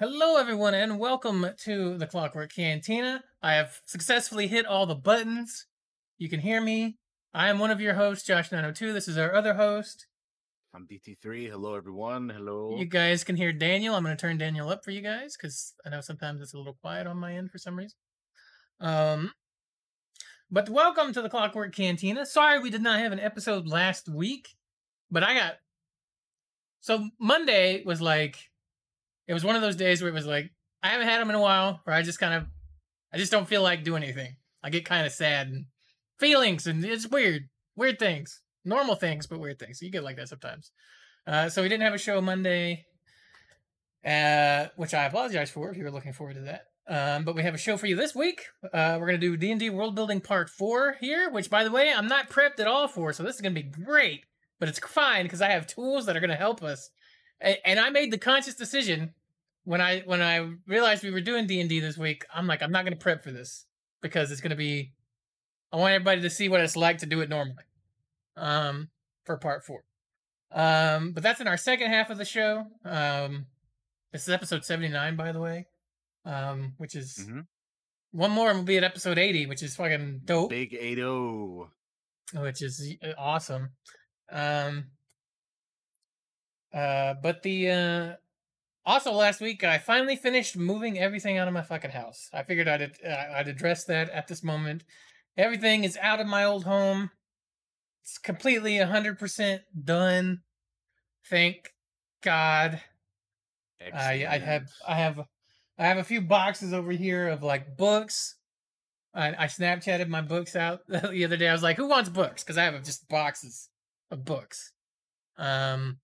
Hello, 0.00 0.36
everyone, 0.36 0.74
and 0.74 0.96
welcome 0.96 1.44
to 1.64 1.98
the 1.98 2.06
Clockwork 2.06 2.52
Cantina. 2.54 3.24
I 3.42 3.54
have 3.54 3.80
successfully 3.84 4.46
hit 4.46 4.64
all 4.64 4.86
the 4.86 4.94
buttons. 4.94 5.66
You 6.18 6.28
can 6.28 6.38
hear 6.38 6.60
me. 6.60 6.98
I 7.34 7.48
am 7.48 7.58
one 7.58 7.72
of 7.72 7.80
your 7.80 7.94
hosts, 7.94 8.28
Josh902. 8.28 8.92
This 8.92 9.08
is 9.08 9.18
our 9.18 9.34
other 9.34 9.54
host. 9.54 10.06
I'm 10.72 10.86
DT3. 10.86 11.50
Hello, 11.50 11.74
everyone. 11.74 12.28
Hello. 12.28 12.76
You 12.78 12.84
guys 12.84 13.24
can 13.24 13.34
hear 13.34 13.52
Daniel. 13.52 13.96
I'm 13.96 14.04
going 14.04 14.16
to 14.16 14.20
turn 14.20 14.38
Daniel 14.38 14.68
up 14.68 14.84
for 14.84 14.92
you 14.92 15.00
guys 15.00 15.36
because 15.36 15.74
I 15.84 15.88
know 15.88 16.00
sometimes 16.00 16.42
it's 16.42 16.54
a 16.54 16.58
little 16.58 16.78
quiet 16.80 17.08
on 17.08 17.16
my 17.16 17.34
end 17.34 17.50
for 17.50 17.58
some 17.58 17.74
reason. 17.74 17.98
Um, 18.78 19.32
but 20.48 20.70
welcome 20.70 21.12
to 21.12 21.22
the 21.22 21.28
Clockwork 21.28 21.74
Cantina. 21.74 22.24
Sorry 22.24 22.60
we 22.60 22.70
did 22.70 22.82
not 22.82 23.00
have 23.00 23.10
an 23.10 23.18
episode 23.18 23.66
last 23.66 24.08
week, 24.08 24.50
but 25.10 25.24
I 25.24 25.34
got. 25.34 25.54
So 26.82 27.08
Monday 27.18 27.82
was 27.84 28.00
like 28.00 28.38
it 29.28 29.34
was 29.34 29.44
one 29.44 29.54
of 29.54 29.62
those 29.62 29.76
days 29.76 30.00
where 30.00 30.10
it 30.10 30.14
was 30.14 30.26
like 30.26 30.50
I 30.82 30.88
haven't 30.88 31.06
had 31.06 31.20
them 31.20 31.28
in 31.28 31.36
a 31.36 31.40
while, 31.40 31.80
where 31.84 31.94
I 31.94 32.02
just 32.02 32.18
kind 32.18 32.34
of 32.34 32.46
I 33.12 33.18
just 33.18 33.30
don't 33.30 33.48
feel 33.48 33.62
like 33.62 33.84
doing 33.84 34.02
anything. 34.02 34.36
I 34.62 34.70
get 34.70 34.84
kind 34.84 35.06
of 35.06 35.12
sad 35.12 35.48
and 35.48 35.66
feelings, 36.18 36.66
and 36.66 36.84
it's 36.84 37.06
weird, 37.06 37.48
weird 37.76 37.98
things, 37.98 38.40
normal 38.64 38.96
things, 38.96 39.26
but 39.26 39.38
weird 39.38 39.58
things. 39.58 39.80
You 39.80 39.90
get 39.90 40.02
like 40.02 40.16
that 40.16 40.28
sometimes. 40.28 40.72
Uh, 41.26 41.48
so 41.48 41.62
we 41.62 41.68
didn't 41.68 41.84
have 41.84 41.94
a 41.94 41.98
show 41.98 42.20
Monday, 42.20 42.86
uh, 44.04 44.66
which 44.76 44.94
I 44.94 45.04
apologize 45.04 45.50
for 45.50 45.70
if 45.70 45.76
you 45.76 45.84
were 45.84 45.90
looking 45.90 46.14
forward 46.14 46.34
to 46.34 46.40
that. 46.42 46.64
Um, 46.88 47.24
but 47.24 47.36
we 47.36 47.42
have 47.42 47.54
a 47.54 47.58
show 47.58 47.76
for 47.76 47.86
you 47.86 47.96
this 47.96 48.14
week. 48.14 48.46
Uh, 48.72 48.96
we're 48.98 49.06
gonna 49.06 49.18
do 49.18 49.36
D 49.36 49.50
and 49.50 49.60
D 49.60 49.68
World 49.68 49.94
Building 49.94 50.22
Part 50.22 50.48
Four 50.48 50.96
here, 51.00 51.30
which, 51.30 51.50
by 51.50 51.64
the 51.64 51.70
way, 51.70 51.92
I'm 51.92 52.08
not 52.08 52.30
prepped 52.30 52.60
at 52.60 52.66
all 52.66 52.88
for, 52.88 53.12
so 53.12 53.22
this 53.22 53.34
is 53.34 53.42
gonna 53.42 53.54
be 53.54 53.62
great. 53.62 54.24
But 54.58 54.70
it's 54.70 54.78
fine 54.78 55.24
because 55.24 55.42
I 55.42 55.50
have 55.50 55.66
tools 55.66 56.06
that 56.06 56.16
are 56.16 56.20
gonna 56.20 56.34
help 56.34 56.62
us. 56.62 56.90
And 57.40 57.78
I 57.78 57.90
made 57.90 58.10
the 58.10 58.18
conscious 58.18 58.56
decision 58.56 59.14
when 59.68 59.82
I 59.82 60.00
when 60.06 60.22
I 60.22 60.48
realized 60.66 61.04
we 61.04 61.10
were 61.10 61.20
doing 61.20 61.46
D 61.46 61.60
and 61.60 61.68
D 61.68 61.78
this 61.78 61.98
week, 61.98 62.24
I'm 62.32 62.46
like, 62.46 62.62
I'm 62.62 62.72
not 62.72 62.84
gonna 62.84 62.96
prep 62.96 63.22
for 63.22 63.30
this 63.30 63.66
because 64.00 64.30
it's 64.30 64.40
gonna 64.40 64.56
be. 64.56 64.94
I 65.70 65.76
want 65.76 65.92
everybody 65.92 66.22
to 66.22 66.30
see 66.30 66.48
what 66.48 66.62
it's 66.62 66.74
like 66.74 66.98
to 66.98 67.06
do 67.06 67.20
it 67.20 67.28
normally. 67.28 67.64
Um, 68.34 68.88
for 69.26 69.36
part 69.36 69.66
four. 69.66 69.82
Um, 70.52 71.12
but 71.12 71.22
that's 71.22 71.42
in 71.42 71.46
our 71.46 71.58
second 71.58 71.90
half 71.90 72.08
of 72.08 72.16
the 72.16 72.24
show. 72.24 72.64
Um, 72.82 73.44
this 74.10 74.22
is 74.22 74.30
episode 74.30 74.64
79, 74.64 75.16
by 75.16 75.32
the 75.32 75.40
way. 75.40 75.66
Um, 76.24 76.72
which 76.78 76.94
is 76.94 77.18
mm-hmm. 77.20 77.40
one 78.12 78.30
more 78.30 78.48
and 78.48 78.60
we'll 78.60 78.64
be 78.64 78.78
at 78.78 78.84
episode 78.84 79.18
80, 79.18 79.44
which 79.44 79.62
is 79.62 79.76
fucking 79.76 80.22
dope. 80.24 80.48
Big 80.48 80.72
80. 80.72 81.02
Which 82.36 82.62
is 82.62 82.96
uh, 83.02 83.12
awesome. 83.18 83.68
Um, 84.32 84.86
uh, 86.72 87.14
but 87.22 87.42
the 87.42 87.70
uh 87.70 88.12
also, 88.88 89.12
last 89.12 89.42
week 89.42 89.62
I 89.64 89.76
finally 89.76 90.16
finished 90.16 90.56
moving 90.56 90.98
everything 90.98 91.36
out 91.36 91.46
of 91.46 91.52
my 91.52 91.60
fucking 91.60 91.90
house. 91.90 92.30
I 92.32 92.42
figured 92.42 92.68
I'd 92.68 92.82
uh, 92.82 93.24
I'd 93.34 93.46
address 93.46 93.84
that 93.84 94.08
at 94.08 94.28
this 94.28 94.42
moment. 94.42 94.82
Everything 95.36 95.84
is 95.84 95.98
out 96.00 96.20
of 96.20 96.26
my 96.26 96.44
old 96.44 96.64
home. 96.64 97.10
It's 98.02 98.16
completely 98.16 98.78
hundred 98.78 99.18
percent 99.18 99.60
done. 99.84 100.40
Thank 101.28 101.74
God. 102.22 102.80
I 103.94 104.26
I 104.26 104.38
have 104.38 104.68
I 104.88 104.94
have 104.94 105.20
I 105.78 105.86
have 105.86 105.98
a 105.98 106.04
few 106.04 106.22
boxes 106.22 106.72
over 106.72 106.90
here 106.90 107.28
of 107.28 107.42
like 107.42 107.76
books. 107.76 108.36
I, 109.14 109.28
I 109.28 109.46
Snapchatted 109.48 110.08
my 110.08 110.22
books 110.22 110.56
out 110.56 110.80
the 110.88 111.26
other 111.26 111.36
day. 111.36 111.48
I 111.48 111.52
was 111.52 111.62
like, 111.62 111.76
"Who 111.76 111.88
wants 111.88 112.08
books?" 112.08 112.42
Because 112.42 112.56
I 112.56 112.64
have 112.64 112.82
just 112.84 113.06
boxes 113.06 113.68
of 114.10 114.24
books. 114.24 114.72
Um, 115.36 115.98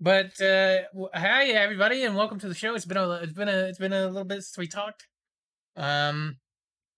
but 0.00 0.40
uh, 0.40 0.78
hi 1.14 1.48
everybody, 1.48 2.04
and 2.04 2.16
welcome 2.16 2.38
to 2.40 2.48
the 2.48 2.54
show. 2.54 2.74
It's 2.74 2.84
been 2.84 2.96
a 2.96 3.10
it's 3.12 3.32
been 3.32 3.48
a 3.48 3.66
it's 3.68 3.78
been 3.78 3.92
a 3.92 4.06
little 4.06 4.24
bit 4.24 4.42
since 4.42 4.58
we 4.58 4.66
talked. 4.66 5.06
Um, 5.76 6.36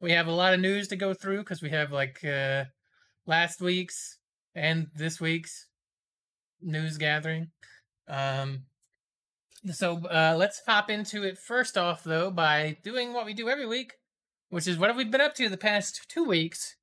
we 0.00 0.12
have 0.12 0.26
a 0.26 0.32
lot 0.32 0.54
of 0.54 0.60
news 0.60 0.88
to 0.88 0.96
go 0.96 1.14
through 1.14 1.38
because 1.38 1.62
we 1.62 1.70
have 1.70 1.92
like 1.92 2.24
uh, 2.24 2.64
last 3.26 3.60
week's 3.60 4.18
and 4.54 4.88
this 4.94 5.20
week's 5.20 5.68
news 6.60 6.98
gathering. 6.98 7.48
Um, 8.08 8.64
so 9.70 9.98
uh, 10.06 10.34
let's 10.36 10.62
hop 10.66 10.90
into 10.90 11.22
it 11.24 11.38
first 11.38 11.78
off 11.78 12.02
though 12.04 12.30
by 12.30 12.78
doing 12.82 13.12
what 13.12 13.26
we 13.26 13.34
do 13.34 13.48
every 13.48 13.66
week, 13.66 13.92
which 14.50 14.66
is 14.66 14.78
what 14.78 14.88
have 14.88 14.96
we 14.96 15.04
been 15.04 15.20
up 15.20 15.34
to 15.36 15.48
the 15.48 15.56
past 15.56 16.06
two 16.08 16.24
weeks? 16.24 16.74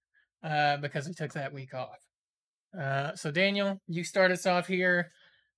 Uh, 0.44 0.78
because 0.78 1.08
we 1.08 1.14
took 1.14 1.34
that 1.34 1.54
week 1.54 1.74
off. 1.74 1.98
Uh, 2.78 3.16
so 3.16 3.32
Daniel, 3.32 3.82
you 3.88 4.04
start 4.04 4.32
us 4.32 4.46
off 4.46 4.68
here. 4.68 5.12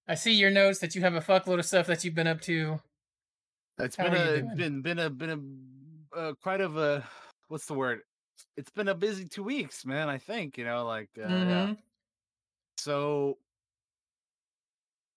I 0.07 0.15
see 0.15 0.33
your 0.33 0.51
notes 0.51 0.79
that 0.79 0.95
you 0.95 1.01
have 1.01 1.15
a 1.15 1.21
fuckload 1.21 1.59
of 1.59 1.65
stuff 1.65 1.87
that 1.87 2.03
you've 2.03 2.15
been 2.15 2.27
up 2.27 2.41
to. 2.41 2.79
It's 3.79 3.95
been 3.95 4.15
a 4.15 4.55
been 4.55 4.81
been 4.81 4.99
a 4.99 5.09
been 5.09 5.65
a 6.15 6.17
uh, 6.17 6.33
quite 6.41 6.61
of 6.61 6.77
a 6.77 7.03
what's 7.49 7.65
the 7.65 7.73
word? 7.73 8.01
It's 8.55 8.71
been 8.71 8.87
a 8.87 8.95
busy 8.95 9.25
two 9.25 9.43
weeks, 9.43 9.85
man. 9.85 10.09
I 10.09 10.17
think 10.17 10.57
you 10.57 10.65
know, 10.65 10.85
like 10.85 11.09
uh, 11.17 11.27
mm-hmm. 11.27 11.49
yeah. 11.49 11.73
So 12.77 13.37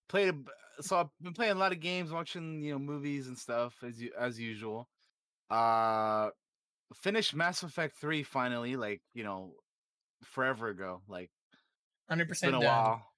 played. 0.09 0.29
A, 0.29 0.83
so 0.83 0.97
I've 0.97 1.09
been 1.21 1.33
playing 1.33 1.53
a 1.53 1.59
lot 1.59 1.71
of 1.71 1.79
games, 1.79 2.11
watching 2.11 2.61
you 2.61 2.73
know 2.73 2.79
movies 2.79 3.27
and 3.27 3.37
stuff 3.37 3.73
as 3.83 4.01
you 4.01 4.11
as 4.19 4.39
usual. 4.39 4.89
Uh, 5.49 6.29
finished 6.95 7.35
Mass 7.35 7.63
Effect 7.63 7.95
three 7.97 8.23
finally, 8.23 8.75
like 8.75 9.01
you 9.13 9.23
know, 9.23 9.53
forever 10.23 10.67
ago, 10.67 11.01
like 11.07 11.29
hundred 12.09 12.27
percent. 12.27 12.51
Been 12.51 12.61
a 12.61 12.65
done. 12.65 12.85
while 12.85 13.10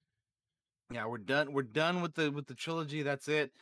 yeah, 0.90 1.06
we're 1.06 1.18
done. 1.18 1.52
We're 1.52 1.62
done 1.62 2.02
with 2.02 2.14
the 2.14 2.30
with 2.30 2.46
the 2.46 2.54
trilogy. 2.54 3.02
That's 3.02 3.28
it. 3.28 3.52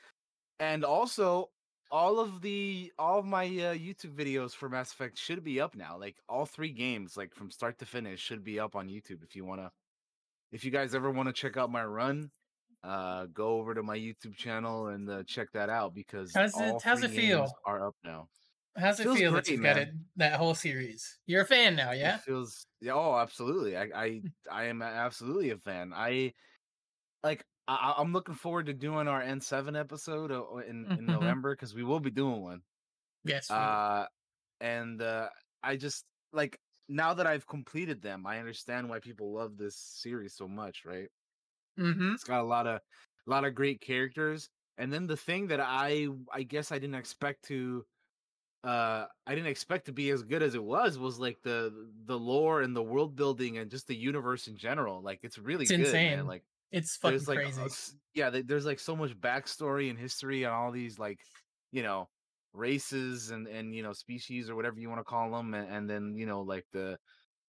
And 0.60 0.84
also, 0.84 1.50
all 1.90 2.20
of 2.20 2.40
the 2.40 2.92
all 2.98 3.18
of 3.18 3.26
my 3.26 3.44
uh, 3.44 3.74
YouTube 3.74 4.14
videos 4.14 4.52
for 4.52 4.68
Mass 4.68 4.92
Effect 4.92 5.18
should 5.18 5.44
be 5.44 5.60
up 5.60 5.74
now. 5.74 5.98
Like 5.98 6.16
all 6.28 6.46
three 6.46 6.72
games, 6.72 7.16
like 7.16 7.34
from 7.34 7.50
start 7.50 7.78
to 7.78 7.86
finish, 7.86 8.20
should 8.20 8.44
be 8.44 8.58
up 8.58 8.74
on 8.76 8.88
YouTube. 8.88 9.22
If 9.22 9.36
you 9.36 9.44
wanna, 9.44 9.70
if 10.50 10.64
you 10.64 10.70
guys 10.70 10.94
ever 10.94 11.10
want 11.10 11.28
to 11.28 11.32
check 11.32 11.56
out 11.56 11.70
my 11.70 11.84
run, 11.84 12.30
uh, 12.82 13.26
go 13.32 13.58
over 13.58 13.74
to 13.74 13.82
my 13.82 13.96
YouTube 13.96 14.36
channel 14.36 14.88
and 14.88 15.08
uh, 15.08 15.22
check 15.24 15.48
that 15.52 15.68
out 15.68 15.94
because 15.94 16.32
how's 16.34 16.58
it 16.58 16.82
how's 16.82 17.02
it 17.02 17.10
feel? 17.10 17.52
Are 17.66 17.86
up 17.86 17.94
now. 18.04 18.28
How's 18.76 18.98
it, 19.00 19.06
it 19.06 19.14
feel 19.14 19.32
great, 19.32 19.44
that 19.44 19.50
you've 19.50 19.62
got 19.62 19.76
it 19.76 19.90
that 20.16 20.34
whole 20.34 20.54
series? 20.54 21.18
You're 21.26 21.42
a 21.42 21.46
fan 21.46 21.76
now, 21.76 21.92
yeah? 21.92 22.16
It 22.16 22.22
feels 22.22 22.66
yeah. 22.80 22.92
Oh, 22.94 23.16
absolutely. 23.16 23.76
I 23.76 23.88
I 23.94 24.22
I 24.50 24.64
am 24.64 24.80
absolutely 24.80 25.50
a 25.50 25.58
fan. 25.58 25.92
I 25.94 26.32
like 27.22 27.44
I, 27.68 27.94
am 27.98 28.12
looking 28.12 28.34
forward 28.34 28.66
to 28.66 28.72
doing 28.72 29.08
our 29.08 29.22
N7 29.22 29.78
episode 29.78 30.32
uh, 30.32 30.56
in, 30.68 30.84
in 30.84 30.86
mm-hmm. 30.86 31.06
November 31.06 31.54
because 31.54 31.74
we 31.74 31.84
will 31.84 32.00
be 32.00 32.10
doing 32.10 32.42
one. 32.42 32.62
Yes. 33.24 33.50
Uh, 33.50 34.06
and 34.60 35.00
uh, 35.00 35.28
I 35.62 35.76
just 35.76 36.04
like 36.32 36.58
now 36.88 37.14
that 37.14 37.26
I've 37.26 37.46
completed 37.46 38.02
them, 38.02 38.26
I 38.26 38.38
understand 38.38 38.88
why 38.88 38.98
people 38.98 39.32
love 39.32 39.56
this 39.56 39.76
series 39.76 40.34
so 40.34 40.48
much. 40.48 40.82
Right? 40.84 41.08
Mm-hmm. 41.78 42.14
It's 42.14 42.24
got 42.24 42.40
a 42.40 42.44
lot 42.44 42.66
of 42.66 42.80
a 43.26 43.30
lot 43.30 43.44
of 43.44 43.54
great 43.54 43.80
characters, 43.80 44.48
and 44.78 44.92
then 44.92 45.06
the 45.06 45.16
thing 45.16 45.48
that 45.48 45.60
I 45.60 46.08
I 46.32 46.42
guess 46.42 46.72
I 46.72 46.78
didn't 46.78 46.96
expect 46.96 47.44
to 47.46 47.84
uh 48.64 49.06
I 49.26 49.34
didn't 49.34 49.48
expect 49.48 49.86
to 49.86 49.92
be 49.92 50.10
as 50.10 50.22
good 50.22 50.42
as 50.42 50.54
it 50.54 50.62
was 50.62 50.96
was 50.98 51.18
like 51.18 51.38
the 51.42 51.72
the 52.06 52.18
lore 52.18 52.62
and 52.62 52.76
the 52.76 52.82
world 52.82 53.16
building 53.16 53.58
and 53.58 53.70
just 53.70 53.86
the 53.86 53.96
universe 53.96 54.46
in 54.46 54.56
general. 54.56 55.02
Like 55.02 55.20
it's 55.22 55.38
really 55.38 55.62
it's 55.62 55.70
good, 55.70 55.80
insane. 55.80 56.16
man. 56.16 56.26
Like 56.26 56.44
it's 56.72 56.96
fucking 56.96 57.18
there's 57.18 57.28
like 57.28 57.38
crazy. 57.38 57.96
Yeah, 58.14 58.30
there's 58.30 58.66
like 58.66 58.80
so 58.80 58.96
much 58.96 59.18
backstory 59.18 59.90
and 59.90 59.98
history 59.98 60.44
on 60.44 60.52
all 60.52 60.72
these 60.72 60.98
like 60.98 61.18
you 61.70 61.82
know 61.82 62.08
races 62.52 63.30
and 63.30 63.46
and 63.46 63.74
you 63.74 63.82
know 63.82 63.92
species 63.92 64.50
or 64.50 64.56
whatever 64.56 64.78
you 64.78 64.88
want 64.88 65.00
to 65.00 65.04
call 65.04 65.30
them, 65.30 65.54
and, 65.54 65.68
and 65.70 65.88
then 65.88 66.14
you 66.16 66.26
know 66.26 66.40
like 66.42 66.64
the 66.72 66.98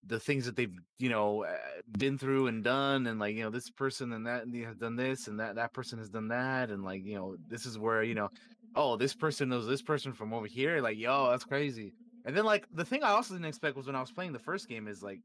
the 0.07 0.19
things 0.19 0.45
that 0.47 0.57
they've 0.57 0.75
you 0.99 1.09
know 1.09 1.43
eh, 1.43 1.57
been 1.99 2.19
through 2.19 2.49
and 2.49 2.65
done 2.65 3.07
and 3.07 3.21
like 3.21 3.37
you 3.37 3.43
know 3.43 3.51
this 3.51 3.71
person 3.71 4.13
and 4.13 4.27
that 4.27 4.45
and 4.45 4.55
has 4.65 4.77
done 4.77 4.97
this 4.97 5.29
and 5.29 5.39
that 5.39 5.55
that 5.55 5.73
person 5.73 5.99
has 5.99 6.09
done 6.09 6.29
that 6.29 6.71
and 6.71 6.83
like 6.83 7.05
you 7.05 7.15
know 7.15 7.37
this 7.49 7.67
is 7.67 7.79
where 7.79 8.03
you 8.03 8.15
know 8.15 8.29
oh 8.75 8.97
this 8.97 9.15
person 9.15 9.49
knows 9.49 9.67
this 9.67 9.83
person 9.83 10.13
from 10.13 10.33
over 10.33 10.47
here 10.47 10.81
like 10.81 10.99
yo 10.99 11.31
that's 11.31 11.45
crazy 11.45 11.95
and 12.25 12.37
then 12.37 12.45
like 12.45 12.67
the 12.75 12.85
thing 12.85 13.05
i 13.05 13.11
also 13.11 13.35
didn't 13.35 13.47
expect 13.47 13.77
was 13.77 13.87
when 13.87 13.95
i 13.95 14.01
was 14.01 14.11
playing 14.11 14.33
the 14.33 14.39
first 14.41 14.69
game 14.69 14.89
is 14.89 15.03
like 15.03 15.21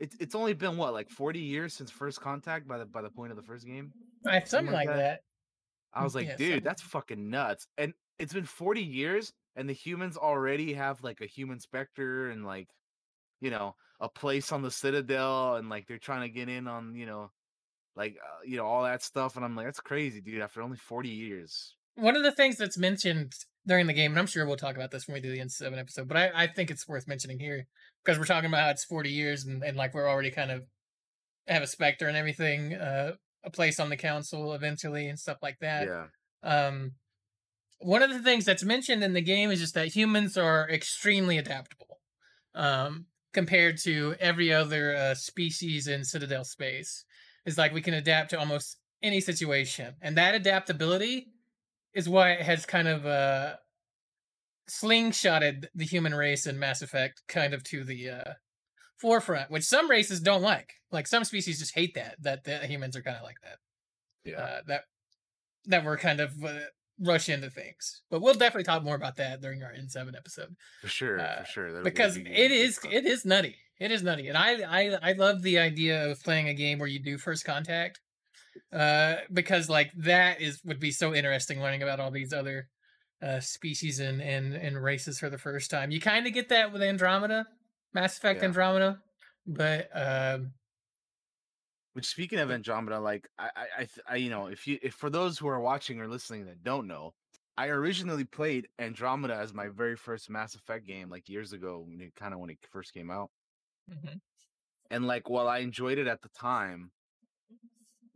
it's 0.00 0.16
it's 0.20 0.34
only 0.34 0.54
been 0.54 0.76
what 0.76 0.92
like 0.92 1.08
40 1.08 1.38
years 1.38 1.74
since 1.74 1.90
first 1.90 2.20
contact 2.20 2.66
by 2.66 2.78
the 2.78 2.86
by 2.86 3.02
the 3.02 3.10
point 3.10 3.30
of 3.30 3.36
the 3.36 3.42
first 3.42 3.66
game 3.66 3.92
something, 4.24 4.46
something 4.46 4.72
like 4.72 4.88
that. 4.88 4.96
that. 4.96 5.20
i 5.92 6.02
was 6.02 6.14
like 6.14 6.26
yeah, 6.26 6.36
dude 6.36 6.48
something. 6.48 6.64
that's 6.64 6.82
fucking 6.82 7.30
nuts 7.30 7.66
and 7.78 7.92
it's 8.18 8.32
been 8.32 8.44
40 8.44 8.82
years 8.82 9.32
and 9.56 9.68
the 9.68 9.72
humans 9.72 10.16
already 10.16 10.74
have 10.74 11.02
like 11.02 11.20
a 11.20 11.26
human 11.26 11.60
Spectre 11.60 12.30
and 12.30 12.44
like 12.44 12.68
you 13.40 13.50
know 13.50 13.74
a 14.00 14.08
place 14.08 14.52
on 14.52 14.62
the 14.62 14.70
citadel 14.70 15.56
and 15.56 15.68
like 15.68 15.86
they're 15.86 15.98
trying 15.98 16.22
to 16.22 16.28
get 16.28 16.48
in 16.48 16.66
on 16.66 16.94
you 16.94 17.06
know 17.06 17.30
like 17.96 18.16
uh, 18.22 18.42
you 18.44 18.56
know 18.56 18.66
all 18.66 18.82
that 18.82 19.02
stuff 19.02 19.36
and 19.36 19.44
i'm 19.44 19.54
like 19.54 19.66
that's 19.66 19.80
crazy 19.80 20.20
dude 20.20 20.40
after 20.40 20.62
only 20.62 20.76
40 20.76 21.08
years 21.08 21.76
one 21.96 22.16
of 22.16 22.22
the 22.22 22.32
things 22.32 22.56
that's 22.56 22.78
mentioned 22.78 23.32
during 23.66 23.86
the 23.86 23.92
game, 23.92 24.12
and 24.12 24.18
I'm 24.18 24.26
sure 24.26 24.46
we'll 24.46 24.56
talk 24.56 24.76
about 24.76 24.90
this 24.90 25.06
when 25.06 25.14
we 25.14 25.20
do 25.20 25.30
the 25.30 25.38
N7 25.38 25.78
episode, 25.78 26.08
but 26.08 26.16
I, 26.16 26.30
I 26.34 26.46
think 26.46 26.70
it's 26.70 26.86
worth 26.86 27.08
mentioning 27.08 27.38
here 27.38 27.66
because 28.04 28.18
we're 28.18 28.26
talking 28.26 28.48
about 28.48 28.64
how 28.64 28.70
it's 28.70 28.84
40 28.84 29.10
years 29.10 29.44
and, 29.44 29.62
and 29.62 29.76
like 29.76 29.94
we're 29.94 30.08
already 30.08 30.30
kind 30.30 30.50
of 30.50 30.64
have 31.46 31.62
a 31.62 31.66
Spectre 31.66 32.06
and 32.06 32.16
everything, 32.16 32.74
uh, 32.74 33.12
a 33.44 33.50
place 33.50 33.80
on 33.80 33.90
the 33.90 33.96
council 33.96 34.52
eventually 34.52 35.08
and 35.08 35.18
stuff 35.18 35.38
like 35.42 35.58
that. 35.60 35.86
Yeah. 35.86 36.06
Um, 36.42 36.92
one 37.78 38.02
of 38.02 38.10
the 38.10 38.20
things 38.20 38.44
that's 38.44 38.64
mentioned 38.64 39.04
in 39.04 39.12
the 39.12 39.20
game 39.20 39.50
is 39.50 39.60
just 39.60 39.74
that 39.74 39.94
humans 39.94 40.36
are 40.36 40.68
extremely 40.70 41.38
adaptable 41.38 41.98
um, 42.54 43.06
compared 43.32 43.78
to 43.82 44.14
every 44.20 44.52
other 44.52 44.94
uh, 44.96 45.14
species 45.14 45.86
in 45.86 46.04
Citadel 46.04 46.44
space. 46.44 47.04
Is 47.44 47.58
like 47.58 47.74
we 47.74 47.82
can 47.82 47.92
adapt 47.92 48.30
to 48.30 48.38
almost 48.38 48.78
any 49.02 49.20
situation, 49.20 49.96
and 50.00 50.16
that 50.16 50.34
adaptability 50.34 51.26
is 51.94 52.08
why 52.08 52.32
it 52.32 52.42
has 52.42 52.66
kind 52.66 52.88
of 52.88 53.06
uh, 53.06 53.54
slingshotted 54.68 55.66
the 55.74 55.84
human 55.84 56.14
race 56.14 56.46
in 56.46 56.58
Mass 56.58 56.82
Effect 56.82 57.22
kind 57.28 57.54
of 57.54 57.62
to 57.64 57.84
the 57.84 58.10
uh, 58.10 58.32
forefront, 58.96 59.50
which 59.50 59.64
some 59.64 59.90
races 59.90 60.20
don't 60.20 60.42
like. 60.42 60.74
Like 60.90 61.06
some 61.06 61.24
species 61.24 61.58
just 61.58 61.74
hate 61.74 61.94
that 61.94 62.16
that 62.22 62.44
the 62.44 62.58
humans 62.66 62.96
are 62.96 63.02
kind 63.02 63.16
of 63.16 63.22
like 63.22 63.40
that. 63.42 63.58
Yeah. 64.24 64.40
Uh, 64.40 64.60
that 64.66 64.82
that 65.66 65.84
we're 65.84 65.96
kind 65.96 66.20
of 66.20 66.32
uh, 66.44 66.60
rush 67.00 67.28
into 67.28 67.50
things. 67.50 68.02
But 68.10 68.22
we'll 68.22 68.34
definitely 68.34 68.64
talk 68.64 68.82
more 68.82 68.94
about 68.94 69.16
that 69.16 69.40
during 69.40 69.62
our 69.62 69.72
N7 69.72 70.16
episode 70.16 70.56
for 70.80 70.88
sure, 70.88 71.20
uh, 71.20 71.40
for 71.40 71.46
sure. 71.46 71.68
That'll 71.68 71.84
because 71.84 72.16
be 72.16 72.26
it 72.26 72.50
is 72.50 72.78
it 72.90 73.04
is 73.04 73.24
nutty. 73.24 73.56
It 73.80 73.90
is 73.90 74.02
nutty, 74.02 74.28
and 74.28 74.38
I 74.38 74.62
I 74.62 75.10
I 75.10 75.12
love 75.12 75.42
the 75.42 75.58
idea 75.58 76.10
of 76.10 76.22
playing 76.22 76.48
a 76.48 76.54
game 76.54 76.78
where 76.78 76.88
you 76.88 77.00
do 77.00 77.18
first 77.18 77.44
contact, 77.44 78.00
uh, 78.72 79.16
because 79.32 79.68
like 79.68 79.92
that 79.96 80.40
is 80.40 80.62
would 80.64 80.80
be 80.80 80.90
so 80.92 81.14
interesting 81.14 81.60
learning 81.60 81.82
about 81.82 82.00
all 82.00 82.10
these 82.10 82.32
other 82.32 82.68
uh 83.22 83.40
species 83.40 84.00
and 84.00 84.20
and 84.22 84.54
and 84.54 84.82
races 84.82 85.18
for 85.18 85.30
the 85.30 85.38
first 85.38 85.70
time. 85.70 85.90
You 85.90 86.00
kind 86.00 86.26
of 86.26 86.32
get 86.32 86.48
that 86.50 86.72
with 86.72 86.82
Andromeda, 86.82 87.46
Mass 87.92 88.16
Effect 88.18 88.42
Yeah. 88.42 88.44
Andromeda, 88.44 89.02
but 89.46 89.88
um, 89.94 90.54
Which 91.92 92.06
speaking 92.06 92.40
of 92.40 92.50
Andromeda, 92.50 92.98
like 93.00 93.28
I, 93.38 93.50
I, 93.78 93.88
I, 94.08 94.16
you 94.16 94.28
know, 94.28 94.46
if 94.48 94.66
you, 94.66 94.78
if 94.82 94.94
for 94.94 95.10
those 95.10 95.38
who 95.38 95.46
are 95.46 95.60
watching 95.60 96.00
or 96.00 96.08
listening 96.08 96.46
that 96.46 96.64
don't 96.64 96.88
know, 96.88 97.14
I 97.56 97.68
originally 97.68 98.24
played 98.24 98.68
Andromeda 98.80 99.36
as 99.36 99.54
my 99.54 99.68
very 99.68 99.94
first 99.96 100.28
Mass 100.28 100.56
Effect 100.56 100.86
game, 100.86 101.08
like 101.08 101.28
years 101.28 101.52
ago, 101.52 101.80
when 101.80 102.00
it 102.00 102.14
kind 102.16 102.34
of 102.34 102.40
when 102.40 102.50
it 102.50 102.58
first 102.68 102.92
came 102.92 103.10
out. 103.12 103.30
mhm. 103.86 104.20
And 104.90 105.06
like, 105.06 105.28
while 105.28 105.48
I 105.48 105.58
enjoyed 105.58 105.98
it 105.98 106.06
at 106.06 106.22
the 106.22 106.28
time, 106.30 106.92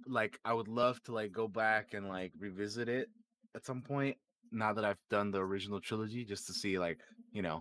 like 0.08 0.38
I 0.44 0.52
would 0.52 0.68
love 0.68 1.02
to 1.04 1.12
like 1.12 1.32
go 1.32 1.48
back 1.48 1.94
and 1.94 2.08
like 2.08 2.32
revisit 2.38 2.88
it 2.88 3.08
at 3.54 3.64
some 3.64 3.82
point. 3.82 4.16
Now 4.50 4.72
that 4.72 4.84
I've 4.84 5.00
done 5.10 5.30
the 5.30 5.40
original 5.40 5.80
trilogy, 5.80 6.24
just 6.24 6.46
to 6.46 6.52
see 6.54 6.78
like, 6.78 6.98
you 7.32 7.42
know, 7.42 7.60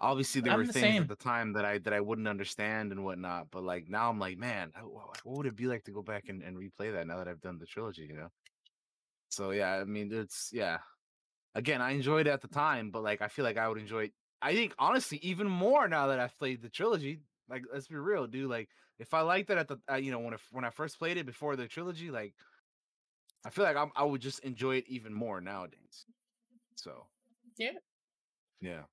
obviously 0.00 0.40
there 0.40 0.54
I'm 0.54 0.60
were 0.60 0.66
the 0.66 0.72
things 0.72 0.94
same. 0.94 1.02
at 1.02 1.08
the 1.08 1.16
time 1.16 1.52
that 1.54 1.64
I 1.64 1.78
that 1.78 1.92
I 1.92 2.00
wouldn't 2.00 2.28
understand 2.28 2.92
and 2.92 3.04
whatnot. 3.04 3.48
But 3.50 3.64
like 3.64 3.88
now 3.88 4.08
I'm 4.10 4.18
like, 4.18 4.38
man, 4.38 4.72
what, 4.82 5.20
would 5.24 5.46
it 5.46 5.56
be 5.56 5.66
like 5.66 5.84
to 5.84 5.90
go 5.90 6.02
back 6.02 6.24
and, 6.28 6.42
and 6.42 6.56
replay 6.56 6.92
that 6.92 7.06
now 7.06 7.18
that 7.18 7.28
I've 7.28 7.40
done 7.40 7.58
the 7.58 7.66
trilogy? 7.66 8.06
You 8.08 8.16
know. 8.16 8.28
So 9.28 9.50
yeah, 9.50 9.72
I 9.74 9.84
mean, 9.84 10.10
it's 10.12 10.50
yeah. 10.52 10.78
Again, 11.54 11.80
I 11.80 11.92
enjoyed 11.92 12.26
it 12.26 12.30
at 12.30 12.42
the 12.42 12.48
time, 12.48 12.90
but 12.90 13.02
like 13.02 13.22
I 13.22 13.28
feel 13.28 13.44
like 13.44 13.58
I 13.58 13.68
would 13.68 13.78
enjoy 13.78 14.04
it. 14.04 14.12
I 14.40 14.54
think 14.54 14.74
honestly 14.78 15.18
even 15.22 15.48
more 15.48 15.88
now 15.88 16.08
that 16.08 16.20
I've 16.20 16.38
played 16.38 16.62
the 16.62 16.68
trilogy. 16.68 17.20
Like, 17.48 17.64
let's 17.72 17.88
be 17.88 17.96
real, 17.96 18.26
dude. 18.26 18.50
Like, 18.50 18.68
if 18.98 19.14
I 19.14 19.20
liked 19.20 19.50
it 19.50 19.58
at 19.58 19.68
the, 19.68 19.78
uh, 19.90 19.96
you 19.96 20.10
know, 20.10 20.18
when 20.20 20.34
I, 20.34 20.38
when 20.50 20.64
I 20.64 20.70
first 20.70 20.98
played 20.98 21.16
it 21.16 21.26
before 21.26 21.56
the 21.56 21.68
trilogy, 21.68 22.10
like, 22.10 22.34
I 23.44 23.50
feel 23.50 23.64
like 23.64 23.76
I'm, 23.76 23.92
I 23.94 24.04
would 24.04 24.20
just 24.20 24.40
enjoy 24.40 24.76
it 24.76 24.84
even 24.88 25.12
more 25.14 25.40
nowadays. 25.40 26.04
So. 26.74 27.06
Yeah. 27.58 27.72
Yeah. 28.60 28.84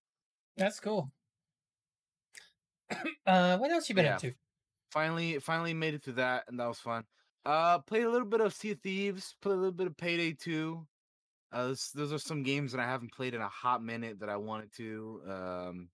that's 0.58 0.80
cool. 0.80 1.12
uh, 3.26 3.58
what 3.58 3.72
else 3.72 3.90
you 3.90 3.96
been 3.96 4.06
Yeah. 4.06 4.16
up 4.16 4.20
to? 4.22 4.34
Finally, 4.92 5.40
finally 5.40 5.74
made 5.74 5.94
it 5.96 6.04
through 6.04 6.14
that, 6.14 6.46
and 6.48 6.60
that 6.60 6.68
was 6.68 6.80
fun. 6.80 7.04
Uh, 7.46 7.80
played 7.80 8.04
a 8.04 8.10
little 8.10 8.28
bit 8.28 8.42
of 8.42 8.54
Sea 8.54 8.72
of 8.72 8.82
Thieves. 8.82 9.36
Played 9.42 9.54
a 9.54 9.58
little 9.58 9.72
bit 9.72 9.88
of 9.88 9.98
Payday 9.98 10.34
Two. 10.34 10.88
Uh, 11.52 11.70
this, 11.70 11.92
those 11.92 12.14
are 12.14 12.20
some 12.20 12.44
games 12.44 12.72
that 12.72 12.82
I 12.82 12.86
haven't 12.86 13.14
played 13.14 13.34
in 13.34 13.42
a 13.42 13.48
hot 13.50 13.84
minute 13.84 14.20
that 14.20 14.30
I 14.30 14.38
wanted 14.38 14.72
to. 14.74 15.22
Um, 15.28 15.90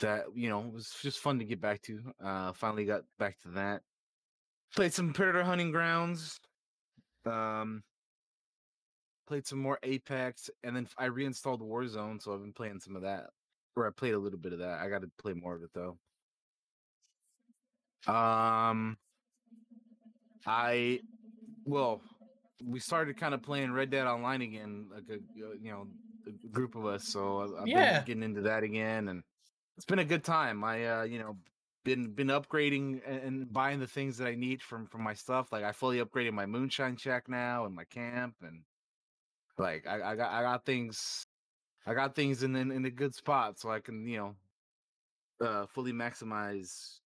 that 0.00 0.26
you 0.34 0.48
know 0.48 0.64
it 0.64 0.72
was 0.72 0.94
just 1.02 1.18
fun 1.20 1.38
to 1.38 1.44
get 1.44 1.60
back 1.60 1.82
to. 1.82 2.12
Uh, 2.22 2.52
finally 2.52 2.84
got 2.84 3.02
back 3.18 3.38
to 3.40 3.48
that. 3.50 3.82
Played 4.74 4.92
some 4.92 5.12
Predator 5.12 5.44
Hunting 5.44 5.70
Grounds. 5.70 6.38
Um, 7.24 7.82
played 9.26 9.46
some 9.46 9.58
more 9.58 9.78
Apex, 9.82 10.50
and 10.62 10.74
then 10.76 10.88
I 10.96 11.06
reinstalled 11.06 11.60
Warzone, 11.60 12.20
so 12.22 12.32
I've 12.34 12.40
been 12.40 12.52
playing 12.52 12.80
some 12.80 12.96
of 12.96 13.02
that. 13.02 13.30
Or 13.76 13.86
I 13.86 13.90
played 13.90 14.14
a 14.14 14.18
little 14.18 14.38
bit 14.38 14.52
of 14.52 14.58
that. 14.60 14.80
I 14.80 14.88
got 14.88 15.02
to 15.02 15.10
play 15.18 15.34
more 15.34 15.54
of 15.54 15.62
it 15.62 15.70
though. 15.72 15.98
Um, 18.06 18.96
I 20.46 21.00
well, 21.64 22.00
we 22.64 22.80
started 22.80 23.16
kind 23.16 23.34
of 23.34 23.42
playing 23.42 23.72
Red 23.72 23.90
Dead 23.90 24.06
Online 24.06 24.42
again, 24.42 24.88
like 24.92 25.08
a 25.10 25.18
you 25.36 25.70
know 25.70 25.86
a 26.26 26.48
group 26.48 26.74
of 26.74 26.86
us. 26.86 27.04
So 27.08 27.40
I- 27.56 27.62
I've 27.62 27.68
Yeah. 27.68 27.98
been 27.98 28.04
getting 28.06 28.22
into 28.22 28.42
that 28.42 28.62
again, 28.62 29.08
and 29.08 29.22
it's 29.78 29.84
been 29.84 30.00
a 30.00 30.04
good 30.04 30.24
time. 30.24 30.64
I 30.64 30.86
uh, 30.86 31.02
you 31.04 31.20
know 31.20 31.36
been 31.84 32.10
been 32.10 32.26
upgrading 32.26 33.00
and, 33.06 33.50
buying 33.52 33.78
the 33.78 33.86
things 33.86 34.18
that 34.18 34.26
I 34.26 34.34
need 34.34 34.60
from 34.60 34.88
from 34.88 35.02
my 35.02 35.14
stuff. 35.14 35.52
Like 35.52 35.62
I 35.62 35.70
fully 35.70 35.98
upgraded 35.98 36.32
my 36.32 36.46
moonshine 36.46 36.96
shack 36.96 37.28
now 37.28 37.64
and 37.64 37.74
my 37.74 37.84
camp, 37.84 38.34
and 38.42 38.62
like 39.56 39.86
I, 39.86 40.02
I 40.02 40.16
got 40.16 40.32
I 40.32 40.42
got 40.42 40.66
things 40.66 41.24
I 41.86 41.94
got 41.94 42.16
things 42.16 42.42
in, 42.42 42.56
in 42.56 42.72
in 42.72 42.84
a 42.86 42.90
good 42.90 43.14
spot, 43.14 43.60
so 43.60 43.70
I 43.70 43.78
can 43.78 44.04
you 44.04 44.16
know 44.18 45.46
uh 45.46 45.66
fully 45.66 45.92
maximize 45.92 46.98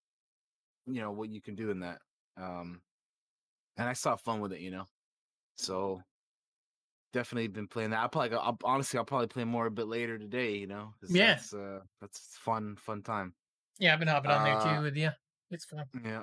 you 0.87 1.03
know 1.03 1.11
what 1.11 1.29
you 1.29 1.43
can 1.43 1.55
do 1.55 1.71
in 1.71 1.81
that. 1.81 1.99
Um, 2.39 2.81
and 3.77 3.87
I 3.87 3.93
saw 3.93 4.17
fun 4.17 4.41
with 4.41 4.55
it, 4.55 4.61
you 4.61 4.71
know. 4.71 4.87
So 5.57 6.01
definitely 7.13 7.49
been 7.49 7.69
playing 7.69 7.91
that. 7.91 8.01
I'll 8.01 8.09
probably, 8.09 8.37
I'll, 8.37 8.59
honestly, 8.65 8.99
I'll 8.99 9.05
probably 9.05 9.29
play 9.29 9.45
more 9.45 9.67
a 9.67 9.71
bit 9.71 9.87
later 9.87 10.19
today, 10.19 10.57
you 10.57 10.67
know. 10.67 10.95
Yeah. 11.09 11.35
that's, 11.35 11.55
uh, 11.55 11.81
that's 12.01 12.37
fun, 12.39 12.77
fun 12.77 13.03
time. 13.03 13.35
Yeah, 13.79 13.93
I've 13.93 13.99
been 13.99 14.09
hopping 14.09 14.31
on 14.31 14.45
there 14.45 14.55
Uh, 14.55 14.77
too 14.77 14.83
with 14.83 14.97
you. 14.97 15.11
It's 15.51 15.65
fun. 15.65 15.85
Yeah. 16.05 16.23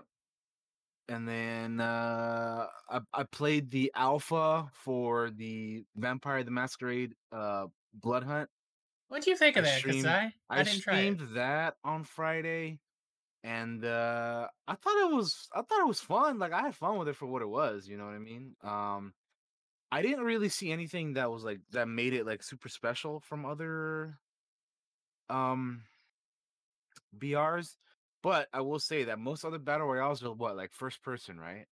And 1.08 1.28
then 1.28 1.80
uh 1.82 2.68
I, 2.90 3.00
I 3.14 3.24
played 3.24 3.72
the 3.72 3.92
alpha 3.96 4.70
for 4.74 5.32
the 5.32 5.84
Vampire 5.96 6.44
the 6.44 6.52
Masquerade 6.52 7.14
uh 7.32 7.66
Blood 7.96 8.24
Hunt. 8.24 8.50
What 9.08 9.24
do 9.24 9.32
you 9.32 9.36
think 9.36 9.58
of 9.58 9.66
I 9.66 9.70
that? 9.70 9.84
Because 9.84 10.06
I, 10.06 10.32
I, 10.50 10.60
I, 10.60 10.64
didn't 10.64 10.82
try 10.82 10.94
streamed 10.94 11.36
that 11.36 11.76
on 11.84 12.04
Friday, 12.04 12.80
and 13.44 13.84
uh 13.84 14.48
I 14.68 14.76
thought 14.76 15.10
it 15.10 15.16
was 15.16 15.50
I 15.54 15.64
thought 15.64 15.82
it 15.82 15.88
was 15.88 16.00
fun. 16.00 16.38
Like 16.38 16.54
I 16.54 16.62
had 16.62 16.76
fun 16.76 17.00
with 17.00 17.08
it 17.08 17.16
for 17.16 17.26
what 17.26 17.42
it 17.42 17.50
was. 17.50 17.88
You 17.88 17.98
know 17.98 18.06
what 18.06 18.14
I 18.14 18.20
mean? 18.20 18.56
Um, 18.64 19.14
I 19.92 20.02
didn't 20.02 20.24
really 20.26 20.50
see 20.50 20.72
anything 20.72 21.14
that 21.14 21.32
was 21.32 21.44
like 21.44 21.62
that 21.72 21.88
made 21.88 22.14
it 22.14 22.26
like 22.26 22.44
super 22.44 22.70
special 22.70 23.20
from 23.20 23.46
other 23.46 24.20
um 25.30 25.84
BRs. 27.18 27.78
But 28.22 28.50
I 28.54 28.62
will 28.62 28.80
say 28.80 29.06
that 29.06 29.20
most 29.20 29.46
other 29.46 29.60
battle 29.60 29.88
royales 29.88 30.24
are 30.24 30.34
what 30.34 30.56
like 30.58 30.74
first 30.74 31.02
person, 31.02 31.40
right? 31.40 31.68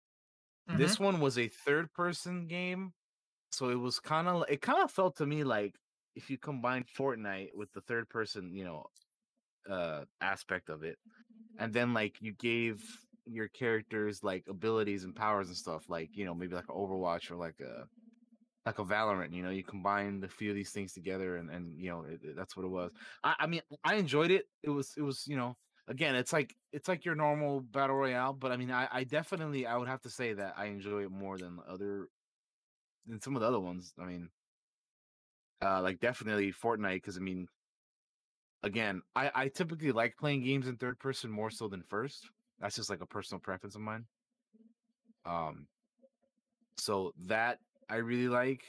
Mhm. 0.67 0.77
This 0.77 0.99
one 0.99 1.19
was 1.21 1.37
a 1.37 1.47
third 1.49 1.93
person 1.93 2.47
game, 2.47 2.93
so 3.51 3.69
it 3.69 3.75
was 3.75 3.99
kind 3.99 4.27
of 4.27 4.45
it 4.49 4.61
kind 4.61 4.83
of 4.83 4.91
felt 4.91 5.17
to 5.17 5.25
me 5.27 5.43
like 5.43 5.77
if 6.15 6.29
you 6.29 6.37
combine 6.39 6.83
Fortnite 6.85 7.55
with 7.55 7.71
the 7.73 7.81
third 7.81 8.09
person, 8.09 8.53
you 8.53 8.65
know, 8.65 8.85
uh 9.69 10.05
aspect 10.21 10.69
of 10.69 10.83
it, 10.83 10.99
and 11.57 11.73
then 11.73 11.93
like 11.93 12.21
you 12.21 12.33
gave 12.33 12.83
your 13.25 13.49
characters 13.49 14.23
like 14.23 14.47
abilities 14.49 15.03
and 15.05 15.15
powers 15.15 15.47
and 15.49 15.57
stuff, 15.57 15.89
like 15.89 16.11
you 16.17 16.25
know 16.25 16.35
maybe 16.35 16.55
like 16.55 16.67
Overwatch 16.67 17.31
or 17.31 17.35
like 17.37 17.59
a 17.61 17.87
like 18.67 18.79
a 18.79 18.83
Valorant. 18.85 19.33
You 19.33 19.43
know, 19.43 19.49
you 19.49 19.63
combine 19.63 20.19
the 20.19 20.27
few 20.27 20.49
of 20.51 20.55
these 20.55 20.71
things 20.71 20.93
together, 20.93 21.37
and 21.37 21.49
and 21.49 21.79
you 21.79 21.89
know 21.89 22.03
it, 22.03 22.21
it- 22.23 22.35
that's 22.35 22.55
what 22.57 22.65
it 22.65 22.69
was. 22.69 22.91
I, 23.23 23.35
I 23.39 23.47
mean, 23.47 23.61
I 23.83 23.95
enjoyed 23.95 24.31
it. 24.31 24.47
It 24.63 24.69
was 24.69 24.93
it 24.97 25.01
was 25.01 25.25
you 25.27 25.37
know 25.37 25.57
again 25.89 26.15
it's 26.15 26.33
like 26.33 26.55
it's 26.73 26.87
like 26.89 27.05
your 27.05 27.15
normal 27.15 27.61
battle 27.61 27.95
royale 27.95 28.33
but 28.33 28.51
i 28.51 28.57
mean 28.57 28.71
i, 28.71 28.89
I 28.91 29.03
definitely 29.05 29.65
i 29.65 29.77
would 29.77 29.87
have 29.87 30.01
to 30.01 30.09
say 30.09 30.33
that 30.33 30.55
i 30.57 30.65
enjoy 30.65 31.03
it 31.03 31.11
more 31.11 31.37
than 31.37 31.59
other 31.67 32.09
than 33.07 33.21
some 33.21 33.35
of 33.35 33.41
the 33.41 33.47
other 33.47 33.59
ones 33.59 33.93
i 33.99 34.05
mean 34.05 34.29
uh 35.61 35.81
like 35.81 35.99
definitely 35.99 36.51
fortnite 36.51 36.95
because 36.95 37.17
i 37.17 37.19
mean 37.19 37.47
again 38.63 39.01
i 39.15 39.31
i 39.35 39.47
typically 39.47 39.91
like 39.91 40.17
playing 40.17 40.43
games 40.43 40.67
in 40.67 40.77
third 40.77 40.99
person 40.99 41.31
more 41.31 41.49
so 41.49 41.67
than 41.67 41.81
first 41.83 42.29
that's 42.59 42.75
just 42.75 42.89
like 42.89 43.01
a 43.01 43.05
personal 43.05 43.39
preference 43.39 43.75
of 43.75 43.81
mine 43.81 44.05
um 45.25 45.67
so 46.77 47.13
that 47.27 47.59
i 47.89 47.95
really 47.95 48.27
like 48.27 48.63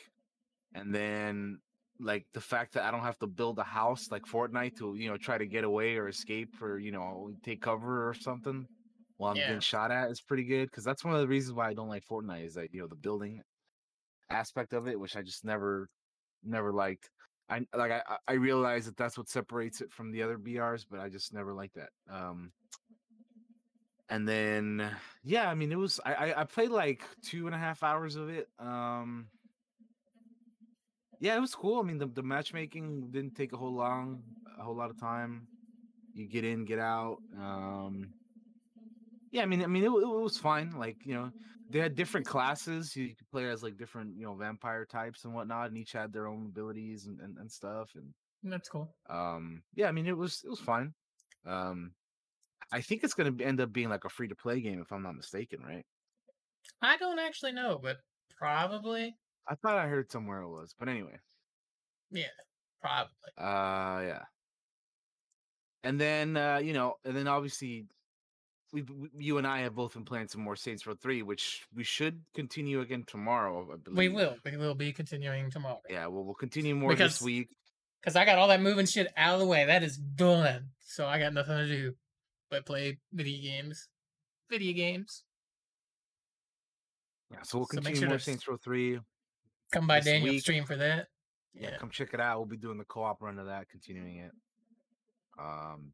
and 0.74 0.94
then 0.94 1.58
like 2.00 2.26
the 2.32 2.40
fact 2.40 2.74
that 2.74 2.84
I 2.84 2.90
don't 2.90 3.02
have 3.02 3.18
to 3.18 3.26
build 3.26 3.58
a 3.58 3.64
house 3.64 4.10
like 4.10 4.22
Fortnite 4.22 4.76
to 4.78 4.94
you 4.94 5.08
know 5.08 5.16
try 5.16 5.36
to 5.38 5.46
get 5.46 5.64
away 5.64 5.96
or 5.96 6.08
escape 6.08 6.62
or 6.62 6.78
you 6.78 6.92
know 6.92 7.32
take 7.42 7.60
cover 7.60 8.08
or 8.08 8.14
something 8.14 8.66
while 9.16 9.32
I'm 9.32 9.38
Yeah. 9.38 9.46
getting 9.48 9.60
shot 9.60 9.90
at 9.90 10.10
is 10.10 10.20
pretty 10.20 10.44
good 10.44 10.66
because 10.70 10.84
that's 10.84 11.04
one 11.04 11.14
of 11.14 11.20
the 11.20 11.28
reasons 11.28 11.54
why 11.54 11.68
I 11.68 11.74
don't 11.74 11.88
like 11.88 12.04
Fortnite 12.04 12.44
is 12.46 12.54
that 12.54 12.72
you 12.72 12.80
know 12.80 12.86
the 12.86 12.94
building 12.96 13.42
aspect 14.30 14.72
of 14.72 14.86
it 14.88 14.98
which 15.00 15.16
I 15.16 15.22
just 15.22 15.44
never 15.44 15.88
never 16.44 16.72
liked. 16.72 17.10
I 17.48 17.62
like 17.74 17.90
I 17.92 18.02
I 18.28 18.34
realize 18.34 18.86
that 18.86 18.96
that's 18.96 19.18
what 19.18 19.28
separates 19.28 19.80
it 19.80 19.90
from 19.90 20.12
the 20.12 20.22
other 20.22 20.38
BRs, 20.38 20.84
but 20.88 21.00
I 21.00 21.08
just 21.08 21.32
never 21.32 21.54
liked 21.54 21.74
that. 21.76 21.90
Um, 22.10 22.52
and 24.10 24.26
then 24.26 24.90
yeah, 25.24 25.48
I 25.48 25.54
mean 25.54 25.72
it 25.72 25.78
was 25.78 26.00
I 26.04 26.34
I, 26.36 26.44
played 26.44 26.70
like 26.70 27.02
two 27.22 27.46
and 27.46 27.54
a 27.54 27.58
half 27.58 27.82
hours 27.82 28.16
of 28.16 28.28
it. 28.28 28.48
Um, 28.58 29.28
yeah, 31.20 31.36
it 31.36 31.40
was 31.40 31.54
cool. 31.54 31.80
I 31.80 31.82
mean, 31.82 31.98
the, 31.98 32.06
the 32.06 32.22
matchmaking 32.22 33.10
didn't 33.10 33.34
take 33.34 33.52
a 33.52 33.56
whole 33.56 33.74
long, 33.74 34.22
a 34.58 34.62
whole 34.62 34.76
lot 34.76 34.90
of 34.90 35.00
time. 35.00 35.48
You 36.14 36.28
get 36.28 36.44
in, 36.44 36.64
get 36.64 36.78
out. 36.78 37.18
Um, 37.36 38.12
yeah, 39.30 39.42
I 39.42 39.46
mean, 39.46 39.62
I 39.62 39.66
mean, 39.66 39.82
it, 39.82 39.88
it 39.88 39.90
was 39.90 40.38
fine. 40.38 40.72
Like 40.78 40.96
you 41.04 41.14
know, 41.14 41.30
they 41.70 41.80
had 41.80 41.94
different 41.94 42.26
classes. 42.26 42.96
You 42.96 43.14
could 43.14 43.30
play 43.30 43.48
as 43.48 43.62
like 43.62 43.76
different, 43.76 44.16
you 44.16 44.24
know, 44.24 44.34
vampire 44.34 44.84
types 44.84 45.24
and 45.24 45.34
whatnot, 45.34 45.68
and 45.68 45.76
each 45.76 45.92
had 45.92 46.12
their 46.12 46.26
own 46.26 46.46
abilities 46.46 47.06
and, 47.06 47.20
and, 47.20 47.36
and 47.38 47.50
stuff. 47.50 47.90
And 47.94 48.12
That's 48.52 48.68
cool. 48.68 48.94
um, 49.10 49.62
yeah, 49.74 49.88
I 49.88 49.92
mean, 49.92 50.06
it 50.06 50.16
was 50.16 50.42
it 50.44 50.50
was 50.50 50.60
fine. 50.60 50.94
Um, 51.46 51.92
I 52.72 52.80
think 52.80 53.02
it's 53.04 53.14
gonna 53.14 53.34
end 53.42 53.60
up 53.60 53.72
being 53.72 53.88
like 53.88 54.04
a 54.04 54.08
free 54.08 54.28
to 54.28 54.34
play 54.34 54.60
game 54.60 54.80
if 54.80 54.92
I'm 54.92 55.02
not 55.02 55.16
mistaken, 55.16 55.60
right? 55.66 55.84
I 56.82 56.96
don't 56.96 57.18
actually 57.18 57.52
know, 57.52 57.78
but 57.82 57.96
probably, 58.36 59.16
I 59.46 59.54
thought 59.54 59.78
I 59.78 59.86
heard 59.86 60.10
somewhere 60.12 60.42
it 60.42 60.48
was, 60.48 60.74
but 60.78 60.88
anyway. 60.88 61.18
Yeah, 62.10 62.26
probably. 62.82 63.10
Uh, 63.36 64.06
yeah. 64.06 64.22
And 65.84 66.00
then 66.00 66.36
uh, 66.36 66.58
you 66.58 66.72
know, 66.72 66.94
and 67.04 67.16
then 67.16 67.26
obviously, 67.28 67.86
we 68.72 68.84
you 69.16 69.38
and 69.38 69.46
I 69.46 69.60
have 69.60 69.74
both 69.74 69.94
been 69.94 70.04
playing 70.04 70.28
some 70.28 70.42
more 70.42 70.56
Saints 70.56 70.86
Row 70.86 70.94
Three, 70.94 71.22
which 71.22 71.66
we 71.74 71.84
should 71.84 72.20
continue 72.34 72.80
again 72.80 73.04
tomorrow. 73.06 73.66
I 73.72 73.76
believe. 73.76 73.96
We 73.96 74.08
will. 74.08 74.36
We 74.44 74.56
will 74.56 74.74
be 74.74 74.92
continuing 74.92 75.50
tomorrow. 75.50 75.80
Yeah, 75.88 76.08
well, 76.08 76.24
we'll 76.24 76.34
continue 76.34 76.74
more 76.74 76.90
Because- 76.90 77.14
this 77.18 77.22
week. 77.22 77.48
Because 78.00 78.14
I 78.14 78.24
got 78.24 78.38
all 78.38 78.46
that 78.48 78.60
moving 78.60 78.86
shit 78.86 79.08
out 79.16 79.34
of 79.34 79.40
the 79.40 79.46
way. 79.46 79.64
That 79.66 79.82
is 79.82 79.96
done. 79.96 80.68
So 80.80 81.06
I 81.06 81.18
got 81.18 81.34
nothing 81.34 81.56
to 81.56 81.66
do 81.66 81.94
but 82.50 82.64
play 82.66 82.98
video 83.12 83.42
games. 83.42 83.88
Video 84.50 84.72
games. 84.74 85.24
Yeah, 87.30 87.42
so 87.42 87.58
we'll 87.58 87.66
So 87.66 87.76
continue 87.76 88.00
sure 88.00 88.08
more 88.08 88.18
Saints 88.18 88.48
Row 88.48 88.56
Three. 88.56 88.98
Come 89.72 89.86
by 89.86 90.00
Daniel's 90.00 90.30
week- 90.30 90.40
stream 90.42 90.64
for 90.64 90.76
that. 90.76 91.08
Yeah. 91.54 91.70
Yeah. 91.70 91.76
come 91.78 91.90
check 91.90 92.14
it 92.14 92.20
out. 92.20 92.38
We'll 92.38 92.46
be 92.46 92.56
doing 92.56 92.78
the 92.78 92.84
co-op 92.84 93.20
run 93.20 93.38
of 93.38 93.46
that, 93.46 93.68
continuing 93.68 94.18
it. 94.18 94.32
Um, 95.38 95.92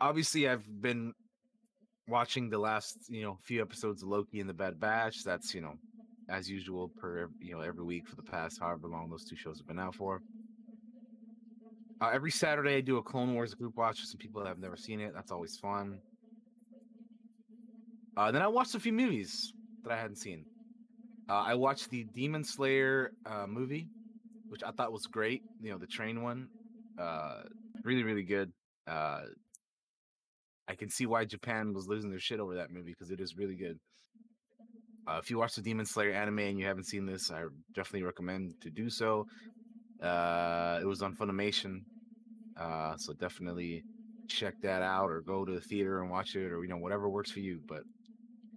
obviously, 0.00 0.48
I've 0.48 0.64
been 0.80 1.12
watching 2.08 2.50
the 2.50 2.58
last, 2.58 2.96
you 3.08 3.22
know, 3.22 3.38
few 3.42 3.60
episodes 3.62 4.02
of 4.02 4.08
Loki 4.08 4.40
and 4.40 4.48
the 4.48 4.54
Bad 4.54 4.78
Batch. 4.78 5.24
That's 5.24 5.54
you 5.54 5.60
know, 5.62 5.74
as 6.28 6.48
usual 6.48 6.88
per 6.88 7.28
you 7.40 7.54
know 7.54 7.60
every 7.60 7.84
week 7.84 8.06
for 8.06 8.16
the 8.16 8.22
past 8.22 8.60
however 8.60 8.88
long 8.88 9.10
those 9.10 9.24
two 9.24 9.36
shows 9.36 9.58
have 9.58 9.66
been 9.66 9.78
out 9.80 9.94
for. 9.96 10.20
Uh, 12.04 12.10
every 12.12 12.30
Saturday, 12.30 12.76
I 12.76 12.80
do 12.82 12.98
a 12.98 13.02
Clone 13.02 13.32
Wars 13.32 13.54
group 13.54 13.78
watch 13.78 14.00
with 14.00 14.10
some 14.10 14.18
people 14.18 14.42
that 14.42 14.48
have 14.48 14.58
never 14.58 14.76
seen 14.76 15.00
it. 15.00 15.12
That's 15.14 15.32
always 15.32 15.56
fun. 15.56 15.98
Uh, 18.14 18.30
then 18.30 18.42
I 18.42 18.46
watched 18.46 18.74
a 18.74 18.80
few 18.80 18.92
movies 18.92 19.54
that 19.82 19.92
I 19.92 19.96
hadn't 19.96 20.16
seen. 20.16 20.44
Uh, 21.30 21.44
I 21.46 21.54
watched 21.54 21.88
the 21.88 22.04
Demon 22.14 22.44
Slayer 22.44 23.12
uh, 23.24 23.46
movie, 23.46 23.88
which 24.50 24.62
I 24.62 24.70
thought 24.72 24.92
was 24.92 25.06
great. 25.06 25.40
You 25.62 25.70
know, 25.70 25.78
the 25.78 25.86
train 25.86 26.22
one, 26.22 26.48
uh, 26.98 27.44
really, 27.84 28.02
really 28.02 28.22
good. 28.22 28.52
Uh, 28.86 29.22
I 30.68 30.74
can 30.74 30.90
see 30.90 31.06
why 31.06 31.24
Japan 31.24 31.72
was 31.72 31.88
losing 31.88 32.10
their 32.10 32.20
shit 32.20 32.38
over 32.38 32.56
that 32.56 32.70
movie 32.70 32.90
because 32.90 33.12
it 33.12 33.20
is 33.20 33.38
really 33.38 33.56
good. 33.56 33.78
Uh, 35.06 35.20
if 35.22 35.30
you 35.30 35.38
watch 35.38 35.54
the 35.54 35.62
Demon 35.62 35.86
Slayer 35.86 36.12
anime 36.12 36.40
and 36.40 36.58
you 36.58 36.66
haven't 36.66 36.84
seen 36.84 37.06
this, 37.06 37.30
I 37.30 37.44
definitely 37.74 38.02
recommend 38.02 38.52
to 38.60 38.68
do 38.68 38.90
so. 38.90 39.26
Uh, 40.02 40.78
it 40.82 40.86
was 40.86 41.00
on 41.00 41.14
Funimation, 41.14 41.80
uh, 42.56 42.96
so 42.96 43.12
definitely 43.14 43.84
check 44.28 44.54
that 44.62 44.82
out 44.82 45.10
or 45.10 45.20
go 45.20 45.44
to 45.44 45.52
the 45.52 45.60
theater 45.60 46.00
and 46.00 46.10
watch 46.10 46.34
it 46.34 46.50
or 46.52 46.62
you 46.62 46.68
know 46.68 46.78
whatever 46.78 47.08
works 47.08 47.30
for 47.30 47.40
you. 47.40 47.60
But 47.68 47.82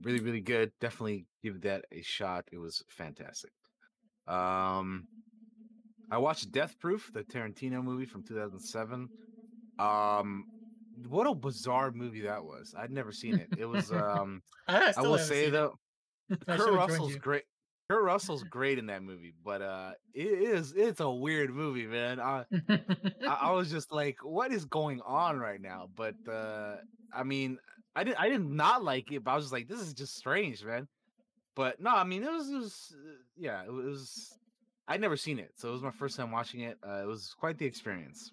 really, 0.02 0.20
really 0.20 0.42
good. 0.42 0.72
Definitely 0.80 1.26
give 1.44 1.62
that 1.62 1.86
a 1.92 2.02
shot. 2.02 2.46
It 2.52 2.58
was 2.58 2.84
fantastic. 2.90 3.52
Um, 4.28 5.08
I 6.10 6.18
watched 6.18 6.52
Death 6.52 6.78
Proof, 6.80 7.12
the 7.14 7.24
Tarantino 7.24 7.84
movie 7.84 8.06
from 8.06 8.24
2007. 8.24 9.10
Um, 9.80 10.46
what 11.08 11.28
a 11.28 11.36
bizarre 11.36 11.92
movie 11.92 12.22
that 12.22 12.44
was. 12.44 12.74
I'd 12.78 12.92
never 12.92 13.12
seen 13.12 13.36
it. 13.36 13.50
It 13.58 13.66
was. 13.66 13.92
Um, 13.92 14.42
I, 14.68 14.94
I 14.98 15.02
will 15.02 15.18
say 15.18 15.46
it. 15.46 15.52
though, 15.52 15.78
Kurt 16.48 16.74
Russell's 16.74 17.16
great. 17.16 17.44
Kurt 17.90 18.04
Russell's 18.04 18.44
great 18.44 18.78
in 18.78 18.88
that 18.88 19.02
movie, 19.02 19.34
but 19.46 19.62
uh, 19.62 19.92
it 20.14 20.28
is 20.28 20.74
it's 20.76 21.00
a 21.00 21.10
weird 21.10 21.54
movie, 21.54 21.88
man. 21.88 22.20
I, 22.20 22.44
I, 22.70 22.80
I 23.26 23.52
was 23.54 23.72
just 23.72 23.94
like, 23.94 24.18
what 24.24 24.52
is 24.52 24.66
going 24.66 25.00
on 25.06 25.40
right 25.40 25.62
now? 25.62 25.88
But 25.96 26.16
uh, 26.30 26.76
I 27.14 27.24
mean, 27.24 27.58
I 27.96 28.04
did 28.04 28.16
I 28.16 28.28
did 28.28 28.44
not 28.44 28.84
like 28.84 29.12
it, 29.14 29.24
but 29.24 29.32
I 29.32 29.36
was 29.36 29.46
just 29.46 29.54
like, 29.54 29.70
this 29.70 29.80
is 29.80 29.94
just 29.94 30.18
strange, 30.18 30.66
man. 30.66 30.88
But 31.56 31.80
no, 31.82 31.92
I 31.92 32.04
mean, 32.04 32.24
it 32.24 32.32
was, 32.32 32.50
it 32.50 32.58
was 32.58 32.94
uh, 32.94 33.12
yeah, 33.38 33.64
it 33.64 33.72
was. 33.72 34.38
I'd 34.90 35.02
never 35.02 35.18
seen 35.18 35.40
it, 35.40 35.52
so 35.56 35.70
it 35.70 35.72
was 35.72 35.82
my 35.82 35.92
first 35.92 36.18
time 36.18 36.32
watching 36.32 36.62
it. 36.62 36.78
Uh, 36.86 37.02
it 37.04 37.08
was 37.08 37.36
quite 37.40 37.58
the 37.58 37.66
experience. 37.66 38.32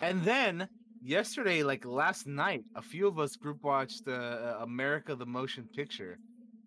And 0.00 0.22
then 0.24 0.68
yesterday, 1.02 1.62
like 1.62 1.84
last 1.84 2.26
night, 2.26 2.64
a 2.74 2.82
few 2.82 3.06
of 3.06 3.20
us 3.20 3.36
group 3.36 3.62
watched 3.62 4.08
uh, 4.08 4.56
America 4.60 5.14
the 5.14 5.26
Motion 5.26 5.68
Picture, 5.74 6.18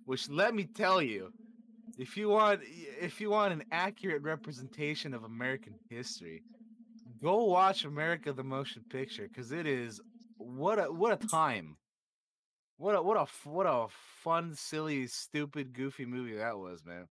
which 0.05 0.29
let 0.29 0.55
me 0.55 0.65
tell 0.65 1.01
you, 1.01 1.31
if 1.97 2.17
you 2.17 2.29
want 2.29 2.61
if 2.63 3.19
you 3.19 3.29
want 3.29 3.53
an 3.53 3.63
accurate 3.71 4.21
representation 4.21 5.13
of 5.13 5.23
American 5.23 5.75
history, 5.89 6.43
go 7.21 7.45
watch 7.45 7.85
America 7.85 8.33
the 8.33 8.43
Motion 8.43 8.83
Picture 8.89 9.27
because 9.27 9.51
it 9.51 9.65
is 9.65 10.01
what 10.37 10.79
a 10.79 10.91
what 10.91 11.11
a 11.23 11.27
time. 11.27 11.77
What 12.77 12.95
a 12.95 13.01
what 13.01 13.17
a 13.17 13.49
what 13.49 13.65
a 13.65 13.87
fun, 14.21 14.53
silly, 14.53 15.07
stupid, 15.07 15.73
goofy 15.73 16.05
movie 16.05 16.35
that 16.35 16.57
was, 16.57 16.83
man. 16.85 17.07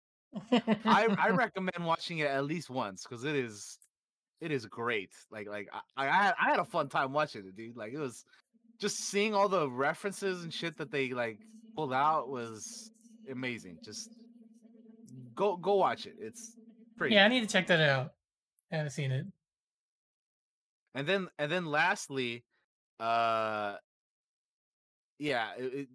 I 0.84 1.06
I 1.18 1.28
recommend 1.30 1.84
watching 1.84 2.18
it 2.18 2.30
at 2.30 2.44
least 2.44 2.70
once 2.70 3.04
because 3.06 3.24
it 3.24 3.36
is 3.36 3.78
it 4.40 4.50
is 4.50 4.66
great. 4.66 5.10
Like 5.30 5.48
like 5.48 5.68
I, 5.96 6.06
I 6.06 6.10
had 6.10 6.34
I 6.40 6.50
had 6.50 6.58
a 6.58 6.64
fun 6.64 6.88
time 6.88 7.12
watching 7.12 7.44
it, 7.46 7.56
dude. 7.56 7.76
Like 7.76 7.92
it 7.92 7.98
was 7.98 8.24
just 8.78 8.98
seeing 9.00 9.34
all 9.34 9.48
the 9.48 9.68
references 9.68 10.42
and 10.42 10.52
shit 10.52 10.78
that 10.78 10.90
they 10.90 11.10
like 11.10 11.40
pulled 11.74 11.92
out 11.92 12.28
was 12.28 12.90
amazing. 13.30 13.78
Just 13.84 14.10
go 15.34 15.56
go 15.56 15.76
watch 15.76 16.06
it. 16.06 16.14
It's 16.18 16.56
pretty. 16.96 17.14
yeah, 17.14 17.24
I 17.24 17.28
need 17.28 17.40
to 17.40 17.46
check 17.46 17.66
that 17.68 17.80
out. 17.80 18.12
I 18.72 18.76
haven't 18.76 18.90
seen 18.92 19.10
it. 19.10 19.26
And 20.94 21.06
then 21.06 21.28
and 21.38 21.50
then 21.50 21.66
lastly, 21.66 22.44
uh 22.98 23.76
yeah, 25.18 25.50
it, 25.58 25.74
it, 25.74 25.88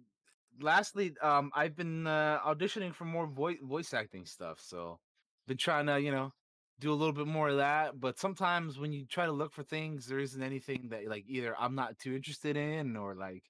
lastly, 0.60 1.14
um 1.22 1.50
I've 1.54 1.76
been 1.76 2.06
uh, 2.06 2.38
auditioning 2.46 2.94
for 2.94 3.04
more 3.04 3.26
voice 3.26 3.58
voice 3.62 3.92
acting 3.94 4.26
stuff, 4.26 4.60
so 4.60 4.98
been 5.46 5.56
trying 5.56 5.86
to, 5.86 6.00
you 6.00 6.10
know, 6.10 6.32
do 6.80 6.92
a 6.92 6.94
little 6.94 7.12
bit 7.12 7.26
more 7.26 7.48
of 7.48 7.56
that, 7.58 7.98
but 8.00 8.18
sometimes 8.18 8.78
when 8.78 8.92
you 8.92 9.06
try 9.06 9.26
to 9.26 9.32
look 9.32 9.52
for 9.52 9.62
things 9.62 10.06
there 10.06 10.18
isn't 10.18 10.42
anything 10.42 10.88
that 10.90 11.08
like 11.08 11.24
either 11.28 11.54
I'm 11.58 11.74
not 11.74 11.98
too 11.98 12.14
interested 12.14 12.56
in 12.56 12.96
or 12.96 13.14
like, 13.14 13.44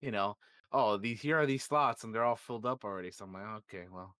you 0.00 0.10
know, 0.10 0.36
oh, 0.72 0.96
these 0.96 1.20
here 1.20 1.38
are 1.38 1.46
these 1.46 1.64
slots 1.64 2.04
and 2.04 2.14
they're 2.14 2.24
all 2.24 2.36
filled 2.36 2.66
up 2.66 2.84
already. 2.84 3.10
So 3.10 3.24
I'm 3.24 3.32
like, 3.32 3.44
okay, 3.72 3.86
well, 3.92 4.14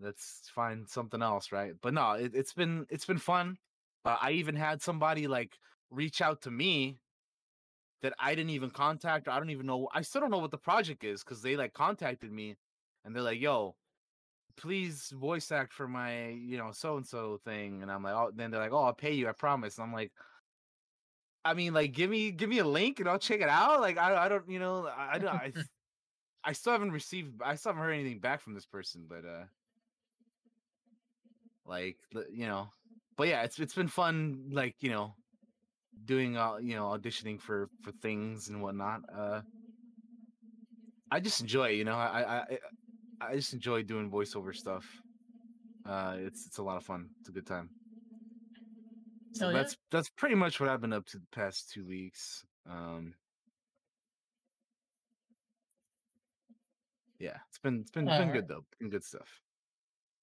let's 0.00 0.50
find 0.54 0.88
something 0.88 1.22
else, 1.22 1.52
right? 1.52 1.74
But 1.82 1.94
no, 1.94 2.12
it, 2.12 2.32
it's 2.34 2.52
been 2.54 2.86
it's 2.90 3.06
been 3.06 3.18
fun. 3.18 3.58
Uh, 4.04 4.16
I 4.20 4.32
even 4.32 4.56
had 4.56 4.82
somebody 4.82 5.26
like 5.28 5.58
reach 5.90 6.20
out 6.22 6.42
to 6.42 6.50
me 6.50 6.98
that 8.02 8.14
I 8.18 8.34
didn't 8.34 8.50
even 8.50 8.70
contact. 8.70 9.28
Or 9.28 9.32
I 9.32 9.38
don't 9.38 9.50
even 9.50 9.66
know. 9.66 9.88
I 9.94 10.02
still 10.02 10.20
don't 10.20 10.30
know 10.30 10.38
what 10.38 10.50
the 10.50 10.58
project 10.58 11.04
is 11.04 11.22
because 11.22 11.42
they 11.42 11.56
like 11.56 11.72
contacted 11.74 12.32
me 12.32 12.56
and 13.04 13.14
they're 13.14 13.22
like, 13.22 13.40
"Yo, 13.40 13.76
please 14.56 15.10
voice 15.10 15.52
act 15.52 15.72
for 15.74 15.88
my 15.88 16.28
you 16.30 16.58
know 16.58 16.72
so 16.72 16.96
and 16.96 17.06
so 17.06 17.38
thing." 17.44 17.82
And 17.82 17.90
I'm 17.92 18.02
like, 18.04 18.14
"Oh," 18.14 18.32
then 18.34 18.50
they're 18.50 18.60
like, 18.60 18.72
"Oh, 18.72 18.84
I'll 18.84 18.94
pay 18.94 19.12
you. 19.14 19.28
I 19.28 19.32
promise." 19.32 19.78
And 19.78 19.86
I'm 19.86 19.94
like. 19.94 20.12
I 21.44 21.54
mean, 21.54 21.72
like, 21.72 21.92
give 21.92 22.10
me 22.10 22.30
give 22.32 22.48
me 22.50 22.58
a 22.58 22.64
link 22.66 23.00
and 23.00 23.08
I'll 23.08 23.18
check 23.18 23.40
it 23.40 23.48
out. 23.48 23.80
Like, 23.80 23.96
I 23.96 24.26
I 24.26 24.28
don't, 24.28 24.48
you 24.48 24.58
know, 24.58 24.86
I 24.86 25.18
don't- 25.18 25.28
I, 25.34 25.52
I 26.44 26.52
still 26.54 26.72
haven't 26.72 26.92
received, 26.92 27.42
I 27.42 27.56
still 27.56 27.72
haven't 27.72 27.84
heard 27.84 27.92
anything 27.94 28.20
back 28.20 28.40
from 28.42 28.54
this 28.54 28.66
person, 28.66 29.06
but 29.08 29.24
uh, 29.26 29.46
like, 31.64 31.98
you 32.30 32.46
know, 32.46 32.68
but 33.16 33.28
yeah, 33.28 33.42
it's 33.42 33.58
it's 33.58 33.74
been 33.74 33.88
fun, 33.88 34.50
like 34.50 34.76
you 34.82 34.90
know, 34.90 35.14
doing 36.04 36.36
uh, 36.36 36.56
you 36.58 36.76
know, 36.76 36.86
auditioning 36.86 37.40
for 37.40 37.70
for 37.82 37.92
things 37.92 38.48
and 38.48 38.62
whatnot. 38.62 39.02
Uh, 39.12 39.42
I 41.10 41.20
just 41.20 41.40
enjoy, 41.40 41.70
it, 41.70 41.74
you 41.76 41.84
know, 41.84 41.94
I 41.96 42.22
I 42.22 42.40
I, 42.40 42.58
I 43.20 43.36
just 43.36 43.52
enjoy 43.52 43.82
doing 43.82 44.10
voiceover 44.10 44.54
stuff. 44.54 45.02
Uh, 45.84 46.16
it's 46.20 46.46
it's 46.46 46.58
a 46.58 46.62
lot 46.62 46.76
of 46.78 46.84
fun. 46.84 47.10
It's 47.20 47.28
a 47.30 47.32
good 47.32 47.46
time. 47.46 47.72
So 49.32 49.48
yeah. 49.48 49.54
that's 49.54 49.76
that's 49.90 50.08
pretty 50.08 50.34
much 50.34 50.60
what 50.60 50.68
I've 50.68 50.80
been 50.80 50.92
up 50.92 51.06
to 51.06 51.18
the 51.18 51.26
past 51.32 51.70
two 51.72 51.86
weeks. 51.86 52.44
Um, 52.68 53.14
yeah, 57.18 57.36
it's 57.48 57.58
been 57.58 57.80
it's 57.80 57.90
been 57.90 58.06
been 58.06 58.14
Alright. 58.14 58.32
good 58.32 58.48
though. 58.48 58.64
Been 58.78 58.90
good 58.90 59.04
stuff. 59.04 59.40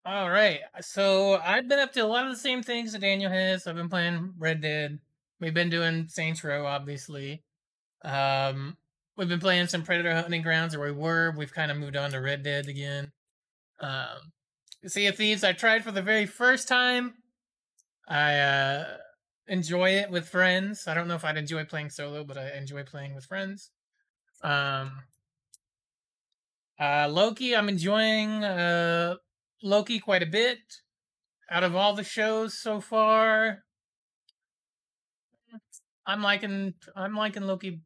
All 0.05 0.29
right. 0.29 0.61
So 0.81 1.37
I've 1.43 1.67
been 1.67 1.79
up 1.79 1.91
to 1.93 1.99
a 1.99 2.05
lot 2.05 2.25
of 2.25 2.31
the 2.31 2.39
same 2.39 2.63
things 2.63 2.93
that 2.93 3.01
Daniel 3.01 3.29
has. 3.29 3.67
I've 3.67 3.75
been 3.75 3.89
playing 3.89 4.35
Red 4.37 4.61
Dead. 4.61 4.99
We've 5.41 5.53
been 5.53 5.69
doing 5.69 6.07
Saints 6.07 6.43
Row, 6.43 6.65
obviously. 6.65 7.43
Um, 8.05 8.77
we've 9.17 9.27
been 9.27 9.41
playing 9.41 9.67
some 9.67 9.83
Predator 9.83 10.15
Hunting 10.15 10.41
Grounds, 10.41 10.73
or 10.73 10.79
we 10.79 10.91
were. 10.91 11.33
We've 11.35 11.53
kind 11.53 11.71
of 11.71 11.77
moved 11.77 11.97
on 11.97 12.11
to 12.11 12.19
Red 12.19 12.41
Dead 12.41 12.67
again. 12.67 13.11
Um, 13.81 14.31
Sea 14.85 15.07
of 15.07 15.17
Thieves, 15.17 15.43
I 15.43 15.51
tried 15.51 15.83
for 15.83 15.91
the 15.91 16.01
very 16.01 16.25
first 16.25 16.67
time. 16.67 17.15
I 18.07 18.37
uh, 18.37 18.85
enjoy 19.47 19.91
it 19.91 20.09
with 20.09 20.29
friends. 20.29 20.87
I 20.87 20.93
don't 20.93 21.07
know 21.07 21.15
if 21.15 21.25
I'd 21.25 21.37
enjoy 21.37 21.65
playing 21.65 21.89
solo, 21.89 22.23
but 22.23 22.37
I 22.37 22.51
enjoy 22.57 22.83
playing 22.83 23.15
with 23.15 23.25
friends. 23.25 23.71
Um, 24.43 24.91
uh, 26.79 27.07
Loki, 27.09 27.55
I'm 27.55 27.69
enjoying 27.69 28.43
uh, 28.43 29.15
Loki 29.63 29.99
quite 29.99 30.23
a 30.23 30.27
bit. 30.27 30.59
Out 31.49 31.63
of 31.63 31.75
all 31.75 31.93
the 31.93 32.03
shows 32.03 32.57
so 32.57 32.81
far, 32.81 33.63
I'm 36.05 36.21
liking 36.21 36.73
I'm 36.95 37.15
liking 37.15 37.43
Loki 37.43 37.81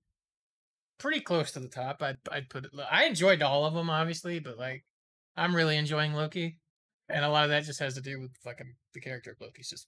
pretty 0.98 1.22
close 1.22 1.52
to 1.52 1.60
the 1.60 1.68
top. 1.68 2.02
I'd 2.02 2.18
I'd 2.32 2.50
put 2.50 2.66
it. 2.66 2.72
I 2.90 3.06
enjoyed 3.06 3.42
all 3.42 3.66
of 3.66 3.74
them, 3.76 3.90
obviously, 3.90 4.40
but 4.40 4.58
like 4.58 4.84
I'm 5.38 5.56
really 5.56 5.78
enjoying 5.78 6.14
Loki, 6.14 6.58
and 7.08 7.24
a 7.24 7.30
lot 7.30 7.44
of 7.44 7.52
that 7.52 7.64
just 7.64 7.80
has 7.80 7.94
to 7.96 8.02
do 8.02 8.20
with 8.20 8.32
fucking 8.44 8.76
the 8.94 9.00
character 9.00 9.32
of 9.32 9.42
Loki's 9.42 9.70
just 9.70 9.88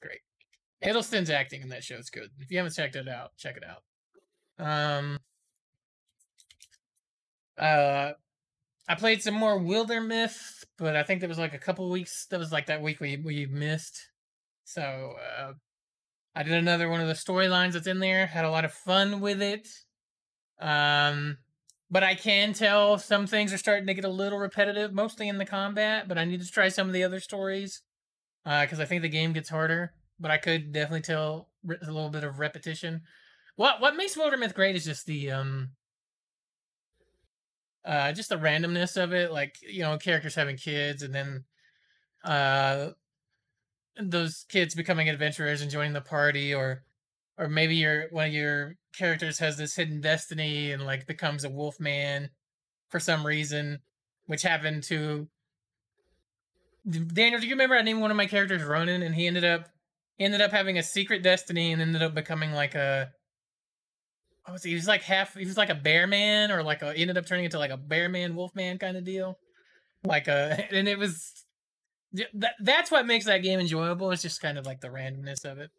great. 0.00 0.20
Hiddleston's 0.84 1.30
acting 1.30 1.62
in 1.62 1.68
that 1.70 1.84
show 1.84 1.96
is 1.96 2.10
good. 2.10 2.30
If 2.38 2.50
you 2.50 2.56
haven't 2.58 2.74
checked 2.74 2.96
it 2.96 3.08
out, 3.08 3.30
check 3.36 3.56
it 3.56 3.64
out. 3.64 3.82
Um. 4.64 5.18
Uh, 7.58 8.12
I 8.88 8.94
played 8.96 9.22
some 9.22 9.34
more 9.34 9.60
Wildermyth, 9.60 10.64
but 10.78 10.96
I 10.96 11.02
think 11.02 11.20
there 11.20 11.28
was 11.28 11.38
like 11.38 11.54
a 11.54 11.58
couple 11.58 11.88
weeks. 11.90 12.26
That 12.30 12.40
was 12.40 12.50
like 12.50 12.66
that 12.66 12.82
week 12.82 13.00
we 13.00 13.18
we 13.18 13.46
missed. 13.46 14.08
So 14.64 15.14
uh, 15.38 15.52
I 16.34 16.42
did 16.42 16.54
another 16.54 16.88
one 16.88 17.00
of 17.00 17.08
the 17.08 17.14
storylines 17.14 17.74
that's 17.74 17.86
in 17.86 17.98
there. 17.98 18.26
Had 18.26 18.44
a 18.44 18.50
lot 18.50 18.64
of 18.64 18.72
fun 18.72 19.20
with 19.20 19.42
it. 19.42 19.68
Um, 20.60 21.38
but 21.90 22.02
I 22.02 22.14
can 22.14 22.52
tell 22.52 22.98
some 22.98 23.26
things 23.26 23.52
are 23.52 23.58
starting 23.58 23.86
to 23.86 23.94
get 23.94 24.04
a 24.04 24.08
little 24.08 24.38
repetitive, 24.38 24.92
mostly 24.92 25.28
in 25.28 25.38
the 25.38 25.46
combat. 25.46 26.08
But 26.08 26.18
I 26.18 26.24
need 26.24 26.40
to 26.40 26.50
try 26.50 26.68
some 26.68 26.86
of 26.86 26.92
the 26.92 27.04
other 27.04 27.20
stories 27.20 27.82
because 28.44 28.80
uh, 28.80 28.82
I 28.82 28.86
think 28.86 29.02
the 29.02 29.08
game 29.08 29.32
gets 29.32 29.48
harder. 29.48 29.92
But 30.18 30.30
I 30.30 30.36
could 30.36 30.72
definitely 30.72 31.02
tell 31.02 31.48
a 31.66 31.90
little 31.90 32.10
bit 32.10 32.24
of 32.24 32.38
repetition. 32.38 33.02
What 33.56 33.80
what 33.80 33.96
makes 33.96 34.16
Wildermyth 34.16 34.54
great 34.54 34.76
is 34.76 34.84
just 34.84 35.06
the 35.06 35.30
um 35.30 35.70
uh 37.84 38.12
just 38.12 38.28
the 38.28 38.36
randomness 38.36 39.02
of 39.02 39.12
it 39.12 39.32
like 39.32 39.56
you 39.62 39.80
know 39.80 39.96
characters 39.96 40.34
having 40.34 40.56
kids 40.56 41.02
and 41.02 41.14
then 41.14 41.44
uh 42.24 42.90
those 44.00 44.44
kids 44.48 44.74
becoming 44.74 45.08
adventurers 45.08 45.62
and 45.62 45.70
joining 45.70 45.92
the 45.92 46.00
party 46.00 46.54
or 46.54 46.84
or 47.38 47.48
maybe 47.48 47.76
your 47.76 48.08
one 48.10 48.28
of 48.28 48.34
your 48.34 48.76
characters 48.96 49.38
has 49.38 49.56
this 49.56 49.74
hidden 49.74 50.00
destiny 50.00 50.72
and 50.72 50.84
like 50.84 51.06
becomes 51.06 51.44
a 51.44 51.50
wolf 51.50 51.80
man 51.80 52.30
for 52.88 53.00
some 53.00 53.26
reason 53.26 53.78
which 54.26 54.42
happened 54.42 54.82
to 54.82 55.28
Daniel 56.90 57.40
do 57.40 57.46
you 57.46 57.54
remember 57.54 57.76
I 57.76 57.82
named 57.82 58.00
one 58.00 58.10
of 58.10 58.16
my 58.16 58.26
characters 58.26 58.62
Ronan 58.62 59.02
and 59.02 59.14
he 59.14 59.26
ended 59.26 59.44
up 59.44 59.68
ended 60.18 60.40
up 60.40 60.50
having 60.50 60.78
a 60.78 60.82
secret 60.82 61.22
destiny 61.22 61.72
and 61.72 61.80
ended 61.80 62.02
up 62.02 62.14
becoming 62.14 62.52
like 62.52 62.74
a 62.74 63.10
what 64.44 64.54
was 64.54 64.62
he? 64.64 64.70
He 64.70 64.76
was 64.76 64.88
like 64.88 65.02
half. 65.02 65.34
He 65.34 65.44
was 65.44 65.56
like 65.56 65.68
a 65.68 65.74
bear 65.74 66.06
man, 66.06 66.50
or 66.50 66.62
like 66.62 66.82
a 66.82 66.96
ended 66.96 67.16
up 67.16 67.26
turning 67.26 67.44
into 67.44 67.58
like 67.58 67.70
a 67.70 67.76
bear 67.76 68.08
man, 68.08 68.34
wolf 68.34 68.54
man 68.54 68.78
kind 68.78 68.96
of 68.96 69.04
deal. 69.04 69.38
Like 70.04 70.28
a, 70.28 70.66
and 70.72 70.88
it 70.88 70.98
was 70.98 71.32
that 72.12 72.54
that's 72.60 72.90
what 72.90 73.06
makes 73.06 73.26
that 73.26 73.42
game 73.42 73.60
enjoyable. 73.60 74.10
It's 74.10 74.22
just 74.22 74.40
kind 74.40 74.58
of 74.58 74.66
like 74.66 74.80
the 74.80 74.88
randomness 74.88 75.44
of 75.44 75.58
it. 75.58 75.70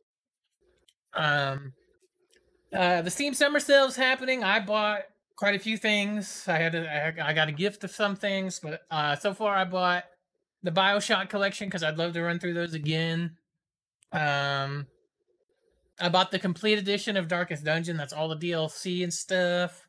Um, 1.14 1.74
uh, 2.74 3.02
the 3.02 3.12
Steam 3.12 3.34
Summer 3.34 3.60
Sale's 3.60 3.98
happening. 3.98 4.44
I 4.44 4.62
bought 4.62 5.02
quite 5.36 5.56
a 5.56 5.60
few 5.60 5.76
things. 5.76 6.46
I 6.48 6.58
had 6.58 6.72
to, 6.72 6.90
I, 6.90 7.30
I 7.30 7.34
got 7.34 7.50
a 7.50 7.52
gift 7.52 7.84
of 7.84 7.92
some 7.92 8.16
things, 8.16 8.62
but 8.64 8.82
uh, 8.90 9.18
so 9.18 9.34
far 9.34 9.54
I 9.54 9.66
bought 9.66 10.06
the 10.64 10.72
Bioshock 10.72 11.30
collection 11.30 11.68
because 11.68 11.84
I'd 11.84 11.98
love 11.98 12.14
to 12.14 12.22
run 12.22 12.40
through 12.40 12.54
those 12.54 12.74
again. 12.74 13.38
Um, 14.12 14.88
I 16.00 16.10
bought 16.10 16.32
the 16.32 16.40
complete 16.40 16.80
edition 16.80 17.18
of 17.18 17.28
Darkest 17.28 17.64
Dungeon. 17.64 17.98
That's 17.98 18.14
all 18.14 18.30
the 18.30 18.36
DLC 18.36 19.04
and 19.04 19.14
stuff. 19.14 19.88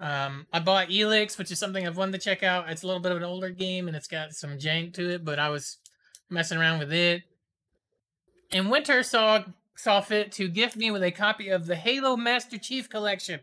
Um, 0.00 0.46
I 0.52 0.60
bought 0.60 0.88
ELEX, 0.90 1.38
which 1.38 1.50
is 1.50 1.58
something 1.58 1.86
I've 1.86 1.96
wanted 1.96 2.12
to 2.12 2.18
check 2.18 2.42
out. 2.42 2.68
It's 2.68 2.82
a 2.82 2.86
little 2.86 3.02
bit 3.02 3.12
of 3.12 3.18
an 3.18 3.24
older 3.24 3.50
game 3.50 3.88
and 3.88 3.96
it's 3.96 4.06
got 4.06 4.32
some 4.32 4.58
jank 4.58 4.94
to 4.94 5.10
it, 5.10 5.24
but 5.24 5.38
I 5.38 5.48
was 5.48 5.78
messing 6.30 6.58
around 6.58 6.78
with 6.78 6.92
it. 6.92 7.22
And 8.52 8.70
Winter 8.70 9.02
saw 9.02 9.44
saw 9.74 10.00
fit 10.00 10.32
to 10.32 10.48
gift 10.48 10.76
me 10.76 10.90
with 10.90 11.02
a 11.02 11.10
copy 11.10 11.48
of 11.50 11.66
the 11.66 11.76
Halo 11.76 12.16
Master 12.16 12.58
Chief 12.58 12.88
Collection. 12.88 13.40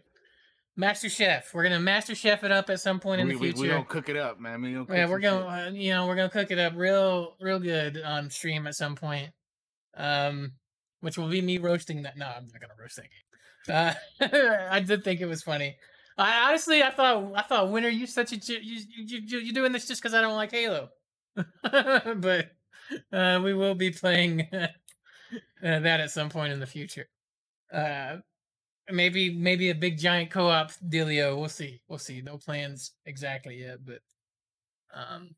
Master 0.78 1.10
Chef. 1.10 1.54
We're 1.54 1.64
gonna 1.64 1.80
Master 1.80 2.16
Chef 2.16 2.44
it 2.44 2.52
up 2.52 2.70
at 2.70 2.80
some 2.80 3.00
point 3.00 3.22
in 3.22 3.28
we, 3.28 3.34
the 3.34 3.40
future. 3.40 3.58
We, 3.58 3.64
we 3.64 3.70
gonna 3.70 3.86
cook 3.86 4.10
it 4.10 4.18
up, 4.18 4.40
man. 4.40 4.62
We 4.62 4.74
gonna 4.74 4.86
yeah, 4.90 5.10
we're 5.10 5.20
gonna, 5.20 5.48
uh, 5.48 5.72
you 5.72 5.94
know, 5.94 6.08
we're 6.08 6.16
gonna 6.16 6.30
cook 6.30 6.52
it 6.52 6.60
up 6.60 6.74
real, 6.76 7.36
real 7.40 7.60
good 7.60 8.02
on 8.02 8.30
stream 8.30 8.68
at 8.68 8.76
some 8.76 8.96
point. 8.96 9.32
Um, 9.96 10.54
which 11.00 11.18
will 11.18 11.30
be 11.30 11.42
me 11.42 11.58
roasting 11.58 12.02
that. 12.04 12.18
No, 12.18 12.26
I'm 12.26 12.48
not 12.48 12.62
gonna 12.62 12.74
roast 12.80 12.98
that 12.98 13.04
game. 13.04 13.26
Uh, 13.68 14.68
I 14.72 14.80
did 14.80 15.04
think 15.04 15.22
it 15.22 15.28
was 15.28 15.44
funny. 15.44 15.78
I 16.18 16.50
honestly, 16.50 16.82
I 16.82 16.92
thought, 16.92 17.32
I 17.36 17.42
thought, 17.42 17.72
Winter, 17.72 17.90
you 17.90 18.08
such 18.08 18.32
a 18.32 18.38
you 18.38 18.60
you 18.60 19.22
you 19.26 19.40
you 19.40 19.54
doing 19.54 19.72
this 19.72 19.88
just 19.88 20.02
because 20.02 20.14
I 20.14 20.22
don't 20.22 20.36
like 20.36 20.52
Halo. 20.52 20.90
but 21.64 22.52
uh, 23.12 23.42
we 23.44 23.54
will 23.54 23.76
be 23.76 23.92
playing 23.92 24.48
uh, 24.54 24.68
that 25.62 26.00
at 26.00 26.12
some 26.12 26.30
point 26.30 26.54
in 26.54 26.60
the 26.60 26.66
future. 26.66 27.08
Uh, 27.72 28.18
maybe 28.90 29.34
maybe 29.34 29.70
a 29.70 29.76
big 29.76 29.98
giant 29.98 30.32
co-op 30.32 30.72
dealio. 30.88 31.38
We'll 31.38 31.50
see. 31.50 31.82
We'll 31.88 32.00
see. 32.00 32.22
No 32.22 32.38
plans 32.38 32.92
exactly 33.06 33.60
yet, 33.62 33.80
but 33.86 34.00
um, 34.94 35.36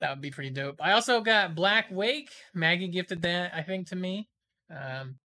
that 0.00 0.10
would 0.10 0.20
be 0.20 0.30
pretty 0.30 0.50
dope. 0.50 0.76
I 0.80 0.92
also 0.92 1.20
got 1.20 1.54
Blackwake. 1.54 2.30
Maggie 2.54 2.88
gifted 2.88 3.22
that, 3.22 3.54
I 3.54 3.62
think, 3.62 3.88
to 3.88 3.96
me. 3.96 4.28
Um, 4.70 5.16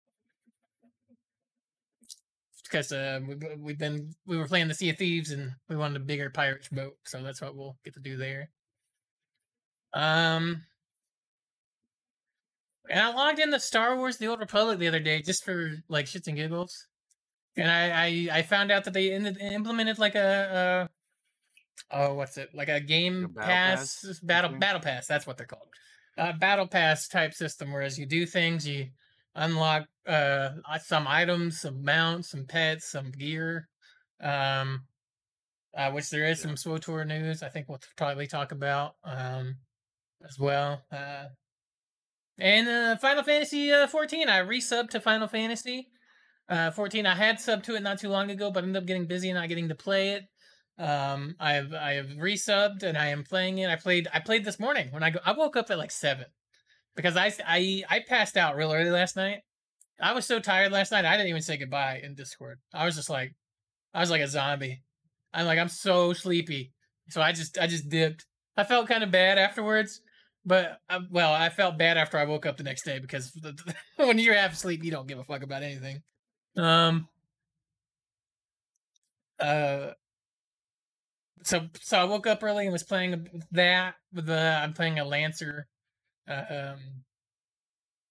because 2.64 2.92
uh, 2.94 3.20
we, 3.28 3.36
we've 3.58 3.78
been 3.78 4.14
we 4.26 4.38
were 4.38 4.48
playing 4.48 4.70
the 4.70 4.74
Sea 4.74 4.92
of 4.92 4.98
Thieves 4.98 5.32
and 5.32 5.52
we 5.68 5.76
wanted 5.76 5.98
a 5.98 6.06
bigger 6.06 6.30
pirate 6.30 6.68
boat, 6.72 6.96
so 7.06 7.22
that's 7.22 7.42
what 7.42 7.56
we'll 7.56 7.78
get 7.84 7.94
to 7.96 8.00
do 8.00 8.16
there. 8.16 8.50
Um, 9.94 10.64
and 12.90 13.00
I 13.00 13.14
logged 13.14 13.40
into 13.40 13.60
Star 13.60 13.98
Wars: 13.98 14.18
The 14.18 14.28
Old 14.28 14.40
Republic 14.40 14.80
the 14.80 14.88
other 14.88 15.02
day 15.02 15.22
just 15.22 15.44
for 15.44 15.72
like 15.90 16.06
shits 16.06 16.28
and 16.28 16.38
giggles, 16.38 16.88
and 17.58 17.70
I 17.70 18.06
I, 18.06 18.38
I 18.40 18.42
found 18.44 18.72
out 18.72 18.86
that 18.86 18.94
they 18.94 19.12
in, 19.12 19.26
implemented 19.26 20.00
like 20.00 20.16
a, 20.16 20.88
a 21.92 21.96
oh 21.96 22.14
what's 22.14 22.38
it 22.38 22.50
like 22.54 22.70
a 22.70 22.80
game 22.80 23.28
battle 23.28 23.50
pass, 23.50 24.02
pass 24.06 24.20
battle 24.20 24.58
battle 24.58 24.82
pass 24.82 25.08
that's 25.08 25.28
what 25.28 25.38
they're 25.38 25.48
called, 25.48 25.68
uh, 26.18 26.34
battle 26.34 26.68
pass 26.68 27.08
type 27.08 27.34
system. 27.34 27.72
Whereas 27.72 27.98
you 27.98 28.06
do 28.06 28.26
things 28.26 28.68
you 28.68 28.88
unlock 29.36 29.88
uh 30.08 30.50
some 30.84 31.08
items, 31.08 31.62
some 31.62 31.84
mounts, 31.84 32.32
some 32.32 32.46
pets, 32.46 32.92
some 32.92 33.12
gear. 33.12 33.68
Um 34.22 34.84
uh, 35.74 35.90
which 35.92 36.10
there 36.10 36.26
is 36.26 36.42
some 36.42 36.56
SWTOR 36.56 37.08
news 37.08 37.44
I 37.44 37.50
think 37.50 37.70
we'll 37.70 37.80
probably 37.96 38.28
talk 38.28 38.52
about 38.52 38.96
um 39.04 39.56
as 40.28 40.38
well. 40.40 40.82
Uh 40.92 41.26
and 42.38 42.68
uh 42.68 42.98
Final 42.98 43.24
Fantasy 43.24 43.72
uh, 43.72 43.88
14 43.88 44.30
I 44.30 44.40
resubbed 44.40 44.90
to 44.92 45.00
Final 45.00 45.28
Fantasy 45.28 45.90
uh 46.52 46.70
14 46.72 47.08
I 47.08 47.16
had 47.16 47.38
subbed 47.38 47.64
to 47.64 47.76
it 47.76 47.82
not 47.82 48.00
too 48.00 48.10
long 48.10 48.30
ago 48.30 48.52
but 48.52 48.64
ended 48.64 48.82
up 48.82 48.88
getting 48.88 49.08
busy 49.08 49.30
and 49.30 49.40
not 49.40 49.50
getting 49.50 49.70
to 49.70 49.76
play 49.76 50.12
it. 50.12 50.24
Um 50.78 51.36
I 51.40 51.54
have 51.54 51.74
I 51.74 51.94
have 51.94 52.10
resubbed 52.10 52.84
and 52.84 52.98
I 52.98 53.08
am 53.08 53.24
playing 53.24 53.58
it. 53.58 53.70
I 53.70 53.76
played 53.76 54.08
I 54.14 54.20
played 54.20 54.46
this 54.46 54.60
morning 54.60 54.90
when 54.92 55.02
I 55.02 55.10
go 55.10 55.20
I 55.26 55.32
woke 55.32 55.56
up 55.56 55.72
at 55.72 55.80
like 55.80 55.92
7 55.92 56.26
because 56.96 57.18
I, 57.18 57.32
I 57.46 57.84
I 57.90 58.00
passed 58.08 58.38
out 58.38 58.56
real 58.56 58.74
early 58.74 58.90
last 58.90 59.16
night. 59.16 59.40
I 60.00 60.14
was 60.14 60.26
so 60.26 60.40
tired 60.40 60.72
last 60.72 60.92
night. 60.92 61.06
I 61.06 61.16
didn't 61.16 61.30
even 61.30 61.42
say 61.42 61.58
goodbye 61.58 62.02
in 62.04 62.16
Discord. 62.16 62.60
I 62.74 62.86
was 62.86 62.96
just 62.96 63.10
like, 63.10 63.34
I 63.94 64.00
was 64.00 64.10
like 64.10 64.22
a 64.22 64.28
zombie. 64.28 64.84
I'm 65.34 65.46
like 65.46 65.60
I'm 65.60 65.70
so 65.70 66.14
sleepy, 66.14 66.74
so 67.10 67.22
I 67.22 67.32
just 67.32 67.58
I 67.58 67.68
just 67.68 67.90
dipped. 67.90 68.26
I 68.58 68.64
felt 68.64 68.88
kind 68.88 69.04
of 69.04 69.12
bad 69.12 69.38
afterwards, 69.38 70.02
but 70.46 70.80
I, 70.90 71.00
well, 71.10 71.34
I 71.34 71.50
felt 71.50 71.78
bad 71.78 71.98
after 71.98 72.18
I 72.18 72.26
woke 72.26 72.46
up 72.46 72.58
the 72.58 72.64
next 72.64 72.84
day 72.84 73.00
because 73.00 73.32
when 73.96 74.18
you're 74.20 74.36
half 74.36 74.54
asleep, 74.54 74.84
you 74.84 74.92
don't 74.92 75.08
give 75.08 75.20
a 75.20 75.24
fuck 75.24 75.44
about 75.44 75.64
anything. 75.64 76.02
Um. 76.58 77.08
Uh. 79.40 79.92
So 81.44 81.68
so 81.82 82.00
I 82.00 82.04
woke 82.04 82.28
up 82.28 82.44
early 82.44 82.66
and 82.66 82.74
was 82.74 82.84
playing 82.84 83.44
that 83.52 83.96
with 84.14 84.28
the 84.28 84.40
I'm 84.40 84.74
playing 84.74 85.00
a 85.00 85.06
Lancer 85.06 85.68
uh, 86.30 86.44
um, 86.50 86.80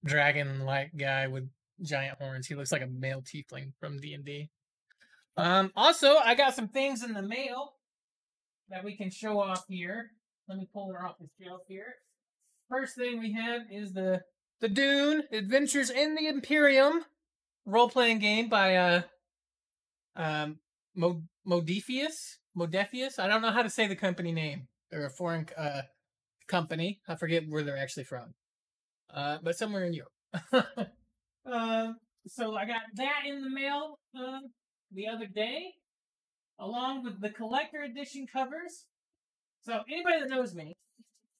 dragon 0.04 0.60
like 0.60 0.96
guy 0.96 1.28
with 1.28 1.48
giant 1.82 2.18
horns. 2.18 2.46
He 2.46 2.54
looks 2.54 2.72
like 2.72 2.82
a 2.82 2.86
male 2.86 3.22
tiefling 3.22 3.72
from 3.78 3.98
D 3.98 4.14
and 4.14 4.24
D. 4.24 4.50
Um, 5.36 5.72
also, 5.76 6.16
I 6.16 6.34
got 6.34 6.54
some 6.54 6.68
things 6.68 7.02
in 7.02 7.12
the 7.12 7.22
mail 7.22 7.74
that 8.68 8.84
we 8.84 8.96
can 8.96 9.10
show 9.10 9.40
off 9.40 9.64
here. 9.68 10.10
Let 10.48 10.58
me 10.58 10.68
pull 10.72 10.90
it 10.90 10.96
off 11.02 11.16
the 11.18 11.28
shelf 11.42 11.62
here. 11.68 11.94
First 12.68 12.96
thing 12.96 13.18
we 13.18 13.32
have 13.32 13.62
is 13.70 13.92
the 13.92 14.22
the 14.60 14.68
Dune 14.68 15.24
Adventures 15.32 15.90
in 15.90 16.14
the 16.14 16.26
Imperium 16.26 17.04
role 17.70 17.88
playing 17.88 18.18
game 18.18 18.48
by 18.48 18.76
uh 18.76 19.02
um 20.16 20.58
Mo- 20.94 21.22
Modiphius 21.46 22.36
Modephius. 22.56 23.18
I 23.18 23.28
don't 23.28 23.42
know 23.42 23.50
how 23.50 23.62
to 23.62 23.70
say 23.70 23.86
the 23.86 23.96
company 23.96 24.32
name. 24.32 24.68
They're 24.90 25.06
a 25.06 25.10
foreign 25.10 25.46
uh 25.56 25.82
company. 26.48 27.00
I 27.08 27.14
forget 27.14 27.44
where 27.48 27.62
they're 27.62 27.78
actually 27.78 28.04
from, 28.04 28.34
uh, 29.14 29.38
but 29.42 29.56
somewhere 29.56 29.84
in 29.84 29.94
Europe. 29.94 30.12
uh, 31.50 31.92
so 32.26 32.56
I 32.56 32.66
got 32.66 32.82
that 32.96 33.22
in 33.26 33.42
the 33.42 33.50
mail 33.50 33.98
uh, 34.18 34.40
the 34.92 35.08
other 35.08 35.26
day, 35.26 35.72
along 36.58 37.04
with 37.04 37.20
the 37.20 37.30
collector 37.30 37.82
edition 37.82 38.26
covers. 38.30 38.86
So 39.62 39.80
anybody 39.90 40.20
that 40.20 40.28
knows 40.28 40.54
me, 40.54 40.74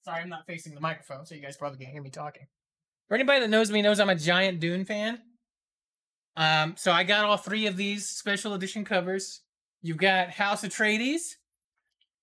sorry, 0.04 0.22
I'm 0.22 0.28
not 0.28 0.46
facing 0.46 0.74
the 0.74 0.80
microphone, 0.80 1.26
so 1.26 1.34
you 1.34 1.42
guys 1.42 1.56
probably 1.56 1.78
can't 1.78 1.92
hear 1.92 2.02
me 2.02 2.10
talking. 2.10 2.46
For 3.08 3.14
anybody 3.14 3.40
that 3.40 3.50
knows 3.50 3.70
me, 3.70 3.82
knows 3.82 3.98
I'm 3.98 4.10
a 4.10 4.14
giant 4.14 4.60
Dune 4.60 4.84
fan. 4.84 5.18
Um, 6.36 6.74
so 6.76 6.92
I 6.92 7.04
got 7.04 7.24
all 7.24 7.36
three 7.36 7.66
of 7.66 7.76
these 7.76 8.08
special 8.08 8.54
edition 8.54 8.84
covers. 8.84 9.40
You've 9.82 9.98
got 9.98 10.30
House 10.30 10.62
Atreides. 10.62 11.36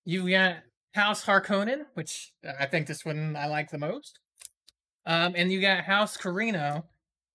You've 0.04 0.28
got 0.30 0.56
House 0.94 1.24
Harkonnen, 1.24 1.86
which 1.94 2.32
I 2.58 2.66
think 2.66 2.86
this 2.86 3.04
one 3.04 3.36
I 3.36 3.46
like 3.46 3.70
the 3.70 3.78
most. 3.78 4.18
Um, 5.06 5.34
and 5.36 5.52
you 5.52 5.60
got 5.60 5.84
House 5.84 6.16
Corrino. 6.16 6.84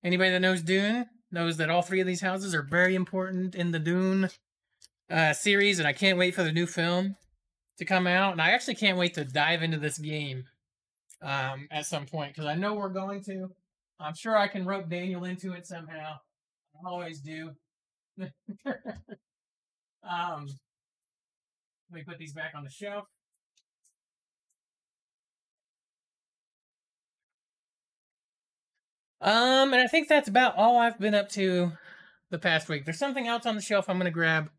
Anybody 0.03 0.31
that 0.31 0.41
knows 0.41 0.61
Dune 0.61 1.05
knows 1.31 1.57
that 1.57 1.69
all 1.69 1.81
three 1.81 2.01
of 2.01 2.07
these 2.07 2.21
houses 2.21 2.53
are 2.53 2.61
very 2.61 2.95
important 2.95 3.55
in 3.55 3.71
the 3.71 3.79
Dune 3.79 4.29
uh, 5.09 5.33
series, 5.33 5.79
and 5.79 5.87
I 5.87 5.93
can't 5.93 6.17
wait 6.17 6.35
for 6.35 6.43
the 6.43 6.51
new 6.51 6.67
film 6.67 7.15
to 7.77 7.85
come 7.85 8.07
out. 8.07 8.33
And 8.33 8.41
I 8.41 8.51
actually 8.51 8.75
can't 8.75 8.97
wait 8.97 9.13
to 9.15 9.25
dive 9.25 9.63
into 9.63 9.77
this 9.77 9.97
game 9.97 10.45
um, 11.21 11.67
at 11.71 11.85
some 11.85 12.05
point 12.05 12.33
because 12.33 12.47
I 12.47 12.55
know 12.55 12.73
we're 12.73 12.89
going 12.89 13.23
to. 13.23 13.49
I'm 13.99 14.15
sure 14.15 14.37
I 14.37 14.47
can 14.47 14.65
rope 14.65 14.89
Daniel 14.89 15.23
into 15.23 15.53
it 15.53 15.65
somehow. 15.65 16.17
Always 16.85 17.19
do. 17.19 17.51
um, 18.19 18.29
let 21.89 21.97
me 21.99 22.03
put 22.05 22.17
these 22.17 22.33
back 22.33 22.53
on 22.55 22.63
the 22.63 22.69
shelf. 22.69 23.05
Um, 29.21 29.71
and 29.71 29.81
I 29.81 29.87
think 29.87 30.09
that's 30.09 30.27
about 30.27 30.57
all 30.57 30.77
I've 30.77 30.99
been 30.99 31.15
up 31.15 31.29
to 31.29 31.71
the 32.29 32.37
past 32.37 32.67
week. 32.67 32.83
There's 32.83 32.99
something 32.99 33.27
else 33.27 33.45
on 33.45 33.55
the 33.55 33.61
shelf 33.61 33.87
I'm 33.87 33.97
gonna 33.97 34.11
grab 34.11 34.49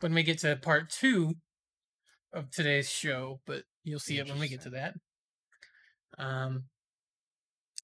when 0.00 0.14
we 0.14 0.22
get 0.22 0.38
to 0.38 0.56
part 0.56 0.88
two 0.88 1.34
of 2.32 2.50
today's 2.50 2.88
show, 2.88 3.40
but 3.46 3.64
you'll 3.84 3.98
see 3.98 4.18
it 4.18 4.28
when 4.28 4.38
we 4.38 4.48
get 4.48 4.62
to 4.62 4.70
that. 4.70 4.94
Um, 6.18 6.64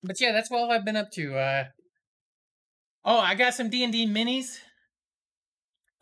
but 0.02 0.20
yeah, 0.20 0.32
that's 0.32 0.50
all 0.50 0.70
I've 0.70 0.86
been 0.86 0.96
up 0.96 1.10
to. 1.12 1.36
Uh, 1.36 1.64
oh, 3.04 3.18
I 3.18 3.34
got 3.34 3.54
some 3.54 3.70
D 3.70 3.84
and 3.84 3.92
D 3.92 4.06
minis. 4.06 4.58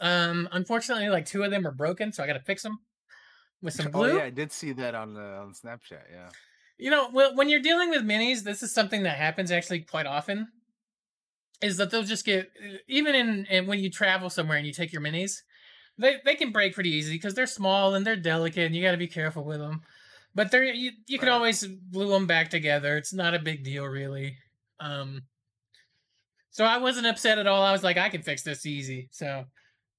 Um, 0.00 0.48
unfortunately, 0.52 1.08
like 1.10 1.26
two 1.26 1.42
of 1.42 1.50
them 1.50 1.66
are 1.66 1.72
broken, 1.72 2.12
so 2.12 2.22
I 2.22 2.26
got 2.26 2.34
to 2.34 2.40
fix 2.40 2.62
them 2.62 2.78
with 3.62 3.74
some 3.74 3.90
glue. 3.90 4.12
Oh 4.12 4.16
yeah, 4.16 4.24
I 4.24 4.30
did 4.30 4.50
see 4.52 4.72
that 4.72 4.94
on 4.94 5.14
the 5.14 5.20
on 5.20 5.52
Snapchat. 5.52 6.04
Yeah. 6.12 6.30
You 6.78 6.90
know, 6.90 7.10
well, 7.12 7.36
when 7.36 7.50
you're 7.50 7.60
dealing 7.60 7.90
with 7.90 8.02
minis, 8.02 8.42
this 8.42 8.62
is 8.62 8.72
something 8.72 9.02
that 9.02 9.18
happens 9.18 9.50
actually 9.50 9.80
quite 9.80 10.06
often. 10.06 10.48
Is 11.60 11.76
that 11.76 11.90
they'll 11.90 12.02
just 12.02 12.24
get 12.24 12.50
even 12.88 13.14
in, 13.14 13.66
when 13.66 13.80
you 13.80 13.90
travel 13.90 14.30
somewhere 14.30 14.56
and 14.56 14.66
you 14.66 14.72
take 14.72 14.94
your 14.94 15.02
minis, 15.02 15.42
they 15.98 16.16
they 16.24 16.34
can 16.34 16.52
break 16.52 16.74
pretty 16.74 16.88
easy 16.88 17.12
because 17.12 17.34
they're 17.34 17.46
small 17.46 17.94
and 17.94 18.06
they're 18.06 18.16
delicate 18.16 18.64
and 18.64 18.74
you 18.74 18.80
got 18.82 18.92
to 18.92 18.96
be 18.96 19.06
careful 19.06 19.44
with 19.44 19.58
them. 19.58 19.82
But 20.34 20.50
they're 20.50 20.64
you, 20.64 20.92
you 21.06 21.18
can 21.18 21.28
Right. 21.28 21.34
always 21.34 21.62
glue 21.92 22.08
them 22.08 22.26
back 22.26 22.48
together. 22.48 22.96
It's 22.96 23.12
not 23.12 23.34
a 23.34 23.38
big 23.38 23.62
deal 23.62 23.84
really. 23.84 24.38
Um, 24.78 25.24
so 26.50 26.64
I 26.64 26.78
wasn't 26.78 27.06
upset 27.06 27.38
at 27.38 27.46
all. 27.46 27.62
I 27.62 27.72
was 27.72 27.84
like, 27.84 27.96
I 27.96 28.08
can 28.08 28.22
fix 28.22 28.42
this 28.42 28.66
easy. 28.66 29.08
So 29.12 29.44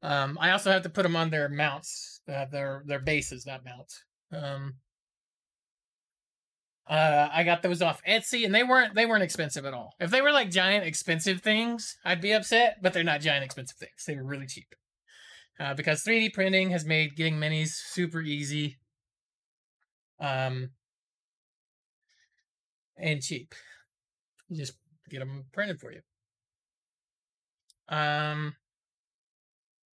um, 0.03 0.37
I 0.41 0.51
also 0.51 0.71
have 0.71 0.83
to 0.83 0.89
put 0.89 1.03
them 1.03 1.15
on 1.15 1.29
their 1.29 1.49
mounts, 1.49 2.21
uh, 2.31 2.45
their 2.45 2.83
their 2.85 2.99
bases, 2.99 3.45
not 3.45 3.63
mounts. 3.63 4.03
Um, 4.31 4.75
uh, 6.87 7.29
I 7.31 7.43
got 7.43 7.61
those 7.61 7.81
off 7.81 8.01
Etsy, 8.07 8.45
and 8.45 8.53
they 8.53 8.63
weren't 8.63 8.95
they 8.95 9.05
weren't 9.05 9.23
expensive 9.23 9.65
at 9.65 9.73
all. 9.73 9.93
If 9.99 10.11
they 10.11 10.21
were 10.21 10.31
like 10.31 10.51
giant 10.51 10.85
expensive 10.85 11.41
things, 11.41 11.97
I'd 12.03 12.21
be 12.21 12.33
upset. 12.33 12.77
But 12.81 12.93
they're 12.93 13.03
not 13.03 13.21
giant 13.21 13.45
expensive 13.45 13.77
things. 13.77 14.03
They 14.05 14.15
were 14.15 14.25
really 14.25 14.47
cheap. 14.47 14.75
Uh, 15.59 15.75
because 15.75 16.03
3D 16.03 16.33
printing 16.33 16.71
has 16.71 16.85
made 16.85 17.15
getting 17.15 17.35
minis 17.35 17.69
super 17.69 18.19
easy. 18.19 18.77
Um, 20.19 20.71
and 22.97 23.21
cheap. 23.21 23.53
You 24.49 24.57
just 24.57 24.73
get 25.09 25.19
them 25.19 25.45
printed 25.51 25.79
for 25.79 25.91
you. 25.91 26.01
Um, 27.91 28.55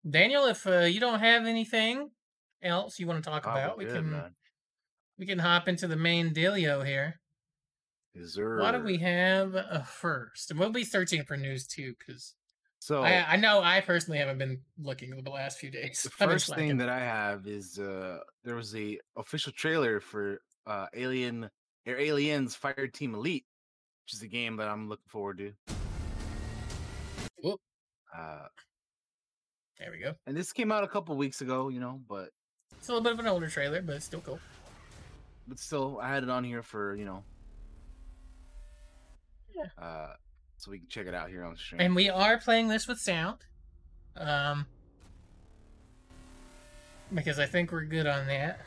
Daniel, 0.10 0.46
if 0.48 0.68
uh, 0.68 0.80
you 0.82 1.00
don't 1.00 1.20
have 1.20 1.46
anything 1.46 2.10
else 2.62 3.00
you 3.00 3.08
want 3.08 3.24
to 3.24 3.30
talk 3.30 3.44
Oh, 3.48 3.52
about, 3.52 3.78
we 3.78 3.86
good, 3.86 3.96
can 3.96 4.12
man. 4.12 4.36
we 5.18 5.26
can 5.26 5.40
hop 5.40 5.68
into 5.68 5.88
the 5.88 5.96
main 5.96 6.34
dealio 6.34 6.86
here. 6.86 7.22
Yes, 8.14 8.32
sir. 8.32 8.60
What 8.60 8.72
do 8.74 8.80
we 8.82 8.98
have 8.98 9.56
uh, 9.56 9.84
first? 9.84 10.52
And 10.52 10.60
we'll 10.60 10.72
be 10.72 10.84
searching 10.84 11.24
for 11.24 11.38
news 11.38 11.66
too, 11.66 11.94
because 11.98 12.36
So 12.80 13.02
I, 13.04 13.34
I 13.34 13.36
know 13.38 13.62
I 13.62 13.82
personally 13.82 14.18
haven't 14.20 14.40
been 14.40 14.62
looking 14.78 15.24
the 15.24 15.30
last 15.32 15.58
few 15.60 15.72
days. 15.72 16.04
the 16.04 16.10
first 16.10 16.54
thing 16.54 16.78
that 16.78 16.90
I 16.90 17.00
have 17.00 17.48
is 17.48 17.80
uh 17.80 18.20
there 18.44 18.56
was 18.56 18.76
a 18.76 19.00
official 19.16 19.52
trailer 19.54 20.00
for 20.00 20.42
uh 20.68 20.88
Alien 20.94 21.50
or 21.88 21.98
Aliens 21.98 22.58
Fireteam 22.62 23.14
Elite, 23.14 23.46
which 24.06 24.14
is 24.14 24.22
a 24.22 24.28
game 24.28 24.58
that 24.58 24.68
I'm 24.68 24.90
looking 24.90 25.08
forward 25.08 25.38
to. 25.40 25.54
Whoop. 27.42 27.60
Uh, 28.16 28.48
there 29.80 29.92
we 29.92 29.98
go. 30.00 30.14
and 30.28 30.38
this 30.38 30.52
came 30.54 30.72
out 30.72 30.84
a 30.84 30.88
couple 30.88 31.16
weeks 31.18 31.42
ago, 31.42 31.70
you 31.70 31.80
know, 31.80 32.00
but 32.08 32.30
It's 32.78 32.88
a 32.90 32.92
little 32.92 33.04
bit 33.04 33.14
of 33.14 33.20
an 33.20 33.28
older 33.28 33.50
trailer, 33.50 33.82
but 33.82 33.96
it's 33.96 34.06
still 34.06 34.22
cool. 34.22 34.40
but 35.48 35.60
still, 35.60 36.00
I 36.02 36.10
had 36.10 36.24
it 36.24 36.30
on 36.30 36.44
here 36.44 36.62
for 36.64 36.96
you 36.96 37.06
know, 37.06 37.24
Yeah. 39.56 39.84
uh, 39.84 40.14
so 40.58 40.72
we 40.72 40.80
can 40.80 40.88
check 40.88 41.08
it 41.08 41.14
out 41.14 41.30
here 41.30 41.44
on 41.44 41.54
the 41.54 41.60
stream. 41.60 41.82
And 41.82 41.96
we 41.96 42.10
are 42.10 42.38
playing 42.38 42.68
this 42.68 42.88
with 42.88 43.00
sound, 43.00 43.40
um, 44.16 44.68
because 47.14 47.40
I 47.40 47.46
think 47.48 47.72
we're 47.72 47.84
good 47.86 48.08
on 48.08 48.28
that. 48.28 48.60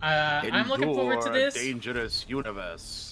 Uh, 0.00 0.40
I'm 0.52 0.68
looking 0.68 0.92
forward 0.94 1.20
to 1.22 1.30
this. 1.30 1.54
dangerous 1.54 2.24
universe. 2.28 3.11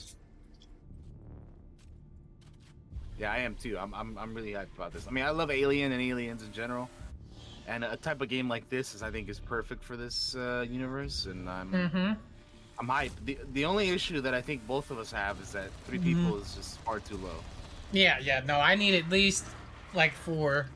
Yeah, 3.20 3.30
I 3.30 3.38
am 3.38 3.54
too. 3.54 3.76
I'm, 3.78 3.92
I'm 3.94 4.16
I'm 4.16 4.32
really 4.34 4.52
hyped 4.52 4.74
about 4.76 4.94
this. 4.94 5.06
I 5.06 5.10
mean, 5.10 5.24
I 5.24 5.30
love 5.30 5.50
Alien 5.50 5.92
and 5.92 6.00
Aliens 6.00 6.42
in 6.42 6.50
general, 6.52 6.88
and 7.68 7.84
a 7.84 7.96
type 7.98 8.22
of 8.22 8.30
game 8.30 8.48
like 8.48 8.68
this 8.70 8.94
is, 8.94 9.02
I 9.02 9.10
think, 9.10 9.28
is 9.28 9.38
perfect 9.38 9.84
for 9.84 9.94
this 9.94 10.34
uh, 10.34 10.64
universe. 10.68 11.26
And 11.26 11.48
I'm 11.48 11.70
Mm-hmm. 11.70 12.12
I'm 12.78 12.86
hyped. 12.88 13.10
The 13.26 13.36
the 13.52 13.66
only 13.66 13.90
issue 13.90 14.22
that 14.22 14.32
I 14.32 14.40
think 14.40 14.66
both 14.66 14.90
of 14.90 14.98
us 14.98 15.12
have 15.12 15.38
is 15.42 15.52
that 15.52 15.68
3 15.86 15.98
Mhm. 15.98 16.02
people 16.02 16.38
is 16.38 16.54
just 16.54 16.78
far 16.80 16.98
too 16.98 17.18
low. 17.18 17.36
Yeah, 17.92 18.18
yeah. 18.22 18.40
No, 18.46 18.58
I 18.58 18.74
need 18.74 18.94
at 18.94 19.10
least 19.10 19.44
like 19.92 20.14
four. 20.14 20.66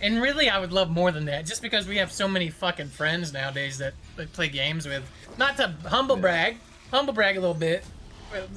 And 0.00 0.22
really, 0.22 0.48
I 0.48 0.58
would 0.60 0.72
love 0.72 0.88
more 0.90 1.10
than 1.10 1.24
that, 1.26 1.46
just 1.46 1.62
because 1.62 1.88
we 1.88 1.96
have 1.96 2.12
so 2.12 2.28
many 2.28 2.48
fucking 2.48 2.88
friends 2.88 3.32
nowadays 3.32 3.78
that 3.78 3.94
play 4.32 4.48
games 4.48 4.86
with. 4.86 5.02
Not 5.38 5.56
to 5.56 5.74
humble 5.86 6.16
brag, 6.16 6.58
humble 6.92 7.12
brag 7.12 7.36
a 7.36 7.40
little 7.40 7.54
bit. 7.54 7.84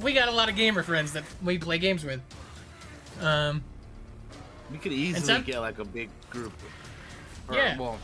We 0.01 0.13
got 0.13 0.27
a 0.27 0.31
lot 0.31 0.47
of 0.49 0.55
gamer 0.55 0.83
friends 0.83 1.13
that 1.13 1.23
we 1.43 1.57
play 1.57 1.77
games 1.79 2.03
with. 2.03 2.19
Um, 3.21 3.63
We 4.71 4.77
could 4.77 4.91
easily 4.93 5.25
some- 5.25 5.43
get 5.43 5.59
like 5.59 5.79
a 5.79 5.85
big 5.85 6.09
group. 6.29 6.53
Or, 7.47 7.55
Yeah. 7.55 7.77
Well, 7.77 7.99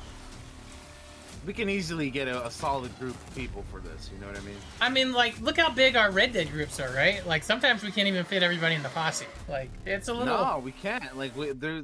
we 1.46 1.54
can 1.54 1.70
easily 1.70 2.12
get 2.12 2.28
a, 2.28 2.46
a 2.46 2.52
solid 2.52 2.98
group 3.00 3.16
of 3.16 3.36
people 3.36 3.64
for 3.72 3.80
this. 3.80 4.12
You 4.14 4.20
know 4.20 4.28
what 4.28 4.38
I 4.38 4.42
mean? 4.42 4.58
I 4.80 4.90
mean, 4.90 5.12
like, 5.12 5.40
look 5.42 5.58
how 5.58 5.72
big 5.72 5.96
our 5.96 6.12
Red 6.12 6.34
Dead 6.34 6.52
groups 6.52 6.80
are, 6.80 6.94
right? 6.94 7.26
Like, 7.26 7.42
sometimes 7.44 7.82
we 7.84 7.92
can't 7.92 8.08
even 8.08 8.24
fit 8.26 8.44
everybody 8.44 8.76
in 8.76 8.84
the 8.84 8.90
posse. 8.90 9.26
Like, 9.50 9.72
it's 9.86 10.08
a 10.08 10.14
little. 10.14 10.38
No, 10.38 10.60
we 10.64 10.72
can't. 10.72 11.18
Like 11.18 11.36
we, 11.36 11.52
there, 11.54 11.82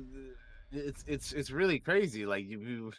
it's 0.72 1.04
it's 1.08 1.32
it's 1.34 1.50
really 1.50 1.80
crazy. 1.80 2.26
Like 2.28 2.46
you, 2.46 2.60
you 2.60 2.92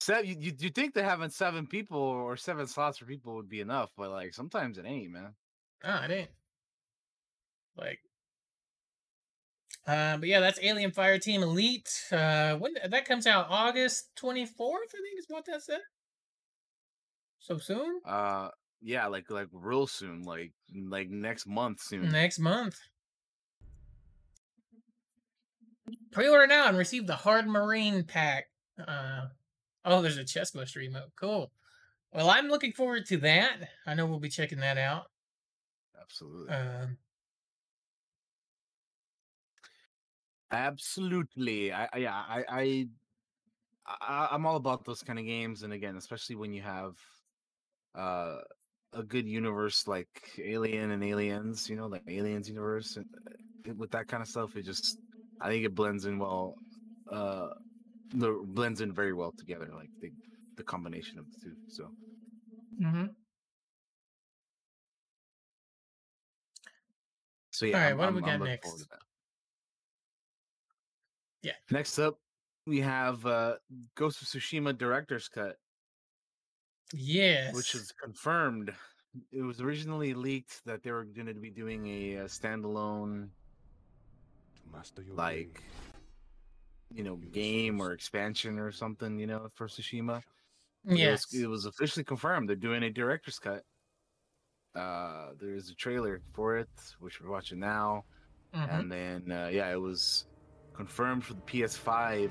seven, 0.00 0.24
you, 0.26 0.36
you 0.38 0.52
you 0.58 0.70
think 0.70 0.94
that 0.94 1.04
having 1.04 1.28
seven 1.28 1.66
people 1.66 1.98
or 1.98 2.36
seven 2.38 2.66
slots 2.66 2.96
for 2.98 3.04
people 3.04 3.34
would 3.34 3.48
be 3.50 3.60
enough, 3.60 3.90
but 3.96 4.10
like 4.10 4.32
sometimes 4.32 4.78
it 4.78 4.86
ain't, 4.86 5.10
man. 5.12 5.34
Oh, 5.84 6.02
it 6.04 6.10
ain't. 6.10 6.30
Like, 7.76 7.98
uh, 9.86 10.16
but 10.16 10.28
yeah, 10.28 10.40
that's 10.40 10.58
Alien 10.62 10.90
Fireteam 10.90 11.42
Elite. 11.42 11.90
Uh, 12.12 12.56
when 12.56 12.74
that 12.88 13.04
comes 13.04 13.26
out 13.26 13.46
August 13.48 14.10
twenty 14.16 14.46
fourth, 14.46 14.90
I 14.90 15.00
think 15.02 15.18
is 15.18 15.26
what 15.28 15.44
that 15.46 15.62
said. 15.62 15.80
So 17.38 17.58
soon? 17.58 18.00
Uh, 18.04 18.48
yeah, 18.82 19.06
like 19.06 19.30
like 19.30 19.48
real 19.52 19.86
soon, 19.86 20.22
like 20.22 20.52
like 20.74 21.08
next 21.08 21.46
month 21.46 21.80
soon. 21.80 22.10
Next 22.10 22.38
month. 22.38 22.78
Pre-order 26.12 26.46
now 26.46 26.68
and 26.68 26.76
receive 26.76 27.06
the 27.06 27.16
Hard 27.16 27.46
Marine 27.46 28.04
pack. 28.04 28.46
Uh, 28.86 29.26
oh, 29.84 30.02
there's 30.02 30.18
a 30.18 30.24
chest 30.24 30.54
buster 30.54 30.80
emote. 30.80 31.12
Cool. 31.18 31.50
Well, 32.12 32.28
I'm 32.28 32.48
looking 32.48 32.72
forward 32.72 33.06
to 33.06 33.16
that. 33.18 33.56
I 33.86 33.94
know 33.94 34.04
we'll 34.06 34.18
be 34.18 34.28
checking 34.28 34.60
that 34.60 34.76
out. 34.76 35.04
Absolutely, 36.00 36.54
Um, 36.54 36.98
absolutely. 40.50 41.72
I, 41.72 41.88
I 41.92 41.98
yeah, 41.98 42.14
I 42.28 42.44
I 43.86 44.28
I'm 44.32 44.46
all 44.46 44.56
about 44.56 44.84
those 44.84 45.02
kind 45.02 45.18
of 45.18 45.24
games, 45.24 45.62
and 45.62 45.72
again, 45.72 45.96
especially 45.96 46.36
when 46.36 46.52
you 46.52 46.62
have 46.62 46.96
uh 47.94 48.38
a 48.92 49.02
good 49.02 49.26
universe 49.28 49.86
like 49.86 50.08
Alien 50.38 50.90
and 50.92 51.04
Aliens, 51.04 51.68
you 51.68 51.76
know, 51.76 51.86
like 51.86 52.02
Aliens 52.08 52.48
universe, 52.48 52.96
and 52.96 53.06
uh, 53.68 53.74
with 53.74 53.90
that 53.92 54.08
kind 54.08 54.22
of 54.22 54.28
stuff, 54.28 54.56
it 54.56 54.62
just 54.62 54.98
I 55.40 55.48
think 55.50 55.64
it 55.64 55.74
blends 55.74 56.06
in 56.06 56.18
well. 56.18 56.56
Uh, 57.10 57.48
the 58.10 58.32
blends 58.46 58.80
in 58.80 58.92
very 58.92 59.14
well 59.14 59.32
together, 59.38 59.70
like 59.74 59.90
the 60.00 60.12
the 60.56 60.64
combination 60.64 61.18
of 61.20 61.26
the 61.30 61.50
two. 61.50 61.56
So. 61.68 61.90
Mm-hmm. 62.80 63.06
So 67.50 67.66
yeah, 67.66 67.76
All 67.76 67.80
right, 67.82 67.88
I'm- 67.88 67.98
what 67.98 68.06
do 68.08 68.14
we 68.14 68.22
I'm 68.22 68.38
got 68.40 68.44
next? 68.44 68.88
Yeah. 71.42 71.52
Next 71.70 71.98
up, 71.98 72.18
we 72.66 72.80
have 72.80 73.24
uh 73.26 73.56
Ghost 73.94 74.22
of 74.22 74.28
Tsushima 74.28 74.76
director's 74.76 75.28
cut, 75.28 75.56
Yes. 76.92 77.54
which 77.54 77.74
is 77.74 77.92
confirmed. 77.92 78.74
It 79.32 79.42
was 79.42 79.60
originally 79.60 80.14
leaked 80.14 80.64
that 80.66 80.82
they 80.82 80.90
were 80.92 81.04
going 81.04 81.26
to 81.26 81.34
be 81.34 81.50
doing 81.50 81.86
a, 81.86 82.18
uh 82.18 82.24
standalone, 82.24 83.30
like, 85.12 85.62
you 86.94 87.02
know, 87.02 87.16
game 87.16 87.80
or 87.80 87.92
expansion 87.92 88.58
or 88.58 88.70
something. 88.72 89.18
You 89.18 89.26
know, 89.26 89.48
for 89.54 89.66
Tsushima. 89.68 90.22
It 90.84 90.90
was- 90.90 90.98
yes. 90.98 91.34
it 91.34 91.46
was 91.46 91.66
officially 91.66 92.04
confirmed. 92.04 92.48
They're 92.48 92.56
doing 92.56 92.82
a 92.84 92.90
director's 92.90 93.38
cut. 93.38 93.64
Uh, 94.74 95.32
there's 95.40 95.70
a 95.70 95.74
trailer 95.74 96.20
for 96.34 96.56
it, 96.56 96.68
which 97.00 97.20
we're 97.20 97.30
watching 97.30 97.58
now. 97.58 98.04
Mhm. 98.54 98.80
and 98.80 98.90
then 98.92 99.30
uh, 99.32 99.48
yeah, 99.48 99.70
it 99.70 99.76
was 99.80 100.26
confirmed 100.78 101.24
for 101.24 101.34
the 101.34 101.40
PS5, 101.42 102.30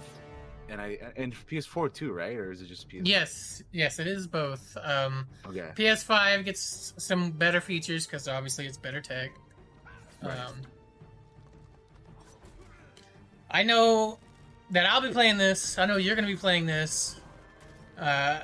and 0.69 0.79
I 0.81 0.97
and 1.17 1.36
PS4 1.47 1.93
too, 1.93 2.12
right? 2.13 2.36
Or 2.38 2.51
is 2.51 2.62
it 2.62 2.67
just 2.67 2.88
PS? 2.89 3.01
Yes, 3.03 3.62
yes, 3.73 3.99
it 3.99 4.07
is 4.07 4.25
both. 4.25 4.75
Um, 4.81 5.27
Okay. 5.45 5.69
PS5 5.75 6.45
gets 6.45 6.93
some 6.97 7.29
better 7.31 7.60
features 7.62 8.07
because 8.07 8.27
obviously 8.27 8.65
it's 8.65 8.77
better 8.77 9.01
tech. 9.01 9.31
Right. 10.23 10.39
Um, 10.39 10.55
I 13.51 13.63
know 13.63 14.17
that 14.71 14.86
I'll 14.86 15.01
be 15.01 15.10
playing 15.12 15.38
this. 15.38 15.77
I 15.77 15.86
know 15.86 15.97
you're 15.97 16.15
going 16.15 16.27
to 16.27 16.33
be 16.33 16.39
playing 16.39 16.65
this 16.65 17.19
uh, 17.97 18.39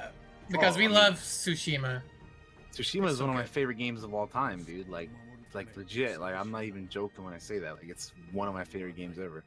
because 0.50 0.76
Oh, 0.76 0.80
we 0.80 0.86
I 0.86 0.88
mean- 0.88 0.96
love 0.96 1.16
Tsushima. 1.16 2.02
Tsushima 2.74 3.08
is 3.08 3.18
so 3.20 3.26
one 3.26 3.36
of 3.36 3.36
my 3.40 3.46
favorite 3.46 3.78
games 3.78 4.04
of 4.04 4.14
all 4.14 4.26
time, 4.28 4.64
dude. 4.64 4.90
Like, 4.90 5.10
like 5.54 5.76
legit. 5.78 6.20
Like, 6.20 6.36
I'm 6.36 6.50
not 6.52 6.64
even 6.64 6.90
joking 6.90 7.24
when 7.24 7.34
I 7.34 7.38
say 7.38 7.60
that. 7.60 7.76
Like, 7.76 7.88
it's 7.90 8.14
one 8.32 8.48
of 8.48 8.54
my 8.56 8.64
favorite 8.64 8.96
games 8.96 9.20
ever. 9.20 9.44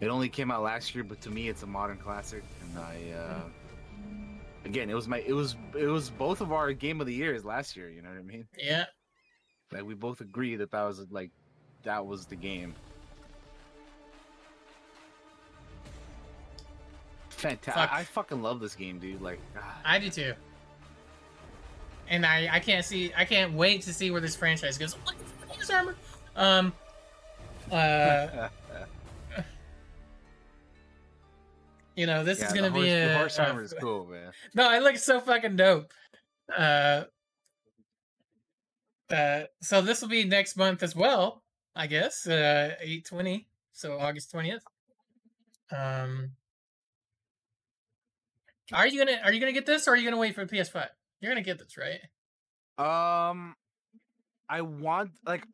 It 0.00 0.08
only 0.08 0.28
came 0.28 0.50
out 0.50 0.62
last 0.62 0.94
year, 0.94 1.04
but 1.04 1.20
to 1.22 1.30
me, 1.30 1.48
it's 1.48 1.62
a 1.62 1.66
modern 1.66 1.98
classic. 1.98 2.42
And 2.62 2.78
I, 2.78 3.12
uh, 3.16 3.40
again, 4.64 4.88
it 4.88 4.94
was 4.94 5.06
my, 5.06 5.18
it 5.18 5.32
was, 5.34 5.56
it 5.78 5.86
was 5.86 6.08
both 6.10 6.40
of 6.40 6.52
our 6.52 6.72
game 6.72 7.00
of 7.00 7.06
the 7.06 7.14
years 7.14 7.44
last 7.44 7.76
year. 7.76 7.90
You 7.90 8.00
know 8.00 8.08
what 8.08 8.18
I 8.18 8.22
mean? 8.22 8.46
Yeah, 8.58 8.86
Like, 9.72 9.84
we 9.84 9.94
both 9.94 10.22
agree 10.22 10.56
that 10.56 10.70
that 10.70 10.82
was 10.84 11.06
like, 11.10 11.30
that 11.82 12.04
was 12.04 12.26
the 12.26 12.36
game. 12.36 12.74
Fantastic! 17.28 17.74
Fuck. 17.74 17.92
I 17.92 18.04
fucking 18.04 18.42
love 18.42 18.60
this 18.60 18.74
game, 18.74 18.98
dude. 18.98 19.22
Like, 19.22 19.40
ah, 19.56 19.80
I 19.84 19.98
do 19.98 20.10
too. 20.10 20.34
And 22.08 22.26
I, 22.26 22.48
I 22.52 22.60
can't 22.60 22.84
see, 22.84 23.12
I 23.16 23.24
can't 23.24 23.54
wait 23.54 23.82
to 23.82 23.94
see 23.94 24.10
where 24.10 24.20
this 24.20 24.36
franchise 24.36 24.76
goes. 24.76 24.94
Look 25.06 25.14
at 25.62 25.70
armor. 25.70 25.94
Um, 26.36 26.72
uh, 27.72 28.48
you 32.00 32.06
know, 32.06 32.24
this 32.24 32.38
yeah, 32.40 32.46
is 32.46 32.52
gonna 32.54 32.70
horse, 32.70 32.82
be 32.82 32.88
a, 32.88 33.08
the 33.08 33.18
horse 33.18 33.38
armor 33.38 33.62
is 33.62 33.74
cool, 33.78 34.06
man. 34.06 34.32
No, 34.54 34.72
it 34.72 34.82
looks 34.82 35.04
so 35.04 35.20
fucking 35.20 35.56
dope. 35.56 35.92
Uh, 36.56 37.04
uh, 39.10 39.42
so 39.60 39.82
this 39.82 40.00
will 40.00 40.08
be 40.08 40.24
next 40.24 40.56
month 40.56 40.82
as 40.82 40.96
well, 40.96 41.42
I 41.76 41.86
guess. 41.86 42.26
Uh, 42.26 42.74
eight 42.80 43.04
twenty, 43.04 43.48
so 43.72 43.98
August 43.98 44.30
twentieth. 44.30 44.62
Um, 45.70 46.30
are 48.72 48.86
you 48.86 49.04
gonna 49.04 49.18
are 49.22 49.30
you 49.30 49.38
gonna 49.38 49.52
get 49.52 49.66
this, 49.66 49.86
or 49.86 49.90
are 49.92 49.96
you 49.96 50.04
gonna 50.04 50.16
wait 50.16 50.34
for 50.34 50.46
PS 50.46 50.70
Five? 50.70 50.88
You're 51.20 51.32
gonna 51.32 51.42
get 51.42 51.58
this, 51.58 51.76
right? 51.76 52.00
Um, 52.78 53.54
I 54.48 54.62
want 54.62 55.10
like 55.26 55.44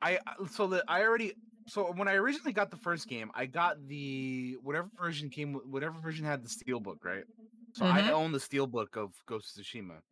I 0.00 0.20
I- 0.24 0.46
so 0.52 0.68
that 0.68 0.84
I 0.86 1.02
already 1.02 1.34
so 1.66 1.92
when 1.92 2.08
I 2.08 2.14
originally 2.14 2.52
got 2.52 2.70
the 2.70 2.76
first 2.78 3.08
game, 3.08 3.30
I 3.34 3.46
got 3.46 3.86
the 3.86 4.56
whatever 4.62 4.88
version 4.98 5.30
came 5.30 5.52
with- 5.54 5.66
whatever 5.66 5.98
version 6.00 6.24
had 6.24 6.42
the 6.42 6.48
steelbook, 6.48 7.04
right? 7.04 7.24
So 7.72 7.86
I 7.86 8.02
Mhm. 8.02 8.10
own 8.10 8.32
the 8.32 8.38
steelbook 8.38 8.96
of 8.96 9.14
Ghost 9.26 9.58
of 9.58 9.64
Tsushima. 9.64 10.02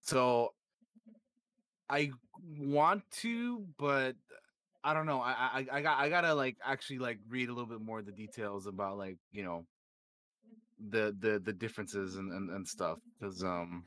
So 0.00 0.54
I 1.88 2.10
want 2.58 3.02
to, 3.22 3.66
but 3.78 4.16
I 4.84 4.94
don't 4.94 5.06
know. 5.06 5.20
I 5.20 5.32
I 5.32 5.66
I 5.72 5.82
got 5.82 5.98
I 5.98 6.08
gotta 6.08 6.34
like 6.34 6.56
actually 6.64 6.98
like 6.98 7.18
read 7.28 7.48
a 7.48 7.52
little 7.52 7.68
bit 7.68 7.80
more 7.80 8.00
of 8.00 8.06
the 8.06 8.12
details 8.12 8.66
about 8.66 8.98
like 8.98 9.18
you 9.32 9.44
know 9.44 9.66
the 10.90 11.14
the 11.18 11.40
the 11.44 11.52
differences 11.52 12.16
and 12.16 12.32
and, 12.32 12.50
and 12.50 12.66
stuff 12.68 12.98
because 13.18 13.42
um 13.42 13.84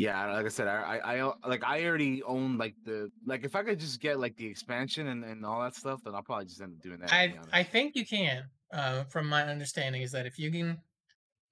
yeah 0.00 0.32
like 0.32 0.46
i 0.46 0.48
said 0.48 0.66
I, 0.68 0.98
I 0.98 1.20
i 1.20 1.32
like 1.46 1.64
i 1.64 1.84
already 1.84 2.22
own 2.22 2.58
like 2.58 2.74
the 2.84 3.10
like 3.26 3.44
if 3.44 3.54
i 3.54 3.62
could 3.62 3.78
just 3.78 4.00
get 4.00 4.18
like 4.18 4.36
the 4.36 4.46
expansion 4.46 5.08
and, 5.08 5.24
and 5.24 5.44
all 5.44 5.60
that 5.62 5.74
stuff 5.74 6.00
then 6.04 6.14
i'll 6.14 6.22
probably 6.22 6.46
just 6.46 6.60
end 6.60 6.74
up 6.76 6.82
doing 6.82 7.00
that 7.00 7.12
I. 7.12 7.34
I 7.52 7.62
think 7.62 7.96
you 7.96 8.06
can. 8.06 8.44
Uh, 8.72 9.02
from 9.04 9.28
my 9.28 9.42
understanding, 9.42 10.02
is 10.02 10.12
that 10.12 10.26
if 10.26 10.38
you 10.38 10.50
can, 10.50 10.78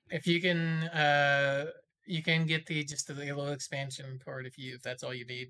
if 0.09 0.25
you 0.27 0.41
can, 0.41 0.85
uh, 0.85 1.67
you 2.07 2.23
can 2.23 2.47
get 2.47 2.65
the 2.67 2.85
just 2.85 3.09
the 3.09 3.15
little 3.15 3.49
expansion 3.49 4.21
part 4.25 4.47
if 4.47 4.57
you 4.57 4.77
if 4.77 4.83
that's 4.83 5.03
all 5.03 5.13
you 5.13 5.27
need. 5.27 5.49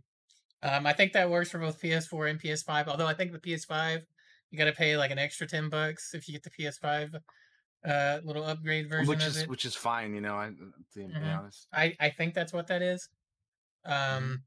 Um, 0.63 0.87
I 0.87 0.95
think 0.95 1.13
that 1.13 1.29
works 1.29 1.51
for 1.51 1.59
both 1.59 1.81
PS4 1.81 2.31
and 2.31 2.41
PS5. 2.41 2.89
Although 2.89 3.07
I 3.07 3.13
think 3.13 3.33
the 3.33 3.39
PS5 3.39 4.01
you 4.51 4.59
got 4.59 4.65
to 4.65 4.73
pay 4.73 4.97
like 4.97 5.11
an 5.11 5.19
extra 5.19 5.47
ten 5.47 5.69
bucks 5.69 6.15
if 6.15 6.27
you 6.27 6.33
get 6.33 6.43
the 6.43 6.51
PS5 6.51 7.21
uh 7.85 8.21
little 8.25 8.45
upgrade 8.45 8.89
version 8.89 9.07
which 9.09 9.23
of 9.23 9.29
is 9.29 9.37
it. 9.43 9.49
which 9.49 9.65
is 9.65 9.75
fine 9.75 10.15
you 10.15 10.21
know 10.21 10.35
i 10.35 10.49
to 10.49 10.73
be 10.95 11.03
Mhm. 11.05 11.39
honest 11.39 11.67
I 11.73 11.95
I 12.01 12.11
think 12.11 12.35
that's 12.35 12.53
what 12.53 12.67
that 12.69 12.83
is. 12.83 13.09
Mm-hmm. 13.87 14.17
Um, 14.25 14.43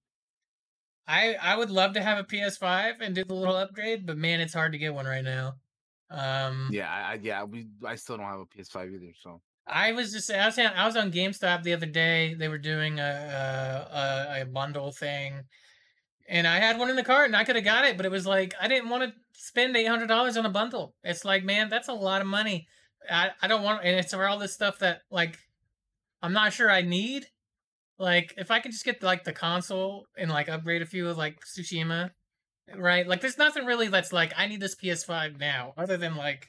I 1.07 1.35
I 1.35 1.55
would 1.55 1.69
love 1.69 1.93
to 1.93 2.01
have 2.01 2.17
a 2.19 2.23
PS5 2.23 3.01
and 3.01 3.15
do 3.15 3.23
the 3.23 3.33
little 3.33 3.55
upgrade, 3.55 4.05
but 4.05 4.17
man, 4.17 4.39
it's 4.39 4.53
hard 4.53 4.71
to 4.73 4.77
get 4.77 4.93
one 4.93 5.05
right 5.05 5.23
now. 5.23 5.53
Um, 6.09 6.69
yeah 6.73 6.91
I, 6.91 7.13
yeah 7.21 7.43
we 7.45 7.67
i 7.85 7.95
still 7.95 8.17
don't 8.17 8.25
have 8.25 8.41
a 8.41 8.45
ps5 8.45 8.93
either 8.93 9.13
so 9.23 9.41
I 9.65 9.93
was 9.93 10.11
just 10.11 10.29
I 10.29 10.45
was 10.47 10.59
on, 10.59 10.65
I 10.67 10.85
was 10.85 10.97
on 10.97 11.09
GameStop 11.11 11.63
the 11.63 11.71
other 11.71 11.85
day. 11.85 12.33
They 12.33 12.49
were 12.49 12.57
doing 12.57 12.99
a 12.99 13.03
a, 13.93 13.97
a, 13.97 14.41
a 14.41 14.45
bundle 14.45 14.91
thing, 14.91 15.43
and 16.27 16.45
I 16.47 16.57
had 16.57 16.77
one 16.77 16.89
in 16.89 16.97
the 16.97 17.03
cart, 17.03 17.27
and 17.27 17.35
I 17.35 17.45
could 17.45 17.55
have 17.55 17.63
got 17.63 17.85
it, 17.85 17.95
but 17.95 18.05
it 18.05 18.11
was 18.11 18.25
like 18.27 18.53
I 18.59 18.67
didn't 18.67 18.89
want 18.89 19.03
to 19.03 19.13
spend 19.33 19.77
eight 19.77 19.85
hundred 19.87 20.07
dollars 20.07 20.35
on 20.35 20.45
a 20.45 20.49
bundle. 20.49 20.95
It's 21.03 21.23
like, 21.23 21.45
man, 21.45 21.69
that's 21.69 21.87
a 21.87 21.93
lot 21.93 22.19
of 22.21 22.27
money. 22.27 22.67
I 23.09 23.31
I 23.41 23.47
don't 23.47 23.63
want, 23.63 23.83
and 23.83 23.99
it's 23.99 24.13
all 24.13 24.39
this 24.39 24.53
stuff 24.53 24.79
that 24.79 25.01
like 25.09 25.37
I'm 26.21 26.33
not 26.33 26.53
sure 26.53 26.69
I 26.69 26.81
need. 26.81 27.27
Like 27.97 28.33
if 28.37 28.51
I 28.51 28.59
could 28.59 28.71
just 28.71 28.85
get 28.85 29.03
like 29.03 29.23
the 29.23 29.33
console 29.33 30.07
and 30.17 30.29
like 30.29 30.49
upgrade 30.49 30.81
a 30.81 30.85
few 30.85 31.07
of 31.07 31.17
like 31.17 31.39
Tsushima, 31.45 32.11
right? 32.75 33.07
Like 33.07 33.21
there's 33.21 33.37
nothing 33.37 33.65
really 33.65 33.87
that's 33.87 34.11
like 34.13 34.33
I 34.37 34.47
need 34.47 34.59
this 34.59 34.75
PS5 34.75 35.39
now, 35.39 35.73
other 35.77 35.97
than 35.97 36.15
like 36.15 36.47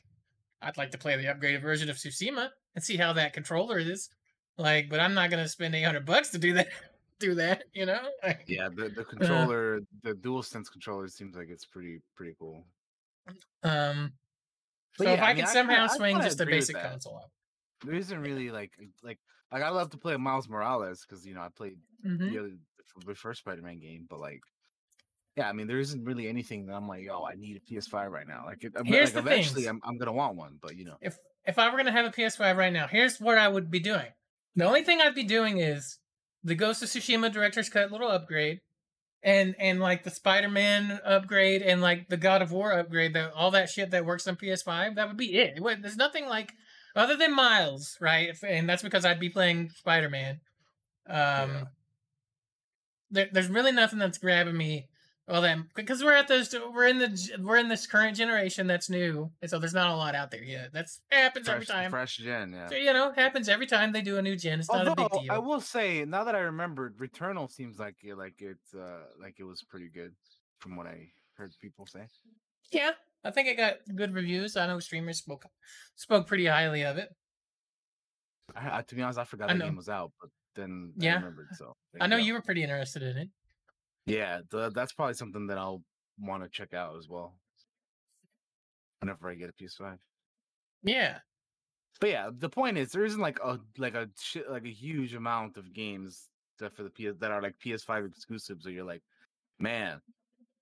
I'd 0.60 0.78
like 0.78 0.92
to 0.92 0.98
play 0.98 1.16
the 1.16 1.24
upgraded 1.24 1.62
version 1.62 1.90
of 1.90 1.96
Tsushima 1.96 2.48
and 2.74 2.82
see 2.84 2.96
how 2.96 3.12
that 3.14 3.32
controller 3.32 3.78
is. 3.78 4.08
Like, 4.56 4.88
but 4.88 5.00
I'm 5.00 5.14
not 5.14 5.30
gonna 5.30 5.48
spend 5.48 5.74
eight 5.74 5.82
hundred 5.82 6.06
bucks 6.06 6.30
to 6.30 6.38
do 6.38 6.54
that. 6.54 6.68
Do 7.18 7.36
that, 7.36 7.62
you 7.72 7.86
know? 7.86 8.00
Like, 8.24 8.42
yeah 8.48 8.68
the, 8.68 8.88
the 8.88 9.04
controller 9.04 9.78
the 10.02 10.12
dual 10.12 10.42
sense 10.42 10.68
controller 10.68 11.06
seems 11.06 11.36
like 11.36 11.50
it's 11.50 11.64
pretty 11.64 12.00
pretty 12.16 12.34
cool 12.36 12.64
um. 13.62 14.12
But 14.98 15.04
so 15.04 15.12
if 15.12 15.20
I, 15.20 15.30
I 15.30 15.34
mean, 15.34 15.44
can 15.44 15.52
somehow 15.52 15.84
I 15.84 15.96
swing 15.96 16.14
kinda 16.16 16.26
just 16.26 16.40
a 16.40 16.46
basic 16.46 16.76
console 16.76 17.16
up. 17.16 17.30
there 17.84 17.94
isn't 17.94 18.20
really 18.20 18.50
like 18.50 18.72
like 19.02 19.18
like 19.50 19.62
I 19.62 19.70
love 19.70 19.90
to 19.90 19.98
play 19.98 20.16
Miles 20.16 20.48
Morales 20.48 21.04
because 21.06 21.26
you 21.26 21.34
know 21.34 21.40
I 21.40 21.48
played 21.54 21.76
hmm 22.02 22.30
the 22.30 22.38
other 22.38 22.50
the 23.06 23.14
first 23.14 23.40
Spider-Man 23.40 23.78
game, 23.78 24.06
but 24.08 24.20
like, 24.20 24.40
yeah, 25.36 25.48
I 25.48 25.52
mean, 25.52 25.66
there 25.66 25.78
isn't 25.78 26.04
really 26.04 26.28
anything 26.28 26.66
that 26.66 26.74
I'm 26.74 26.86
like, 26.86 27.06
oh, 27.10 27.24
I 27.24 27.34
need 27.36 27.56
a 27.56 27.60
PS5 27.60 28.10
right 28.10 28.26
now. 28.28 28.44
Like, 28.44 28.62
it, 28.64 28.72
Here's 28.84 29.14
like 29.14 29.24
the 29.24 29.30
eventually, 29.30 29.62
things. 29.62 29.68
I'm 29.68 29.80
I'm 29.84 29.96
gonna 29.98 30.12
want 30.12 30.36
one, 30.36 30.58
but 30.60 30.76
you 30.76 30.84
know, 30.84 30.96
If 31.00 31.16
if 31.44 31.58
I 31.58 31.70
were 31.70 31.76
gonna 31.78 31.92
have 31.92 32.04
a 32.04 32.10
PS5 32.10 32.56
right 32.56 32.72
now, 32.72 32.86
here's 32.86 33.18
what 33.18 33.38
I 33.38 33.48
would 33.48 33.70
be 33.70 33.80
doing. 33.80 34.08
The 34.56 34.64
only 34.66 34.84
thing 34.84 35.00
I'd 35.00 35.14
be 35.14 35.24
doing 35.24 35.58
is 35.58 35.98
the 36.44 36.54
Ghost 36.54 36.82
of 36.82 36.88
Tsushima 36.90 37.32
director's 37.32 37.70
cut 37.70 37.90
little 37.90 38.10
upgrade, 38.10 38.60
and 39.22 39.54
and 39.58 39.80
like 39.80 40.02
the 40.04 40.10
Spider-Man 40.10 41.00
upgrade 41.04 41.62
and 41.62 41.80
like 41.80 42.08
the 42.08 42.16
God 42.16 42.42
of 42.42 42.52
War 42.52 42.72
upgrade, 42.72 43.14
that 43.14 43.32
all 43.34 43.50
that 43.52 43.70
shit 43.70 43.90
that 43.90 44.04
works 44.06 44.26
on 44.26 44.36
PS5. 44.36 44.96
That 44.96 45.08
would 45.08 45.16
be 45.16 45.36
it. 45.36 45.56
It 45.56 45.62
would- 45.62 45.82
There's 45.82 45.96
nothing 45.96 46.26
like 46.26 46.52
other 46.96 47.16
than 47.16 47.34
Miles, 47.34 47.96
right? 48.00 48.36
And 48.46 48.68
that's 48.68 48.82
because 48.82 49.04
I'd 49.04 49.20
be 49.20 49.28
playing 49.30 49.70
Spider-Man. 49.70 50.40
Um, 51.08 51.16
Yeah. 51.16 51.64
there, 53.10 53.28
there's 53.32 53.48
really 53.48 53.72
nothing 53.72 53.98
that's 53.98 54.18
grabbing 54.18 54.56
me 54.56 54.88
Well 55.32 55.40
then, 55.40 55.70
because 55.74 56.04
we're 56.04 56.12
at 56.12 56.28
this, 56.28 56.54
we're 56.74 56.88
in 56.88 56.98
the, 56.98 57.38
we're 57.40 57.56
in 57.56 57.70
this 57.70 57.86
current 57.86 58.18
generation 58.18 58.66
that's 58.66 58.90
new, 58.90 59.30
and 59.40 59.50
so 59.50 59.58
there's 59.58 59.72
not 59.72 59.90
a 59.90 59.96
lot 59.96 60.14
out 60.14 60.30
there 60.30 60.44
yet. 60.44 60.74
That's 60.74 61.00
happens 61.10 61.48
every 61.48 61.64
time. 61.64 61.88
fresh 61.90 62.18
gen. 62.18 62.52
Yeah. 62.52 62.68
So, 62.68 62.74
you 62.74 62.92
know, 62.92 63.12
happens 63.16 63.48
every 63.48 63.64
time 63.64 63.92
they 63.92 64.02
do 64.02 64.18
a 64.18 64.22
new 64.22 64.36
gen. 64.36 64.60
It's 64.60 64.70
not 64.70 64.86
a 64.86 64.94
big 64.94 65.10
deal. 65.10 65.32
I 65.32 65.38
will 65.38 65.62
say, 65.62 66.04
now 66.04 66.24
that 66.24 66.34
I 66.34 66.40
remembered, 66.40 66.98
Returnal 66.98 67.50
seems 67.50 67.78
like 67.78 67.96
it, 68.02 68.14
like 68.18 68.34
it's 68.42 68.74
uh 68.74 69.04
like 69.18 69.36
it 69.38 69.44
was 69.44 69.62
pretty 69.62 69.88
good 69.88 70.12
from 70.58 70.76
what 70.76 70.86
I 70.86 71.08
heard 71.38 71.54
people 71.62 71.86
say. 71.86 72.06
Yeah, 72.70 72.90
I 73.24 73.30
think 73.30 73.48
it 73.48 73.56
got 73.56 73.76
good 73.96 74.12
reviews. 74.12 74.58
I 74.58 74.66
know 74.66 74.80
streamers 74.80 75.16
spoke 75.16 75.46
spoke 75.94 76.26
pretty 76.26 76.44
highly 76.44 76.82
of 76.82 76.98
it. 76.98 77.08
I, 78.54 78.80
I, 78.80 78.82
to 78.82 78.94
be 78.94 79.00
honest, 79.00 79.18
I 79.18 79.24
forgot 79.24 79.48
I 79.48 79.54
the 79.54 79.60
know. 79.60 79.64
game 79.64 79.76
was 79.76 79.88
out, 79.88 80.12
but 80.20 80.28
then 80.56 80.92
Yeah. 80.98 81.12
I 81.12 81.16
remembered. 81.16 81.48
So 81.56 81.72
I 81.98 82.04
you 82.04 82.10
know 82.10 82.16
you 82.18 82.34
were 82.34 82.42
pretty 82.42 82.62
interested 82.62 83.02
in 83.02 83.16
it. 83.16 83.28
Yeah, 84.06 84.40
th- 84.50 84.72
that's 84.74 84.92
probably 84.92 85.14
something 85.14 85.46
that 85.46 85.58
I'll 85.58 85.82
want 86.18 86.42
to 86.42 86.48
check 86.48 86.74
out 86.74 86.96
as 86.98 87.08
well. 87.08 87.34
Whenever 89.00 89.30
I 89.30 89.34
get 89.34 89.50
a 89.50 89.52
PS5. 89.52 89.98
Yeah, 90.84 91.18
But 92.00 92.10
yeah, 92.10 92.30
the 92.36 92.48
point 92.48 92.78
is 92.78 92.90
there 92.90 93.04
isn't 93.04 93.20
like 93.20 93.38
a 93.42 93.58
like 93.78 93.94
a 93.94 94.08
shit 94.18 94.50
like 94.50 94.64
a 94.64 94.72
huge 94.72 95.14
amount 95.14 95.56
of 95.56 95.72
games 95.72 96.28
that 96.58 96.72
for 96.72 96.82
the 96.82 96.90
PS 96.90 97.18
that 97.20 97.30
are 97.30 97.42
like 97.42 97.54
PS5 97.64 98.06
exclusives. 98.06 98.66
Or 98.66 98.70
you're 98.70 98.84
like, 98.84 99.02
man, 99.58 100.00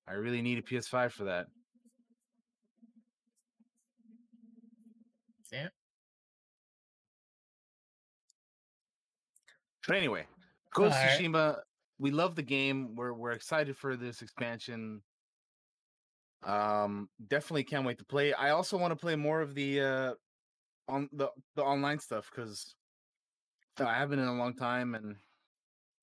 I 0.06 0.12
really 0.14 0.42
need 0.42 0.58
a 0.58 0.62
PS5 0.62 1.12
for 1.12 1.24
that. 1.24 1.46
Yeah. 5.52 5.68
But 9.86 9.96
anyway, 9.96 10.26
Ghost 10.72 10.96
Alright. 10.96 11.20
Tsushima. 11.20 11.56
We 12.00 12.10
love 12.10 12.34
the 12.34 12.42
game. 12.42 12.96
We're 12.96 13.12
we're 13.12 13.32
excited 13.32 13.76
for 13.76 13.94
this 13.94 14.22
expansion. 14.22 15.02
Um, 16.42 17.10
definitely 17.28 17.64
can't 17.64 17.84
wait 17.84 17.98
to 17.98 18.04
play. 18.06 18.32
I 18.32 18.50
also 18.50 18.78
want 18.78 18.92
to 18.92 18.96
play 18.96 19.16
more 19.16 19.42
of 19.42 19.54
the 19.54 19.80
uh 19.80 20.14
on 20.88 21.10
the 21.12 21.28
the 21.56 21.62
online 21.62 21.98
stuff 21.98 22.30
because 22.34 22.74
I 23.78 23.94
haven't 23.94 24.18
in 24.18 24.28
a 24.28 24.34
long 24.34 24.54
time, 24.54 24.94
and 24.94 25.16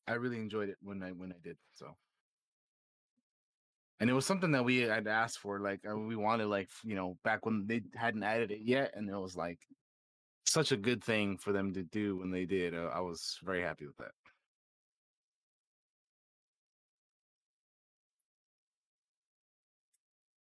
I 0.07 0.13
really 0.13 0.38
enjoyed 0.38 0.69
it 0.69 0.77
when 0.81 1.01
I 1.01 1.13
when 1.13 1.31
I 1.31 1.38
did. 1.43 1.57
So, 1.73 1.95
and 3.99 4.07
it 4.07 4.13
was 4.13 4.25
something 4.27 4.51
that 4.51 4.65
we 4.65 4.81
had 4.81 5.07
asked 5.07 5.39
for, 5.39 5.60
like 5.60 5.81
uh, 5.89 5.97
we 5.97 6.15
wanted, 6.15 6.45
like 6.45 6.69
you 6.83 6.95
know, 6.95 7.17
back 7.23 7.43
when 7.43 7.65
they 7.65 7.81
hadn't 7.95 8.23
added 8.23 8.51
it 8.51 8.62
yet, 8.62 8.91
and 8.93 9.10
it 9.10 9.17
was 9.17 9.36
like 9.36 9.60
such 10.45 10.71
a 10.71 10.77
good 10.77 11.03
thing 11.03 11.39
for 11.39 11.51
them 11.51 11.73
to 11.73 11.81
do 11.83 12.17
when 12.17 12.29
they 12.29 12.45
did. 12.45 12.75
Uh, 12.75 12.91
I 12.93 12.99
was 13.01 13.39
very 13.43 13.63
happy 13.63 13.88
with 13.88 13.97
that. 13.97 14.12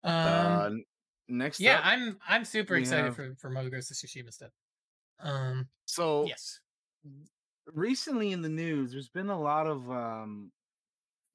Um, 0.03 0.13
uh, 0.13 0.69
next, 1.27 1.59
yeah, 1.59 1.79
up, 1.79 1.85
I'm 1.85 2.19
I'm 2.27 2.45
super 2.45 2.75
excited 2.75 3.05
have- 3.05 3.15
for 3.15 3.35
for 3.35 3.49
Mother 3.49 3.69
Ghost 3.69 3.91
of 3.91 3.97
Tsushima 3.97 4.33
stuff. 4.33 4.51
Um, 5.19 5.67
so 5.85 6.25
yes, 6.25 6.59
recently 7.67 8.31
in 8.31 8.41
the 8.41 8.49
news, 8.49 8.91
there's 8.91 9.09
been 9.09 9.29
a 9.29 9.39
lot 9.39 9.67
of 9.67 9.89
um, 9.91 10.51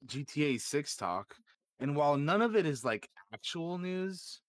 GTA 0.05 0.57
6 0.57 0.95
talk. 0.95 1.35
And 1.79 1.95
while 1.95 2.17
none 2.17 2.41
of 2.41 2.55
it 2.55 2.65
is 2.65 2.85
like 2.85 3.09
actual 3.33 3.77
news, 3.77 4.41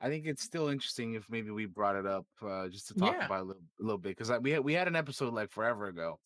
I 0.00 0.08
think 0.08 0.26
it's 0.26 0.42
still 0.42 0.68
interesting 0.68 1.14
if 1.14 1.28
maybe 1.30 1.50
we 1.50 1.66
brought 1.66 1.96
it 1.96 2.06
up 2.06 2.26
uh, 2.42 2.68
just 2.68 2.88
to 2.88 2.94
talk 2.94 3.14
Yeah. 3.14 3.26
about 3.26 3.40
a 3.42 3.44
little, 3.44 3.62
a 3.80 3.82
little 3.82 3.98
bit. 3.98 4.16
Because 4.16 4.30
we 4.40 4.52
had, 4.52 4.64
we 4.64 4.74
had 4.74 4.88
an 4.88 4.96
episode 4.96 5.34
like 5.34 5.50
forever 5.50 5.86
ago 5.86 6.20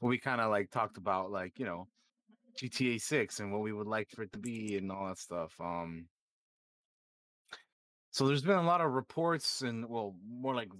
where 0.00 0.10
we 0.10 0.18
kind 0.18 0.40
of 0.40 0.50
like 0.50 0.70
talked 0.70 0.96
about 0.98 1.30
like, 1.30 1.58
you 1.58 1.64
know, 1.66 1.88
GTA 2.56 2.98
6 2.98 3.40
and 3.40 3.52
what 3.52 3.62
we 3.62 3.72
would 3.72 3.86
like 3.86 4.10
for 4.10 4.22
it 4.22 4.32
to 4.32 4.38
be 4.38 4.76
and 4.76 4.90
all 4.90 5.06
that 5.08 5.18
stuff. 5.18 5.54
Um, 5.60 6.08
so 8.18 8.26
there's 8.26 8.42
been 8.42 8.58
a 8.58 8.62
lot 8.62 8.80
of 8.80 8.94
reports 8.94 9.62
and 9.62 9.88
well, 9.88 10.16
more 10.26 10.52
like 10.52 10.70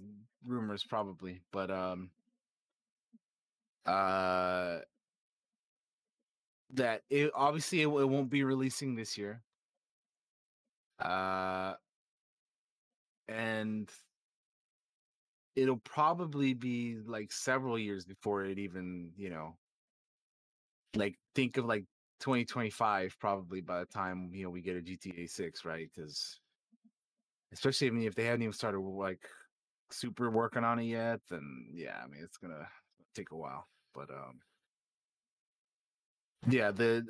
rumors 0.45 0.83
probably, 0.83 1.39
but 1.53 1.71
um, 1.71 2.11
uh, 3.85 4.79
that 6.71 7.01
it 7.09 7.31
obviously 7.33 7.81
it, 7.81 7.87
it 7.87 8.09
won't 8.09 8.29
be 8.29 8.43
releasing 8.43 8.93
this 8.93 9.17
year. 9.17 9.41
Uh, 10.99 11.75
and 13.29 13.89
it'll 15.55 15.77
probably 15.77 16.53
be 16.53 16.97
like 17.05 17.31
several 17.31 17.79
years 17.79 18.03
before 18.03 18.43
it 18.43 18.59
even, 18.59 19.13
you 19.15 19.29
know, 19.29 19.55
like 20.93 21.15
think 21.35 21.55
of 21.55 21.63
like 21.63 21.85
2025 22.19 23.15
probably 23.17 23.61
by 23.61 23.79
the 23.79 23.85
time 23.85 24.29
you 24.33 24.43
know 24.43 24.49
we 24.49 24.61
get 24.61 24.75
a 24.75 24.81
GTA 24.81 25.29
6, 25.29 25.63
right? 25.63 25.89
Because 25.95 26.41
especially 27.51 27.87
I 27.87 27.91
mean 27.91 28.07
if 28.07 28.15
they 28.15 28.25
haven't 28.25 28.43
even 28.43 28.53
started 28.53 28.79
like 28.79 29.29
super 29.91 30.29
working 30.29 30.63
on 30.63 30.79
it 30.79 30.85
yet, 30.85 31.21
then 31.29 31.69
yeah, 31.73 32.01
I 32.03 32.07
mean 32.07 32.21
it's 32.23 32.37
gonna 32.37 32.69
take 33.15 33.31
a 33.31 33.37
while. 33.37 33.67
But 33.93 34.09
um 34.11 34.41
yeah, 36.47 36.71
the 36.71 37.05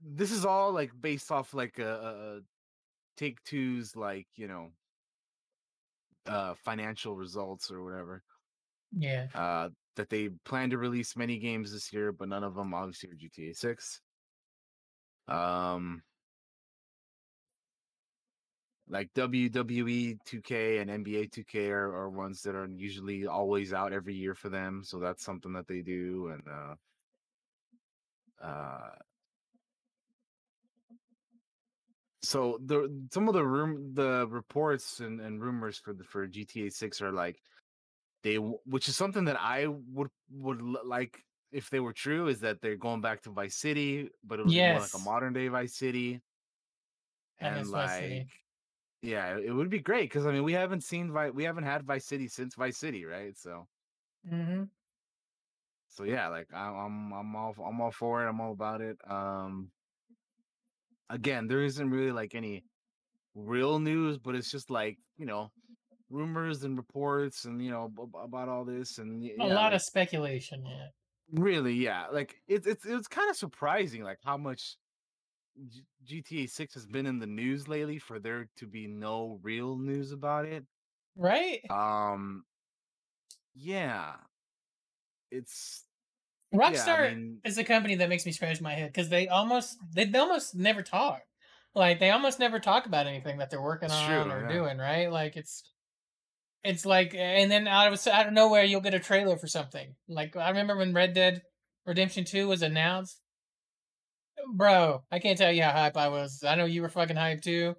this 0.00 0.32
is 0.32 0.44
all 0.44 0.72
like 0.72 0.92
based 1.00 1.30
off 1.30 1.54
like 1.54 1.78
a, 1.78 2.40
a 2.40 2.40
take 3.16 3.42
two's 3.44 3.96
like, 3.96 4.28
you 4.36 4.48
know, 4.48 4.72
uh 6.26 6.54
financial 6.54 7.16
results 7.16 7.70
or 7.70 7.82
whatever. 7.84 8.24
yeah, 8.92 9.28
uh, 9.34 9.70
that 9.96 10.08
they 10.08 10.28
plan 10.44 10.70
to 10.70 10.78
release 10.78 11.16
many 11.16 11.38
games 11.38 11.72
this 11.72 11.92
year, 11.92 12.12
but 12.12 12.28
none 12.28 12.44
of 12.44 12.54
them 12.54 12.74
obviously 12.74 13.10
are 13.10 13.14
GTA 13.14 13.54
Six. 13.54 14.00
Um, 15.28 16.02
like 18.88 19.12
WWE 19.14 20.18
2K 20.26 20.80
and 20.80 20.90
NBA 20.90 21.30
2K 21.30 21.70
are, 21.70 21.94
are 21.94 22.10
ones 22.10 22.42
that 22.42 22.54
are 22.54 22.68
usually 22.68 23.26
always 23.26 23.72
out 23.72 23.92
every 23.92 24.14
year 24.14 24.34
for 24.34 24.48
them, 24.48 24.82
so 24.84 24.98
that's 24.98 25.24
something 25.24 25.52
that 25.52 25.68
they 25.68 25.80
do. 25.80 26.32
And 26.32 26.42
uh, 28.42 28.46
uh, 28.46 28.90
so 32.22 32.58
the 32.64 33.06
some 33.12 33.28
of 33.28 33.34
the 33.34 33.44
room 33.44 33.94
the 33.94 34.26
reports 34.28 35.00
and, 35.00 35.20
and 35.20 35.40
rumors 35.40 35.78
for 35.78 35.92
the 35.92 36.04
for 36.04 36.26
GTA 36.26 36.72
Six 36.72 37.00
are 37.00 37.12
like 37.12 37.40
they 38.22 38.36
which 38.36 38.88
is 38.88 38.96
something 38.96 39.24
that 39.26 39.40
I 39.40 39.66
would 39.66 40.08
would 40.30 40.60
like 40.84 41.18
if 41.50 41.68
they 41.70 41.80
were 41.80 41.92
true 41.92 42.28
is 42.28 42.40
that 42.40 42.60
they're 42.60 42.76
going 42.76 43.00
back 43.00 43.22
to 43.22 43.30
Vice 43.30 43.56
City, 43.56 44.08
but 44.24 44.40
it 44.40 44.46
was 44.46 44.54
more 44.54 44.80
like 44.80 44.94
a 44.94 44.98
modern 44.98 45.32
day 45.34 45.48
Vice 45.48 45.76
City. 45.76 46.20
And 47.40 47.56
miss 47.56 47.68
like, 47.68 48.28
yeah, 49.02 49.36
it 49.36 49.50
would 49.52 49.70
be 49.70 49.80
great 49.80 50.08
because 50.08 50.26
I 50.26 50.32
mean 50.32 50.44
we 50.44 50.52
haven't 50.52 50.84
seen 50.84 51.12
Vi- 51.12 51.30
we 51.30 51.44
haven't 51.44 51.64
had 51.64 51.84
Vice 51.84 52.06
City 52.06 52.28
since 52.28 52.54
Vice 52.54 52.78
City, 52.78 53.04
right? 53.04 53.36
So 53.36 53.66
mm-hmm. 54.30 54.64
so 55.88 56.04
yeah, 56.04 56.28
like 56.28 56.48
I- 56.54 56.68
I'm 56.84 57.12
I'm 57.12 57.36
all 57.36 57.54
I'm 57.64 57.80
all 57.80 57.90
for 57.90 58.24
it. 58.24 58.28
I'm 58.28 58.40
all 58.40 58.52
about 58.52 58.80
it. 58.80 58.96
Um, 59.08 59.70
again, 61.10 61.48
there 61.48 61.62
isn't 61.62 61.90
really 61.90 62.12
like 62.12 62.34
any 62.34 62.64
real 63.34 63.78
news, 63.78 64.18
but 64.18 64.34
it's 64.34 64.50
just 64.50 64.70
like 64.70 64.98
you 65.18 65.26
know 65.26 65.50
rumors 66.10 66.62
and 66.62 66.76
reports 66.76 67.44
and 67.44 67.62
you 67.62 67.70
know 67.70 67.90
ab- 68.00 68.14
about 68.24 68.48
all 68.48 68.64
this 68.64 68.98
and 68.98 69.24
a 69.40 69.46
lot 69.46 69.72
like, 69.72 69.74
of 69.74 69.82
speculation. 69.82 70.64
Yeah, 70.66 70.86
Really, 71.32 71.74
yeah. 71.74 72.06
Like 72.12 72.36
it's 72.46 72.66
it's 72.66 72.84
it's 72.84 73.08
kind 73.08 73.30
of 73.30 73.36
surprising, 73.36 74.02
like 74.04 74.18
how 74.24 74.36
much 74.36 74.76
G- 75.68 76.22
GTA 76.24 76.50
Six 76.50 76.74
has 76.74 76.86
been 76.86 77.06
in 77.06 77.18
the 77.18 77.26
news 77.26 77.68
lately 77.68 77.98
for 77.98 78.18
there 78.18 78.48
to 78.56 78.66
be 78.66 78.86
no 78.86 79.38
real 79.42 79.76
news 79.76 80.12
about 80.12 80.46
it. 80.46 80.64
right. 81.16 81.60
Um, 81.70 82.44
yeah, 83.54 84.14
it's 85.30 85.84
Rockstar 86.54 86.86
yeah. 86.86 86.94
I 86.94 87.14
mean, 87.14 87.38
is 87.44 87.58
a 87.58 87.64
company 87.64 87.96
that 87.96 88.08
makes 88.08 88.26
me 88.26 88.32
scratch 88.32 88.60
my 88.60 88.74
head 88.74 88.92
because 88.92 89.08
they 89.08 89.28
almost 89.28 89.76
they, 89.94 90.04
they 90.04 90.18
almost 90.18 90.54
never 90.54 90.82
talk. 90.82 91.22
Like 91.74 91.98
they 91.98 92.10
almost 92.10 92.38
never 92.38 92.60
talk 92.60 92.84
about 92.84 93.06
anything 93.06 93.38
that 93.38 93.50
they're 93.50 93.62
working 93.62 93.90
on 93.90 94.06
true, 94.06 94.32
or 94.32 94.42
yeah. 94.42 94.52
doing. 94.52 94.78
Right? 94.78 95.10
Like 95.10 95.36
it's 95.36 95.62
it's 96.62 96.84
like 96.84 97.14
and 97.14 97.50
then 97.50 97.66
out 97.66 97.92
of 97.92 98.06
out 98.06 98.26
of 98.26 98.32
nowhere 98.34 98.64
you'll 98.64 98.82
get 98.82 98.94
a 98.94 99.00
trailer 99.00 99.36
for 99.38 99.46
something. 99.46 99.94
Like 100.08 100.36
I 100.36 100.50
remember 100.50 100.76
when 100.76 100.92
Red 100.92 101.14
Dead 101.14 101.42
Redemption 101.86 102.24
Two 102.24 102.48
was 102.48 102.60
announced. 102.62 103.21
Bro, 104.54 105.02
I 105.10 105.18
can't 105.18 105.38
tell 105.38 105.52
you 105.52 105.62
how 105.62 105.72
hype 105.72 105.96
I 105.96 106.08
was. 106.08 106.42
I 106.46 106.54
know 106.54 106.64
you 106.64 106.82
were 106.82 106.88
fucking 106.88 107.16
hyped 107.16 107.42
too, 107.42 107.74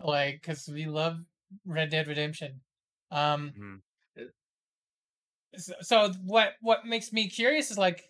like 0.00 0.40
because 0.40 0.68
we 0.68 0.86
love 0.86 1.18
Red 1.66 1.90
Dead 1.90 2.06
Redemption. 2.08 2.60
Um, 3.10 3.52
mhm. 4.18 4.28
so, 5.56 5.72
so 5.80 6.12
what 6.24 6.54
what 6.60 6.86
makes 6.86 7.12
me 7.12 7.28
curious 7.28 7.70
is 7.70 7.78
like 7.78 8.02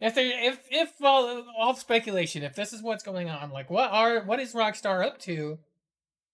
if 0.00 0.14
they 0.14 0.28
if 0.46 0.60
if 0.70 0.92
all 1.02 1.44
all 1.58 1.74
speculation 1.74 2.42
if 2.42 2.54
this 2.54 2.72
is 2.72 2.82
what's 2.82 3.02
going 3.02 3.28
on 3.28 3.50
like 3.50 3.68
what 3.70 3.90
are 3.90 4.22
what 4.24 4.38
is 4.40 4.52
Rockstar 4.52 5.04
up 5.04 5.18
to 5.20 5.58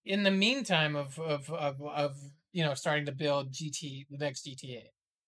in 0.05 0.23
the 0.23 0.31
meantime 0.31 0.97
of 0.97 1.19
of 1.19 1.49
of, 1.51 1.81
of 1.83 2.17
you 2.53 2.63
know 2.65 2.75
starting 2.75 3.07
to 3.07 3.13
build 3.13 3.53
GT 3.53 4.07
the 4.11 4.19
next 4.19 4.45
GTA 4.47 4.83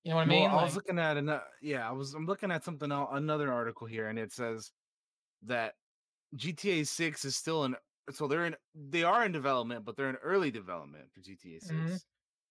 you 0.04 0.10
know 0.10 0.16
what 0.16 0.22
I 0.22 0.26
mean 0.26 0.42
Well, 0.50 0.58
I 0.58 0.62
was 0.64 0.76
Like- 0.76 0.84
looking 0.86 0.98
at 1.00 1.16
another. 1.16 1.42
Yeah, 1.62 1.88
I 1.88 1.92
was. 1.92 2.14
I'm 2.14 2.26
looking 2.26 2.52
at 2.52 2.62
something 2.62 2.92
else, 2.92 3.08
another 3.12 3.52
article 3.52 3.88
here, 3.88 4.06
and 4.08 4.18
it 4.20 4.32
says 4.32 4.70
that 5.42 5.74
GTA 6.34 6.84
6 6.84 7.24
is 7.24 7.36
still 7.36 7.64
in 7.64 7.76
so 8.10 8.28
they're 8.28 8.46
in 8.46 8.56
they 8.74 9.02
are 9.04 9.24
in 9.24 9.32
development, 9.32 9.84
but 9.84 9.96
they're 9.96 10.10
in 10.10 10.16
early 10.16 10.50
development 10.50 11.12
for 11.12 11.20
GTA 11.20 11.60
6. 11.60 11.72
Mhm. 11.72 12.04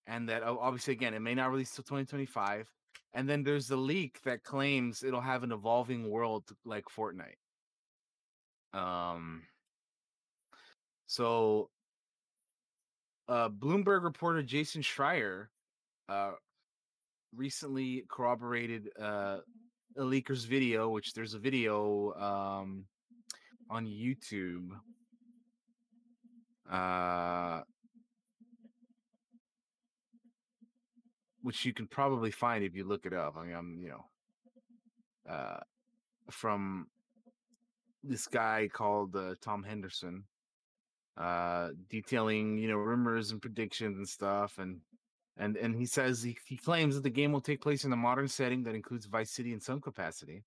And 0.07 0.29
that 0.29 0.43
obviously 0.43 0.93
again 0.93 1.13
it 1.13 1.19
may 1.21 1.35
not 1.35 1.51
release 1.51 1.73
till 1.75 1.83
2025. 1.83 2.71
And 3.13 3.29
then 3.29 3.43
there's 3.43 3.67
the 3.67 3.77
leak 3.77 4.21
that 4.23 4.43
claims 4.43 5.03
it'll 5.03 5.21
have 5.21 5.43
an 5.43 5.51
evolving 5.51 6.09
world 6.09 6.51
like 6.65 6.85
Fortnite. 6.85 7.37
Um 8.73 9.47
so 11.07 11.71
uh 13.27 13.49
Bloomberg 13.49 14.03
reporter 14.03 14.43
Jason 14.43 14.81
Schreier 14.81 15.47
uh 16.09 16.33
recently 17.33 18.05
corroborated 18.09 18.91
uh 18.99 19.41
a 19.97 20.03
leaker's 20.03 20.45
video, 20.45 20.89
which 20.89 21.13
there's 21.13 21.33
a 21.33 21.39
video 21.39 22.13
um 22.13 22.85
on 23.69 23.85
YouTube. 23.85 24.69
Uh 26.69 27.61
which 31.41 31.63
you 31.63 31.73
can 31.73 31.87
probably 31.87 32.31
find 32.31 32.63
if 32.63 32.75
you 32.75 32.83
look 32.83 33.05
it 33.05 33.13
up. 33.13 33.35
I 33.37 33.45
mean, 33.45 33.55
I'm, 33.55 33.77
you 33.79 33.89
know, 33.89 34.05
uh 35.31 35.59
from 36.31 36.87
this 38.03 38.27
guy 38.27 38.69
called 38.71 39.15
uh, 39.15 39.35
Tom 39.41 39.63
Henderson, 39.63 40.23
uh, 41.17 41.69
detailing 41.89 42.57
you 42.57 42.67
know 42.67 42.75
rumors 42.75 43.31
and 43.31 43.41
predictions 43.41 43.97
and 43.97 44.07
stuff, 44.07 44.57
and 44.57 44.81
and 45.37 45.57
and 45.57 45.75
he 45.75 45.85
says 45.85 46.23
he, 46.23 46.37
he 46.45 46.57
claims 46.57 46.95
that 46.95 47.03
the 47.03 47.09
game 47.09 47.31
will 47.31 47.41
take 47.41 47.61
place 47.61 47.83
in 47.83 47.91
a 47.93 47.97
modern 47.97 48.27
setting 48.27 48.63
that 48.63 48.75
includes 48.75 49.05
Vice 49.05 49.31
City 49.31 49.53
in 49.53 49.59
some 49.59 49.81
capacity, 49.81 50.43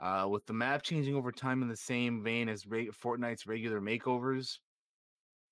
uh, 0.00 0.26
with 0.30 0.46
the 0.46 0.52
map 0.52 0.82
changing 0.82 1.14
over 1.14 1.32
time 1.32 1.62
in 1.62 1.68
the 1.68 1.76
same 1.76 2.22
vein 2.22 2.48
as 2.48 2.64
Fortnite's 2.64 3.46
regular 3.46 3.80
makeovers. 3.80 4.58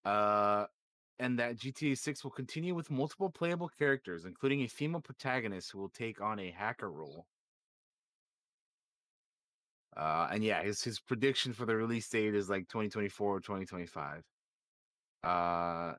Uh, 0.05 0.67
and 1.19 1.39
that 1.39 1.57
GTA 1.57 1.97
6 1.97 2.25
will 2.25 2.31
continue 2.31 2.75
with 2.75 2.91
multiple 2.91 3.31
playable 3.31 3.69
characters, 3.69 4.25
including 4.25 4.63
a 4.63 4.67
female 4.69 5.01
protagonist 5.01 5.71
who 5.71 5.79
will 5.79 5.89
take 5.89 6.21
on 6.21 6.39
a 6.41 6.51
hacker 6.51 6.91
role. 6.91 7.27
Uh, 9.97 10.29
and 10.33 10.43
yeah, 10.43 10.63
his 10.63 10.83
his 10.83 10.99
prediction 10.99 11.53
for 11.53 11.67
the 11.67 11.77
release 11.77 12.09
date 12.09 12.35
is 12.35 12.51
like 12.51 12.69
2024 12.69 13.37
or 13.37 13.41
2025. 13.41 14.23
Uh, 15.23 15.95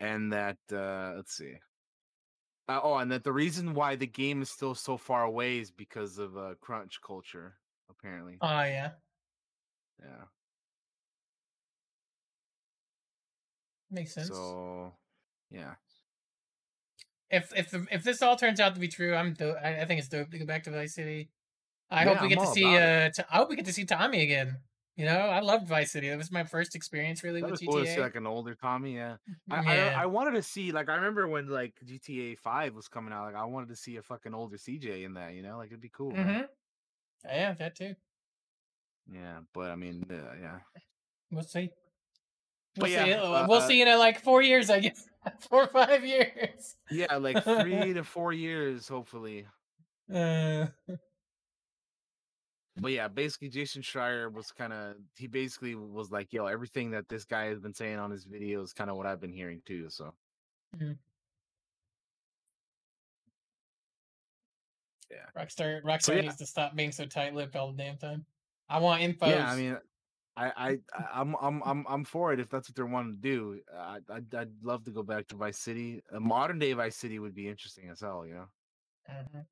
and 0.00 0.32
that 0.32 0.58
uh, 0.72 1.14
let's 1.16 1.32
see. 1.34 1.54
Uh, 2.68 2.80
oh, 2.82 2.96
and 2.98 3.10
that 3.10 3.24
the 3.24 3.32
reason 3.32 3.72
why 3.72 3.96
the 3.96 4.06
game 4.06 4.42
is 4.42 4.50
still 4.50 4.74
so 4.74 4.96
far 4.96 5.24
away 5.24 5.58
is 5.58 5.70
because 5.70 6.18
of 6.18 6.36
uh, 6.36 6.54
crunch 6.60 7.00
culture, 7.00 7.56
apparently. 7.88 8.36
Oh 8.40 8.60
yeah, 8.62 8.92
Yeah. 9.98 10.24
makes 13.90 14.12
sense. 14.14 14.28
So, 14.28 14.92
yeah. 15.50 15.74
if 17.30 17.52
if 17.56 17.70
the, 17.70 17.86
if 17.90 18.02
this 18.04 18.22
all 18.22 18.36
turns 18.36 18.60
out 18.60 18.74
to 18.74 18.80
be 18.80 18.88
true, 18.88 19.14
I'm 19.14 19.34
dope. 19.34 19.56
I, 19.62 19.82
I 19.82 19.84
think 19.84 19.98
it's 20.00 20.08
dope 20.08 20.30
to 20.30 20.38
go 20.38 20.46
back 20.46 20.64
to 20.64 20.70
Vice 20.70 20.94
City. 20.94 21.30
I 21.90 22.04
Yeah, 22.04 22.04
hope 22.04 22.20
we 22.22 22.26
I'm 22.26 22.28
get 22.28 22.40
to 22.40 22.46
see. 22.46 22.76
Uh, 22.76 23.10
I 23.30 23.36
hope 23.38 23.50
we 23.50 23.56
get 23.56 23.66
to 23.66 23.72
see 23.72 23.84
Tommy 23.84 24.22
again. 24.22 24.58
You 24.98 25.04
know, 25.04 25.16
I 25.16 25.38
loved 25.38 25.68
Vice 25.68 25.92
City. 25.92 26.08
That 26.08 26.18
was 26.18 26.32
my 26.32 26.42
first 26.42 26.74
experience 26.74 27.22
really 27.22 27.40
That 27.40 27.52
with 27.52 27.60
was 27.60 27.60
cool 27.60 27.84
to 27.84 27.86
see 27.86 28.00
like 28.00 28.16
an 28.16 28.26
older 28.26 28.56
Tommy. 28.56 28.96
Yeah. 28.96 29.18
I, 29.48 29.62
yeah, 29.62 29.94
I 29.96 30.02
I 30.02 30.06
wanted 30.06 30.32
to 30.32 30.42
see 30.42 30.72
like 30.72 30.88
I 30.88 30.96
remember 30.96 31.28
when 31.28 31.46
like 31.46 31.74
GTA 31.86 32.36
Five 32.36 32.74
was 32.74 32.88
coming 32.88 33.12
out. 33.12 33.26
Like 33.26 33.36
I 33.36 33.44
wanted 33.44 33.68
to 33.68 33.76
see 33.76 33.96
a 33.98 34.02
fucking 34.02 34.34
older 34.34 34.56
CJ 34.56 35.04
in 35.04 35.14
that. 35.14 35.34
You 35.34 35.42
know, 35.42 35.56
like 35.56 35.68
it'd 35.68 35.80
be 35.80 35.88
cool. 35.88 36.10
man. 36.10 36.26
hmm 36.26 36.40
yeah, 37.32 37.54
that 37.54 37.76
too. 37.76 37.94
Yeah, 39.12 39.38
but 39.54 39.70
I 39.70 39.76
mean, 39.76 40.04
uh, 40.10 40.34
yeah. 40.42 40.58
We'll 41.30 41.44
see. 41.44 41.70
We'll 42.76 42.90
yeah, 42.90 43.04
see. 43.04 43.12
Uh, 43.12 43.46
we'll 43.46 43.58
uh, 43.58 43.68
see 43.68 43.80
in 43.80 43.86
uh, 43.86 43.98
like 43.98 44.20
four 44.20 44.42
years, 44.42 44.68
I 44.68 44.80
guess. 44.80 45.06
four 45.48 45.62
or 45.62 45.68
five 45.68 46.04
years. 46.04 46.74
Yeah, 46.90 47.18
like 47.18 47.44
three 47.44 47.92
to 47.94 48.02
four 48.02 48.32
years, 48.32 48.88
hopefully. 48.88 49.46
Uh, 50.10 50.66
But 52.80 52.92
yeah, 52.92 53.08
basically, 53.08 53.48
Jason 53.48 53.82
Schreier 53.82 54.32
was 54.32 54.52
kind 54.52 54.72
of 54.72 54.96
he 55.16 55.26
basically 55.26 55.74
was 55.74 56.10
like, 56.10 56.32
"Yo, 56.32 56.46
everything 56.46 56.90
that 56.92 57.08
this 57.08 57.24
guy 57.24 57.46
has 57.46 57.58
been 57.60 57.74
saying 57.74 57.98
on 57.98 58.10
his 58.10 58.24
video 58.24 58.62
is 58.62 58.72
kind 58.72 58.90
of 58.90 58.96
what 58.96 59.06
I've 59.06 59.20
been 59.20 59.32
hearing 59.32 59.60
too." 59.66 59.88
So 59.90 60.14
yeah, 65.10 65.26
Rockstar, 65.36 65.82
Rockstar 65.82 66.02
So, 66.02 66.12
yeah. 66.12 66.20
needs 66.22 66.36
to 66.36 66.46
stop 66.46 66.76
being 66.76 66.92
so 66.92 67.06
tight-lipped 67.06 67.56
all 67.56 67.72
the 67.72 67.82
damn 67.82 67.96
time. 67.96 68.24
I 68.68 68.78
want 68.78 69.02
info. 69.02 69.26
yeah, 69.28 69.50
I 69.50 69.56
mean, 69.56 69.78
I 70.36 70.52
I 70.56 70.78
I'm 71.12 71.34
I'm 71.40 71.62
I'm 71.64 71.86
I'm 71.88 72.04
for 72.04 72.32
it 72.32 72.40
if 72.40 72.48
that's 72.48 72.68
what 72.68 72.76
they're 72.76 72.86
wanting 72.86 73.16
to 73.16 73.20
do. 73.20 73.60
I 73.76 73.98
I'd, 74.10 74.34
I'd 74.34 74.50
love 74.62 74.84
to 74.84 74.90
go 74.90 75.02
back 75.02 75.26
to 75.28 75.36
Vice 75.36 75.58
City. 75.58 76.02
A 76.12 76.20
modern 76.20 76.58
day 76.58 76.72
Vice 76.74 76.96
City 76.96 77.18
would 77.18 77.34
be 77.34 77.48
interesting 77.48 77.88
as 77.88 78.00
hell, 78.00 78.24
you 78.26 78.34
know. 78.34 78.48
Mhm. 79.10 79.46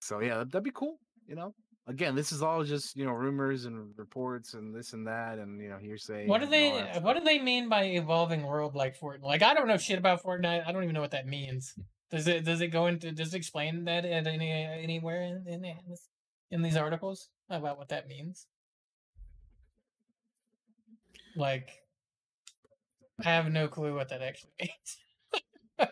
So 0.00 0.20
yeah, 0.20 0.34
that'd, 0.34 0.50
that'd 0.50 0.64
be 0.64 0.72
cool. 0.74 0.98
You 1.26 1.36
know, 1.36 1.54
again, 1.86 2.14
this 2.14 2.32
is 2.32 2.42
all 2.42 2.64
just 2.64 2.96
you 2.96 3.04
know 3.04 3.12
rumors 3.12 3.64
and 3.64 3.92
reports 3.96 4.54
and 4.54 4.74
this 4.74 4.92
and 4.92 5.06
that 5.06 5.38
and 5.38 5.60
you 5.60 5.68
know 5.68 5.78
hearsay. 5.78 6.26
What 6.26 6.40
do 6.40 6.46
they? 6.46 6.70
What 7.00 7.16
do 7.16 7.24
they 7.24 7.38
mean 7.38 7.68
by 7.68 7.84
evolving 7.84 8.42
world 8.44 8.74
like 8.74 8.98
Fortnite? 8.98 9.22
Like 9.22 9.42
I 9.42 9.54
don't 9.54 9.68
know 9.68 9.76
shit 9.76 9.98
about 9.98 10.22
Fortnite. 10.22 10.66
I 10.66 10.72
don't 10.72 10.82
even 10.82 10.94
know 10.94 11.00
what 11.00 11.10
that 11.12 11.26
means. 11.26 11.74
Does 12.10 12.26
it? 12.28 12.44
Does 12.44 12.60
it 12.60 12.68
go 12.68 12.86
into? 12.86 13.12
Does 13.12 13.32
it 13.34 13.36
explain 13.38 13.84
that 13.84 14.04
at 14.04 14.26
any 14.26 14.50
anywhere 14.50 15.22
in 15.22 15.44
in, 15.46 15.62
this- 15.88 16.08
in 16.50 16.60
these 16.62 16.76
articles 16.76 17.28
about 17.48 17.78
what 17.78 17.88
that 17.88 18.06
means? 18.08 18.46
Like, 21.34 21.70
I 23.24 23.30
have 23.30 23.50
no 23.50 23.68
clue 23.68 23.94
what 23.94 24.10
that 24.10 24.20
actually 24.20 24.52
means. 24.60 25.90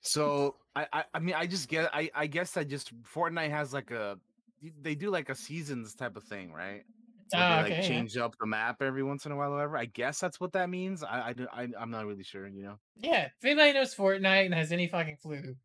So 0.00 0.54
I, 0.76 0.86
I 0.92 1.04
I 1.14 1.18
mean 1.18 1.34
I 1.34 1.46
just 1.46 1.68
get 1.68 1.90
I 1.92 2.10
I 2.14 2.26
guess 2.26 2.56
I 2.56 2.62
just 2.64 2.92
Fortnite 3.02 3.50
has 3.50 3.72
like 3.72 3.90
a 3.90 4.18
they 4.62 4.94
do 4.94 5.10
like 5.10 5.28
a 5.28 5.34
seasons 5.34 5.94
type 5.94 6.16
of 6.16 6.24
thing, 6.24 6.52
right? 6.52 6.84
Where 7.32 7.44
Ah, 7.44 7.56
they 7.58 7.60
okay, 7.64 7.76
like 7.76 7.80
yeah. 7.90 8.04
change 8.04 8.16
up 8.16 8.36
the 8.38 8.46
map 8.46 8.82
every 8.82 9.02
once 9.02 9.26
in 9.26 9.32
a 9.32 9.36
while 9.36 9.50
or 9.52 9.56
whatever. 9.56 9.76
I 9.78 9.86
guess 9.86 10.20
that's 10.20 10.40
what 10.40 10.52
that 10.52 10.70
means. 10.70 11.02
I 11.02 11.30
I, 11.30 11.34
I 11.62 11.68
I'm 11.78 11.90
not 11.90 12.06
really 12.06 12.24
sure, 12.24 12.46
you 12.48 12.62
know. 12.62 12.78
Yeah, 12.96 13.26
if 13.26 13.44
anybody 13.44 13.72
knows 13.72 13.94
Fortnite 13.94 14.46
and 14.46 14.54
has 14.54 14.72
any 14.72 14.88
fucking 14.88 15.18
clue, 15.18 15.56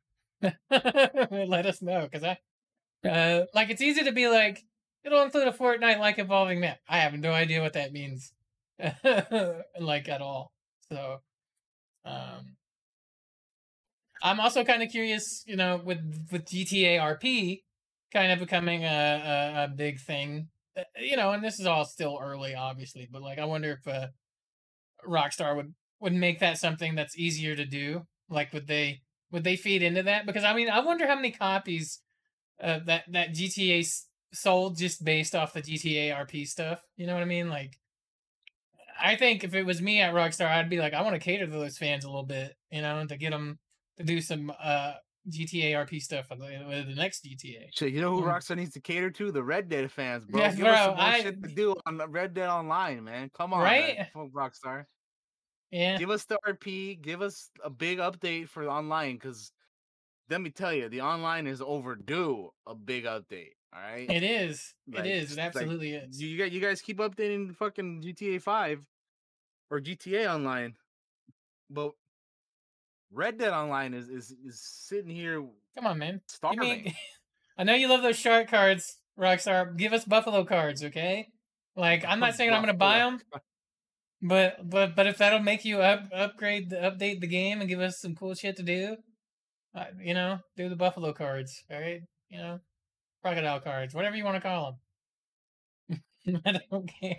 let 0.69 1.65
us 1.65 1.81
know. 1.81 2.07
Cause 2.11 2.23
I, 2.23 2.37
uh, 3.07 3.45
like, 3.53 3.69
it's 3.69 3.81
easy 3.81 4.03
to 4.03 4.11
be 4.11 4.27
like, 4.29 4.65
it'll 5.03 5.23
include 5.23 5.47
a 5.47 5.51
Fortnite 5.53 5.99
like 5.99 6.19
evolving 6.19 6.59
map. 6.59 6.79
I 6.87 6.99
have 6.99 7.13
no 7.13 7.31
idea 7.31 7.61
what 7.61 7.73
that 7.73 7.93
means, 7.93 8.33
like 8.79 10.09
at 10.09 10.21
all. 10.21 10.53
So, 10.91 11.21
um, 12.05 12.57
I'm 14.21 14.39
also 14.39 14.63
kind 14.63 14.83
of 14.83 14.89
curious, 14.91 15.43
you 15.47 15.55
know, 15.55 15.77
with 15.77 16.27
with 16.31 16.45
GTA 16.45 16.99
RP 16.99 17.63
kind 18.13 18.31
of 18.31 18.39
becoming 18.39 18.83
a 18.83 18.87
a, 18.87 19.63
a 19.65 19.67
big 19.67 19.99
thing, 19.99 20.49
uh, 20.77 20.83
you 20.99 21.17
know, 21.17 21.31
and 21.31 21.43
this 21.43 21.59
is 21.59 21.65
all 21.65 21.85
still 21.85 22.19
early, 22.21 22.55
obviously, 22.55 23.07
but 23.11 23.21
like, 23.21 23.39
I 23.39 23.45
wonder 23.45 23.71
if 23.71 23.87
uh, 23.87 24.07
Rockstar 25.07 25.55
would 25.55 25.73
would 25.99 26.13
make 26.13 26.39
that 26.39 26.57
something 26.57 26.95
that's 26.95 27.17
easier 27.17 27.55
to 27.55 27.65
do. 27.65 28.05
Like, 28.29 28.53
would 28.53 28.67
they 28.67 29.01
would 29.31 29.43
they 29.43 29.55
feed 29.55 29.83
into 29.83 30.03
that? 30.03 30.25
Because 30.25 30.43
I 30.43 30.53
mean, 30.53 30.69
I 30.69 30.79
wonder 30.79 31.07
how 31.07 31.15
many 31.15 31.31
copies 31.31 32.01
uh, 32.61 32.79
that 32.85 33.03
that 33.11 33.33
GTA 33.33 33.85
sold 34.33 34.77
just 34.77 35.03
based 35.03 35.35
off 35.35 35.53
the 35.53 35.61
GTA 35.61 36.15
RP 36.25 36.47
stuff. 36.47 36.81
You 36.95 37.07
know 37.07 37.13
what 37.13 37.23
I 37.23 37.25
mean? 37.25 37.49
Like, 37.49 37.77
I 39.01 39.15
think 39.15 39.43
if 39.43 39.53
it 39.53 39.65
was 39.65 39.81
me 39.81 40.01
at 40.01 40.13
Rockstar, 40.13 40.47
I'd 40.47 40.69
be 40.69 40.79
like, 40.79 40.93
I 40.93 41.01
want 41.01 41.15
to 41.15 41.19
cater 41.19 41.45
to 41.45 41.51
those 41.51 41.77
fans 41.77 42.05
a 42.05 42.09
little 42.09 42.25
bit, 42.25 42.55
you 42.71 42.81
know, 42.81 43.05
to 43.05 43.17
get 43.17 43.31
them 43.31 43.59
to 43.97 44.03
do 44.03 44.21
some 44.21 44.51
uh 44.61 44.93
GTA 45.29 45.73
RP 45.73 46.01
stuff 46.01 46.29
with 46.29 46.39
the, 46.39 46.85
the 46.87 46.95
next 46.95 47.23
GTA. 47.25 47.67
So 47.73 47.85
you 47.85 48.01
know 48.01 48.15
who 48.15 48.23
Mm. 48.23 48.27
Rockstar 48.33 48.55
needs 48.57 48.73
to 48.73 48.79
cater 48.81 49.11
to? 49.11 49.31
The 49.31 49.43
Red 49.43 49.69
Dead 49.69 49.91
fans, 49.91 50.25
bro. 50.25 50.41
Yeah, 50.41 50.55
Give 50.55 50.65
us 50.65 50.77
some 50.79 50.95
bro, 50.95 51.03
more 51.03 51.13
I- 51.13 51.21
shit 51.21 51.43
to 51.43 51.49
do 51.49 51.75
on 51.85 51.97
the 51.97 52.07
Red 52.07 52.33
Dead 52.33 52.49
Online, 52.49 53.03
man. 53.03 53.29
Come 53.37 53.53
on, 53.53 53.61
Right? 53.61 53.97
man, 54.15 54.31
Rockstar. 54.31 54.85
Yeah, 55.71 55.97
Give 55.97 56.09
us 56.09 56.25
the 56.25 56.37
RP. 56.45 57.01
Give 57.01 57.21
us 57.21 57.49
a 57.63 57.69
big 57.69 57.99
update 57.99 58.49
for 58.49 58.67
online, 58.67 59.15
because 59.15 59.51
let 60.29 60.41
me 60.41 60.49
tell 60.49 60.73
you, 60.73 60.89
the 60.89 61.01
online 61.01 61.47
is 61.47 61.61
overdue 61.61 62.49
a 62.65 62.75
big 62.75 63.05
update. 63.05 63.51
All 63.73 63.79
right, 63.81 64.09
it 64.09 64.23
is. 64.23 64.73
Like, 64.91 65.05
it 65.05 65.11
is. 65.11 65.31
It 65.31 65.37
like, 65.37 65.45
absolutely 65.47 65.93
is. 65.93 66.21
You 66.21 66.37
guys, 66.37 66.51
you 66.51 66.59
guys 66.59 66.81
keep 66.81 66.97
updating 66.97 67.55
fucking 67.55 68.01
GTA 68.01 68.41
Five 68.41 68.85
or 69.69 69.79
GTA 69.79 70.33
Online, 70.33 70.75
but 71.69 71.91
Red 73.13 73.37
Dead 73.37 73.53
Online 73.53 73.93
is 73.93 74.09
is 74.09 74.31
is 74.45 74.61
sitting 74.61 75.13
here 75.13 75.43
Come 75.75 75.87
on, 75.87 75.99
man. 75.99 76.21
Starving. 76.27 76.83
me. 76.85 76.95
I 77.57 77.63
know 77.63 77.73
you 77.73 77.87
love 77.87 78.01
those 78.01 78.17
shark 78.17 78.49
cards, 78.49 78.97
Rockstar. 79.19 79.77
Give 79.77 79.93
us 79.93 80.05
Buffalo 80.05 80.43
cards, 80.43 80.83
okay? 80.83 81.27
Like 81.75 82.03
I'm 82.05 82.19
not 82.19 82.35
saying 82.37 82.51
I'm 82.51 82.61
gonna 82.61 82.73
buy 82.73 82.99
them, 82.99 83.21
but 84.21 84.57
but 84.67 84.95
but 84.95 85.07
if 85.07 85.17
that'll 85.17 85.39
make 85.39 85.65
you 85.65 85.81
up 85.81 86.03
upgrade 86.13 86.69
the 86.69 86.77
update 86.77 87.21
the 87.21 87.27
game 87.27 87.59
and 87.59 87.69
give 87.69 87.79
us 87.79 87.99
some 87.99 88.15
cool 88.15 88.33
shit 88.33 88.57
to 88.57 88.63
do, 88.63 88.97
uh, 89.75 89.85
you 90.01 90.13
know, 90.13 90.39
do 90.57 90.69
the 90.69 90.75
Buffalo 90.75 91.13
cards, 91.13 91.63
all 91.71 91.79
right? 91.79 92.01
You 92.29 92.37
know, 92.37 92.59
crocodile 93.21 93.59
cards, 93.59 93.93
whatever 93.93 94.15
you 94.15 94.23
want 94.23 94.35
to 94.35 94.41
call 94.41 94.79
them. 95.89 96.41
I 96.45 96.59
don't 96.69 96.89
care. 97.01 97.17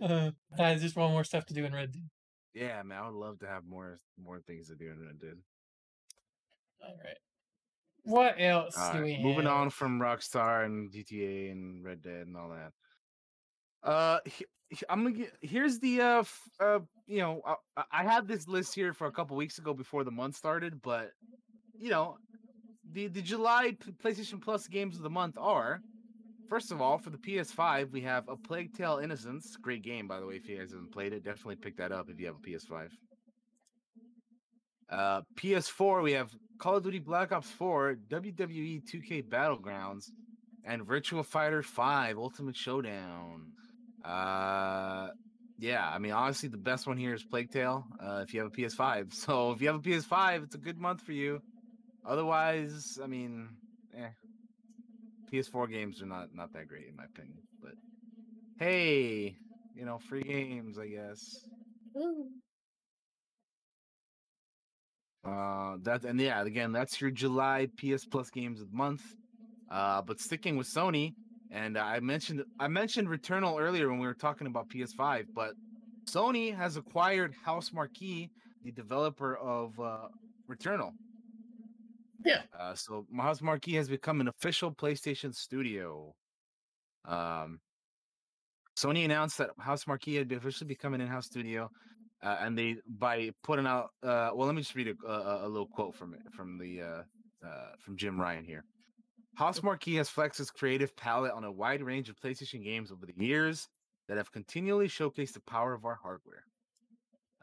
Uh, 0.00 0.30
I 0.58 0.74
just 0.76 0.96
want 0.96 1.12
more 1.12 1.24
stuff 1.24 1.46
to 1.46 1.54
do 1.54 1.64
in 1.64 1.72
Red 1.72 1.92
Dead. 1.92 2.08
Yeah, 2.54 2.82
man, 2.82 2.98
I 2.98 3.08
would 3.08 3.16
love 3.16 3.38
to 3.40 3.46
have 3.46 3.64
more 3.64 4.00
more 4.18 4.40
things 4.40 4.68
to 4.68 4.74
do 4.76 4.90
in 4.90 4.98
Red 5.00 5.20
Dead. 5.20 5.38
All 6.82 6.96
right. 7.04 7.16
What 8.02 8.34
else 8.40 8.76
All 8.76 8.92
do 8.92 9.02
right, 9.02 9.18
we 9.18 9.22
moving 9.22 9.44
have? 9.46 9.54
on 9.54 9.70
from 9.70 10.00
Rockstar 10.00 10.64
and 10.64 10.90
GTA 10.90 11.52
and 11.52 11.84
Red 11.84 12.02
Dead 12.02 12.26
and 12.26 12.36
all 12.36 12.50
that. 12.50 12.72
Uh, 13.82 14.20
he- 14.24 14.46
he- 14.70 14.86
I'm 14.88 15.02
gonna 15.02 15.16
get 15.16 15.36
here's 15.40 15.78
the 15.78 16.00
uh, 16.00 16.18
f- 16.20 16.48
uh 16.60 16.80
you 17.06 17.18
know 17.18 17.40
uh, 17.44 17.54
I, 17.76 17.84
I 17.92 18.02
had 18.04 18.26
this 18.28 18.46
list 18.48 18.74
here 18.74 18.92
for 18.92 19.06
a 19.06 19.12
couple 19.12 19.36
weeks 19.36 19.58
ago 19.58 19.74
before 19.74 20.04
the 20.04 20.10
month 20.10 20.36
started, 20.36 20.80
but 20.82 21.12
you 21.78 21.90
know 21.90 22.18
the 22.92 23.08
the 23.08 23.22
July 23.22 23.72
P- 23.72 23.92
PlayStation 23.92 24.40
Plus 24.40 24.66
games 24.66 24.96
of 24.96 25.02
the 25.02 25.10
month 25.10 25.36
are 25.38 25.82
first 26.50 26.70
of 26.72 26.82
all 26.82 26.98
for 26.98 27.08
the 27.08 27.16
PS5 27.16 27.90
we 27.92 28.02
have 28.02 28.28
A 28.28 28.36
Plague 28.36 28.74
Tale: 28.76 29.00
Innocence, 29.02 29.56
great 29.56 29.82
game 29.82 30.06
by 30.06 30.20
the 30.20 30.26
way. 30.26 30.34
If 30.34 30.46
you 30.46 30.58
guys 30.58 30.72
haven't 30.72 30.92
played 30.92 31.14
it, 31.14 31.24
definitely 31.24 31.56
pick 31.56 31.78
that 31.78 31.92
up 31.92 32.10
if 32.10 32.20
you 32.20 32.26
have 32.26 32.36
a 32.36 32.46
PS5. 32.46 32.90
Uh, 34.90 35.22
PS4 35.36 36.02
we 36.02 36.12
have 36.12 36.34
Call 36.58 36.76
of 36.76 36.82
Duty 36.82 36.98
Black 36.98 37.32
Ops 37.32 37.50
4, 37.52 37.96
WWE 38.10 38.82
2K 38.84 39.26
Battlegrounds, 39.26 40.10
and 40.64 40.82
Virtua 40.82 41.24
Fighter 41.24 41.62
5 41.62 42.18
Ultimate 42.18 42.56
Showdown. 42.56 43.52
Uh, 44.04 45.08
yeah, 45.58 45.88
I 45.88 45.98
mean, 45.98 46.12
honestly, 46.12 46.48
the 46.48 46.56
best 46.56 46.86
one 46.86 46.96
here 46.96 47.14
is 47.14 47.22
Plague 47.22 47.50
Tale. 47.50 47.86
Uh, 48.02 48.24
if 48.26 48.34
you 48.34 48.40
have 48.40 48.48
a 48.48 48.54
PS5, 48.54 49.14
so 49.14 49.52
if 49.52 49.62
you 49.62 49.68
have 49.68 49.76
a 49.76 49.80
PS5, 49.80 50.44
it's 50.44 50.54
a 50.54 50.58
good 50.58 50.78
month 50.78 51.02
for 51.02 51.12
you. 51.12 51.40
Otherwise, 52.04 52.98
I 53.02 53.06
mean, 53.06 53.48
eh. 53.96 54.08
PS4 55.32 55.70
games 55.70 56.02
are 56.02 56.06
not 56.06 56.34
not 56.34 56.52
that 56.52 56.68
great 56.68 56.86
in 56.88 56.96
my 56.96 57.04
opinion. 57.04 57.38
But 57.62 57.72
hey, 58.58 59.36
you 59.74 59.84
know, 59.84 59.98
free 59.98 60.22
games, 60.22 60.78
I 60.78 60.88
guess. 60.88 61.44
Uh, 65.24 65.76
that 65.82 66.04
and 66.04 66.20
yeah, 66.20 66.42
again, 66.42 66.72
that's 66.72 67.00
your 67.00 67.10
July 67.10 67.68
PS 67.76 68.04
Plus 68.04 68.30
games 68.30 68.60
of 68.60 68.70
the 68.70 68.76
month. 68.76 69.02
Uh, 69.70 70.02
but 70.02 70.18
sticking 70.18 70.56
with 70.56 70.66
Sony, 70.66 71.14
and 71.50 71.78
I 71.78 72.00
mentioned 72.00 72.42
I 72.58 72.68
mentioned 72.68 73.08
Returnal 73.08 73.60
earlier 73.60 73.88
when 73.88 73.98
we 73.98 74.06
were 74.06 74.14
talking 74.14 74.46
about 74.46 74.68
PS5, 74.68 75.26
but 75.34 75.54
Sony 76.08 76.56
has 76.56 76.76
acquired 76.76 77.34
Housemarque, 77.46 78.30
the 78.64 78.72
developer 78.72 79.36
of 79.36 79.78
uh, 79.78 80.08
Returnal. 80.50 80.92
Yeah. 82.24 82.42
Uh, 82.58 82.74
so 82.74 83.06
Housemarque 83.14 83.74
has 83.74 83.88
become 83.88 84.20
an 84.20 84.28
official 84.28 84.72
PlayStation 84.72 85.34
studio. 85.34 86.14
Um, 87.06 87.60
Sony 88.76 89.04
announced 89.04 89.38
that 89.38 89.50
Housemarque 89.58 90.16
had 90.16 90.32
officially 90.32 90.68
become 90.68 90.94
an 90.94 91.00
in-house 91.00 91.26
studio, 91.26 91.70
uh, 92.22 92.36
and 92.40 92.56
they 92.56 92.76
by 92.98 93.30
putting 93.42 93.66
out. 93.66 93.90
Uh, 94.02 94.30
well, 94.34 94.46
let 94.46 94.54
me 94.54 94.62
just 94.62 94.74
read 94.74 94.88
a, 94.88 95.10
a, 95.10 95.46
a 95.46 95.48
little 95.48 95.66
quote 95.66 95.94
from 95.94 96.14
it 96.14 96.20
from 96.32 96.58
the 96.58 96.80
uh, 96.80 97.02
uh, 97.46 97.70
from 97.78 97.96
Jim 97.96 98.20
Ryan 98.20 98.44
here. 98.44 98.64
Housemarque 99.38 99.96
has 99.96 100.08
flexed 100.08 100.40
its 100.40 100.50
creative 100.50 100.94
palette 100.96 101.32
on 101.32 101.44
a 101.44 101.52
wide 101.52 101.82
range 101.82 102.08
of 102.08 102.16
PlayStation 102.20 102.62
games 102.62 102.90
over 102.92 103.06
the 103.06 103.14
years 103.16 103.68
that 104.08 104.16
have 104.16 104.32
continually 104.32 104.88
showcased 104.88 105.32
the 105.32 105.40
power 105.40 105.72
of 105.72 105.84
our 105.84 105.98
hardware, 106.02 106.44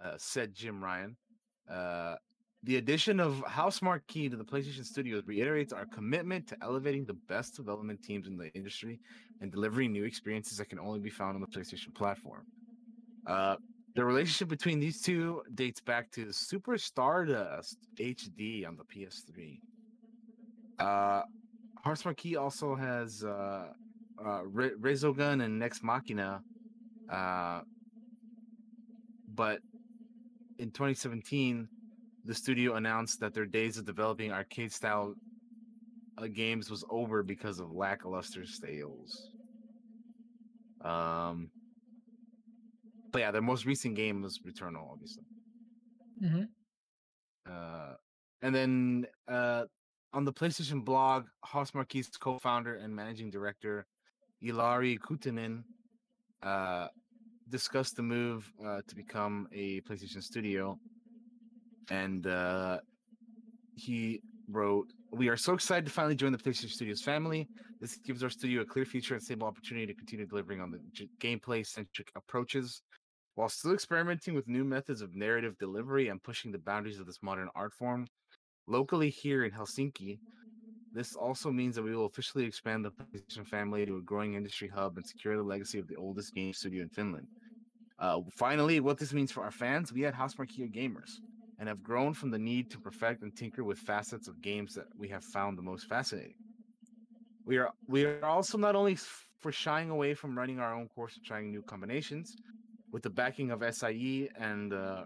uh, 0.03 0.13
said 0.17 0.53
Jim 0.53 0.84
Ryan. 0.84 1.15
Uh, 1.69 2.15
the 2.63 2.77
addition 2.77 3.19
of 3.19 3.43
Housemarque 3.47 4.29
to 4.29 4.35
the 4.35 4.43
PlayStation 4.43 4.83
Studios 4.83 5.23
reiterates 5.25 5.71
our 5.71 5.85
commitment 5.85 6.47
to 6.47 6.57
elevating 6.61 7.05
the 7.05 7.13
best 7.13 7.55
development 7.55 8.01
teams 8.01 8.27
in 8.27 8.37
the 8.37 8.51
industry 8.53 8.99
and 9.41 9.51
delivering 9.51 9.91
new 9.91 10.03
experiences 10.03 10.57
that 10.57 10.69
can 10.69 10.79
only 10.79 10.99
be 10.99 11.09
found 11.09 11.35
on 11.35 11.41
the 11.41 11.47
PlayStation 11.47 11.93
platform. 11.93 12.43
Uh, 13.27 13.57
the 13.95 14.03
relationship 14.03 14.47
between 14.47 14.79
these 14.79 15.01
two 15.01 15.41
dates 15.55 15.81
back 15.81 16.11
to 16.11 16.31
Super 16.31 16.77
Stardust 16.77 17.77
HD 17.95 18.67
on 18.67 18.77
the 18.77 18.83
PS3. 18.83 19.59
Uh, 20.79 21.23
House 21.83 22.05
Marquee 22.05 22.35
also 22.35 22.75
has 22.75 23.23
uh, 23.23 23.67
uh, 24.23 24.43
Re- 24.45 24.75
Resogun 24.79 25.43
and 25.43 25.57
Nex 25.57 25.81
Machina, 25.83 26.41
uh, 27.11 27.61
but 29.33 29.61
in 30.59 30.71
2017, 30.71 31.67
the 32.28 32.36
studio 32.36 32.75
announced 32.75 33.19
that 33.21 33.34
their 33.34 33.45
days 33.45 33.78
of 33.78 33.86
developing 33.86 34.32
arcade 34.32 34.71
style 34.71 35.15
uh, 36.17 36.28
games 36.28 36.69
was 36.69 36.84
over 36.89 37.23
because 37.23 37.59
of 37.59 37.71
lackluster 37.71 38.45
sales. 38.45 39.30
Um, 40.84 41.49
but 43.11 43.19
yeah, 43.19 43.32
their 43.32 43.41
most 43.41 43.65
recent 43.65 43.95
game 43.95 44.21
was 44.21 44.39
Returnal, 44.39 44.91
obviously. 44.91 45.23
hmm 46.21 46.43
Uh, 47.49 47.93
and 48.41 48.53
then 48.53 49.07
uh, 49.28 49.63
on 50.13 50.25
the 50.25 50.34
PlayStation 50.34 50.84
blog, 50.84 51.25
Housemarque's 51.45 52.09
co-founder 52.17 52.75
and 52.75 52.95
managing 52.95 53.32
director, 53.32 53.86
Ilari 54.43 54.99
Kuittinen, 54.99 55.63
uh, 56.43 56.88
discussed 57.49 57.95
the 57.95 58.03
move 58.03 58.51
uh, 58.65 58.82
to 58.88 58.95
become 58.95 59.47
a 59.53 59.82
PlayStation 59.82 60.21
studio. 60.21 60.78
And 61.89 62.27
uh, 62.27 62.79
he 63.75 64.21
wrote, 64.49 64.88
We 65.11 65.29
are 65.29 65.38
so 65.38 65.53
excited 65.53 65.85
to 65.85 65.91
finally 65.91 66.15
join 66.15 66.31
the 66.31 66.38
PlayStation 66.38 66.69
Studios 66.69 67.01
family. 67.01 67.47
This 67.79 67.97
gives 68.05 68.23
our 68.23 68.29
studio 68.29 68.61
a 68.61 68.65
clear 68.65 68.85
future 68.85 69.13
and 69.13 69.23
stable 69.23 69.47
opportunity 69.47 69.85
to 69.88 69.93
continue 69.93 70.25
delivering 70.25 70.61
on 70.61 70.71
the 70.71 70.79
j- 70.93 71.09
gameplay 71.21 71.65
centric 71.65 72.11
approaches 72.15 72.81
while 73.35 73.49
still 73.49 73.73
experimenting 73.73 74.33
with 74.33 74.47
new 74.47 74.63
methods 74.63 75.01
of 75.01 75.15
narrative 75.15 75.55
delivery 75.59 76.07
and 76.07 76.23
pushing 76.23 76.51
the 76.51 76.57
boundaries 76.57 76.99
of 76.99 77.05
this 77.05 77.19
modern 77.21 77.49
art 77.55 77.71
form. 77.71 78.07
Locally 78.67 79.11
here 79.11 79.45
in 79.45 79.51
Helsinki, 79.51 80.17
this 80.91 81.15
also 81.15 81.51
means 81.51 81.75
that 81.75 81.83
we 81.83 81.95
will 81.95 82.07
officially 82.07 82.45
expand 82.45 82.83
the 82.83 82.91
PlayStation 82.91 83.47
family 83.47 83.85
to 83.85 83.97
a 83.97 84.01
growing 84.01 84.33
industry 84.33 84.67
hub 84.67 84.97
and 84.97 85.05
secure 85.05 85.38
the 85.38 85.43
legacy 85.43 85.77
of 85.77 85.88
the 85.88 85.95
oldest 85.95 86.33
game 86.33 86.51
studio 86.51 86.81
in 86.81 86.89
Finland. 86.89 87.27
Uh, 87.99 88.21
finally, 88.35 88.79
what 88.79 88.97
this 88.97 89.13
means 89.13 89.31
for 89.31 89.43
our 89.43 89.51
fans, 89.51 89.93
we 89.93 90.05
at 90.05 90.15
Housemarque 90.15 90.59
are 90.59 90.67
gamers 90.67 91.19
and 91.59 91.67
have 91.67 91.83
grown 91.83 92.13
from 92.13 92.31
the 92.31 92.37
need 92.37 92.69
to 92.71 92.79
perfect 92.79 93.23
and 93.23 93.35
tinker 93.35 93.63
with 93.63 93.79
facets 93.79 94.27
of 94.27 94.41
games 94.41 94.73
that 94.75 94.85
we 94.97 95.07
have 95.07 95.23
found 95.23 95.57
the 95.57 95.61
most 95.61 95.87
fascinating. 95.87 96.35
We 97.45 97.57
are 97.57 97.71
we 97.87 98.05
are 98.05 98.25
also 98.25 98.57
not 98.57 98.75
only 98.75 98.97
for 99.39 99.51
shying 99.51 99.89
away 99.89 100.13
from 100.13 100.37
running 100.37 100.59
our 100.59 100.73
own 100.73 100.87
course 100.89 101.15
and 101.15 101.25
trying 101.25 101.51
new 101.51 101.61
combinations, 101.61 102.35
with 102.91 103.03
the 103.03 103.09
backing 103.09 103.51
of 103.51 103.63
SIE 103.63 104.29
and 104.37 104.73
uh, 104.73 105.05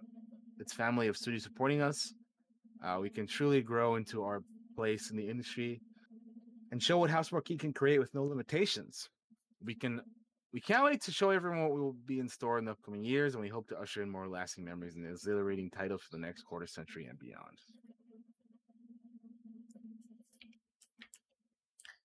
its 0.59 0.73
family 0.73 1.07
of 1.07 1.17
studios 1.17 1.43
supporting 1.43 1.81
us, 1.81 2.13
uh, 2.83 2.97
we 2.99 3.09
can 3.09 3.27
truly 3.27 3.61
grow 3.61 3.95
into 3.95 4.23
our 4.23 4.43
place 4.75 5.11
in 5.11 5.17
the 5.17 5.29
industry 5.29 5.81
and 6.71 6.81
show 6.81 6.97
what 6.97 7.11
Housemarque 7.11 7.59
can 7.59 7.73
create 7.73 7.99
with 7.99 8.13
no 8.13 8.23
limitations. 8.23 9.09
We 9.63 9.75
can 9.75 10.01
we 10.53 10.59
can't 10.59 10.83
wait 10.83 11.01
to 11.03 11.11
show 11.11 11.29
everyone 11.29 11.61
what 11.61 11.71
will 11.71 11.95
be 12.05 12.19
in 12.19 12.27
store 12.27 12.57
in 12.59 12.65
the 12.65 12.71
upcoming 12.71 13.03
years, 13.03 13.33
and 13.33 13.41
we 13.41 13.49
hope 13.49 13.67
to 13.69 13.79
usher 13.79 14.03
in 14.03 14.09
more 14.09 14.27
lasting 14.27 14.65
memories 14.65 14.95
and 14.95 15.07
exhilarating 15.07 15.69
titles 15.69 16.01
for 16.01 16.09
the 16.11 16.21
next 16.21 16.43
quarter 16.43 16.67
century 16.67 17.05
and 17.05 17.17
beyond. 17.19 17.57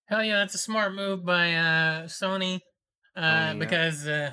Hell 0.07 0.23
yeah, 0.23 0.39
that's 0.39 0.55
a 0.55 0.59
smart 0.59 0.95
move 0.95 1.25
by 1.25 1.55
uh, 1.55 2.05
Sony. 2.05 2.61
Uh, 3.17 3.21
yeah. 3.21 3.55
because 3.55 4.07
uh, 4.07 4.31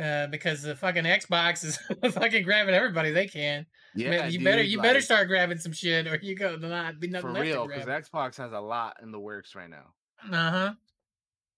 uh, 0.00 0.28
because 0.28 0.62
the 0.62 0.76
fucking 0.76 1.04
Xbox 1.04 1.64
is 1.64 1.76
fucking 2.14 2.44
grabbing 2.44 2.74
everybody 2.74 3.10
they 3.10 3.26
can. 3.26 3.66
Yeah, 3.94 4.26
you 4.26 4.42
better 4.42 4.62
dude, 4.62 4.70
you 4.72 4.80
better 4.80 5.00
start 5.00 5.28
grabbing 5.28 5.58
some 5.58 5.72
shit, 5.72 6.06
or 6.06 6.16
you 6.22 6.34
go 6.34 6.56
to 6.56 6.68
not 6.68 7.00
be 7.00 7.08
nothing 7.08 7.28
for 7.28 7.32
left 7.32 7.44
real 7.44 7.66
because. 7.66 7.84
Xbox 7.84 8.36
has 8.36 8.52
a 8.52 8.60
lot 8.60 8.98
in 9.02 9.10
the 9.12 9.18
works 9.18 9.54
right 9.54 9.68
now. 9.68 9.92
Uh 10.32 10.50
huh. 10.50 10.72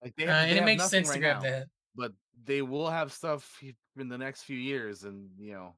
Like 0.03 0.15
they 0.15 0.25
Uh, 0.25 0.33
have, 0.33 0.49
and 0.49 0.57
it 0.57 0.65
makes 0.65 0.89
sense 0.89 1.07
to 1.09 1.13
right 1.13 1.19
grab 1.21 1.43
now, 1.43 1.49
that. 1.49 1.67
but 1.95 2.13
they 2.43 2.61
will 2.61 2.89
have 2.89 3.11
stuff 3.13 3.61
in 3.97 4.09
the 4.09 4.17
next 4.17 4.43
few 4.43 4.57
years, 4.57 5.03
and 5.03 5.29
you 5.37 5.53
know, 5.53 5.75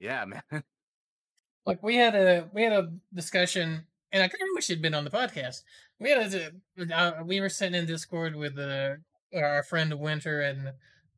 yeah, 0.00 0.24
man. 0.52 0.64
Like 1.66 1.82
we 1.82 1.96
had 1.96 2.14
a 2.14 2.48
we 2.52 2.62
had 2.62 2.72
a 2.72 2.92
discussion, 3.12 3.86
and 4.12 4.22
I 4.22 4.28
kind 4.28 4.42
of 4.42 4.48
wish 4.54 4.68
you'd 4.70 4.82
been 4.82 4.94
on 4.94 5.04
the 5.04 5.10
podcast. 5.10 5.62
We 6.00 6.10
had 6.10 6.32
a 6.34 6.52
uh, 6.94 7.22
we 7.24 7.40
were 7.40 7.48
sitting 7.48 7.74
in 7.78 7.86
Discord 7.86 8.36
with 8.36 8.58
uh, 8.58 8.96
our 9.34 9.62
friend 9.64 9.92
Winter 9.98 10.40
and 10.40 10.72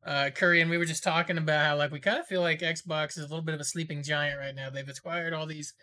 uh, 0.05 0.29
Curry, 0.35 0.61
and 0.61 0.69
we 0.69 0.77
were 0.77 0.85
just 0.85 1.03
talking 1.03 1.37
about 1.37 1.65
how 1.65 1.77
like 1.77 1.91
we 1.91 1.99
kind 1.99 2.19
of 2.19 2.27
feel 2.27 2.41
like 2.41 2.59
Xbox 2.59 3.11
is 3.17 3.19
a 3.19 3.27
little 3.29 3.43
bit 3.43 3.55
of 3.55 3.61
a 3.61 3.65
sleeping 3.65 4.03
giant 4.03 4.39
right 4.39 4.55
now. 4.55 4.69
They've 4.69 4.87
acquired 4.89 5.33
all 5.33 5.45
these 5.45 5.73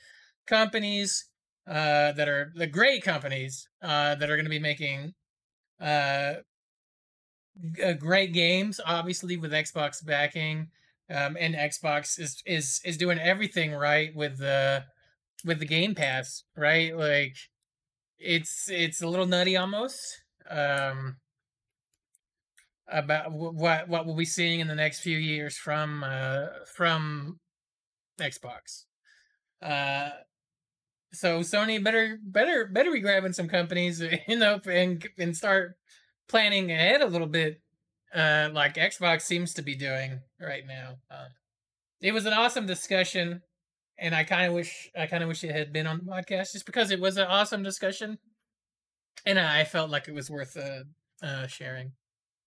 companies 0.47 1.27
uh, 1.67 2.13
that 2.13 2.29
are 2.29 2.53
the 2.55 2.67
great 2.67 3.03
companies 3.03 3.69
uh, 3.83 4.17
that 4.17 4.29
are 4.29 4.37
going 4.37 4.45
to 4.47 4.51
be 4.51 4.59
making 4.59 5.15
uh, 5.81 6.35
uh, 7.85 7.93
great 7.99 8.33
games, 8.33 8.81
obviously 8.85 9.37
with 9.37 9.53
Xbox 9.53 10.05
backing 10.05 10.69
um, 11.11 11.37
and 11.39 11.55
Xbox 11.55 12.19
is 12.19 12.43
is 12.45 12.81
is 12.85 12.97
doing 12.97 13.19
everything 13.19 13.73
right 13.73 14.15
with 14.15 14.39
the 14.39 14.85
with 15.45 15.59
the 15.59 15.67
Game 15.67 15.95
Pass, 15.95 16.45
right? 16.57 16.97
Like 16.97 17.37
it's 18.19 18.69
it's 18.71 19.03
a 19.03 19.09
little 19.09 19.27
nutty 19.27 19.57
almost. 19.57 20.23
Um, 20.49 21.17
about 22.91 23.33
what 23.33 23.89
what 23.89 24.07
we'll 24.07 24.17
be 24.17 24.25
seeing 24.25 24.61
in 24.61 24.69
the 24.69 24.75
next 24.75 25.01
few 25.01 25.17
years 25.17 25.57
from 25.57 26.05
uh, 26.05 26.47
from 26.75 27.39
Xbox. 28.21 28.85
Uh, 29.63 30.11
so 31.13 31.41
Sony 31.41 31.83
better 31.83 32.19
better 32.23 32.67
better 32.67 32.93
be 32.93 33.01
grabbing 33.01 33.33
some 33.33 33.49
companies, 33.49 34.03
you 34.29 34.39
know, 34.39 34.61
and 34.67 35.07
and 35.19 35.37
start 35.37 35.77
planning 36.29 36.71
ahead 36.71 37.01
a 37.01 37.07
little 37.07 37.27
bit, 37.27 37.61
uh, 38.15 38.51
like 38.53 38.75
Xbox 38.75 39.23
seems 39.23 39.55
to 39.55 39.63
be 39.63 39.75
doing 39.75 40.21
right 40.41 40.67
now. 40.67 40.97
Uh, 41.11 41.29
it 42.01 42.13
was 42.13 42.27
an 42.27 42.33
awesome 42.33 42.67
discussion, 42.67 43.43
and 43.99 44.15
I 44.15 44.25
kind 44.25 44.47
of 44.47 44.53
wish 44.53 44.91
I 44.99 45.07
kind 45.07 45.23
of 45.23 45.29
wish 45.29 45.45
it 45.45 45.55
had 45.55 45.73
been 45.73 45.87
on 45.87 45.99
the 45.99 46.11
podcast 46.11 46.53
just 46.53 46.67
because 46.67 46.91
it 46.91 47.01
was 47.01 47.17
an 47.17 47.27
awesome 47.27 47.63
discussion, 47.63 48.19
and 49.27 49.39
I 49.39 49.65
felt 49.65 49.91
like 49.91 50.09
it 50.09 50.15
was 50.15 50.31
worth 50.31 50.57
uh, 50.57 50.85
uh 51.25 51.47
sharing. 51.47 51.93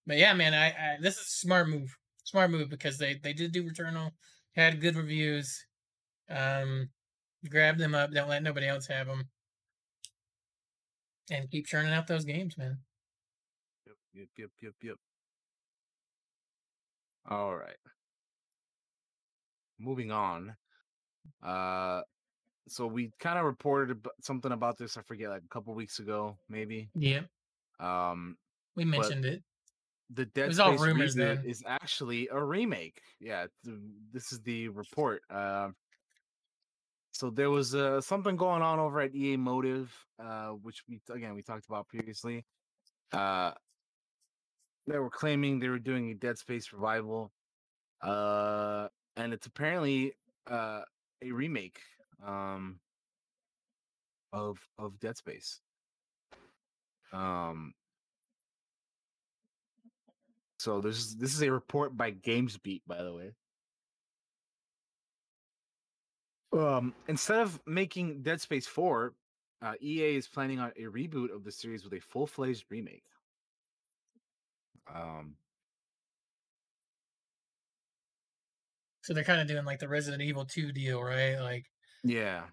But 0.06 0.18
yeah, 0.18 0.34
man, 0.34 0.54
I, 0.54 0.68
I 0.68 0.98
this 1.02 1.16
is 1.16 1.28
a 1.28 1.30
smart 1.30 1.70
move, 1.70 1.98
smart 2.24 2.52
move 2.52 2.70
because 2.70 2.98
they 2.98 3.16
they 3.16 3.34
did 3.34 3.52
do 3.52 3.64
Returnal, 3.64 4.12
had 4.56 4.82
good 4.82 4.96
reviews. 4.96 5.66
Um, 6.30 6.90
grab 7.50 7.78
them 7.78 7.96
up. 7.96 8.12
Don't 8.12 8.30
let 8.30 8.44
nobody 8.44 8.68
else 8.68 8.88
have 8.88 9.08
them, 9.08 9.30
and 11.30 11.50
keep 11.50 11.66
churning 11.66 11.94
out 11.94 12.08
those 12.08 12.26
games, 12.26 12.58
man. 12.58 12.78
Yep, 13.86 13.96
yep, 14.14 14.28
yep, 14.38 14.50
yep, 14.62 14.74
yep. 14.82 14.96
All 17.30 17.56
right. 17.56 17.76
Moving 19.80 20.12
on. 20.12 20.56
Uh, 21.44 22.02
so 22.68 22.88
we 22.88 23.12
kind 23.20 23.38
of 23.40 23.46
reported 23.46 24.06
something 24.22 24.52
about 24.52 24.78
this. 24.78 24.98
I 24.98 25.02
forget, 25.02 25.30
like 25.30 25.44
a 25.44 25.54
couple 25.54 25.74
weeks 25.74 26.00
ago, 26.00 26.38
maybe. 26.50 26.90
Yeah. 26.96 27.22
Um, 27.80 28.38
we 28.76 28.86
mentioned 28.86 29.26
it. 29.26 29.44
The 30.14 30.26
Dead 30.26 30.50
it 30.52 30.56
Space 30.56 30.80
rumors 30.80 31.16
then. 31.16 31.44
is 31.46 31.64
actually 31.66 32.28
a 32.32 32.44
remake. 32.44 33.02
Yeah, 33.20 33.48
this 34.12 34.32
is 34.32 34.42
the 34.42 34.68
report. 34.70 35.22
Uh, 35.30 35.70
so 37.12 37.30
there 37.30 37.50
was 37.50 37.76
uh, 37.76 38.02
something 38.02 38.36
going 38.36 38.62
on 38.62 38.80
over 38.80 39.02
at 39.02 39.14
EA 39.14 39.38
Motive, 39.38 39.94
uh, 40.20 40.50
which 40.50 40.84
we 40.88 41.02
again 41.14 41.36
we 41.36 41.42
talked 41.42 41.66
about 41.68 41.88
previously. 41.88 42.46
Uh, 43.12 43.52
they 44.88 44.98
were 44.98 45.10
claiming 45.10 45.60
they 45.60 45.70
were 45.70 45.80
doing 45.80 46.10
a 46.10 46.14
Dead 46.14 46.38
Space 46.38 46.72
revival, 46.74 47.32
uh, 48.02 48.88
and 49.18 49.34
it's 49.34 49.46
apparently 49.46 50.14
uh, 50.50 50.82
a 51.22 51.32
remake 51.32 51.80
um, 52.26 52.80
of 54.32 54.58
of 54.80 55.00
Dead 55.00 55.18
Space. 55.18 55.60
Um, 57.12 57.74
so 60.60 60.80
this 60.80 60.98
is 60.98 61.16
this 61.18 61.34
is 61.34 61.42
a 61.42 61.52
report 61.52 61.98
by 61.98 62.12
GamesBeat, 62.12 62.82
by 62.88 63.04
the 63.04 63.14
way. 63.14 63.32
Um, 66.54 66.94
instead 67.08 67.40
of 67.40 67.60
making 67.66 68.24
Dead 68.24 68.42
Space 68.42 68.68
4, 68.68 69.14
uh, 69.62 69.74
EA 69.82 70.16
is 70.16 70.28
planning 70.28 70.60
on 70.60 70.72
a 70.76 70.84
reboot 70.84 71.34
of 71.34 71.44
the 71.44 71.52
series 71.52 71.84
with 71.84 71.94
a 71.94 72.00
full 72.00 72.28
fledged 72.28 72.66
remake. 72.70 73.04
Um, 74.88 75.36
so 79.02 79.14
they're 79.14 79.24
kind 79.24 79.42
of 79.42 79.48
doing 79.48 79.66
like 79.66 79.80
the 79.80 79.88
Resident 79.88 80.22
Evil 80.22 80.46
2 80.46 80.72
deal, 80.72 81.02
right? 81.02 81.40
Like, 81.40 81.66
yeah, 82.04 82.46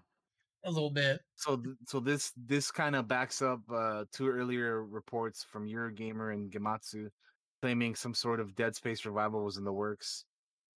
a 0.63 0.71
little 0.71 0.91
bit. 0.91 1.21
So, 1.35 1.57
th- 1.57 1.75
so 1.87 1.99
this 1.99 2.31
this 2.37 2.71
kind 2.71 2.95
of 2.95 3.07
backs 3.07 3.41
up 3.41 3.61
uh, 3.71 4.05
two 4.11 4.29
earlier 4.29 4.83
reports 4.83 5.43
from 5.43 5.67
Eurogamer 5.67 6.33
and 6.33 6.51
Gematsu, 6.51 7.09
claiming 7.61 7.95
some 7.95 8.13
sort 8.13 8.39
of 8.39 8.55
Dead 8.55 8.75
Space 8.75 9.05
revival 9.05 9.43
was 9.43 9.57
in 9.57 9.63
the 9.63 9.73
works, 9.73 10.25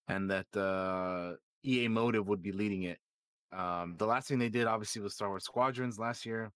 and 0.08 0.30
that 0.30 0.56
uh, 0.56 1.34
EA 1.64 1.88
Motive 1.88 2.28
would 2.28 2.42
be 2.42 2.52
leading 2.52 2.84
it. 2.84 2.98
Um, 3.52 3.96
the 3.98 4.06
last 4.06 4.28
thing 4.28 4.38
they 4.38 4.48
did 4.48 4.66
obviously 4.66 5.02
was 5.02 5.14
Star 5.14 5.28
Wars 5.28 5.44
Squadrons 5.44 5.98
last 5.98 6.24
year, 6.24 6.50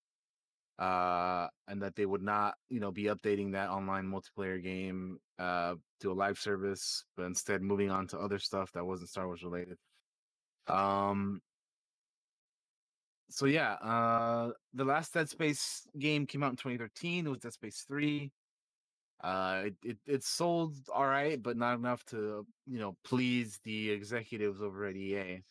uh, 0.78 1.48
and 1.68 1.82
that 1.82 1.94
they 1.94 2.06
would 2.06 2.22
not, 2.22 2.54
you 2.68 2.80
know, 2.80 2.90
be 2.90 3.04
updating 3.04 3.52
that 3.52 3.70
online 3.70 4.04
multiplayer 4.04 4.62
game 4.62 5.18
uh, 5.38 5.74
to 6.00 6.12
a 6.12 6.14
live 6.14 6.38
service, 6.38 7.04
but 7.16 7.24
instead 7.24 7.62
moving 7.62 7.90
on 7.90 8.06
to 8.08 8.18
other 8.18 8.38
stuff 8.38 8.72
that 8.72 8.84
wasn't 8.84 9.10
Star 9.10 9.26
Wars 9.26 9.42
related. 9.42 9.76
Um, 10.68 11.40
so 13.28 13.46
yeah, 13.46 13.72
uh, 13.74 14.52
the 14.74 14.84
last 14.84 15.12
Dead 15.12 15.28
Space 15.28 15.86
game 15.98 16.26
came 16.26 16.42
out 16.42 16.50
in 16.50 16.56
2013. 16.56 17.26
It 17.26 17.28
was 17.28 17.38
Dead 17.40 17.52
Space 17.52 17.84
3. 17.88 18.30
Uh, 19.22 19.62
it, 19.66 19.74
it, 19.84 19.98
it 20.06 20.24
sold 20.24 20.76
all 20.94 21.06
right, 21.06 21.42
but 21.42 21.56
not 21.56 21.78
enough 21.78 22.04
to 22.04 22.46
you 22.66 22.78
know 22.78 22.96
please 23.04 23.58
the 23.64 23.90
executives 23.90 24.60
over 24.60 24.84
at 24.84 24.96
EA. 24.96 25.42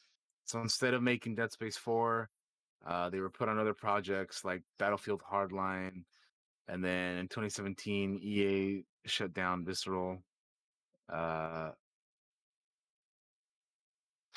So 0.45 0.61
instead 0.61 0.93
of 0.93 1.01
making 1.01 1.35
Dead 1.35 1.51
Space 1.51 1.75
4, 1.77 2.29
uh, 2.85 3.09
they 3.09 3.19
were 3.19 3.31
put 3.31 3.49
on 3.49 3.57
other 3.57 3.73
projects 3.73 4.45
like 4.45 4.61
Battlefield 4.77 5.21
Hardline. 5.29 6.03
And 6.67 6.83
then 6.83 7.17
in 7.17 7.27
2017, 7.27 8.19
EA 8.21 8.83
shut 9.05 9.33
down 9.33 9.65
Visceral 9.65 10.23
uh, 11.11 11.71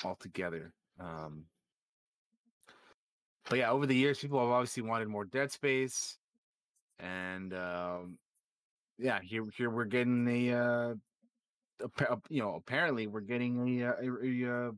altogether. 0.03 0.73
Um, 0.99 1.45
but 3.49 3.59
yeah, 3.59 3.71
over 3.71 3.85
the 3.85 3.95
years, 3.95 4.19
people 4.19 4.39
have 4.39 4.49
obviously 4.49 4.83
wanted 4.83 5.07
more 5.07 5.25
Dead 5.25 5.51
Space. 5.51 6.17
And 6.99 7.53
um, 7.53 8.17
yeah, 8.97 9.19
here 9.23 9.45
here 9.55 9.69
we're 9.69 9.85
getting 9.85 10.27
a, 10.27 10.53
uh, 10.53 10.93
you 12.29 12.41
know 12.41 12.55
apparently 12.55 13.07
we're 13.07 13.21
getting 13.21 13.81
a, 13.81 13.87
uh, 13.87 13.93
a, 14.01 14.07
a, 14.07 14.67
a 14.67 14.71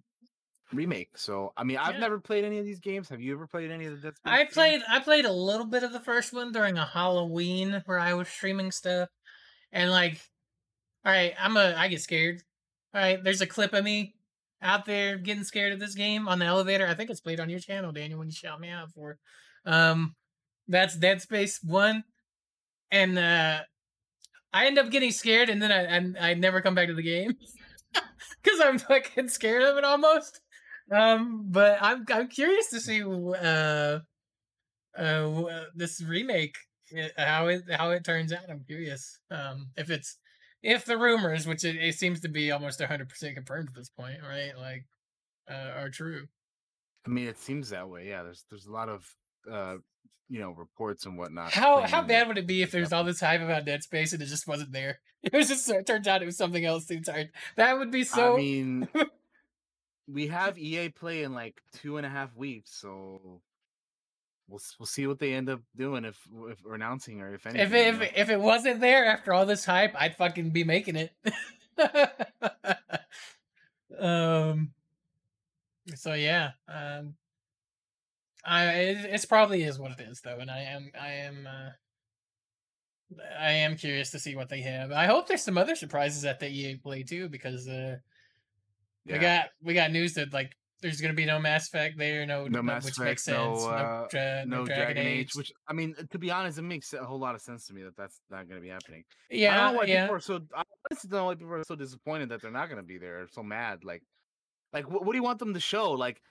remake. 0.74 1.18
So 1.18 1.54
I 1.58 1.64
mean, 1.64 1.78
I've 1.78 1.96
yeah. 1.96 2.00
never 2.00 2.20
played 2.20 2.44
any 2.44 2.60
of 2.60 2.66
these 2.66 2.80
games. 2.80 3.10
Have 3.10 3.22
you 3.22 3.34
ever 3.34 3.48
played 3.48 3.72
any 3.72 3.86
of 3.86 3.94
the 3.94 4.00
Dead 4.00 4.18
Space? 4.18 4.34
I 4.34 4.46
played. 4.46 4.72
Games? 4.72 4.84
I 4.90 5.00
played 5.00 5.26
a 5.26 5.32
little 5.32 5.66
bit 5.66 5.84
of 5.84 5.94
the 5.94 6.00
first 6.00 6.34
one 6.34 6.52
during 6.52 6.78
a 6.78 6.86
Halloween 6.86 7.82
where 7.86 8.00
I 8.00 8.14
was 8.14 8.28
streaming 8.28 8.72
stuff, 8.72 9.10
and 9.72 9.92
like, 9.92 10.20
all 11.06 11.12
right, 11.12 11.34
I'm 11.40 11.58
a. 11.58 11.76
I 11.78 11.88
get 11.88 12.02
scared. 12.02 12.42
All 12.94 13.02
right, 13.02 13.24
there's 13.24 13.42
a 13.42 13.48
clip 13.48 13.74
of 13.74 13.84
me 13.84 14.16
out 14.62 14.86
there 14.86 15.18
getting 15.18 15.44
scared 15.44 15.74
of 15.74 15.80
this 15.80 15.96
game 15.96 16.28
on 16.28 16.40
the 16.40 16.46
elevator. 16.46 16.88
I 16.88 16.94
think 16.94 17.10
it's 17.10 17.22
played 17.22 17.40
on 17.40 17.50
your 17.50 17.60
channel, 17.60 17.92
Daniel, 17.92 18.20
when 18.20 18.28
you 18.28 18.34
shout 18.34 18.60
me 18.60 18.70
out 18.70 18.92
for. 18.92 19.18
Um, 19.66 20.16
that's 20.68 20.98
Dead 20.98 21.22
Space 21.22 21.60
One, 21.64 22.04
and 22.92 23.18
uh, 23.18 23.62
I 24.54 24.68
end 24.68 24.78
up 24.78 24.92
getting 24.92 25.12
scared, 25.12 25.50
and 25.50 25.62
then 25.62 25.72
I 25.72 25.98
I, 25.98 26.32
I 26.32 26.34
never 26.34 26.62
come 26.62 26.76
back 26.76 26.88
to 26.88 26.94
the 26.94 27.02
game 27.02 27.36
because 28.44 28.60
I'm 28.60 28.80
fucking 28.80 29.30
scared 29.30 29.64
of 29.64 29.78
it 29.78 29.84
almost. 29.84 30.41
Um, 30.92 31.46
but 31.50 31.78
I'm 31.82 32.06
I'm 32.12 32.28
curious 32.28 32.70
to 32.72 32.80
see 32.80 33.02
uh, 33.04 34.00
uh, 34.98 35.64
this 35.74 36.04
remake 36.04 36.56
eh, 36.96 37.10
how 37.18 37.48
it 37.48 37.64
how 37.72 37.92
it 37.92 38.04
turns 38.04 38.34
out. 38.34 38.50
I'm 38.50 38.64
curious 38.68 39.20
um, 39.32 39.70
if 39.78 39.90
it's 39.90 40.18
if 40.62 40.86
the 40.86 40.98
rumors, 40.98 41.48
which 41.48 41.64
it, 41.64 41.78
it 41.78 41.96
seems 41.96 42.20
to 42.22 42.30
be 42.30 42.52
almost 42.52 42.80
100 42.80 43.08
percent 43.10 43.36
confirmed 43.36 43.70
at 43.70 43.76
this 43.76 43.90
point, 43.90 44.18
right? 44.28 44.52
Like, 44.58 44.86
uh, 45.50 45.80
are 45.80 45.90
true. 45.90 46.28
I 47.06 47.10
mean, 47.10 47.28
it 47.28 47.40
seems 47.40 47.70
that 47.70 47.90
way. 47.90 48.08
Yeah, 48.10 48.24
there's 48.24 48.46
there's 48.50 48.66
a 48.66 48.72
lot 48.72 48.90
of 48.90 49.06
uh, 49.50 49.76
you 50.30 50.40
know 50.40 50.52
reports 50.52 51.06
and 51.06 51.18
whatnot. 51.18 51.52
How 51.52 51.82
how 51.82 52.02
bad 52.02 52.28
would 52.28 52.38
it 52.38 52.48
be 52.48 52.62
if 52.62 52.72
there's 52.72 52.94
all 52.94 53.04
this 53.04 53.22
hype 53.22 53.42
about 53.42 53.66
Dead 53.66 53.82
Space 53.82 54.14
and 54.14 54.22
it 54.22 54.28
just 54.28 54.48
wasn't 54.48 54.72
there? 54.72 55.00
It 55.24 55.34
was 55.34 55.50
just 55.50 55.70
it 55.70 55.86
turns 55.86 56.08
out 56.08 56.24
it 56.24 56.26
was 56.26 56.36
something 56.36 56.66
else 56.66 56.88
the 56.88 56.96
entire. 56.96 57.30
That 57.56 57.78
would 57.78 57.92
be 57.92 58.04
so. 58.04 58.34
I 58.34 58.38
mean, 58.38 58.88
we 60.08 60.28
have 60.28 60.58
EA 60.58 60.90
play 60.90 61.24
in 61.24 61.34
like 61.34 61.62
two 61.74 61.98
and 61.98 62.06
a 62.06 62.10
half 62.10 62.36
weeks, 62.36 62.80
so 62.80 63.42
we'll 64.48 64.62
we'll 64.80 64.86
see 64.86 65.08
what 65.08 65.20
they 65.20 65.34
end 65.34 65.50
up 65.50 65.62
doing 65.76 66.06
if 66.06 66.20
if 66.50 66.60
announcing 66.72 67.22
or 67.22 67.34
if 67.34 67.46
anything. 67.46 67.66
If 67.66 67.74
it, 67.74 68.02
if, 68.02 68.18
if 68.18 68.30
it 68.30 68.40
wasn't 68.40 68.82
there 68.82 69.06
after 69.06 69.34
all 69.34 69.46
this 69.46 69.66
hype, 69.66 69.96
I'd 70.00 70.16
fucking 70.16 70.52
be 70.52 70.64
making 70.64 70.96
it. 70.96 71.12
um. 74.00 74.72
So 75.96 76.14
yeah. 76.14 76.52
Um. 76.68 77.16
I 78.44 78.66
it, 78.66 78.98
it's 79.12 79.26
probably 79.26 79.64
is 79.64 79.80
what 79.80 79.92
it 79.92 80.02
is 80.02 80.22
though, 80.22 80.40
and 80.40 80.50
I 80.50 80.62
am 80.62 80.92
I 81.00 81.10
am 81.10 81.48
uh, 81.48 81.70
I 83.40 83.52
am 83.52 83.76
curious 83.76 84.12
to 84.12 84.20
see 84.20 84.36
what 84.36 84.50
they 84.50 84.62
have. 84.62 84.92
I 84.92 85.06
hope 85.06 85.28
there's 85.28 85.44
some 85.44 85.58
other 85.58 85.76
surprises 85.76 86.26
at 86.26 86.40
the 86.40 86.50
EA 86.50 86.76
Play 86.76 87.04
too, 87.04 87.30
because 87.30 87.68
uh, 87.68 87.98
yeah. 89.06 89.14
We 89.14 89.20
got 89.20 89.46
we 89.64 89.74
got 89.74 89.92
news 89.92 90.14
that 90.14 90.34
like 90.34 90.52
there's 90.82 91.00
gonna 91.00 91.14
be 91.14 91.26
no 91.26 91.40
Mass 91.40 91.68
Effect 91.68 91.98
there, 91.98 92.26
no 92.26 92.48
no 92.48 92.62
Mass 92.62 92.86
which 92.86 92.94
Effect, 92.94 93.06
makes 93.06 93.24
sense. 93.24 93.62
No, 93.62 93.70
uh, 93.70 93.82
no, 93.82 94.08
dra- 94.10 94.46
no, 94.46 94.58
no 94.58 94.66
Dragon, 94.66 94.84
Dragon 94.84 95.06
Age. 95.06 95.20
Age. 95.20 95.36
which 95.36 95.52
I 95.68 95.74
mean, 95.74 95.96
to 96.10 96.20
be 96.20 96.32
honest, 96.32 96.58
it 96.58 96.64
makes 96.64 96.94
a 96.94 97.04
whole 97.04 97.20
lot 97.20 97.36
of 97.36 97.42
sense 97.42 97.68
to 97.68 97.74
me 97.74 97.84
that 97.84 97.96
that's 97.96 98.20
not 98.30 98.50
gonna 98.50 98.62
be 98.62 98.70
happening. 98.70 99.04
Yeah, 99.30 99.54
I 99.54 99.58
don't 99.58 99.74
know 99.74 99.80
why 99.80 99.86
yeah. 99.86 100.04
people 100.04 100.16
are 100.16 100.20
so. 100.20 100.40
I 100.56 100.64
honestly 100.90 101.10
don't 101.10 101.20
know 101.20 101.26
why 101.26 101.36
people 101.36 101.54
are 101.54 101.64
so 101.64 101.76
disappointed 101.76 102.30
that 102.30 102.42
they're 102.42 102.52
not 102.52 102.70
gonna 102.70 102.84
be 102.84 102.98
there, 102.98 103.28
so 103.32 103.44
mad. 103.44 103.84
Like, 103.84 104.04
like 104.74 104.90
what, 104.90 105.06
what 105.06 105.12
do 105.12 105.18
you 105.18 105.24
want 105.24 105.40
them 105.40 105.54
to 105.54 105.60
show? 105.60 105.92
Like 105.92 106.22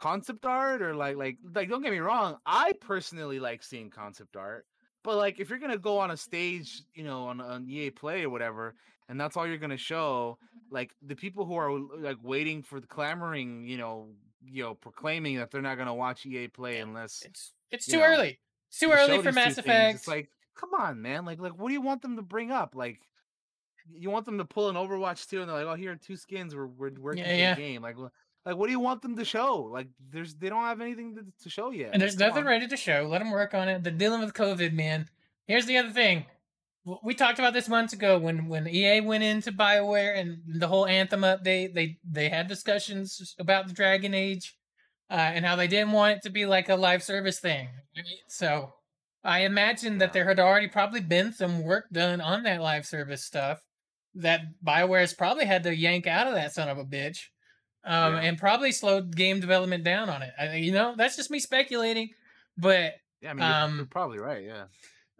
concept 0.00 0.46
art 0.46 0.82
or 0.82 0.94
like 0.94 1.16
like 1.16 1.36
like 1.54 1.68
don't 1.68 1.82
get 1.82 1.92
me 1.92 1.98
wrong, 1.98 2.36
I 2.46 2.72
personally 2.80 3.38
like 3.38 3.62
seeing 3.62 3.90
concept 3.90 4.36
art. 4.36 4.66
But 5.02 5.16
like, 5.16 5.40
if 5.40 5.48
you're 5.48 5.58
gonna 5.58 5.78
go 5.78 5.98
on 5.98 6.10
a 6.10 6.16
stage, 6.16 6.82
you 6.94 7.04
know, 7.04 7.24
on, 7.24 7.40
on 7.40 7.68
EA 7.68 7.90
Play 7.90 8.24
or 8.24 8.30
whatever, 8.30 8.74
and 9.08 9.20
that's 9.20 9.36
all 9.36 9.46
you're 9.46 9.56
gonna 9.56 9.76
show, 9.76 10.38
like 10.70 10.94
the 11.02 11.16
people 11.16 11.44
who 11.44 11.56
are 11.56 11.78
like 11.98 12.18
waiting 12.22 12.62
for 12.62 12.80
the 12.80 12.86
clamoring, 12.86 13.64
you 13.66 13.76
know, 13.78 14.08
you 14.44 14.62
know, 14.62 14.74
proclaiming 14.74 15.36
that 15.36 15.50
they're 15.50 15.62
not 15.62 15.76
gonna 15.78 15.94
watch 15.94 16.24
EA 16.26 16.48
Play 16.48 16.78
unless 16.78 17.22
It's 17.24 17.52
it's 17.70 17.86
too 17.86 17.98
know, 17.98 18.04
early. 18.04 18.38
It's 18.68 18.78
too 18.78 18.90
early 18.90 19.20
for 19.22 19.32
Mass 19.32 19.58
Effect. 19.58 19.96
It's 19.96 20.08
like, 20.08 20.30
come 20.56 20.70
on, 20.74 21.02
man. 21.02 21.24
Like, 21.24 21.40
like, 21.40 21.58
what 21.58 21.68
do 21.68 21.74
you 21.74 21.80
want 21.80 22.02
them 22.02 22.16
to 22.16 22.22
bring 22.22 22.50
up? 22.52 22.74
Like, 22.74 23.00
you 23.92 24.10
want 24.10 24.26
them 24.26 24.38
to 24.38 24.44
pull 24.44 24.68
an 24.68 24.76
Overwatch 24.76 25.28
2 25.28 25.40
and 25.40 25.48
they're 25.48 25.56
like, 25.64 25.66
oh, 25.66 25.74
here 25.74 25.92
are 25.92 25.96
two 25.96 26.16
skins. 26.16 26.54
We're 26.54 26.66
we're 26.66 26.90
working 26.98 27.24
Yeah, 27.24 27.36
yeah. 27.36 27.54
the 27.54 27.60
game. 27.60 27.82
Like, 27.82 27.96
like, 28.46 28.56
what 28.56 28.66
do 28.66 28.72
you 28.72 28.80
want 28.80 29.02
them 29.02 29.16
to 29.16 29.24
show? 29.24 29.68
Like, 29.72 29.88
there's 30.10 30.34
they 30.34 30.48
don't 30.48 30.62
have 30.62 30.80
anything 30.80 31.16
to, 31.16 31.24
to 31.42 31.50
show 31.50 31.70
yet. 31.70 31.90
and 31.92 32.00
there's 32.00 32.16
nothing 32.18 32.44
on. 32.44 32.48
ready 32.48 32.66
to 32.68 32.76
show. 32.76 33.06
Let 33.10 33.18
them 33.18 33.30
work 33.32 33.54
on 33.54 33.68
it. 33.68 33.82
They're 33.82 33.92
dealing 33.92 34.20
with 34.20 34.32
COVID, 34.34 34.72
man. 34.72 35.08
Here's 35.46 35.66
the 35.66 35.76
other 35.78 35.90
thing. 35.90 36.26
We 37.04 37.14
talked 37.14 37.38
about 37.38 37.52
this 37.52 37.68
months 37.68 37.92
ago 37.92 38.18
when 38.18 38.48
when 38.48 38.66
EA 38.66 39.00
went 39.02 39.22
into 39.22 39.52
Bioware 39.52 40.18
and 40.18 40.38
the 40.46 40.66
whole 40.68 40.86
Anthem 40.86 41.20
update. 41.20 41.74
They 41.74 41.98
they 42.08 42.28
had 42.30 42.48
discussions 42.48 43.34
about 43.38 43.66
the 43.68 43.74
Dragon 43.74 44.14
Age, 44.14 44.56
uh, 45.10 45.14
and 45.14 45.44
how 45.44 45.56
they 45.56 45.68
didn't 45.68 45.92
want 45.92 46.16
it 46.16 46.22
to 46.22 46.30
be 46.30 46.46
like 46.46 46.68
a 46.70 46.76
live 46.76 47.02
service 47.02 47.38
thing. 47.38 47.68
So 48.28 48.72
I 49.22 49.40
imagine 49.40 49.98
that 49.98 50.14
there 50.14 50.26
had 50.26 50.40
already 50.40 50.68
probably 50.68 51.00
been 51.00 51.32
some 51.34 51.62
work 51.62 51.84
done 51.92 52.22
on 52.22 52.44
that 52.44 52.62
live 52.62 52.86
service 52.86 53.24
stuff 53.24 53.60
that 54.14 54.40
Bioware 54.66 55.00
has 55.00 55.12
probably 55.12 55.44
had 55.44 55.62
to 55.64 55.76
yank 55.76 56.06
out 56.06 56.26
of 56.26 56.34
that 56.34 56.54
son 56.54 56.68
of 56.70 56.78
a 56.78 56.84
bitch, 56.84 57.18
um, 57.84 58.14
Yeah. 58.14 58.20
and 58.22 58.38
probably 58.38 58.72
slowed 58.72 59.14
game 59.14 59.38
development 59.38 59.84
down 59.84 60.08
on 60.08 60.22
it. 60.22 60.32
I, 60.38 60.56
you 60.56 60.72
know, 60.72 60.94
that's 60.96 61.16
just 61.16 61.30
me 61.30 61.38
speculating, 61.40 62.08
but 62.56 62.94
Yeah, 63.20 63.30
I 63.30 63.34
mean, 63.34 63.42
you're, 63.42 63.48
you're 63.74 63.80
um, 63.82 63.88
probably 63.90 64.18
right. 64.18 64.42
Yeah. 64.42 64.64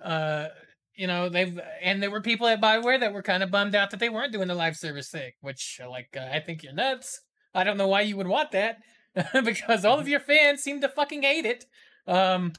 uh, 0.02 0.48
you 0.94 1.06
know, 1.06 1.28
they've 1.28 1.58
and 1.82 2.02
there 2.02 2.10
were 2.10 2.20
people 2.20 2.46
at 2.46 2.60
Bioware 2.60 3.00
that 3.00 3.12
were 3.12 3.22
kind 3.22 3.42
of 3.42 3.50
bummed 3.50 3.74
out 3.74 3.90
that 3.90 4.00
they 4.00 4.08
weren't 4.08 4.32
doing 4.32 4.48
the 4.48 4.54
live 4.54 4.76
service 4.76 5.08
thing, 5.08 5.32
which 5.40 5.80
uh, 5.82 5.88
like 5.88 6.16
uh, 6.16 6.28
I 6.32 6.40
think 6.40 6.62
you're 6.62 6.72
nuts. 6.72 7.20
I 7.54 7.64
don't 7.64 7.76
know 7.76 7.88
why 7.88 8.02
you 8.02 8.16
would 8.16 8.28
want 8.28 8.52
that 8.52 8.78
because 9.44 9.84
all 9.84 9.98
of 9.98 10.08
your 10.08 10.20
fans 10.20 10.62
seem 10.62 10.80
to 10.80 10.88
fucking 10.88 11.22
hate 11.22 11.46
it. 11.46 11.64
Um, 12.06 12.52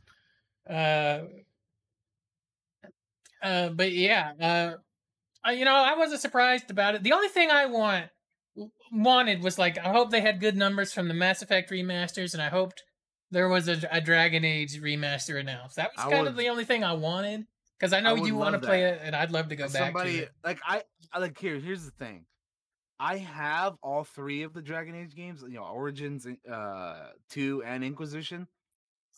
uh, 0.69 1.19
uh, 3.41 3.69
but 3.69 3.91
yeah, 3.91 4.77
uh, 5.45 5.51
you 5.51 5.65
know, 5.65 5.73
I 5.73 5.95
wasn't 5.95 6.21
surprised 6.21 6.69
about 6.69 6.95
it. 6.95 7.03
The 7.03 7.13
only 7.13 7.29
thing 7.29 7.49
I 7.51 7.65
want 7.65 8.05
wanted 8.91 9.43
was 9.43 9.57
like 9.57 9.77
I 9.77 9.91
hope 9.91 10.11
they 10.11 10.21
had 10.21 10.39
good 10.39 10.57
numbers 10.57 10.93
from 10.93 11.07
the 11.07 11.13
Mass 11.13 11.41
Effect 11.41 11.71
remasters, 11.71 12.33
and 12.33 12.41
I 12.41 12.49
hoped 12.49 12.83
there 13.31 13.47
was 13.47 13.67
a, 13.67 13.79
a 13.91 14.01
Dragon 14.01 14.43
Age 14.45 14.79
remaster 14.79 15.39
announced. 15.39 15.77
That 15.77 15.91
was 15.95 16.05
I 16.05 16.09
kind 16.09 16.27
of 16.27 16.35
the 16.35 16.49
only 16.49 16.65
thing 16.65 16.83
I 16.83 16.93
wanted 16.93 17.45
because 17.81 17.93
I 17.93 17.99
know 17.99 18.13
would 18.13 18.27
you 18.27 18.35
want 18.35 18.53
to 18.53 18.59
play 18.59 18.83
it, 18.83 19.01
and 19.03 19.15
I'd 19.15 19.31
love 19.31 19.49
to 19.49 19.55
go 19.55 19.65
As 19.65 19.73
back 19.73 19.85
somebody 19.87 20.17
to 20.17 20.23
it. 20.23 20.31
like 20.43 20.59
I, 20.63 20.83
I 21.11 21.17
like 21.17 21.37
here. 21.39 21.57
Here's 21.59 21.83
the 21.83 21.91
thing. 21.91 22.25
I 22.99 23.17
have 23.17 23.75
all 23.81 24.03
three 24.03 24.43
of 24.43 24.53
the 24.53 24.61
Dragon 24.61 24.93
Age 24.93 25.15
games. 25.15 25.41
You 25.41 25.55
know, 25.55 25.63
Origins, 25.63 26.27
uh, 26.49 27.07
two, 27.31 27.63
and 27.65 27.83
Inquisition. 27.83 28.47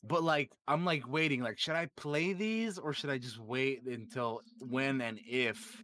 But 0.05 0.23
like, 0.23 0.49
I'm 0.65 0.85
like 0.85 1.05
waiting. 1.09 1.41
Like, 1.41 1.59
should 1.59 1.75
I 1.75 1.89
play 1.97 2.31
these 2.31 2.77
or 2.77 2.93
should 2.93 3.09
I 3.09 3.17
just 3.17 3.37
wait 3.37 3.83
until 3.85 4.39
when 4.59 5.01
and 5.01 5.19
if 5.27 5.83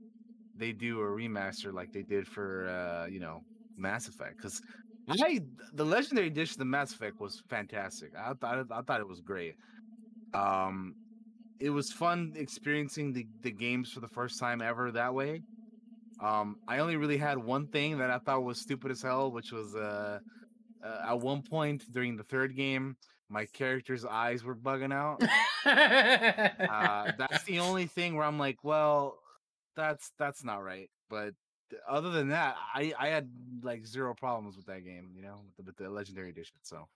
they 0.55 0.71
do 0.71 1.01
a 1.01 1.03
remaster 1.03 1.73
like 1.73 1.91
they 1.91 2.03
did 2.03 2.27
for 2.27 2.69
uh, 2.69 3.07
you 3.07 3.19
know 3.19 3.41
Mass 3.77 4.07
Effect? 4.07 4.37
Because 4.37 4.61
I 5.09 5.41
the 5.73 5.83
Legendary 5.83 6.27
Edition 6.27 6.61
of 6.61 6.67
Mass 6.67 6.93
Effect 6.93 7.19
was 7.19 7.43
fantastic. 7.49 8.13
I 8.17 8.31
thought 8.39 8.67
I 8.71 8.81
thought 8.83 9.01
it 9.01 9.07
was 9.07 9.19
great. 9.19 9.55
Um, 10.33 10.95
it 11.59 11.69
was 11.69 11.91
fun 11.91 12.33
experiencing 12.35 13.13
the, 13.13 13.27
the 13.41 13.51
games 13.51 13.91
for 13.91 13.99
the 13.99 14.07
first 14.07 14.39
time 14.39 14.61
ever 14.61 14.91
that 14.91 15.13
way. 15.13 15.41
Um, 16.21 16.57
I 16.67 16.79
only 16.79 16.95
really 16.97 17.17
had 17.17 17.37
one 17.37 17.67
thing 17.67 17.97
that 17.99 18.09
I 18.09 18.17
thought 18.19 18.43
was 18.43 18.59
stupid 18.59 18.91
as 18.91 19.01
hell, 19.01 19.31
which 19.31 19.51
was 19.51 19.75
uh, 19.75 20.19
uh 20.83 21.01
at 21.07 21.19
one 21.19 21.41
point 21.41 21.83
during 21.91 22.17
the 22.17 22.23
third 22.23 22.55
game, 22.55 22.95
my 23.29 23.45
character's 23.45 24.05
eyes 24.05 24.43
were 24.43 24.55
bugging 24.55 24.93
out. 24.93 25.23
Uh, 25.65 27.11
that's 27.17 27.43
the 27.43 27.59
only 27.59 27.85
thing 27.85 28.15
where 28.15 28.25
I'm 28.25 28.39
like, 28.39 28.57
well, 28.63 29.19
that's 29.75 30.11
that's 30.17 30.43
not 30.43 30.63
right. 30.63 30.89
But 31.09 31.33
other 31.87 32.09
than 32.11 32.29
that, 32.29 32.55
I 32.73 32.93
I 32.97 33.07
had 33.09 33.29
like 33.61 33.85
zero 33.85 34.13
problems 34.15 34.55
with 34.55 34.65
that 34.67 34.85
game, 34.85 35.11
you 35.13 35.21
know, 35.21 35.41
with 35.45 35.57
the, 35.57 35.63
with 35.63 35.75
the 35.75 35.89
legendary 35.89 36.29
edition. 36.29 36.55
So, 36.63 36.87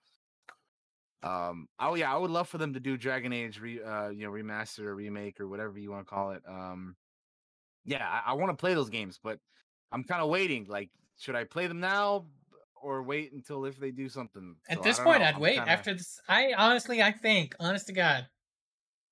um, 1.24 1.68
oh 1.80 1.96
yeah, 1.96 2.14
I 2.14 2.18
would 2.18 2.32
love 2.32 2.48
for 2.50 2.58
them 2.58 2.74
to 2.74 2.80
do 2.80 2.98
Dragon 2.98 3.32
Age, 3.34 3.60
re, 3.60 3.82
uh, 3.82 4.10
you 4.10 4.26
know, 4.26 4.32
remaster 4.32 4.80
or 4.86 4.96
remake 4.96 5.40
or 5.40 5.48
whatever 5.48 5.78
you 5.80 5.92
want 5.92 6.06
to 6.06 6.10
call 6.10 6.32
it. 6.32 6.42
Um, 6.48 6.96
yeah, 7.86 8.06
I, 8.08 8.32
I 8.32 8.34
want 8.34 8.52
to 8.52 8.56
play 8.58 8.74
those 8.74 8.90
games, 8.90 9.20
but 9.24 9.40
I'm 9.92 10.04
kind 10.04 10.22
of 10.22 10.30
waiting. 10.30 10.66
Like, 10.68 10.90
should 11.20 11.36
I 11.36 11.44
play 11.44 11.68
them 11.68 11.80
now 11.80 12.26
or 12.82 13.04
wait 13.04 13.32
until 13.34 13.66
if 13.66 13.78
they 13.80 13.92
do 13.92 14.10
something? 14.10 14.56
At 14.70 14.78
So, 14.80 14.84
this 14.84 15.00
point, 15.00 15.20
know. 15.22 15.26
I'd 15.28 15.36
I'm 15.36 15.42
wait 15.42 15.56
kinda- 15.56 15.72
after 15.72 15.94
this. 15.94 16.20
I 16.28 16.54
honestly, 16.58 17.02
I 17.02 17.12
think, 17.12 17.56
honest 17.60 17.88
to 17.88 17.94
God, 17.94 18.28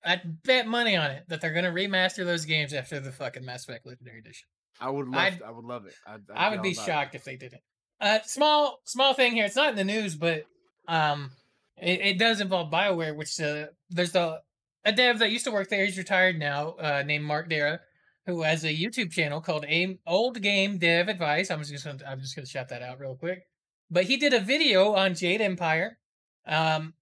I'd 0.04 0.42
bet 0.42 0.66
money 0.66 0.96
on 0.96 1.10
it 1.12 1.24
that 1.28 1.40
they're 1.40 1.52
gonna 1.54 1.70
remaster 1.70 2.24
those 2.24 2.44
games 2.44 2.72
after 2.74 2.98
the 3.00 3.12
fucking 3.12 3.44
Mass 3.44 3.64
Effect 3.68 3.86
Legendary 3.86 4.18
Edition. 4.18 4.48
I 4.80 4.90
would 4.90 5.06
love. 5.06 5.20
I'd- 5.20 5.42
I 5.44 5.50
would 5.50 5.64
love 5.64 5.86
it. 5.86 5.94
I'd, 6.06 6.22
I'd 6.30 6.36
I 6.36 6.50
would 6.50 6.62
be 6.62 6.72
about 6.72 6.82
it. 6.82 6.86
shocked 6.86 7.14
if 7.14 7.24
they 7.24 7.36
didn't. 7.36 7.62
Uh, 8.00 8.18
small, 8.24 8.78
small 8.84 9.14
thing 9.14 9.32
here. 9.32 9.44
It's 9.44 9.54
not 9.54 9.70
in 9.70 9.76
the 9.76 9.84
news, 9.84 10.16
but 10.16 10.44
um, 10.88 11.30
it, 11.76 12.00
it 12.00 12.18
does 12.18 12.40
involve 12.40 12.72
Bioware, 12.72 13.16
which 13.16 13.40
uh, 13.40 13.66
there's 13.90 14.14
a 14.14 14.40
a 14.84 14.92
dev 14.92 15.18
that 15.20 15.30
used 15.30 15.44
to 15.44 15.52
work 15.52 15.68
there. 15.68 15.84
He's 15.84 15.98
retired 15.98 16.38
now, 16.38 16.70
uh, 16.70 17.02
named 17.06 17.24
Mark 17.24 17.48
Darrah, 17.48 17.78
who 18.26 18.42
has 18.42 18.64
a 18.64 18.74
YouTube 18.74 19.12
channel 19.12 19.40
called 19.40 19.64
Aim 19.68 19.98
Old 20.06 20.40
Game 20.42 20.78
Dev 20.78 21.08
Advice. 21.08 21.50
I'm 21.50 21.62
just 21.62 21.84
gonna 21.84 21.98
I'm 22.06 22.20
just 22.20 22.34
gonna 22.34 22.46
shout 22.46 22.68
that 22.70 22.82
out 22.82 23.00
real 23.00 23.16
quick. 23.16 23.46
But 23.90 24.04
he 24.04 24.16
did 24.16 24.32
a 24.32 24.40
video 24.40 24.94
on 24.94 25.14
Jade 25.14 25.40
Empire, 25.40 25.98
um, 26.46 26.94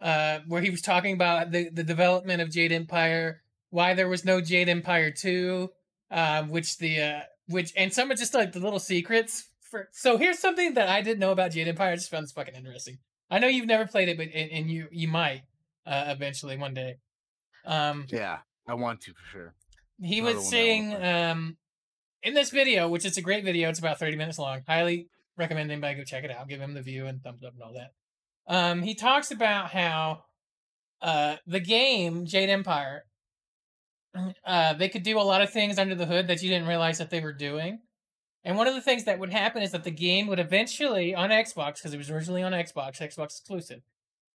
uh, 0.00 0.40
where 0.46 0.62
he 0.62 0.70
was 0.70 0.82
talking 0.82 1.14
about 1.14 1.50
the 1.50 1.70
the 1.70 1.84
development 1.84 2.42
of 2.42 2.50
Jade 2.50 2.72
Empire, 2.72 3.42
why 3.70 3.94
there 3.94 4.08
was 4.08 4.24
no 4.24 4.40
Jade 4.40 4.68
Empire 4.68 5.10
two, 5.10 5.70
uh, 6.10 6.42
which 6.44 6.78
the 6.78 7.00
uh, 7.00 7.20
which 7.48 7.72
and 7.76 7.92
some 7.92 8.10
of 8.10 8.18
just 8.18 8.34
like 8.34 8.52
the 8.52 8.60
little 8.60 8.78
secrets 8.78 9.48
for. 9.70 9.88
So 9.92 10.16
here's 10.16 10.38
something 10.38 10.74
that 10.74 10.88
I 10.88 11.00
didn't 11.02 11.20
know 11.20 11.32
about 11.32 11.52
Jade 11.52 11.68
Empire. 11.68 11.92
I 11.92 11.96
just 11.96 12.10
found 12.10 12.24
this 12.24 12.32
fucking 12.32 12.54
interesting. 12.54 12.98
I 13.30 13.38
know 13.38 13.46
you've 13.46 13.66
never 13.66 13.86
played 13.86 14.08
it, 14.08 14.16
but 14.16 14.28
and, 14.34 14.50
and 14.50 14.70
you 14.70 14.88
you 14.90 15.08
might 15.08 15.42
uh, 15.86 16.04
eventually 16.08 16.56
one 16.56 16.74
day. 16.74 16.96
Um, 17.64 18.06
Yeah, 18.08 18.38
I 18.68 18.74
want 18.74 19.00
to 19.02 19.12
for 19.12 19.26
sure. 19.30 19.54
he 20.00 20.18
Another 20.18 20.36
was 20.36 20.48
saying 20.48 20.94
um 20.94 21.56
in 22.22 22.34
this 22.34 22.50
video, 22.50 22.88
which 22.88 23.04
is 23.04 23.16
a 23.16 23.22
great 23.22 23.44
video, 23.44 23.68
it's 23.68 23.78
about 23.78 23.98
30 23.98 24.16
minutes 24.16 24.38
long. 24.38 24.62
Highly 24.66 25.08
recommend 25.36 25.70
anybody 25.70 25.94
go 25.94 26.04
check 26.04 26.24
it 26.24 26.30
out. 26.30 26.48
Give 26.48 26.60
him 26.60 26.74
the 26.74 26.82
view 26.82 27.06
and 27.06 27.22
thumbs 27.22 27.42
up 27.44 27.54
and 27.54 27.62
all 27.62 27.74
that. 27.74 27.92
Um 28.54 28.82
he 28.82 28.94
talks 28.94 29.30
about 29.30 29.70
how 29.70 30.24
uh 31.00 31.36
the 31.46 31.60
game 31.60 32.26
Jade 32.26 32.50
Empire 32.50 33.04
uh 34.44 34.74
they 34.74 34.88
could 34.88 35.02
do 35.02 35.18
a 35.18 35.22
lot 35.22 35.40
of 35.42 35.50
things 35.50 35.78
under 35.78 35.94
the 35.94 36.06
hood 36.06 36.26
that 36.28 36.42
you 36.42 36.50
didn't 36.50 36.68
realize 36.68 36.98
that 36.98 37.10
they 37.10 37.20
were 37.20 37.32
doing. 37.32 37.78
And 38.44 38.56
one 38.56 38.66
of 38.66 38.74
the 38.74 38.80
things 38.80 39.04
that 39.04 39.18
would 39.18 39.32
happen 39.32 39.62
is 39.62 39.72
that 39.72 39.84
the 39.84 39.90
game 39.90 40.26
would 40.26 40.40
eventually 40.40 41.14
on 41.14 41.30
Xbox 41.30 41.76
because 41.76 41.92
it 41.92 41.98
was 41.98 42.10
originally 42.10 42.42
on 42.42 42.52
Xbox, 42.52 42.98
Xbox 42.98 43.38
exclusive, 43.38 43.82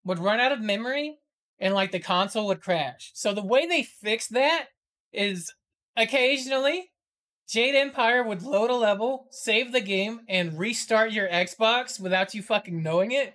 would 0.05 0.19
run 0.19 0.41
out 0.41 0.53
of 0.53 0.61
memory 0.61 1.19
and 1.61 1.75
like 1.75 1.93
the 1.93 2.01
console 2.01 2.49
would 2.49 2.61
crash. 2.61 3.13
So 3.15 3.33
the 3.33 3.45
way 3.45 3.67
they 3.67 3.85
fixed 3.85 4.33
that 4.33 4.67
is 5.13 5.55
occasionally 5.97 6.91
Jade 7.49 7.75
Empire 7.75 8.23
would 8.23 8.43
load 8.43 8.71
a 8.71 8.75
level, 8.75 9.27
save 9.31 9.73
the 9.73 9.81
game, 9.81 10.21
and 10.29 10.59
restart 10.59 11.13
your 11.13 11.29
Xbox 11.29 12.01
without 12.01 12.35
you 12.35 12.43
fucking 12.43 12.83
knowing 12.83 13.13
it, 13.13 13.35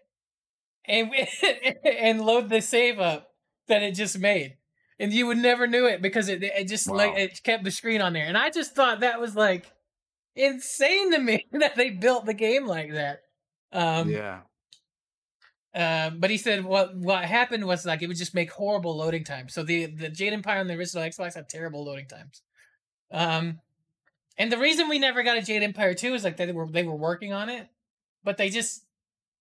and 0.86 1.12
and 1.86 2.22
load 2.22 2.50
the 2.50 2.62
save 2.62 3.00
up 3.00 3.30
that 3.68 3.84
it 3.84 3.92
just 3.92 4.18
made, 4.18 4.58
and 5.00 5.14
you 5.14 5.28
would 5.28 5.38
never 5.38 5.68
knew 5.68 5.86
it 5.86 6.02
because 6.02 6.30
it 6.30 6.42
it 6.42 6.68
just 6.68 6.90
like 6.90 7.16
it 7.16 7.44
kept 7.44 7.64
the 7.64 7.70
screen 7.72 8.02
on 8.02 8.14
there, 8.14 8.26
and 8.26 8.38
I 8.38 8.50
just 8.50 8.76
thought 8.76 9.02
that 9.02 9.22
was 9.22 9.36
like 9.36 9.72
insane 10.38 11.12
to 11.12 11.20
me 11.20 11.46
that 11.54 11.76
they 11.76 11.90
built 11.90 12.26
the 12.26 12.34
game 12.34 12.66
like 12.66 12.94
that. 12.94 13.22
Um, 13.74 14.10
yeah, 14.10 14.42
um, 15.78 16.20
but 16.20 16.32
he 16.32 16.38
said 16.38 16.66
what 16.66 16.96
what 16.96 17.24
happened 17.26 17.66
was 17.66 17.86
like 17.86 18.02
it 18.02 18.08
would 18.08 18.18
just 18.18 18.34
make 18.34 18.52
horrible 18.52 18.98
loading 18.98 19.24
times. 19.24 19.54
So 19.54 19.64
the 19.64 19.86
the 19.86 20.10
Jade 20.10 20.34
Empire 20.34 20.60
and 20.60 20.70
the 20.70 20.74
original 20.74 21.04
Xbox 21.04 21.36
had 21.36 21.50
terrible 21.50 21.86
loading 21.86 22.08
times. 22.08 22.42
Um, 23.12 23.60
and 24.38 24.52
the 24.52 24.58
reason 24.58 24.90
we 24.90 25.00
never 25.00 25.24
got 25.24 25.38
a 25.38 25.42
Jade 25.42 25.64
Empire 25.64 25.94
two 25.94 26.14
is 26.14 26.24
like 26.24 26.38
they 26.38 26.52
were 26.52 26.68
they 26.70 26.84
were 26.84 26.96
working 26.96 27.32
on 27.32 27.50
it, 27.50 27.68
but 28.24 28.38
they 28.38 28.50
just 28.50 28.86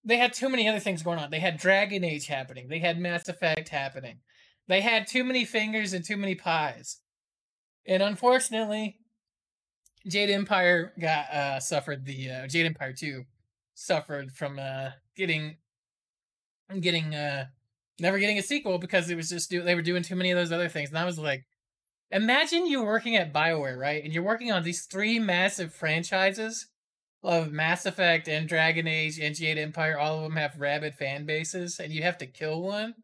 they 0.04 0.18
had 0.18 0.32
too 0.32 0.48
many 0.48 0.68
other 0.68 0.78
things 0.78 1.02
going 1.02 1.18
on. 1.18 1.30
They 1.30 1.40
had 1.40 1.56
Dragon 1.56 2.04
Age 2.04 2.26
happening. 2.26 2.68
They 2.68 2.80
had 2.80 2.98
Mass 2.98 3.28
Effect 3.28 3.68
happening. 3.70 4.18
They 4.68 4.80
had 4.80 5.06
too 5.06 5.24
many 5.24 5.44
fingers 5.44 5.92
and 5.92 6.04
too 6.04 6.16
many 6.16 6.34
pies. 6.34 6.98
And 7.86 8.02
unfortunately, 8.02 8.98
Jade 10.06 10.30
Empire 10.30 10.92
got 10.98 11.30
uh 11.30 11.60
suffered 11.60 12.04
the 12.04 12.30
uh, 12.30 12.46
Jade 12.46 12.66
Empire 12.66 12.92
2 12.92 13.24
suffered 13.74 14.32
from 14.32 14.58
uh 14.58 14.90
getting 15.16 15.56
getting 16.80 17.14
uh 17.14 17.46
never 18.00 18.18
getting 18.18 18.38
a 18.38 18.42
sequel 18.42 18.78
because 18.78 19.08
it 19.10 19.16
was 19.16 19.28
just 19.28 19.50
do, 19.50 19.62
they 19.62 19.74
were 19.74 19.82
doing 19.82 20.02
too 20.02 20.16
many 20.16 20.30
of 20.30 20.38
those 20.38 20.52
other 20.52 20.68
things. 20.68 20.90
And 20.90 20.98
I 20.98 21.04
was 21.04 21.18
like, 21.18 21.44
imagine 22.10 22.66
you 22.66 22.82
working 22.82 23.16
at 23.16 23.32
Bioware, 23.32 23.78
right? 23.78 24.02
And 24.02 24.12
you're 24.12 24.22
working 24.22 24.52
on 24.52 24.62
these 24.62 24.84
three 24.84 25.18
massive 25.18 25.74
franchises 25.74 26.66
of 27.22 27.52
Mass 27.52 27.86
Effect 27.86 28.28
and 28.28 28.48
Dragon 28.48 28.86
Age 28.86 29.18
and 29.18 29.34
Jade 29.34 29.58
Empire. 29.58 29.98
All 29.98 30.18
of 30.18 30.22
them 30.22 30.36
have 30.36 30.60
rabid 30.60 30.94
fan 30.94 31.26
bases, 31.26 31.80
and 31.80 31.92
you 31.92 32.02
have 32.02 32.18
to 32.18 32.26
kill 32.26 32.62
one. 32.62 32.94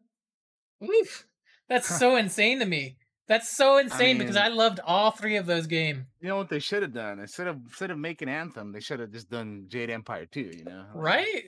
Oof, 0.83 1.25
that's 1.67 1.87
so 1.99 2.15
insane 2.15 2.59
to 2.59 2.65
me. 2.65 2.97
That's 3.27 3.49
so 3.49 3.77
insane 3.77 4.17
because 4.17 4.35
mean- 4.35 4.43
I 4.43 4.47
loved 4.49 4.79
all 4.85 5.11
three 5.11 5.37
of 5.37 5.45
those 5.45 5.65
games. 5.67 6.05
You 6.19 6.27
know 6.27 6.35
what 6.37 6.49
they 6.49 6.59
should 6.59 6.81
have 6.81 6.93
done? 6.93 7.19
Instead 7.19 7.47
of 7.47 7.57
instead 7.65 7.89
of 7.91 7.97
making 7.97 8.27
Anthem, 8.29 8.71
they 8.73 8.81
should 8.81 8.99
have 8.99 9.11
just 9.11 9.29
done 9.29 9.65
Jade 9.69 9.89
Empire 9.89 10.25
too. 10.25 10.51
You 10.53 10.65
know, 10.65 10.85
Like, 10.93 11.03
Right? 11.03 11.43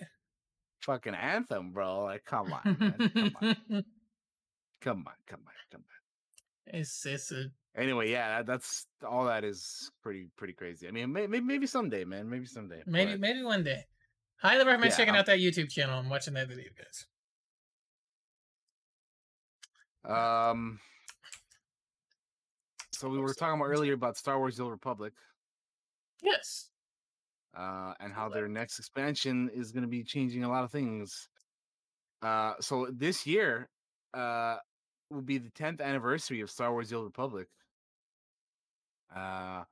Fucking 0.82 1.15
Anthem, 1.15 1.71
bro. 1.73 2.03
Like, 2.03 2.23
come 2.26 2.53
on, 2.53 2.78
man. 2.80 2.93
come 3.11 3.36
on, 3.41 3.55
come 4.82 5.05
on, 5.07 5.13
come 5.28 5.41
on, 5.45 5.53
come 5.71 5.84
on. 5.84 6.80
it's 6.80 7.05
it's 7.05 7.32
a 7.32 7.45
Anyway, 7.78 8.09
yeah, 8.09 8.38
that, 8.38 8.45
that's 8.45 8.88
all. 9.05 9.26
That 9.26 9.43
is 9.43 9.91
pretty 10.01 10.30
pretty 10.38 10.53
crazy. 10.53 10.88
I 10.88 10.91
mean, 10.91 11.11
maybe 11.11 11.41
maybe 11.41 11.67
someday, 11.67 12.05
man. 12.05 12.30
Maybe 12.30 12.45
someday. 12.45 12.84
maybe 12.86 13.11
but- 13.11 13.19
maybe 13.19 13.43
one 13.43 13.63
day. 13.65 13.84
Highly 14.38 14.63
recommend 14.65 14.91
Yeah, 14.91 14.97
checking 14.97 15.13
I'm- 15.15 15.19
out 15.19 15.26
that 15.26 15.39
YouTube 15.39 15.69
channel 15.69 15.99
and 15.99 16.09
watching 16.09 16.36
that 16.36 16.47
video, 16.47 16.69
guys. 16.78 17.05
Um. 20.51 20.80
So 22.98 23.10
we 23.10 23.20
were 23.20 23.34
talking 23.34 23.60
about 23.60 23.70
earlier 23.72 23.93
about 23.93 24.18
Star 24.18 24.39
Wars: 24.39 24.58
The 24.58 24.64
Old 24.64 24.72
Republic, 24.72 25.14
Yes. 26.22 26.70
uh, 27.56 27.93
and 28.00 28.14
how 28.14 28.30
their 28.30 28.48
next 28.48 28.80
expansion 28.80 29.50
is 29.54 29.72
going 29.72 29.84
to 29.84 29.89
be 29.89 30.04
changing 30.04 30.43
a 30.43 30.50
lot 30.50 30.64
of 30.64 30.72
things. 30.72 31.30
Uh, 32.22 32.54
so 32.60 32.88
this 32.91 33.28
year, 33.28 33.70
uh, 34.14 34.58
will 35.10 35.22
be 35.22 35.38
the 35.38 35.52
10th 35.52 35.82
anniversary 35.82 36.41
of 36.41 36.50
Star 36.50 36.72
Wars: 36.72 36.89
The 36.89 36.96
Old 36.96 37.06
Republic. 37.06 37.48
Uh, 39.16 39.64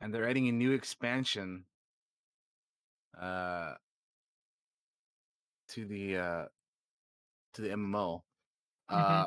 and 0.00 0.12
they're 0.12 0.28
adding 0.28 0.48
a 0.48 0.52
new 0.52 0.72
expansion. 0.72 1.64
Uh, 3.18 3.74
to 5.68 5.84
the 5.86 6.16
uh, 6.16 6.44
to 7.54 7.62
the 7.62 7.68
MMO. 7.68 8.22
Uh, 8.88 9.26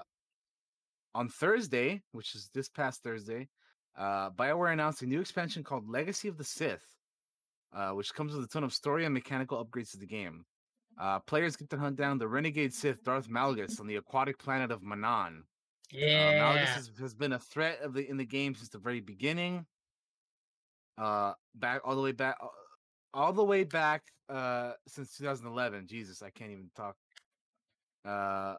on 1.18 1.28
Thursday, 1.30 2.04
which 2.12 2.36
is 2.36 2.52
this 2.54 2.70
past 2.70 3.02
Thursday, 3.02 3.50
uh, 3.98 4.30
BioWare 4.30 4.72
announced 4.72 5.02
a 5.02 5.08
new 5.08 5.20
expansion 5.20 5.64
called 5.64 5.90
Legacy 5.90 6.28
of 6.28 6.38
the 6.38 6.44
Sith, 6.44 6.86
uh, 7.76 7.90
which 7.90 8.14
comes 8.14 8.36
with 8.36 8.46
a 8.46 8.48
ton 8.48 8.64
of 8.64 8.72
story 8.72 9.04
and 9.04 9.14
mechanical 9.16 9.64
upgrades 9.64 9.92
to 9.92 9.98
the 9.98 10.06
game. 10.06 10.46
Uh, 11.00 11.20
players 11.22 11.56
get 11.56 11.72
to 11.72 11.78
hunt 11.78 11.96
down 11.96 12.20
the 12.20 12.28
renegade 12.28 12.72
Sith 12.72 13.04
Darth 13.04 13.28
Malgus 13.28 13.80
on 13.80 13.88
the 13.88 13.96
aquatic 13.96 14.38
planet 14.38 14.72
of 14.72 14.82
Manaan. 14.82 15.40
Uh, 15.40 15.98
Yeah. 15.98 16.34
Malgus 16.40 16.66
has, 16.76 16.92
has 17.00 17.16
been 17.16 17.34
a 17.34 17.40
threat 17.40 17.82
of 17.82 17.94
the 17.94 18.08
in 18.08 18.18
the 18.18 18.26
game 18.26 18.54
since 18.54 18.70
the 18.70 18.78
very 18.78 19.02
beginning. 19.02 19.66
Uh, 21.00 21.34
back 21.56 21.82
all 21.84 21.96
the 21.96 22.02
way 22.02 22.12
back, 22.12 22.38
uh, 22.42 22.48
all 23.14 23.34
the 23.34 23.44
way 23.44 23.64
back 23.64 24.04
uh 24.30 24.74
since 24.88 25.18
2011. 25.18 25.88
Jesus, 25.88 26.22
I 26.22 26.30
can't 26.30 26.52
even 26.52 26.70
talk. 26.76 26.96
Uh, 28.06 28.56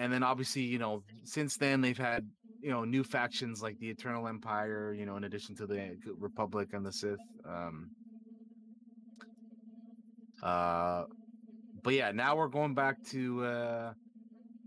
and 0.00 0.12
then 0.12 0.24
obviously, 0.24 0.64
you 0.64 0.80
know, 0.80 1.04
since 1.24 1.58
then 1.58 1.82
they've 1.82 1.98
had 1.98 2.30
you 2.62 2.70
know 2.70 2.84
new 2.84 3.04
factions 3.04 3.62
like 3.62 3.78
the 3.80 3.90
Eternal 3.90 4.28
Empire. 4.28 4.94
You 4.94 5.06
know, 5.06 5.16
in 5.18 5.24
addition 5.24 5.56
to 5.56 5.68
the 5.68 5.98
Republic 6.18 6.70
and 6.74 6.86
the 6.86 6.92
Sith. 6.92 7.20
Um, 7.44 7.92
uh, 10.42 11.04
but 11.82 11.94
yeah, 11.94 12.12
now 12.12 12.36
we're 12.36 12.48
going 12.48 12.74
back 12.74 13.02
to 13.04 13.44
uh 13.44 13.94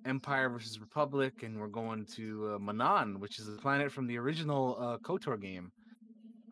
Empire 0.06 0.50
versus 0.50 0.80
Republic, 0.80 1.44
and 1.44 1.60
we're 1.60 1.68
going 1.70 2.06
to 2.08 2.48
uh, 2.56 2.60
Manaan, 2.60 3.20
which 3.20 3.40
is 3.40 3.50
a 3.50 3.58
planet 3.58 3.92
from 3.92 4.08
the 4.08 4.18
original 4.18 4.78
uh, 4.80 5.00
Kotor 5.00 5.40
game. 5.42 5.72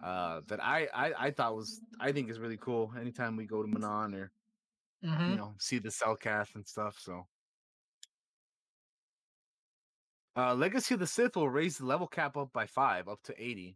Uh, 0.01 0.41
that 0.47 0.63
I, 0.63 0.87
I 0.93 1.27
I 1.27 1.31
thought 1.31 1.55
was 1.55 1.81
I 1.99 2.11
think 2.13 2.29
is 2.31 2.39
really 2.39 2.57
cool. 2.59 2.93
Anytime 2.97 3.37
we 3.37 3.47
go 3.47 3.63
to 3.63 3.69
Manaan 3.69 4.15
or 4.15 4.31
Mhm. 5.01 5.11
you 5.25 5.35
know 5.37 5.55
see 5.59 5.79
the 5.79 5.89
Selkath 5.89 6.55
and 6.55 6.67
stuff, 6.67 6.97
so. 6.99 7.25
Uh, 10.35 10.53
Legacy 10.55 10.93
of 10.93 10.99
the 10.99 11.07
Sith 11.07 11.35
will 11.35 11.49
raise 11.49 11.77
the 11.77 11.85
level 11.85 12.07
cap 12.07 12.37
up 12.37 12.53
by 12.53 12.65
five, 12.65 13.07
up 13.07 13.21
to 13.23 13.33
80, 13.37 13.75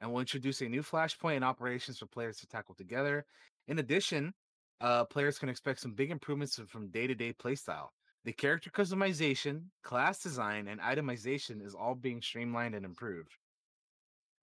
and 0.00 0.10
will 0.10 0.20
introduce 0.20 0.62
a 0.62 0.68
new 0.68 0.82
flashpoint 0.82 1.36
and 1.36 1.44
operations 1.44 1.98
for 1.98 2.06
players 2.06 2.38
to 2.38 2.46
tackle 2.46 2.74
together. 2.74 3.26
In 3.66 3.78
addition, 3.78 4.32
uh, 4.80 5.04
players 5.04 5.38
can 5.38 5.48
expect 5.48 5.80
some 5.80 5.92
big 5.92 6.10
improvements 6.10 6.58
from 6.68 6.88
day 6.88 7.06
to 7.06 7.14
day 7.14 7.32
playstyle. 7.32 7.88
The 8.24 8.32
character 8.32 8.70
customization, 8.70 9.64
class 9.82 10.22
design, 10.22 10.68
and 10.68 10.80
itemization 10.80 11.64
is 11.64 11.74
all 11.74 11.94
being 11.94 12.22
streamlined 12.22 12.74
and 12.74 12.84
improved. 12.84 13.32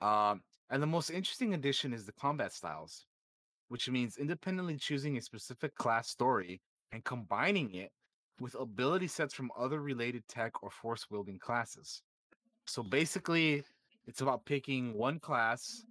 Um, 0.02 0.42
and 0.70 0.82
the 0.82 0.88
most 0.88 1.10
interesting 1.10 1.54
addition 1.54 1.94
is 1.94 2.06
the 2.06 2.12
combat 2.12 2.54
styles, 2.54 3.06
which 3.70 3.90
means 3.90 4.18
independently 4.18 4.78
choosing 4.78 5.18
a 5.18 5.22
specific 5.22 5.76
class 5.76 6.10
story 6.10 6.62
and 6.92 7.04
combining 7.04 7.74
it 7.74 7.92
with 8.40 8.56
ability 8.56 9.08
sets 9.08 9.34
from 9.34 9.52
other 9.58 9.82
related 9.82 10.28
tech 10.28 10.64
or 10.64 10.70
force 10.70 11.08
wielding 11.10 11.40
classes. 11.40 12.02
So 12.66 12.84
basically, 12.84 13.64
it's 14.08 14.22
about 14.22 14.46
picking 14.46 14.94
one 14.94 15.20
class, 15.20 15.86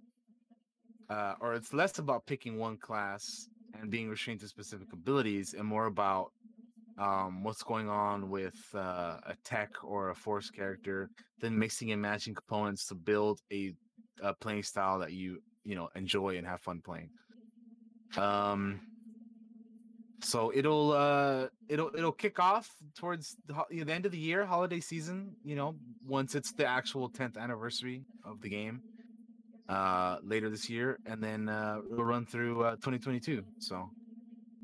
uh, 1.09 1.33
or 1.39 1.53
it's 1.53 1.73
less 1.73 1.97
about 1.99 2.25
picking 2.25 2.57
one 2.57 2.77
class 2.77 3.49
and 3.79 3.89
being 3.89 4.09
restrained 4.09 4.39
to 4.41 4.47
specific 4.47 4.93
abilities, 4.93 5.53
and 5.53 5.65
more 5.67 5.85
about 5.85 6.31
um, 6.97 7.43
what's 7.43 7.63
going 7.63 7.89
on 7.89 8.29
with 8.29 8.55
uh, 8.73 9.17
a 9.25 9.35
tech 9.43 9.69
or 9.83 10.09
a 10.09 10.15
force 10.15 10.49
character, 10.49 11.09
then 11.41 11.57
mixing 11.57 11.91
and 11.91 12.01
matching 12.01 12.33
components 12.33 12.87
to 12.87 12.95
build 12.95 13.41
a, 13.51 13.73
a 14.21 14.33
playing 14.33 14.63
style 14.63 14.99
that 14.99 15.11
you 15.11 15.41
you 15.63 15.75
know 15.75 15.89
enjoy 15.95 16.37
and 16.37 16.47
have 16.47 16.61
fun 16.61 16.81
playing. 16.83 17.09
Um, 18.17 18.79
so 20.21 20.51
it'll 20.55 20.91
uh 20.91 21.47
it'll 21.69 21.91
it'll 21.95 22.11
kick 22.11 22.39
off 22.39 22.71
towards 22.97 23.35
the, 23.47 23.55
the 23.83 23.93
end 23.93 24.05
of 24.05 24.11
the 24.11 24.17
year, 24.17 24.45
holiday 24.45 24.79
season. 24.79 25.35
You 25.43 25.55
know, 25.55 25.75
once 26.05 26.35
it's 26.35 26.51
the 26.53 26.65
actual 26.65 27.09
10th 27.09 27.37
anniversary 27.37 28.03
of 28.23 28.41
the 28.41 28.49
game, 28.49 28.81
uh, 29.69 30.17
later 30.23 30.49
this 30.49 30.69
year, 30.69 30.99
and 31.05 31.21
then 31.23 31.49
uh, 31.49 31.79
it'll 31.91 32.05
run 32.05 32.25
through 32.25 32.63
uh, 32.63 32.71
2022. 32.75 33.43
So 33.59 33.89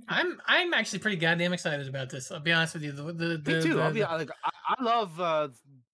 I'm 0.07 0.39
I'm 0.45 0.73
actually 0.73 0.99
pretty 0.99 1.17
goddamn 1.17 1.53
excited 1.53 1.87
about 1.87 2.09
this. 2.09 2.31
I'll 2.31 2.39
be 2.39 2.51
honest 2.51 2.73
with 2.73 2.83
you. 2.83 2.91
The, 2.91 3.03
the, 3.03 3.37
the, 3.37 3.55
me 3.55 3.61
too. 3.61 3.73
the- 3.75 3.81
I'll 3.81 3.93
be 3.93 4.01
like, 4.01 4.29
I, 4.43 4.75
I 4.77 4.83
love 4.83 5.19
uh 5.19 5.49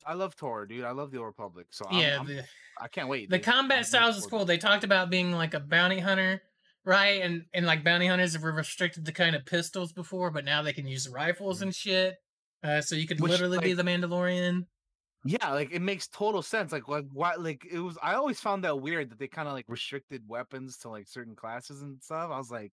I 0.06 0.14
love 0.14 0.36
Tor, 0.36 0.66
dude. 0.66 0.86
I 0.86 0.92
love 0.92 1.12
the 1.12 1.18
Old 1.18 1.28
Republic. 1.28 1.68
So 1.72 1.86
I'm, 1.90 2.00
yeah, 2.00 2.20
I'm, 2.20 2.30
I 2.82 2.88
can't 2.88 3.10
wait. 3.10 3.30
the 3.30 3.38
dude. 3.38 3.48
I'm 3.48 3.54
combat 3.54 3.86
styles 3.86 4.18
is 4.18 4.26
cool. 4.26 4.46
They 4.46 4.58
talked 4.58 4.86
about 4.86 5.10
being 5.10 5.34
like 5.34 5.54
a 5.54 5.60
bounty 5.60 6.00
hunter, 6.00 6.42
right? 6.88 7.22
And 7.22 7.44
and 7.54 7.66
like 7.66 7.84
bounty 7.84 8.08
hunters 8.08 8.40
were 8.40 8.52
restricted 8.54 9.06
to 9.06 9.12
kind 9.12 9.36
of 9.36 9.46
pistols 9.46 9.92
before, 9.92 10.32
but 10.32 10.46
now 10.46 10.62
they 10.64 10.74
can 10.74 10.88
use 10.88 11.08
rifles 11.10 11.62
and 11.62 11.76
shit. 11.76 12.16
Uh, 12.64 12.82
so 12.82 12.96
you 12.96 13.06
could. 13.06 13.20
Which, 13.20 13.32
literally 13.32 13.60
be 13.60 13.74
the 13.74 13.84
Mandalorian. 13.84 14.66
Yeah, 15.26 15.52
like 15.52 15.72
it 15.74 15.82
makes 15.82 16.08
total 16.08 16.42
sense. 16.42 16.72
Like 16.72 16.88
like 16.88 17.06
why 17.12 17.36
like 17.36 17.68
it 17.70 17.80
was 17.80 17.98
I 18.02 18.14
always 18.14 18.40
found 18.40 18.64
that 18.64 18.80
weird 18.80 19.10
that 19.12 19.20
they 19.20 19.28
kind 19.28 19.48
of 19.48 19.54
like 19.54 19.66
restricted 19.68 20.24
weapons 20.28 20.78
to 20.80 20.90
like 20.90 21.08
certain 21.08 21.36
classes 21.36 21.82
and 21.82 22.02
stuff. 22.02 22.32
I 22.32 22.38
was 22.38 22.50
like, 22.50 22.72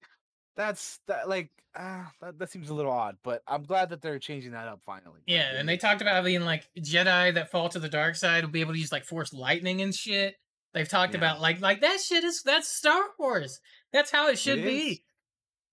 that's 0.57 1.01
that 1.09 1.29
like 1.29 1.51
ah 1.77 2.11
that, 2.21 2.39
that 2.39 2.51
seems 2.51 2.71
a 2.71 2.75
little 2.75 2.93
odd, 2.93 3.17
but 3.25 3.43
I'm 3.49 3.65
glad 3.65 3.91
that 3.91 4.03
they're 4.03 4.21
changing 4.21 4.53
that 4.53 4.69
up 4.69 4.81
finally. 4.87 5.21
Yeah, 5.27 5.53
it 5.53 5.57
and 5.57 5.69
they 5.69 5.77
talked 5.77 6.03
about 6.03 6.25
being 6.25 6.43
like 6.45 6.69
Jedi 6.79 7.35
that 7.35 7.51
fall 7.51 7.69
to 7.71 7.81
the 7.81 7.89
dark 7.89 8.15
side 8.15 8.45
will 8.45 8.53
be 8.53 8.61
able 8.61 8.75
to 8.75 8.79
use 8.79 8.93
like 8.93 9.05
Force 9.05 9.33
lightning 9.33 9.81
and 9.81 9.93
shit. 9.95 10.37
They've 10.75 10.89
talked 10.89 11.15
Yeah. 11.15 11.19
about 11.19 11.41
like 11.41 11.61
like 11.61 11.81
that 11.81 12.01
shit 12.01 12.25
is 12.25 12.43
that's 12.43 12.69
Star 12.69 13.03
Wars. 13.19 13.61
That's 13.95 14.11
how 14.11 14.29
it 14.29 14.39
should 14.39 14.59
is. 14.59 14.67
be. 14.67 15.05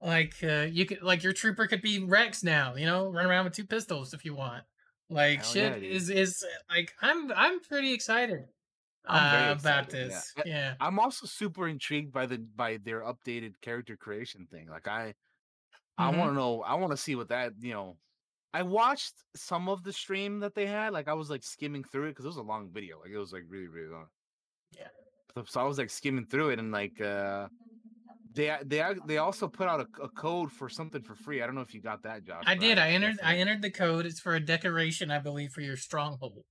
Like 0.01 0.35
uh, 0.43 0.67
you 0.71 0.85
could 0.85 1.01
like 1.01 1.23
your 1.23 1.33
trooper 1.33 1.67
could 1.67 1.81
be 1.81 1.99
Rex 1.99 2.43
now, 2.43 2.75
you 2.75 2.85
know, 2.85 3.11
run 3.11 3.25
around 3.25 3.45
with 3.45 3.53
two 3.53 3.65
pistols 3.65 4.13
if 4.13 4.23
you 4.23 4.33
want. 4.33 4.63
Like 5.09 5.39
Hell 5.39 5.53
shit 5.53 5.83
yeah, 5.83 5.89
is 5.89 6.09
is 6.09 6.45
like 6.69 6.93
I'm 7.01 7.31
I'm 7.33 7.59
pretty 7.59 7.93
excited 7.93 8.45
I'm 9.05 9.49
uh, 9.49 9.59
about 9.59 9.89
yeah. 9.91 10.07
this. 10.07 10.33
Uh, 10.37 10.43
Yeah. 10.45 10.75
I'm 10.79 10.99
also 10.99 11.25
super 11.27 11.67
intrigued 11.67 12.13
by 12.13 12.25
the 12.27 12.37
by 12.37 12.77
their 12.77 13.01
updated 13.01 13.59
character 13.61 13.97
creation 13.97 14.47
thing. 14.49 14.69
Like 14.69 14.87
I 14.87 15.13
I 15.97 16.09
Mhm. 16.09 16.17
want 16.17 16.31
to 16.31 16.35
know 16.35 16.61
I 16.63 16.75
want 16.75 16.91
to 16.91 16.97
see 16.97 17.15
what 17.15 17.29
that, 17.29 17.53
you 17.59 17.73
know, 17.73 17.97
I 18.53 18.63
watched 18.63 19.15
some 19.35 19.69
of 19.69 19.83
the 19.83 19.93
stream 19.93 20.39
that 20.41 20.55
they 20.55 20.67
had. 20.67 20.93
Like 20.93 21.07
I 21.07 21.13
was 21.13 21.29
like 21.29 21.43
skimming 21.43 21.83
through 21.83 22.07
it 22.07 22.15
cuz 22.15 22.25
it 22.25 22.29
was 22.29 22.37
a 22.37 22.41
long 22.43 22.71
video. 22.71 22.99
Like 23.01 23.11
it 23.11 23.17
was 23.17 23.33
like 23.33 23.43
really 23.47 23.67
really 23.67 23.89
long. 23.89 24.07
Yeah. 24.71 24.87
So, 25.35 25.43
so 25.45 25.61
I 25.61 25.63
was 25.63 25.77
like 25.77 25.89
skimming 25.89 26.25
through 26.25 26.49
it 26.51 26.59
and 26.59 26.71
like 26.71 26.99
uh 27.01 27.47
they 28.33 28.57
they 28.65 28.95
they 29.05 29.17
also 29.17 29.47
put 29.47 29.67
out 29.67 29.81
a, 29.81 30.03
a 30.03 30.09
code 30.09 30.51
for 30.51 30.69
something 30.69 31.03
for 31.03 31.15
free. 31.15 31.41
I 31.41 31.45
don't 31.45 31.55
know 31.55 31.61
if 31.61 31.73
you 31.73 31.81
got 31.81 32.03
that, 32.03 32.23
Josh. 32.23 32.45
I 32.45 32.55
did. 32.55 32.77
I 32.77 32.91
entered. 32.91 33.19
I 33.23 33.37
entered 33.37 33.61
the 33.61 33.71
code. 33.71 34.05
It's 34.05 34.19
for 34.19 34.35
a 34.35 34.39
decoration, 34.39 35.11
I 35.11 35.19
believe, 35.19 35.51
for 35.51 35.61
your 35.61 35.77
stronghold. 35.77 36.45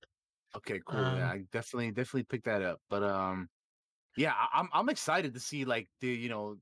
Okay, 0.55 0.81
cool. 0.85 1.15
yeah, 1.15 1.29
Um, 1.29 1.31
I 1.31 1.43
definitely 1.51 1.91
definitely 1.91 2.23
picked 2.25 2.45
that 2.45 2.61
up. 2.61 2.81
But 2.89 3.03
um 3.03 3.49
yeah, 4.17 4.33
I- 4.35 4.59
I'm 4.61 4.69
I'm 4.73 4.89
excited 4.89 5.33
to 5.35 5.41
see 5.41 5.65
like 5.65 5.89
the, 6.01 6.09
you 6.09 6.29
know, 6.29 6.57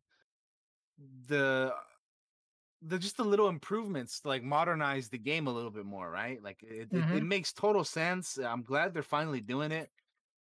the 0.98 1.74
the 2.82 2.98
just 2.98 3.18
the 3.18 3.24
little 3.26 3.50
improvements 3.50 4.22
to 4.22 4.28
like 4.30 4.44
modernize 4.44 5.10
the 5.10 5.18
game 5.18 5.48
a 5.48 5.52
little 5.54 5.72
bit 5.72 5.86
more, 5.86 6.10
right? 6.10 6.42
Like 6.42 6.64
it, 6.64 6.90
it, 6.94 7.08
it 7.12 7.24
Mhm. 7.24 7.24
makes 7.24 7.52
total 7.52 7.84
sense. 7.84 8.38
I'm 8.38 8.64
glad 8.64 8.94
they're 8.94 9.04
finally 9.04 9.42
doing 9.42 9.72
it. 9.72 9.92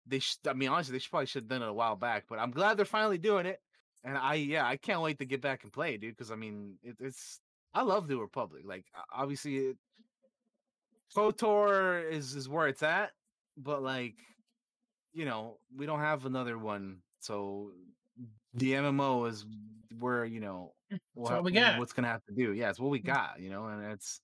They, 0.07 0.21
sh- 0.21 0.39
I 0.47 0.55
mean, 0.55 0.71
honestly, 0.71 0.93
they 0.95 1.01
should, 1.01 1.11
probably 1.11 1.27
should 1.27 1.45
have 1.45 1.49
done 1.51 1.63
it 1.63 1.69
a 1.69 1.75
while 1.75 1.97
back, 1.97 2.27
but 2.29 2.39
I'm 2.41 2.53
glad 2.53 2.77
they're 2.79 2.87
finally 2.87 3.19
doing 3.19 3.47
it. 3.47 3.61
And 4.07 4.19
I, 4.19 4.37
yeah, 4.37 4.67
I 4.67 4.79
can't 4.79 5.03
wait 5.03 5.19
to 5.21 5.27
get 5.27 5.43
back 5.43 5.65
and 5.65 5.73
play, 5.75 5.99
dude. 5.99 6.17
Because 6.17 6.33
I 6.33 6.37
mean, 6.37 6.79
it, 6.83 6.97
it's 7.01 7.43
I 7.75 7.83
love 7.83 8.09
the 8.09 8.19
Republic. 8.19 8.65
Like, 8.67 8.87
obviously, 9.13 9.59
it, 9.59 9.79
KOTOR 11.15 12.11
is 12.11 12.35
is 12.35 12.49
where 12.49 12.69
it's 12.69 12.83
at, 12.83 13.13
but 13.57 13.83
like, 13.83 14.17
you 15.13 15.25
know, 15.25 15.61
we 15.75 15.87
don't 15.87 16.01
have 16.01 16.27
another 16.27 16.59
one, 16.59 17.03
so 17.21 17.75
the 18.55 18.75
MMO 18.75 19.27
is 19.27 19.47
where 19.99 20.25
you 20.25 20.41
know 20.41 20.75
what 21.15 21.43
Mm, 21.43 21.45
we 21.45 21.53
got. 21.53 21.77
what's 21.77 21.93
gonna 21.93 22.09
have 22.09 22.25
to 22.27 22.35
do. 22.35 22.53
Yeah, 22.55 22.71
it's 22.71 22.81
what 22.81 22.91
we 22.91 23.01
got, 23.01 23.41
you 23.41 23.51
know, 23.51 23.67
and 23.67 23.85
it's 23.93 24.21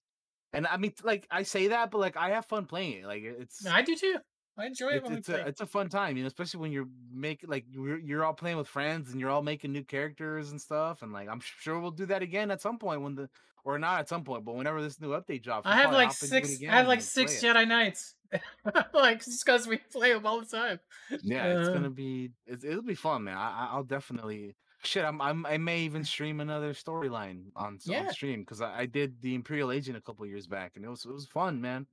and 0.53 0.66
I 0.66 0.78
mean, 0.78 0.95
like 1.05 1.26
I 1.30 1.45
say 1.45 1.68
that, 1.68 1.91
but 1.93 1.99
like 2.01 2.16
I 2.16 2.30
have 2.30 2.47
fun 2.47 2.66
playing 2.66 3.03
it. 3.03 3.07
Like 3.07 3.22
it's 3.24 3.66
I 3.66 3.83
do 3.83 3.97
too. 3.97 4.18
I 4.59 4.66
enjoy 4.66 4.88
it 4.88 4.96
it's 4.96 5.09
when 5.09 5.18
it's 5.18 5.28
a 5.30 5.46
it's 5.46 5.61
a 5.62 5.66
fun 5.66 5.88
time, 5.88 6.16
you 6.16 6.22
know, 6.24 6.26
especially 6.26 6.61
when 6.61 6.72
you're 6.72 6.88
making 7.11 7.48
like 7.48 7.64
you're 7.70 7.98
you're 7.98 8.24
all 8.24 8.34
playing 8.34 8.59
with 8.59 8.68
friends 8.68 9.11
and 9.11 9.18
you're 9.20 9.30
all 9.30 9.42
making 9.42 9.72
new 9.72 9.82
characters 9.84 10.50
and 10.50 10.61
stuff. 10.61 11.00
And 11.03 11.12
like 11.12 11.28
I'm 11.28 11.40
sure 11.40 11.78
we'll 11.80 11.90
do 11.90 12.07
that 12.07 12.22
again 12.22 12.50
at 12.50 12.61
some 12.61 12.78
point 12.78 13.00
when 13.00 13.14
the 13.14 13.30
or 13.64 13.78
not 13.78 14.00
at 14.00 14.09
some 14.09 14.24
point, 14.24 14.44
but 14.44 14.55
whenever 14.57 14.82
this 14.82 15.00
new 15.00 15.11
update 15.11 15.42
drops. 15.42 15.66
I 15.66 15.76
have 15.76 15.92
like 15.92 16.09
hop 16.09 16.22
into 16.22 16.36
it 16.36 16.46
six. 16.46 16.62
I 16.68 16.72
have 16.72 16.88
like 16.88 17.00
six. 17.00 17.42
Jedi 17.42 17.66
Knights. 17.66 18.14
like 18.92 19.24
just 19.24 19.44
because 19.44 19.66
we 19.66 19.76
play 19.78 20.12
them 20.12 20.26
all 20.26 20.40
the 20.40 20.46
time. 20.46 20.80
Yeah, 21.22 21.59
it's 21.61 21.68
Uh, 21.68 21.72
gonna 21.72 21.90
be 21.90 22.32
it's, 22.46 22.64
it'll 22.64 22.82
be 22.82 22.94
fun, 22.94 23.24
man. 23.24 23.36
I 23.36 23.66
I- 23.66 23.68
I'll 23.72 23.84
definitely 23.84 24.57
shit. 24.82 25.05
I'm, 25.05 25.20
I'm 25.22 25.46
I 25.46 25.57
may 25.59 25.80
even 25.80 26.03
stream 26.05 26.40
another 26.40 26.74
storyline 26.74 27.44
on 27.57 27.78
Yeah. 27.84 28.00
on 28.07 28.11
stream 28.12 28.40
because 28.40 28.61
I, 28.61 28.80
I 28.80 28.86
did 28.86 29.22
the 29.22 29.34
Imperial 29.34 29.70
Agent 29.72 29.96
a 29.96 30.00
couple 30.03 30.26
years 30.26 30.46
back 30.46 30.72
and 30.76 30.84
it 30.84 30.88
was 30.88 31.05
it 31.07 31.12
was 31.12 31.26
fun, 31.26 31.61
man. 31.61 31.86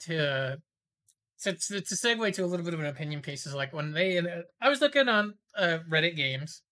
to 0.00 0.60
so 1.38 1.50
it's 1.50 1.70
a 1.70 1.80
segue 1.96 2.32
to 2.34 2.44
a 2.44 2.46
little 2.46 2.64
bit 2.64 2.74
of 2.74 2.80
an 2.80 2.86
opinion 2.86 3.22
piece 3.22 3.46
is 3.46 3.54
like 3.54 3.72
when 3.72 3.92
they 3.92 4.18
uh, 4.18 4.42
I 4.60 4.68
was 4.68 4.80
looking 4.80 5.08
on 5.08 5.34
uh, 5.56 5.78
Reddit 5.88 6.16
games, 6.16 6.62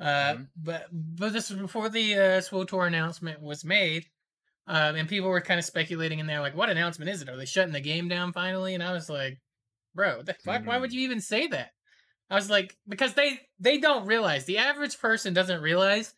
uh, 0.00 0.34
Mhm. 0.34 0.48
but 0.56 0.86
but 0.92 1.32
this 1.32 1.50
was 1.50 1.58
before 1.58 1.88
the 1.88 2.14
uh, 2.14 2.40
SWTOR 2.40 2.86
announcement 2.86 3.40
was 3.42 3.64
made, 3.64 4.06
um, 4.66 4.96
and 4.96 5.08
people 5.08 5.28
were 5.28 5.40
kind 5.40 5.58
of 5.58 5.66
speculating 5.66 6.18
in 6.20 6.26
there 6.26 6.40
like, 6.40 6.56
what 6.56 6.70
announcement 6.70 7.10
is 7.10 7.22
it? 7.22 7.28
Are 7.28 7.36
they 7.36 7.44
shutting 7.44 7.72
the 7.72 7.80
game 7.80 8.08
down 8.08 8.32
finally? 8.32 8.74
And 8.74 8.82
I 8.82 8.92
was 8.92 9.10
like, 9.10 9.38
bro, 9.94 10.22
the 10.22 10.34
fuck? 10.34 10.64
Why 10.64 10.78
would 10.78 10.90
Mm. 10.90 10.94
you 10.94 11.00
even 11.02 11.20
say 11.20 11.46
that? 11.48 11.70
I 12.30 12.36
was 12.36 12.48
like, 12.48 12.76
because 12.88 13.14
they 13.14 13.40
they 13.58 13.78
don't 13.78 14.06
realize 14.06 14.44
the 14.44 14.58
average 14.58 14.98
person 14.98 15.34
doesn't 15.34 15.60
realize 15.60 16.14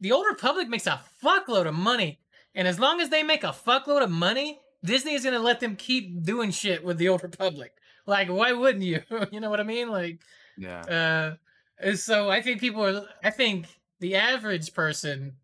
the 0.00 0.12
old 0.12 0.26
republic 0.26 0.68
makes 0.68 0.86
a 0.86 1.00
fuckload 1.22 1.66
of 1.66 1.74
money 1.74 2.20
and 2.54 2.68
as 2.68 2.78
long 2.78 3.00
as 3.00 3.08
they 3.10 3.22
make 3.22 3.42
a 3.44 3.48
fuckload 3.48 4.02
of 4.02 4.10
money 4.10 4.60
disney 4.84 5.14
is 5.14 5.22
going 5.22 5.34
to 5.34 5.40
let 5.40 5.60
them 5.60 5.76
keep 5.76 6.22
doing 6.22 6.50
shit 6.50 6.84
with 6.84 6.98
the 6.98 7.08
old 7.08 7.22
republic. 7.22 7.72
Like 8.06 8.28
why 8.28 8.52
wouldn't 8.52 8.84
you? 8.84 9.02
You 9.32 9.40
know 9.40 9.50
what 9.50 9.60
i 9.60 9.64
mean? 9.64 9.88
Like 9.90 10.20
Yeah. 10.56 11.36
uh 11.80 11.94
so 11.94 12.28
i 12.30 12.40
think 12.42 12.60
people 12.60 12.84
are 12.84 13.06
i 13.22 13.30
think 13.30 13.66
the 14.00 14.16
average 14.16 14.74
person 14.74 15.36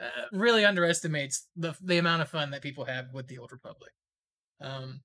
uh, 0.00 0.26
really 0.32 0.64
underestimates 0.64 1.46
the 1.56 1.74
the 1.82 1.98
amount 1.98 2.22
of 2.22 2.28
fun 2.28 2.50
that 2.50 2.62
people 2.62 2.84
have 2.84 3.12
with 3.12 3.26
the 3.28 3.38
old 3.38 3.52
republic. 3.52 3.92
Um 4.60 5.00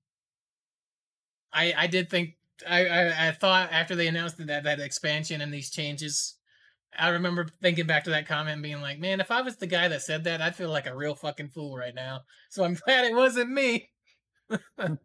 i 1.52 1.72
i 1.76 1.86
did 1.86 2.10
think 2.10 2.36
I, 2.68 2.86
I, 2.86 3.28
I 3.28 3.32
thought 3.32 3.72
after 3.72 3.96
they 3.96 4.06
announced 4.06 4.36
that 4.46 4.62
that 4.62 4.78
expansion 4.78 5.40
and 5.40 5.52
these 5.52 5.70
changes, 5.70 6.36
I 6.98 7.08
remember 7.08 7.46
thinking 7.60 7.86
back 7.86 8.04
to 8.04 8.10
that 8.10 8.26
comment 8.26 8.62
being 8.62 8.80
like, 8.80 8.98
man, 8.98 9.20
if 9.20 9.30
I 9.30 9.42
was 9.42 9.56
the 9.56 9.66
guy 9.66 9.88
that 9.88 10.02
said 10.02 10.24
that, 10.24 10.40
I'd 10.40 10.56
feel 10.56 10.70
like 10.70 10.86
a 10.86 10.96
real 10.96 11.14
fucking 11.14 11.48
fool 11.48 11.76
right 11.76 11.94
now. 11.94 12.22
So 12.50 12.64
I'm 12.64 12.74
glad 12.84 13.04
it 13.06 13.14
wasn't 13.14 13.50
me. 13.50 13.90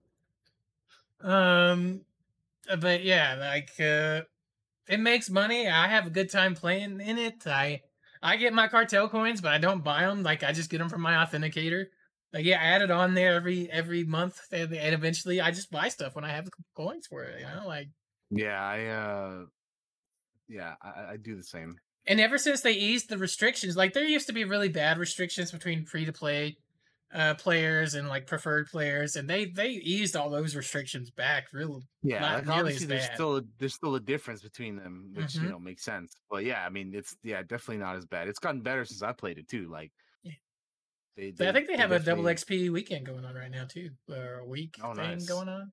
um, 1.21 2.01
but 2.79 3.03
yeah, 3.03 3.35
like 3.39 3.71
uh, 3.79 4.23
it 4.87 4.99
makes 4.99 5.29
money. 5.29 5.67
I 5.67 5.87
have 5.87 6.07
a 6.07 6.11
good 6.11 6.31
time 6.31 6.55
playing 6.55 7.01
in 7.01 7.17
it. 7.17 7.45
I 7.47 7.81
I 8.21 8.37
get 8.37 8.53
my 8.53 8.67
cartel 8.67 9.09
coins, 9.09 9.41
but 9.41 9.53
I 9.53 9.57
don't 9.57 9.83
buy 9.83 10.01
them. 10.05 10.23
Like 10.23 10.43
I 10.43 10.51
just 10.51 10.69
get 10.69 10.79
them 10.79 10.89
from 10.89 11.01
my 11.01 11.13
authenticator. 11.13 11.85
Like 12.33 12.45
yeah, 12.45 12.59
I 12.59 12.65
add 12.65 12.81
it 12.81 12.91
on 12.91 13.13
there 13.13 13.33
every 13.35 13.69
every 13.71 14.03
month, 14.03 14.39
and, 14.51 14.73
and 14.73 14.93
eventually 14.93 15.41
I 15.41 15.51
just 15.51 15.71
buy 15.71 15.89
stuff 15.89 16.15
when 16.15 16.25
I 16.25 16.29
have 16.29 16.45
the 16.45 16.51
coins 16.75 17.07
for 17.07 17.23
it. 17.23 17.39
You 17.39 17.47
know, 17.47 17.67
like 17.67 17.89
Yeah, 18.29 18.61
I 18.61 18.85
uh 18.85 19.45
yeah, 20.49 20.75
I, 20.81 21.13
I 21.13 21.17
do 21.17 21.35
the 21.37 21.43
same. 21.43 21.81
and 22.07 22.19
ever 22.19 22.37
since 22.37 22.61
they 22.61 22.71
eased 22.73 23.09
the 23.09 23.17
restrictions, 23.17 23.75
like 23.77 23.93
there 23.93 24.03
used 24.05 24.27
to 24.27 24.33
be 24.33 24.43
really 24.45 24.69
bad 24.69 24.97
restrictions 24.97 25.51
between 25.51 25.85
free 25.85 26.05
to 26.05 26.13
play 26.13 26.57
uh 27.13 27.33
players 27.35 27.95
and 27.95 28.07
like 28.07 28.27
preferred 28.27 28.67
players, 28.67 29.15
and 29.15 29.29
they 29.29 29.45
they 29.45 29.69
eased 29.71 30.15
all 30.15 30.29
those 30.29 30.55
restrictions 30.55 31.11
back. 31.11 31.47
Really, 31.53 31.83
Yeah, 32.01 32.39
Not 32.41 32.47
like 32.47 32.47
obviously 32.47 32.85
there's 32.87 33.05
bad. 33.09 33.11
still 33.13 33.37
a, 33.37 33.41
there's 33.57 33.73
still 33.75 33.95
a 33.95 33.99
difference 33.99 34.41
between 34.41 34.77
them, 34.77 35.11
which 35.13 35.37
Mhm. 35.37 35.41
you 35.41 35.49
know 35.49 35.59
makes 35.59 35.83
sense. 35.83 36.13
But 36.29 36.45
yeah, 36.45 36.65
I 36.65 36.69
mean 36.69 36.95
it's 36.95 37.15
yeah 37.23 37.41
definitely 37.43 37.77
not 37.79 37.97
as 37.97 38.05
bad. 38.05 38.29
It's 38.29 38.39
gotten 38.39 38.61
better 38.61 38.85
since 38.85 39.03
I 39.03 39.11
played 39.11 39.37
it 39.37 39.49
too. 39.49 39.67
Like 39.69 39.91
Yeah. 40.23 40.33
they, 41.15 41.31
So 41.35 41.47
I 41.47 41.53
think 41.53 41.67
they 41.67 41.77
have 41.77 41.91
a 41.91 41.99
double 41.99 42.27
XP 42.27 42.69
weekend 42.69 43.05
going 43.05 43.25
on 43.25 43.35
right 43.35 43.51
now 43.51 43.65
too, 43.65 43.91
or 44.09 44.39
a 44.39 44.45
week 44.45 44.77
Oh, 44.81 44.93
thing 44.95 45.25
nice. 45.25 45.25
going 45.25 45.49
on. 45.49 45.71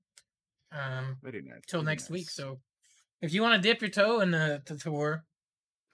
Um, 0.72 1.22
Very 1.22 1.43
nice. 1.43 1.66
till 1.66 1.83
next 1.83 2.11
week. 2.11 2.31
So 2.31 2.62
if 3.23 3.33
you 3.33 3.43
want 3.43 3.61
to 3.62 3.69
dip 3.69 3.81
your 3.81 3.91
toe 3.91 4.21
in 4.21 4.31
the, 4.31 4.62
the 4.67 4.77
tour, 4.77 5.25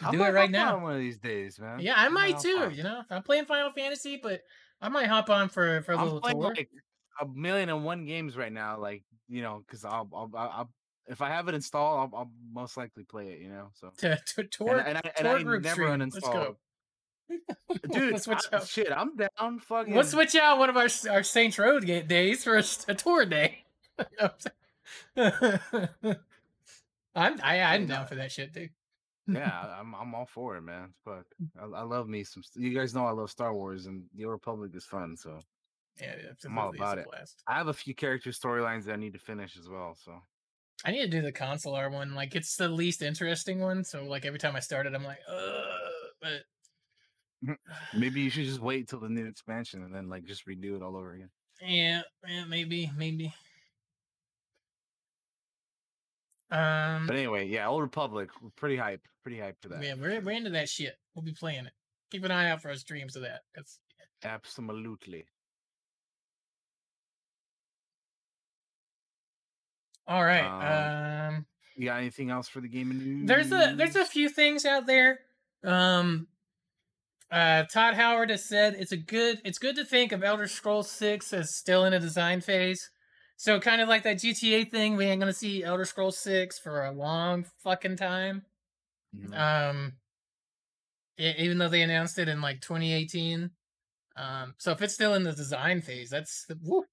I 0.05 0.11
do 0.11 0.23
it 0.25 0.31
right 0.31 0.51
now. 0.51 0.77
on 0.77 0.83
one 0.83 0.93
of 0.95 0.99
these 0.99 1.19
days, 1.19 1.59
man. 1.61 1.81
Yeah, 1.81 1.95
I 1.97 2.09
might 2.09 2.35
hop 2.35 2.43
too. 2.43 2.59
on. 2.61 2.75
You 2.75 2.83
know, 2.83 3.03
I'm 3.11 3.23
playing 3.23 3.45
Final 3.47 3.73
Fantasy, 3.73 4.19
but 4.23 4.43
I 4.81 4.89
might 4.89 5.07
hop 5.07 5.31
on 5.31 5.49
for 5.49 5.83
for 5.83 5.93
a 5.93 5.99
I'm 5.99 6.05
little 6.05 6.21
tour. 6.21 6.55
like 6.57 6.69
a 7.21 7.27
million 7.27 7.69
and 7.69 7.85
one 7.85 8.05
games 8.05 8.37
right 8.37 8.53
now. 8.53 8.79
Like 8.81 9.05
you 9.29 9.43
know, 9.43 9.63
because 9.67 9.85
I'll, 9.85 10.09
I'll, 10.13 10.31
I'll, 10.35 10.51
I'll 10.51 10.71
if 11.07 11.21
I 11.21 11.29
have 11.29 11.49
it 11.49 11.55
installed, 11.55 12.11
I'll, 12.13 12.19
I'll 12.19 12.31
most 12.53 12.77
likely 12.77 13.05
play 13.05 13.29
it. 13.29 13.41
You 13.41 13.49
know, 13.51 13.71
so 13.75 13.91
to, 13.99 14.19
to 14.35 14.45
tour, 14.45 14.79
and, 14.79 14.89
and 14.89 14.99
I, 14.99 15.03
and 15.19 15.27
tour 15.27 15.39
I 15.39 15.43
group 15.43 15.63
never 15.63 16.11
stream. 16.11 16.11
Go. 16.21 16.57
Dude, 17.93 18.13
Let's 18.13 18.25
switch 18.25 18.39
I- 18.53 18.57
out. 18.57 18.67
shit, 18.67 18.93
I'm 18.95 19.17
down. 19.17 19.61
Fucking. 19.61 19.95
we'll 19.95 20.05
switch 20.05 20.35
out 20.35 20.59
one 20.59 20.69
of 20.69 20.77
our 20.77 20.89
our 21.11 21.23
Saints 21.23 21.59
Row 21.59 21.81
days 21.81 22.45
for 22.45 22.57
a 22.89 22.95
tour 22.95 23.25
day. 23.25 23.65
I'm 27.15 27.41
I, 27.43 27.61
I'm 27.61 27.87
down 27.87 28.07
for 28.07 28.15
that 28.17 28.33
shit, 28.33 28.53
dude. 28.53 28.71
yeah, 29.27 29.77
I'm 29.79 29.95
I'm 29.95 30.15
all 30.15 30.27
for 30.27 30.57
it, 30.57 30.63
man. 30.63 30.95
Fuck, 31.05 31.27
I, 31.61 31.65
I 31.65 31.83
love 31.83 32.09
me 32.09 32.25
some. 32.25 32.43
You 32.55 32.75
guys 32.75 32.95
know 32.95 33.07
I 33.07 33.11
love 33.13 33.31
Star 33.31 33.55
Wars, 33.55 33.87
and 33.87 34.05
the 34.15 34.25
Old 34.25 34.33
Republic 34.33 34.73
is 34.75 34.85
fun. 34.85 35.17
So 35.17 35.41
Yeah, 36.01 36.15
I'm 36.45 36.59
all 36.59 36.71
about 36.71 36.99
it. 36.99 37.07
blast. 37.11 37.43
I 37.47 37.55
have 37.55 37.69
a 37.69 37.75
few 37.75 37.95
character 37.95 38.31
storylines 38.31 38.85
that 38.85 38.93
I 38.95 38.97
need 38.97 39.13
to 39.13 39.19
finish 39.19 39.57
as 39.57 39.69
well. 39.69 39.97
So 40.03 40.19
I 40.85 40.91
need 40.91 41.03
to 41.03 41.09
do 41.09 41.23
the 41.23 41.33
consular 41.33 41.91
one. 41.91 42.15
Like 42.15 42.35
it's 42.35 42.57
the 42.57 42.69
least 42.69 43.03
interesting 43.03 43.61
one. 43.61 43.85
So 43.85 44.05
like 44.05 44.25
every 44.25 44.39
time 44.39 44.57
I 44.57 44.61
start 44.61 44.87
it, 44.87 44.95
I'm 44.95 45.05
like, 45.05 45.21
uh 45.29 45.63
but 46.21 47.57
maybe 47.97 48.21
you 48.21 48.31
should 48.31 48.45
just 48.47 48.61
wait 48.61 48.89
till 48.89 49.01
the 49.01 49.09
new 49.09 49.27
expansion 49.27 49.83
and 49.83 49.95
then 49.95 50.09
like 50.09 50.25
just 50.25 50.47
redo 50.47 50.77
it 50.77 50.83
all 50.83 50.97
over 50.97 51.15
again. 51.15 51.31
yeah, 51.63 52.03
yeah, 52.27 52.45
maybe, 52.45 52.91
maybe. 52.97 53.35
Um, 56.53 57.07
But 57.07 57.17
anyway, 57.17 57.49
yeah, 57.49 57.67
Old 57.67 57.81
Republic, 57.83 58.29
we're 58.43 58.51
pretty 58.51 58.77
hype, 58.77 59.01
pretty 59.23 59.39
hyped 59.39 59.63
for 59.63 59.69
that. 59.71 59.83
yeah, 59.83 59.95
we're 59.95 60.21
we're 60.21 60.33
into 60.33 60.51
that 60.51 60.69
shit. 60.69 60.95
We'll 61.15 61.25
be 61.25 61.33
playing 61.33 61.65
it. 61.67 61.73
Keep 62.11 62.25
an 62.25 62.31
eye 62.31 62.51
out 62.51 62.61
for 62.61 62.69
our 62.69 62.75
streams 62.75 63.17
of 63.17 63.23
that. 63.23 63.41
Cause 63.57 63.79
Absolutely. 64.23 65.25
all 70.07 70.25
right. 70.25 71.29
Um, 71.29 71.47
You 71.77 71.87
got 71.87 71.99
anything 72.01 72.31
else 72.31 72.49
for 72.49 72.61
the 72.61 72.69
gaming 72.69 72.99
news? 72.99 73.27
there's 73.29 73.51
a 73.53 73.75
there's 73.77 73.97
a 73.97 74.05
few 74.05 74.29
things 74.29 74.65
out 74.65 74.87
there. 74.87 75.21
Um, 75.65 76.27
uh, 77.31 77.65
Todd 77.73 77.95
Howard 77.95 78.29
has 78.31 78.47
said 78.47 78.75
it's 78.79 78.93
a 78.93 78.97
good 78.97 79.41
it's 79.45 79.59
good 79.59 79.77
to 79.77 79.85
think 79.85 80.13
of 80.13 80.23
Elder 80.23 80.47
Scrolls 80.47 80.91
Six 80.91 81.33
as 81.33 81.55
still 81.57 81.85
in 81.85 81.93
a 81.95 82.01
design 82.01 82.41
phase. 82.43 82.91
So 83.43 83.59
kind 83.59 83.81
of 83.81 83.89
like 83.89 84.05
that 84.05 84.19
GTA 84.19 84.71
thing, 84.71 84.95
we 84.95 85.05
ain't 85.07 85.19
gonna 85.19 85.33
see 85.33 85.65
Elder 85.65 85.85
Scrolls 85.85 86.17
Six 86.17 86.61
for 86.61 86.85
a 86.85 86.93
long 86.93 87.45
fucking 87.65 87.97
time. 87.97 88.47
Mhm. 89.13 89.37
Um, 89.37 89.93
e- 91.19 91.35
even 91.39 91.59
though 91.59 91.69
they 91.69 91.83
announced 91.83 92.21
it 92.21 92.29
in 92.29 92.41
like 92.41 92.61
2018. 92.61 93.51
Um, 94.15 94.55
so 94.59 94.71
if 94.71 94.81
it's 94.81 94.95
still 94.95 95.15
in 95.15 95.25
the 95.25 95.33
design 95.33 95.83
phase, 95.83 96.09
that's 96.09 96.47
woo. 96.61 96.85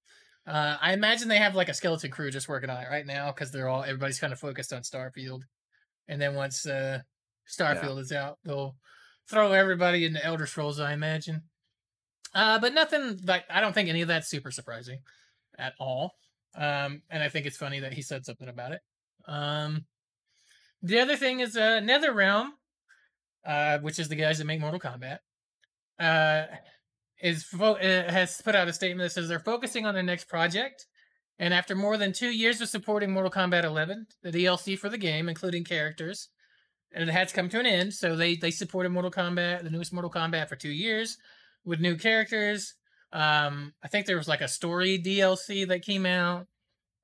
Uh, 0.44 0.76
I 0.80 0.92
imagine 0.92 1.28
they 1.28 1.38
have 1.38 1.54
like 1.54 1.68
a 1.68 1.74
skeleton 1.74 2.10
crew 2.10 2.32
just 2.32 2.48
working 2.48 2.68
on 2.68 2.82
it 2.82 2.88
right 2.90 3.06
now 3.06 3.30
because 3.30 3.52
they're 3.52 3.68
all 3.68 3.84
everybody's 3.84 4.18
kind 4.18 4.32
of 4.32 4.40
focused 4.40 4.72
on 4.72 4.82
Starfield, 4.82 5.42
and 6.08 6.20
then 6.20 6.34
once 6.34 6.66
uh, 6.66 7.02
Starfield 7.48 8.00
is 8.00 8.10
out, 8.10 8.40
they'll 8.42 8.74
throw 9.28 9.52
everybody 9.52 10.04
into 10.04 10.24
Elder 10.26 10.46
Scrolls. 10.46 10.80
I 10.80 10.94
imagine. 10.94 11.42
Uh, 12.34 12.58
but 12.58 12.74
nothing 12.74 13.20
like 13.22 13.44
I 13.48 13.60
don't 13.60 13.72
think 13.72 13.88
any 13.88 14.02
of 14.02 14.08
that's 14.08 14.26
super 14.28 14.50
surprising 14.50 14.98
at 15.56 15.74
all. 15.78 16.16
Um, 16.54 17.02
and 17.10 17.22
I 17.22 17.28
think 17.28 17.46
it's 17.46 17.56
funny 17.56 17.80
that 17.80 17.94
he 17.94 18.02
said 18.02 18.24
something 18.26 18.48
about 18.48 18.72
it. 18.72 18.80
Um, 19.28 19.86
the 20.82 21.00
other 21.00 21.16
thing 21.16 21.40
is 21.40 21.56
uh, 21.56 21.80
NetherRealm, 21.82 22.48
uh, 23.46 23.78
which 23.78 23.98
is 23.98 24.08
the 24.08 24.16
guys 24.16 24.38
that 24.38 24.46
make 24.46 24.60
Mortal 24.60 24.80
Kombat. 24.80 25.18
uh, 25.98 26.46
is 27.20 27.44
fo- 27.44 27.74
uh, 27.74 28.10
has 28.10 28.40
put 28.42 28.54
out 28.54 28.68
a 28.68 28.72
statement 28.72 29.06
that 29.06 29.12
says 29.12 29.28
they're 29.28 29.38
focusing 29.38 29.84
on 29.86 29.94
their 29.94 30.02
next 30.02 30.28
project, 30.28 30.86
and 31.38 31.52
after 31.54 31.74
more 31.74 31.96
than 31.96 32.12
two 32.12 32.30
years 32.30 32.60
of 32.60 32.68
supporting 32.68 33.12
Mortal 33.12 33.30
Kombat 33.30 33.64
11, 33.64 34.06
the 34.22 34.30
DLC 34.32 34.78
for 34.78 34.88
the 34.88 34.98
game, 34.98 35.28
including 35.28 35.64
characters, 35.64 36.28
and 36.92 37.08
it 37.08 37.28
to 37.28 37.34
come 37.34 37.48
to 37.50 37.60
an 37.60 37.66
end. 37.66 37.92
So 37.94 38.16
they 38.16 38.36
they 38.36 38.50
supported 38.50 38.90
Mortal 38.90 39.10
Kombat, 39.10 39.62
the 39.64 39.70
newest 39.70 39.92
Mortal 39.92 40.10
Kombat, 40.10 40.48
for 40.48 40.56
two 40.56 40.70
years 40.70 41.18
with 41.64 41.80
new 41.80 41.96
characters. 41.96 42.74
Um, 43.12 43.74
I 43.82 43.88
think 43.88 44.06
there 44.06 44.16
was 44.16 44.28
like 44.28 44.40
a 44.40 44.48
story 44.48 44.98
DLC 44.98 45.66
that 45.68 45.82
came 45.82 46.06
out 46.06 46.46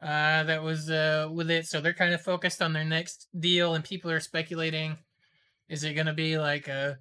uh, 0.01 0.45
that 0.45 0.63
was 0.63 0.91
uh, 0.91 1.29
with 1.33 1.51
it. 1.51 1.67
So 1.67 1.81
they're 1.81 1.93
kind 1.95 2.15
of 2.15 2.21
focused 2.21 2.63
on 2.63 2.73
their 2.73 2.85
next 2.85 3.29
deal, 3.39 3.75
and 3.75 3.85
people 3.85 4.11
are 4.11 4.21
speculating: 4.21 4.99
is 5.69 5.85
it 5.85 5.95
going 5.95 6.07
to 6.07 6.13
be 6.13 6.39
like 6.39 6.69
a 6.69 6.99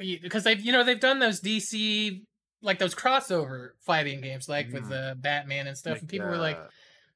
because 0.00 0.44
they've 0.44 0.60
you 0.60 0.72
know 0.72 0.84
they've 0.84 1.00
done 1.00 1.18
those 1.18 1.40
DC 1.40 2.22
like 2.62 2.78
those 2.78 2.94
crossover 2.94 3.70
fighting 3.80 4.20
games 4.20 4.48
like 4.48 4.72
with 4.72 4.88
the 4.88 5.10
uh, 5.10 5.14
Batman 5.14 5.66
and 5.66 5.76
stuff, 5.76 5.94
Like, 5.94 6.00
and 6.02 6.08
people 6.08 6.28
were 6.28 6.36
like, 6.36 6.58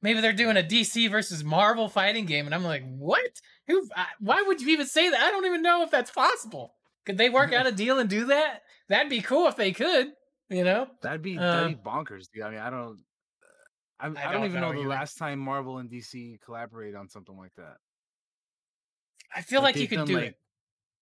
maybe 0.01 0.21
they're 0.21 0.33
doing 0.33 0.57
a 0.57 0.63
DC 0.63 1.09
versus 1.09 1.43
Marvel 1.43 1.87
fighting 1.87 2.25
game, 2.25 2.45
and 2.45 2.55
I'm 2.55 2.63
like, 2.63 2.83
what? 2.97 3.41
Who? 3.67 3.87
I, 3.95 4.05
why 4.19 4.43
would 4.45 4.61
you 4.61 4.69
even 4.69 4.87
say 4.87 5.09
that? 5.09 5.19
I 5.19 5.31
don't 5.31 5.45
even 5.45 5.61
know 5.61 5.83
if 5.83 5.91
that's 5.91 6.11
possible. 6.11 6.73
Could 7.05 7.17
they 7.17 7.29
work 7.29 7.53
out 7.53 7.67
a 7.67 7.71
deal 7.71 7.99
and 7.99 8.09
do 8.09 8.25
that? 8.25 8.63
That'd 8.87 9.09
be 9.09 9.21
cool 9.21 9.47
if 9.47 9.55
they 9.55 9.71
could. 9.71 10.13
You 10.49 10.63
know? 10.63 10.87
that'd 11.01 11.21
be 11.21 11.37
that'd 11.37 11.83
be 11.83 11.89
bonkers, 11.89 12.29
dude. 12.31 12.43
I 12.43 12.49
mean, 12.51 12.59
I 12.59 12.69
don't. 12.69 12.99
I, 13.99 14.07
I, 14.07 14.09
I 14.09 14.11
don't, 14.11 14.33
don't 14.33 14.45
even 14.45 14.61
know 14.61 14.71
know 14.73 14.83
the 14.83 14.89
last 14.89 15.17
time 15.17 15.39
Marvel 15.39 15.77
and 15.77 15.89
DC 15.89 16.39
collaborated 16.41 16.95
on 16.95 17.09
something 17.09 17.37
like 17.37 17.53
that. 17.55 17.77
I 19.35 19.41
feel 19.41 19.61
like, 19.61 19.75
you 19.75 19.87
could 19.87 20.05
do 20.05 20.15
like- 20.15 20.23
it. 20.23 20.39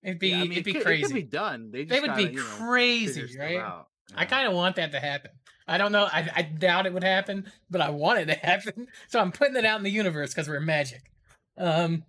It'd 0.04 0.20
be 0.20 0.30
Yeah, 0.30 0.38
I 0.38 0.42
mean, 0.42 0.52
it'd 0.54 0.68
it 0.68 0.74
be 0.74 0.80
crazy. 0.82 1.04
It 1.04 1.06
could 1.08 1.16
be 1.16 1.24
done. 1.24 1.72
They, 1.72 1.86
they 1.86 2.02
would 2.02 2.10
gotta, 2.10 2.28
be 2.28 2.36
know, 2.36 2.44
crazy, 2.44 3.26
stuff 3.28 3.42
right? 3.42 3.84
I 4.16 4.26
kind 4.26 4.48
of 4.48 4.54
want 4.54 4.76
that 4.76 4.92
to 4.92 5.00
happen. 5.00 5.32
I 5.66 5.78
don't 5.78 5.94
know. 5.94 6.04
I, 6.04 6.30
I 6.36 6.42
doubt 6.42 6.86
it 6.86 6.94
would 6.94 7.06
happen, 7.06 7.52
but 7.70 7.80
I 7.80 7.90
want 7.90 8.20
it 8.20 8.26
to 8.26 8.34
happen. 8.46 8.88
So 9.08 9.20
I'm 9.20 9.32
putting 9.32 9.56
it 9.56 9.66
out 9.66 9.78
in 9.78 9.84
the 9.84 9.90
universe 9.90 10.34
because 10.34 10.50
we're 10.50 10.60
magic. 10.60 11.10
Um. 11.58 12.04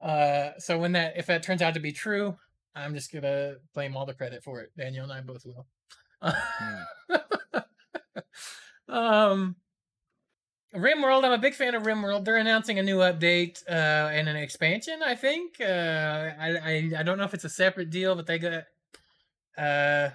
Uh. 0.00 0.50
So 0.58 0.78
when 0.78 0.92
that, 0.92 1.14
if 1.16 1.26
that 1.26 1.44
turns 1.44 1.62
out 1.62 1.74
to 1.74 1.80
be 1.80 1.92
true, 1.92 2.36
I'm 2.74 2.94
just 2.94 3.12
gonna 3.12 3.54
claim 3.74 3.96
all 3.96 4.06
the 4.06 4.14
credit 4.14 4.42
for 4.42 4.60
it. 4.60 4.72
Daniel 4.76 5.04
and 5.04 5.12
I 5.12 5.20
both 5.20 5.46
will. 5.46 5.66
um. 8.88 9.56
RimWorld, 10.74 11.24
I'm 11.24 11.32
a 11.32 11.38
big 11.38 11.54
fan 11.54 11.74
of 11.74 11.82
RimWorld. 11.82 12.24
They're 12.24 12.38
announcing 12.38 12.78
a 12.78 12.82
new 12.82 12.98
update 12.98 13.62
uh, 13.68 14.08
and 14.08 14.26
an 14.26 14.36
expansion. 14.36 15.02
I 15.04 15.14
think. 15.14 15.60
Uh, 15.60 16.30
I, 16.40 16.56
I 16.56 16.90
I 16.98 17.02
don't 17.02 17.18
know 17.18 17.24
if 17.24 17.34
it's 17.34 17.44
a 17.44 17.50
separate 17.50 17.90
deal, 17.90 18.14
but 18.14 18.26
they 18.26 18.38
got 18.38 18.64
uh, 19.58 20.10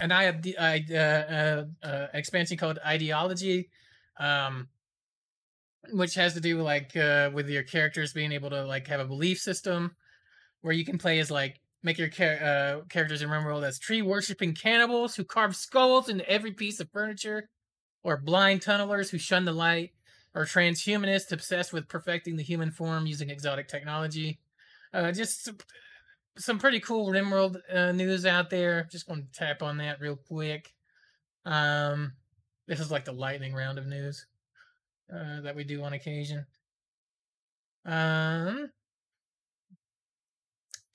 an 0.00 0.12
I, 0.12 0.28
I 0.58 0.84
uh, 0.90 0.96
uh, 0.96 1.64
uh, 1.82 2.06
expansion 2.14 2.56
called 2.56 2.78
Ideology, 2.84 3.70
um, 4.18 4.68
which 5.92 6.14
has 6.14 6.34
to 6.34 6.40
do 6.40 6.60
like 6.62 6.96
uh, 6.96 7.30
with 7.32 7.48
your 7.48 7.62
characters 7.62 8.12
being 8.12 8.32
able 8.32 8.50
to 8.50 8.64
like 8.64 8.86
have 8.86 9.00
a 9.00 9.06
belief 9.06 9.38
system 9.38 9.94
where 10.60 10.72
you 10.72 10.84
can 10.84 10.98
play 10.98 11.18
as 11.18 11.30
like 11.30 11.60
make 11.82 11.98
your 11.98 12.08
char- 12.08 12.42
uh, 12.42 12.80
characters 12.88 13.22
in 13.22 13.28
RimWorld 13.28 13.66
as 13.66 13.78
tree 13.78 14.02
worshipping 14.02 14.54
cannibals 14.54 15.14
who 15.14 15.24
carve 15.24 15.56
skulls 15.56 16.08
into 16.08 16.28
every 16.28 16.52
piece 16.52 16.80
of 16.80 16.90
furniture, 16.90 17.48
or 18.02 18.16
blind 18.16 18.60
tunnelers 18.60 19.10
who 19.10 19.18
shun 19.18 19.44
the 19.44 19.52
light, 19.52 19.92
or 20.34 20.44
transhumanists 20.44 21.32
obsessed 21.32 21.72
with 21.72 21.88
perfecting 21.88 22.36
the 22.36 22.42
human 22.42 22.70
form 22.70 23.06
using 23.06 23.30
exotic 23.30 23.68
technology. 23.68 24.40
Uh, 24.92 25.12
just 25.12 25.44
some, 25.44 25.58
some 26.36 26.58
pretty 26.58 26.80
cool 26.80 27.12
RimWorld 27.12 27.56
uh, 27.72 27.92
news 27.92 28.26
out 28.26 28.50
there. 28.50 28.88
Just 28.90 29.08
want 29.08 29.32
to 29.32 29.38
tap 29.38 29.62
on 29.62 29.78
that 29.78 30.00
real 30.00 30.16
quick. 30.16 30.72
Um, 31.44 32.12
this 32.66 32.80
is 32.80 32.90
like 32.90 33.04
the 33.04 33.12
lightning 33.12 33.54
round 33.54 33.78
of 33.78 33.86
news 33.86 34.26
uh, 35.12 35.40
that 35.42 35.56
we 35.56 35.64
do 35.64 35.82
on 35.82 35.92
occasion. 35.92 36.46
Um, 37.84 38.70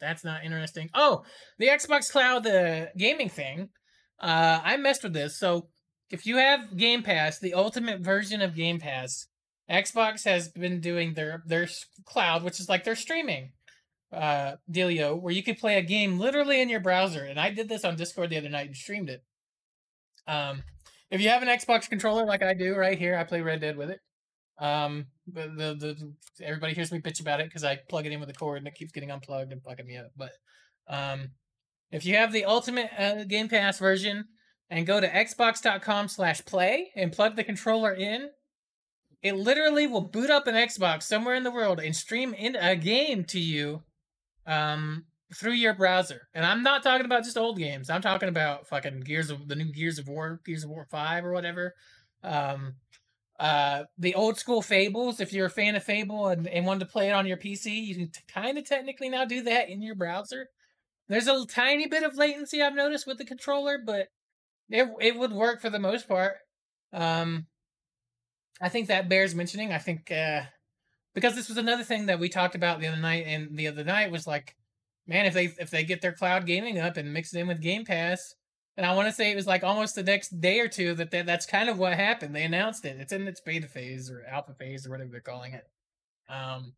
that's 0.03 0.23
not 0.23 0.43
interesting. 0.43 0.89
Oh, 0.93 1.23
the 1.57 1.67
Xbox 1.67 2.11
Cloud, 2.11 2.43
the 2.43 2.91
gaming 2.97 3.29
thing. 3.29 3.69
Uh, 4.19 4.59
I 4.63 4.77
messed 4.77 5.03
with 5.03 5.13
this. 5.13 5.39
So 5.39 5.69
if 6.09 6.25
you 6.25 6.37
have 6.37 6.77
Game 6.77 7.03
Pass, 7.03 7.39
the 7.39 7.53
ultimate 7.53 8.01
version 8.01 8.41
of 8.41 8.55
Game 8.55 8.79
Pass, 8.79 9.27
Xbox 9.69 10.25
has 10.25 10.49
been 10.49 10.79
doing 10.79 11.13
their 11.13 11.41
their 11.45 11.67
cloud, 12.05 12.43
which 12.43 12.59
is 12.59 12.69
like 12.69 12.83
their 12.83 12.95
streaming 12.95 13.51
uh 14.11 14.57
dealio, 14.71 15.19
where 15.19 15.33
you 15.33 15.41
could 15.41 15.57
play 15.57 15.77
a 15.77 15.81
game 15.81 16.19
literally 16.19 16.61
in 16.61 16.69
your 16.69 16.81
browser. 16.81 17.23
And 17.23 17.39
I 17.39 17.49
did 17.49 17.69
this 17.69 17.83
on 17.83 17.95
Discord 17.95 18.29
the 18.29 18.37
other 18.37 18.49
night 18.49 18.67
and 18.67 18.75
streamed 18.75 19.09
it. 19.09 19.23
Um, 20.27 20.63
if 21.09 21.21
you 21.21 21.29
have 21.29 21.41
an 21.41 21.47
Xbox 21.47 21.89
controller 21.89 22.25
like 22.25 22.43
I 22.43 22.53
do 22.53 22.75
right 22.75 22.97
here, 22.97 23.17
I 23.17 23.23
play 23.23 23.41
Red 23.41 23.61
Dead 23.61 23.77
with 23.77 23.89
it. 23.89 23.99
Um, 24.59 25.07
the 25.27 25.47
the, 25.47 25.75
the 25.75 26.45
everybody 26.45 26.73
hears 26.73 26.91
me 26.91 26.99
bitch 26.99 27.21
about 27.21 27.39
it 27.39 27.47
because 27.47 27.63
I 27.63 27.79
plug 27.89 28.05
it 28.05 28.11
in 28.11 28.19
with 28.19 28.29
a 28.29 28.33
cord 28.33 28.59
and 28.59 28.67
it 28.67 28.75
keeps 28.75 28.91
getting 28.91 29.11
unplugged 29.11 29.51
and 29.51 29.63
fucking 29.63 29.85
me 29.85 29.97
up. 29.97 30.11
But 30.15 30.31
um, 30.87 31.31
if 31.91 32.05
you 32.05 32.15
have 32.15 32.31
the 32.31 32.45
ultimate 32.45 32.89
uh, 32.97 33.23
Game 33.23 33.49
Pass 33.49 33.79
version 33.79 34.25
and 34.69 34.87
go 34.87 34.99
to 34.99 35.07
xbox.com 35.07 36.07
slash 36.07 36.43
play 36.45 36.91
and 36.95 37.11
plug 37.11 37.35
the 37.35 37.43
controller 37.43 37.93
in, 37.93 38.29
it 39.21 39.35
literally 39.35 39.87
will 39.87 40.01
boot 40.01 40.29
up 40.29 40.47
an 40.47 40.55
Xbox 40.55 41.03
somewhere 41.03 41.35
in 41.35 41.43
the 41.43 41.51
world 41.51 41.79
and 41.79 41.95
stream 41.95 42.33
in 42.33 42.55
a 42.55 42.75
game 42.75 43.23
to 43.25 43.39
you 43.39 43.83
um, 44.45 45.05
through 45.33 45.53
your 45.53 45.73
browser. 45.73 46.27
And 46.33 46.45
I'm 46.45 46.63
not 46.63 46.83
talking 46.83 47.05
about 47.05 47.23
just 47.23 47.37
old 47.37 47.57
games. 47.57 47.89
I'm 47.89 48.01
talking 48.01 48.29
about 48.29 48.67
fucking 48.67 49.01
Gears 49.01 49.29
of 49.29 49.47
the 49.47 49.55
new 49.55 49.71
Gears 49.71 49.97
of 49.97 50.07
War, 50.07 50.41
Gears 50.45 50.63
of 50.63 50.69
War 50.69 50.85
5 50.89 51.25
or 51.25 51.31
whatever. 51.31 51.73
Um, 52.23 52.75
uh, 53.39 53.83
the 53.97 54.15
old 54.15 54.37
school 54.37 54.61
Fables, 54.61 55.19
if 55.19 55.33
you're 55.33 55.47
a 55.47 55.51
fan 55.51 55.75
of 55.75 55.83
Fable 55.83 56.27
and, 56.27 56.47
and 56.47 56.65
wanted 56.65 56.81
to 56.81 56.91
play 56.91 57.09
it 57.09 57.13
on 57.13 57.25
your 57.25 57.37
PC, 57.37 57.85
you 57.85 57.95
can 57.95 58.09
t- 58.09 58.21
kind 58.27 58.57
of 58.57 58.65
technically 58.65 59.09
now 59.09 59.25
do 59.25 59.41
that 59.43 59.69
in 59.69 59.81
your 59.81 59.95
browser. 59.95 60.47
There's 61.09 61.27
a 61.27 61.45
tiny 61.45 61.87
bit 61.87 62.03
of 62.03 62.15
latency 62.15 62.61
I've 62.61 62.75
noticed 62.75 63.07
with 63.07 63.17
the 63.17 63.25
controller, 63.25 63.79
but 63.83 64.07
it 64.69 64.87
it 65.01 65.17
would 65.17 65.33
work 65.33 65.61
for 65.61 65.69
the 65.69 65.79
most 65.79 66.07
part. 66.07 66.35
Um, 66.93 67.47
I 68.61 68.69
think 68.69 68.87
that 68.87 69.09
bears 69.09 69.35
mentioning. 69.35 69.73
I 69.73 69.79
think 69.79 70.11
uh, 70.11 70.43
because 71.13 71.35
this 71.35 71.49
was 71.49 71.57
another 71.57 71.83
thing 71.83 72.05
that 72.05 72.19
we 72.19 72.29
talked 72.29 72.55
about 72.55 72.79
the 72.79 72.87
other 72.87 72.97
night, 72.97 73.25
and 73.27 73.57
the 73.57 73.67
other 73.67 73.83
night 73.83 74.11
was 74.11 74.25
like, 74.25 74.55
man, 75.07 75.25
if 75.25 75.33
they 75.33 75.45
if 75.59 75.69
they 75.69 75.83
get 75.83 76.01
their 76.01 76.13
cloud 76.13 76.45
gaming 76.45 76.79
up 76.79 76.97
and 76.97 77.11
mix 77.11 77.33
it 77.33 77.39
in 77.39 77.47
with 77.47 77.61
Game 77.61 77.83
Pass, 77.83 78.35
and 78.77 78.85
I 78.85 78.95
want 78.95 79.07
to 79.07 79.13
say 79.13 79.31
it 79.31 79.35
was 79.35 79.47
like 79.47 79.63
almost 79.63 79.95
the 79.95 80.03
next 80.03 80.39
day 80.41 80.59
or 80.59 80.67
two 80.67 80.93
that 80.95 81.11
they, 81.11 81.21
that's 81.21 81.45
kind 81.45 81.69
of 81.69 81.77
what 81.77 81.93
happened. 81.93 82.35
They 82.35 82.43
announced 82.43 82.85
it. 82.85 82.97
It's 82.99 83.11
in 83.13 83.27
its 83.27 83.39
beta 83.41 83.67
phase 83.67 84.09
or 84.09 84.23
alpha 84.25 84.53
phase 84.53 84.87
or 84.87 84.89
whatever 84.91 85.09
they're 85.11 85.21
calling 85.21 85.53
it. 85.53 85.67
Um, 86.29 86.73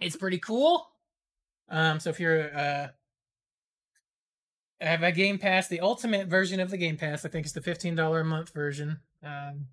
it's 0.00 0.16
pretty 0.16 0.38
cool. 0.38 0.86
Um, 1.68 2.00
so 2.00 2.10
if 2.10 2.18
you're 2.20 2.56
uh 2.56 2.88
have 4.80 5.02
a 5.02 5.10
Game 5.12 5.38
Pass, 5.38 5.66
the 5.68 5.80
ultimate 5.80 6.28
version 6.28 6.60
of 6.60 6.70
the 6.70 6.76
Game 6.76 6.96
Pass, 6.96 7.24
I 7.24 7.28
think 7.28 7.46
is 7.46 7.52
the 7.52 7.60
fifteen 7.60 7.94
dollar 7.96 8.20
a 8.20 8.24
month 8.24 8.54
version. 8.54 9.00
Um, 9.24 9.66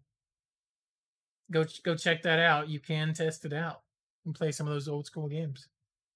go 1.52 1.64
go 1.84 1.96
check 1.96 2.24
that 2.24 2.40
out. 2.40 2.70
You 2.70 2.80
can 2.80 3.14
test 3.14 3.46
it 3.46 3.54
out 3.54 3.82
and 4.26 4.34
play 4.34 4.52
some 4.52 4.68
of 4.68 4.74
those 4.74 4.88
old 4.88 5.06
school 5.06 5.28
games 5.28 5.68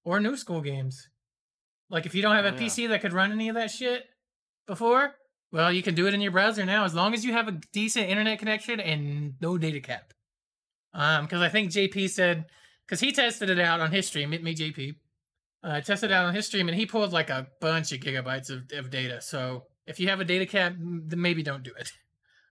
or 0.04 0.18
new 0.20 0.36
school 0.36 0.60
games. 0.60 1.08
Like 1.88 2.04
if 2.04 2.14
you 2.14 2.22
don't 2.22 2.34
have 2.36 2.44
a 2.44 2.48
Oh, 2.48 2.54
yeah. 2.54 2.66
PC 2.66 2.88
that 2.88 3.00
could 3.00 3.12
run 3.12 3.32
any 3.32 3.48
of 3.48 3.54
that 3.54 3.70
shit 3.70 4.04
before, 4.70 5.16
well, 5.50 5.72
you 5.72 5.82
can 5.82 5.96
do 5.96 6.06
it 6.06 6.14
in 6.14 6.20
your 6.20 6.30
browser 6.30 6.64
now 6.64 6.84
as 6.84 6.94
long 6.94 7.12
as 7.12 7.24
you 7.24 7.32
have 7.32 7.48
a 7.48 7.60
decent 7.72 8.08
internet 8.08 8.38
connection 8.38 8.78
and 8.78 9.34
no 9.40 9.58
data 9.58 9.80
cap. 9.80 10.14
Um, 10.94 11.24
because 11.24 11.42
I 11.42 11.48
think 11.48 11.72
JP 11.72 12.08
said 12.08 12.46
because 12.86 13.00
he 13.00 13.10
tested 13.10 13.50
it 13.50 13.58
out 13.58 13.80
on 13.80 13.90
his 13.90 14.06
stream. 14.06 14.32
It 14.32 14.44
me 14.44 14.54
JP. 14.54 14.94
Uh, 15.62 15.80
tested 15.80 16.12
it 16.12 16.14
out 16.14 16.24
on 16.24 16.34
his 16.34 16.46
stream 16.46 16.68
and 16.68 16.78
he 16.78 16.86
pulled 16.86 17.12
like 17.12 17.30
a 17.30 17.48
bunch 17.60 17.92
of 17.92 17.98
gigabytes 17.98 18.48
of, 18.48 18.70
of 18.78 18.90
data. 18.90 19.20
So 19.20 19.64
if 19.86 19.98
you 19.98 20.08
have 20.08 20.20
a 20.20 20.24
data 20.24 20.46
cap, 20.46 20.74
then 20.78 21.20
maybe 21.20 21.42
don't 21.42 21.64
do 21.64 21.72
it. 21.78 21.92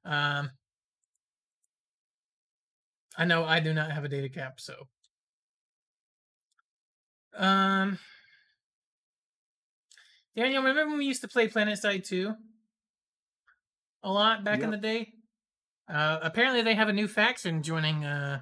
Um, 0.05 0.51
I 3.17 3.25
know 3.25 3.43
I 3.43 3.59
do 3.59 3.73
not 3.73 3.91
have 3.91 4.05
a 4.05 4.07
data 4.07 4.29
cap, 4.29 4.61
so. 4.61 4.87
Um, 7.35 7.99
Daniel, 10.35 10.63
remember 10.63 10.89
when 10.91 10.99
we 10.99 11.05
used 11.05 11.21
to 11.21 11.27
play 11.27 11.47
PlanetSide 11.47 12.07
2? 12.07 12.33
A 14.03 14.11
lot 14.11 14.43
back 14.43 14.61
in 14.61 14.71
the 14.71 14.77
day? 14.77 15.13
Uh, 15.91 16.19
apparently 16.21 16.61
they 16.61 16.75
have 16.75 16.87
a 16.87 16.93
new 16.93 17.07
faction 17.07 17.63
joining 17.63 18.05
uh, 18.05 18.39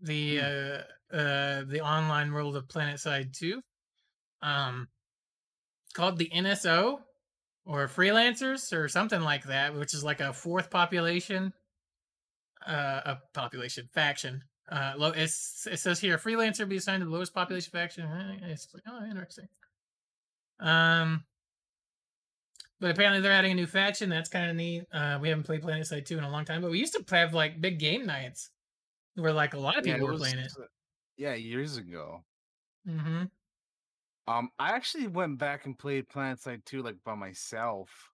the 0.00 0.40
uh, 0.40 1.14
uh, 1.14 1.64
the 1.66 1.80
online 1.82 2.32
world 2.32 2.56
of 2.56 2.68
PlanetSide 2.68 3.36
2. 3.36 3.60
Um, 4.42 4.88
called 5.92 6.18
the 6.18 6.30
NSO 6.34 7.00
or 7.66 7.88
freelancers 7.88 8.72
or 8.72 8.88
something 8.88 9.20
like 9.20 9.44
that, 9.44 9.74
which 9.74 9.92
is 9.92 10.04
like 10.04 10.20
a 10.20 10.32
fourth 10.32 10.70
population, 10.70 11.52
uh, 12.66 13.00
a 13.04 13.18
population 13.34 13.88
faction. 13.92 14.42
Uh, 14.70 14.92
low, 14.96 15.08
it's, 15.10 15.66
it 15.70 15.78
says 15.78 15.98
here, 16.00 16.16
freelancer 16.16 16.68
be 16.68 16.76
assigned 16.76 17.00
to 17.00 17.04
the 17.06 17.10
lowest 17.10 17.34
population 17.34 17.70
faction. 17.72 18.08
It's 18.44 18.68
like, 18.72 18.84
oh, 18.88 19.04
interesting. 19.04 19.48
Um, 20.60 21.24
But 22.80 22.90
apparently 22.90 23.20
they're 23.20 23.32
adding 23.32 23.52
a 23.52 23.54
new 23.54 23.66
faction. 23.66 24.08
That's 24.08 24.30
kind 24.30 24.50
of 24.50 24.56
neat. 24.56 24.84
Uh, 24.92 25.18
we 25.20 25.28
haven't 25.28 25.44
played 25.44 25.62
PlanetSide 25.62 26.06
2 26.06 26.16
in 26.16 26.24
a 26.24 26.30
long 26.30 26.44
time, 26.46 26.62
but 26.62 26.70
we 26.70 26.78
used 26.78 26.94
to 26.94 27.04
have 27.14 27.34
like 27.34 27.60
big 27.60 27.78
game 27.78 28.06
nights 28.06 28.50
where 29.16 29.32
like 29.32 29.52
a 29.54 29.58
lot 29.58 29.76
of 29.76 29.84
people 29.84 30.00
it 30.00 30.10
were 30.10 30.16
playing 30.16 30.38
it. 30.38 30.52
Yeah, 31.16 31.34
years 31.34 31.76
ago. 31.76 32.24
Mm-hmm. 32.88 33.24
Um, 34.26 34.50
I 34.58 34.70
actually 34.70 35.08
went 35.08 35.38
back 35.38 35.66
and 35.66 35.78
played 35.78 36.08
PlanetSide 36.08 36.64
2 36.64 36.82
like 36.82 36.96
by 37.04 37.14
myself. 37.14 38.09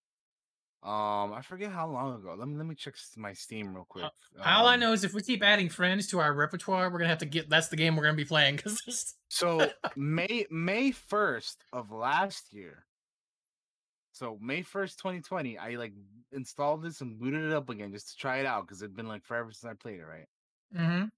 Um, 0.83 1.33
I 1.33 1.43
forget 1.43 1.73
how 1.73 1.89
long 1.91 2.15
ago. 2.21 2.35
Let 2.39 2.47
me 2.47 2.57
let 2.57 2.67
me 2.67 2.75
check 2.75 2.95
my 3.17 3.33
Steam 3.33 3.75
real 3.75 3.87
quick. 3.89 4.05
All 4.45 4.69
I 4.69 4.75
Um, 4.75 4.81
know 4.81 4.93
is 4.93 5.03
if 5.05 5.15
we 5.15 5.23
keep 5.23 5.43
adding 5.43 5.69
friends 5.69 6.07
to 6.09 6.21
our 6.21 6.33
repertoire, 6.33 6.91
we're 6.91 6.99
gonna 6.99 7.09
have 7.09 7.19
to 7.19 7.27
get. 7.27 7.49
That's 7.49 7.69
the 7.69 7.77
game 7.77 7.97
we're 7.97 8.05
gonna 8.05 8.17
be 8.17 8.25
playing 8.25 8.57
because 8.57 9.15
So 9.29 9.73
May 9.97 10.47
May 10.51 10.93
first 10.93 11.65
of 11.73 11.91
last 11.91 12.53
year. 12.53 12.87
So 14.13 14.39
May 14.41 14.63
first, 14.63 14.99
twenty 14.99 15.21
twenty, 15.21 15.59
I 15.59 15.71
like 15.77 15.93
installed 16.33 16.83
this 16.83 17.01
and 17.01 17.19
booted 17.19 17.45
it 17.45 17.53
up 17.53 17.69
again 17.69 17.93
just 17.93 18.11
to 18.11 18.17
try 18.17 18.39
it 18.39 18.47
out 18.47 18.67
because 18.67 18.83
it'd 18.83 18.97
been 18.97 19.09
like 19.09 19.25
forever 19.25 19.53
since 19.53 19.71
I 19.71 19.75
played 19.75 20.01
it, 20.01 20.05
right? 20.05 20.29
hmm 20.73 21.11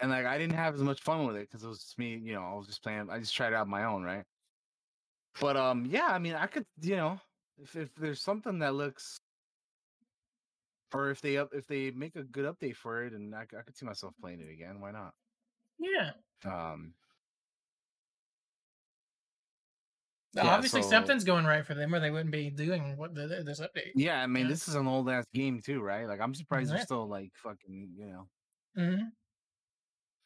And 0.00 0.10
like 0.10 0.24
I 0.26 0.38
didn't 0.38 0.54
have 0.56 0.74
as 0.74 0.82
much 0.82 1.00
fun 1.02 1.26
with 1.26 1.36
it 1.36 1.48
because 1.48 1.62
it 1.62 1.68
was 1.68 1.80
just 1.80 1.98
me, 1.98 2.16
you 2.16 2.32
know, 2.32 2.42
I 2.42 2.54
was 2.54 2.66
just 2.66 2.82
playing. 2.82 3.10
I 3.10 3.18
just 3.18 3.34
tried 3.34 3.48
it 3.48 3.54
out 3.54 3.62
on 3.62 3.70
my 3.70 3.84
own, 3.84 4.02
right? 4.02 4.24
But 5.40 5.56
um, 5.56 5.86
yeah, 5.86 6.06
I 6.06 6.18
mean, 6.18 6.34
I 6.34 6.46
could, 6.46 6.66
you 6.80 6.96
know, 6.96 7.20
if 7.62 7.76
if 7.76 7.94
there's 7.96 8.20
something 8.20 8.58
that 8.60 8.74
looks, 8.74 9.18
or 10.94 11.10
if 11.10 11.20
they 11.20 11.36
up 11.36 11.50
if 11.54 11.66
they 11.66 11.90
make 11.92 12.16
a 12.16 12.22
good 12.24 12.46
update 12.46 12.76
for 12.76 13.04
it, 13.04 13.12
and 13.12 13.34
I, 13.34 13.42
I 13.42 13.62
could 13.62 13.76
see 13.76 13.86
myself 13.86 14.14
playing 14.20 14.40
it 14.40 14.50
again. 14.50 14.80
Why 14.80 14.90
not? 14.92 15.12
yeah. 15.78 16.10
Um, 16.44 16.94
Yeah, 20.32 20.46
Obviously, 20.46 20.82
so- 20.82 20.90
something's 20.90 21.24
going 21.24 21.44
right 21.44 21.66
for 21.66 21.74
them, 21.74 21.92
or 21.94 21.98
they 21.98 22.10
wouldn't 22.12 22.30
be 22.30 22.50
doing 22.50 22.96
what 22.96 23.14
the, 23.16 23.42
this 23.44 23.58
update. 23.60 23.90
yeah, 23.96 24.22
I 24.22 24.28
mean, 24.28 24.44
Yeah. 24.44 24.50
this 24.50 24.68
is 24.68 24.76
an 24.76 24.86
old 24.86 25.10
ass 25.10 25.24
game 25.34 25.60
too, 25.60 25.80
right? 25.80 26.06
Like, 26.06 26.20
I'm 26.20 26.34
surprised 26.36 26.70
they're 26.70 26.78
still 26.82 27.08
like 27.08 27.32
fucking, 27.34 27.94
you 27.96 28.06
know, 28.06 28.28
Mm-hmm. 28.78 29.02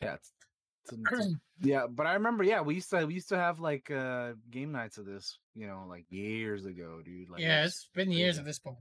yeah, 0.03 0.15
it's, 0.15 0.31
it's, 0.31 0.45
a- 0.45 0.47
it's 0.47 0.51
a- 0.51 0.54
yeah. 1.61 1.87
But 1.89 2.07
I 2.07 2.15
remember, 2.15 2.45
yeah, 2.45 2.61
we 2.61 2.75
used 2.75 2.91
to 2.91 3.05
we 3.07 3.15
used 3.15 3.29
to 3.31 3.37
have 3.37 3.61
like 3.61 3.91
uh 3.91 4.33
game 4.51 4.73
nights 4.73 4.99
of 4.99 5.07
this, 5.07 5.39
you 5.55 5.67
know, 5.67 5.85
like 5.89 6.05
years 6.11 6.67
ago, 6.67 7.01
dude. 7.05 7.31
Like, 7.31 7.41
yeah, 7.41 7.65
it's 7.65 7.89
been 7.95 8.11
years 8.11 8.35
crazy. 8.37 8.41
at 8.41 8.45
this 8.47 8.59
point. 8.59 8.77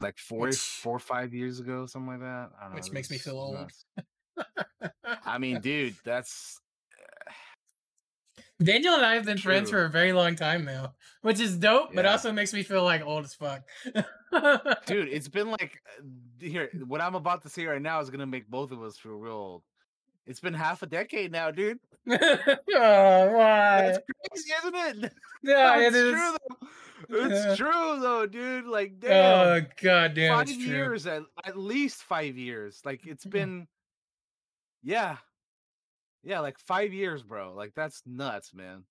like 0.00 0.18
four, 0.18 0.40
Which- 0.48 0.56
four 0.58 0.96
or 0.96 1.00
five 1.00 1.32
years 1.34 1.60
ago, 1.60 1.86
something 1.86 2.08
like 2.08 2.20
that. 2.20 2.50
I 2.58 2.64
don't 2.64 2.70
know. 2.70 2.74
Which 2.76 2.92
makes 2.92 3.10
me 3.10 3.18
feel 3.18 3.38
old. 3.38 3.70
I 5.24 5.38
mean, 5.42 5.60
dude, 5.60 5.94
that's 6.04 6.60
Daniel 8.62 8.94
and 8.94 9.04
I 9.06 9.14
have 9.14 9.24
been 9.24 9.38
friends 9.38 9.70
for 9.70 9.84
a 9.84 9.88
very 9.90 10.12
long 10.12 10.34
time 10.34 10.64
now, 10.64 10.94
which 11.22 11.38
is 11.38 11.56
dope, 11.56 11.94
but 11.94 12.04
also 12.06 12.32
makes 12.32 12.52
me 12.52 12.64
feel 12.64 12.82
like 12.82 13.04
old 13.06 13.24
as 13.24 13.34
fuck. 13.34 13.62
dude. 14.86 15.08
It's 15.12 15.28
been 15.28 15.50
like 15.50 15.80
uh, 15.98 16.02
here. 16.40 16.68
What 16.86 17.00
I'm 17.00 17.14
about 17.14 17.42
to 17.42 17.48
say 17.48 17.66
right 17.66 17.80
now 17.80 18.00
is 18.00 18.10
gonna 18.10 18.26
make 18.26 18.48
both 18.48 18.72
of 18.72 18.82
us 18.82 18.98
feel 18.98 19.12
real 19.12 19.32
old. 19.34 19.62
It's 20.28 20.40
been 20.40 20.52
half 20.52 20.82
a 20.82 20.86
decade 20.86 21.32
now, 21.32 21.50
dude. 21.50 21.80
oh, 22.06 22.16
why? 22.16 23.80
That's 23.80 23.98
crazy, 24.30 24.52
isn't 24.62 25.04
it? 25.04 25.12
Yeah, 25.40 25.78
it's 25.78 25.94
it 25.94 26.04
is. 26.04 26.12
true 26.14 26.36
though. 27.08 27.26
It's 27.26 27.56
true 27.56 28.00
though, 28.00 28.26
dude. 28.26 28.66
Like, 28.66 28.94
Oh 29.04 29.08
damn, 29.08 29.66
god 29.80 30.14
damn, 30.14 30.36
five 30.36 30.50
years 30.50 31.06
at 31.06 31.22
at 31.44 31.56
least 31.56 32.02
five 32.02 32.36
years. 32.36 32.80
Like, 32.84 33.06
it's 33.06 33.24
been, 33.24 33.68
yeah, 34.82 35.18
yeah, 36.24 36.40
like 36.40 36.58
five 36.58 36.92
years, 36.92 37.22
bro. 37.22 37.54
Like, 37.54 37.72
that's 37.76 38.02
nuts, 38.04 38.52
man. 38.52 38.82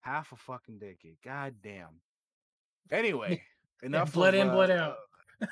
Half 0.00 0.32
a 0.32 0.36
fucking 0.36 0.78
decade. 0.80 1.16
God 1.24 1.54
damn. 1.62 2.00
Anyway, 2.90 3.42
enough. 3.84 4.12
blood 4.12 4.34
of, 4.34 4.40
in, 4.40 4.50
blood 4.50 4.70
uh, 4.70 4.74
out. 4.74 4.96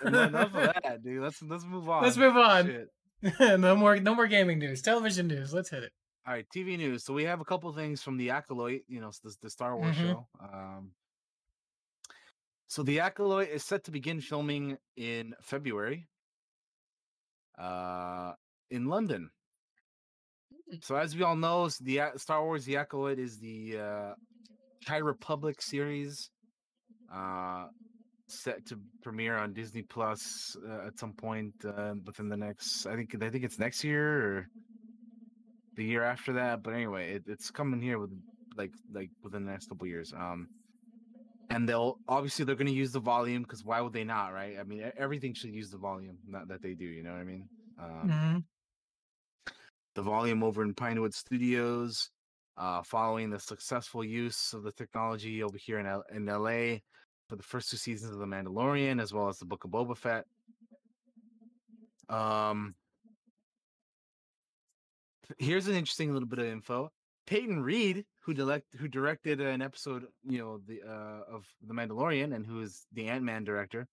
uh, 0.05 0.09
enough 0.09 0.55
of 0.57 0.75
that, 0.83 1.05
dude. 1.05 1.23
Let's 1.23 1.41
let's 1.41 1.65
move 1.65 1.89
on. 1.89 2.03
Let's 2.03 2.17
move 2.17 2.37
on. 2.37 2.67
Shit. 2.67 2.89
no 3.41 3.75
more, 3.77 3.97
no 3.99 4.15
more 4.15 4.27
gaming 4.27 4.59
news. 4.59 4.83
Television 4.83 5.27
news. 5.27 5.53
Let's 5.53 5.71
hit 5.71 5.83
it. 5.85 5.93
All 6.27 6.35
right, 6.35 6.47
TV 6.55 6.77
news. 6.77 7.05
So 7.05 7.15
we 7.15 7.25
have 7.25 7.41
a 7.41 7.45
couple 7.45 7.73
things 7.73 8.03
from 8.03 8.17
the 8.17 8.31
Acolyte, 8.31 8.85
you 8.87 9.01
know, 9.01 9.11
the, 9.23 9.35
the 9.41 9.51
Star 9.51 9.77
Wars 9.77 9.97
Mhm. 9.97 10.01
show. 10.03 10.29
Um, 10.41 10.93
so 12.67 12.83
the 12.83 13.01
Acolyte 13.01 13.49
is 13.49 13.65
set 13.65 13.85
to 13.85 13.91
begin 13.91 14.21
filming 14.21 14.77
in 14.97 15.35
February, 15.41 16.07
uh, 17.59 18.35
in 18.71 18.87
London. 18.87 19.31
Mm. 20.71 20.85
So 20.85 20.97
as 20.97 21.17
we 21.17 21.23
all 21.23 21.37
know, 21.37 21.69
the 21.81 22.13
Star 22.17 22.45
Wars 22.45 22.67
The 22.67 22.77
Acolyte 22.77 23.19
is 23.19 23.39
the 23.39 23.79
uh, 23.79 24.15
High 24.87 24.99
Republic 24.99 25.63
series, 25.63 26.31
uh, 27.13 27.69
set 28.31 28.67
to 28.67 28.81
premiere 29.03 29.37
on 29.37 29.53
Disney 29.53 29.83
Plus 29.83 30.57
uh, 30.67 30.87
at 30.87 30.99
some 30.99 31.13
point 31.15 31.55
uh, 31.65 31.95
within 32.05 32.29
the 32.29 32.37
next. 32.37 32.87
I 32.87 32.97
think 32.97 33.15
I 33.23 33.31
think 33.31 33.45
it's 33.45 33.59
next 33.59 33.85
year 33.85 34.39
or 34.39 34.49
the 35.77 35.85
year 35.85 36.03
after 36.03 36.35
that. 36.35 36.63
But 36.63 36.75
anyway, 36.75 37.15
it, 37.15 37.25
it's 37.27 37.51
coming 37.51 37.81
here 37.81 37.99
with 37.99 38.11
like 38.57 38.73
like 38.93 39.11
within 39.23 39.45
the 39.45 39.53
next 39.53 39.69
couple 39.69 39.87
years. 39.87 40.13
Um, 40.13 40.49
and 41.51 41.69
they'll 41.69 41.99
obviously 42.09 42.45
they're 42.45 42.57
going 42.57 42.67
to 42.67 42.73
use 42.73 42.93
the 42.93 43.01
volume 43.01 43.43
because 43.43 43.65
why 43.65 43.81
would 43.81 43.93
they 43.93 44.05
not, 44.05 44.33
right? 44.33 44.59
I 44.59 44.65
mean, 44.65 44.91
everything 44.97 45.35
should 45.35 45.55
use 45.55 45.71
the 45.71 45.79
volume 45.79 46.19
Not 46.27 46.49
that 46.49 46.63
they 46.63 46.75
do. 46.75 46.85
You 46.85 47.03
know 47.03 47.13
what 47.13 47.21
I 47.21 47.25
mean? 47.25 47.49
Um, 47.79 48.09
Mhm. 48.09 48.45
the 49.95 50.03
volume 50.03 50.43
over 50.43 50.63
in 50.63 50.75
Pinewood 50.75 51.15
Studios, 51.15 52.11
uh, 52.57 52.83
following 52.83 53.31
the 53.31 53.39
successful 53.39 54.05
use 54.05 54.53
of 54.53 54.63
the 54.63 54.73
technology 54.73 55.43
over 55.43 55.57
here 55.59 55.79
in, 55.79 55.87
L- 55.87 56.05
in 56.13 56.29
LA 56.29 56.81
for 57.29 57.37
the 57.37 57.43
first 57.43 57.71
two 57.71 57.77
seasons 57.77 58.13
of 58.13 58.19
The 58.19 58.27
Mandalorian, 58.27 59.01
as 59.01 59.13
well 59.13 59.29
as 59.29 59.39
the 59.39 59.45
Book 59.45 59.65
of 59.65 59.71
Boba 59.71 59.97
Fett. 59.97 60.27
Um, 62.09 62.75
here's 65.39 65.69
an 65.69 65.75
interesting 65.75 66.13
little 66.13 66.29
bit 66.29 66.39
of 66.39 66.47
info. 66.47 66.91
Peyton 67.27 67.63
Reed, 67.63 68.07
who 68.21 68.33
direct 68.33 68.75
who 68.79 68.89
directed 68.89 69.41
an 69.41 69.61
episode, 69.61 70.07
you 70.25 70.39
know, 70.39 70.59
the 70.67 70.81
uh, 70.83 71.25
of 71.31 71.47
The 71.67 71.75
Mandalorian, 71.75 72.35
and 72.35 72.47
who 72.47 72.63
is 72.63 72.87
the 72.93 73.09
Ant 73.09 73.23
Man 73.25 73.45
director, 73.45 73.87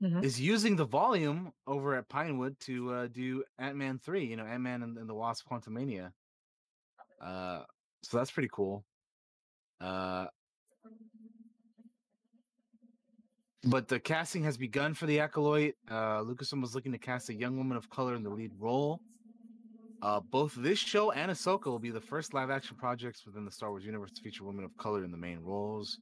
Mhm. 0.00 0.22
is 0.22 0.40
using 0.40 0.76
the 0.76 0.84
volume 0.84 1.52
over 1.66 1.96
at 1.96 2.08
Pinewood 2.08 2.60
to 2.60 2.92
uh, 2.92 3.06
do 3.08 3.42
Ant 3.58 3.76
Man 3.76 3.98
three. 3.98 4.24
You 4.26 4.36
know, 4.36 4.44
Ant 4.46 4.62
Man 4.62 4.84
and, 4.84 4.96
and 4.96 5.08
the 5.08 5.14
Wasp: 5.14 5.44
Quantumania. 5.48 6.12
Uh, 7.20 7.64
so 8.04 8.16
that's 8.18 8.30
pretty 8.30 8.50
cool. 8.52 8.84
Uh, 9.80 10.28
but 13.68 13.86
the 13.86 14.00
casting 14.00 14.42
has 14.44 14.56
begun 14.56 14.94
for 14.94 15.06
the 15.06 15.20
Acolyte. 15.20 15.74
Uh, 15.90 16.20
Lucasfilm 16.20 16.62
was 16.62 16.74
looking 16.74 16.92
to 16.92 16.98
cast 16.98 17.28
a 17.28 17.34
young 17.34 17.56
woman 17.56 17.76
of 17.76 17.90
color 17.90 18.14
in 18.14 18.22
the 18.22 18.30
lead 18.30 18.52
role. 18.58 19.00
Uh, 20.00 20.20
both 20.20 20.54
this 20.54 20.78
show 20.78 21.10
and 21.10 21.30
Ahsoka 21.30 21.66
will 21.66 21.78
be 21.78 21.90
the 21.90 22.00
first 22.00 22.32
live-action 22.32 22.76
projects 22.76 23.26
within 23.26 23.44
the 23.44 23.50
Star 23.50 23.70
Wars 23.70 23.84
universe 23.84 24.12
to 24.12 24.22
feature 24.22 24.44
women 24.44 24.64
of 24.64 24.76
color 24.76 25.04
in 25.04 25.10
the 25.10 25.16
main 25.16 25.40
roles. 25.40 25.98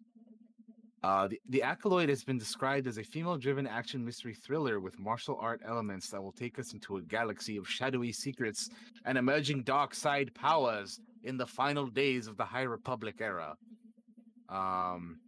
Uh, 1.02 1.28
the, 1.28 1.40
the 1.48 1.62
Acolyte 1.62 2.09
has 2.09 2.22
been 2.22 2.38
described 2.38 2.86
as 2.86 2.98
a 2.98 3.02
female-driven 3.02 3.66
action 3.66 4.05
mystery 4.05 4.34
thriller 4.34 4.80
with 4.80 4.98
martial 4.98 5.38
art 5.40 5.60
elements 5.66 6.10
that 6.10 6.22
will 6.22 6.32
take 6.32 6.59
us 6.59 6.72
into 6.72 6.98
a 6.98 7.02
galaxy 7.02 7.56
of 7.56 7.68
shadowy 7.68 8.12
secrets 8.12 8.70
and 9.06 9.16
emerging 9.16 9.62
dark 9.62 9.94
side 9.94 10.32
powers 10.34 11.01
in 11.24 11.36
the 11.36 11.47
final 11.47 11.86
days 11.86 12.26
of 12.26 12.36
the 12.36 12.44
High 12.44 12.62
Republic 12.62 13.16
era. 13.20 13.56
Um, 14.48 15.18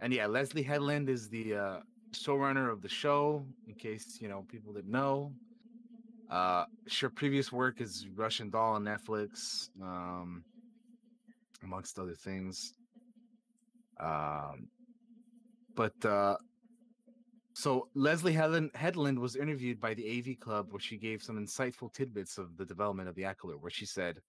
and 0.00 0.12
yeah, 0.12 0.26
Leslie 0.26 0.62
Headland 0.62 1.08
is 1.08 1.28
the 1.28 1.54
uh, 1.54 1.80
showrunner 2.12 2.70
of 2.70 2.82
the 2.82 2.88
show. 2.88 3.44
In 3.68 3.74
case 3.74 4.18
you 4.20 4.28
know 4.28 4.44
people 4.48 4.72
didn't 4.72 4.90
know, 4.90 5.32
uh, 6.30 6.64
her 7.00 7.10
previous 7.10 7.52
work 7.52 7.80
is 7.80 8.06
Russian 8.14 8.50
Doll 8.50 8.74
on 8.74 8.84
Netflix, 8.84 9.68
um, 9.82 10.44
amongst 11.62 11.98
other 11.98 12.14
things. 12.14 12.74
Um, 14.00 14.68
but 15.74 16.04
uh, 16.04 16.36
so 17.52 17.88
Leslie 17.94 18.32
Headland, 18.32 18.70
Headland 18.74 19.18
was 19.18 19.36
interviewed 19.36 19.80
by 19.80 19.94
the 19.94 20.18
AV 20.18 20.40
Club, 20.40 20.66
where 20.70 20.80
she 20.80 20.96
gave 20.96 21.22
some 21.22 21.38
insightful 21.38 21.92
tidbits 21.92 22.38
of 22.38 22.56
the 22.56 22.64
development 22.64 23.08
of 23.08 23.14
the 23.14 23.24
Acolyte, 23.24 23.60
where 23.60 23.70
she 23.70 23.86
said, 23.86 24.20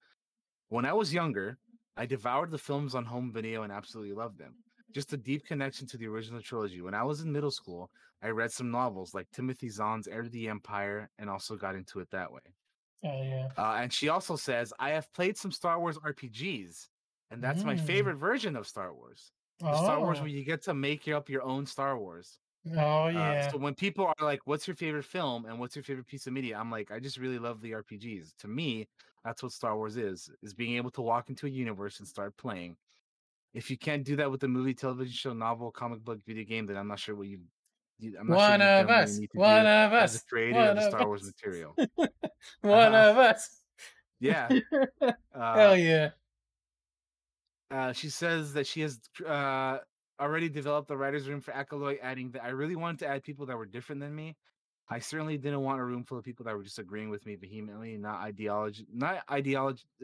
"When 0.69 0.85
I 0.85 0.93
was 0.93 1.13
younger, 1.13 1.57
I 1.97 2.05
devoured 2.05 2.51
the 2.51 2.57
films 2.57 2.93
on 2.93 3.05
home 3.05 3.31
video 3.31 3.63
and 3.63 3.71
absolutely 3.71 4.13
loved 4.13 4.37
them. 4.37 4.55
Just 4.95 5.13
a 5.13 5.17
deep 5.17 5.45
connection 5.45 5.85
to 5.89 5.97
the 5.99 6.07
original 6.07 6.41
trilogy. 6.41 6.81
When 6.81 6.95
I 6.95 7.03
was 7.03 7.21
in 7.21 7.31
middle 7.31 7.51
school, 7.51 7.91
I 8.23 8.29
read 8.29 8.51
some 8.51 8.71
novels 8.71 9.13
like 9.13 9.29
Timothy 9.31 9.69
Zahn's 9.69 10.07
Heir 10.07 10.23
to 10.23 10.29
the 10.29 10.49
Empire 10.49 11.11
and 11.19 11.29
also 11.29 11.55
got 11.55 11.75
into 11.75 11.99
it 11.99 12.09
that 12.11 12.31
way. 12.33 12.55
Oh 13.03 13.23
yeah. 13.23 13.51
Uh, 13.57 13.77
and 13.81 13.93
she 13.93 14.09
also 14.09 14.35
says, 14.35 14.73
I 14.79 14.89
have 14.91 15.11
played 15.13 15.37
some 15.37 15.51
Star 15.51 15.79
Wars 15.79 15.97
RPGs, 16.03 16.89
and 17.31 17.41
that's 17.43 17.63
my 17.63 17.75
Mm. 17.75 17.77
favorite 17.77 18.17
version 18.17 18.55
of 18.55 18.67
Star 18.67 18.93
Wars. 18.93 19.31
The 19.69 19.77
Star 19.77 20.01
Wars 20.01 20.19
Oh. 20.19 20.21
where 20.21 20.29
you 20.29 20.43
get 20.43 20.63
to 20.63 20.73
make 20.73 21.07
up 21.07 21.29
your 21.29 21.41
own 21.41 21.65
Star 21.65 21.97
Wars. 21.97 22.39
Oh 22.75 23.07
Uh, 23.13 23.33
yeah. 23.33 23.51
so 23.51 23.57
when 23.59 23.75
people 23.75 24.05
are 24.07 24.15
like, 24.25 24.41
"What's 24.47 24.67
your 24.67 24.75
favorite 24.75 25.05
film?" 25.05 25.45
and 25.45 25.59
"What's 25.59 25.75
your 25.75 25.83
favorite 25.83 26.07
piece 26.07 26.27
of 26.27 26.33
media?" 26.33 26.57
I'm 26.57 26.71
like, 26.71 26.91
I 26.91 26.99
just 26.99 27.17
really 27.17 27.39
love 27.39 27.61
the 27.61 27.73
RPGs. 27.75 28.33
To 28.39 28.47
me, 28.49 28.87
that's 29.23 29.43
what 29.43 29.53
Star 29.53 29.75
Wars 29.77 29.97
is: 29.97 30.29
is 30.43 30.53
being 30.55 30.75
able 30.77 30.91
to 30.91 31.01
walk 31.03 31.29
into 31.29 31.47
a 31.47 31.49
universe 31.49 31.99
and 31.99 32.07
start 32.09 32.37
playing. 32.37 32.77
If 33.55 33.71
you 33.71 33.77
can't 33.77 34.03
do 34.03 34.17
that 34.17 34.29
with 34.29 34.41
the 34.41 34.47
movie, 34.47 34.73
television 34.73 35.13
show, 35.13 35.33
novel, 35.33 35.71
comic 35.71 36.03
book, 36.03 36.19
video 36.25 36.43
game, 36.43 36.65
then 36.65 36.77
I'm 36.77 36.87
not 36.87 36.99
sure 36.99 37.15
what 37.15 37.27
you. 37.27 37.39
I'm 38.19 38.27
not 38.27 38.35
One 38.35 38.59
sure 38.59 38.69
of 38.83 38.89
us. 38.89 39.19
One 39.33 39.65
of 39.65 39.93
as 39.93 40.15
us. 40.15 40.21
a 40.21 40.25
creator 40.25 40.59
One 40.59 40.67
of 40.67 40.75
the 40.75 40.81
Star 40.81 41.07
Wars 41.07 41.21
us. 41.21 41.27
material. 41.27 41.75
One 42.61 42.93
Uh-huh. 42.93 43.11
of 43.11 43.17
us. 43.17 43.61
Yeah. 44.19 44.49
Hell 45.33 45.71
Uh, 45.71 45.75
yeah. 45.77 46.09
uh, 47.71 47.93
she 47.93 48.09
says 48.09 48.53
that 48.53 48.67
she 48.67 48.81
has 48.81 48.99
uh, 49.25 49.79
already 50.19 50.49
developed 50.49 50.87
the 50.87 50.97
writer's 50.97 51.27
room 51.27 51.41
for 51.41 51.53
Acolyte, 51.53 51.99
adding 52.01 52.31
that 52.31 52.43
I 52.43 52.49
really 52.49 52.75
wanted 52.75 52.99
to 52.99 53.07
add 53.07 53.23
people 53.23 53.45
that 53.47 53.57
were 53.57 53.65
different 53.65 54.01
than 54.01 54.15
me. 54.15 54.35
I 54.89 54.99
certainly 54.99 55.37
didn't 55.37 55.61
want 55.61 55.79
a 55.79 55.83
room 55.83 56.03
full 56.03 56.17
of 56.19 56.23
people 56.25 56.45
that 56.45 56.55
were 56.55 56.63
just 56.63 56.79
agreeing 56.79 57.09
with 57.09 57.25
me 57.25 57.35
vehemently, 57.35 57.97
not 57.97 58.21
ideology, 58.21 58.85
not 58.93 59.23
ideology, 59.31 59.83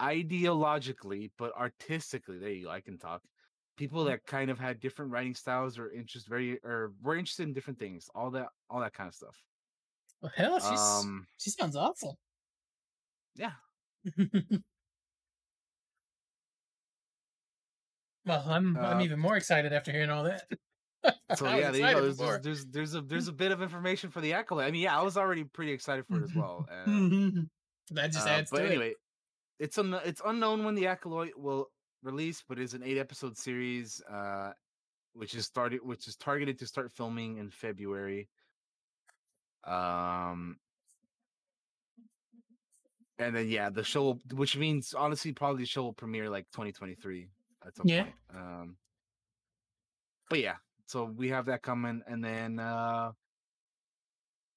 ideologically, 0.00 1.30
but 1.38 1.52
artistically. 1.56 2.38
There 2.38 2.50
you 2.50 2.64
go. 2.66 2.70
I 2.70 2.80
can 2.80 2.98
talk. 2.98 3.22
People 3.76 4.04
Mm-hmm. 4.04 4.06
that 4.06 4.24
kind 4.26 4.50
of 4.50 4.58
had 4.58 4.80
different 4.80 5.12
writing 5.12 5.34
styles 5.34 5.78
or 5.78 5.90
interest, 5.92 6.28
very 6.28 6.58
or 6.64 6.94
were 7.02 7.16
interested 7.16 7.44
in 7.44 7.52
different 7.54 7.78
things. 7.78 8.08
All 8.14 8.30
that, 8.32 8.48
all 8.70 8.80
that 8.80 8.94
kind 8.94 9.08
of 9.08 9.14
stuff. 9.14 9.44
Well, 10.20 10.30
hell, 10.34 10.60
she's 10.60 11.08
Um, 11.08 11.26
she 11.38 11.48
sounds 11.50 11.74
awful 11.74 12.18
yeah. 13.34 13.52
well, 18.24 18.44
I'm 18.48 18.82
I'm 18.84 19.00
Uh, 19.00 19.00
even 19.00 19.18
more 19.18 19.36
excited 19.36 19.72
after 19.72 19.92
hearing 19.92 20.10
all 20.10 20.24
that. 20.24 20.48
So 21.28 21.50
yeah, 21.50 21.70
there 21.70 21.82
you 21.82 21.88
go. 21.90 22.00
There's, 22.02 22.18
there's 22.18 22.38
there's 22.38 22.66
there's 22.66 22.94
a 22.94 23.02
there's 23.02 23.28
a 23.28 23.32
bit 23.32 23.52
of 23.52 23.60
information 23.62 24.10
for 24.10 24.20
the 24.20 24.32
Acolyte 24.34 24.68
I 24.68 24.70
mean, 24.70 24.82
yeah, 24.82 24.98
I 24.98 25.02
was 25.02 25.16
already 25.16 25.44
pretty 25.44 25.72
excited 25.72 26.06
for 26.06 26.20
it 26.20 26.24
as 26.24 26.34
well. 26.34 26.66
Uh, 26.70 27.00
that 27.90 28.12
just 28.12 28.26
uh, 28.26 28.26
adds 28.26 28.50
but 28.50 28.62
to 28.62 28.64
anyway, 28.64 28.94
it's 29.58 29.78
un- 29.78 30.00
it's 30.04 30.20
unknown 30.24 30.64
when 30.64 30.74
the 30.74 30.86
acolyte 30.86 31.38
will 31.38 31.70
release, 32.02 32.42
but 32.48 32.58
it's 32.58 32.74
an 32.74 32.82
eight 32.82 32.98
episode 32.98 33.36
series, 33.36 34.02
uh, 34.10 34.52
which 35.14 35.34
is 35.34 35.46
started 35.46 35.80
which 35.82 36.06
is 36.08 36.16
targeted 36.16 36.58
to 36.58 36.66
start 36.66 36.92
filming 36.92 37.38
in 37.38 37.50
February. 37.50 38.28
Um, 39.64 40.58
and 43.18 43.34
then 43.34 43.48
yeah, 43.48 43.70
the 43.70 43.82
show, 43.82 44.02
will- 44.02 44.20
which 44.34 44.56
means 44.56 44.94
honestly, 44.94 45.32
probably 45.32 45.62
the 45.62 45.66
show 45.68 45.82
will 45.84 45.92
premiere 45.94 46.28
like 46.30 46.46
2023 46.50 47.28
at 47.66 47.74
some 47.76 47.86
Yeah. 47.88 48.02
point. 48.04 48.14
Um, 48.34 48.76
but 50.28 50.40
yeah, 50.40 50.56
so 50.86 51.04
we 51.04 51.28
have 51.30 51.46
that 51.46 51.62
coming, 51.62 52.02
and 52.06 52.22
then 52.22 52.58
uh, 52.58 53.12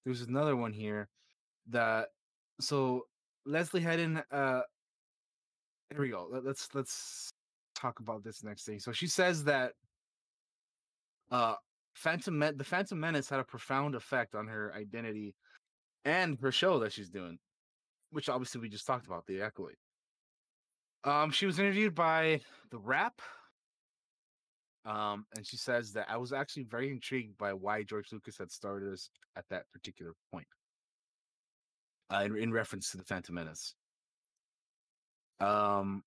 there's 0.03 0.21
another 0.21 0.55
one 0.55 0.73
here 0.73 1.07
that 1.67 2.09
so 2.59 3.07
Leslie 3.45 3.81
Hedden. 3.81 4.21
Uh, 4.31 4.61
here 5.91 6.01
we 6.01 6.09
go. 6.09 6.27
Let, 6.31 6.45
let's 6.45 6.69
let's 6.73 7.31
talk 7.75 7.99
about 7.99 8.23
this 8.23 8.43
next 8.43 8.65
thing. 8.65 8.79
So 8.79 8.91
she 8.91 9.07
says 9.07 9.43
that 9.45 9.73
uh, 11.31 11.55
Phantom 11.95 12.37
Men- 12.37 12.57
the 12.57 12.63
Phantom 12.63 12.99
Menace 12.99 13.29
had 13.29 13.39
a 13.39 13.43
profound 13.43 13.95
effect 13.95 14.35
on 14.35 14.47
her 14.47 14.73
identity 14.75 15.35
and 16.05 16.39
her 16.41 16.51
show 16.51 16.79
that 16.79 16.93
she's 16.93 17.09
doing, 17.09 17.37
which 18.11 18.29
obviously 18.29 18.61
we 18.61 18.69
just 18.69 18.85
talked 18.85 19.07
about 19.07 19.25
the 19.27 19.41
Acolyte. 19.41 19.77
Um, 21.03 21.31
she 21.31 21.45
was 21.45 21.59
interviewed 21.59 21.95
by 21.95 22.41
the 22.71 22.77
Wrap. 22.77 23.21
Um, 24.85 25.25
and 25.35 25.45
she 25.45 25.57
says 25.57 25.91
that 25.93 26.07
I 26.09 26.17
was 26.17 26.33
actually 26.33 26.63
very 26.63 26.89
intrigued 26.89 27.37
by 27.37 27.53
why 27.53 27.83
George 27.83 28.11
Lucas 28.11 28.37
had 28.37 28.51
started 28.51 28.91
us 28.93 29.09
at 29.35 29.45
that 29.49 29.63
particular 29.71 30.13
point. 30.31 30.47
Uh, 32.11 32.23
in, 32.25 32.37
in 32.37 32.51
reference 32.51 32.89
to 32.89 32.97
the 32.97 33.03
Phantom 33.03 33.35
Menace. 33.35 33.75
Um, 35.39 36.03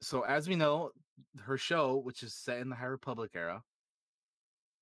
so 0.00 0.22
as 0.22 0.48
we 0.48 0.56
know, 0.56 0.90
her 1.40 1.56
show, 1.56 1.96
which 1.96 2.22
is 2.22 2.34
set 2.34 2.58
in 2.58 2.68
the 2.68 2.76
High 2.76 2.86
Republic 2.86 3.32
era, 3.34 3.62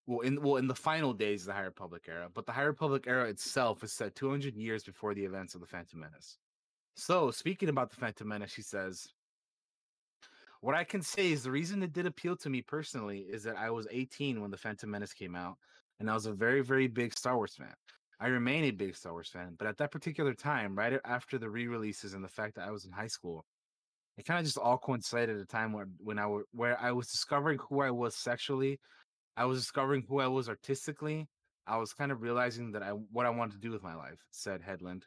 well, 0.06 0.20
in 0.20 0.40
well 0.40 0.56
in 0.56 0.66
the 0.66 0.74
final 0.74 1.12
days 1.12 1.42
of 1.42 1.48
the 1.48 1.52
High 1.52 1.62
Republic 1.62 2.04
era, 2.08 2.28
but 2.32 2.46
the 2.46 2.52
High 2.52 2.62
Republic 2.62 3.04
era 3.06 3.28
itself 3.28 3.84
is 3.84 3.92
set 3.92 4.14
200 4.14 4.56
years 4.56 4.82
before 4.82 5.14
the 5.14 5.24
events 5.24 5.54
of 5.54 5.60
the 5.60 5.66
Phantom 5.66 6.00
Menace. 6.00 6.38
So, 6.94 7.30
speaking 7.30 7.68
about 7.68 7.90
the 7.90 7.96
Phantom 7.96 8.26
Menace, 8.26 8.52
she 8.52 8.62
says, 8.62 9.08
"What 10.60 10.74
I 10.74 10.84
can 10.84 11.02
say 11.02 11.30
is 11.30 11.42
the 11.42 11.50
reason 11.50 11.82
it 11.82 11.92
did 11.92 12.06
appeal 12.06 12.36
to 12.38 12.50
me 12.50 12.62
personally 12.62 13.20
is 13.20 13.42
that 13.44 13.56
I 13.56 13.70
was 13.70 13.86
18 13.90 14.40
when 14.40 14.50
the 14.50 14.56
Phantom 14.56 14.90
Menace 14.90 15.12
came 15.12 15.36
out, 15.36 15.58
and 16.00 16.10
I 16.10 16.14
was 16.14 16.26
a 16.26 16.32
very, 16.32 16.62
very 16.62 16.86
big 16.88 17.16
Star 17.16 17.36
Wars 17.36 17.54
fan. 17.54 17.74
I 18.20 18.28
remain 18.28 18.64
a 18.64 18.70
big 18.72 18.96
Star 18.96 19.12
Wars 19.12 19.28
fan, 19.28 19.54
but 19.58 19.68
at 19.68 19.76
that 19.78 19.92
particular 19.92 20.34
time, 20.34 20.76
right 20.76 20.98
after 21.04 21.38
the 21.38 21.48
re-releases 21.48 22.14
and 22.14 22.24
the 22.24 22.28
fact 22.28 22.56
that 22.56 22.66
I 22.66 22.70
was 22.72 22.84
in 22.84 22.90
high 22.90 23.06
school, 23.06 23.46
it 24.16 24.26
kind 24.26 24.40
of 24.40 24.44
just 24.44 24.58
all 24.58 24.78
coincided 24.78 25.36
at 25.36 25.42
a 25.42 25.46
time 25.46 25.72
where 25.72 25.86
when 25.98 26.18
I 26.18 26.26
were 26.26 26.44
where 26.50 26.78
I 26.80 26.90
was 26.90 27.08
discovering 27.08 27.58
who 27.68 27.80
I 27.80 27.90
was 27.92 28.16
sexually, 28.16 28.80
I 29.36 29.44
was 29.44 29.60
discovering 29.60 30.04
who 30.08 30.18
I 30.18 30.26
was 30.26 30.48
artistically. 30.48 31.28
I 31.66 31.76
was 31.76 31.92
kind 31.92 32.10
of 32.10 32.22
realizing 32.22 32.72
that 32.72 32.82
I 32.82 32.90
what 32.90 33.26
I 33.26 33.30
wanted 33.30 33.52
to 33.52 33.58
do 33.60 33.70
with 33.70 33.82
my 33.82 33.94
life," 33.94 34.18
said 34.32 34.62
Headland. 34.62 35.04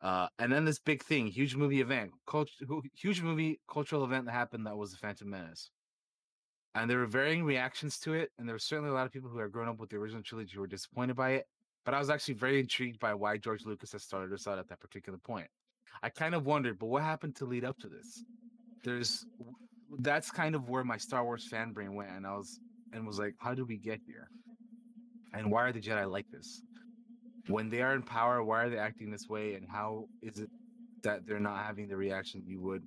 Uh, 0.00 0.28
and 0.38 0.52
then 0.52 0.64
this 0.64 0.78
big 0.78 1.02
thing, 1.02 1.26
huge 1.26 1.56
movie 1.56 1.80
event, 1.80 2.12
cult- 2.26 2.50
huge 2.94 3.22
movie 3.22 3.58
cultural 3.68 4.04
event 4.04 4.26
that 4.26 4.32
happened 4.32 4.66
that 4.66 4.76
was 4.76 4.92
the 4.92 4.98
Phantom 4.98 5.28
Menace. 5.30 5.70
And 6.74 6.90
there 6.90 6.98
were 6.98 7.06
varying 7.06 7.44
reactions 7.44 7.98
to 8.00 8.12
it, 8.14 8.30
and 8.38 8.46
there 8.46 8.54
were 8.54 8.60
certainly 8.60 8.90
a 8.90 8.92
lot 8.92 9.06
of 9.06 9.12
people 9.12 9.30
who 9.30 9.38
had 9.38 9.50
grown 9.50 9.68
up 9.68 9.78
with 9.78 9.90
the 9.90 9.96
original 9.96 10.22
trilogy 10.22 10.54
who 10.54 10.60
were 10.60 10.66
disappointed 10.66 11.16
by 11.16 11.30
it. 11.30 11.46
But 11.84 11.94
I 11.94 11.98
was 11.98 12.10
actually 12.10 12.34
very 12.34 12.60
intrigued 12.60 12.98
by 12.98 13.14
why 13.14 13.36
George 13.36 13.64
Lucas 13.64 13.92
had 13.92 14.00
started 14.00 14.32
us 14.32 14.46
out 14.46 14.58
at 14.58 14.68
that 14.68 14.80
particular 14.80 15.18
point. 15.18 15.48
I 16.02 16.08
kind 16.08 16.34
of 16.34 16.46
wondered, 16.46 16.78
but 16.78 16.86
what 16.86 17.02
happened 17.02 17.36
to 17.36 17.44
lead 17.44 17.64
up 17.64 17.78
to 17.80 17.88
this? 17.88 18.24
There's 18.82 19.26
that's 20.00 20.30
kind 20.30 20.54
of 20.54 20.68
where 20.68 20.82
my 20.82 20.96
Star 20.96 21.24
Wars 21.24 21.46
fan 21.46 21.72
brain 21.72 21.94
went, 21.94 22.10
and 22.10 22.26
I 22.26 22.32
was 22.36 22.58
and 22.92 23.06
was 23.06 23.18
like, 23.18 23.34
how 23.38 23.54
did 23.54 23.68
we 23.68 23.76
get 23.76 24.00
here? 24.06 24.28
And 25.32 25.50
why 25.50 25.64
are 25.64 25.72
the 25.72 25.80
Jedi 25.80 26.10
like 26.10 26.26
this? 26.30 26.62
When 27.48 27.68
they 27.68 27.82
are 27.82 27.94
in 27.94 28.02
power, 28.02 28.42
why 28.42 28.64
are 28.64 28.70
they 28.70 28.78
acting 28.78 29.10
this 29.10 29.28
way? 29.28 29.54
And 29.54 29.66
how 29.68 30.06
is 30.22 30.38
it 30.38 30.48
that 31.02 31.26
they're 31.26 31.40
not 31.40 31.64
having 31.64 31.88
the 31.88 31.96
reaction 31.96 32.42
you 32.46 32.60
would 32.62 32.82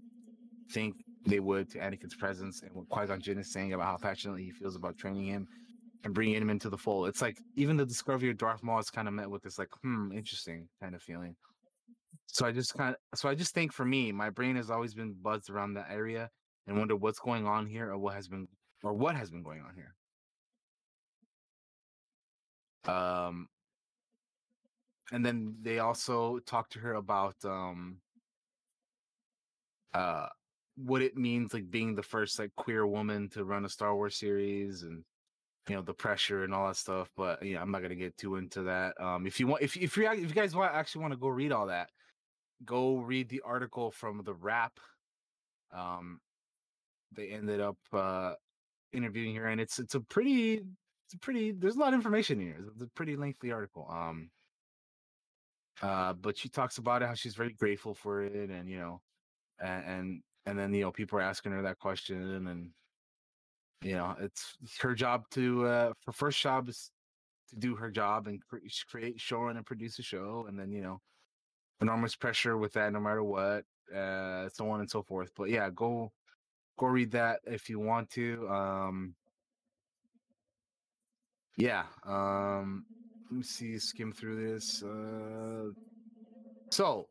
think 0.71 0.95
they 1.25 1.39
would 1.39 1.69
to 1.71 1.79
Anakin's 1.79 2.15
presence 2.15 2.61
and 2.61 2.71
what 2.73 2.89
Qui 2.89 3.05
Gon 3.05 3.21
Jinn 3.21 3.37
is 3.37 3.51
saying 3.51 3.73
about 3.73 3.85
how 3.85 3.97
passionately 3.97 4.43
he 4.43 4.51
feels 4.51 4.75
about 4.75 4.97
training 4.97 5.25
him 5.25 5.47
and 6.03 6.13
bringing 6.13 6.41
him 6.41 6.49
into 6.49 6.69
the 6.69 6.77
fold? 6.77 7.07
It's 7.07 7.21
like 7.21 7.37
even 7.55 7.77
the 7.77 7.85
discovery 7.85 8.29
of 8.29 8.37
Darth 8.37 8.63
Maul 8.63 8.79
is 8.79 8.89
kind 8.89 9.07
of 9.07 9.13
met 9.13 9.29
with 9.29 9.43
this 9.43 9.59
like, 9.59 9.69
hmm, 9.81 10.11
interesting 10.11 10.67
kind 10.81 10.95
of 10.95 11.01
feeling. 11.01 11.35
So 12.27 12.45
I 12.45 12.51
just 12.51 12.73
kind 12.73 12.95
of, 12.95 13.19
so 13.19 13.29
I 13.29 13.35
just 13.35 13.53
think 13.53 13.73
for 13.73 13.85
me, 13.85 14.11
my 14.11 14.29
brain 14.29 14.55
has 14.55 14.69
always 14.69 14.93
been 14.93 15.15
buzzed 15.21 15.49
around 15.49 15.73
that 15.75 15.87
area 15.89 16.29
and 16.67 16.77
wonder 16.77 16.95
what's 16.95 17.19
going 17.19 17.47
on 17.47 17.65
here 17.65 17.89
or 17.89 17.97
what 17.97 18.15
has 18.15 18.27
been 18.27 18.47
or 18.83 18.93
what 18.93 19.15
has 19.15 19.31
been 19.31 19.43
going 19.43 19.61
on 19.61 19.73
here. 19.75 19.95
Um, 22.93 23.47
and 25.11 25.25
then 25.25 25.55
they 25.61 25.79
also 25.79 26.39
talked 26.39 26.73
to 26.73 26.79
her 26.79 26.93
about 26.95 27.35
um, 27.43 27.97
uh, 29.93 30.27
what 30.75 31.01
it 31.01 31.17
means 31.17 31.53
like 31.53 31.69
being 31.71 31.95
the 31.95 32.03
first 32.03 32.39
like 32.39 32.51
queer 32.55 32.85
woman 32.85 33.29
to 33.29 33.45
run 33.45 33.65
a 33.65 33.69
Star 33.69 33.95
Wars 33.95 34.15
series 34.15 34.83
and 34.83 35.03
you 35.69 35.75
know 35.75 35.81
the 35.81 35.93
pressure 35.93 36.43
and 36.43 36.53
all 36.53 36.67
that 36.67 36.77
stuff. 36.77 37.09
But 37.15 37.43
yeah, 37.43 37.61
I'm 37.61 37.71
not 37.71 37.81
gonna 37.81 37.95
get 37.95 38.17
too 38.17 38.35
into 38.35 38.63
that. 38.63 38.99
Um, 38.99 39.27
if 39.27 39.39
you 39.39 39.47
want, 39.47 39.63
if 39.63 39.75
if 39.77 39.97
you 39.97 40.09
if 40.11 40.19
you 40.19 40.27
guys 40.27 40.55
want 40.55 40.73
actually 40.73 41.01
want 41.01 41.13
to 41.13 41.19
go 41.19 41.27
read 41.27 41.51
all 41.51 41.67
that, 41.67 41.89
go 42.65 42.97
read 42.97 43.29
the 43.29 43.41
article 43.45 43.91
from 43.91 44.21
the 44.23 44.33
Wrap. 44.33 44.79
Um, 45.73 46.19
they 47.13 47.29
ended 47.29 47.61
up 47.61 47.77
uh 47.93 48.33
interviewing 48.93 49.35
her, 49.35 49.47
and 49.47 49.61
it's 49.61 49.79
it's 49.79 49.95
a 49.95 50.01
pretty 50.01 50.61
it's 51.05 51.13
a 51.13 51.19
pretty 51.19 51.51
there's 51.51 51.75
a 51.75 51.79
lot 51.79 51.89
of 51.89 51.95
information 51.95 52.39
here. 52.39 52.57
It's 52.73 52.81
a 52.81 52.87
pretty 52.87 53.15
lengthy 53.15 53.51
article. 53.51 53.87
Um, 53.89 54.29
uh, 55.81 56.13
but 56.13 56.37
she 56.37 56.49
talks 56.49 56.77
about 56.79 57.01
it 57.01 57.07
how 57.07 57.13
she's 57.13 57.35
very 57.35 57.53
grateful 57.53 57.93
for 57.93 58.23
it, 58.23 58.49
and 58.49 58.69
you 58.69 58.79
know, 58.79 59.01
and 59.59 59.85
and, 59.85 60.21
and 60.45 60.59
then 60.59 60.73
you 60.73 60.81
know 60.81 60.91
people 60.91 61.19
are 61.19 61.23
asking 61.23 61.51
her 61.51 61.61
that 61.63 61.79
question, 61.79 62.47
and 62.47 62.71
you 63.81 63.93
know 63.93 64.15
it's 64.19 64.55
her 64.81 64.93
job 64.95 65.23
to 65.31 65.65
uh 65.65 65.93
her 66.05 66.11
first 66.11 66.41
job 66.41 66.69
is 66.69 66.91
to 67.49 67.55
do 67.57 67.75
her 67.75 67.91
job 67.91 68.27
and 68.27 68.41
cre- 68.47 68.57
create 68.89 69.19
show 69.19 69.47
and 69.47 69.65
produce 69.65 69.99
a 69.99 70.03
show 70.03 70.45
and 70.47 70.59
then 70.59 70.71
you 70.71 70.81
know 70.81 70.99
enormous 71.81 72.15
pressure 72.15 72.57
with 72.57 72.73
that 72.73 72.91
no 72.93 72.99
matter 72.99 73.23
what 73.23 73.63
uh 73.95 74.49
so 74.49 74.69
on 74.69 74.79
and 74.81 74.89
so 74.89 75.01
forth 75.03 75.31
but 75.35 75.49
yeah 75.49 75.69
go 75.73 76.11
go 76.79 76.87
read 76.87 77.11
that 77.11 77.39
if 77.45 77.69
you 77.69 77.79
want 77.79 78.09
to 78.09 78.47
um 78.49 79.15
yeah 81.57 81.85
um 82.05 82.85
let 83.29 83.37
me 83.37 83.43
see 83.43 83.77
skim 83.77 84.11
through 84.11 84.35
this 84.35 84.81
uh 84.83 85.69
so 86.71 87.07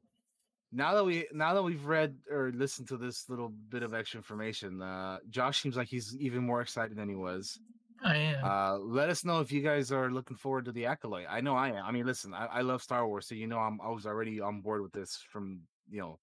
now 0.76 0.94
that 0.94 1.04
we 1.04 1.26
now 1.32 1.54
that 1.54 1.62
we've 1.62 1.86
read 1.86 2.16
or 2.30 2.52
listened 2.54 2.88
to 2.88 2.96
this 2.96 3.28
little 3.28 3.48
bit 3.48 3.82
of 3.82 3.94
extra 3.94 4.18
information 4.18 4.82
uh 4.82 5.18
josh 5.30 5.62
seems 5.62 5.76
like 5.76 5.88
he's 5.88 6.16
even 6.18 6.42
more 6.44 6.60
excited 6.60 6.96
than 6.96 7.08
he 7.08 7.14
was 7.14 7.58
I 8.04 8.16
am. 8.16 8.44
uh 8.44 8.78
let 8.78 9.08
us 9.08 9.24
know 9.24 9.40
if 9.40 9.50
you 9.50 9.62
guys 9.62 9.90
are 9.90 10.10
looking 10.10 10.36
forward 10.36 10.66
to 10.66 10.72
the 10.72 10.86
acolyte 10.86 11.26
i 11.28 11.40
know 11.40 11.56
i 11.56 11.68
am 11.70 11.84
i 11.84 11.90
mean 11.92 12.06
listen 12.06 12.34
i, 12.34 12.46
I 12.46 12.60
love 12.60 12.82
star 12.82 13.06
wars 13.08 13.26
so 13.26 13.34
you 13.34 13.46
know 13.46 13.58
i'm 13.58 13.80
i 13.80 13.90
was 13.90 14.06
already 14.06 14.40
on 14.40 14.60
board 14.60 14.82
with 14.82 14.92
this 14.92 15.18
from 15.32 15.62
you 15.90 16.00
know 16.00 16.18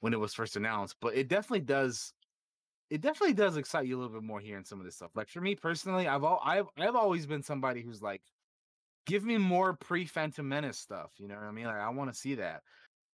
when 0.00 0.12
it 0.12 0.20
was 0.20 0.34
first 0.34 0.56
announced, 0.56 0.96
but 1.00 1.16
it 1.16 1.28
definitely 1.28 1.60
does. 1.60 2.12
It 2.90 3.00
definitely 3.00 3.34
does 3.34 3.56
excite 3.56 3.86
you 3.86 3.96
a 3.96 3.98
little 3.98 4.12
bit 4.12 4.22
more 4.22 4.38
hearing 4.38 4.64
some 4.64 4.78
of 4.78 4.84
this 4.84 4.94
stuff. 4.94 5.10
Like 5.16 5.28
for 5.28 5.40
me 5.40 5.56
personally, 5.56 6.06
I've 6.06 6.22
all 6.22 6.40
I've 6.44 6.66
I've 6.78 6.94
always 6.94 7.26
been 7.26 7.42
somebody 7.42 7.82
who's 7.82 8.02
like, 8.02 8.22
give 9.06 9.24
me 9.24 9.38
more 9.38 9.72
pre 9.74 10.04
Phantom 10.04 10.48
Menace 10.48 10.78
stuff. 10.78 11.10
You 11.18 11.28
know 11.28 11.34
what 11.34 11.44
I 11.44 11.50
mean? 11.50 11.66
Like 11.66 11.80
I 11.80 11.88
want 11.88 12.12
to 12.12 12.16
see 12.18 12.36
that. 12.36 12.62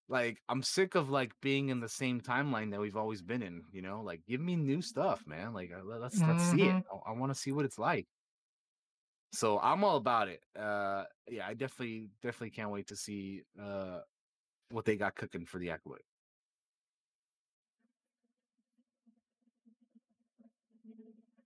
Like 0.09 0.41
I'm 0.49 0.61
sick 0.63 0.95
of 0.95 1.09
like 1.09 1.31
being 1.41 1.69
in 1.69 1.79
the 1.79 1.89
same 1.89 2.21
timeline 2.21 2.71
that 2.71 2.79
we've 2.79 2.97
always 2.97 3.21
been 3.21 3.41
in. 3.41 3.63
You 3.71 3.81
know, 3.81 4.01
like 4.01 4.21
give 4.27 4.41
me 4.41 4.55
new 4.55 4.81
stuff, 4.81 5.25
man. 5.25 5.53
Like 5.53 5.71
uh, 5.71 5.83
let's 5.83 6.19
let's 6.21 6.43
see 6.51 6.63
it. 6.63 6.75
Mhm. 6.75 6.83
I, 7.07 7.11
I 7.11 7.13
want 7.13 7.31
to 7.33 7.39
see 7.39 7.51
what 7.51 7.65
it's 7.65 7.79
like. 7.79 8.07
So 9.31 9.59
I'm 9.59 9.83
all 9.83 9.97
about 9.97 10.27
it. 10.27 10.41
Uh, 10.57 11.05
yeah, 11.27 11.47
I 11.47 11.53
definitely 11.53 12.09
definitely 12.21 12.51
can't 12.51 12.69
wait 12.69 12.87
to 12.87 12.95
see 12.95 13.43
uh 13.59 14.01
what 14.69 14.85
they 14.85 14.95
got 14.95 15.15
cooking 15.15 15.45
for 15.45 15.59
the 15.59 15.71
acolyte. 15.71 16.05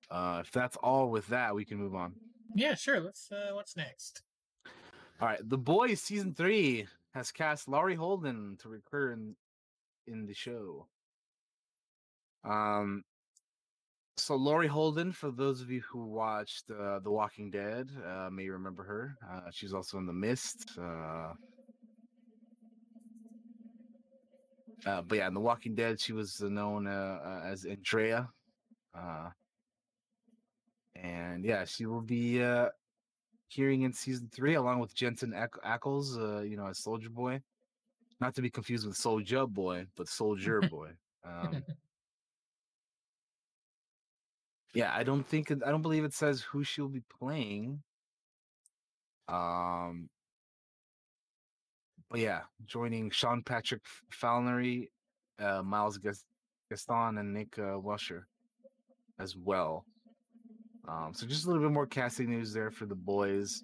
Uh, 0.10 0.42
if 0.46 0.52
that's 0.52 0.78
all 0.78 1.10
with 1.10 1.28
that, 1.28 1.54
we 1.54 1.66
can 1.66 1.78
move 1.78 1.96
on. 1.96 2.14
Yeah, 2.56 2.76
sure. 2.76 3.00
Let's. 3.00 3.32
Uh, 3.32 3.52
what's 3.54 3.76
next? 3.76 4.24
All 5.20 5.28
right, 5.28 5.40
The 5.48 5.58
Boys 5.58 6.02
season 6.02 6.34
three 6.34 6.88
has 7.14 7.32
cast 7.32 7.68
Laurie 7.68 7.96
Holden 7.96 8.58
to 8.62 8.70
recur 8.70 9.12
in 9.12 9.36
in 10.08 10.26
the 10.26 10.34
show. 10.34 10.88
Um, 12.44 13.04
so 14.18 14.36
Laurie 14.36 14.68
Holden, 14.68 15.12
for 15.12 15.32
those 15.32 15.62
of 15.62 15.70
you 15.70 15.82
who 15.82 16.06
watched 16.06 16.72
uh, 16.72 17.00
The 17.00 17.12
Walking 17.12 17.52
Dead, 17.52 17.90
uh, 18.06 18.30
may 18.32 18.50
remember 18.50 18.84
her. 18.84 19.16
Uh, 19.30 19.52
she's 19.52 19.74
also 19.74 19.98
in 20.00 20.08
The 20.08 20.14
Mist. 20.14 20.66
Uh, 20.78 21.34
uh, 24.86 25.02
but 25.02 25.18
yeah, 25.18 25.28
in 25.28 25.34
The 25.34 25.40
Walking 25.40 25.76
Dead, 25.76 26.00
she 26.00 26.14
was 26.14 26.40
known 26.42 26.88
uh, 26.88 27.20
uh, 27.24 27.42
as 27.46 27.66
Andrea. 27.66 28.30
Uh, 28.96 29.30
and 30.96 31.46
yeah, 31.46 31.66
she 31.66 31.86
will 31.86 32.02
be 32.02 32.42
uh, 32.44 32.70
hearing 33.48 33.84
in 33.84 33.94
season 33.94 34.30
three, 34.32 34.56
along 34.56 34.80
with 34.80 34.94
Jensen 34.94 35.34
Ackles, 35.66 36.18
uh, 36.18 36.42
you 36.42 36.58
know, 36.58 36.68
as 36.68 36.80
Soldier 36.80 37.10
Boy. 37.10 37.42
Not 38.20 38.36
to 38.36 38.42
be 38.42 38.50
confused 38.50 38.88
with 38.88 38.98
Soldier 38.98 39.46
Boy, 39.46 39.86
but 39.96 40.08
Soldier 40.08 40.62
Boy. 40.72 40.92
Um, 41.24 41.64
yeah, 44.74 44.92
I 44.94 45.04
don't 45.04 45.26
think 45.26 45.52
I 45.52 45.72
don't 45.72 45.82
believe 45.82 46.04
it 46.04 46.14
says 46.14 46.42
who 46.42 46.64
she'll 46.64 46.90
be 46.90 47.04
playing. 47.20 47.82
Um, 49.28 50.10
but 52.10 52.20
yeah, 52.20 52.42
joining 52.66 53.10
Sean 53.10 53.44
Patrick 53.44 53.82
Flanery, 54.10 54.92
uh, 55.40 55.62
Miles 55.62 55.98
Gas- 55.98 56.26
Gaston, 56.70 57.18
and 57.18 57.34
Nick 57.34 57.58
uh, 57.60 57.78
Welsher 57.80 58.24
as 59.20 59.36
well. 59.36 59.86
Um, 60.88 61.12
so 61.14 61.28
just 61.28 61.46
a 61.46 61.48
little 61.48 61.62
bit 61.64 61.72
more 61.72 61.86
casting 61.86 62.30
news 62.30 62.54
there 62.54 62.72
for 62.72 62.86
the 62.86 62.96
boys. 62.96 63.64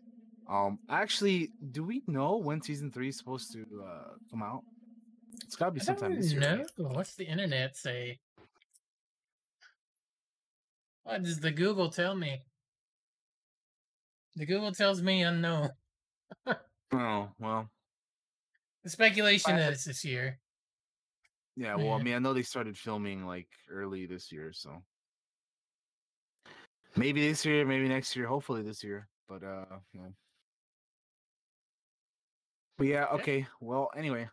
Um, 0.50 0.78
actually, 0.90 1.52
do 1.72 1.84
we 1.84 2.04
know 2.08 2.36
when 2.38 2.62
season 2.62 2.91
three 2.91 3.10
is 3.10 3.18
supposed 3.18 3.54
to 3.54 3.62
uh, 3.86 4.10
come 4.30 4.44
out? 4.44 4.64
It's 5.45 5.56
got 5.56 5.66
to 5.68 5.72
be 5.72 5.80
sometime 5.80 6.16
this 6.16 6.32
year. 6.34 6.41
right? 6.41 6.66
What's 6.78 7.16
the 7.16 7.26
internet 7.26 7.78
say? 7.78 8.20
What 11.04 11.24
does 11.24 11.40
the 11.40 11.52
Google 11.52 11.90
tell 11.90 12.16
me? 12.16 12.41
The 14.36 14.45
Google 14.45 14.72
tells 14.72 15.02
me 15.02 15.22
unknown. 15.24 15.70
Oh 16.95 17.30
well, 17.40 17.72
The 18.84 18.90
speculation 18.91 19.54
I- 19.54 19.70
is 19.70 19.84
this 19.86 20.06
year. 20.06 20.40
yeah. 21.56 21.76
Well, 21.76 21.94
I 21.94 22.04
mean, 22.04 22.14
I 22.14 22.20
know 22.20 22.34
they 22.36 22.44
started 22.44 22.78
filming 22.78 23.26
like 23.26 23.48
early 23.68 24.06
this 24.06 24.32
year, 24.32 24.52
so 24.54 24.84
maybe 26.95 27.28
this 27.28 27.45
year, 27.45 27.65
maybe 27.65 27.88
next 27.88 28.15
year, 28.15 28.28
hopefully 28.28 28.61
this 28.61 28.84
year. 28.84 29.07
But 29.28 29.44
uh, 29.44 29.65
know. 29.94 30.14
but 32.78 32.88
yeah, 32.88 33.06
okay. 33.14 33.48
Well, 33.60 33.90
anyway, 33.95 34.28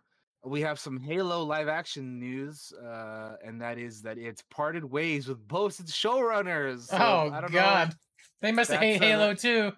we 0.44 0.60
have 0.62 0.78
some 0.78 0.98
Halo 0.98 1.42
live 1.42 1.68
action 1.68 2.18
news, 2.18 2.72
uh, 2.72 3.36
and 3.44 3.60
that 3.60 3.78
is 3.78 4.02
that 4.02 4.18
it's 4.18 4.42
parted 4.50 4.84
ways 4.84 5.28
with 5.28 5.46
both 5.46 5.80
its 5.80 5.92
showrunners. 5.92 6.88
So, 6.88 6.96
oh 6.98 7.30
I 7.32 7.40
don't 7.40 7.52
know. 7.52 7.60
God, 7.60 7.94
they 8.40 8.52
must 8.52 8.70
have 8.70 8.80
That's, 8.80 8.98
hate 8.98 9.02
uh, 9.02 9.18
Halo 9.18 9.34
too. 9.34 9.72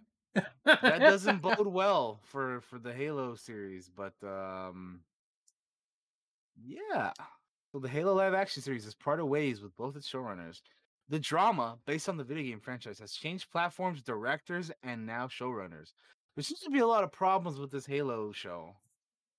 that 0.65 1.01
doesn't 1.01 1.43
bode 1.43 1.67
well 1.67 2.21
for 2.25 2.61
for 2.63 2.79
the 2.79 2.93
Halo 2.93 3.35
series, 3.35 3.91
but 3.95 4.15
um 4.23 5.01
yeah. 6.65 7.13
So 7.73 7.79
the 7.79 7.89
Halo 7.89 8.15
live 8.15 8.35
action 8.35 8.63
series 8.63 8.87
is 8.87 8.95
parted 8.95 9.25
ways 9.25 9.63
with 9.63 9.77
both 9.77 9.97
its 9.97 10.11
showrunners. 10.11 10.61
The 11.13 11.19
drama, 11.19 11.77
based 11.85 12.09
on 12.09 12.17
the 12.17 12.25
video 12.25 12.43
game 12.45 12.61
franchise, 12.61 12.99
has 13.01 13.13
changed 13.13 13.51
platforms, 13.51 14.01
directors, 14.03 14.71
and 14.83 15.05
now 15.05 15.27
showrunners. 15.27 15.93
There 16.35 16.43
seems 16.43 16.61
to 16.61 16.71
be 16.71 16.79
a 16.79 16.87
lot 16.87 17.05
of 17.05 17.13
problems 17.13 17.59
with 17.61 17.71
this 17.71 17.85
Halo 17.85 18.33
show. 18.33 18.75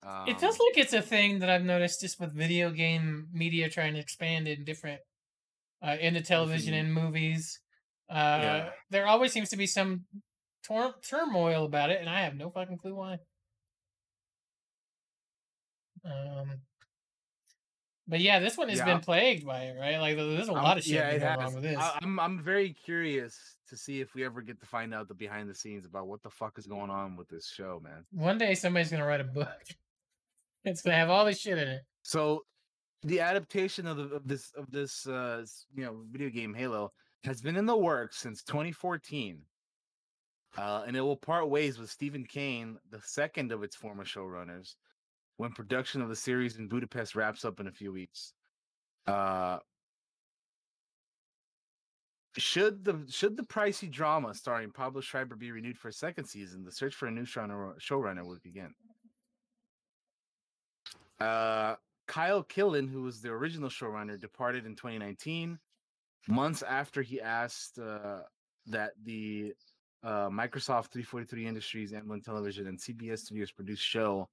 Um, 0.03 0.27
it 0.27 0.39
feels 0.39 0.59
like 0.59 0.77
it's 0.77 0.93
a 0.93 1.01
thing 1.01 1.39
that 1.39 1.49
I've 1.49 1.63
noticed 1.63 2.01
just 2.01 2.19
with 2.19 2.31
video 2.31 2.69
game 2.69 3.27
media 3.33 3.71
trying 3.71 3.95
to 3.95 3.99
expand 3.99 4.47
in 4.47 4.63
different 4.65 5.01
uh, 5.81 5.97
into 5.99 6.21
television 6.21 6.75
Mhm. 6.75 6.79
and 6.79 6.93
movies. 6.93 7.59
Uh, 8.07 8.13
Yeah. 8.13 8.73
There 8.91 9.07
always 9.07 9.31
seems 9.33 9.49
to 9.49 9.57
be 9.57 9.65
some 9.65 10.05
tor- 10.61 10.93
turmoil 11.01 11.65
about 11.65 11.89
it, 11.89 11.99
and 12.01 12.07
I 12.07 12.21
have 12.21 12.35
no 12.35 12.51
fucking 12.51 12.77
clue 12.77 12.93
why. 12.93 13.17
Um, 16.05 16.61
but 18.07 18.19
yeah, 18.19 18.39
this 18.39 18.57
one 18.57 18.69
has 18.69 18.79
Yeah, 18.79 18.85
been 18.85 18.99
plagued 18.99 19.45
by 19.45 19.63
it, 19.63 19.77
right? 19.79 19.97
Like, 19.97 20.17
there's 20.17 20.49
a 20.49 20.53
I'm- 20.53 20.63
lot 20.63 20.77
of 20.77 20.83
shit 20.83 20.93
yeah, 20.95 21.35
wrong 21.35 21.53
with 21.53 21.63
this. 21.63 21.77
I, 21.77 21.97
I'm 22.01 22.19
I'm 22.19 22.39
very 22.41 22.73
curious 22.73 23.37
to 23.69 23.77
see 23.77 24.01
if 24.01 24.13
we 24.13 24.23
ever 24.25 24.41
get 24.41 24.59
to 24.59 24.65
find 24.65 24.93
out 24.93 25.07
the 25.07 25.13
behind 25.13 25.49
the 25.49 25.55
scenes 25.55 25.85
about 25.85 26.07
what 26.07 26.21
the 26.23 26.29
fuck 26.29 26.57
is 26.57 26.67
going 26.67 26.89
on 26.89 27.15
with 27.15 27.29
this 27.29 27.47
show, 27.47 27.81
man. 27.83 28.05
One 28.11 28.37
day 28.37 28.55
somebody's 28.55 28.91
gonna 28.91 29.05
write 29.05 29.21
a 29.21 29.25
book. 29.25 29.47
It's 30.65 30.81
gonna 30.81 30.95
have 30.95 31.09
all 31.09 31.25
this 31.25 31.39
shit 31.41 31.57
in 31.57 31.67
it. 31.67 31.81
So 32.03 32.45
the 33.01 33.19
adaptation 33.19 33.85
of, 33.85 33.97
the, 33.97 34.15
of 34.15 34.25
this 34.25 34.49
of 34.55 34.71
this 34.71 35.05
uh 35.05 35.45
you 35.75 35.83
know 35.83 36.05
video 36.09 36.29
game 36.29 36.53
Halo 36.53 36.93
has 37.25 37.41
been 37.41 37.57
in 37.57 37.65
the 37.65 37.75
works 37.75 38.17
since 38.19 38.43
2014. 38.43 39.41
Uh, 40.57 40.83
and 40.87 40.95
it 40.95 41.01
will 41.01 41.17
part 41.17 41.49
ways 41.49 41.79
with 41.79 41.89
Steven 41.89 42.23
Kane, 42.25 42.77
the 42.91 43.01
second 43.03 43.51
of 43.51 43.61
its 43.63 43.75
former 43.75 44.05
showrunners, 44.05 44.75
when 45.37 45.51
production 45.51 46.01
of 46.01 46.09
the 46.09 46.15
series 46.15 46.57
in 46.57 46.67
Budapest 46.67 47.15
wraps 47.15 47.45
up 47.45 47.59
in 47.59 47.67
a 47.67 47.71
few 47.71 47.91
weeks. 47.91 48.33
Uh, 49.07 49.57
should 52.37 52.83
the 52.83 52.99
should 53.09 53.37
the 53.37 53.43
pricey 53.43 53.91
drama 53.91 54.33
starring 54.33 54.71
Pablo 54.71 55.01
Schreiber 55.01 55.35
be 55.35 55.51
renewed 55.51 55.77
for 55.77 55.89
a 55.89 55.93
second 55.93 56.25
season, 56.25 56.63
the 56.63 56.71
search 56.71 56.95
for 56.95 57.07
a 57.07 57.11
new 57.11 57.25
showrunner, 57.25 58.25
would 58.25 58.41
begin. 58.41 58.73
Uh, 61.19 61.75
Kyle 62.07 62.43
Killen, 62.43 62.89
who 62.89 63.03
was 63.03 63.21
the 63.21 63.29
original 63.29 63.69
showrunner, 63.69 64.19
departed 64.19 64.65
in 64.65 64.75
2019, 64.75 65.59
months 66.27 66.63
after 66.63 67.01
he 67.01 67.21
asked 67.21 67.79
uh, 67.79 68.21
that 68.67 68.91
the 69.03 69.53
uh, 70.03 70.29
Microsoft 70.29 70.91
343 70.91 71.47
Industries, 71.47 71.93
Amblin 71.93 72.23
Television, 72.23 72.67
and 72.67 72.79
CBS 72.79 73.19
Studios 73.19 73.51
produced 73.51 73.83
show 73.83 74.27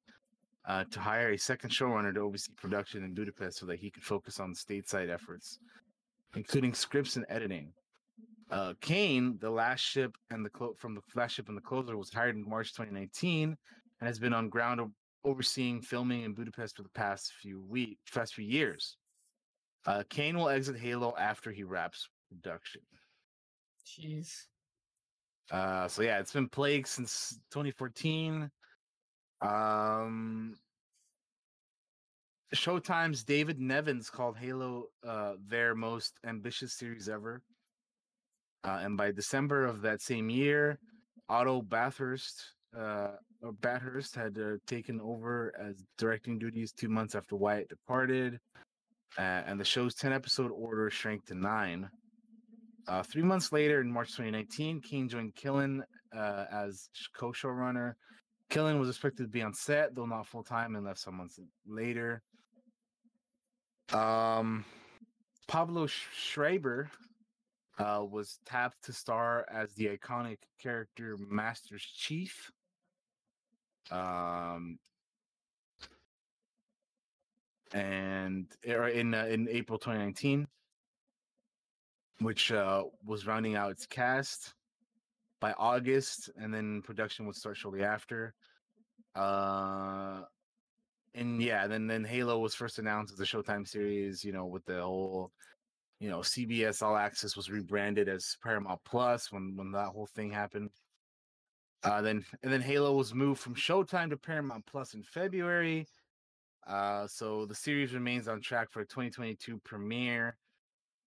uh, 0.67 0.85
to 0.91 1.01
hire 1.01 1.31
a 1.31 1.39
second 1.39 1.71
showrunner 1.71 2.15
to 2.15 2.21
oversee 2.21 2.53
production 2.57 3.05
in 3.05 3.15
Budapest 3.15 3.59
so 3.59 3.67
that 3.67 3.79
he 3.79 3.91
could 3.91 4.03
focus 4.03 4.41
on 4.41 4.55
stateside 4.55 5.09
efforts, 5.09 5.59
including 6.35 6.75
scripts 6.75 7.17
and 7.17 7.25
editing. 7.29 7.73
Uh, 8.51 8.75
Kane, 8.81 9.39
the 9.41 9.51
last 9.51 9.81
ship 9.81 10.17
and 10.31 10.45
the 10.45 10.51
clo- 10.51 10.75
from 10.77 10.95
the 10.95 11.03
last 11.15 11.33
ship 11.33 11.49
and 11.49 11.57
the 11.57 11.63
closer, 11.63 11.97
was 11.97 12.13
hired 12.13 12.35
in 12.35 12.49
March 12.49 12.73
2019 12.73 13.57
and 14.01 14.07
has 14.07 14.19
been 14.19 14.35
on 14.35 14.49
ground 14.49 14.81
o- 14.81 14.91
overseeing 15.25 15.81
filming 15.81 16.23
in 16.23 16.35
Budapest 16.35 16.77
for 16.77 16.83
the 16.83 16.89
past 16.91 17.33
few 17.41 17.61
weeks, 17.61 18.11
past 18.13 18.35
few 18.35 18.45
years. 18.45 18.97
Uh, 19.87 20.03
Kane 20.11 20.37
will 20.37 20.49
exit 20.49 20.79
Halo 20.79 21.15
after 21.17 21.51
he 21.53 21.63
wraps 21.63 22.09
production. 22.29 22.83
Jeez. 23.87 24.47
Uh, 25.51 25.89
so 25.89 26.03
yeah, 26.03 26.19
it's 26.19 26.33
been 26.33 26.49
plagued 26.49 26.87
since 26.87 27.39
2014. 27.51 28.51
Um, 29.43 30.57
Showtime's 32.55 33.25
David 33.25 33.61
Nevins 33.61 34.11
called 34.11 34.37
Halo 34.37 34.87
uh, 35.07 35.35
their 35.47 35.75
most 35.75 36.19
ambitious 36.27 36.75
series 36.75 37.09
ever. 37.09 37.43
Uh, 38.65 38.81
and 38.83 38.97
by 38.97 39.13
December 39.13 39.65
of 39.65 39.83
that 39.83 40.03
same 40.03 40.29
year, 40.29 40.79
Otto 41.29 41.63
Bathurst, 41.63 42.43
uh, 42.77 43.13
or 43.41 43.53
Bathurst 43.53 44.15
had 44.15 44.37
uh, 44.37 44.57
taken 44.67 45.01
over 45.01 45.55
as 45.59 45.83
directing 45.97 46.39
duties 46.39 46.73
two 46.73 46.89
months 46.89 47.15
after 47.15 47.37
Wyatt 47.37 47.69
departed, 47.69 48.39
uh, 49.17 49.43
and 49.47 49.59
the 49.59 49.65
show's 49.65 49.95
10 49.95 50.13
episode 50.13 50.51
order 50.51 50.91
shrank 50.91 51.25
to 51.27 51.35
nine. 51.35 51.89
Uh, 52.89 53.03
three 53.05 53.23
months 53.23 53.53
later, 53.53 53.81
in 53.81 53.91
March 53.91 54.09
2019, 54.09 54.81
Kane 54.81 55.09
joined 55.09 55.35
Killen 55.37 55.83
uh, 56.15 56.45
as 56.51 56.89
sh- 56.93 57.07
co-showrunner. 57.17 57.95
Killen 58.51 58.81
was 58.81 58.89
expected 58.89 59.23
to 59.23 59.29
be 59.29 59.43
on 59.43 59.55
set, 59.55 59.95
though 59.95 60.07
not 60.07 60.27
full 60.27 60.43
time, 60.43 60.75
and 60.75 60.85
left 60.85 60.99
some 60.99 61.17
months 61.17 61.39
later. 61.67 62.23
Um, 63.93 64.65
Pablo 65.47 65.87
Schreiber 65.87 66.91
uh, 67.79 68.05
was 68.09 68.39
tapped 68.45 68.85
to 68.85 68.93
star 68.93 69.47
as 69.51 69.73
the 69.75 69.87
iconic 69.87 70.39
character 70.61 71.17
Master's 71.29 71.83
Chief. 71.83 72.51
Um, 73.91 74.79
and 77.73 78.47
er, 78.69 78.89
in 78.89 79.15
uh, 79.15 79.27
in 79.27 79.49
April 79.49 79.79
2019, 79.79 80.47
which 82.19 82.51
uh, 82.53 82.85
was 83.05 83.27
rounding 83.27 83.55
out 83.55 83.71
its 83.71 83.87
cast 83.87 84.55
by 85.41 85.53
August, 85.53 86.31
and 86.37 86.53
then 86.53 86.83
production 86.83 87.27
would 87.27 87.37
start 87.37 87.57
shortly 87.57 87.83
after. 87.83 88.35
Uh, 89.15 90.23
and 91.15 91.43
yeah, 91.43 91.67
then 91.67 91.87
then 91.87 92.05
Halo 92.05 92.39
was 92.39 92.55
first 92.55 92.79
announced 92.79 93.13
as 93.13 93.21
a 93.21 93.25
Showtime 93.25 93.67
series. 93.67 94.25
You 94.25 94.33
know, 94.33 94.47
with 94.47 94.65
the 94.65 94.81
whole, 94.81 95.33
you 95.99 96.09
know, 96.09 96.21
CBS 96.21 96.83
All 96.83 96.97
Access 96.97 97.37
was 97.37 97.51
rebranded 97.51 98.09
as 98.09 98.37
Paramount 98.43 98.81
Plus 98.85 99.33
when 99.33 99.57
when 99.57 99.73
that 99.73 99.89
whole 99.89 100.07
thing 100.07 100.31
happened. 100.31 100.71
Uh, 101.83 102.03
then 102.03 102.25
and 102.43 102.53
then 102.53 102.61
Halo 102.61 102.93
was 102.93 103.15
moved 103.15 103.41
from 103.41 103.55
Showtime 103.55 104.11
to 104.11 104.17
Paramount 104.17 104.67
Plus 104.67 104.95
in 104.95 105.03
February. 105.03 105.87
Uh, 106.67 107.07
so 107.07 107.47
the 107.47 107.55
series 107.55 107.95
remains 107.95 108.29
on 108.29 108.41
track 108.41 108.71
for 108.71 108.81
a 108.81 108.87
2022 108.87 109.59
premiere 109.65 110.37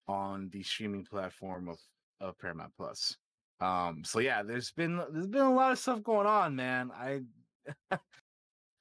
on 0.08 0.50
the 0.52 0.64
streaming 0.64 1.06
platform 1.06 1.70
of, 1.70 1.80
of 2.20 2.38
Paramount 2.40 2.74
Plus. 2.76 3.16
Um, 3.60 4.04
so 4.04 4.20
yeah, 4.20 4.44
there's 4.44 4.72
been 4.72 4.98
there's 5.12 5.28
been 5.28 5.42
a 5.42 5.54
lot 5.54 5.72
of 5.72 5.80
stuff 5.80 6.04
going 6.04 6.28
on, 6.28 6.56
man. 6.56 6.92
I 6.94 7.22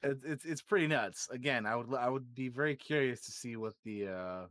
it, 0.02 0.18
it's 0.24 0.44
it's 0.44 0.62
pretty 0.62 0.86
nuts. 0.86 1.28
Again, 1.30 1.66
I 1.66 1.76
would 1.76 1.94
I 1.94 2.08
would 2.08 2.34
be 2.34 2.48
very 2.48 2.76
curious 2.76 3.20
to 3.26 3.32
see 3.32 3.56
what 3.56 3.74
the 3.84 4.08
uh 4.08 4.46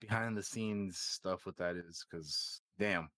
behind 0.00 0.36
the 0.36 0.42
scenes 0.42 0.98
stuff 0.98 1.46
with 1.46 1.56
that 1.56 1.76
is, 1.76 2.04
because 2.10 2.60
damn. 2.78 3.08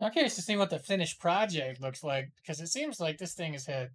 I'm 0.00 0.12
curious 0.12 0.36
to 0.36 0.42
see 0.42 0.56
what 0.56 0.70
the 0.70 0.78
finished 0.78 1.18
project 1.18 1.80
looks 1.80 2.04
like 2.04 2.30
because 2.36 2.60
it 2.60 2.68
seems 2.68 3.00
like 3.00 3.18
this 3.18 3.34
thing 3.34 3.54
has 3.54 3.66
had 3.66 3.90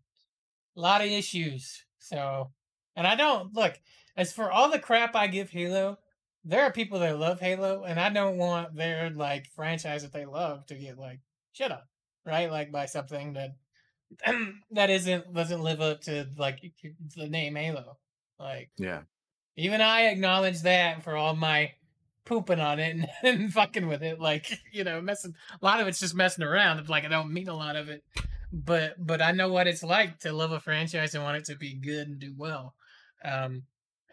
a 0.76 0.80
lot 0.80 1.02
of 1.02 1.07
issues. 1.07 1.85
So, 1.99 2.52
and 2.95 3.07
I 3.07 3.15
don't 3.15 3.53
look 3.53 3.80
as 4.18 4.34
for 4.34 4.52
all 4.52 4.69
the 4.69 4.80
crap 4.80 5.15
I 5.15 5.27
give 5.27 5.49
Halo, 5.49 5.98
there 6.44 6.64
are 6.64 6.72
people 6.72 6.99
that 6.99 7.20
love 7.20 7.40
Halo, 7.40 7.84
and 7.84 7.99
I 7.99 8.10
don't 8.10 8.38
want 8.38 8.76
their 8.76 9.10
like 9.10 9.48
franchise 9.56 10.03
that 10.03 10.11
they 10.14 10.26
love 10.26 10.65
to 10.68 10.76
get 10.76 10.98
like 10.98 11.20
shut 11.53 11.72
up, 11.72 11.88
right? 12.26 12.52
Like 12.52 12.72
by 12.72 12.86
something 12.86 13.34
that 13.34 13.56
that 14.72 14.90
isn't 14.90 15.34
doesn't 15.34 15.61
live 15.61 15.82
up 15.82 16.02
to 16.02 16.28
like 16.38 16.60
the 17.15 17.28
name 17.30 17.56
Halo. 17.56 17.98
Like, 18.40 18.72
Yeah. 18.78 19.02
even 19.56 19.82
I 19.82 20.07
acknowledge 20.07 20.61
that 20.64 21.03
for 21.03 21.15
all 21.15 21.36
my 21.36 21.72
pooping 22.26 22.60
on 22.60 22.80
it 22.80 22.95
and, 22.95 23.07
and 23.41 23.53
fucking 23.53 23.88
with 23.88 24.03
it, 24.03 24.20
like 24.20 24.60
you 24.72 24.84
know, 24.84 25.02
messing. 25.02 25.34
A 25.61 25.65
lot 25.65 25.80
of 25.80 25.88
it's 25.88 25.99
just 25.99 26.15
messing 26.15 26.44
around. 26.44 26.88
Like 26.90 27.06
I 27.06 27.10
don't 27.10 27.34
mean 27.34 27.48
a 27.48 27.56
lot 27.56 27.76
of 27.76 27.90
it, 27.90 28.03
but 28.52 28.95
but 28.98 29.22
I 29.22 29.32
know 29.32 29.52
what 29.52 29.68
it's 29.68 29.84
like 29.84 30.20
to 30.20 30.34
love 30.34 30.52
a 30.52 30.60
franchise 30.60 31.15
and 31.15 31.24
want 31.24 31.38
it 31.38 31.45
to 31.45 31.56
be 31.56 31.74
good 31.74 32.07
and 32.07 32.20
do 32.20 32.34
well. 32.38 32.76
Um, 33.24 33.64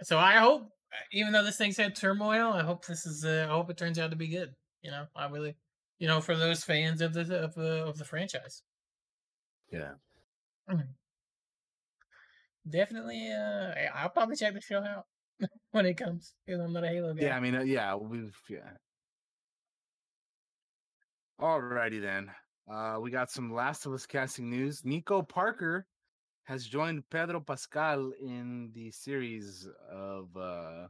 so 0.03 0.17
I 0.19 0.35
hope, 0.37 0.71
even 1.13 1.33
though 1.33 1.45
this 1.45 1.57
thing's 1.57 1.77
had 1.77 1.95
turmoil, 1.97 2.53
I 2.53 2.63
hope 2.63 2.85
this 2.87 3.07
is. 3.07 3.25
Uh, 3.25 3.47
I 3.49 3.53
hope 3.53 3.71
it 3.71 3.77
turns 3.77 3.99
out 3.99 4.11
to 4.11 4.17
be 4.17 4.29
good. 4.29 4.55
You 4.83 4.91
know, 4.91 5.07
I 5.15 5.27
really, 5.29 5.57
you 5.99 6.09
know, 6.09 6.21
for 6.21 6.37
those 6.37 6.65
fans 6.65 7.01
of 7.01 7.13
the 7.15 7.21
of 7.43 7.55
the 7.55 7.85
of 7.85 7.99
the 7.99 8.05
franchise, 8.05 8.63
Yeah. 9.73 9.93
definitely. 12.69 13.31
Uh, 13.33 13.73
I'll 13.95 14.11
probably 14.11 14.37
check 14.37 14.55
the 14.55 14.61
show 14.61 14.83
out 14.83 15.07
when 15.73 15.87
it 15.87 15.97
comes. 15.97 16.35
Because 16.47 16.61
I'm 16.61 16.73
not 16.73 16.85
a 16.85 16.89
Halo 16.89 17.15
guy. 17.15 17.27
Yeah, 17.27 17.37
I 17.37 17.41
mean, 17.41 17.55
uh, 17.55 17.63
yeah, 17.63 17.95
we've 17.95 18.37
yeah. 18.49 18.71
Alrighty 21.41 22.01
then. 22.01 22.31
Uh, 22.71 22.99
we 23.01 23.11
got 23.11 23.31
some 23.31 23.53
Last 23.53 23.87
of 23.87 23.93
Us 23.93 24.07
casting 24.07 24.51
news. 24.51 24.85
Nico 24.85 25.23
Parker 25.23 25.87
has 26.45 26.67
joined 26.67 27.09
Pedro 27.11 27.41
Pascal 27.41 28.13
in 28.21 28.71
the 28.75 28.91
series 28.91 29.69
of 29.91 30.29
uh, 30.37 30.89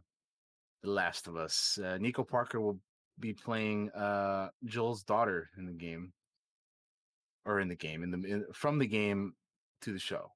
The 0.82 0.90
Last 0.90 1.26
of 1.26 1.36
Us. 1.36 1.78
Uh, 1.82 1.98
Nico 1.98 2.24
Parker 2.24 2.60
will 2.60 2.78
be 3.18 3.32
playing 3.32 3.90
uh, 3.90 4.48
Joel's 4.64 5.02
daughter 5.02 5.50
in 5.58 5.66
the 5.66 5.72
game, 5.72 6.12
or 7.44 7.60
in 7.60 7.68
the 7.68 7.76
game, 7.76 8.02
in 8.02 8.10
the 8.10 8.28
in, 8.28 8.46
from 8.52 8.78
the 8.78 8.86
game 8.86 9.34
to 9.82 9.92
the 9.92 9.98
show. 9.98 10.32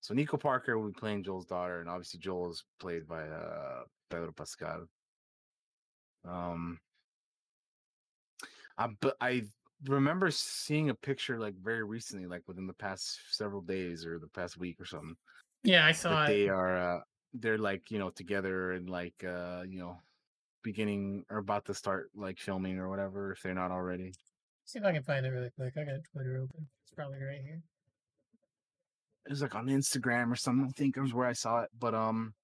So 0.00 0.14
Nico 0.14 0.36
Parker 0.36 0.78
will 0.78 0.88
be 0.88 0.98
playing 0.98 1.24
Joel's 1.24 1.46
daughter, 1.46 1.80
and 1.80 1.88
obviously 1.88 2.20
Joel 2.20 2.50
is 2.50 2.64
played 2.80 3.06
by 3.06 3.22
uh, 3.22 3.82
Pedro 4.10 4.32
Pascal. 4.32 4.86
Um, 6.24 6.78
I 8.78 8.88
but 9.00 9.16
I 9.20 9.44
remember 9.86 10.30
seeing 10.30 10.90
a 10.90 10.94
picture 10.94 11.38
like 11.38 11.54
very 11.62 11.82
recently, 11.82 12.26
like 12.26 12.42
within 12.46 12.66
the 12.66 12.72
past 12.72 13.20
several 13.30 13.60
days 13.60 14.06
or 14.06 14.18
the 14.18 14.28
past 14.28 14.56
week 14.56 14.80
or 14.80 14.84
something, 14.84 15.16
Yeah, 15.64 15.86
I 15.86 15.92
saw 15.92 16.26
they 16.26 16.48
are 16.48 16.76
uh, 16.76 17.00
they're 17.34 17.58
like 17.58 17.90
you 17.90 17.98
know 17.98 18.10
together 18.10 18.72
and 18.72 18.88
like 18.88 19.24
uh, 19.24 19.62
you 19.68 19.78
know 19.78 19.96
beginning 20.62 21.24
or 21.30 21.38
about 21.38 21.64
to 21.66 21.74
start 21.74 22.10
like 22.14 22.38
filming 22.38 22.78
or 22.78 22.88
whatever 22.88 23.32
if 23.32 23.42
they're 23.42 23.54
not 23.54 23.70
already. 23.70 24.12
See 24.64 24.78
if 24.78 24.84
I 24.84 24.92
can 24.92 25.02
find 25.02 25.26
it 25.26 25.30
really 25.30 25.50
quick. 25.50 25.74
I 25.76 25.84
got 25.84 26.00
Twitter 26.12 26.36
open. 26.36 26.68
It's 26.84 26.94
probably 26.94 27.18
right 27.18 27.40
here. 27.42 27.60
It 29.26 29.30
was 29.30 29.42
like 29.42 29.54
on 29.54 29.66
Instagram 29.66 30.32
or 30.32 30.36
something. 30.36 30.66
I 30.66 30.72
think 30.72 30.96
it 30.96 31.00
was 31.00 31.14
where 31.14 31.26
I 31.26 31.32
saw 31.32 31.62
it, 31.62 31.70
but 31.78 31.94
um, 31.94 32.34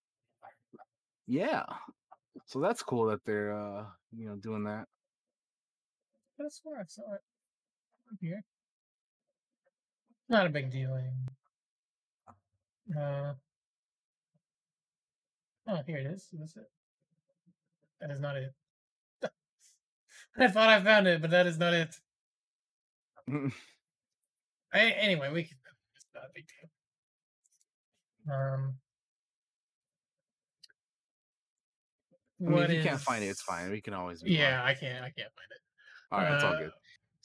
yeah. 1.27 1.65
So 2.47 2.61
that's 2.61 2.83
cool 2.83 3.07
that 3.07 3.25
they're 3.25 3.53
uh 3.53 3.85
you 4.17 4.27
know 4.27 4.37
doing 4.37 4.65
that. 4.65 4.87
I 6.41 6.49
swear 6.49 6.81
I 6.81 6.85
saw 6.87 7.15
it 7.15 7.21
here. 8.21 8.43
Not 10.29 10.47
a 10.47 10.51
big 10.51 10.71
deal. 10.71 10.95
anymore. 10.95 11.13
Uh, 12.97 13.35
oh, 15.69 15.83
here 15.87 15.99
it 15.99 16.07
is. 16.07 16.23
Is 16.33 16.41
this 16.41 16.57
it? 16.57 16.71
That 18.01 18.11
is 18.11 18.21
not 18.21 18.37
it. 18.37 18.53
I 20.39 20.49
thought 20.49 20.69
I 20.69 20.81
found 20.83 21.07
it, 21.07 21.21
but 21.21 21.31
that 21.31 21.47
is 21.47 21.59
not 21.59 21.75
it. 21.75 21.95
A- 23.29 24.79
anyway, 24.79 25.31
we 25.33 25.43
can. 25.45 25.57
It's 25.97 26.07
not 26.15 26.25
a 26.25 26.29
big 26.35 26.45
deal. 28.27 28.35
Um. 28.35 28.75
I 32.41 32.45
mean, 32.45 32.53
what 32.53 32.71
if 32.71 32.77
you 32.77 32.83
can't 32.89 33.01
find 33.01 33.25
it, 33.25 33.29
it's 33.29 33.43
fine. 33.43 33.71
We 33.71 33.81
can 33.81 33.95
always 33.95 34.23
move 34.23 34.31
on. 34.31 34.37
Yeah, 34.37 34.63
I 34.65 34.75
can't. 34.75 34.99
I 35.05 35.11
can't 35.11 35.33
find 35.35 35.51
it. 35.51 35.61
All 36.13 36.21
right, 36.21 36.31
that's 36.31 36.45
all 36.45 36.53
Uh, 36.55 36.59
good. 36.61 36.71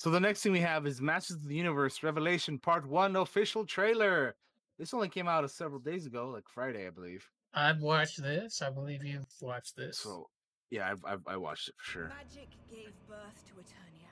So 0.03 0.09
the 0.09 0.19
next 0.19 0.43
thing 0.43 0.51
we 0.51 0.59
have 0.59 0.85
is 0.85 0.99
Masters 0.99 1.37
of 1.37 1.47
the 1.47 1.55
Universe 1.55 2.03
Revelation 2.03 2.59
Part 2.59 2.85
One 2.85 3.15
official 3.15 3.65
trailer. 3.65 4.35
This 4.77 4.93
only 4.93 5.07
came 5.07 5.29
out 5.29 5.45
a 5.45 5.47
several 5.47 5.79
days 5.79 6.05
ago, 6.05 6.27
like 6.27 6.43
Friday, 6.49 6.85
I 6.85 6.89
believe. 6.89 7.25
I've 7.53 7.79
watched 7.79 8.21
this. 8.21 8.61
I 8.61 8.69
believe 8.69 9.05
you've 9.05 9.25
watched 9.39 9.77
this. 9.77 9.99
So 9.99 10.27
yeah, 10.69 10.91
I've, 10.91 11.05
I've 11.05 11.21
I 11.25 11.37
watched 11.37 11.69
it 11.69 11.75
for 11.77 11.85
sure. 11.85 12.09
Magic 12.09 12.49
gave 12.69 12.91
birth 13.07 13.45
to 13.47 13.53
Eternia. 13.61 14.09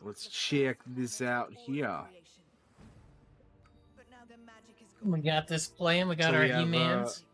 Let's 0.00 0.26
check 0.28 0.78
this 0.86 1.20
out 1.20 1.52
here. 1.52 2.00
But 3.94 4.06
now 4.10 4.24
the 4.26 4.38
magic 4.42 4.76
is 4.80 4.94
gone. 5.02 5.12
we 5.12 5.20
got 5.20 5.46
this 5.46 5.66
playing. 5.66 6.08
We 6.08 6.16
got 6.16 6.30
So 6.30 6.36
our 6.36 6.44
we 6.44 6.48
have, 6.48 6.60
uh, 6.60 6.64
He-Mans. 6.64 7.24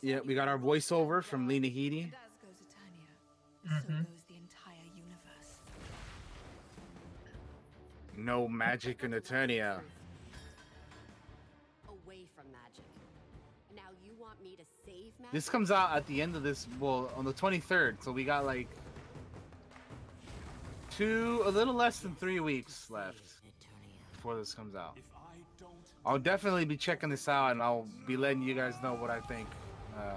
Yeah, 0.00 0.20
we 0.24 0.34
got 0.34 0.48
our 0.48 0.58
voiceover 0.58 1.22
from 1.22 1.46
Lena 1.46 1.68
Headey. 1.68 2.10
And 3.70 4.06
No 8.20 8.46
magic 8.46 9.02
in 9.02 9.12
Eternia. 9.12 9.80
away 11.88 12.26
from 12.36 12.44
magic. 12.52 12.84
Now 13.74 13.82
you 14.04 14.12
want 14.20 14.42
me 14.42 14.56
to 14.56 14.62
save 14.84 15.12
magic? 15.18 15.32
This 15.32 15.48
comes 15.48 15.70
out 15.70 15.96
at 15.96 16.06
the 16.06 16.20
end 16.20 16.36
of 16.36 16.42
this, 16.42 16.66
well, 16.78 17.10
on 17.16 17.24
the 17.24 17.32
23rd. 17.32 18.02
So 18.04 18.12
we 18.12 18.24
got 18.24 18.44
like 18.44 18.68
two, 20.90 21.42
a 21.46 21.50
little 21.50 21.72
less 21.74 22.00
than 22.00 22.14
three 22.16 22.40
weeks 22.40 22.90
left 22.90 23.22
before 24.12 24.36
this 24.36 24.52
comes 24.52 24.74
out. 24.74 24.98
I'll 26.04 26.18
definitely 26.18 26.64
be 26.64 26.76
checking 26.76 27.08
this 27.10 27.28
out, 27.28 27.52
and 27.52 27.62
I'll 27.62 27.86
be 28.06 28.16
letting 28.16 28.42
you 28.42 28.54
guys 28.54 28.74
know 28.82 28.94
what 28.94 29.10
I 29.10 29.20
think 29.20 29.46
uh, 29.98 30.12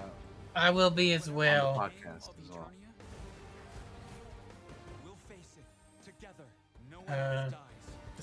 I 0.55 0.69
will 0.71 0.89
be 0.89 1.13
as 1.13 1.27
on 1.30 1.35
well. 1.35 1.73
the 1.73 1.80
podcast 1.80 2.30
as 2.41 2.49
well. 2.49 2.71
We'll 5.03 5.17
face 5.30 5.55
it 5.57 6.05
together. 6.05 6.43
No 6.91 6.99
one 6.99 7.09
Uh, 7.09 7.41
else 7.43 7.51
dies. 7.51 7.59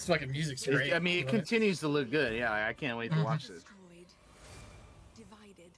This 0.01 0.07
fucking 0.09 0.33
music's 0.33 0.67
It- 0.67 0.71
great. 0.75 0.95
I 0.95 0.99
mean, 0.99 1.19
it 1.19 1.27
Love 1.27 1.35
it. 1.35 1.37
continues 1.37 1.81
to 1.81 1.89
look 1.89 2.11
good. 2.11 2.35
Yeah, 2.35 2.51
I- 2.51 2.69
I 2.69 2.73
can't 2.73 2.97
wait 2.97 3.11
to 3.11 3.19
Mhm. 3.19 3.25
watch 3.25 3.49
this. 3.49 3.63
Divided. 5.15 5.71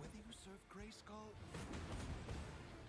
Whether 0.00 0.16
you 0.16 0.32
serve 0.32 0.58
Grayskull 0.74 1.30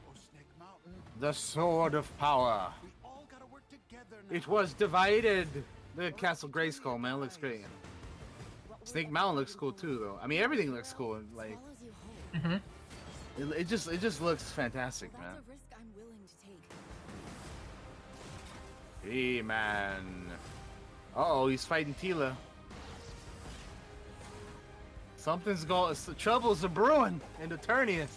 or 0.07 0.13
Snake 0.15 0.47
Mountain, 0.57 1.03
The 1.19 1.31
Sword 1.33 1.93
of 1.93 2.17
Power. 2.17 2.73
we 2.81 2.89
all 3.03 3.27
gotta 3.29 3.45
work 3.45 3.61
together 3.69 4.17
now. 4.27 4.35
It 4.35 4.47
was 4.47 4.73
divided. 4.73 5.47
The 5.95 6.11
Castle 6.13 6.49
Grayskull, 6.49 6.99
man, 6.99 7.19
looks 7.19 7.37
great. 7.37 7.63
Snake 8.85 9.11
Mountain 9.11 9.35
looks 9.35 9.53
cool 9.53 9.71
too, 9.71 9.99
though. 9.99 10.19
I 10.19 10.25
mean, 10.25 10.41
everything 10.41 10.73
looks 10.73 10.93
cool. 10.93 11.21
Like, 11.35 11.59
Follows 11.59 11.77
you 11.83 12.41
home. 12.41 12.59
hmm 13.37 13.41
It, 13.53 13.59
it 13.61 13.67
just 13.67 13.87
it 13.87 14.01
just 14.01 14.19
looks 14.19 14.49
fantastic, 14.51 15.13
man. 15.19 15.37
He 19.03 19.41
man. 19.41 20.27
Uh 21.15 21.23
oh, 21.27 21.47
he's 21.47 21.65
fighting 21.65 21.95
Teela. 22.01 22.35
Something's 25.17 25.65
going. 25.65 25.95
The 26.05 26.13
Troubles 26.13 26.63
are 26.65 26.69
brewing 26.69 27.21
in 27.41 27.49
Eternius. 27.49 28.07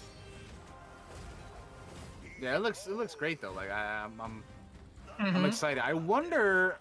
Yeah, 2.40 2.56
it 2.56 2.60
looks 2.62 2.86
it 2.86 2.94
looks 2.96 3.14
great 3.14 3.40
though. 3.40 3.52
Like 3.52 3.70
I, 3.70 4.04
I'm 4.04 4.20
I'm, 4.20 4.42
I'm 5.18 5.34
Mhm. 5.42 5.48
excited. 5.48 5.82
I 5.84 5.92
wonder 5.94 6.76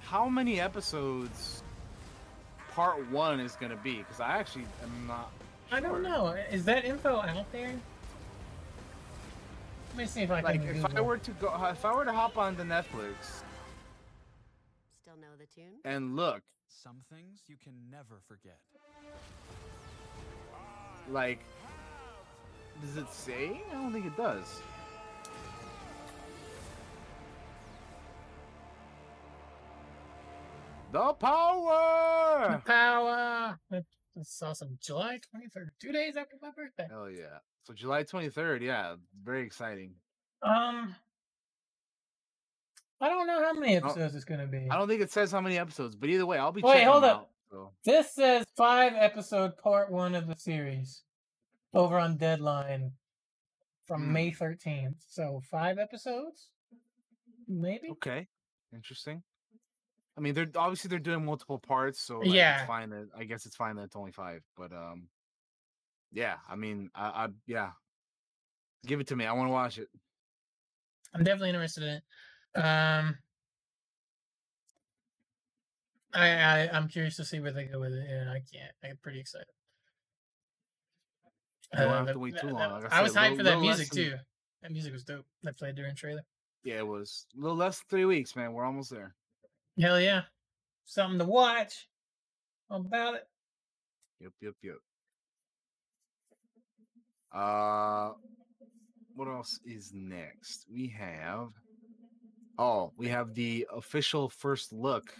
how 0.00 0.28
many 0.28 0.60
episodes 0.60 1.62
part 2.72 3.08
one 3.10 3.40
is 3.40 3.54
gonna 3.56 3.76
be 3.76 3.98
because 3.98 4.20
I 4.20 4.38
actually 4.38 4.64
am 4.82 5.06
not. 5.06 5.30
I 5.72 5.80
don't 5.80 6.02
know. 6.02 6.28
Is 6.50 6.64
that 6.64 6.84
info 6.84 7.16
out 7.20 7.50
there? 7.52 7.72
Let 9.90 9.96
me 9.96 10.06
see 10.06 10.22
if 10.22 10.30
I 10.30 10.40
Like 10.40 10.62
can. 10.62 10.76
if 10.76 10.96
I 10.96 11.00
were 11.00 11.18
to 11.18 11.30
go, 11.32 11.66
if 11.66 11.84
I 11.84 11.94
were 11.94 12.04
to 12.04 12.12
hop 12.12 12.38
onto 12.38 12.62
Netflix 12.62 13.42
Still 15.02 15.16
know 15.16 15.34
the 15.38 15.46
tune? 15.46 15.80
and 15.84 16.16
look, 16.16 16.42
Some 16.68 17.02
things 17.12 17.40
you 17.48 17.56
can 17.62 17.74
never 17.90 18.20
forget. 18.28 18.58
like, 21.10 21.40
does 22.80 22.96
it 22.96 23.08
say? 23.12 23.60
I 23.70 23.74
don't 23.74 23.92
think 23.92 24.06
it 24.06 24.16
does. 24.16 24.60
The 30.92 31.12
power! 31.14 32.52
The 32.52 32.62
power. 32.70 33.58
That's 33.70 34.42
awesome. 34.42 34.78
July 34.82 35.20
23rd, 35.34 35.68
two 35.80 35.92
days 35.92 36.16
after 36.16 36.36
my 36.42 36.50
birthday. 36.50 36.86
Hell 36.90 37.08
yeah! 37.10 37.38
So 37.70 37.74
July 37.74 38.02
twenty 38.02 38.30
third, 38.30 38.62
yeah, 38.64 38.96
very 39.22 39.42
exciting. 39.46 39.92
Um, 40.42 40.92
I 43.00 43.08
don't 43.08 43.28
know 43.28 43.40
how 43.44 43.52
many 43.52 43.76
episodes 43.76 44.16
it's 44.16 44.24
gonna 44.24 44.48
be. 44.48 44.66
I 44.68 44.76
don't 44.76 44.88
think 44.88 45.00
it 45.02 45.12
says 45.12 45.30
how 45.30 45.40
many 45.40 45.56
episodes, 45.56 45.94
but 45.94 46.08
either 46.10 46.26
way, 46.26 46.36
I'll 46.36 46.50
be 46.50 46.62
Wait, 46.62 46.72
checking 46.72 46.88
hold 46.88 47.04
up. 47.04 47.16
out. 47.16 47.28
So. 47.52 47.70
This 47.84 48.12
says 48.12 48.44
five 48.56 48.94
episode 48.96 49.56
part 49.56 49.88
one 49.92 50.16
of 50.16 50.26
the 50.26 50.34
series 50.34 51.02
over 51.72 51.96
on 51.96 52.16
Deadline 52.16 52.90
from 53.86 54.02
Hmm. 54.06 54.12
May 54.14 54.30
13th. 54.32 54.96
So 55.08 55.40
five 55.48 55.78
episodes? 55.78 56.48
Maybe? 57.46 57.88
Okay, 57.90 58.26
interesting. 58.74 59.22
I 60.18 60.20
mean, 60.20 60.34
they're 60.34 60.50
obviously 60.56 60.88
they're 60.88 60.98
doing 60.98 61.24
multiple 61.24 61.60
parts, 61.60 62.00
so 62.00 62.18
like, 62.18 62.32
Yeah. 62.34 62.58
it's 62.62 62.66
fine. 62.66 62.90
That 62.90 63.10
I 63.16 63.22
guess 63.24 63.46
it's 63.46 63.54
fine 63.56 63.76
that 63.76 63.84
it's 63.84 63.96
only 63.96 64.10
five. 64.12 64.42
But 64.56 64.72
um, 64.72 65.08
yeah, 66.12 66.36
I 66.48 66.56
mean, 66.56 66.90
I, 66.94 67.06
I 67.24 67.28
yeah, 67.46 67.70
give 68.86 69.00
it 69.00 69.06
to 69.08 69.16
me. 69.16 69.26
I 69.26 69.32
want 69.32 69.48
to 69.48 69.52
watch 69.52 69.78
it. 69.78 69.88
I'm 71.14 71.24
definitely 71.24 71.50
interested 71.50 71.82
in 71.84 71.88
it. 71.88 72.02
Um, 72.60 73.18
I, 76.12 76.28
I 76.30 76.70
I'm 76.72 76.88
curious 76.88 77.16
to 77.16 77.24
see 77.24 77.40
where 77.40 77.52
they 77.52 77.64
go 77.66 77.80
with 77.80 77.92
it, 77.92 78.08
and 78.10 78.28
I 78.28 78.42
can't. 78.52 78.72
I'm 78.84 78.98
pretty 79.02 79.20
excited. 79.20 79.46
You 81.72 81.80
don't 81.80 81.88
have 81.90 82.08
Uh, 82.08 82.12
to 82.14 82.18
wait 82.18 82.36
too 82.40 82.48
that- 82.48 82.52
long. 82.54 82.82
Like 82.82 82.92
I 82.92 82.98
I 82.98 83.02
was 83.02 83.14
hyped 83.14 83.36
for 83.36 83.42
that 83.44 83.60
music 83.60 83.90
than- 83.90 83.96
too. 84.04 84.16
That 84.62 84.72
music 84.72 84.92
was 84.92 85.04
dope. 85.04 85.24
That 85.42 85.56
played 85.56 85.74
during 85.76 85.94
trailer. 85.94 86.22
Yeah, 86.64 86.78
it 86.78 86.86
was 86.86 87.26
a 87.36 87.40
little 87.40 87.56
less 87.56 87.78
than 87.78 87.86
three 87.88 88.04
weeks, 88.04 88.36
man. 88.36 88.52
We're 88.52 88.64
almost 88.66 88.90
there. 88.90 89.14
Hell 89.80 90.00
yeah, 90.00 90.22
something 90.84 91.18
to 91.18 91.24
watch. 91.24 91.88
About 92.68 93.14
it? 93.14 93.24
Yep, 94.20 94.32
yep, 94.40 94.54
yep. 94.62 94.76
Uh, 97.32 98.12
what 99.14 99.28
else 99.28 99.60
is 99.64 99.92
next? 99.94 100.66
We 100.72 100.88
have. 100.88 101.48
Oh, 102.58 102.92
we 102.96 103.08
have 103.08 103.34
the 103.34 103.66
official 103.72 104.28
first 104.28 104.72
look, 104.72 105.14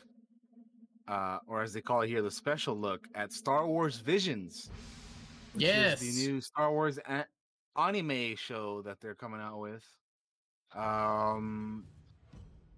uh, 1.09 1.39
or 1.47 1.62
as 1.62 1.73
they 1.73 1.81
call 1.81 2.03
it 2.03 2.09
here, 2.09 2.23
the 2.23 2.31
special 2.31 2.77
look 2.77 3.07
at 3.15 3.32
Star 3.32 3.66
Wars 3.66 3.97
Visions. 4.01 4.70
which 5.53 5.65
is 5.65 5.69
Yes. 5.69 6.01
the 6.01 6.12
new 6.28 6.41
Star 6.41 6.70
Wars 6.70 6.99
a- 6.99 7.27
anime 7.77 8.37
show 8.37 8.82
that 8.82 9.01
they're 9.01 9.16
coming 9.16 9.41
out 9.41 9.59
with. 9.59 9.82
Um, 10.77 11.89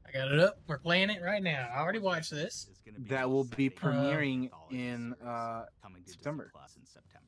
I 0.07 0.11
got 0.13 0.33
it 0.33 0.39
up. 0.41 0.59
We're 0.67 0.79
playing 0.79 1.11
it 1.11 1.21
right 1.23 1.43
now. 1.43 1.69
I 1.75 1.81
already 1.81 1.99
watched 1.99 2.31
this. 2.31 2.71
that 3.09 3.29
will 3.29 3.45
be 3.45 3.69
premiering 3.71 4.51
Uh, 4.53 4.57
in 4.75 5.13
uh 5.23 5.67
coming 5.83 6.03
September. 6.07 6.51
In 6.77 6.87
September. 6.87 7.22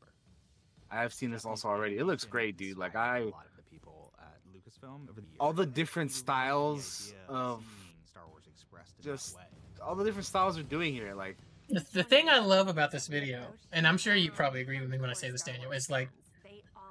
I 0.95 1.03
have 1.03 1.13
seen 1.13 1.31
this 1.31 1.45
also 1.45 1.69
already. 1.69 1.99
It 1.99 2.05
looks 2.05 2.25
great, 2.25 2.57
dude. 2.57 2.79
Like 2.79 2.95
I, 2.95 3.19
a 3.19 3.25
lot 3.25 3.47
of 3.47 3.57
the 3.57 3.63
people 3.71 4.13
at 4.21 4.39
Lucasfilm 4.55 5.11
over 5.11 5.21
the 5.21 5.27
all 5.41 5.53
the 5.53 5.67
different 5.67 6.13
styles 6.13 7.13
the 7.27 7.33
idea 7.33 7.43
of 7.43 7.65
Star 8.07 8.23
Wars 8.31 8.45
expressed 8.53 8.95
in 8.99 9.05
just- 9.05 9.33
that 9.35 9.39
way. 9.39 9.87
all 9.87 9.95
the 9.95 10.05
different 10.05 10.27
styles 10.27 10.55
they're 10.55 10.65
doing 10.65 10.95
here. 10.95 11.15
Like 11.15 11.37
The, 11.69 11.85
the 11.93 12.03
thing 12.05 12.29
I 12.29 12.39
love 12.39 12.69
about 12.69 12.91
this 12.93 13.09
video, 13.09 13.47
and 13.73 13.87
I'm 13.87 13.99
sure 13.99 14.15
you 14.15 14.31
probably 14.31 14.61
agree 14.61 14.81
with 14.81 14.89
me 14.89 14.99
when 14.99 15.11
I 15.11 15.15
say 15.15 15.31
this, 15.31 15.43
Daniel, 15.43 15.73
is 15.73 15.91
like 15.91 16.11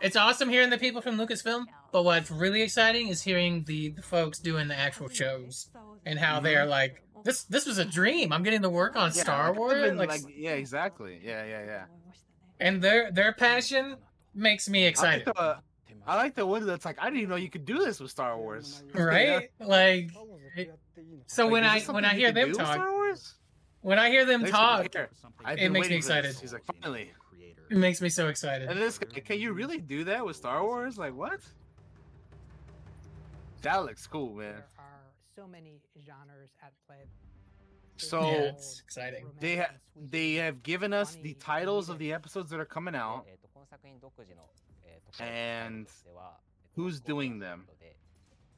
it's 0.02 0.18
awesome 0.18 0.50
hearing 0.50 0.70
the 0.70 0.78
people 0.78 1.02
from 1.02 1.18
Lucasfilm, 1.18 1.66
but 1.94 2.04
what's 2.04 2.30
really 2.30 2.62
exciting 2.62 3.08
is 3.08 3.22
hearing 3.22 3.64
the, 3.64 3.92
the 3.92 4.02
folks 4.02 4.38
doing 4.38 4.68
the 4.68 4.78
actual 4.78 5.08
shows 5.08 5.70
and 6.06 6.20
how 6.20 6.36
mm-hmm. 6.36 6.44
they're 6.44 6.66
like, 6.66 7.02
this 7.24 7.46
this 7.46 7.66
was 7.66 7.78
a 7.78 7.86
dream. 7.86 8.34
I'm 8.34 8.44
getting 8.44 8.64
to 8.64 8.70
work 8.70 8.98
on 8.98 9.12
yeah, 9.16 9.24
Star 9.24 9.50
like, 9.50 9.58
Wars, 9.58 9.78
even, 9.78 9.96
like, 9.96 10.10
like, 10.10 10.22
yeah, 10.36 10.52
exactly. 10.52 11.22
Yeah, 11.24 11.46
yeah, 11.46 11.66
yeah. 11.66 11.86
And 12.60 12.82
their 12.82 13.12
their 13.12 13.34
passion 13.34 13.98
makes 14.34 14.70
me 14.70 14.82
I 14.82 14.86
like, 14.86 14.92
excited, 14.92 15.26
the, 15.28 15.58
I 16.06 16.16
like 16.16 16.36
the 16.36 16.46
one 16.46 16.66
that's 16.66 16.86
like 16.86 16.98
I 17.00 17.06
didn't 17.06 17.20
even 17.20 17.30
know 17.30 17.36
you 17.36 17.50
could 17.50 17.66
do 17.66 17.80
this 17.80 18.00
with 18.00 18.12
Star 18.12 18.38
Wars. 18.38 18.84
right? 18.94 19.50
Like, 19.60 20.12
so 21.28 21.44
Like, 21.46 21.52
when 21.52 21.64
is 21.64 21.90
I 21.90 21.92
when 21.92 22.06
I 22.06 22.14
hear 22.14 22.32
them 22.32 22.54
talk, 22.54 22.74
Star 22.74 22.92
Wars? 22.92 23.36
when 23.82 24.00
I 24.00 24.10
hear 24.10 24.26
them 24.26 24.42
Thanks 24.42 24.56
talk, 24.56 24.86
It 24.96 24.96
makes 24.96 25.10
me 25.46 25.70
waiting 25.70 25.72
for 25.72 25.88
this. 25.90 25.96
excited. 25.96 26.36
He's 26.40 26.54
like, 26.54 26.64
finally. 26.82 27.12
it 27.70 27.78
makes 27.78 28.02
me 28.02 28.10
so 28.10 28.28
excited. 28.28 28.70
And 28.70 28.80
this 28.80 28.98
can 28.98 29.40
you 29.40 29.54
really 29.54 29.80
do 29.80 30.04
that 30.06 30.26
with 30.26 30.36
Star 30.36 30.64
Wars? 30.64 30.98
Like 30.98 31.16
what? 31.16 31.40
That 33.62 33.86
looks 33.86 34.06
cool, 34.08 34.34
man. 34.36 34.56
There 34.56 34.66
are 34.78 35.02
so 35.36 35.48
many 35.48 35.80
genres 36.06 36.50
at 36.62 36.74
play. 36.86 36.98
There's 38.04 38.10
So 38.10 38.32
Yeah, 38.32 38.52
it's 38.54 38.80
exciting. 38.80 39.26
they 39.40 39.54
romantic, 39.54 39.76
ha- 39.76 40.06
they 40.10 40.34
have 40.36 40.64
given 40.64 40.94
us 40.94 41.16
the 41.22 41.34
titles 41.36 41.90
of 41.90 41.98
the 42.00 42.14
episodes 42.14 42.50
that 42.52 42.60
are 42.60 42.66
coming 42.66 42.96
out. 42.96 43.26
And 45.20 45.88
who's 46.76 47.00
doing 47.00 47.40
them? 47.40 47.68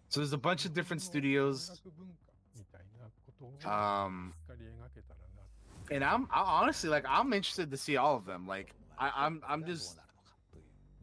So 0.10 0.22
there's 0.22 0.34
a 0.34 0.38
bunch 0.38 0.66
of 0.66 0.74
different 0.74 1.02
studios. 1.02 1.82
Um, 3.66 4.34
and 5.92 6.04
I'm 6.04 6.28
I 6.32 6.42
honestly 6.42 6.90
like 6.90 7.06
I'm 7.08 7.34
interested 7.34 7.70
to 7.72 7.78
see 7.78 7.98
all 7.98 8.16
of 8.16 8.26
them. 8.26 8.48
Like 8.48 8.74
I, 8.98 9.12
I'm 9.16 9.42
I'm 9.48 9.66
just 9.66 10.00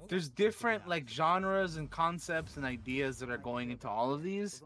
there's 0.09 0.29
different 0.29 0.89
like 0.89 1.09
genres 1.09 1.77
and 1.77 1.91
concepts 1.91 2.57
and 2.57 2.65
ideas 2.65 3.19
that 3.19 3.31
are 3.31 3.39
going 3.39 3.71
into 3.71 3.89
all 3.89 4.13
of 4.13 4.23
these, 4.23 4.63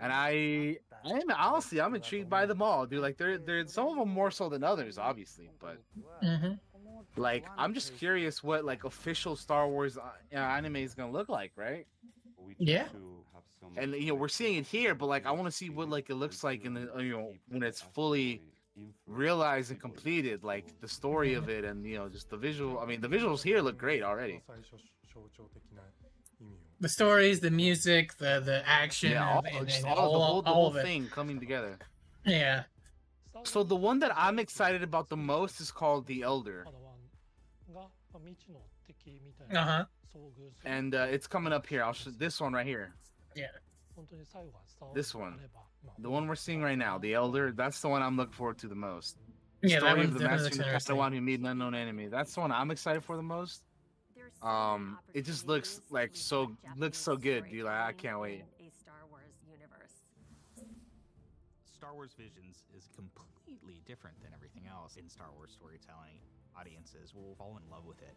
and 0.00 0.12
I 0.12 0.78
I'm 1.04 1.30
honestly 1.30 1.80
I'm 1.80 1.94
intrigued 1.94 2.28
by 2.28 2.46
them 2.46 2.62
all, 2.62 2.86
dude. 2.86 3.00
Like 3.02 3.16
they're 3.16 3.38
they're 3.38 3.66
some 3.66 3.88
of 3.88 3.96
them 3.96 4.08
more 4.10 4.30
so 4.30 4.48
than 4.48 4.62
others, 4.64 4.98
obviously, 4.98 5.50
but 5.60 5.78
hmm 6.22 6.52
like 7.16 7.46
I'm 7.56 7.74
just 7.74 7.96
curious 7.96 8.42
what 8.42 8.64
like 8.64 8.84
official 8.84 9.36
Star 9.36 9.68
Wars 9.68 9.96
uh, 9.98 10.12
anime 10.32 10.76
is 10.76 10.94
gonna 10.94 11.12
look 11.12 11.28
like, 11.28 11.52
right? 11.56 11.86
Yeah. 12.58 12.88
And 13.76 13.92
you 13.94 14.08
know 14.08 14.14
we're 14.14 14.28
seeing 14.28 14.56
it 14.56 14.66
here, 14.66 14.94
but 14.94 15.06
like 15.06 15.26
I 15.26 15.32
want 15.32 15.46
to 15.46 15.50
see 15.52 15.70
what 15.70 15.88
like 15.88 16.10
it 16.10 16.14
looks 16.16 16.42
like 16.42 16.64
in 16.64 16.74
the 16.74 16.94
uh, 16.94 16.98
you 16.98 17.12
know 17.12 17.32
when 17.48 17.62
it's 17.62 17.80
fully 17.80 18.42
realized 19.06 19.70
and 19.70 19.80
completed, 19.80 20.44
like 20.44 20.66
the 20.80 20.88
story 20.88 21.34
of 21.34 21.48
it 21.48 21.64
and 21.64 21.84
you 21.86 21.96
know 21.96 22.08
just 22.08 22.30
the 22.30 22.36
visual. 22.36 22.78
I 22.78 22.86
mean 22.86 23.00
the 23.00 23.08
visuals 23.08 23.42
here 23.42 23.60
look 23.60 23.78
great 23.78 24.02
already. 24.02 24.42
The 26.80 26.88
stories, 26.88 27.40
the 27.40 27.50
music, 27.50 28.16
the 28.16 28.40
the 28.44 28.62
action, 28.66 29.12
Yeah, 29.12 29.28
all, 29.34 29.42
and, 29.44 29.56
and, 29.56 29.70
and 29.70 29.84
all, 29.86 30.12
the 30.12 30.18
whole, 30.18 30.42
the 30.42 30.50
whole 30.50 30.66
of 30.68 30.76
it. 30.76 30.82
thing 30.82 31.08
coming 31.12 31.38
together. 31.38 31.78
Yeah. 32.24 32.64
So 33.44 33.62
the 33.62 33.76
one 33.76 33.98
that 34.00 34.12
I'm 34.16 34.38
excited 34.38 34.82
about 34.82 35.08
the 35.08 35.16
most 35.16 35.60
is 35.60 35.70
called 35.70 36.06
The 36.06 36.22
Elder, 36.22 36.66
Uh 39.52 39.64
huh. 39.64 39.84
and 40.64 40.94
uh, 40.94 41.06
it's 41.10 41.26
coming 41.26 41.52
up 41.52 41.66
here. 41.66 41.82
I'll 41.82 41.92
show 41.92 42.10
this 42.10 42.40
one 42.40 42.52
right 42.52 42.66
here. 42.66 42.94
Yeah. 43.34 43.46
This 44.94 45.14
one. 45.14 45.38
The 45.98 46.10
one 46.10 46.26
we're 46.28 46.34
seeing 46.34 46.62
right 46.62 46.76
now, 46.78 46.98
The 46.98 47.14
Elder. 47.14 47.52
That's 47.52 47.80
the 47.80 47.88
one 47.88 48.02
I'm 48.02 48.16
looking 48.16 48.32
forward 48.32 48.58
to 48.58 48.68
the 48.68 48.74
most. 48.74 49.16
Yeah, 49.62 49.80
that 49.80 49.80
Story 49.80 49.92
one 49.98 50.06
of 50.06 50.12
the 50.14 50.18
definitely 50.20 50.30
master 50.30 50.44
looks 50.44 50.56
the 50.56 50.64
interesting. 50.64 50.96
Padawan 50.96 51.14
who 51.14 51.20
made 51.20 51.40
an 51.40 51.46
unknown 51.46 51.74
enemy. 51.74 52.06
That's 52.08 52.34
the 52.34 52.40
one 52.40 52.52
I'm 52.52 52.70
excited 52.70 53.04
for 53.04 53.16
the 53.16 53.22
most. 53.22 53.62
Um, 54.42 54.98
it 55.14 55.24
just 55.24 55.46
looks 55.46 55.80
like 55.90 56.10
so 56.14 56.50
looks 56.76 56.98
so 56.98 57.16
good, 57.16 57.44
dude. 57.50 57.64
Like 57.64 57.74
I 57.74 57.92
can't 57.92 58.20
wait. 58.20 58.42
a 58.58 58.70
Star 58.78 58.94
Wars 59.10 59.32
universe 59.50 59.92
star 61.76 61.94
wars 61.94 62.12
Visions 62.18 62.64
is 62.76 62.88
completely 62.94 63.80
different 63.86 64.20
than 64.22 64.30
everything 64.34 64.62
else 64.70 64.96
in 64.96 65.08
Star 65.08 65.28
Wars 65.36 65.50
storytelling. 65.52 66.18
Audiences 66.58 67.14
will 67.14 67.34
fall 67.38 67.58
in 67.62 67.70
love 67.70 67.84
with 67.86 67.98
it. 68.02 68.14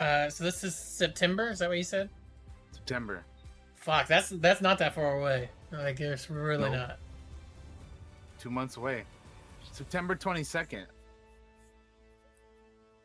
Uh, 0.00 0.28
so 0.28 0.44
this 0.44 0.64
is 0.64 0.74
September. 0.74 1.48
Is 1.48 1.60
that 1.60 1.68
what 1.68 1.78
you 1.78 1.84
said? 1.84 2.10
September. 2.72 3.24
Fuck, 3.76 4.06
that's 4.08 4.30
that's 4.30 4.60
not 4.60 4.78
that 4.78 4.94
far 4.94 5.18
away. 5.18 5.48
Like 5.72 6.00
it's 6.00 6.28
really 6.30 6.70
No. 6.70 6.76
not. 6.76 6.98
Two 8.38 8.50
months 8.50 8.76
away. 8.76 9.04
September 9.72 10.14
twenty 10.14 10.44
second. 10.44 10.86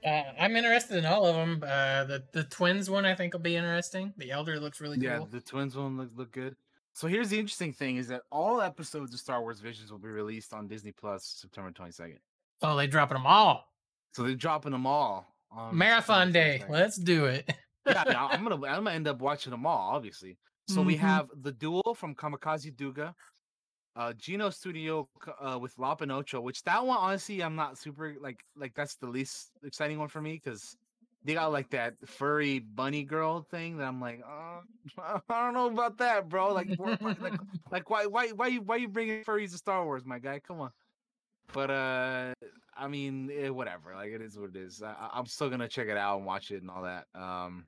Uh, 0.05 0.23
I'm 0.39 0.55
interested 0.55 0.97
in 0.97 1.05
all 1.05 1.25
of 1.25 1.35
them. 1.35 1.61
Uh, 1.63 2.03
the 2.05 2.23
the 2.31 2.43
twins 2.45 2.89
one 2.89 3.05
I 3.05 3.15
think 3.15 3.33
will 3.33 3.39
be 3.41 3.55
interesting. 3.55 4.13
The 4.17 4.31
elder 4.31 4.59
looks 4.59 4.79
really 4.81 4.97
good. 4.97 5.05
Yeah, 5.05 5.17
cool. 5.17 5.27
the 5.27 5.41
twins 5.41 5.75
one 5.75 5.97
look 5.97 6.09
look 6.15 6.31
good. 6.31 6.55
So 6.93 7.07
here's 7.07 7.29
the 7.29 7.39
interesting 7.39 7.73
thing: 7.73 7.97
is 7.97 8.07
that 8.07 8.21
all 8.31 8.61
episodes 8.61 9.13
of 9.13 9.19
Star 9.19 9.41
Wars 9.41 9.59
Visions 9.59 9.91
will 9.91 9.99
be 9.99 10.07
released 10.09 10.53
on 10.53 10.67
Disney 10.67 10.91
Plus 10.91 11.25
September 11.25 11.71
twenty 11.71 11.91
second. 11.91 12.19
Oh, 12.61 12.75
they 12.75 12.87
dropping 12.87 13.15
them 13.17 13.25
all. 13.27 13.65
So 14.13 14.23
they're 14.23 14.35
dropping 14.35 14.71
them 14.71 14.85
all. 14.87 15.27
on 15.51 15.77
Marathon 15.77 16.31
day. 16.31 16.63
Let's 16.69 16.97
do 16.97 17.25
it. 17.25 17.51
yeah, 17.87 18.03
yeah, 18.07 18.25
I'm 18.31 18.43
gonna 18.43 18.55
I'm 18.55 18.83
gonna 18.83 18.91
end 18.91 19.07
up 19.07 19.19
watching 19.19 19.51
them 19.51 19.65
all, 19.65 19.95
obviously. 19.95 20.37
So 20.67 20.81
we 20.81 20.95
Mhm. 20.95 20.99
have 20.99 21.29
the 21.41 21.51
duel 21.51 21.95
from 21.97 22.13
Kamikaze 22.15 22.75
Douga, 22.75 23.15
uh, 23.99 24.13
Geno 24.13 24.49
Studio 24.49 25.09
uh, 25.41 25.59
with 25.59 25.77
La 25.77 25.93
Pinocho, 25.95 26.41
which 26.41 26.63
that 26.63 26.85
one 26.85 26.97
honestly 26.97 27.43
I'm 27.43 27.55
not 27.55 27.77
super 27.77 28.15
like 28.21 28.39
like 28.55 28.73
that's 28.73 28.95
the 28.95 29.07
least 29.07 29.51
exciting 29.63 29.99
one 29.99 30.07
for 30.07 30.21
me 30.21 30.39
because 30.41 30.77
they 31.25 31.33
got 31.33 31.51
like 31.51 31.69
that 31.71 31.95
furry 32.07 32.59
bunny 32.59 33.03
girl 33.03 33.41
thing 33.41 33.75
that 33.77 33.83
I'm 33.85 33.99
like, 33.99 34.21
uh, 34.25 34.61
I 35.29 35.43
don't 35.43 35.53
know 35.53 35.67
about 35.67 35.97
that, 35.97 36.29
bro. 36.29 36.53
Like, 36.53 36.69
wha- 36.79 36.95
like, 37.01 37.39
like 37.69 37.89
why 37.89 38.05
why 38.05 38.29
why 38.29 38.47
you 38.47 38.61
why 38.61 38.77
you 38.77 38.87
bringing 38.87 39.23
furries 39.25 39.51
to 39.51 39.57
Star 39.57 39.83
Wars, 39.83 40.05
my 40.05 40.19
guy? 40.19 40.39
Come 40.39 40.61
on. 40.61 40.71
But 41.51 41.69
uh, 41.69 42.33
I 42.77 42.87
mean, 42.87 43.29
eh, 43.33 43.49
whatever. 43.49 43.95
Like 43.95 44.11
it 44.11 44.21
is 44.21 44.37
what 44.39 44.51
it 44.51 44.55
is. 44.55 44.81
I, 44.81 44.93
I- 44.93 45.09
I'm 45.19 45.25
still 45.25 45.49
gonna 45.49 45.67
check 45.67 45.89
it 45.89 45.97
out 45.97 46.17
and 46.17 46.25
watch 46.25 46.51
it 46.51 46.61
and 46.61 46.71
all 46.71 46.83
that. 46.83 47.05
Um, 47.13 47.67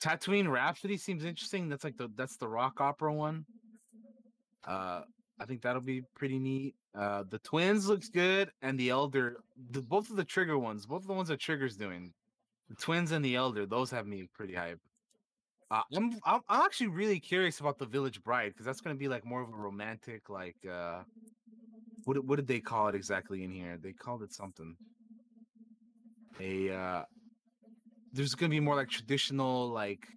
Tatooine 0.00 0.48
Rhapsody 0.50 0.96
seems 0.96 1.24
interesting. 1.24 1.68
That's 1.68 1.82
like 1.84 1.96
the 1.96 2.08
that's 2.14 2.36
the 2.36 2.48
rock 2.48 2.80
opera 2.80 3.12
one. 3.12 3.46
Uh, 4.68 5.02
I 5.40 5.44
think 5.46 5.62
that'll 5.62 5.80
be 5.80 6.02
pretty 6.14 6.38
neat. 6.38 6.74
Uh, 6.94 7.24
the 7.28 7.38
twins 7.38 7.88
looks 7.88 8.08
good, 8.08 8.50
and 8.60 8.78
the 8.78 8.90
elder, 8.90 9.38
the 9.70 9.80
both 9.80 10.10
of 10.10 10.16
the 10.16 10.24
trigger 10.24 10.58
ones, 10.58 10.84
both 10.84 11.02
of 11.02 11.06
the 11.06 11.14
ones 11.14 11.28
that 11.28 11.40
Trigger's 11.40 11.76
doing, 11.76 12.12
the 12.68 12.74
twins 12.74 13.12
and 13.12 13.24
the 13.24 13.36
elder, 13.36 13.66
those 13.66 13.90
have 13.90 14.06
me 14.06 14.28
pretty 14.34 14.54
hype. 14.54 14.80
Uh, 15.70 15.82
I'm, 15.94 16.18
I'm 16.24 16.40
actually 16.50 16.88
really 16.88 17.20
curious 17.20 17.60
about 17.60 17.78
the 17.78 17.86
Village 17.86 18.22
Bride 18.22 18.52
because 18.52 18.66
that's 18.66 18.80
gonna 18.80 18.96
be 18.96 19.08
like 19.08 19.24
more 19.24 19.42
of 19.42 19.48
a 19.48 19.56
romantic, 19.56 20.28
like 20.28 20.56
uh, 20.70 21.02
what 22.04 22.24
what 22.24 22.36
did 22.36 22.46
they 22.46 22.60
call 22.60 22.88
it 22.88 22.94
exactly 22.94 23.44
in 23.44 23.50
here? 23.50 23.78
They 23.80 23.92
called 23.92 24.22
it 24.22 24.32
something. 24.32 24.76
A 26.40 26.70
uh, 26.70 27.02
there's 28.12 28.34
gonna 28.34 28.50
be 28.50 28.60
more 28.60 28.76
like 28.76 28.88
traditional, 28.88 29.68
like 29.68 30.08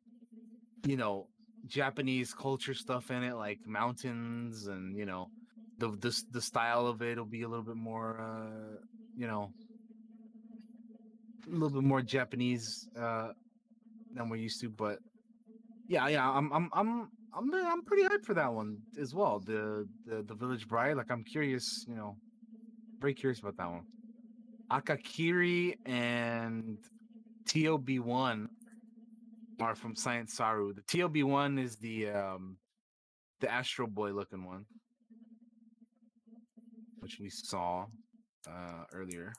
you 0.88 0.98
know, 0.98 1.28
Japanese 1.68 2.34
culture 2.34 2.74
stuff 2.74 3.12
in 3.12 3.24
it, 3.24 3.36
like 3.36 3.60
mountains 3.66 4.68
and 4.68 4.98
you 4.98 5.06
know, 5.06 5.30
the 5.78 5.90
the 5.90 6.24
the 6.32 6.42
style 6.42 6.88
of 6.88 7.02
it 7.02 7.18
will 7.18 7.26
be 7.26 7.44
a 7.44 7.48
little 7.48 7.66
bit 7.66 7.76
more, 7.76 8.20
uh, 8.20 8.78
you 9.16 9.28
know, 9.28 9.52
a 11.48 11.52
little 11.52 11.70
bit 11.70 11.84
more 11.84 12.02
Japanese 12.02 12.88
uh, 13.00 13.30
than 14.14 14.30
we're 14.30 14.38
used 14.38 14.60
to. 14.62 14.70
But 14.70 15.00
yeah, 15.88 16.08
yeah, 16.08 16.30
I'm 16.30 16.52
I'm 16.52 16.70
I'm 16.74 17.10
I'm 17.34 17.54
I'm 17.54 17.84
pretty 17.84 18.04
hyped 18.04 18.26
for 18.26 18.34
that 18.34 18.54
one 18.54 18.78
as 19.00 19.14
well. 19.14 19.40
The 19.40 19.88
the 20.06 20.24
the 20.24 20.36
Village 20.36 20.68
Bride, 20.68 20.98
like 20.98 21.12
I'm 21.12 21.24
curious, 21.24 21.86
you 21.88 21.96
know, 21.96 22.16
very 23.00 23.14
curious 23.14 23.40
about 23.40 23.58
that 23.58 23.70
one. 23.70 23.84
Akakiri 24.72 25.76
and 25.86 26.78
T0-B1 27.46 28.48
are 29.62 29.76
from 29.76 29.96
Science 29.96 30.34
Saru. 30.34 30.74
The 30.74 30.82
TLB 30.82 31.24
one 31.24 31.58
is 31.58 31.78
the 31.78 32.10
um 32.10 32.58
the 33.40 33.52
Astro 33.52 33.88
Boy 33.88 34.12
looking 34.12 34.46
one, 34.46 34.66
which 37.00 37.20
we 37.20 37.30
saw 37.30 37.86
uh 38.48 38.84
earlier. 38.94 39.34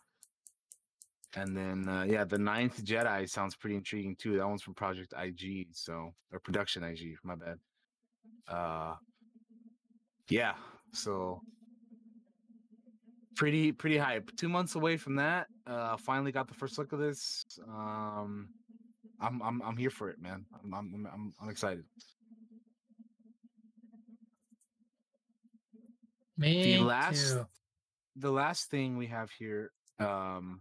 And 1.35 1.57
then 1.57 1.89
uh, 1.89 2.05
yeah, 2.07 2.25
the 2.25 2.39
Ninth 2.39 2.85
Jedi 2.85 3.29
sounds 3.29 3.57
pretty 3.57 3.77
intriguing 3.77 4.17
too. 4.17 4.37
That 4.37 4.47
one's 4.47 4.63
from 4.63 4.75
Project 4.75 5.15
IG, 5.19 5.69
so 5.73 6.13
or 6.31 6.39
Production 6.41 6.85
IG. 6.85 7.17
My 7.25 7.35
bad. 7.35 7.59
Uh, 8.47 8.95
yeah. 10.29 10.55
So 10.93 11.41
pretty 13.35 13.73
pretty 13.73 13.97
hype. 13.97 14.31
Two 14.37 14.49
months 14.49 14.75
away 14.75 14.97
from 14.99 15.17
that. 15.17 15.47
Uh, 15.67 15.97
finally 15.97 16.33
got 16.33 16.49
the 16.49 16.55
first 16.55 16.77
look 16.77 16.93
of 16.93 16.99
this. 16.99 17.45
Um, 17.67 18.49
I'm 19.23 19.41
I'm 19.43 19.63
I'm 19.63 19.77
here 19.77 19.91
for 19.91 20.11
it, 20.11 20.21
man. 20.21 20.45
I'm 20.63 20.75
I'm 20.75 21.09
I'm, 21.13 21.35
I'm 21.41 21.49
excited. 21.49 21.85
Me 26.37 26.77
the 26.77 26.83
last 26.83 27.33
too. 27.33 27.47
the 28.17 28.31
last 28.31 28.71
thing 28.71 28.97
we 28.97 29.07
have 29.07 29.31
here 29.31 29.71
um 30.01 30.61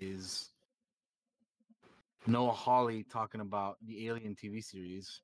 is 0.00 0.48
Noah 2.26 2.52
Hawley 2.52 3.04
talking 3.04 3.40
about 3.40 3.76
the 3.86 4.08
Alien 4.08 4.34
TV 4.34 4.62
series. 4.62 5.20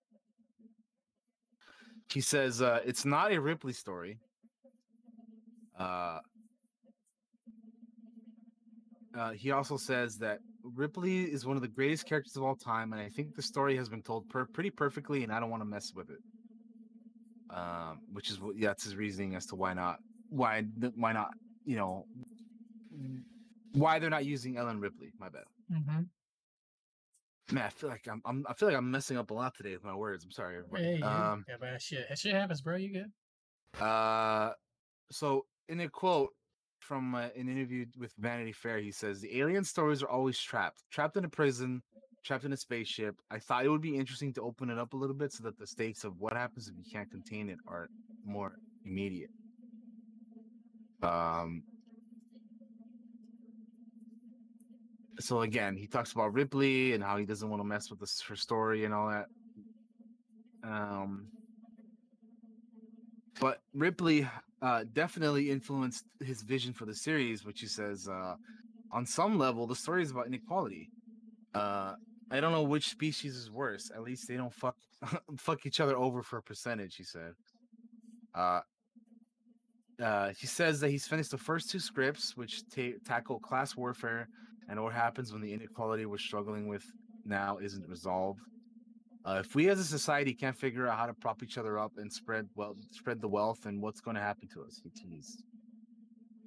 He 2.12 2.20
says 2.20 2.62
uh, 2.62 2.80
it's 2.84 3.04
not 3.04 3.32
a 3.32 3.40
Ripley 3.40 3.72
story. 3.72 4.20
Uh, 5.78 6.20
uh, 9.16 9.30
he 9.32 9.50
also 9.50 9.76
says 9.76 10.18
that 10.18 10.38
Ripley 10.74 11.24
is 11.24 11.46
one 11.46 11.56
of 11.56 11.62
the 11.62 11.68
greatest 11.68 12.06
characters 12.06 12.36
of 12.36 12.42
all 12.42 12.56
time, 12.56 12.92
and 12.92 13.00
I 13.00 13.08
think 13.08 13.34
the 13.34 13.42
story 13.42 13.76
has 13.76 13.88
been 13.88 14.02
told 14.02 14.28
per- 14.28 14.46
pretty 14.46 14.70
perfectly, 14.70 15.22
and 15.22 15.32
I 15.32 15.40
don't 15.40 15.50
want 15.50 15.60
to 15.62 15.66
mess 15.66 15.92
with 15.94 16.10
it. 16.10 16.18
Um, 17.50 18.00
which 18.12 18.30
is 18.30 18.40
what 18.40 18.56
yeah, 18.56 18.68
that's 18.68 18.84
his 18.84 18.96
reasoning 18.96 19.36
as 19.36 19.46
to 19.46 19.54
why 19.56 19.72
not, 19.72 19.98
why 20.30 20.62
why 20.96 21.12
not, 21.12 21.28
you 21.64 21.76
know, 21.76 22.04
why 23.72 23.98
they're 23.98 24.10
not 24.10 24.24
using 24.24 24.56
Ellen 24.56 24.80
Ripley. 24.80 25.12
My 25.18 25.28
bad. 25.28 25.44
hmm 25.70 26.02
Man, 27.52 27.62
I 27.64 27.68
feel 27.68 27.88
like 27.88 28.08
I'm, 28.08 28.20
I'm 28.24 28.44
I 28.48 28.54
feel 28.54 28.68
like 28.68 28.76
I'm 28.76 28.90
messing 28.90 29.16
up 29.16 29.30
a 29.30 29.34
lot 29.34 29.54
today 29.56 29.72
with 29.72 29.84
my 29.84 29.94
words. 29.94 30.24
I'm 30.24 30.32
sorry, 30.32 30.56
everybody. 30.56 30.96
Hey, 30.96 31.02
um, 31.02 31.44
yeah, 31.48 31.54
but 31.60 31.80
shit, 31.80 32.08
that 32.08 32.18
shit 32.18 32.34
happens, 32.34 32.60
bro. 32.60 32.74
You 32.74 32.92
good? 32.92 33.80
Uh, 33.80 34.52
so 35.12 35.46
in 35.68 35.78
a 35.80 35.88
quote 35.88 36.30
from 36.86 37.14
uh, 37.14 37.28
an 37.36 37.48
interview 37.48 37.84
with 37.98 38.14
Vanity 38.18 38.52
Fair, 38.52 38.78
he 38.78 38.92
says 38.92 39.20
the 39.20 39.40
alien 39.40 39.64
stories 39.64 40.02
are 40.02 40.08
always 40.08 40.38
trapped, 40.38 40.84
trapped 40.90 41.16
in 41.16 41.24
a 41.24 41.28
prison, 41.28 41.82
trapped 42.24 42.44
in 42.44 42.52
a 42.52 42.56
spaceship. 42.56 43.16
I 43.30 43.38
thought 43.38 43.64
it 43.64 43.68
would 43.68 43.80
be 43.80 43.96
interesting 43.96 44.32
to 44.34 44.42
open 44.42 44.70
it 44.70 44.78
up 44.78 44.94
a 44.94 44.96
little 44.96 45.16
bit 45.16 45.32
so 45.32 45.42
that 45.44 45.58
the 45.58 45.66
stakes 45.66 46.04
of 46.04 46.20
what 46.20 46.32
happens 46.32 46.68
if 46.68 46.74
you 46.76 46.84
can't 46.90 47.10
contain 47.10 47.48
it 47.50 47.58
are 47.66 47.88
more 48.24 48.52
immediate. 48.84 49.30
Um. 51.02 51.62
So 55.18 55.40
again, 55.40 55.76
he 55.76 55.86
talks 55.86 56.12
about 56.12 56.34
Ripley 56.34 56.92
and 56.92 57.02
how 57.02 57.16
he 57.16 57.24
doesn't 57.24 57.48
want 57.48 57.60
to 57.60 57.64
mess 57.64 57.90
with 57.90 58.00
this 58.00 58.20
her 58.28 58.36
story 58.36 58.84
and 58.84 58.92
all 58.94 59.08
that. 59.08 59.26
Um, 60.62 61.28
but 63.40 63.60
Ripley 63.74 64.28
uh, 64.62 64.84
definitely 64.92 65.50
influenced 65.50 66.04
his 66.20 66.42
vision 66.42 66.72
for 66.72 66.86
the 66.86 66.94
series, 66.94 67.44
which 67.44 67.60
he 67.60 67.66
says, 67.66 68.08
uh, 68.08 68.34
on 68.92 69.04
some 69.06 69.38
level, 69.38 69.66
the 69.66 69.76
story 69.76 70.02
is 70.02 70.10
about 70.10 70.26
inequality. 70.26 70.90
Uh, 71.54 71.94
I 72.30 72.40
don't 72.40 72.52
know 72.52 72.62
which 72.62 72.88
species 72.88 73.36
is 73.36 73.50
worse. 73.50 73.90
At 73.94 74.02
least 74.02 74.28
they 74.28 74.36
don't 74.36 74.52
fuck 74.52 74.76
fuck 75.38 75.66
each 75.66 75.80
other 75.80 75.96
over 75.96 76.22
for 76.22 76.38
a 76.38 76.42
percentage. 76.42 76.96
He 76.96 77.04
said. 77.04 77.32
Uh, 78.34 78.60
uh, 80.02 80.30
he 80.38 80.46
says 80.46 80.80
that 80.80 80.90
he's 80.90 81.06
finished 81.06 81.30
the 81.30 81.38
first 81.38 81.70
two 81.70 81.78
scripts, 81.78 82.36
which 82.36 82.62
ta- 82.68 82.98
tackle 83.06 83.40
class 83.40 83.76
warfare 83.76 84.28
and 84.68 84.82
what 84.82 84.92
happens 84.92 85.32
when 85.32 85.40
the 85.40 85.52
inequality 85.52 86.04
we're 86.04 86.18
struggling 86.18 86.66
with 86.68 86.84
now 87.24 87.58
isn't 87.58 87.88
resolved. 87.88 88.40
Uh, 89.26 89.42
if 89.44 89.56
we 89.56 89.68
as 89.68 89.80
a 89.80 89.84
society 89.84 90.32
can't 90.32 90.56
figure 90.56 90.86
out 90.86 90.96
how 90.96 91.06
to 91.06 91.14
prop 91.14 91.42
each 91.42 91.58
other 91.58 91.78
up 91.78 91.92
and 91.96 92.12
spread 92.12 92.48
well 92.54 92.76
spread 92.92 93.20
the 93.20 93.28
wealth 93.28 93.66
and 93.66 93.82
what's 93.82 94.00
going 94.00 94.14
to 94.14 94.20
happen 94.20 94.46
to 94.46 94.62
us, 94.62 94.80
he 94.82 94.90
teased. 94.90 95.42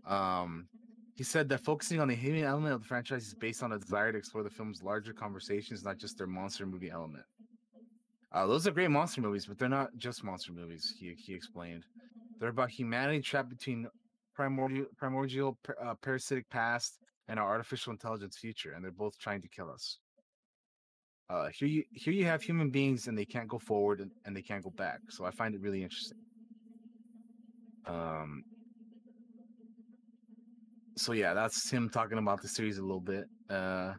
Um, 0.07 0.67
he 1.15 1.23
said 1.25 1.49
that 1.49 1.59
focusing 1.59 1.99
on 1.99 2.07
the 2.07 2.15
human 2.15 2.45
element 2.45 2.73
of 2.73 2.81
the 2.81 2.87
franchise 2.87 3.27
is 3.27 3.33
based 3.33 3.61
on 3.61 3.73
a 3.73 3.77
desire 3.77 4.13
to 4.13 4.17
explore 4.17 4.43
the 4.43 4.49
film's 4.49 4.81
larger 4.81 5.11
conversations, 5.11 5.83
not 5.83 5.97
just 5.97 6.17
their 6.17 6.27
monster 6.27 6.65
movie 6.65 6.89
element. 6.89 7.25
Uh, 8.31 8.47
those 8.47 8.65
are 8.65 8.71
great 8.71 8.89
monster 8.89 9.19
movies, 9.19 9.45
but 9.45 9.57
they're 9.57 9.67
not 9.67 9.89
just 9.97 10.23
monster 10.23 10.53
movies. 10.53 10.95
He 10.97 11.13
he 11.17 11.33
explained. 11.33 11.83
They're 12.39 12.49
about 12.49 12.69
humanity 12.69 13.19
trapped 13.19 13.49
between 13.49 13.87
primordial 14.33 14.85
primordial 14.95 15.57
uh, 15.83 15.95
parasitic 15.95 16.49
past 16.49 16.99
and 17.27 17.37
our 17.37 17.49
artificial 17.49 17.91
intelligence 17.91 18.37
future, 18.37 18.71
and 18.71 18.81
they're 18.81 18.91
both 18.91 19.19
trying 19.19 19.41
to 19.41 19.49
kill 19.49 19.69
us. 19.69 19.97
Uh, 21.29 21.49
here 21.49 21.67
you 21.67 21.83
here 21.93 22.13
you 22.13 22.25
have 22.25 22.41
human 22.41 22.69
beings 22.71 23.07
and 23.07 23.17
they 23.17 23.25
can't 23.25 23.47
go 23.47 23.59
forward 23.59 24.01
and, 24.01 24.11
and 24.25 24.35
they 24.35 24.41
can't 24.41 24.63
go 24.63 24.71
back. 24.71 24.99
So 25.09 25.25
I 25.25 25.31
find 25.31 25.55
it 25.55 25.61
really 25.61 25.83
interesting. 25.83 26.17
Um. 27.87 28.43
so 30.97 31.13
yeah, 31.13 31.33
that's 31.33 31.69
him 31.69 31.89
talking 31.89 32.17
about 32.17 32.41
the 32.41 32.47
series 32.47 32.77
a 32.77 32.81
little 32.81 32.99
bit. 33.01 33.25
Uh, 33.49 33.93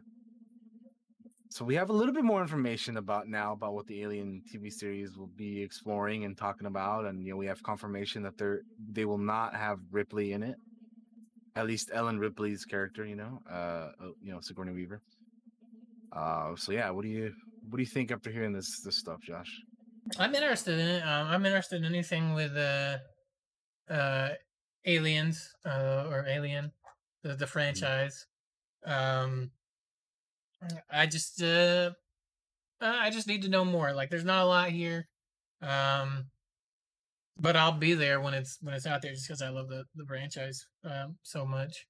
so 1.49 1.65
we 1.65 1.75
have 1.75 1.89
a 1.89 1.93
little 1.93 2.13
bit 2.13 2.23
more 2.23 2.41
information 2.41 2.97
about 2.97 3.27
now 3.27 3.53
about 3.53 3.73
what 3.73 3.87
the 3.87 4.01
Alien 4.03 4.43
TV 4.51 4.71
series 4.71 5.17
will 5.17 5.31
be 5.35 5.61
exploring 5.61 6.25
and 6.25 6.37
talking 6.37 6.67
about, 6.67 7.05
and 7.05 7.25
you 7.25 7.31
know 7.31 7.37
we 7.37 7.47
have 7.47 7.61
confirmation 7.63 8.23
that 8.23 8.37
they're 8.37 8.61
they 8.91 9.05
will 9.05 9.17
not 9.17 9.55
have 9.55 9.79
Ripley 9.91 10.33
in 10.33 10.43
it, 10.43 10.55
at 11.55 11.67
least 11.67 11.91
Ellen 11.93 12.19
Ripley's 12.19 12.65
character, 12.65 13.05
you 13.05 13.15
know, 13.15 13.41
uh, 13.49 13.53
uh, 13.53 14.11
you 14.21 14.31
know 14.31 14.39
Sigourney 14.41 14.73
Weaver. 14.73 15.01
Uh, 16.11 16.55
so 16.55 16.71
yeah, 16.71 16.89
what 16.89 17.03
do 17.03 17.09
you 17.09 17.31
what 17.69 17.77
do 17.77 17.83
you 17.83 17.89
think 17.89 18.11
after 18.11 18.31
hearing 18.31 18.53
this 18.53 18.81
this 18.83 18.97
stuff, 18.97 19.19
Josh? 19.21 19.49
I'm 20.17 20.33
interested 20.33 20.79
in 20.79 20.87
it. 20.87 21.01
Um, 21.01 21.27
I'm 21.27 21.45
interested 21.45 21.77
in 21.77 21.85
anything 21.85 22.33
with 22.33 22.55
uh, 22.57 22.97
uh, 23.89 24.29
aliens 24.85 25.53
uh, 25.65 26.07
or 26.09 26.25
Alien, 26.27 26.71
the, 27.23 27.35
the 27.35 27.47
franchise. 27.47 28.25
Um, 28.85 29.51
I 30.91 31.05
just 31.05 31.41
uh, 31.41 31.91
uh, 32.81 32.97
I 32.99 33.09
just 33.11 33.27
need 33.27 33.43
to 33.43 33.49
know 33.49 33.63
more. 33.63 33.93
Like, 33.93 34.09
there's 34.09 34.25
not 34.25 34.43
a 34.43 34.47
lot 34.47 34.69
here. 34.69 35.07
Um, 35.61 36.25
but 37.39 37.55
I'll 37.55 37.71
be 37.71 37.93
there 37.93 38.21
when 38.21 38.33
it's 38.33 38.57
when 38.61 38.73
it's 38.73 38.85
out 38.85 39.01
there, 39.01 39.13
just 39.13 39.27
because 39.27 39.41
I 39.41 39.49
love 39.49 39.69
the 39.69 39.83
the 39.95 40.05
franchise 40.05 40.65
um, 40.83 41.17
so 41.23 41.45
much. 41.45 41.85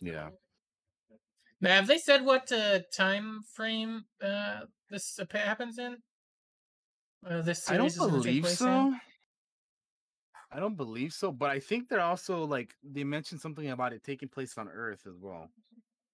Yeah, 0.00 0.28
Now, 1.60 1.76
have 1.76 1.86
they 1.86 1.98
said 1.98 2.24
what 2.24 2.50
uh, 2.52 2.80
time 2.92 3.42
frame 3.42 4.04
uh, 4.20 4.66
this 4.90 5.18
happens 5.32 5.78
in? 5.78 6.02
Uh, 7.26 7.40
this 7.42 7.68
I 7.68 7.76
don't 7.76 7.88
series 7.88 7.96
is 7.96 7.98
gonna 8.00 8.22
take 8.22 8.42
believe 8.42 8.46
so. 8.48 8.66
in? 8.68 9.00
I 10.50 10.60
don't 10.60 10.76
believe 10.76 11.12
so, 11.12 11.32
but 11.32 11.50
I 11.50 11.58
think 11.58 11.88
they're 11.88 12.00
also 12.00 12.44
like 12.44 12.74
they 12.82 13.02
mentioned 13.04 13.40
something 13.40 13.68
about 13.70 13.92
it 13.92 14.04
taking 14.04 14.28
place 14.28 14.56
on 14.58 14.68
Earth 14.68 15.06
as 15.06 15.18
well. 15.18 15.48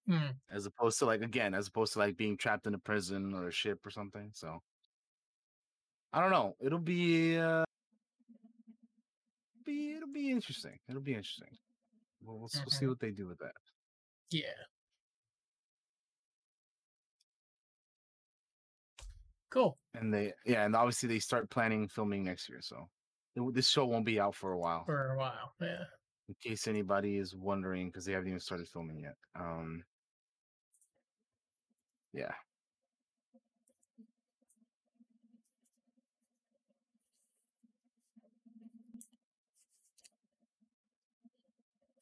Hmm. 0.06 0.30
as 0.50 0.66
opposed 0.66 0.98
to 1.00 1.06
like 1.06 1.22
again 1.22 1.54
as 1.54 1.68
opposed 1.68 1.92
to 1.94 1.98
like 2.00 2.16
being 2.16 2.36
trapped 2.36 2.66
in 2.66 2.74
a 2.74 2.78
prison 2.78 3.34
or 3.34 3.48
a 3.48 3.52
ship 3.52 3.84
or 3.86 3.90
something 3.90 4.32
so 4.34 4.60
i 6.12 6.20
don't 6.20 6.30
know 6.30 6.56
it'll 6.60 6.78
be 6.78 7.38
uh 7.38 7.64
be 9.64 9.92
it'll 9.94 10.08
be 10.12 10.30
interesting 10.30 10.78
it'll 10.88 11.00
be 11.02 11.14
interesting 11.14 11.56
we'll, 12.22 12.38
we'll, 12.38 12.46
s- 12.46 12.62
we'll 12.64 12.70
see 12.70 12.86
Mhm. 12.86 12.90
what 12.90 13.00
they 13.00 13.10
do 13.10 13.26
with 13.26 13.38
that 13.38 13.54
Yeah. 14.30 14.66
Cool. 19.50 19.78
and 19.94 20.12
they 20.14 20.32
yeah 20.46 20.64
and 20.64 20.76
obviously 20.76 21.08
they 21.08 21.18
start 21.18 21.50
planning 21.50 21.88
filming 21.88 22.22
next 22.24 22.48
year 22.48 22.60
so 22.60 22.88
it 23.36 23.54
this 23.54 23.68
show 23.68 23.84
won't 23.84 24.04
be 24.06 24.20
out 24.20 24.34
for 24.34 24.52
a 24.52 24.58
while 24.58 24.84
For 24.84 25.12
a 25.14 25.18
while. 25.18 25.52
Yeah. 25.60 25.84
in 26.28 26.34
case 26.42 26.68
anybody 26.68 27.16
is 27.18 27.34
wondering 27.34 27.88
because 27.88 28.04
they 28.04 28.12
haven't 28.12 28.28
even 28.28 28.40
started 28.40 28.68
filming 28.68 29.00
yet 29.00 29.16
um 29.34 29.82
yeah 32.12 32.32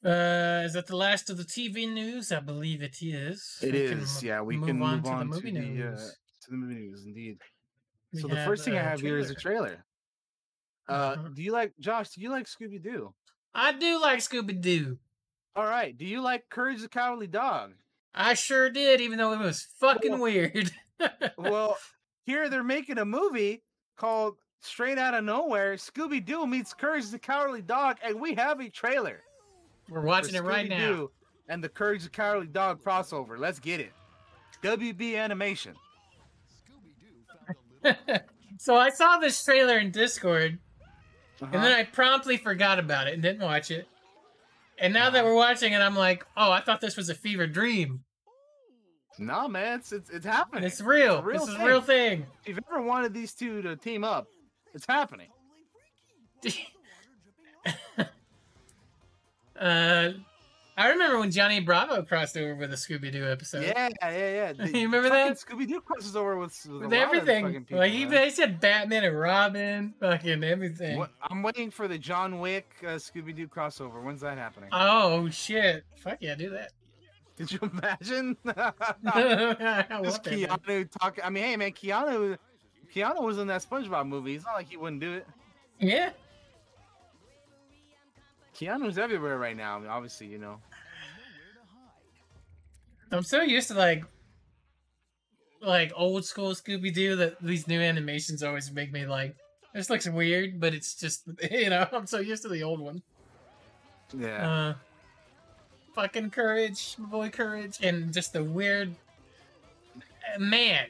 Uh, 0.03 0.61
is 0.65 0.73
that 0.73 0.87
the 0.87 0.95
last 0.95 1.29
of 1.29 1.37
the 1.37 1.43
TV 1.43 1.85
news? 1.91 2.31
I 2.31 2.39
believe 2.39 2.81
it 2.81 3.01
is. 3.01 3.57
it 3.61 3.73
We 3.73 3.87
can 3.89 3.99
is 3.99 4.23
mo- 4.23 4.27
yeah 4.29 4.41
we 4.41 4.57
can 4.57 4.79
move 4.79 5.05
on, 5.05 5.27
to 5.27 5.33
the 5.33 5.39
to 5.41 5.45
movie 5.45 5.51
the, 5.51 5.59
news. 5.59 5.99
uh, 6.01 6.09
to 6.49 6.55
the 6.55 6.57
movie 6.57 6.75
news 6.81 7.05
indeed 7.05 7.37
so 8.19 8.27
the 8.27 8.37
first 8.37 8.65
thing 8.65 8.75
I 8.77 8.81
have 8.81 8.99
here 8.99 9.19
is 9.19 9.29
a 9.29 9.35
trailer. 9.35 9.85
Uh, 10.87 10.91
Uh-huh. 10.91 11.27
do 11.35 11.43
you 11.43 11.51
like 11.51 11.73
Josh? 11.79 12.09
Do 12.09 12.21
you 12.21 12.31
like 12.31 12.47
Scooby 12.47 12.81
Doo? 12.81 13.13
I 13.53 13.71
do 13.71 14.01
like 14.01 14.19
Scooby 14.19 14.59
Doo. 14.59 14.97
All 15.55 15.65
right. 15.65 15.95
Do 15.95 16.05
you 16.05 16.19
like 16.21 16.49
Courage 16.49 16.81
the 16.81 16.89
Cowardly 16.89 17.27
Dog? 17.27 17.73
I 18.15 18.33
sure 18.33 18.71
did, 18.71 18.99
even 18.99 19.19
though 19.19 19.31
it 19.33 19.39
was 19.39 19.67
fucking 19.79 20.13
Well- 20.13 20.21
weird. 20.21 20.71
well, 21.37 21.77
here 22.25 22.49
they're 22.49 22.63
making 22.63 22.97
a 22.97 23.05
movie 23.05 23.61
called 23.95 24.37
Straight 24.61 24.97
Out 24.97 25.13
of 25.13 25.23
Nowhere. 25.23 25.75
Scooby 25.75 26.25
Doo 26.25 26.47
meets 26.47 26.73
Courage 26.73 27.09
the 27.11 27.19
Cowardly 27.19 27.61
Dog, 27.61 27.97
and 28.01 28.19
we 28.19 28.33
have 28.33 28.59
a 28.59 28.69
trailer. 28.71 29.21
We're 29.87 30.01
watching 30.01 30.33
it 30.33 30.43
right 30.43 30.67
now. 30.67 31.09
And 31.47 31.63
the 31.63 31.69
Courage 31.69 32.03
the 32.05 32.09
Cowardly 32.09 32.47
Dog 32.47 32.83
crossover. 32.83 33.37
Let's 33.37 33.59
get 33.59 33.79
it. 33.79 33.91
WB 34.63 35.15
Animation. 35.15 35.75
so 38.57 38.75
I 38.77 38.89
saw 38.89 39.17
this 39.17 39.43
trailer 39.43 39.77
in 39.77 39.91
Discord, 39.91 40.59
and 41.41 41.51
then 41.53 41.61
Uh-huh. 41.71 41.79
I 41.79 41.83
promptly 41.83 42.37
forgot 42.37 42.79
about 42.79 43.07
it 43.07 43.13
and 43.13 43.23
didn't 43.23 43.41
watch 43.41 43.71
it. 43.71 43.87
And 44.77 44.93
now 44.93 45.09
that 45.09 45.19
Uh-huh. 45.19 45.27
we're 45.29 45.35
watching 45.35 45.73
it, 45.73 45.79
I'm 45.79 45.95
like, 45.95 46.25
oh, 46.37 46.51
I 46.51 46.61
thought 46.61 46.81
this 46.81 46.95
was 46.97 47.09
a 47.09 47.15
fever 47.15 47.47
dream. 47.47 48.03
No, 49.17 49.47
man, 49.49 49.79
it's 49.79 49.91
it's, 49.91 50.09
it's 50.09 50.25
happening. 50.25 50.63
It's 50.63 50.79
real. 50.79 51.17
a 51.17 51.21
real 51.21 51.39
this 51.45 51.49
is 51.49 51.55
a 51.61 51.65
real 51.65 51.81
thing. 51.81 52.25
if 52.45 52.55
you've 52.55 52.59
ever 52.71 52.81
wanted 52.81 53.13
these 53.13 53.33
two 53.33 53.61
to 53.63 53.75
team 53.75 54.05
up, 54.05 54.27
it's 54.73 54.85
happening. 54.85 55.27
uh, 59.59 60.09
I 60.79 60.87
remember 60.91 61.19
when 61.19 61.29
Johnny 61.29 61.59
Bravo 61.59 62.03
crossed 62.03 62.37
over 62.37 62.55
with 62.55 62.71
a 62.71 62.77
Scooby 62.77 63.11
Doo 63.11 63.29
episode. 63.29 63.63
Yeah, 63.65 63.89
yeah, 64.01 64.53
yeah. 64.57 64.65
You 64.65 64.83
remember 64.87 65.09
that? 65.09 65.37
Scooby 65.37 65.67
Doo 65.67 65.81
crosses 65.81 66.15
over 66.15 66.37
with, 66.37 66.57
with, 66.69 66.83
With 66.83 66.93
everything. 66.93 67.65
people, 67.65 67.79
like 67.79 67.91
he, 67.91 68.05
they 68.05 68.29
said 68.29 68.61
Batman 68.61 69.03
and 69.03 69.19
Robin, 69.19 69.93
fucking 69.99 70.41
everything. 70.41 70.97
What- 70.97 71.11
I'm 71.21 71.43
waiting 71.43 71.69
for 71.69 71.89
the 71.89 71.97
John 71.97 72.39
Wick 72.39 72.71
uh, 72.83 72.91
Scooby 72.91 73.35
Doo 73.35 73.47
crossover. 73.49 74.01
When's 74.01 74.21
that 74.21 74.37
happening? 74.37 74.69
Oh 74.71 75.29
shit. 75.29 75.83
Fuck 75.97 76.19
yeah, 76.21 76.35
do 76.35 76.49
that. 76.51 76.71
Did 77.35 77.51
you 77.51 77.59
imagine? 77.61 78.37
Just. 78.45 80.23
Keanu 80.23 80.89
talking. 80.97 81.23
I 81.25 81.29
mean, 81.29 81.43
hey 81.43 81.57
man, 81.57 81.71
Keanu, 81.71 82.37
Keanu 82.95 83.21
was 83.21 83.37
in 83.37 83.47
that 83.47 83.65
SpongeBob 83.69 84.07
movie. 84.07 84.35
It's 84.35 84.45
not 84.45 84.55
like 84.55 84.69
he 84.69 84.77
wouldn't 84.77 85.01
do 85.01 85.11
it. 85.13 85.27
Yeah. 85.79 86.11
Keanu's 88.55 88.97
everywhere 88.97 89.37
right 89.37 89.55
now. 89.55 89.77
I 89.77 89.79
mean, 89.79 89.89
obviously, 89.89 90.27
you 90.27 90.37
know. 90.37 90.59
I'm 93.11 93.23
so 93.23 93.41
used 93.41 93.67
to 93.69 93.73
like 93.73 94.03
like 95.61 95.91
old 95.95 96.23
school 96.25 96.51
Scooby 96.51 96.93
Doo 96.93 97.15
that 97.17 97.41
these 97.41 97.67
new 97.67 97.81
animations 97.81 98.43
always 98.43 98.71
make 98.71 98.91
me 98.91 99.05
like 99.05 99.35
this 99.73 99.89
looks 99.89 100.07
weird, 100.07 100.59
but 100.59 100.73
it's 100.73 100.95
just 100.95 101.23
you 101.51 101.69
know, 101.69 101.87
I'm 101.91 102.07
so 102.07 102.19
used 102.19 102.43
to 102.43 102.49
the 102.49 102.63
old 102.63 102.79
one. 102.79 103.01
Yeah. 104.17 104.49
Uh 104.69 104.73
fucking 105.95 106.29
courage, 106.29 106.95
my 106.97 107.09
boy 107.09 107.29
courage, 107.29 107.77
and 107.81 108.13
just 108.13 108.33
the 108.33 108.43
weird 108.43 108.95
man. 110.37 110.87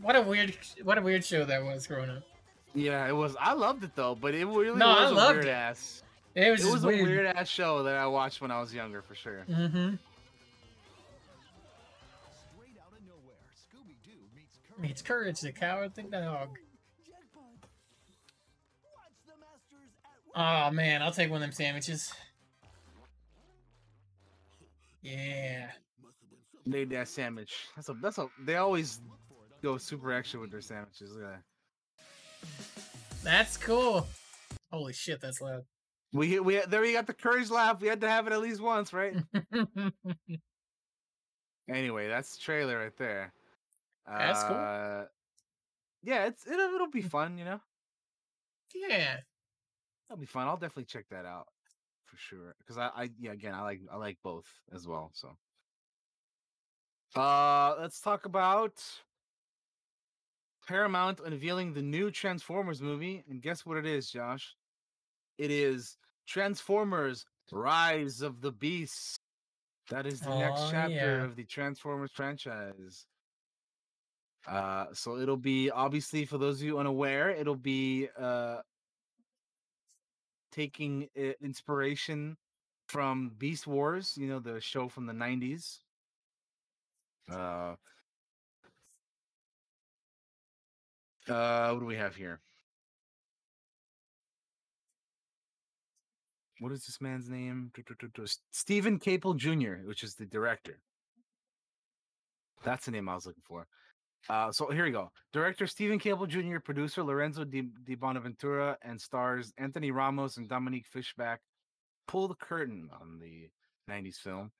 What 0.00 0.16
a 0.16 0.22
weird 0.22 0.56
what 0.82 0.98
a 0.98 1.02
weird 1.02 1.24
show 1.24 1.44
that 1.44 1.62
was 1.62 1.86
growing 1.86 2.10
up. 2.10 2.22
yeah, 2.74 3.06
it 3.08 3.12
was. 3.12 3.36
I 3.40 3.52
loved 3.52 3.84
it 3.84 3.94
though, 3.94 4.14
but 4.14 4.34
it 4.34 4.46
really 4.46 4.76
No, 4.78 4.88
I 4.88 5.02
was 5.04 5.10
a 5.12 5.14
loved 5.14 5.34
weird 5.36 5.46
it. 5.48 5.50
ass. 5.50 6.02
It 6.34 6.50
was 6.50 6.64
It 6.64 6.72
was 6.72 6.84
a 6.84 6.88
weird 6.88 7.26
ass 7.26 7.48
show 7.48 7.82
that 7.82 7.96
I 7.96 8.06
watched 8.06 8.40
when 8.40 8.50
I 8.50 8.58
was 8.60 8.72
younger, 8.74 9.02
for 9.02 9.14
sure. 9.14 9.44
Mm-hmm. 9.48 9.94
Meets 14.82 15.02
Courage. 15.02 15.42
Meets 15.42 15.58
courage, 15.58 15.94
the 15.94 16.02
dog. 16.02 16.58
Oh 20.34 20.70
man, 20.70 21.02
I'll 21.02 21.12
take 21.12 21.30
one 21.30 21.42
of 21.42 21.42
them 21.42 21.52
sandwiches. 21.52 22.12
Yeah. 25.02 25.70
Made 26.64 26.90
that 26.90 27.08
sandwich. 27.08 27.52
That's 27.76 27.88
a. 27.88 27.94
That's 27.94 28.18
a. 28.18 28.28
They 28.44 28.56
always 28.56 29.00
go 29.62 29.76
super 29.76 30.12
extra 30.12 30.40
with 30.40 30.50
their 30.50 30.60
sandwiches. 30.60 31.12
Look 31.12 31.24
at 31.24 31.30
that. 31.30 31.42
That's 33.22 33.56
cool. 33.56 34.06
Holy 34.70 34.92
shit, 34.92 35.20
that's 35.20 35.40
loud. 35.40 35.64
We 36.12 36.38
we 36.40 36.60
there 36.68 36.80
we 36.80 36.92
got 36.92 37.06
the 37.06 37.14
courage 37.14 37.50
laugh. 37.50 37.80
We 37.80 37.88
had 37.88 38.00
to 38.02 38.08
have 38.08 38.26
it 38.26 38.32
at 38.32 38.40
least 38.40 38.60
once, 38.60 38.92
right? 38.92 39.16
anyway, 41.68 42.08
that's 42.08 42.36
the 42.36 42.42
trailer 42.42 42.78
right 42.78 42.96
there. 42.98 43.32
That's 44.06 44.42
cool. 44.44 44.56
Uh, 44.56 45.04
Yeah, 46.02 46.26
it's 46.26 46.46
it'll 46.46 46.74
it'll 46.74 46.90
be 46.90 47.02
fun, 47.02 47.38
you 47.38 47.44
know. 47.44 47.60
yeah. 48.74 49.20
That'll 50.08 50.20
be 50.20 50.26
fun. 50.26 50.46
I'll 50.48 50.56
definitely 50.56 50.84
check 50.86 51.06
that 51.10 51.24
out 51.24 51.48
for 52.04 52.16
sure. 52.16 52.54
Because 52.58 52.76
I, 52.78 52.88
I 52.88 53.10
yeah, 53.18 53.32
again, 53.32 53.54
I 53.54 53.62
like 53.62 53.80
I 53.90 53.96
like 53.96 54.18
both 54.22 54.46
as 54.72 54.86
well. 54.86 55.10
So, 55.14 55.36
uh, 57.14 57.76
let's 57.78 58.00
talk 58.00 58.26
about 58.26 58.82
Paramount 60.66 61.20
unveiling 61.20 61.72
the 61.72 61.82
new 61.82 62.10
Transformers 62.10 62.80
movie, 62.82 63.24
and 63.28 63.42
guess 63.42 63.64
what 63.66 63.76
it 63.76 63.86
is, 63.86 64.10
Josh? 64.10 64.56
It 65.38 65.50
is 65.50 65.96
Transformers: 66.26 67.24
Rise 67.50 68.22
of 68.22 68.40
the 68.40 68.52
Beasts. 68.52 69.16
That 69.90 70.06
is 70.06 70.20
the 70.20 70.34
next 70.38 70.60
Oh, 70.62 70.68
chapter 70.70 70.94
yeah. 70.94 71.24
of 71.24 71.36
the 71.36 71.44
Transformers 71.44 72.12
franchise. 72.12 73.06
Uh, 74.46 74.86
so 74.92 75.18
it'll 75.18 75.36
be 75.36 75.70
obviously 75.70 76.24
for 76.24 76.38
those 76.38 76.60
of 76.60 76.66
you 76.66 76.78
unaware, 76.78 77.30
it'll 77.30 77.54
be 77.54 78.08
uh 78.18 78.58
taking 80.50 81.08
inspiration 81.40 82.36
from 82.88 83.32
Beast 83.38 83.66
Wars, 83.66 84.16
you 84.16 84.26
know, 84.28 84.38
the 84.38 84.60
show 84.60 84.88
from 84.88 85.06
the 85.06 85.12
90s. 85.14 85.78
Uh, 87.30 87.74
uh, 91.28 91.70
what 91.70 91.80
do 91.80 91.86
we 91.86 91.96
have 91.96 92.14
here? 92.14 92.40
What 96.58 96.70
is 96.70 96.84
this 96.84 97.00
man's 97.00 97.28
name? 97.28 97.72
Steven 98.52 98.98
Caple 98.98 99.36
Jr., 99.36 99.86
which 99.86 100.04
is 100.04 100.14
the 100.14 100.26
director. 100.26 100.78
That's 102.62 102.84
the 102.84 102.92
name 102.92 103.08
I 103.08 103.14
was 103.14 103.26
looking 103.26 103.42
for. 103.44 103.66
Uh, 104.28 104.52
so 104.52 104.70
here 104.70 104.84
we 104.84 104.90
go. 104.90 105.10
Director 105.32 105.66
Steven 105.66 105.98
Caple 105.98 106.28
Jr., 106.28 106.58
producer 106.58 107.02
Lorenzo 107.02 107.44
Di, 107.44 107.68
Di 107.84 107.94
Bonaventura, 107.94 108.76
and 108.82 109.00
stars 109.00 109.52
Anthony 109.58 109.90
Ramos 109.90 110.36
and 110.36 110.48
Dominique 110.48 110.86
Fishback 110.86 111.40
pull 112.06 112.28
the 112.28 112.34
curtain 112.34 112.88
on 113.00 113.18
the 113.18 113.48
90s 113.90 114.16
film 114.16 114.50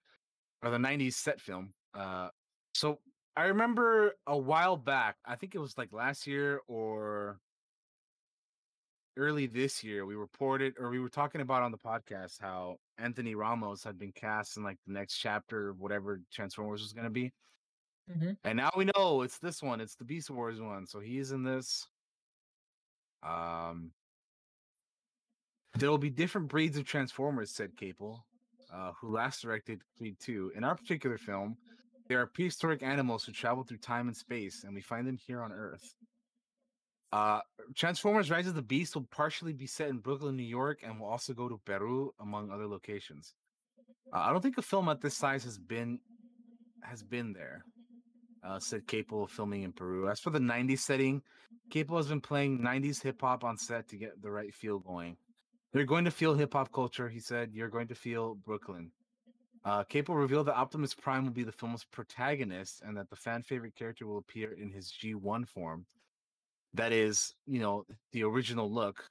or 0.63 0.71
the 0.71 0.79
90s 0.79 1.15
set 1.15 1.41
film. 1.41 1.73
Uh, 1.95 2.29
so 2.75 2.99
I 3.37 3.45
remember 3.45 4.15
a 4.27 4.37
while 4.37 4.77
back, 4.77 5.17
I 5.25 5.37
think 5.37 5.55
it 5.55 5.59
was 5.59 5.77
like 5.79 5.93
last 5.93 6.27
year 6.27 6.61
or 6.67 7.39
early 9.17 9.47
this 9.47 9.85
year, 9.85 10.07
we 10.07 10.15
reported 10.15 10.75
or 10.79 10.91
we 10.91 10.99
were 10.99 11.09
talking 11.09 11.41
about 11.41 11.63
on 11.63 11.71
the 11.71 11.79
podcast 11.79 12.41
how 12.41 12.77
Anthony 12.99 13.35
Ramos 13.35 13.85
had 13.85 13.99
been 13.99 14.13
cast 14.13 14.57
in 14.57 14.65
like 14.65 14.79
the 14.87 14.93
next 14.93 15.19
chapter 15.19 15.71
of 15.71 15.81
whatever 15.81 16.21
Transformers 16.33 16.83
was 16.83 16.93
going 16.93 17.05
to 17.05 17.11
be. 17.11 17.33
Mhm. 18.11 18.37
And 18.45 18.57
now 18.57 18.71
we 18.77 18.85
know 18.85 19.23
it's 19.23 19.39
this 19.39 19.63
one. 19.63 19.81
It's 19.81 19.95
the 19.95 20.05
Beast 20.05 20.31
Wars 20.31 20.61
one. 20.61 20.87
So 20.87 21.01
he's 21.01 21.33
in 21.33 21.43
this. 21.45 21.89
Um, 23.23 23.93
there 25.75 25.91
will 25.91 25.99
be 25.99 26.11
different 26.11 26.49
breeds 26.49 26.77
of 26.77 26.85
Transformers, 26.85 27.51
said 27.51 27.77
Caple, 27.77 28.21
uh, 28.73 28.93
who 29.01 29.11
last 29.13 29.43
directed 29.43 29.83
Creed 29.97 30.17
2. 30.21 30.53
In 30.55 30.65
our 30.65 30.75
particular 30.75 31.17
film, 31.19 31.57
there 32.09 32.21
are 32.21 32.27
prehistoric 32.27 32.83
animals 32.83 33.25
who 33.25 33.33
travel 33.33 33.65
through 33.65 33.79
time 33.79 34.09
and 34.09 34.17
space, 34.17 34.65
and 34.65 34.75
we 34.75 34.83
find 34.83 35.07
them 35.07 35.17
here 35.17 35.43
on 35.43 35.53
Earth. 35.53 35.95
Uh, 37.13 37.41
Transformers 37.75 38.31
Rise 38.31 38.47
of 38.47 38.55
the 38.55 38.63
Beast 38.63 38.95
will 38.95 39.05
partially 39.05 39.53
be 39.53 39.67
set 39.67 39.89
in 39.91 39.99
Brooklyn, 39.99 40.37
New 40.37 40.43
York, 40.43 40.81
and 40.83 40.99
will 40.99 41.09
also 41.09 41.35
go 41.35 41.49
to 41.49 41.59
Peru, 41.65 42.15
among 42.21 42.51
other 42.51 42.67
locations. 42.67 43.35
Uh, 44.13 44.21
I 44.21 44.33
don't 44.33 44.41
think 44.43 44.59
a 44.59 44.63
film 44.63 44.89
at 44.89 45.01
this 45.01 45.17
size 45.17 45.45
has 45.45 45.59
been 45.59 46.01
has 46.83 47.03
been 47.03 47.33
there 47.33 47.65
uh, 48.45 48.59
said 48.59 48.87
Caple 48.87 49.25
of 49.25 49.31
filming 49.31 49.63
in 49.63 49.73
Peru. 49.73 50.09
As 50.09 50.21
for 50.21 50.31
the 50.31 50.39
90s 50.39 50.81
setting, 50.81 51.23
Caple 51.71 51.97
has 51.97 52.09
been 52.09 52.21
playing 52.21 52.61
90s 52.61 53.03
hip 53.03 53.21
hop 53.21 53.45
on 53.45 53.57
set 53.57 53.89
to 53.89 53.97
get 53.97 54.21
the 54.23 54.31
right 54.31 54.55
feel 54.55 54.79
going. 54.79 55.17
You're 55.73 55.85
going 55.85 56.05
to 56.05 56.11
feel 56.11 56.35
hip 56.35 56.53
hop 56.53 56.73
culture, 56.73 57.09
he 57.09 57.21
said. 57.21 57.51
You're 57.53 57.69
going 57.69 57.89
to 57.89 57.95
feel 57.95 58.35
Brooklyn. 58.35 58.91
Uh, 59.65 59.85
Caple 59.85 60.19
revealed 60.19 60.49
that 60.49 60.57
Optimus 60.57 60.93
Prime 60.93 61.25
will 61.25 61.33
be 61.33 61.45
the 61.45 61.53
film's 61.53 61.85
protagonist 61.85 62.83
and 62.85 62.97
that 62.97 63.09
the 63.09 63.17
fan 63.17 63.43
favorite 63.43 63.77
character 63.77 64.07
will 64.07 64.19
appear 64.19 64.53
in 64.53 64.71
his 64.71 64.93
G1 64.93 65.49
form. 65.49 65.87
That 66.75 66.93
is, 66.93 67.35
you 67.47 67.61
know, 67.61 67.85
the 68.13 68.25
original 68.25 68.71
look, 68.71 69.05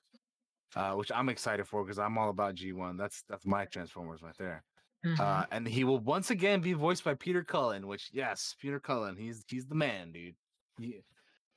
uh, 0.75 0.93
which 0.93 1.11
I'm 1.13 1.29
excited 1.29 1.67
for 1.67 1.83
because 1.83 1.99
I'm 1.99 2.17
all 2.17 2.29
about 2.29 2.55
G1. 2.55 2.97
That's 2.97 3.23
that's 3.29 3.45
my 3.45 3.65
Transformers 3.65 4.21
right 4.21 4.35
there. 4.37 4.63
Mhm. 5.05 5.19
Uh, 5.19 5.47
and 5.51 5.67
he 5.67 5.83
will 5.83 5.99
once 5.99 6.29
again 6.29 6.61
be 6.61 6.73
voiced 6.73 7.03
by 7.03 7.15
Peter 7.15 7.43
Cullen, 7.43 7.87
which 7.87 8.09
yes, 8.13 8.55
Peter 8.59 8.79
Cullen, 8.79 9.15
he's 9.17 9.43
he's 9.47 9.65
the 9.65 9.75
man, 9.75 10.11
dude. 10.11 10.35
He, 10.77 11.01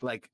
like 0.01 0.31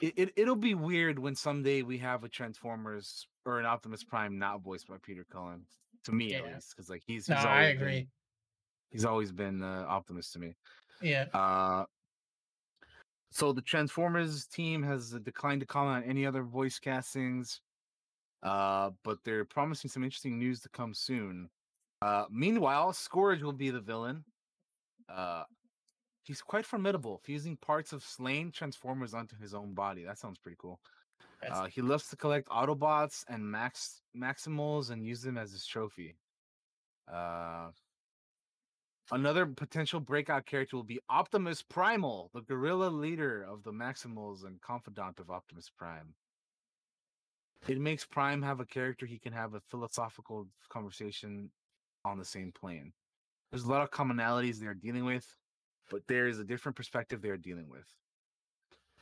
it, 0.00 0.14
it 0.16 0.32
it'll 0.36 0.56
be 0.56 0.74
weird 0.74 1.18
when 1.18 1.34
someday 1.34 1.82
we 1.82 1.98
have 1.98 2.24
a 2.24 2.28
Transformers 2.28 3.26
or 3.46 3.58
an 3.60 3.66
Optimus 3.66 4.04
Prime 4.04 4.38
not 4.38 4.62
voiced 4.62 4.88
by 4.88 4.98
Peter 5.02 5.24
Cullen. 5.30 5.66
To 6.04 6.12
me, 6.12 6.34
at 6.34 6.44
least, 6.46 6.74
because 6.74 6.88
like 6.88 7.02
he's, 7.06 7.28
no, 7.28 7.36
I 7.36 7.38
always 7.38 7.68
been- 7.74 7.82
agree. 7.82 8.08
he's 8.90 9.04
always 9.04 9.32
been 9.32 9.62
uh, 9.62 9.84
Optimus 9.88 10.32
to 10.32 10.38
me. 10.38 10.54
Yeah. 11.02 11.24
Uh, 11.34 11.84
so 13.30 13.52
the 13.52 13.62
Transformers 13.62 14.46
team 14.46 14.82
has 14.82 15.12
declined 15.12 15.60
to 15.60 15.66
comment 15.66 16.04
on 16.04 16.10
any 16.10 16.26
other 16.26 16.42
voice 16.42 16.78
castings, 16.78 17.60
uh, 18.42 18.90
but 19.04 19.18
they're 19.24 19.44
promising 19.44 19.90
some 19.90 20.02
interesting 20.04 20.38
news 20.38 20.60
to 20.60 20.68
come 20.70 20.94
soon. 20.94 21.50
Uh, 22.02 22.24
meanwhile, 22.30 22.92
Scourge 22.92 23.42
will 23.42 23.52
be 23.52 23.70
the 23.70 23.80
villain. 23.80 24.24
Uh, 25.08 25.44
he's 26.22 26.40
quite 26.40 26.64
formidable, 26.64 27.20
fusing 27.24 27.56
parts 27.56 27.92
of 27.92 28.02
slain 28.02 28.50
Transformers 28.50 29.12
onto 29.12 29.36
his 29.36 29.54
own 29.54 29.74
body. 29.74 30.04
That 30.04 30.18
sounds 30.18 30.38
pretty 30.38 30.56
cool. 30.58 30.80
Uh, 31.48 31.66
he 31.66 31.80
loves 31.80 32.08
to 32.08 32.16
collect 32.16 32.48
Autobots 32.48 33.24
and 33.28 33.44
Max 33.44 34.02
Maximals 34.16 34.90
and 34.90 35.04
use 35.04 35.22
them 35.22 35.38
as 35.38 35.52
his 35.52 35.64
trophy. 35.64 36.16
Uh, 37.10 37.70
another 39.10 39.46
potential 39.46 40.00
breakout 40.00 40.44
character 40.44 40.76
will 40.76 40.84
be 40.84 41.00
Optimus 41.08 41.62
Primal, 41.62 42.30
the 42.34 42.42
guerrilla 42.42 42.88
leader 42.88 43.42
of 43.42 43.62
the 43.62 43.72
Maximals 43.72 44.44
and 44.44 44.60
confidant 44.60 45.18
of 45.18 45.30
Optimus 45.30 45.70
Prime. 45.76 46.14
It 47.66 47.80
makes 47.80 48.04
Prime 48.04 48.42
have 48.42 48.60
a 48.60 48.66
character 48.66 49.06
he 49.06 49.18
can 49.18 49.32
have 49.32 49.54
a 49.54 49.60
philosophical 49.60 50.46
conversation 50.68 51.50
on 52.04 52.18
the 52.18 52.24
same 52.24 52.52
plane. 52.52 52.92
There's 53.50 53.64
a 53.64 53.70
lot 53.70 53.82
of 53.82 53.90
commonalities 53.90 54.58
they're 54.58 54.74
dealing 54.74 55.04
with, 55.04 55.26
but 55.90 56.02
there 56.06 56.28
is 56.28 56.38
a 56.38 56.44
different 56.44 56.76
perspective 56.76 57.20
they're 57.20 57.36
dealing 57.36 57.68
with. 57.68 57.86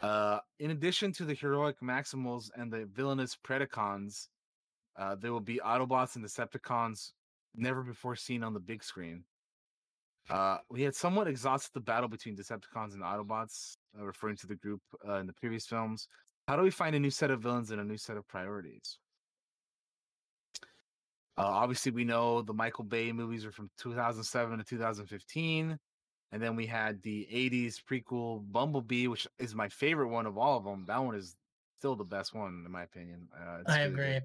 Uh, 0.01 0.39
in 0.61 0.70
addition 0.70 1.12
to 1.12 1.25
the 1.25 1.35
heroic 1.35 1.81
Maximals 1.81 2.51
and 2.55 2.73
the 2.73 2.89
villainous 2.93 3.37
Predacons, 3.37 4.29
uh, 4.97 5.16
there 5.16 5.33
will 5.33 5.41
be 5.41 5.61
Autobots 5.65 6.16
and 6.16 6.25
Decepticons 6.25 7.12
never 7.55 7.83
before 7.83 8.16
seen 8.16 8.43
on 8.43 8.55
the 8.55 8.61
big 8.61 8.83
screen. 8.83 9.25
Uh, 10.31 10.59
we 10.70 10.83
had 10.83 10.95
somewhat 10.95 11.27
exhausted 11.27 11.70
the 11.73 11.81
battle 11.81 12.09
between 12.09 12.37
Decepticons 12.37 12.95
and 12.95 13.03
Autobots, 13.03 13.77
uh, 13.99 14.05
referring 14.05 14.37
to 14.37 14.47
the 14.47 14.57
group 14.57 14.81
uh, 15.07 15.15
in 15.15 15.27
the 15.27 15.33
previous 15.33 15.66
films. 15.66 16.09
How 16.47 16.57
do 16.57 16.62
we 16.62 16.70
find 16.70 16.95
a 16.95 17.01
new 17.01 17.11
set 17.11 17.31
of 17.31 17.41
villains 17.41 17.70
and 17.70 17.81
a 17.81 17.85
new 17.85 17.97
set 17.97 18.16
of 18.16 18.27
priorities? 18.29 18.99
Uh, 21.39 21.43
obviously, 21.47 21.93
we 21.93 22.05
know 22.05 22.43
the 22.43 22.52
Michael 22.52 22.85
Bay 22.85 23.12
movies 23.12 23.44
are 23.44 23.52
from 23.52 23.70
2007 23.78 24.59
to 24.59 24.65
2015. 24.65 25.78
And 26.31 26.43
then 26.43 26.56
we 26.56 26.66
had 26.66 27.01
the 27.02 27.27
80s 27.32 27.81
prequel 27.82 28.43
Bumblebee, 28.52 29.06
which 29.06 29.27
is 29.39 29.55
my 29.55 29.69
favorite 29.69 30.09
one 30.09 30.27
of 30.27 30.36
all 30.36 30.59
of 30.59 30.65
them. 30.65 30.85
That 30.86 30.98
one 30.98 31.15
is 31.15 31.36
still 31.78 31.97
the 31.97 32.05
best 32.05 32.35
one, 32.35 32.65
in 32.66 32.70
my 32.73 32.82
opinion. 32.82 33.28
Uh, 33.35 33.62
I 33.66 33.85
really 33.85 33.90
good. 33.90 34.01
agree. 34.01 34.20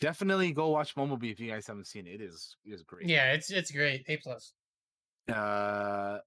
Definitely 0.00 0.52
go 0.52 0.68
watch 0.68 0.94
Bumblebee 0.94 1.30
if 1.30 1.38
you 1.38 1.50
guys 1.50 1.66
haven't 1.66 1.86
seen 1.86 2.06
it. 2.06 2.14
It 2.14 2.20
is 2.20 2.56
it 2.66 2.72
is 2.72 2.82
great. 2.82 3.08
Yeah, 3.08 3.32
it's 3.32 3.50
it's 3.50 3.70
great. 3.70 4.04
A 4.08 4.16
plus. 4.16 4.52
Uh, 5.32 6.18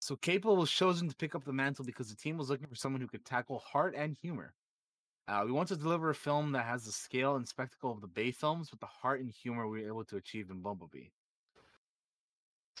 so 0.00 0.16
Caple 0.16 0.56
was 0.56 0.70
chosen 0.70 1.08
to 1.08 1.14
pick 1.14 1.34
up 1.34 1.44
the 1.44 1.52
mantle 1.52 1.84
because 1.84 2.08
the 2.08 2.16
team 2.16 2.38
was 2.38 2.48
looking 2.48 2.66
for 2.66 2.74
someone 2.74 3.02
who 3.02 3.06
could 3.06 3.24
tackle 3.24 3.58
heart 3.58 3.94
and 3.94 4.16
humor. 4.20 4.54
Uh, 5.30 5.44
we 5.46 5.52
want 5.52 5.68
to 5.68 5.76
deliver 5.76 6.10
a 6.10 6.14
film 6.14 6.50
that 6.50 6.64
has 6.64 6.84
the 6.84 6.90
scale 6.90 7.36
and 7.36 7.46
spectacle 7.46 7.92
of 7.92 8.00
the 8.00 8.08
Bay 8.08 8.32
films 8.32 8.72
with 8.72 8.80
the 8.80 8.86
heart 8.86 9.20
and 9.20 9.30
humor 9.30 9.68
we 9.68 9.80
were 9.82 9.86
able 9.86 10.04
to 10.04 10.16
achieve 10.16 10.50
in 10.50 10.60
Bumblebee. 10.60 11.10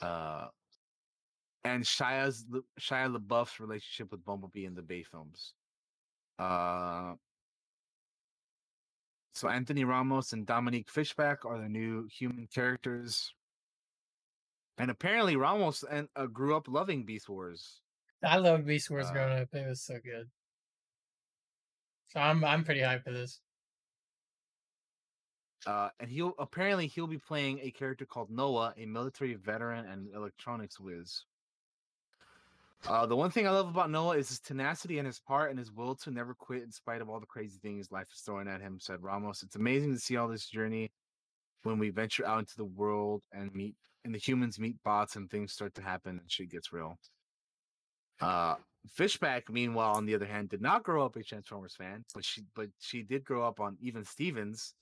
Uh, 0.02 0.48
and 1.62 1.84
Shia's 1.84 2.44
Shia 2.80 3.16
LaBeouf's 3.16 3.60
relationship 3.60 4.10
with 4.10 4.24
Bumblebee 4.24 4.64
in 4.64 4.74
the 4.74 4.82
Bay 4.82 5.04
films. 5.04 5.54
Uh, 6.40 7.12
so 9.34 9.48
Anthony 9.48 9.84
Ramos 9.84 10.32
and 10.32 10.44
Dominique 10.44 10.90
Fishback 10.90 11.44
are 11.44 11.58
the 11.58 11.68
new 11.68 12.08
human 12.08 12.48
characters. 12.52 13.32
And 14.76 14.90
apparently 14.90 15.36
Ramos 15.36 15.84
and 15.88 16.08
uh, 16.16 16.26
grew 16.26 16.56
up 16.56 16.66
loving 16.66 17.04
Beast 17.04 17.28
Wars. 17.28 17.80
I 18.24 18.38
loved 18.38 18.66
Beast 18.66 18.90
Wars 18.90 19.06
Uh, 19.06 19.12
growing 19.12 19.38
up. 19.38 19.54
It 19.54 19.68
was 19.68 19.82
so 19.82 19.98
good. 20.02 20.28
So 22.10 22.20
I'm 22.20 22.44
I'm 22.44 22.64
pretty 22.64 22.80
hyped 22.80 23.04
for 23.04 23.12
this. 23.12 23.40
Uh, 25.66 25.90
and 26.00 26.10
he'll 26.10 26.34
apparently 26.38 26.86
he'll 26.86 27.06
be 27.06 27.18
playing 27.18 27.60
a 27.62 27.70
character 27.70 28.04
called 28.04 28.30
Noah, 28.30 28.74
a 28.76 28.86
military 28.86 29.34
veteran 29.34 29.86
and 29.86 30.08
electronics 30.14 30.80
whiz. 30.80 31.24
Uh, 32.88 33.04
the 33.04 33.14
one 33.14 33.30
thing 33.30 33.46
I 33.46 33.50
love 33.50 33.68
about 33.68 33.90
Noah 33.90 34.16
is 34.16 34.30
his 34.30 34.40
tenacity 34.40 34.98
and 34.98 35.06
his 35.06 35.20
part 35.20 35.50
and 35.50 35.58
his 35.58 35.70
will 35.70 35.94
to 35.96 36.10
never 36.10 36.34
quit 36.34 36.62
in 36.62 36.72
spite 36.72 37.02
of 37.02 37.10
all 37.10 37.20
the 37.20 37.26
crazy 37.26 37.58
things 37.60 37.92
life 37.92 38.08
is 38.12 38.20
throwing 38.22 38.48
at 38.48 38.62
him, 38.62 38.78
said 38.80 39.02
Ramos. 39.02 39.42
It's 39.42 39.56
amazing 39.56 39.92
to 39.92 40.00
see 40.00 40.16
all 40.16 40.28
this 40.28 40.46
journey 40.48 40.90
when 41.62 41.78
we 41.78 41.90
venture 41.90 42.26
out 42.26 42.38
into 42.38 42.56
the 42.56 42.64
world 42.64 43.22
and 43.32 43.54
meet 43.54 43.76
and 44.04 44.14
the 44.14 44.18
humans 44.18 44.58
meet 44.58 44.82
bots 44.82 45.16
and 45.16 45.30
things 45.30 45.52
start 45.52 45.74
to 45.74 45.82
happen 45.82 46.18
and 46.18 46.32
shit 46.32 46.50
gets 46.50 46.72
real. 46.72 46.98
Uh 48.20 48.54
Fishback, 48.88 49.50
meanwhile, 49.50 49.94
on 49.94 50.06
the 50.06 50.14
other 50.14 50.26
hand, 50.26 50.48
did 50.48 50.62
not 50.62 50.82
grow 50.82 51.04
up 51.04 51.16
a 51.16 51.22
Transformers 51.22 51.74
fan, 51.74 52.04
but 52.14 52.24
she 52.24 52.42
but 52.54 52.68
she 52.78 53.02
did 53.02 53.24
grow 53.24 53.46
up 53.46 53.60
on 53.60 53.76
Even 53.80 54.04
Stevens, 54.04 54.74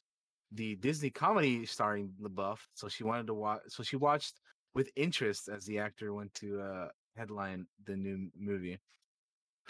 the 0.52 0.76
Disney 0.76 1.10
comedy 1.10 1.66
starring 1.66 2.12
LaBeouf. 2.22 2.58
So 2.74 2.88
she 2.88 3.04
wanted 3.04 3.26
to 3.26 3.34
watch. 3.34 3.60
So 3.68 3.82
she 3.82 3.96
watched 3.96 4.40
with 4.74 4.90
interest 4.96 5.48
as 5.48 5.64
the 5.64 5.78
actor 5.78 6.14
went 6.14 6.32
to 6.34 6.60
uh, 6.60 6.88
headline 7.16 7.66
the 7.86 7.96
new 7.96 8.30
movie. 8.38 8.78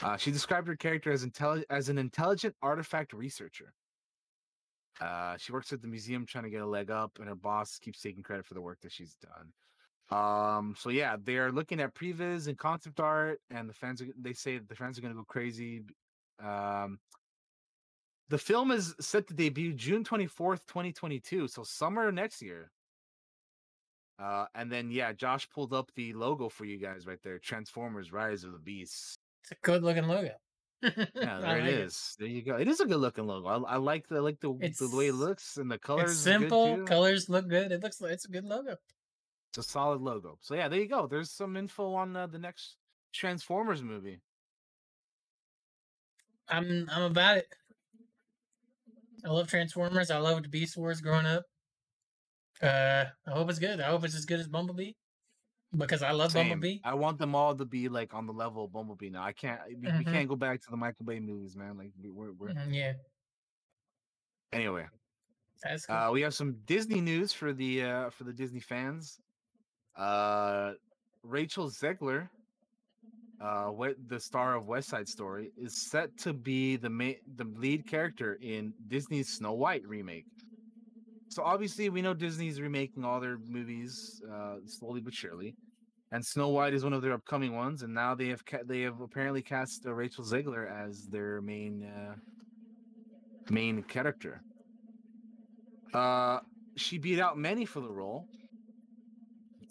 Uh, 0.00 0.16
she 0.16 0.30
described 0.30 0.68
her 0.68 0.76
character 0.76 1.10
as 1.10 1.24
intelli- 1.24 1.64
as 1.70 1.88
an 1.88 1.98
intelligent 1.98 2.54
artifact 2.62 3.12
researcher. 3.12 3.72
Uh, 5.00 5.36
she 5.38 5.52
works 5.52 5.72
at 5.72 5.80
the 5.80 5.88
museum 5.88 6.26
trying 6.26 6.44
to 6.44 6.50
get 6.50 6.60
a 6.60 6.66
leg 6.66 6.90
up, 6.90 7.12
and 7.18 7.28
her 7.28 7.34
boss 7.34 7.78
keeps 7.78 8.00
taking 8.00 8.22
credit 8.22 8.44
for 8.44 8.54
the 8.54 8.60
work 8.60 8.80
that 8.82 8.92
she's 8.92 9.14
done. 9.14 9.52
Um, 10.10 10.74
so 10.78 10.90
yeah, 10.90 11.16
they 11.22 11.36
are 11.36 11.52
looking 11.52 11.80
at 11.80 11.94
previs 11.94 12.48
and 12.48 12.56
concept 12.56 12.98
art, 13.00 13.40
and 13.50 13.68
the 13.68 13.74
fans 13.74 14.00
are, 14.00 14.06
they 14.18 14.32
say 14.32 14.56
that 14.56 14.68
the 14.68 14.74
fans 14.74 14.98
are 14.98 15.02
going 15.02 15.12
to 15.12 15.18
go 15.18 15.24
crazy. 15.24 15.82
Um, 16.42 16.98
the 18.28 18.38
film 18.38 18.70
is 18.70 18.94
set 19.00 19.26
to 19.28 19.34
debut 19.34 19.72
June 19.72 20.04
24th, 20.04 20.66
2022, 20.66 21.48
so 21.48 21.62
summer 21.62 22.10
next 22.10 22.40
year. 22.40 22.70
Uh, 24.18 24.46
and 24.54 24.72
then 24.72 24.90
yeah, 24.90 25.12
Josh 25.12 25.48
pulled 25.50 25.72
up 25.72 25.90
the 25.94 26.12
logo 26.12 26.48
for 26.48 26.64
you 26.64 26.78
guys 26.78 27.06
right 27.06 27.22
there, 27.22 27.38
Transformers: 27.38 28.12
Rise 28.12 28.44
of 28.44 28.52
the 28.52 28.58
Beasts. 28.58 29.16
It's 29.44 29.52
a 29.52 29.56
good 29.62 29.82
looking 29.82 30.08
logo. 30.08 30.30
Yeah, 30.82 31.40
there 31.40 31.58
it 31.58 31.64
like 31.64 31.72
is. 31.72 32.14
There 32.18 32.28
you 32.28 32.42
go. 32.42 32.56
It 32.56 32.68
is 32.68 32.80
a 32.80 32.86
good 32.86 32.98
looking 32.98 33.26
logo. 33.26 33.48
I, 33.48 33.74
I 33.74 33.76
like 33.76 34.06
the 34.08 34.16
I 34.16 34.20
like 34.20 34.40
the 34.40 34.52
the 34.52 34.96
way 34.96 35.08
it 35.08 35.14
looks 35.14 35.56
and 35.56 35.70
the 35.70 35.78
colors. 35.78 36.12
It's 36.12 36.20
simple. 36.20 36.78
Colors 36.84 37.28
look 37.28 37.48
good. 37.48 37.72
It 37.72 37.82
looks 37.82 38.00
like 38.00 38.12
it's 38.12 38.26
a 38.26 38.30
good 38.30 38.44
logo. 38.44 38.76
It's 39.58 39.66
a 39.66 39.70
solid 39.70 40.00
logo. 40.00 40.38
So 40.40 40.54
yeah, 40.54 40.68
there 40.68 40.78
you 40.78 40.86
go. 40.86 41.08
There's 41.08 41.32
some 41.32 41.56
info 41.56 41.92
on 41.94 42.14
uh, 42.14 42.28
the 42.28 42.38
next 42.38 42.76
Transformers 43.12 43.82
movie. 43.82 44.20
I'm 46.48 46.88
I'm 46.92 47.02
about 47.02 47.38
it. 47.38 47.48
I 49.24 49.30
love 49.30 49.48
Transformers. 49.48 50.12
I 50.12 50.18
loved 50.18 50.48
Beast 50.52 50.76
Wars 50.76 51.00
growing 51.00 51.26
up. 51.26 51.42
Uh, 52.62 53.06
I 53.26 53.30
hope 53.30 53.50
it's 53.50 53.58
good. 53.58 53.80
I 53.80 53.88
hope 53.88 54.04
it's 54.04 54.14
as 54.14 54.24
good 54.24 54.38
as 54.38 54.46
Bumblebee 54.46 54.92
because 55.76 56.02
I 56.04 56.12
love 56.12 56.30
Same. 56.30 56.50
Bumblebee. 56.50 56.78
I 56.84 56.94
want 56.94 57.18
them 57.18 57.34
all 57.34 57.56
to 57.56 57.64
be 57.64 57.88
like 57.88 58.14
on 58.14 58.26
the 58.26 58.32
level 58.32 58.64
of 58.64 58.72
Bumblebee 58.72 59.10
now. 59.10 59.24
I 59.24 59.32
can't. 59.32 59.60
We, 59.68 59.74
we 59.74 59.88
Mhm. 59.88 60.04
can't 60.12 60.28
go 60.28 60.36
back 60.36 60.60
to 60.62 60.70
the 60.70 60.76
Michael 60.76 61.04
Bay 61.04 61.18
movies, 61.18 61.56
man. 61.56 61.76
Like 61.76 61.90
we- 62.00 62.10
we're, 62.10 62.32
we're 62.32 62.50
Mhm, 62.50 62.72
yeah, 62.72 62.92
anyway. 64.52 64.86
that's 65.64 65.86
cool. 65.86 65.96
Uh, 65.96 66.10
we 66.12 66.20
have 66.20 66.32
some 66.34 66.54
Disney 66.64 67.00
news 67.00 67.32
for 67.32 67.52
the 67.52 67.82
uh, 67.82 68.10
for 68.10 68.22
the 68.22 68.32
Disney 68.32 68.60
fans. 68.60 69.18
Uh, 69.98 70.74
Rachel 71.24 71.70
Zegler, 71.70 72.30
uh, 73.40 73.66
what 73.66 73.96
the 74.08 74.20
star 74.20 74.56
of 74.56 74.66
West 74.66 74.88
Side 74.88 75.08
Story, 75.08 75.52
is 75.56 75.76
set 75.76 76.16
to 76.18 76.32
be 76.32 76.76
the 76.76 76.90
main 76.90 77.16
the 77.36 77.44
lead 77.44 77.86
character 77.86 78.38
in 78.40 78.74
Disney's 78.88 79.30
Snow 79.30 79.54
White 79.54 79.86
remake. 79.86 80.26
So 81.28 81.42
obviously, 81.42 81.88
we 81.90 82.02
know 82.02 82.14
Disney's 82.14 82.60
remaking 82.60 83.04
all 83.04 83.20
their 83.20 83.38
movies 83.38 84.20
uh, 84.32 84.56
slowly 84.66 85.00
but 85.00 85.14
surely, 85.14 85.56
and 86.12 86.24
Snow 86.24 86.48
White 86.48 86.74
is 86.74 86.84
one 86.84 86.92
of 86.94 87.02
their 87.02 87.14
upcoming 87.14 87.54
ones. 87.54 87.82
And 87.82 87.94
now 87.94 88.14
they 88.14 88.28
have 88.28 88.44
ca- 88.44 88.64
they 88.66 88.82
have 88.82 89.00
apparently 89.00 89.42
cast 89.42 89.86
uh, 89.86 89.94
Rachel 89.94 90.24
Zegler 90.24 90.70
as 90.70 91.06
their 91.08 91.42
main 91.42 91.84
uh, 91.84 92.16
main 93.50 93.82
character. 93.84 94.42
Uh, 95.92 96.40
she 96.76 96.98
beat 96.98 97.20
out 97.20 97.38
many 97.38 97.64
for 97.64 97.80
the 97.80 97.90
role. 97.90 98.28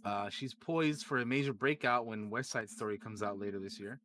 Uh, 0.06 0.30
she's 0.30 0.54
poised 0.54 1.06
for 1.06 1.20
a 1.20 1.26
major 1.26 1.54
breakout 1.54 2.06
when 2.06 2.30
West 2.30 2.52
Side 2.52 2.70
Story 2.70 2.98
comes 2.98 3.22
out 3.22 3.40
later 3.40 3.60
this 3.60 3.80
year. 3.80 4.00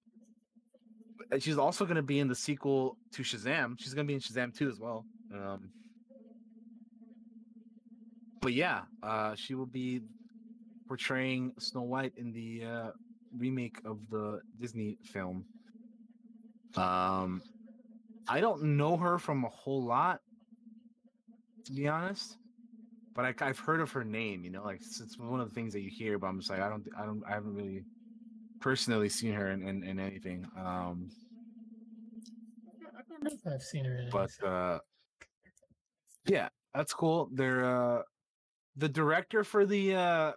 She's 1.39 1.59
also 1.59 1.85
going 1.85 1.97
to 1.97 2.02
be 2.02 2.19
in 2.19 2.28
the 2.28 2.35
sequel 2.35 2.97
to 3.12 3.23
Shazam. 3.23 3.77
She's 3.78 3.94
going 3.94 4.06
to 4.06 4.09
be 4.09 4.14
in 4.14 4.20
Shazam 4.20 4.56
2 4.56 4.69
as 4.69 4.78
well. 4.78 5.06
Um, 5.32 5.70
but 8.40 8.52
yeah, 8.52 8.82
uh, 9.02 9.35
she 9.36 9.55
will 9.55 9.66
be 9.66 10.01
portraying 10.89 11.52
Snow 11.59 11.82
White 11.82 12.12
in 12.16 12.32
the 12.32 12.66
uh, 12.66 12.90
remake 13.39 13.78
of 13.85 13.98
the 14.10 14.40
Disney 14.60 14.98
film. 15.05 15.44
Um, 16.77 17.40
I 18.28 18.40
don't 18.40 18.77
know 18.77 18.97
her 18.97 19.19
from 19.19 19.44
a 19.44 19.48
whole 19.48 19.82
lot, 19.85 20.20
to 21.66 21.73
be 21.73 21.89
honest. 21.89 22.36
But 23.14 23.24
I, 23.24 23.34
I've 23.47 23.59
heard 23.59 23.80
of 23.80 23.93
her 23.93 24.05
name, 24.05 24.44
you 24.44 24.51
know, 24.51 24.64
like 24.64 24.76
it's, 24.76 25.01
it's 25.01 25.18
one 25.18 25.40
of 25.40 25.48
the 25.48 25.55
things 25.55 25.72
that 25.74 25.80
you 25.80 25.90
hear. 25.90 26.18
But 26.18 26.28
I'm 26.28 26.39
just 26.39 26.51
like, 26.51 26.60
I 26.60 26.68
don't, 26.68 26.86
I 26.98 27.05
don't, 27.05 27.22
I 27.28 27.32
haven't 27.32 27.55
really 27.55 27.84
personally 28.60 29.09
seen 29.09 29.32
her 29.34 29.51
in, 29.51 29.66
in, 29.66 29.82
in 29.84 29.98
anything. 30.01 30.47
Um, 30.56 31.10
I 32.97 33.02
don't 33.09 33.22
know 33.24 33.30
if 33.32 33.52
I've 33.52 33.62
seen 33.62 33.84
her 33.84 33.97
in 33.98 34.09
but 34.10 34.30
anything. 34.43 34.48
uh, 34.48 34.78
yeah, 36.26 36.48
that's 36.74 36.94
cool. 36.94 37.28
They're 37.32 37.64
uh, 37.64 38.02
the 38.76 38.89
director 38.89 39.44
for 39.44 39.66
the 39.66 39.94
uh, 39.94 40.32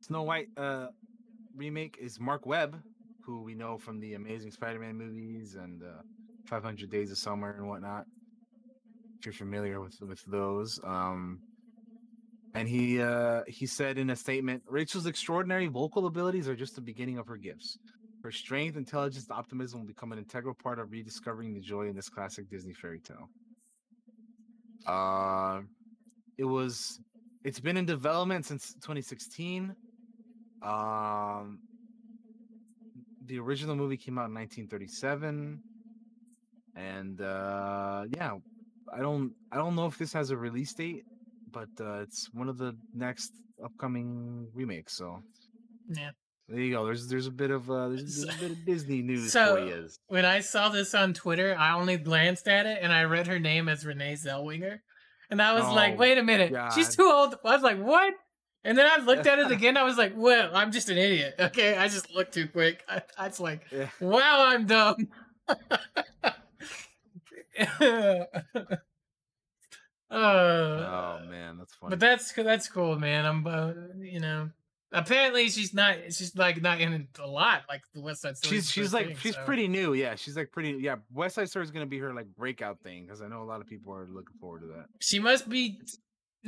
Snow 0.00 0.22
White 0.22 0.48
uh, 0.56 0.88
remake 1.56 1.96
is 2.00 2.20
Marc 2.20 2.46
Webb, 2.46 2.80
who 3.24 3.42
we 3.42 3.54
know 3.54 3.78
from 3.78 4.00
the 4.00 4.14
Amazing 4.14 4.50
Spider-Man 4.50 4.96
movies 4.96 5.54
and 5.54 5.82
uh, 5.82 6.02
500 6.44 6.90
Days 6.90 7.10
of 7.10 7.18
Summer 7.18 7.54
and 7.56 7.68
whatnot. 7.68 8.04
You're 9.24 9.32
familiar 9.32 9.80
with 9.80 10.00
with 10.00 10.22
those, 10.26 10.80
um, 10.84 11.40
and 12.54 12.68
he 12.68 13.00
uh, 13.00 13.42
he 13.46 13.66
said 13.66 13.98
in 13.98 14.10
a 14.10 14.16
statement, 14.16 14.62
Rachel's 14.68 15.06
extraordinary 15.06 15.66
vocal 15.66 16.06
abilities 16.06 16.48
are 16.48 16.56
just 16.56 16.74
the 16.74 16.80
beginning 16.80 17.18
of 17.18 17.26
her 17.26 17.36
gifts. 17.36 17.78
Her 18.22 18.32
strength, 18.32 18.76
intelligence, 18.78 19.26
optimism 19.30 19.80
will 19.80 19.86
become 19.86 20.10
an 20.12 20.18
integral 20.18 20.54
part 20.54 20.78
of 20.78 20.90
rediscovering 20.90 21.52
the 21.52 21.60
joy 21.60 21.88
in 21.88 21.94
this 21.94 22.08
classic 22.08 22.48
Disney 22.48 22.72
fairy 22.72 23.00
tale. 23.00 23.28
Uh, 24.86 25.60
it 26.38 26.44
was, 26.44 27.00
it's 27.44 27.60
been 27.60 27.76
in 27.76 27.84
development 27.84 28.46
since 28.46 28.72
2016. 28.74 29.74
Um, 30.62 31.58
the 33.26 33.38
original 33.38 33.76
movie 33.76 33.98
came 33.98 34.18
out 34.18 34.28
in 34.28 34.34
1937, 34.34 35.60
and 36.76 37.20
uh, 37.20 38.04
yeah, 38.16 38.32
I 38.92 39.00
don't, 39.00 39.32
I 39.52 39.56
don't 39.56 39.74
know 39.76 39.86
if 39.86 39.98
this 39.98 40.12
has 40.12 40.30
a 40.30 40.36
release 40.36 40.74
date, 40.74 41.04
but 41.50 41.68
uh, 41.80 42.00
it's 42.00 42.28
one 42.32 42.48
of 42.48 42.58
the 42.58 42.76
next 42.92 43.32
upcoming 43.64 44.48
remakes. 44.54 44.96
So 44.96 45.22
Yeah. 45.88 46.10
there 46.48 46.60
you 46.60 46.72
go. 46.74 46.84
There's 46.84 47.08
there's 47.08 47.26
a 47.26 47.30
bit 47.30 47.50
of 47.50 47.70
uh, 47.70 47.88
there's, 47.88 48.24
there's 48.24 48.36
a 48.36 48.40
bit 48.40 48.50
of 48.52 48.64
Disney 48.66 49.02
news 49.02 49.32
So-. 49.32 49.82
When 50.08 50.24
I 50.24 50.40
saw 50.40 50.68
this 50.68 50.94
on 50.94 51.14
Twitter, 51.14 51.56
I 51.58 51.72
only 51.74 51.96
glanced 51.96 52.48
at 52.48 52.66
it 52.66 52.78
and 52.82 52.92
I 52.92 53.04
read 53.04 53.26
her 53.26 53.38
name 53.38 53.68
as 53.68 53.86
Renee 53.86 54.14
Zellweger, 54.14 54.80
and 55.30 55.40
I 55.40 55.54
was 55.54 55.64
like, 55.64 55.94
Oh, 55.94 55.96
"Wait 55.96 56.18
a 56.18 56.22
minute, 56.22 56.52
she's 56.74 56.94
too 56.94 57.10
old." 57.10 57.36
I 57.44 57.54
was 57.54 57.62
like, 57.62 57.78
"What?" 57.78 58.14
And 58.64 58.78
then 58.78 58.86
I 58.90 59.02
looked 59.04 59.26
at 59.26 59.38
it 59.38 59.50
again. 59.56 59.76
I 59.76 59.82
was 59.84 59.96
like, 59.96 60.12
"Well, 60.16 60.50
I'm 60.54 60.72
just 60.72 60.88
an 60.88 60.98
idiot." 60.98 61.34
Okay, 61.38 61.76
I 61.76 61.88
just 61.88 62.10
looked 62.14 62.34
too 62.34 62.48
quick. 62.48 62.82
I, 62.88 63.02
I 63.18 63.28
was 63.28 63.40
like, 63.40 63.62
Yeah. 63.70 63.88
"Wow, 64.00 64.46
I'm 64.48 64.66
dumb." 64.66 65.08
Uh, 70.10 70.16
oh 70.16 71.26
man, 71.28 71.56
that's 71.58 71.74
funny. 71.74 71.90
But 71.90 71.98
that's 71.98 72.30
that's 72.32 72.68
cool, 72.68 72.96
man. 72.96 73.26
I'm 73.26 73.44
uh, 73.44 73.72
you 73.98 74.20
know 74.20 74.50
apparently 74.94 75.48
she's 75.48 75.74
not 75.74 75.96
she's 76.10 76.34
like 76.36 76.62
not 76.62 76.80
in 76.80 77.08
a 77.18 77.26
lot 77.26 77.62
like 77.68 77.82
the 77.94 78.00
west 78.00 78.22
side 78.22 78.36
story 78.36 78.56
she's 78.56 78.70
she's 78.70 78.94
like 78.94 79.08
thing, 79.08 79.16
she's 79.16 79.34
so. 79.34 79.44
pretty 79.44 79.66
new 79.66 79.92
yeah 79.92 80.14
she's 80.14 80.36
like 80.36 80.50
pretty 80.52 80.78
yeah 80.80 80.96
west 81.12 81.34
side 81.34 81.48
story 81.48 81.64
is 81.64 81.70
gonna 81.70 81.84
be 81.84 81.98
her 81.98 82.14
like 82.14 82.26
breakout 82.36 82.80
thing 82.80 83.04
because 83.04 83.20
i 83.20 83.26
know 83.26 83.42
a 83.42 83.44
lot 83.44 83.60
of 83.60 83.66
people 83.66 83.92
are 83.92 84.06
looking 84.06 84.36
forward 84.40 84.60
to 84.60 84.68
that 84.68 84.86
she 85.00 85.18
must 85.18 85.48
be 85.48 85.80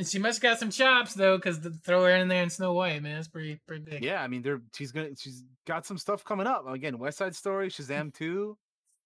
she 0.04 0.18
must 0.18 0.40
got 0.40 0.58
some 0.58 0.70
chops 0.70 1.14
though 1.14 1.36
because 1.36 1.58
throw 1.84 2.04
her 2.04 2.10
in 2.10 2.28
there 2.28 2.42
in 2.42 2.48
snow 2.48 2.72
white 2.72 3.02
man 3.02 3.16
that's 3.16 3.28
pretty 3.28 3.60
pretty 3.66 3.84
big. 3.84 4.04
yeah 4.04 4.22
i 4.22 4.28
mean 4.28 4.42
they're 4.42 4.62
she's 4.74 4.92
gonna 4.92 5.10
she's 5.18 5.44
got 5.66 5.84
some 5.84 5.98
stuff 5.98 6.24
coming 6.24 6.46
up 6.46 6.66
again 6.68 6.98
west 6.98 7.18
side 7.18 7.34
story 7.34 7.68
shazam 7.68 8.14
2 8.14 8.56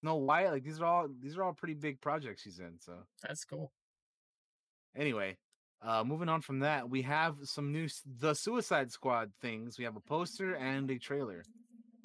Snow 0.01 0.17
White. 0.17 0.51
Like 0.51 0.65
these 0.65 0.81
are 0.81 0.87
all 0.87 1.09
these 1.21 1.37
are 1.37 1.43
all 1.43 1.53
pretty 1.53 1.75
big 1.75 2.01
projects 2.01 2.43
she's 2.43 2.59
in. 2.59 2.79
So 2.79 2.93
that's 3.23 3.45
cool. 3.45 3.73
Anyway, 4.97 5.37
uh, 5.83 6.05
moving 6.05 6.29
on 6.29 6.41
from 6.41 6.61
that, 6.61 6.91
we 6.91 7.03
have 7.03 7.37
some 7.45 7.73
new 7.73 7.89
the 8.19 8.35
Suicide 8.35 8.91
Squad 8.91 9.31
things. 9.41 9.79
We 9.79 9.85
have 9.85 9.97
a 9.97 10.01
poster 10.01 10.55
and 10.55 10.91
a 10.91 10.99
trailer. 10.99 11.43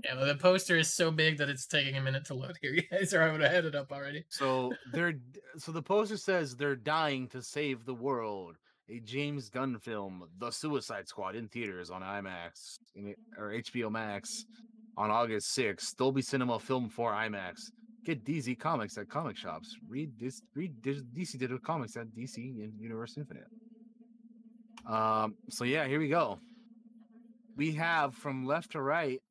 Yeah, 0.04 0.24
the 0.24 0.36
poster 0.36 0.78
is 0.78 0.94
so 0.94 1.10
big 1.10 1.38
that 1.38 1.50
it's 1.50 1.66
taking 1.66 1.98
a 1.98 2.02
minute 2.02 2.26
to 2.26 2.36
load 2.36 2.58
here, 2.62 2.74
you 2.76 2.84
guys, 2.92 3.14
are 3.14 3.24
I 3.24 3.32
would 3.32 3.42
have 3.42 3.52
had 3.52 3.66
it 3.66 3.76
up 3.76 3.92
already. 3.92 4.26
So 4.30 4.74
they're 4.92 5.16
so 5.58 5.72
the 5.72 5.82
poster 5.82 6.18
says 6.18 6.56
they're 6.56 6.76
dying 6.76 7.28
to 7.30 7.42
save 7.42 7.86
the 7.86 7.94
world. 7.94 8.58
A 8.88 9.00
James 9.00 9.50
Gunn 9.50 9.80
film, 9.80 10.26
The 10.38 10.52
Suicide 10.52 11.08
Squad, 11.08 11.36
in 11.36 11.48
theaters 11.48 11.90
on 11.90 12.04
IMAX 12.04 12.78
or 13.36 13.52
HBO 13.52 13.90
Max 13.90 14.46
on 14.96 15.10
August 15.10 15.58
6th. 15.58 15.96
Dolby 15.96 16.22
Cinema 16.22 16.60
Film 16.60 16.90
for 16.90 17.12
IMAX. 17.12 17.72
Get 18.06 18.24
DC 18.24 18.60
Comics 18.60 18.98
at 19.00 19.10
comic 19.10 19.36
shops. 19.36 19.76
Read 19.90 20.12
this. 20.20 20.42
Read 20.54 20.80
DC 20.82 21.32
Digital 21.34 21.58
Comics 21.58 21.98
at 21.98 22.08
DC 22.10 22.38
and 22.38 22.80
Universe 22.80 23.18
Infinite. 23.18 23.48
Um. 24.88 25.36
So 25.50 25.64
yeah, 25.64 25.88
here 25.88 26.00
we 26.00 26.08
go. 26.08 26.40
We 27.58 27.74
have 27.74 28.14
from 28.14 28.46
left 28.46 28.74
to 28.74 28.82
right 28.82 29.22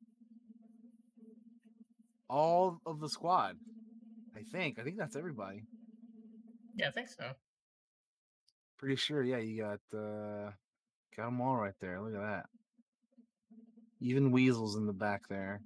all 2.29 2.79
of 2.85 2.99
the 2.99 3.07
squad. 3.09 3.55
I 4.35 4.41
think. 4.41 4.77
I 4.77 4.83
think 4.83 4.97
that's 4.97 5.15
everybody. 5.15 5.63
Yeah, 6.75 6.89
I 6.89 6.91
think 6.91 7.07
so. 7.07 7.31
Pretty 8.77 8.97
sure. 8.97 9.23
Yeah, 9.23 9.37
you 9.37 9.61
got 9.61 9.97
uh 9.97 10.51
got 11.15 11.25
them 11.25 11.39
all 11.39 11.55
right 11.55 11.73
there. 11.79 12.01
Look 12.01 12.15
at 12.15 12.21
that. 12.21 12.45
Even 14.01 14.31
Weasel's 14.31 14.75
in 14.75 14.85
the 14.85 14.93
back 14.93 15.29
there. 15.29 15.61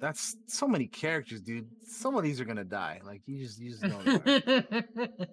That's 0.00 0.36
so 0.46 0.66
many 0.68 0.86
characters, 0.86 1.40
dude. 1.40 1.68
Some 1.86 2.14
of 2.16 2.22
these 2.22 2.40
are 2.40 2.44
gonna 2.44 2.64
die. 2.64 3.00
Like 3.04 3.22
you 3.26 3.38
just 3.44 3.58
you 3.60 3.70
just 3.70 3.82
know. 3.82 4.00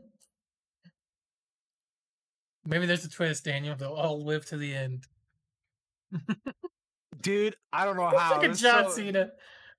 Maybe 2.65 2.85
there's 2.87 3.05
a 3.05 3.09
twist, 3.09 3.45
Daniel. 3.45 3.75
They'll 3.75 3.93
all 3.93 4.23
live 4.25 4.45
to 4.47 4.57
the 4.57 4.73
end. 4.73 5.05
dude. 7.21 7.55
I 7.71 7.85
don't 7.85 7.95
know 7.95 8.03
Look 8.11 8.15
how. 8.15 8.41
at 8.41 8.55
John 8.55 8.85
so- 8.85 8.91
Cena. 8.91 9.31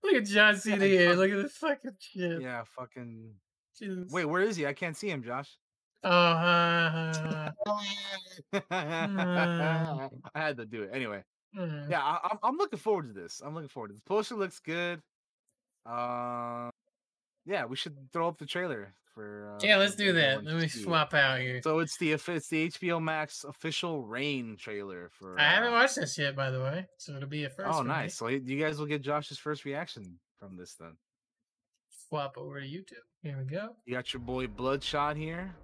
Look 0.04 0.14
at 0.14 0.24
John 0.26 0.56
Cena 0.56 0.84
here. 0.84 1.08
fuck- 1.10 1.18
Look 1.18 1.30
at 1.32 1.42
this 1.42 1.52
fucking 1.56 1.90
shit. 1.98 2.42
Yeah, 2.42 2.62
fucking. 2.76 3.30
Jesus. 3.78 4.10
Wait, 4.12 4.24
where 4.24 4.42
is 4.42 4.56
he? 4.56 4.66
I 4.66 4.72
can't 4.72 4.96
see 4.96 5.10
him, 5.10 5.22
Josh. 5.24 5.56
Oh, 6.04 6.10
ha, 6.10 7.52
ha, 8.70 10.08
I 10.34 10.40
had 10.40 10.56
to 10.58 10.64
do 10.66 10.82
it 10.84 10.90
anyway. 10.92 11.24
Mm. 11.56 11.90
Yeah, 11.90 12.02
I, 12.02 12.18
I'm 12.30 12.38
I'm 12.42 12.56
looking 12.56 12.78
forward 12.78 13.14
to 13.14 13.18
this. 13.20 13.40
I'm 13.44 13.54
looking 13.54 13.68
forward 13.68 13.88
to 13.88 13.94
this. 13.94 14.02
Poster 14.02 14.34
looks 14.34 14.58
good. 14.60 15.00
Uh, 15.86 16.70
yeah, 17.46 17.64
we 17.64 17.76
should 17.76 17.96
throw 18.12 18.28
up 18.28 18.38
the 18.38 18.46
trailer 18.46 18.92
for. 19.14 19.54
Uh, 19.54 19.66
Yeah, 19.66 19.76
let's 19.76 19.94
do 19.94 20.12
that. 20.12 20.44
Let 20.44 20.56
me 20.56 20.68
swap 20.68 21.14
out 21.14 21.40
here. 21.40 21.60
So 21.62 21.78
it's 21.78 21.96
the 21.96 22.12
it's 22.12 22.48
the 22.48 22.68
HBO 22.68 23.02
Max 23.02 23.44
official 23.44 24.04
Rain 24.04 24.56
trailer 24.58 25.10
for. 25.12 25.38
I 25.38 25.44
haven't 25.44 25.70
uh, 25.70 25.76
watched 25.76 25.96
this 25.96 26.18
yet, 26.18 26.36
by 26.36 26.50
the 26.50 26.60
way, 26.60 26.86
so 26.98 27.14
it'll 27.14 27.28
be 27.28 27.44
a 27.44 27.50
first. 27.50 27.70
Oh, 27.70 27.78
for 27.78 27.84
me. 27.84 27.88
nice. 27.88 28.16
So 28.16 28.28
you 28.28 28.60
guys 28.60 28.78
will 28.78 28.86
get 28.86 29.02
Josh's 29.02 29.38
first 29.38 29.64
reaction 29.64 30.18
from 30.38 30.56
this 30.56 30.74
then. 30.74 30.96
Swap 32.08 32.36
over 32.36 32.60
to 32.60 32.66
YouTube. 32.66 33.02
Here 33.22 33.36
we 33.38 33.44
go. 33.44 33.70
You 33.84 33.94
got 33.94 34.12
your 34.12 34.20
boy 34.20 34.46
Bloodshot 34.46 35.16
here 35.16 35.54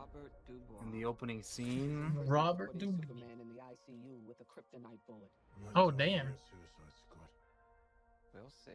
Robert 0.00 0.32
Dubois. 0.46 0.82
in 0.86 0.92
the 0.98 1.04
opening 1.04 1.42
scene. 1.42 2.12
Robert 2.26 2.72
Putting 2.72 2.92
Downey. 2.92 3.02
Superman 3.02 3.40
in 3.40 3.48
the 3.48 3.60
ICU 3.60 4.26
with 4.26 4.36
a 4.40 4.44
kryptonite 4.44 4.98
bullet. 5.06 5.30
Oh, 5.76 5.90
damn. 5.90 6.26
We'll 8.32 8.48
see. 8.64 8.72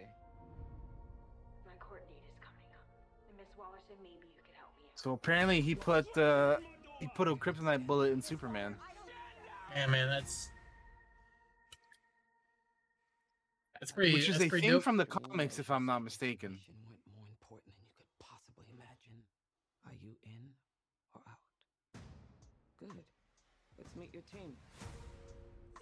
My 1.65 1.73
court 1.79 2.07
date 2.07 2.21
is 2.29 2.37
coming 2.39 2.61
up. 2.73 2.85
And 3.29 3.37
Miss 3.37 3.47
Waller 3.57 3.79
said 3.87 3.97
maybe 4.03 4.27
you 4.35 4.41
could 4.43 4.53
help 4.57 4.71
me 4.77 4.85
out. 4.85 4.99
So 4.99 5.13
apparently 5.13 5.61
he 5.61 5.73
put 5.73 6.15
uh 6.17 6.57
he 6.99 7.07
put 7.15 7.27
a 7.27 7.35
kryptonite 7.35 7.87
bullet 7.87 8.11
in 8.11 8.21
Superman. 8.21 8.75
Yeah, 9.75 9.87
man, 9.87 10.07
that's 10.09 10.49
that's 13.79 13.91
pretty. 13.91 14.13
Which 14.13 14.29
is 14.29 14.35
that's 14.37 14.45
a 14.45 14.49
pretty 14.49 14.67
thing 14.67 14.73
dope. 14.75 14.83
from 14.83 14.97
the 14.97 15.05
comics, 15.05 15.57
if 15.59 15.71
I'm 15.71 15.85
not 15.85 16.03
mistaken. 16.03 16.51
Mission 16.51 16.75
went 16.87 16.99
more 17.15 17.25
important 17.27 17.73
than 17.75 17.83
you 17.87 17.95
could 17.97 18.07
possibly 18.19 18.65
imagine. 18.71 19.23
Are 19.85 19.93
you 20.01 20.15
in 20.23 20.51
or 21.13 21.21
out? 21.27 21.39
Good. 22.79 23.03
Let's 23.77 23.95
meet 23.95 24.04
your 24.15 24.23
team. 24.31 24.55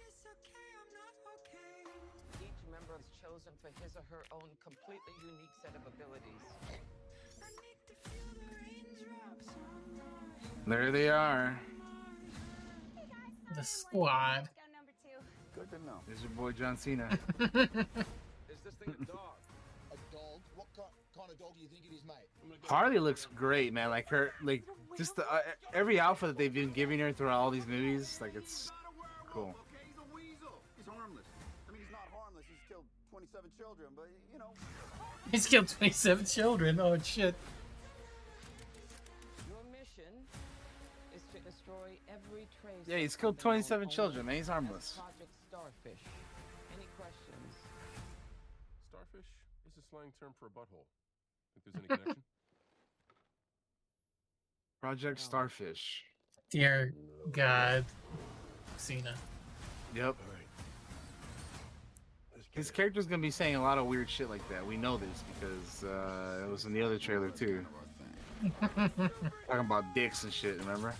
It's 0.02 0.26
okay, 0.26 0.66
I'm 0.74 0.90
not 0.98 1.14
okay. 1.38 1.86
Each 2.42 2.58
member 2.66 2.98
is 2.98 3.06
chosen 3.22 3.54
for 3.62 3.70
his 3.80 3.94
or 3.94 4.02
her 4.10 4.26
own 4.32 4.50
completely 4.58 5.14
unique 5.22 5.54
set 5.62 5.70
of 5.70 5.86
abilities. 5.86 6.42
I 7.38 7.46
need 7.62 7.78
to 7.86 7.94
feel 8.10 8.26
the 8.34 8.50
raindrops 8.58 9.46
on 9.54 10.66
There 10.66 10.90
they 10.90 11.08
are. 11.08 11.56
the 13.54 13.62
squad. 13.62 14.48
Good 15.54 15.70
to 15.70 15.78
know. 15.86 16.00
There's 16.08 16.20
your 16.20 16.30
boy 16.30 16.50
John 16.50 16.76
Cena. 16.76 17.16
Is 17.38 18.58
this 18.64 18.74
thing 18.80 18.96
a 19.00 19.04
dog? 19.04 19.33
Kind 21.16 21.30
of 21.30 21.38
dog 21.38 21.54
do 21.56 21.62
you 21.62 21.68
think 21.68 21.82
it 21.90 21.94
is, 21.94 22.02
mate? 22.04 22.58
Harley 22.68 22.98
looks 22.98 23.26
great, 23.34 23.72
man. 23.72 23.90
Like 23.90 24.08
her, 24.08 24.32
like 24.42 24.64
just 24.96 25.16
the, 25.16 25.30
uh, 25.30 25.40
every 25.72 26.00
outfit 26.00 26.30
that 26.30 26.38
they've 26.38 26.52
been 26.52 26.72
giving 26.72 26.98
her 26.98 27.12
throughout 27.12 27.40
all 27.40 27.50
these 27.50 27.66
movies, 27.66 28.18
like 28.20 28.34
it's 28.34 28.70
cool. 29.30 29.54
He's 29.70 29.98
a 29.98 30.14
weasel. 30.14 30.58
He's 30.76 30.86
harmless. 30.86 31.26
I 31.68 31.72
mean, 31.72 31.80
he's 31.82 31.92
not 31.92 32.06
harmless. 32.12 32.44
He's 32.48 32.62
killed 32.68 32.84
27 33.10 33.50
children, 33.58 33.88
but 33.96 34.08
you 34.32 34.38
know. 34.38 34.50
He's 35.30 35.46
killed 35.46 35.68
27 35.68 36.24
children. 36.26 36.80
Oh 36.80 36.98
shit. 36.98 37.34
Your 39.48 39.62
mission 39.70 40.14
is 41.14 41.22
to 41.32 41.38
destroy 41.40 41.98
every 42.08 42.48
trace. 42.60 42.86
Yeah, 42.86 42.98
he's 42.98 43.16
killed 43.16 43.38
27 43.38 43.88
children, 43.88 44.26
man. 44.26 44.36
He's 44.36 44.48
harmless. 44.48 44.98
Project 44.98 45.30
Starfish. 45.48 46.02
Any 46.74 46.88
questions? 46.98 47.54
Starfish 48.90 49.30
is 49.66 49.74
a 49.78 49.84
slang 49.90 50.12
term 50.18 50.34
for 50.38 50.46
a 50.46 50.50
butthole. 50.50 50.86
Think 51.64 51.88
there's 51.88 51.90
any 51.90 51.98
connection? 51.98 52.22
Project 54.80 55.20
Starfish. 55.20 56.02
Dear 56.50 56.92
God, 57.32 57.84
Cena. 58.76 59.14
Yep. 59.94 60.16
His 62.54 62.70
character's 62.70 63.06
gonna 63.06 63.20
be 63.20 63.32
saying 63.32 63.56
a 63.56 63.62
lot 63.62 63.78
of 63.78 63.86
weird 63.86 64.08
shit 64.08 64.30
like 64.30 64.48
that. 64.48 64.64
We 64.64 64.76
know 64.76 64.96
this 64.96 65.24
because 65.34 65.82
uh, 65.84 66.44
it 66.44 66.50
was 66.50 66.66
in 66.66 66.72
the 66.72 66.82
other 66.82 66.98
trailer 66.98 67.30
too. 67.30 67.66
Talking 68.60 69.10
about 69.48 69.84
dicks 69.94 70.22
and 70.22 70.32
shit. 70.32 70.58
Remember? 70.58 70.94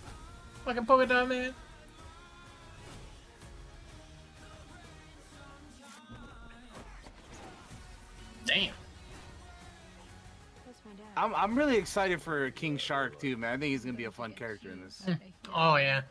Fucking 0.65 0.85
polka 0.85 1.05
dot 1.05 1.29
man. 1.29 1.53
Damn. 8.45 8.73
Where's 11.15 11.29
my 11.29 11.35
dad? 11.35 11.35
I'm 11.35 11.35
I'm 11.35 11.57
really 11.57 11.77
excited 11.77 12.21
for 12.21 12.51
King 12.51 12.77
Shark 12.77 13.19
too, 13.19 13.37
man. 13.37 13.53
I 13.53 13.57
think 13.57 13.71
he's 13.71 13.85
gonna 13.85 13.97
be 13.97 14.05
a 14.05 14.11
fun 14.11 14.33
character 14.33 14.71
in 14.71 14.81
this. 14.81 15.05
Oh 15.53 15.75
yeah. 15.77 16.01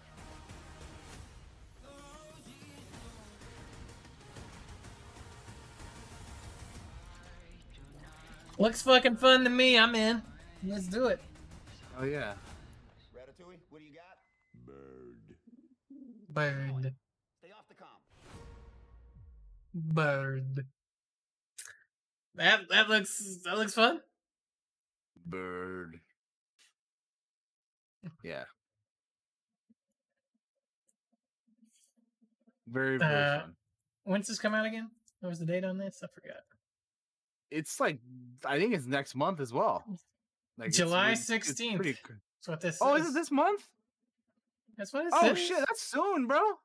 Looks 8.56 8.82
fucking 8.82 9.16
fun 9.16 9.42
to 9.44 9.50
me. 9.50 9.76
I'm 9.76 9.94
in. 9.96 10.22
Let's 10.64 10.86
do 10.86 11.06
it. 11.06 11.20
Oh 11.98 12.04
yeah. 12.04 12.34
Ratatouille, 13.14 13.58
what 13.68 13.80
do 13.80 13.84
you 13.84 13.92
got? 13.94 14.18
Bird. 14.64 15.36
Bird. 16.28 16.94
Stay 17.40 17.50
off 17.50 17.66
the 17.68 17.74
com. 17.74 17.88
Bird. 19.74 20.66
That 22.36 22.68
that 22.70 22.88
looks 22.88 23.38
that 23.44 23.58
looks 23.58 23.74
fun. 23.74 24.00
Bird. 25.24 26.00
Yeah. 28.22 28.44
Very 32.66 32.98
very 32.98 33.14
Uh, 33.14 33.40
fun. 33.40 33.56
When's 34.04 34.26
this 34.26 34.38
come 34.38 34.54
out 34.54 34.66
again? 34.66 34.90
What 35.20 35.30
was 35.30 35.38
the 35.38 35.46
date 35.46 35.64
on 35.64 35.78
this? 35.78 36.02
I 36.02 36.06
forgot. 36.08 36.42
It's 37.50 37.78
like 37.80 37.98
I 38.44 38.58
think 38.58 38.74
it's 38.74 38.86
next 38.86 39.14
month 39.14 39.40
as 39.40 39.52
well. 39.52 39.84
Like 40.58 40.72
July 40.72 41.12
it's- 41.12 41.28
it's 41.30 41.48
16th. 41.48 41.76
pretty 41.76 41.92
That's 42.02 42.48
what 42.48 42.60
this 42.60 42.78
Oh, 42.80 42.94
is. 42.96 43.06
is 43.06 43.10
it 43.10 43.14
this 43.14 43.30
month? 43.30 43.68
That's 44.76 44.92
what 44.92 45.06
it 45.06 45.12
Oh 45.14 45.34
says. 45.34 45.38
shit, 45.38 45.58
that's 45.58 45.82
soon, 45.82 46.26
bro. 46.26 46.58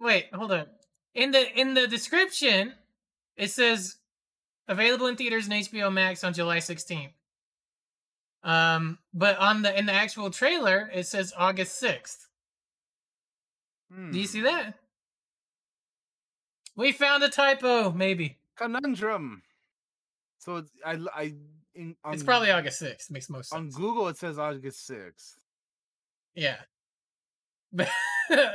Wait, 0.00 0.32
hold 0.34 0.52
on. 0.52 0.66
In 1.14 1.30
the 1.30 1.52
in 1.58 1.74
the 1.74 1.86
description, 1.86 2.74
it 3.36 3.48
says 3.48 3.96
available 4.68 5.06
in 5.06 5.16
theaters 5.16 5.44
and 5.46 5.54
HBO 5.54 5.92
Max 5.92 6.24
on 6.24 6.32
July 6.34 6.58
16th. 6.58 7.12
Um, 8.42 8.98
but 9.14 9.38
on 9.38 9.62
the 9.62 9.76
in 9.78 9.86
the 9.86 9.92
actual 9.92 10.30
trailer, 10.30 10.90
it 10.92 11.06
says 11.06 11.32
August 11.36 11.82
6th. 11.82 12.26
Do 14.10 14.18
you 14.18 14.26
see 14.26 14.40
Hmm. 14.40 14.44
that? 14.46 14.74
We 16.76 16.90
found 16.92 17.22
a 17.22 17.28
typo, 17.28 17.92
maybe. 17.92 18.36
Conundrum. 18.56 19.42
So 20.38 20.64
I 20.84 20.98
I 21.14 21.34
in, 21.74 21.96
on, 22.04 22.14
It's 22.14 22.22
probably 22.22 22.50
August 22.50 22.80
6th. 22.82 23.10
Makes 23.10 23.30
most 23.30 23.48
sense. 23.50 23.58
on. 23.76 23.80
Google 23.80 24.08
it 24.08 24.16
says 24.18 24.38
August 24.38 24.86
sixth. 24.86 25.36
Yeah. 26.34 26.58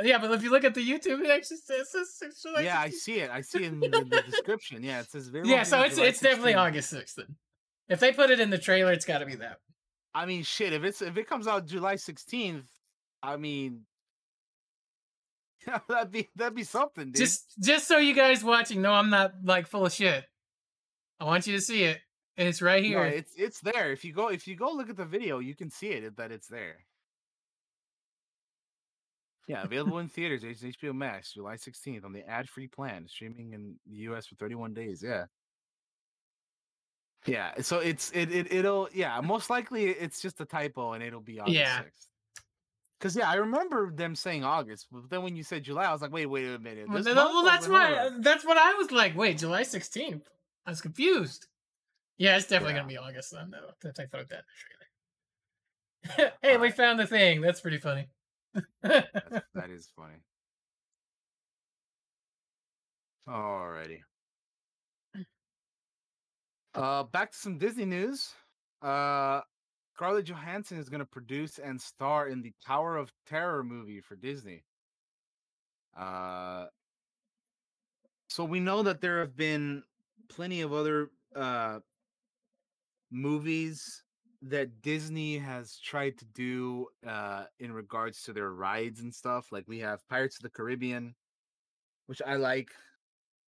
Yeah, 0.04 0.18
but 0.18 0.32
if 0.32 0.42
you 0.42 0.50
look 0.50 0.64
at 0.64 0.74
the 0.74 0.82
YouTube, 0.82 1.22
it 1.22 1.30
actually 1.30 1.58
says, 1.58 1.88
it 1.94 2.08
says 2.08 2.42
July 2.42 2.62
yeah, 2.62 2.80
I 2.80 2.90
see 2.90 3.20
it. 3.20 3.30
I 3.30 3.42
see 3.42 3.66
it 3.66 3.66
in 3.74 3.80
the, 3.80 3.88
the 3.90 4.24
description. 4.26 4.84
Yeah, 4.84 5.02
it 5.02 5.12
says 5.12 5.28
very. 5.28 5.48
Yeah, 5.48 5.62
so 5.62 5.82
it's 5.82 5.98
it's 6.00 6.20
definitely 6.20 6.56
August 6.56 6.92
6th 6.92 7.16
then. 7.16 7.36
If 7.88 8.00
they 8.00 8.12
put 8.12 8.32
it 8.32 8.40
in 8.40 8.50
the 8.50 8.58
trailer, 8.58 8.92
it's 8.92 9.06
got 9.06 9.20
to 9.20 9.26
be 9.28 9.36
that. 9.36 9.58
I 10.14 10.26
mean, 10.26 10.44
shit. 10.44 10.74
If 10.74 10.84
it's 10.84 11.02
if 11.04 11.18
it 11.18 11.28
comes 11.28 11.48
out 11.48 11.68
July 11.68 11.98
sixteenth, 11.98 12.68
I 13.22 13.38
mean, 13.38 13.82
that'd 15.88 16.12
be 16.12 16.30
that'd 16.36 16.56
be 16.56 16.64
something, 16.64 17.06
dude. 17.12 17.16
Just 17.16 17.54
just 17.60 17.88
so 17.88 17.98
you 17.98 18.16
guys 18.16 18.44
watching 18.44 18.82
know 18.82 18.94
I'm 18.94 19.10
not 19.10 19.34
like 19.44 19.68
full 19.68 19.86
of 19.86 19.94
shit. 19.94 20.26
I 21.20 21.26
want 21.26 21.46
you 21.48 21.56
to 21.56 21.62
see 21.62 21.84
it. 21.84 22.00
And 22.38 22.48
it's 22.48 22.62
right 22.62 22.82
No, 22.82 22.88
here. 22.90 23.06
it's 23.06 23.34
it's 23.36 23.60
there. 23.60 23.92
If 23.92 24.06
you 24.06 24.14
go 24.14 24.30
if 24.30 24.48
you 24.48 24.56
go 24.56 24.72
look 24.72 24.90
at 24.90 24.98
the 24.98 25.06
video, 25.06 25.40
you 25.40 25.56
can 25.56 25.70
see 25.70 25.90
it 25.90 26.18
that 26.18 26.32
it's 26.32 26.48
there. 26.48 26.78
Yeah, 29.50 29.64
available 29.64 29.98
in 29.98 30.08
theaters, 30.08 30.44
HBO 30.44 30.94
Max, 30.96 31.34
July 31.34 31.56
16th 31.56 32.06
on 32.06 32.14
the 32.14 32.24
ad-free 32.30 32.68
plan, 32.68 33.08
streaming 33.08 33.54
in 33.54 33.76
the 33.90 33.98
US 34.12 34.28
for 34.28 34.36
31 34.36 34.76
days. 34.76 35.02
Yeah. 35.04 35.26
Yeah, 37.26 37.54
so 37.62 37.80
it's 37.80 38.12
it, 38.12 38.32
it 38.32 38.54
it'll 38.54 38.88
yeah, 38.94 39.20
most 39.22 39.50
likely 39.50 39.86
it's 39.90 40.22
just 40.22 40.40
a 40.40 40.46
typo 40.46 40.94
and 40.94 41.04
it'll 41.04 41.20
be 41.20 41.40
August 41.40 41.58
Yeah. 41.58 41.80
6th. 41.80 42.08
Because 43.00 43.16
yeah, 43.16 43.28
I 43.28 43.36
remember 43.36 43.92
them 43.92 44.14
saying 44.16 44.44
August, 44.44 44.86
but 44.92 45.10
then 45.10 45.24
when 45.24 45.36
you 45.36 45.42
said 45.42 45.64
July, 45.64 45.86
I 45.86 45.92
was 45.94 46.02
like, 46.04 46.12
wait, 46.12 46.28
wait 46.28 46.46
a 46.46 46.60
minute. 46.60 46.88
Well, 46.88 47.04
well, 47.04 47.44
that's 47.44 47.68
why. 47.68 48.10
That's 48.20 48.46
what 48.46 48.58
I 48.58 48.74
was 48.76 48.92
like. 48.92 49.18
Wait, 49.18 49.40
July 49.40 49.64
sixteenth. 49.64 50.28
I 50.68 50.70
was 50.70 50.82
confused. 50.82 51.48
Yeah, 52.20 52.38
it's 52.38 52.46
definitely 52.46 52.74
Yeah. 52.76 52.80
gonna 52.82 52.90
be 52.90 52.98
August 52.98 53.32
then, 53.32 53.50
though. 53.50 53.72
That 53.82 54.00
I 54.00 54.06
thought 54.06 54.30
that 54.30 54.44
in 56.06 56.14
the 56.14 56.14
trailer. 56.20 56.34
hey, 56.44 56.58
we 56.58 56.70
found 56.72 57.00
the 57.00 57.08
thing. 57.08 57.42
That's 57.42 57.62
pretty 57.62 57.80
funny. 57.80 58.10
That's, 58.54 58.68
that 59.54 59.70
is 59.70 59.90
funny. 59.96 60.16
Alrighty. 63.28 64.00
Uh, 66.74 67.04
back 67.04 67.32
to 67.32 67.38
some 67.38 67.58
Disney 67.58 67.86
news. 67.86 68.30
Uh, 68.82 69.42
Scarlett 69.96 70.26
Johansson 70.26 70.78
is 70.78 70.90
going 70.90 71.00
to 71.00 71.06
produce 71.06 71.60
and 71.60 71.80
star 71.80 72.28
in 72.30 72.42
the 72.42 72.54
Tower 72.66 72.96
of 72.96 73.12
Terror 73.28 73.64
movie 73.64 74.00
for 74.02 74.16
Disney. 74.16 74.64
Uh, 75.98 76.68
so 78.30 78.44
we 78.46 78.60
know 78.60 78.84
that 78.84 79.02
there 79.02 79.20
have 79.20 79.36
been 79.36 79.84
plenty 80.30 80.62
of 80.62 80.72
other 80.72 81.10
uh 81.36 81.80
movies 83.12 84.04
that 84.42 84.82
Disney 84.82 85.38
has 85.40 85.78
tried 85.80 86.18
to 86.20 86.26
do 86.26 86.88
uh 87.06 87.46
in 87.60 87.74
regards 87.74 88.24
to 88.24 88.34
their 88.34 88.52
rides 88.54 89.02
and 89.02 89.14
stuff. 89.14 89.52
Like 89.52 89.66
we 89.68 89.80
have 89.80 90.08
Pirates 90.08 90.38
of 90.38 90.44
the 90.44 90.50
Caribbean, 90.50 91.16
which 92.08 92.22
I 92.26 92.36
like. 92.38 92.72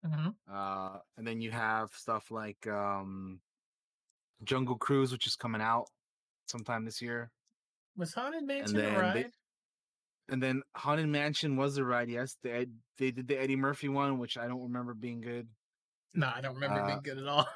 Mhm. 0.04 0.36
Uh 0.48 1.00
and 1.18 1.28
then 1.28 1.42
you 1.42 1.52
have 1.52 1.92
stuff 1.94 2.32
like 2.32 2.66
um 2.68 3.42
Jungle 4.44 4.78
Cruise, 4.78 5.12
which 5.12 5.28
is 5.28 5.36
coming 5.36 5.62
out 5.62 5.88
sometime 6.48 6.86
this 6.86 7.02
year. 7.02 7.32
Was 7.96 8.16
Haunted 8.16 8.46
And 8.46 8.48
Mansion 8.48 8.80
a 8.86 8.92
ride? 8.92 9.14
they, 9.14 9.32
and 10.28 10.42
then 10.44 10.64
Haunted 10.76 11.08
Mansion 11.10 11.56
was 11.58 11.78
a 11.78 11.84
ride, 11.84 12.10
yes. 12.10 12.38
They 12.42 12.68
they 12.98 13.12
did 13.12 13.28
the 13.28 13.38
Eddie 13.40 13.56
Murphy 13.56 13.90
one, 13.90 14.20
which 14.20 14.38
I 14.38 14.48
don't 14.48 14.64
remember 14.64 14.94
being 14.94 15.22
good. 15.22 15.50
No, 16.14 16.28
I 16.34 16.42
don't 16.42 16.56
remember 16.56 16.82
uh, 16.82 16.88
being 16.88 17.02
good 17.02 17.18
at 17.18 17.28
all. 17.28 17.48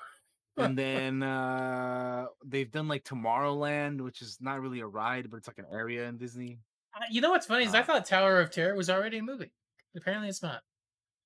And 0.57 0.77
then 0.77 1.23
uh 1.23 2.25
they've 2.45 2.71
done 2.71 2.88
like 2.88 3.03
Tomorrowland, 3.03 4.01
which 4.01 4.21
is 4.21 4.38
not 4.41 4.61
really 4.61 4.80
a 4.81 4.88
ride, 4.88 5.30
but 5.30 5.38
it's 5.38 5.47
like 5.47 5.57
an 5.59 5.65
area 5.71 6.07
in 6.07 6.17
Disney. 6.17 6.59
Uh, 6.95 7.05
You 7.09 7.21
know 7.21 7.31
what's 7.31 7.45
funny 7.47 7.65
is 7.65 7.73
I 7.73 7.80
Uh, 7.80 7.84
thought 7.84 8.05
Tower 8.05 8.39
of 8.39 8.51
Terror 8.51 8.75
was 8.75 8.89
already 8.89 9.17
a 9.17 9.23
movie. 9.23 9.51
Apparently, 9.95 10.30
it's 10.30 10.43
not. 10.43 10.61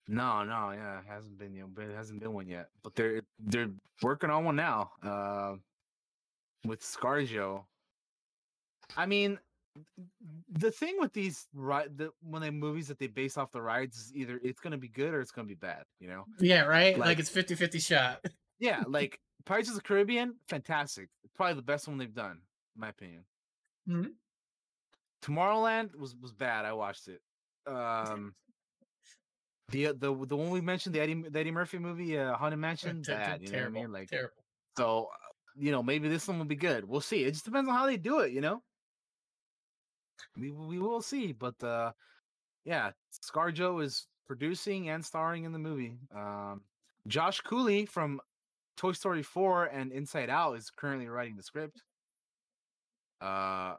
No, 0.10 0.44
no, 0.46 0.72
yeah, 0.72 1.00
it 1.00 1.06
hasn't 1.06 1.38
been, 1.38 1.54
know, 1.58 1.68
but 1.68 1.84
it 1.86 1.96
hasn't 1.96 2.22
been 2.22 2.32
one 2.32 2.48
yet. 2.48 2.70
But 2.84 2.96
they're 2.96 3.22
they're 3.40 3.70
working 4.02 4.30
on 4.30 4.46
one 4.46 4.56
now. 4.56 4.92
Uh, 5.04 5.56
with 6.66 6.82
ScarJo. 6.82 7.66
I 8.96 9.06
mean, 9.06 9.38
the 10.50 10.72
thing 10.72 10.96
with 11.00 11.12
these 11.14 11.48
ride, 11.54 11.98
the 11.98 12.12
when 12.22 12.42
they 12.42 12.50
movies 12.50 12.88
that 12.88 13.00
they 13.00 13.08
base 13.08 13.38
off 13.38 13.52
the 13.52 13.62
rides 13.62 13.98
is 13.98 14.16
either 14.16 14.40
it's 14.44 14.60
gonna 14.62 14.78
be 14.78 14.88
good 14.88 15.14
or 15.14 15.20
it's 15.22 15.32
gonna 15.32 15.48
be 15.48 15.56
bad. 15.56 15.84
You 16.00 16.08
know? 16.08 16.26
Yeah, 16.40 16.62
right. 16.64 16.98
Like, 16.98 17.08
Like- 17.08 17.20
it's 17.20 17.30
50-50 17.30 17.80
shot. 17.86 18.26
Yeah, 18.60 18.84
like 18.88 19.20
Pirates 19.46 19.70
of 19.70 19.76
the 19.76 19.82
Caribbean, 19.82 20.40
fantastic. 20.48 21.10
Probably 21.36 21.56
the 21.56 21.62
best 21.62 21.88
one 21.88 21.98
they've 21.98 22.14
done, 22.14 22.42
in 22.76 22.80
my 22.82 22.90
opinion. 22.90 23.26
Mhm. 23.88 24.16
Tomorrowland 25.22 25.96
was 25.96 26.16
was 26.16 26.34
bad. 26.34 26.66
I 26.66 26.74
watched 26.74 27.08
it. 27.08 27.22
Um, 27.66 28.36
the 29.70 29.88
the 29.88 30.26
the 30.26 30.36
one 30.38 30.50
we 30.50 30.62
mentioned, 30.62 30.96
the 30.96 31.00
Eddie 31.02 31.24
the 31.30 31.40
Eddie 31.40 31.52
Murphy 31.52 31.78
movie, 31.80 32.18
uh, 32.18 32.36
Haunted 32.36 32.60
Mansion, 32.60 33.04
Ter- 33.04 33.14
bad. 33.16 33.42
You 33.42 33.48
know 33.48 33.52
what 33.52 33.58
I 33.58 33.60
terrible. 33.60 33.82
mean? 33.82 33.92
Like, 33.92 34.10
terrible. 34.10 34.34
so 34.78 35.06
uh, 35.12 35.18
you 35.56 35.72
know, 35.72 35.82
maybe 35.84 36.08
this 36.08 36.28
one 36.28 36.38
will 36.38 36.46
be 36.46 36.56
good. 36.56 36.86
We'll 36.86 37.02
see. 37.02 37.24
It 37.24 37.32
just 37.32 37.46
depends 37.46 37.68
on 37.70 37.76
how 37.76 37.86
they 37.86 37.98
do 37.98 38.20
it. 38.20 38.32
You 38.32 38.42
know, 38.42 38.64
we 40.38 40.52
we 40.52 40.80
will 40.80 41.02
see. 41.02 41.32
But 41.34 41.62
uh, 41.64 41.92
yeah, 42.64 42.92
ScarJo 43.12 43.84
is 43.84 44.08
producing 44.28 44.90
and 44.90 45.04
starring 45.04 45.44
in 45.46 45.52
the 45.52 45.60
movie. 45.60 45.98
Um, 46.16 46.64
Josh 47.08 47.42
Cooley 47.42 47.86
from 47.86 48.22
Toy 48.78 48.94
Story 48.94 49.24
4 49.24 49.66
and 49.66 49.92
Inside 49.92 50.30
Out 50.30 50.58
is 50.58 50.70
currently 50.70 51.08
writing 51.08 51.36
the 51.36 51.44
script. 51.44 51.82
Uh, 53.20 53.76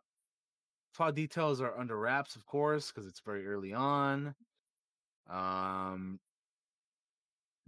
plot 0.95 1.15
details 1.15 1.61
are 1.61 1.79
under 1.79 1.97
wraps, 1.97 2.37
of 2.37 2.45
course, 2.45 2.91
because 2.91 3.09
it's 3.09 3.21
very 3.21 3.47
early 3.47 3.73
on. 3.73 4.35
Um, 5.31 6.19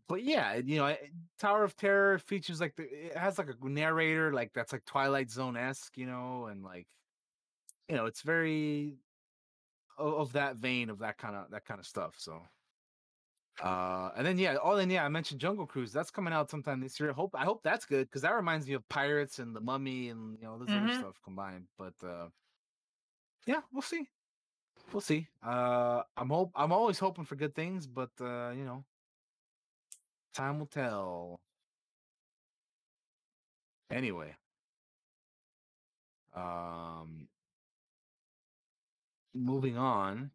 but 0.08 0.24
yeah, 0.24 0.56
you 0.56 0.78
know, 0.78 0.96
Tower 1.38 1.62
of 1.62 1.76
Terror 1.76 2.18
features 2.18 2.60
like 2.60 2.74
the 2.74 2.82
it 2.82 3.16
has 3.16 3.38
like 3.38 3.48
a 3.48 3.68
narrator, 3.68 4.32
like 4.32 4.52
that's 4.52 4.72
like 4.72 4.84
Twilight 4.84 5.30
Zone 5.30 5.56
esque, 5.56 5.96
you 5.96 6.06
know, 6.06 6.46
and 6.46 6.64
like 6.64 6.88
you 7.88 7.96
know, 7.96 8.06
it's 8.06 8.22
very 8.22 8.98
of, 9.98 10.14
of 10.14 10.32
that 10.32 10.56
vein 10.56 10.90
of 10.90 10.98
that 10.98 11.18
kind 11.18 11.36
of 11.36 11.50
that 11.52 11.64
kind 11.64 11.78
of 11.78 11.86
stuff. 11.86 12.14
So, 12.18 12.42
uh, 13.60 14.10
and 14.16 14.26
then 14.26 14.38
yeah, 14.38 14.56
oh, 14.62 14.76
then 14.76 14.90
yeah, 14.90 15.04
I 15.04 15.08
mentioned 15.08 15.40
Jungle 15.40 15.66
Cruise. 15.66 15.92
That's 15.92 16.10
coming 16.10 16.32
out 16.32 16.50
sometime 16.50 16.80
this 16.80 16.98
year. 16.98 17.10
I 17.10 17.14
hope 17.14 17.34
I 17.34 17.44
hope 17.44 17.62
that's 17.62 17.84
good 17.86 18.06
because 18.08 18.22
that 18.22 18.34
reminds 18.34 18.66
me 18.66 18.74
of 18.74 18.88
Pirates 18.88 19.38
and 19.38 19.54
the 19.54 19.60
Mummy 19.60 20.08
and 20.08 20.38
you 20.38 20.44
know 20.44 20.58
this 20.58 20.74
other 20.74 20.88
Mhm. 20.88 20.94
stuff 20.96 21.20
combined. 21.22 21.68
But 21.76 21.94
uh, 22.02 22.30
yeah, 23.46 23.62
we'll 23.72 23.82
see. 23.82 24.08
We'll 24.92 25.00
see. 25.00 25.28
Uh, 25.42 26.02
I'm 26.16 26.28
hope 26.30 26.52
I'm 26.56 26.72
always 26.72 26.98
hoping 26.98 27.24
for 27.24 27.36
good 27.36 27.54
things, 27.54 27.86
but 27.86 28.10
uh, 28.20 28.50
you 28.56 28.64
know, 28.64 28.84
time 30.32 30.58
will 30.58 30.66
tell. 30.66 31.40
Anyway, 33.90 34.36
um, 36.34 37.28
moving 39.34 39.76
on. 39.76 40.30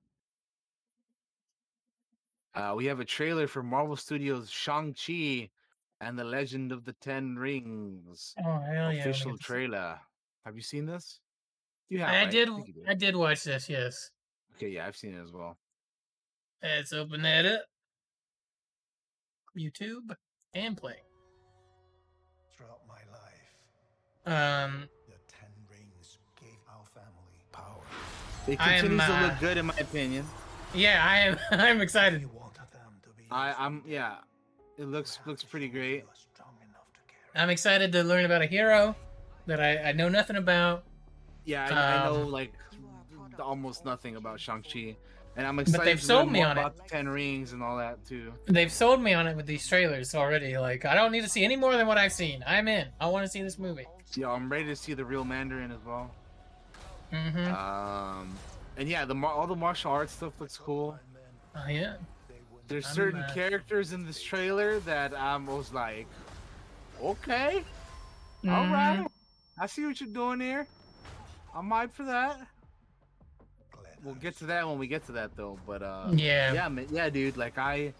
Uh, 2.55 2.73
we 2.75 2.85
have 2.85 2.99
a 2.99 3.05
trailer 3.05 3.47
for 3.47 3.61
Marvel 3.61 3.95
Studios' 3.97 4.49
Shang-Chi 4.49 5.49
and 6.01 6.17
the 6.17 6.23
Legend 6.23 6.71
of 6.71 6.85
the 6.85 6.93
Ten 6.93 7.35
Rings. 7.35 8.33
Oh 8.45 8.59
hell 8.59 8.93
yeah! 8.93 9.01
official 9.01 9.37
trailer. 9.37 9.99
Have 10.45 10.55
you 10.55 10.61
seen 10.61 10.85
this? 10.85 11.19
You 11.89 11.99
have. 11.99 12.09
I 12.09 12.23
right? 12.23 12.31
did. 12.31 12.47
think 12.49 12.67
you 12.67 12.83
I 12.87 12.93
did 12.93 13.15
watch 13.15 13.43
this. 13.43 13.69
Yes. 13.69 14.11
Okay, 14.55 14.69
yeah, 14.69 14.87
I've 14.87 14.95
seen 14.95 15.13
it 15.15 15.21
as 15.21 15.33
well. 15.33 15.57
Let's 16.63 16.93
open 16.93 17.21
that 17.23 17.45
up. 17.45 17.61
YouTube 19.57 20.15
and 20.53 20.75
play. 20.77 20.95
Throughout 22.55 22.81
my 22.87 22.95
life, 23.11 24.65
Um, 24.65 24.87
the 25.07 25.13
Ten 25.27 25.49
Rings 25.69 26.17
gave 26.39 26.57
our 26.69 26.85
family 26.93 27.43
power. 27.51 27.81
It 28.47 28.59
I 28.61 28.73
am, 28.75 28.79
continues 28.81 29.07
to 29.07 29.13
uh, 29.13 29.21
look 29.27 29.39
good 29.39 29.57
in 29.57 29.65
my 29.65 29.75
opinion. 29.77 30.25
yeah, 30.73 31.05
I 31.05 31.17
am. 31.19 31.37
I'm 31.51 31.81
excited. 31.81 32.21
We 32.21 32.27
wanted 32.27 32.71
them 32.71 32.99
to 33.03 33.09
be 33.17 33.24
I, 33.35 33.53
I'm 33.57 33.83
yeah. 33.85 34.15
It 34.77 34.85
looks 34.85 35.19
looks 35.25 35.43
pretty 35.43 35.67
great. 35.67 36.01
feel 36.01 36.09
strong 36.33 36.49
enough 36.61 36.87
to 36.93 36.99
carry. 37.07 37.43
I'm 37.43 37.49
excited 37.49 37.91
to 37.91 38.03
learn 38.03 38.25
about 38.25 38.41
a 38.41 38.45
hero 38.45 38.95
that 39.45 39.59
I, 39.59 39.89
I 39.89 39.91
know 39.91 40.09
nothing 40.09 40.37
about. 40.37 40.83
Yeah, 41.43 41.67
I, 41.69 42.01
I 42.01 42.05
know 42.05 42.23
Um, 42.23 42.31
like 42.31 42.53
almost 43.39 43.85
nothing 43.85 44.15
about 44.15 44.39
Shang 44.39 44.63
Chi, 44.63 44.95
and 45.35 45.45
I'm 45.45 45.59
excited. 45.59 45.79
But 45.79 45.85
they've 45.85 45.99
to 45.99 46.05
sold 46.05 46.25
learn 46.27 46.33
me 46.33 46.39
more 46.39 46.47
on 46.49 46.57
it. 46.57 46.75
the 46.77 46.83
Ten 46.87 47.07
Rings 47.09 47.51
and 47.53 47.61
all 47.61 47.77
that 47.77 48.05
too. 48.05 48.33
They've 48.45 48.71
sold 48.71 49.01
me 49.01 49.13
on 49.13 49.27
it 49.27 49.35
with 49.35 49.45
these 49.45 49.67
trailers 49.67 50.15
already. 50.15 50.57
Like, 50.57 50.85
I 50.85 50.95
don't 50.95 51.11
need 51.11 51.23
to 51.23 51.29
see 51.29 51.43
any 51.43 51.57
more 51.57 51.75
than 51.75 51.87
what 51.87 51.97
I've 51.97 52.13
seen. 52.13 52.43
I'm 52.47 52.67
in. 52.67 52.87
I 52.99 53.07
want 53.07 53.25
to 53.25 53.29
see 53.29 53.41
this 53.41 53.59
movie. 53.59 53.85
Yeah, 54.15 54.29
I'm 54.29 54.49
ready 54.49 54.65
to 54.65 54.75
see 54.75 54.93
the 54.93 55.03
real 55.03 55.25
Mandarin 55.25 55.71
as 55.71 55.83
well. 55.85 56.09
Mm-hmm. 57.11 57.53
Um, 57.53 58.33
and 58.77 58.87
yeah, 58.87 59.03
the 59.05 59.15
mar- 59.15 59.33
all 59.33 59.47
the 59.47 59.55
martial 59.55 59.91
arts 59.91 60.13
stuff 60.13 60.39
looks 60.39 60.57
cool. 60.57 60.97
Oh 61.55 61.69
yeah. 61.69 61.95
There's 62.67 62.85
I'm, 62.87 62.93
certain 62.93 63.21
uh, 63.21 63.31
characters 63.33 63.93
in 63.93 64.05
this 64.05 64.21
trailer 64.21 64.79
that 64.81 65.13
I 65.13 65.37
was 65.37 65.73
like, 65.73 66.07
okay, 67.01 67.63
all 68.47 68.65
Mhm. 68.65 68.71
right, 68.71 69.07
I 69.59 69.67
see 69.67 69.85
what 69.85 69.99
you're 70.01 70.09
doing 70.09 70.39
here. 70.39 70.67
I'm 71.53 71.69
hyped 71.69 71.91
for 71.93 72.03
that. 72.05 72.39
We'll 74.03 74.15
get 74.15 74.37
to 74.37 74.45
that 74.47 74.67
when 74.67 74.77
we 74.77 74.87
get 74.87 75.05
to 75.07 75.13
that 75.13 75.35
though. 75.35 75.57
But 75.65 75.81
uh, 75.81 76.09
Yeah. 76.13 76.53
yeah, 76.53 76.67
man, 76.69 76.87
yeah, 76.91 77.09
dude. 77.09 77.37
Like 77.37 77.57
I, 77.57 77.93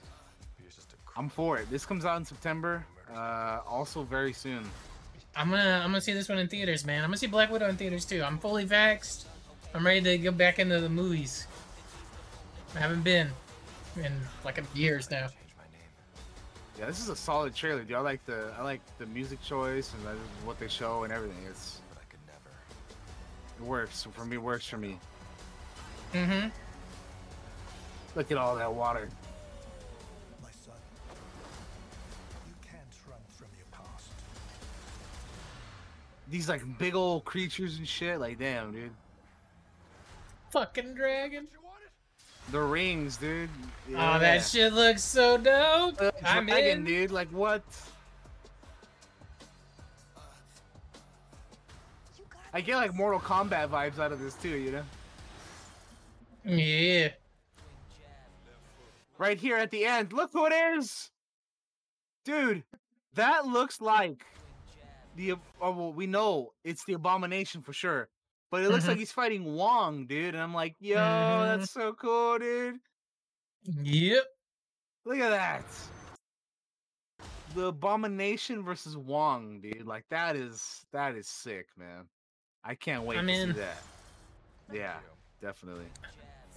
I'm 1.16 1.30
for 1.30 1.58
it. 1.58 1.70
This 1.70 1.86
comes 1.86 2.06
out 2.06 2.18
in 2.18 2.26
September. 2.26 2.86
Uh, 3.12 3.62
also 3.68 4.04
very 4.04 4.34
soon. 4.34 4.70
I'm 5.36 5.50
gonna 5.50 5.82
I'm 5.84 5.90
gonna 5.92 6.02
see 6.02 6.14
this 6.14 6.30
one 6.30 6.38
in 6.38 6.48
theaters, 6.48 6.86
man. 6.86 7.04
I'm 7.04 7.10
gonna 7.10 7.18
see 7.18 7.28
Black 7.28 7.50
Widow 7.52 7.70
in 7.70 7.78
theaters 7.78 8.06
too. 8.06 8.24
I'm 8.24 8.38
fully 8.38 8.66
vaxxed. 8.66 9.26
I'm 9.74 9.86
ready 9.86 10.02
to 10.02 10.18
go 10.18 10.32
back 10.32 10.60
into 10.60 10.80
the 10.80 10.90
movies. 10.90 11.48
I 12.76 12.80
haven't 12.80 13.04
been 13.04 13.30
in 13.98 14.12
like 14.44 14.58
a 14.58 14.64
years 14.78 15.10
now. 15.10 15.28
Yeah, 16.78 16.88
this 16.88 17.00
is 17.00 17.08
a 17.08 17.16
solid 17.16 17.56
trailer, 17.56 17.84
dude. 17.84 17.96
I 17.96 18.02
like 18.02 18.26
the 18.26 18.54
I 18.60 18.64
like 18.64 18.82
the 18.98 19.06
music 19.06 19.42
choice 19.42 19.94
and 19.94 20.06
that 20.06 20.16
is 20.16 20.46
what 20.46 20.60
they 20.60 20.68
show 20.68 21.04
and 21.04 21.14
everything. 21.14 21.38
It's 21.50 21.82
it 23.58 23.64
works 23.64 24.06
for 24.14 24.26
me. 24.26 24.38
Works 24.38 24.68
for 24.68 24.78
me. 24.78 25.00
Mm-hmm. 26.14 26.50
Look 28.16 28.32
at 28.32 28.38
all 28.38 28.56
that 28.58 28.74
water. 28.74 29.10
My 30.42 30.50
son, 30.52 30.76
you 32.48 32.54
can't 32.62 32.82
run 33.10 33.20
from 33.38 33.48
your 33.58 33.68
past. 33.72 34.10
These 36.30 36.50
like 36.50 36.62
big 36.78 36.96
old 36.96 37.24
creatures 37.24 37.78
and 37.78 37.88
shit. 37.88 38.20
Like 38.20 38.38
damn, 38.38 38.74
dude. 38.74 38.92
fucking 40.52 40.94
dragon. 40.96 41.48
The 42.52 42.62
rings, 42.62 43.18
dude. 43.18 43.50
Oh, 43.90 44.20
that 44.20 44.44
shit 44.44 44.72
looks 44.74 45.04
so 45.04 45.38
dope. 45.38 45.98
The 45.98 46.14
I'm 46.24 46.46
dragon, 46.46 46.80
in. 46.80 46.84
dude. 46.86 47.12
Like 47.12 47.30
what? 47.30 47.64
I 52.54 52.62
get 52.62 52.78
like 52.78 52.94
Mortal 52.94 53.20
Kombat 53.20 53.68
vibes 53.68 54.00
out 54.00 54.12
of 54.12 54.20
this 54.22 54.36
too, 54.36 54.50
you 54.50 54.72
know. 54.72 54.84
Yeah. 56.46 57.10
Right 59.18 59.38
here 59.38 59.58
at 59.58 59.72
the 59.72 59.86
end, 59.86 60.14
look 60.14 60.32
who 60.32 60.46
it 60.46 60.54
is, 60.54 61.10
dude. 62.24 62.64
That 63.16 63.46
looks 63.46 63.82
like 63.82 64.26
the. 65.16 65.34
Oh, 65.60 65.72
well, 65.72 65.94
we 65.94 66.06
know 66.06 66.54
it's 66.64 66.86
the 66.86 66.94
Abomination 66.94 67.62
for 67.62 67.74
sure, 67.74 68.10
but 68.56 68.64
it 68.64 68.70
looks 68.70 68.88
like 68.88 68.98
he's 68.98 69.12
fighting 69.12 69.44
Wong, 69.54 70.06
dude. 70.06 70.34
And 70.34 70.42
I'm 70.42 70.54
like, 70.54 70.78
yo, 70.80 70.96
Mhm. 70.96 71.58
that's 71.58 71.72
so 71.72 71.92
cool, 71.92 72.40
dude. 72.40 72.80
Yep. 73.64 74.24
Look 75.04 75.18
at 75.18 75.30
that. 75.30 75.66
The 77.54 77.66
Abomination 77.66 78.64
versus 78.64 78.96
Wong, 78.96 79.60
dude. 79.60 79.86
Like 79.86 80.06
that 80.10 80.38
is 80.38 80.86
that 80.94 81.16
is 81.16 81.28
sick, 81.28 81.68
man. 81.76 82.08
I 82.64 82.76
can't 82.76 83.04
wait 83.04 83.18
I'm 83.18 83.28
to 83.28 83.34
in. 83.34 83.54
see 83.54 83.60
that. 83.60 83.84
Yeah, 84.72 85.00
definitely. 85.42 85.88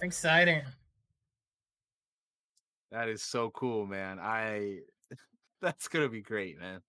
Exciting. 0.01 0.61
That 2.91 3.09
is 3.09 3.21
so 3.21 3.49
cool, 3.49 3.85
man. 3.85 4.19
I 4.21 4.79
that's 5.61 5.89
gonna 5.89 6.07
be 6.07 6.21
great, 6.21 6.57
man. 6.59 6.81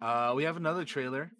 Uh, 0.00 0.32
we 0.34 0.44
have 0.44 0.56
another 0.56 0.84
trailer. 0.84 1.32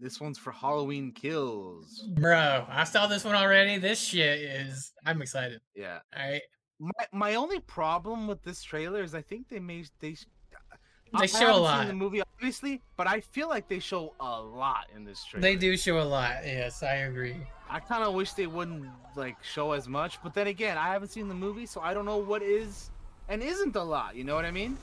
This 0.00 0.18
one's 0.18 0.38
for 0.38 0.50
Halloween 0.50 1.12
Kills. 1.12 2.08
Bro, 2.14 2.64
I 2.70 2.84
saw 2.84 3.06
this 3.06 3.22
one 3.22 3.34
already. 3.34 3.76
This 3.76 4.00
shit 4.00 4.40
is. 4.40 4.92
I'm 5.04 5.20
excited. 5.20 5.60
Yeah. 5.74 5.98
All 6.16 6.30
right. 6.30 6.42
My 6.78 7.06
my 7.12 7.34
only 7.34 7.60
problem 7.60 8.26
with 8.26 8.42
this 8.42 8.62
trailer 8.62 9.02
is 9.02 9.14
I 9.14 9.20
think 9.20 9.48
they 9.50 9.60
may 9.60 9.84
they 9.98 10.12
They 10.12 11.24
I 11.24 11.26
show 11.26 11.54
a 11.54 11.58
lot. 11.58 11.80
Seen 11.80 11.88
the 11.88 11.94
movie 11.94 12.22
obviously, 12.22 12.80
but 12.96 13.06
I 13.06 13.20
feel 13.20 13.50
like 13.50 13.68
they 13.68 13.80
show 13.80 14.14
a 14.18 14.40
lot 14.40 14.86
in 14.96 15.04
this 15.04 15.22
trailer. 15.22 15.42
They 15.42 15.56
do 15.56 15.76
show 15.76 16.00
a 16.00 16.04
lot. 16.04 16.36
Yes, 16.44 16.82
I 16.82 16.94
agree. 16.94 17.36
I 17.68 17.80
kind 17.80 18.02
of 18.02 18.14
wish 18.14 18.32
they 18.32 18.46
wouldn't 18.46 18.86
like 19.16 19.36
show 19.44 19.72
as 19.72 19.86
much, 19.86 20.22
but 20.22 20.32
then 20.32 20.46
again, 20.46 20.78
I 20.78 20.88
haven't 20.88 21.08
seen 21.10 21.28
the 21.28 21.34
movie, 21.34 21.66
so 21.66 21.82
I 21.82 21.92
don't 21.92 22.06
know 22.06 22.16
what 22.16 22.42
is 22.42 22.90
and 23.28 23.42
isn't 23.42 23.76
a 23.76 23.82
lot. 23.82 24.16
You 24.16 24.24
know 24.24 24.34
what 24.34 24.46
I 24.46 24.50
mean? 24.50 24.78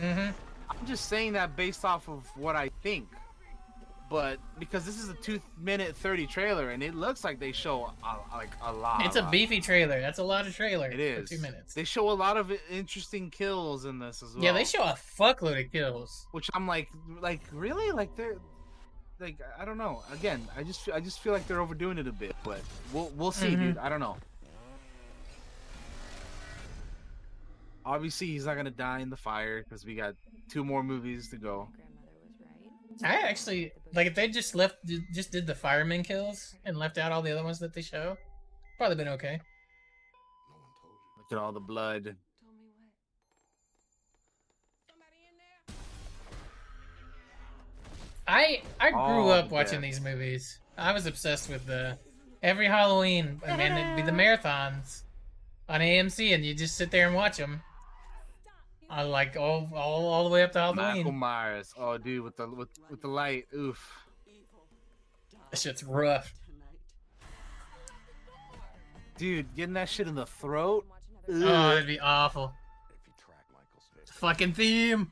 Mm-hmm. 0.00 0.30
I'm 0.70 0.86
just 0.86 1.08
saying 1.08 1.32
that 1.34 1.56
based 1.56 1.84
off 1.84 2.08
of 2.08 2.26
what 2.36 2.56
I 2.56 2.68
think. 2.82 3.08
But 4.10 4.38
because 4.58 4.86
this 4.86 4.98
is 4.98 5.10
a 5.10 5.14
two 5.14 5.38
minute 5.60 5.94
thirty 5.94 6.26
trailer, 6.26 6.70
and 6.70 6.82
it 6.82 6.94
looks 6.94 7.24
like 7.24 7.38
they 7.38 7.52
show 7.52 7.92
a, 8.02 8.34
like 8.34 8.48
a 8.62 8.72
lot. 8.72 9.04
It's 9.04 9.16
a 9.16 9.20
lot. 9.20 9.30
beefy 9.30 9.60
trailer. 9.60 10.00
That's 10.00 10.18
a 10.18 10.22
lot 10.24 10.46
of 10.46 10.54
trailer. 10.56 10.90
It 10.90 10.98
is 10.98 11.28
two 11.28 11.38
minutes. 11.40 11.74
They 11.74 11.84
show 11.84 12.08
a 12.10 12.12
lot 12.14 12.38
of 12.38 12.50
interesting 12.70 13.28
kills 13.28 13.84
in 13.84 13.98
this 13.98 14.22
as 14.22 14.34
well. 14.34 14.42
Yeah, 14.42 14.52
they 14.52 14.64
show 14.64 14.82
a 14.82 14.96
fuckload 15.18 15.62
of 15.62 15.70
kills. 15.70 16.26
Which 16.30 16.48
I'm 16.54 16.66
like, 16.66 16.88
like 17.20 17.42
really, 17.52 17.90
like 17.92 18.16
they're, 18.16 18.38
like 19.20 19.40
I 19.58 19.66
don't 19.66 19.76
know. 19.76 20.02
Again, 20.10 20.40
I 20.56 20.62
just 20.62 20.88
I 20.88 21.00
just 21.00 21.20
feel 21.20 21.34
like 21.34 21.46
they're 21.46 21.60
overdoing 21.60 21.98
it 21.98 22.06
a 22.08 22.12
bit, 22.12 22.34
but 22.42 22.60
we'll 22.94 23.12
we'll 23.14 23.30
see, 23.32 23.48
Mhm. 23.56 23.58
dude. 23.60 23.78
I 23.78 23.90
don't 23.90 24.00
know. 24.00 24.16
Obviously, 27.88 28.26
he's 28.26 28.44
not 28.44 28.54
gonna 28.56 28.70
die 28.70 28.98
in 29.00 29.08
the 29.08 29.16
fire 29.16 29.62
because 29.64 29.86
we 29.86 29.94
got 29.94 30.14
two 30.50 30.62
more 30.62 30.82
movies 30.82 31.30
to 31.30 31.38
go. 31.38 31.68
I 33.02 33.14
actually 33.30 33.72
like 33.94 34.06
if 34.06 34.14
they 34.14 34.28
just 34.28 34.54
left, 34.54 34.76
just 35.14 35.32
did 35.32 35.46
the 35.46 35.54
fireman 35.54 36.02
kills 36.02 36.54
and 36.66 36.76
left 36.76 36.98
out 36.98 37.12
all 37.12 37.22
the 37.22 37.32
other 37.32 37.42
ones 37.44 37.58
that 37.60 37.72
they 37.72 37.80
show. 37.80 38.18
Probably 38.76 38.96
been 38.96 39.08
okay. 39.08 39.40
Look 41.16 41.32
at 41.32 41.38
all 41.38 41.52
the 41.52 41.60
blood. 41.60 42.14
I 48.26 48.62
I 48.78 48.90
grew 48.90 49.00
Oh, 49.00 49.30
up 49.30 49.50
watching 49.50 49.82
yeah. 49.82 49.88
these 49.88 50.00
movies. 50.00 50.58
I 50.76 50.92
was 50.92 51.06
obsessed 51.06 51.48
with 51.48 51.66
the 51.66 51.98
every 52.42 52.66
Halloween. 52.66 53.40
I 53.46 53.56
mean, 53.56 53.72
it'd 53.72 53.96
be 53.96 54.02
the 54.02 54.12
marathons 54.16 55.02
on 55.68 55.80
AMC, 55.80 56.34
and 56.34 56.44
you 56.44 56.54
just 56.54 56.76
sit 56.76 56.90
there 56.90 57.06
and 57.06 57.16
watch 57.16 57.38
them. 57.38 57.62
I 58.90 59.02
like 59.02 59.36
all, 59.36 59.70
all 59.74 60.06
all 60.06 60.24
the 60.24 60.30
way 60.30 60.42
up 60.42 60.52
to 60.52 60.58
Halloween. 60.58 60.96
Michael 60.96 61.12
Myers. 61.12 61.74
Oh, 61.76 61.98
dude, 61.98 62.22
with 62.22 62.36
the 62.36 62.48
with 62.48 62.68
with 62.88 63.02
the 63.02 63.08
light. 63.08 63.46
Oof. 63.54 63.92
That 65.50 65.58
shit's 65.58 65.84
rough. 65.84 66.32
Dude, 69.18 69.54
getting 69.54 69.74
that 69.74 69.88
shit 69.88 70.06
in 70.06 70.14
the 70.14 70.26
throat. 70.26 70.86
Oh, 71.28 71.34
Ugh. 71.34 71.40
that'd 71.42 71.86
be 71.86 72.00
awful. 72.00 72.52
Fucking 74.12 74.52
theme. 74.52 75.10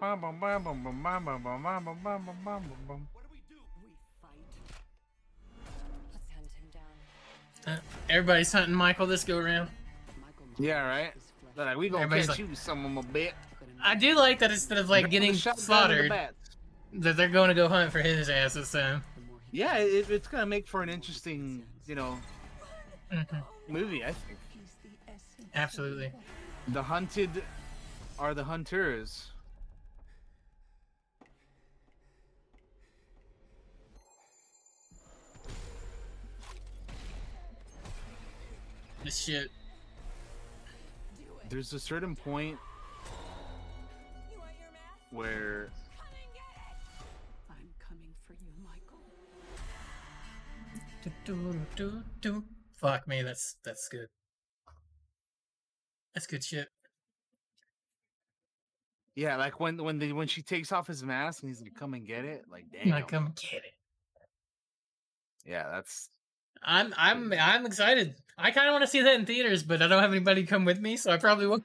Bum, 0.00 0.20
bum, 0.20 0.40
bum, 0.40 0.64
bum, 0.64 0.82
bum, 0.82 1.02
bum, 1.02 1.24
bum, 1.24 1.42
bum, 1.42 1.62
bum, 1.62 1.84
bum, 1.84 2.02
bum, 2.04 2.24
bum, 2.24 2.44
bum, 2.44 2.64
bum. 2.88 3.08
Uh, 7.66 7.76
everybody's 8.08 8.50
hunting 8.50 8.74
Michael 8.74 9.06
this 9.06 9.24
go 9.24 9.36
around. 9.36 9.68
Yeah, 10.60 10.86
right. 10.86 11.12
They're 11.56 11.64
like, 11.66 11.76
we 11.76 11.88
gonna 11.88 12.04
Everybody's 12.04 12.26
catch 12.28 12.38
like- 12.38 12.48
you, 12.50 12.54
some 12.54 12.84
of 12.84 12.90
my 12.92 13.02
bit. 13.12 13.34
I 13.82 13.94
do 13.94 14.14
like 14.14 14.38
that 14.40 14.50
instead 14.50 14.78
of 14.78 14.90
like 14.90 15.08
getting 15.10 15.32
the 15.32 15.38
shotgun 15.38 15.90
and 15.92 16.00
the 16.00 16.06
slaughtered, 16.08 16.34
that 17.04 17.16
they're 17.16 17.28
going 17.28 17.48
to 17.48 17.54
go 17.54 17.66
hunt 17.68 17.90
for 17.92 18.00
his 18.00 18.28
ass 18.28 18.54
this 18.54 18.72
time. 18.72 19.02
Yeah, 19.52 19.78
it, 19.78 20.10
it's 20.10 20.28
gonna 20.28 20.46
make 20.46 20.68
for 20.68 20.82
an 20.82 20.88
interesting, 20.90 21.64
you 21.86 21.94
know, 21.94 22.18
Mhm. 23.12 23.42
movie. 23.68 24.04
I 24.04 24.12
think 24.12 24.38
Absolutely. 25.54 26.12
the 26.68 26.82
hunted 26.82 27.42
are 28.18 28.34
the 28.34 28.44
hunters. 28.44 29.28
This 39.04 39.16
shit. 39.18 39.50
There's 41.50 41.72
a 41.72 41.80
certain 41.80 42.14
point 42.14 42.56
where 45.10 45.68
I'm 47.50 47.68
coming 47.86 48.14
for 48.24 48.34
you, 48.34 48.52
Michael. 48.64 49.02
Do, 51.02 51.10
do, 51.24 51.60
do, 51.74 52.02
do. 52.20 52.44
Fuck 52.80 53.08
me, 53.08 53.22
that's 53.22 53.56
that's 53.64 53.88
good. 53.88 54.06
That's 56.14 56.28
good 56.28 56.44
shit. 56.44 56.68
yeah, 59.16 59.36
like 59.36 59.58
when 59.58 59.76
when 59.82 59.98
the 59.98 60.12
when 60.12 60.28
she 60.28 60.42
takes 60.42 60.70
off 60.70 60.86
his 60.86 61.02
mask 61.02 61.42
and 61.42 61.50
he's 61.50 61.60
like, 61.60 61.74
"Come 61.74 61.94
and 61.94 62.06
get 62.06 62.24
it," 62.24 62.44
like, 62.50 62.66
damn. 62.72 62.90
Like, 62.90 63.08
come 63.08 63.34
get 63.36 63.64
it. 63.64 63.74
Yeah, 65.44 65.68
that's 65.70 66.10
I'm 66.62 66.92
I'm 66.96 67.32
I'm 67.32 67.66
excited. 67.66 68.14
I 68.38 68.50
kind 68.50 68.68
of 68.68 68.72
want 68.72 68.82
to 68.84 68.88
see 68.88 69.02
that 69.02 69.14
in 69.14 69.26
theaters, 69.26 69.62
but 69.62 69.82
I 69.82 69.86
don't 69.88 70.00
have 70.02 70.12
anybody 70.12 70.44
come 70.44 70.64
with 70.64 70.80
me, 70.80 70.96
so 70.96 71.10
I 71.10 71.16
probably 71.18 71.46
won't. 71.46 71.64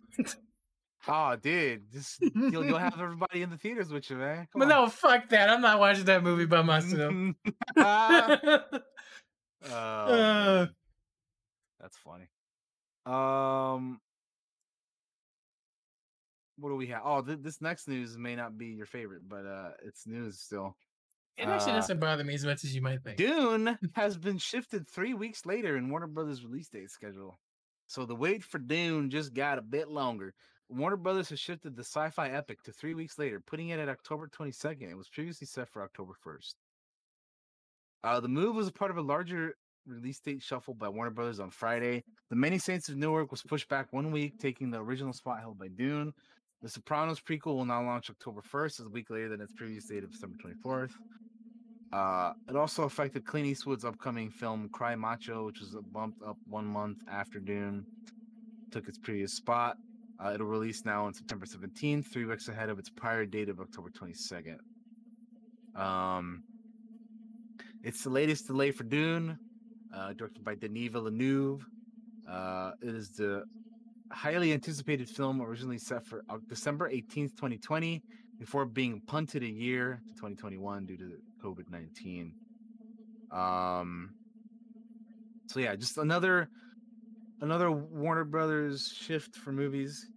oh, 1.07 1.35
dude, 1.35 1.91
just 1.91 2.21
you'll 2.35 2.65
you'll 2.65 2.77
have 2.77 2.99
everybody 2.99 3.41
in 3.41 3.49
the 3.49 3.57
theaters 3.57 3.91
with 3.91 4.09
you, 4.09 4.17
man. 4.17 4.47
Come 4.51 4.59
but 4.59 4.63
on. 4.63 4.69
no, 4.69 4.89
fuck 4.89 5.29
that. 5.29 5.49
I'm 5.49 5.61
not 5.61 5.79
watching 5.79 6.05
that 6.05 6.23
movie 6.23 6.45
by 6.45 6.61
myself. 6.61 7.13
Oh, 9.67 9.73
Uh. 9.73 10.67
That's 11.79 11.97
funny. 11.97 12.27
Um, 13.05 13.99
what 16.57 16.69
do 16.69 16.75
we 16.75 16.87
have? 16.87 17.01
Oh, 17.03 17.21
th- 17.21 17.39
this 17.41 17.61
next 17.61 17.87
news 17.87 18.17
may 18.17 18.35
not 18.35 18.57
be 18.57 18.67
your 18.67 18.85
favorite, 18.85 19.27
but 19.27 19.45
uh, 19.45 19.69
it's 19.83 20.05
news 20.07 20.39
still. 20.39 20.75
It 21.37 21.47
actually 21.47 21.73
Uh, 21.73 21.75
doesn't 21.75 21.99
bother 21.99 22.23
me 22.23 22.33
as 22.33 22.45
much 22.45 22.63
as 22.63 22.73
you 22.75 22.81
might 22.81 23.01
think. 23.03 23.17
Dune 23.17 23.77
has 23.95 24.17
been 24.17 24.37
shifted 24.37 24.87
three 24.87 25.13
weeks 25.13 25.45
later 25.45 25.75
in 25.77 25.89
Warner 25.89 26.07
Brothers' 26.07 26.43
release 26.45 26.69
date 26.69 26.89
schedule. 26.91 27.39
So 27.87 28.05
the 28.05 28.15
wait 28.15 28.43
for 28.43 28.57
Dune 28.57 29.09
just 29.09 29.33
got 29.33 29.57
a 29.59 29.61
bit 29.61 29.89
longer. 29.89 30.33
Warner 30.69 30.97
Brothers 30.97 31.29
has 31.29 31.39
shifted 31.39 31.75
the 31.75 31.83
sci-fi 31.83 32.29
epic 32.29 32.63
to 32.63 32.71
three 32.71 32.95
weeks 32.95 33.19
later, 33.19 33.39
putting 33.39 33.69
it 33.69 33.79
at 33.79 33.89
October 33.89 34.27
22nd. 34.27 34.89
It 34.89 34.97
was 34.97 35.09
previously 35.09 35.45
set 35.45 35.69
for 35.69 35.83
October 35.83 36.13
1st. 36.25 36.55
Uh, 38.03 38.19
the 38.19 38.27
move 38.27 38.55
was 38.55 38.67
a 38.67 38.71
part 38.71 38.91
of 38.91 38.97
a 38.97 39.01
larger 39.01 39.55
release 39.85 40.19
date 40.19 40.41
shuffle 40.41 40.73
by 40.73 40.89
Warner 40.89 41.11
Brothers 41.11 41.39
on 41.39 41.51
Friday. 41.51 42.03
The 42.31 42.35
Many 42.35 42.57
Saints 42.57 42.89
of 42.89 42.97
Newark 42.97 43.29
was 43.29 43.43
pushed 43.43 43.69
back 43.69 43.93
one 43.93 44.11
week, 44.11 44.39
taking 44.39 44.71
the 44.71 44.81
original 44.81 45.13
spot 45.13 45.39
held 45.39 45.59
by 45.59 45.67
Dune. 45.67 46.13
The 46.61 46.69
Sopranos 46.69 47.19
prequel 47.19 47.55
will 47.55 47.65
now 47.65 47.83
launch 47.83 48.09
October 48.09 48.41
1st, 48.41 48.85
a 48.85 48.89
week 48.89 49.09
later 49.09 49.29
than 49.29 49.41
its 49.41 49.53
previous 49.53 49.85
date 49.85 50.03
of 50.03 50.11
December 50.11 50.37
24th. 50.43 50.91
Uh, 51.93 52.33
it 52.49 52.55
also 52.55 52.83
affected 52.83 53.25
Clint 53.25 53.47
Eastwood's 53.47 53.85
upcoming 53.85 54.29
film 54.29 54.69
Cry 54.69 54.95
Macho, 54.95 55.45
which 55.45 55.59
was 55.59 55.75
bumped 55.91 56.21
up 56.23 56.37
one 56.47 56.65
month 56.65 57.03
after 57.09 57.39
Dune 57.39 57.85
took 58.71 58.87
its 58.89 58.97
previous 58.97 59.33
spot. 59.33 59.77
Uh, 60.19 60.31
it'll 60.33 60.47
release 60.47 60.85
now 60.85 61.05
on 61.05 61.13
September 61.13 61.45
17th, 61.45 62.05
three 62.07 62.25
weeks 62.25 62.47
ahead 62.47 62.69
of 62.69 62.79
its 62.79 62.89
prior 62.89 63.25
date 63.25 63.49
of 63.49 63.59
October 63.59 63.89
22nd. 63.89 64.57
Um, 65.75 66.43
it's 67.83 68.03
the 68.03 68.09
latest 68.09 68.47
delay 68.47 68.71
for 68.71 68.83
Dune, 68.83 69.37
uh, 69.95 70.13
directed 70.13 70.43
by 70.43 70.55
Denis 70.55 70.91
Villeneuve. 70.91 71.65
Uh, 72.29 72.71
it 72.81 72.95
is 72.95 73.11
the 73.11 73.43
highly 74.15 74.53
anticipated 74.53 75.09
film 75.09 75.41
originally 75.41 75.77
set 75.77 76.05
for 76.05 76.23
December 76.47 76.89
18th, 76.89 77.35
2020, 77.35 78.01
before 78.39 78.65
being 78.65 79.01
punted 79.01 79.43
a 79.43 79.47
year 79.47 80.01
to 80.07 80.13
2021 80.13 80.85
due 80.85 80.97
to 80.97 81.11
COVID 81.43 81.69
19. 81.69 82.33
Um, 83.31 84.13
so 85.47 85.59
yeah, 85.59 85.75
just 85.75 85.97
another 85.97 86.49
another 87.41 87.69
Warner 87.71 88.23
Brothers 88.23 88.93
shift 88.97 89.35
for 89.35 89.51
movies. 89.51 90.07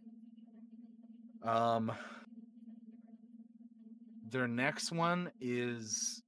Um, 1.42 1.90
their 4.30 4.46
next 4.46 4.92
one 4.92 5.30
is 5.40 6.22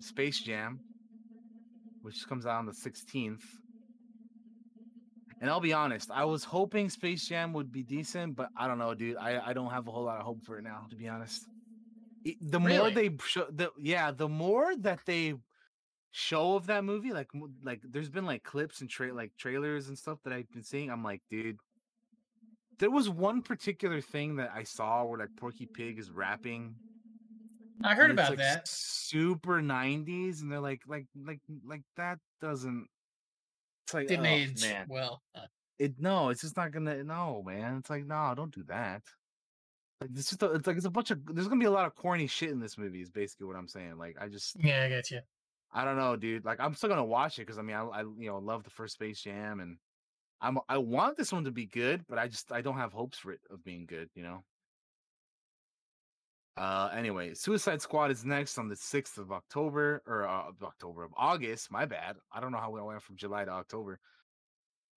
Space 0.00 0.40
Jam, 0.40 0.80
which 2.00 2.26
comes 2.26 2.46
out 2.46 2.58
on 2.58 2.66
the 2.66 2.72
16th. 2.72 3.42
And 5.46 5.52
I'll 5.52 5.60
be 5.60 5.72
honest, 5.72 6.10
I 6.10 6.24
was 6.24 6.42
hoping 6.42 6.90
Space 6.90 7.28
Jam 7.28 7.52
would 7.52 7.70
be 7.70 7.84
decent, 7.84 8.34
but 8.34 8.48
I 8.56 8.66
don't 8.66 8.78
know, 8.78 8.94
dude. 8.94 9.16
I, 9.16 9.40
I 9.46 9.52
don't 9.52 9.70
have 9.70 9.86
a 9.86 9.92
whole 9.92 10.02
lot 10.02 10.18
of 10.18 10.24
hope 10.24 10.42
for 10.42 10.58
it 10.58 10.62
now, 10.62 10.88
to 10.90 10.96
be 10.96 11.06
honest. 11.06 11.46
It- 12.24 12.38
the 12.40 12.58
more 12.58 12.90
they 12.90 13.10
show, 13.24 13.46
the 13.48 13.70
yeah, 13.78 14.10
the 14.10 14.28
more 14.28 14.74
that 14.78 15.02
they 15.06 15.34
show 16.10 16.56
of 16.56 16.66
that 16.66 16.82
movie, 16.82 17.12
like 17.12 17.28
like 17.62 17.80
there's 17.88 18.08
been 18.08 18.26
like 18.26 18.42
clips 18.42 18.80
and 18.80 18.90
tra- 18.90 19.14
like 19.14 19.36
trailers 19.38 19.86
and 19.86 19.96
stuff 19.96 20.18
that 20.24 20.32
I've 20.32 20.50
been 20.50 20.64
seeing. 20.64 20.90
I'm 20.90 21.04
like, 21.04 21.22
dude. 21.30 21.58
There 22.80 22.90
was 22.90 23.08
one 23.08 23.40
particular 23.40 24.00
thing 24.00 24.34
that 24.36 24.50
I 24.52 24.64
saw 24.64 25.04
where 25.04 25.20
like 25.20 25.36
Porky 25.36 25.66
Pig 25.66 26.00
is 26.00 26.10
rapping 26.10 26.74
I 27.84 27.94
heard 27.94 28.10
about 28.10 28.30
like, 28.30 28.40
that. 28.40 28.66
super 28.66 29.62
90s 29.62 30.42
and 30.42 30.50
they're 30.50 30.58
like 30.58 30.82
like 30.88 31.06
like 31.24 31.38
like 31.64 31.82
that 31.96 32.18
doesn't 32.40 32.88
it's 33.86 33.94
like 33.94 34.08
Didn't 34.08 34.26
oh, 34.26 34.30
age 34.30 34.62
man 34.62 34.86
well. 34.88 35.22
Uh, 35.32 35.42
it 35.78 35.94
no 36.00 36.30
it's 36.30 36.40
just 36.40 36.56
not 36.56 36.72
gonna 36.72 37.04
no 37.04 37.40
man 37.46 37.76
it's 37.76 37.88
like 37.88 38.04
no 38.04 38.32
don't 38.36 38.52
do 38.52 38.64
that 38.64 39.02
like 40.00 40.12
this 40.12 40.32
is 40.32 40.38
it's 40.42 40.66
like 40.66 40.76
it's 40.76 40.86
a 40.86 40.90
bunch 40.90 41.12
of 41.12 41.20
there's 41.32 41.46
gonna 41.46 41.60
be 41.60 41.66
a 41.66 41.70
lot 41.70 41.86
of 41.86 41.94
corny 41.94 42.26
shit 42.26 42.50
in 42.50 42.58
this 42.58 42.76
movie 42.76 43.00
is 43.00 43.10
basically 43.10 43.46
what 43.46 43.54
i'm 43.54 43.68
saying 43.68 43.96
like 43.96 44.16
i 44.20 44.26
just 44.26 44.56
yeah, 44.58 44.82
I 44.82 44.88
got 44.88 45.08
you. 45.10 45.20
i 45.72 45.84
don't 45.84 45.96
know 45.96 46.16
dude 46.16 46.44
like 46.44 46.58
i'm 46.58 46.74
still 46.74 46.88
gonna 46.88 47.04
watch 47.04 47.38
it 47.38 47.42
because 47.42 47.58
i 47.58 47.62
mean 47.62 47.76
I, 47.76 47.84
I 47.84 48.00
you 48.00 48.28
know 48.28 48.38
love 48.38 48.64
the 48.64 48.70
first 48.70 48.94
space 48.94 49.20
jam 49.20 49.60
and 49.60 49.76
i'm 50.40 50.58
i 50.68 50.78
want 50.78 51.16
this 51.16 51.32
one 51.32 51.44
to 51.44 51.52
be 51.52 51.66
good 51.66 52.04
but 52.08 52.18
i 52.18 52.26
just 52.26 52.50
i 52.50 52.60
don't 52.60 52.78
have 52.78 52.92
hopes 52.92 53.18
for 53.18 53.30
it 53.30 53.40
of 53.50 53.62
being 53.62 53.86
good 53.86 54.08
you 54.16 54.24
know 54.24 54.42
uh 56.56 56.88
anyway 56.94 57.34
suicide 57.34 57.82
squad 57.82 58.10
is 58.10 58.24
next 58.24 58.56
on 58.56 58.68
the 58.68 58.74
6th 58.74 59.18
of 59.18 59.30
october 59.30 60.02
or 60.06 60.26
uh, 60.26 60.44
october 60.62 61.04
of 61.04 61.12
august 61.16 61.70
my 61.70 61.84
bad. 61.84 62.16
I 62.32 62.40
don't 62.40 62.52
know 62.52 62.58
how 62.58 62.70
we 62.70 62.80
went 62.80 63.02
from 63.02 63.16
july 63.16 63.44
to 63.44 63.50
october. 63.50 63.98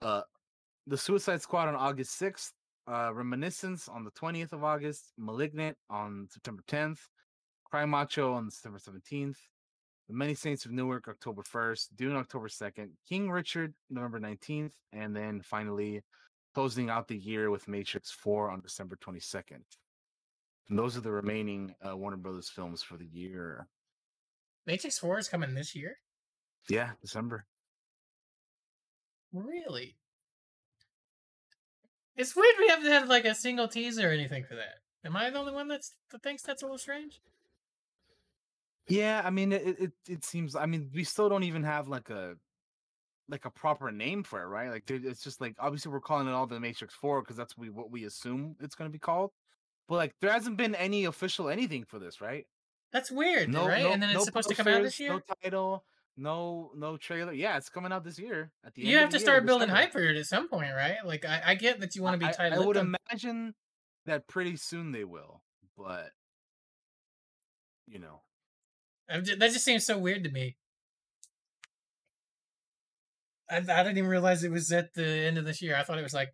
Uh 0.02 0.22
the 0.88 0.98
suicide 0.98 1.42
squad 1.42 1.68
on 1.68 1.76
august 1.76 2.20
6th 2.20 2.52
uh 2.90 3.14
reminiscence 3.14 3.88
on 3.88 4.04
the 4.04 4.12
20th 4.12 4.54
of 4.54 4.64
august 4.64 5.12
malignant 5.18 5.78
on 5.90 6.28
september 6.32 6.64
10th 6.68 7.00
cry 7.66 7.86
macho 7.86 8.34
on 8.34 8.50
september 8.50 8.80
17th 8.80 9.38
the 10.08 10.16
many 10.16 10.34
saints 10.34 10.66
of 10.66 10.72
newark 10.72 11.08
october 11.08 11.44
1st 11.44 11.90
dune 11.96 12.16
october 12.16 12.48
2nd 12.48 12.90
king 13.08 13.30
richard 13.30 13.74
november 13.90 14.20
19th 14.20 14.72
and 14.94 15.16
then 15.16 15.42
finally 15.42 16.02
closing 16.56 16.90
out 16.90 17.08
the 17.08 17.18
year 17.18 17.52
with 17.52 17.68
matrix 17.68 18.10
4 18.12 18.50
on 18.50 18.62
december 18.62 18.98
22nd 19.04 19.62
and 20.70 20.78
those 20.78 20.96
are 20.96 21.02
the 21.02 21.12
remaining 21.12 21.74
uh, 21.88 21.98
Warner 21.98 22.18
Brothers 22.18 22.50
films 22.50 22.82
for 22.82 22.98
the 22.98 23.06
year. 23.06 23.68
Matrix 24.66 25.00
4 25.00 25.20
is 25.20 25.28
coming 25.28 25.56
this 25.56 25.76
year? 25.76 25.98
Yeah, 26.70 26.92
December. 27.02 27.46
Really? 29.34 29.96
It's 32.16 32.36
weird 32.36 32.56
we 32.60 32.68
haven't 32.68 32.92
had 32.92 33.08
like 33.08 33.26
a 33.26 33.34
single 33.34 33.68
teaser 33.68 34.10
or 34.10 34.12
anything 34.12 34.44
for 34.44 34.56
that. 34.56 34.80
Am 35.06 35.16
I 35.16 35.30
the 35.30 35.40
only 35.40 35.54
one 35.54 35.68
that's 35.68 35.94
that 36.12 36.22
thinks 36.22 36.44
that's 36.44 36.62
a 36.62 36.66
little 36.66 36.78
strange? 36.78 37.22
Yeah, 38.88 39.22
I 39.24 39.30
mean, 39.30 39.54
it, 39.54 39.80
it 39.80 39.92
it 40.08 40.26
seems. 40.26 40.56
I 40.56 40.66
mean, 40.66 40.90
we 40.94 41.04
still 41.04 41.30
don't 41.30 41.44
even 41.44 41.64
have 41.64 41.88
like 41.88 42.10
a 42.10 42.36
like 43.30 43.46
a 43.46 43.50
proper 43.50 43.92
name 43.92 44.24
for 44.24 44.42
it, 44.42 44.48
right? 44.48 44.70
Like, 44.70 44.90
it's 44.90 45.24
just 45.24 45.40
like 45.40 45.56
obviously 45.60 45.92
we're 45.92 46.02
calling 46.02 46.28
it 46.28 46.32
all 46.32 46.48
the 46.48 46.60
Matrix 46.60 46.94
Four 46.94 47.22
because 47.22 47.38
that's 47.38 47.58
we 47.58 47.70
what 47.70 47.92
we 47.92 48.06
assume 48.06 48.56
it's 48.60 48.76
going 48.76 48.90
to 48.90 48.92
be 48.92 49.00
called. 49.00 49.32
But 49.90 49.96
like, 49.96 50.16
there 50.22 50.32
hasn't 50.32 50.56
been 50.56 50.76
any 50.76 51.04
official 51.06 51.50
anything 51.50 51.84
for 51.84 52.00
this, 52.00 52.22
right? 52.22 52.46
That's 52.94 53.12
weird, 53.12 53.50
No, 53.50 53.68
right? 53.68 53.84
no, 53.84 53.92
and 53.92 54.02
then 54.02 54.10
it's 54.12 54.20
no 54.20 54.24
supposed 54.24 54.48
to 54.50 54.56
come 54.56 54.68
out 54.68 54.84
this 54.84 55.00
year. 55.00 55.10
No 55.14 55.22
title, 55.44 55.84
no 56.16 56.72
no 56.76 56.96
trailer. 56.98 57.34
Yeah, 57.34 57.58
it's 57.58 57.70
coming 57.70 57.92
out 57.92 58.04
this 58.04 58.18
year. 58.20 58.52
At 58.66 58.74
the 58.76 58.84
end 58.84 58.92
you 58.92 58.98
have 59.00 59.10
to 59.10 59.20
start 59.20 59.46
building 59.46 59.68
hype 59.70 59.92
for 59.92 60.00
it 60.02 60.16
at 60.16 60.26
some 60.26 60.48
point, 60.48 60.72
right? 60.76 60.98
Like 61.04 61.26
I, 61.26 61.42
I 61.48 61.56
get 61.56 61.80
that 61.82 61.96
you 61.96 62.04
want 62.04 62.14
to 62.22 62.26
be 62.28 62.32
I- 62.34 62.50
I, 62.50 62.58
would 62.60 62.76
lipped. 62.78 62.96
imagine 63.12 63.56
that 64.06 64.28
pretty 64.28 64.56
soon 64.56 64.92
they 64.92 65.04
will, 65.04 65.42
but 65.78 66.12
you 67.88 67.98
know, 68.00 68.22
I'm 69.10 69.24
ju- 69.24 69.36
that 69.38 69.52
just 69.52 69.66
seems 69.66 69.86
so 69.86 69.98
weird 69.98 70.24
to 70.24 70.32
me. 70.32 70.56
I, 73.50 73.58
I 73.58 73.62
didn't 73.84 73.98
even 73.98 74.10
realize 74.10 74.44
it 74.44 74.52
was 74.52 74.72
at 74.72 74.94
the 74.94 75.04
end 75.08 75.38
of 75.40 75.46
this 75.46 75.62
year. 75.62 75.76
I 75.76 75.84
thought 75.84 75.98
it 75.98 76.04
was 76.04 76.14
like 76.14 76.34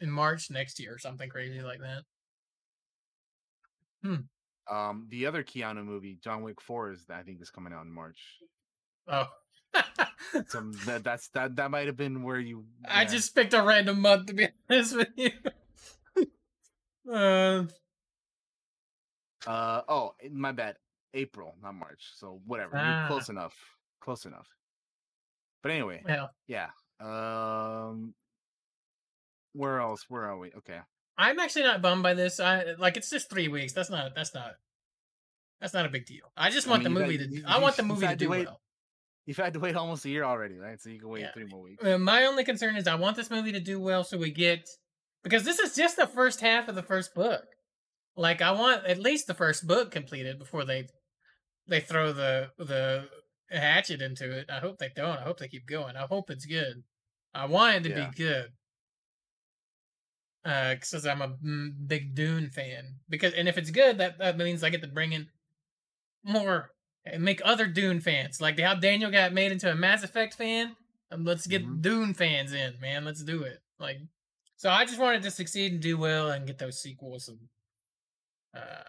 in 0.00 0.10
March 0.10 0.50
next 0.50 0.78
year 0.78 0.94
or 0.94 0.98
something 0.98 1.28
crazy 1.30 1.60
like 1.62 1.80
that. 1.80 2.02
Um, 4.70 5.06
the 5.10 5.26
other 5.26 5.42
Keanu 5.42 5.84
movie, 5.84 6.18
John 6.22 6.42
Wick 6.42 6.60
Four, 6.60 6.92
is 6.92 7.04
I 7.10 7.22
think 7.22 7.40
is 7.42 7.50
coming 7.50 7.72
out 7.72 7.84
in 7.84 7.92
March. 7.92 8.18
Oh. 9.08 9.28
So 10.48 10.62
that 10.86 11.04
that's 11.04 11.28
that 11.30 11.56
that 11.56 11.70
might 11.70 11.86
have 11.88 11.96
been 11.96 12.22
where 12.22 12.38
you. 12.38 12.64
I 12.88 13.04
just 13.04 13.34
picked 13.34 13.52
a 13.52 13.62
random 13.62 14.00
month 14.00 14.26
to 14.26 14.34
be 14.34 14.48
honest 14.70 14.96
with 14.96 15.08
you. 15.16 15.30
uh, 17.12 17.64
Uh 19.46 19.82
oh, 19.88 20.14
eh, 20.22 20.28
my 20.32 20.52
bad. 20.52 20.76
April, 21.12 21.54
not 21.62 21.74
March. 21.74 22.12
So 22.16 22.40
whatever. 22.46 22.76
Ah. 22.76 23.06
close 23.08 23.28
enough. 23.28 23.54
Close 24.00 24.24
enough. 24.24 24.48
But 25.62 25.72
anyway, 25.72 26.02
well, 26.06 26.30
yeah. 26.46 26.68
Um, 27.00 28.14
where 29.52 29.80
else? 29.80 30.06
Where 30.08 30.22
are 30.22 30.38
we? 30.38 30.52
Okay. 30.56 30.78
I'm 31.18 31.38
actually 31.38 31.64
not 31.64 31.82
bummed 31.82 32.02
by 32.02 32.14
this. 32.14 32.40
I 32.40 32.72
like 32.78 32.96
it's 32.96 33.10
just 33.10 33.28
three 33.30 33.48
weeks. 33.48 33.72
That's 33.72 33.90
not. 33.90 34.14
That's 34.14 34.34
not. 34.34 34.52
That's 35.60 35.74
not 35.74 35.86
a 35.86 35.88
big 35.88 36.06
deal. 36.06 36.32
I 36.36 36.50
just 36.50 36.66
I 36.66 36.70
want 36.70 36.84
mean, 36.84 36.94
the 36.94 37.00
got- 37.00 37.06
movie 37.06 37.18
to. 37.18 37.28
you- 37.28 37.44
I 37.46 37.58
want 37.58 37.76
the 37.76 37.82
movie 37.82 38.06
to 38.06 38.16
do 38.16 38.28
wait- 38.30 38.46
well. 38.46 38.60
You've 39.26 39.36
had 39.36 39.52
to 39.54 39.60
wait 39.60 39.76
almost 39.82 40.04
a 40.04 40.08
year 40.10 40.24
already, 40.24 40.58
right? 40.58 40.80
So 40.80 40.90
you 40.90 40.98
can 40.98 41.08
wait 41.08 41.20
Yeah. 41.20 41.32
three 41.32 41.44
more 41.44 41.62
weeks. 41.62 41.84
My 41.84 42.24
only 42.24 42.44
concern 42.44 42.76
is 42.76 42.88
I 42.88 42.96
want 42.96 43.16
this 43.16 43.30
movie 43.30 43.52
to 43.52 43.60
do 43.60 43.78
well 43.78 44.02
so 44.04 44.18
we 44.18 44.30
get 44.32 44.68
because 45.22 45.44
this 45.44 45.58
is 45.60 45.76
just 45.76 45.96
the 45.96 46.06
first 46.08 46.40
half 46.40 46.68
of 46.68 46.74
the 46.74 46.82
first 46.82 47.14
book. 47.14 47.44
Like 48.16 48.42
I 48.42 48.50
want 48.52 48.84
at 48.86 48.98
least 48.98 49.26
the 49.28 49.34
first 49.34 49.66
book 49.66 49.90
completed 49.92 50.38
before 50.38 50.64
they 50.64 50.88
they 51.68 51.80
throw 51.80 52.12
the 52.12 52.50
the 52.58 53.08
hatchet 53.50 54.02
into 54.02 54.30
it. 54.32 54.50
I 54.50 54.58
hope 54.58 54.78
they 54.78 54.90
don't. 54.96 55.18
I 55.18 55.22
hope 55.22 55.38
they 55.38 55.48
keep 55.48 55.66
going. 55.68 55.94
I 55.96 56.06
hope 56.06 56.28
it's 56.30 56.46
good. 56.46 56.82
I 57.32 57.46
want 57.46 57.76
it 57.76 57.82
to 57.84 57.88
Yeah. 57.90 58.08
be 58.10 58.16
good. 58.16 58.48
Uh, 60.44 60.74
because 60.74 61.06
I'm 61.06 61.22
a 61.22 61.28
mm, 61.28 61.70
big 61.86 62.14
Dune 62.16 62.50
fan. 62.50 62.96
Because 63.08 63.32
and 63.34 63.48
if 63.48 63.56
it's 63.56 63.70
good, 63.70 63.98
that 63.98 64.18
that 64.18 64.36
means 64.36 64.64
I 64.64 64.70
get 64.70 64.82
to 64.82 64.88
bring 64.88 65.12
in 65.12 65.28
more 66.24 66.70
and 67.04 67.22
make 67.22 67.40
other 67.44 67.66
Dune 67.66 68.00
fans. 68.00 68.40
Like 68.40 68.58
how 68.58 68.74
Daniel 68.74 69.10
got 69.10 69.32
made 69.32 69.52
into 69.52 69.70
a 69.70 69.74
Mass 69.74 70.02
Effect 70.02 70.34
fan. 70.34 70.76
Um, 71.12 71.24
let's 71.24 71.46
get 71.46 71.64
Mhm. 71.64 71.80
Dune 71.82 72.14
fans 72.14 72.52
in, 72.52 72.80
man. 72.80 73.04
Let's 73.04 73.22
do 73.22 73.42
it. 73.42 73.58
Like, 73.78 73.98
so 74.56 74.70
I 74.70 74.84
just 74.84 74.98
wanted 74.98 75.22
to 75.22 75.30
succeed 75.30 75.72
and 75.72 75.82
do 75.82 75.96
well 75.98 76.30
and 76.30 76.46
get 76.46 76.58
those 76.58 76.80
sequels 76.80 77.28
and 77.28 77.38
uh, 78.54 78.84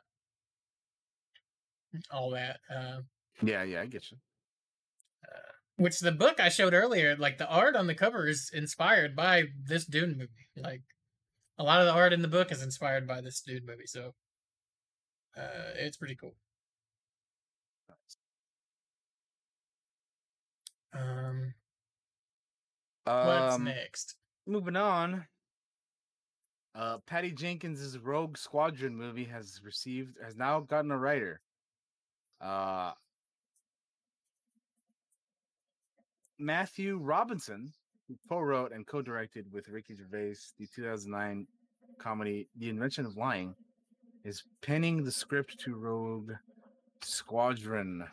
all 2.11 2.31
that. 2.31 2.59
Uh, 2.69 3.01
Yeah, 3.43 3.63
yeah, 3.63 3.81
I 3.81 3.85
get 3.85 4.09
you. 4.11 4.17
which 5.75 5.99
the 5.99 6.11
book 6.11 6.39
I 6.39 6.49
showed 6.49 6.73
earlier, 6.75 7.15
like 7.15 7.39
the 7.39 7.47
art 7.49 7.75
on 7.75 7.87
the 7.87 7.95
cover 7.95 8.27
is 8.27 8.51
inspired 8.53 9.15
by 9.15 9.45
this 9.65 9.85
Dune 9.85 10.15
movie. 10.17 10.47
Like, 10.55 10.83
a 11.57 11.63
lot 11.63 11.79
of 11.81 11.87
the 11.87 11.93
art 11.93 12.13
in 12.13 12.21
the 12.21 12.27
book 12.27 12.51
is 12.51 12.61
inspired 12.63 13.07
by 13.07 13.21
this 13.21 13.41
Dune 13.41 13.65
movie. 13.65 13.85
So, 13.87 14.13
uh, 15.37 15.73
it's 15.75 15.97
pretty 15.97 16.15
cool. 16.15 16.35
Um, 20.93 21.53
what's 23.05 23.55
Um, 23.55 23.63
next? 23.63 24.15
moving 24.45 24.75
on. 24.75 25.27
Uh, 26.75 26.97
Patty 26.99 27.31
Jenkins' 27.31 27.97
Rogue 27.99 28.37
Squadron 28.37 28.95
movie 28.95 29.25
has 29.25 29.61
received 29.63 30.17
has 30.23 30.35
now 30.35 30.59
gotten 30.59 30.91
a 30.91 30.97
writer. 30.97 31.41
Uh, 32.41 32.93
Matthew 36.39 36.97
Robinson, 36.97 37.73
co-wrote 38.29 38.71
and 38.71 38.85
co-directed 38.87 39.45
with 39.51 39.67
Ricky 39.69 39.95
Gervais 39.95 40.35
the 40.59 40.67
2009 40.75 41.47
comedy 41.99 42.47
The 42.57 42.69
Invention 42.69 43.05
of 43.05 43.15
Lying 43.17 43.55
is 44.23 44.43
penning 44.61 45.03
the 45.03 45.11
script 45.11 45.59
to 45.61 45.75
Rogue 45.75 46.31
Squadron. 47.01 48.03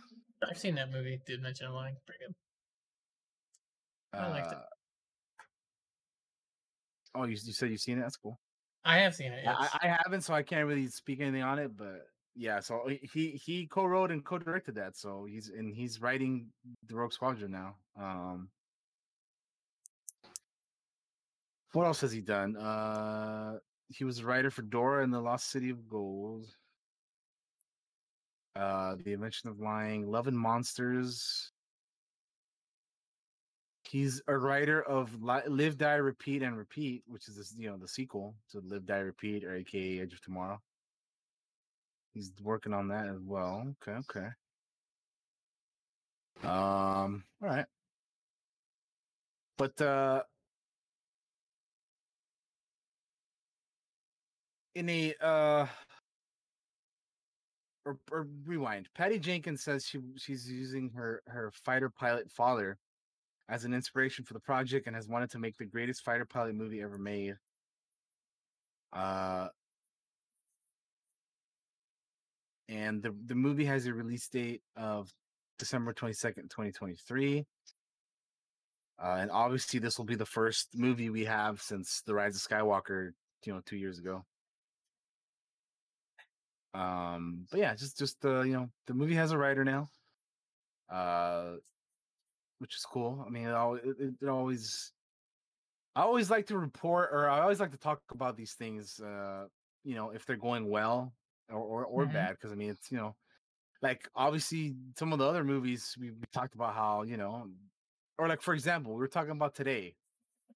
I've 0.48 0.58
seen 0.58 0.74
that 0.76 0.90
movie. 0.90 1.20
Did 1.26 1.42
mention 1.42 1.66
a 1.66 1.74
line. 1.74 1.96
Pretty 2.06 2.24
good. 2.26 2.34
I 4.18 4.28
liked 4.30 4.52
it. 4.52 4.58
Uh, 4.58 4.62
Oh, 7.14 7.24
you, 7.24 7.32
you 7.32 7.52
said 7.52 7.70
you've 7.70 7.80
seen 7.80 7.98
it? 7.98 8.02
That's 8.02 8.16
cool. 8.16 8.38
I 8.84 8.98
have 8.98 9.14
seen 9.14 9.32
it. 9.32 9.44
I, 9.46 9.68
I 9.82 9.96
haven't, 10.04 10.22
so 10.22 10.32
I 10.32 10.42
can't 10.42 10.66
really 10.66 10.86
speak 10.86 11.20
anything 11.20 11.42
on 11.42 11.58
it. 11.58 11.76
But 11.76 12.06
yeah, 12.36 12.60
so 12.60 12.88
he 13.12 13.30
he 13.44 13.66
co-wrote 13.66 14.10
and 14.10 14.24
co-directed 14.24 14.76
that. 14.76 14.96
So 14.96 15.26
he's 15.28 15.50
and 15.50 15.74
he's 15.74 16.00
writing 16.00 16.46
the 16.86 16.94
Rogue 16.94 17.12
Squadron 17.12 17.50
now. 17.50 17.74
Um, 18.00 18.48
what 21.72 21.86
else 21.86 22.00
has 22.00 22.12
he 22.12 22.20
done? 22.20 22.56
Uh, 22.56 23.58
he 23.88 24.04
was 24.04 24.20
a 24.20 24.26
writer 24.26 24.50
for 24.50 24.62
Dora 24.62 25.02
and 25.02 25.12
the 25.12 25.20
Lost 25.20 25.50
City 25.50 25.70
of 25.70 25.88
Gold. 25.88 26.46
Uh, 28.56 28.96
The 29.04 29.12
Invention 29.12 29.48
of 29.48 29.60
Lying, 29.60 30.10
Love 30.10 30.26
and 30.26 30.38
Monsters. 30.38 31.52
He's 33.84 34.20
a 34.28 34.36
writer 34.36 34.82
of 34.82 35.22
Li- 35.22 35.48
Live, 35.48 35.76
Die, 35.78 35.94
Repeat, 35.94 36.42
and 36.42 36.56
Repeat, 36.56 37.02
which 37.06 37.28
is 37.28 37.36
this, 37.36 37.54
you 37.56 37.68
know 37.68 37.76
the 37.76 37.88
sequel 37.88 38.34
to 38.50 38.60
Live, 38.60 38.86
Die, 38.86 38.98
Repeat, 38.98 39.44
or 39.44 39.54
AKA 39.54 40.00
Edge 40.00 40.12
of 40.12 40.20
Tomorrow. 40.20 40.60
He's 42.14 42.32
working 42.42 42.72
on 42.72 42.88
that 42.88 43.06
as 43.06 43.20
well. 43.20 43.74
Okay, 43.82 43.98
okay. 44.10 44.28
Um, 46.42 47.24
all 47.42 47.48
right. 47.48 47.66
But 49.56 49.80
uh 49.80 50.22
in 54.80 54.88
a 54.88 55.14
uh 55.20 55.66
or, 57.84 57.98
or 58.10 58.26
rewind. 58.46 58.88
Patty 58.94 59.18
Jenkins 59.18 59.62
says 59.62 59.86
she 59.86 59.98
she's 60.16 60.50
using 60.50 60.90
her 60.90 61.22
her 61.26 61.50
fighter 61.52 61.90
pilot 61.90 62.30
father 62.30 62.78
as 63.48 63.64
an 63.64 63.74
inspiration 63.74 64.24
for 64.24 64.34
the 64.34 64.40
project 64.40 64.86
and 64.86 64.96
has 64.96 65.08
wanted 65.08 65.30
to 65.30 65.38
make 65.38 65.56
the 65.58 65.64
greatest 65.64 66.02
fighter 66.02 66.24
pilot 66.24 66.54
movie 66.54 66.80
ever 66.82 66.98
made. 66.98 67.34
Uh 68.92 69.48
and 72.68 73.02
the 73.02 73.14
the 73.26 73.34
movie 73.34 73.66
has 73.66 73.86
a 73.86 73.92
release 73.92 74.28
date 74.28 74.62
of 74.76 75.12
December 75.58 75.92
22nd, 75.92 76.48
2023. 76.48 77.44
Uh, 79.02 79.16
and 79.18 79.30
obviously 79.30 79.78
this 79.80 79.98
will 79.98 80.04
be 80.04 80.14
the 80.14 80.26
first 80.26 80.68
movie 80.74 81.10
we 81.10 81.24
have 81.24 81.60
since 81.60 82.02
The 82.06 82.14
Rise 82.14 82.36
of 82.36 82.42
Skywalker, 82.42 83.12
you 83.44 83.52
know, 83.54 83.60
2 83.64 83.76
years 83.76 83.98
ago. 83.98 84.24
Um 86.74 87.46
but 87.50 87.60
yeah, 87.60 87.74
just 87.74 87.98
just 87.98 88.24
uh, 88.24 88.42
you 88.42 88.52
know, 88.52 88.70
the 88.86 88.94
movie 88.94 89.14
has 89.14 89.32
a 89.32 89.38
writer 89.38 89.64
now. 89.64 89.88
Uh 90.88 91.56
which 92.58 92.76
is 92.76 92.84
cool. 92.84 93.24
I 93.26 93.30
mean, 93.30 93.46
it, 93.46 93.50
al- 93.52 93.74
it, 93.74 93.96
it 94.20 94.28
always 94.28 94.92
I 95.96 96.02
always 96.02 96.30
like 96.30 96.46
to 96.46 96.58
report 96.58 97.10
or 97.12 97.28
I 97.28 97.40
always 97.40 97.60
like 97.60 97.72
to 97.72 97.78
talk 97.78 98.02
about 98.10 98.36
these 98.36 98.54
things 98.54 99.00
uh 99.00 99.48
you 99.82 99.94
know, 99.94 100.10
if 100.10 100.26
they're 100.26 100.36
going 100.36 100.68
well 100.68 101.14
or 101.48 101.58
or, 101.58 101.84
or 101.86 102.06
Mhm. 102.06 102.12
bad 102.12 102.32
because 102.32 102.52
I 102.52 102.54
mean, 102.54 102.70
it's 102.70 102.90
you 102.90 102.98
know, 102.98 103.16
like 103.82 104.08
obviously 104.14 104.76
some 104.98 105.12
of 105.12 105.20
the 105.20 105.26
other 105.26 105.44
movies 105.44 105.96
we, 106.00 106.12
we 106.12 106.26
talked 106.32 106.54
about 106.54 106.74
how, 106.74 107.02
you 107.02 107.16
know, 107.18 107.50
or 108.18 108.28
like 108.28 108.42
for 108.42 108.54
example, 108.54 108.92
we 108.94 108.98
were 109.00 109.08
talking 109.08 109.32
about 109.32 109.54
today 109.54 109.96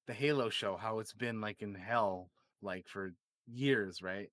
the 0.06 0.14
Halo 0.14 0.50
show, 0.50 0.76
how 0.76 1.00
it's 1.00 1.14
been 1.14 1.40
like 1.40 1.62
in 1.62 1.74
hell 1.74 2.30
like 2.62 2.88
for 2.88 3.14
years, 3.46 4.02
right? 4.02 4.30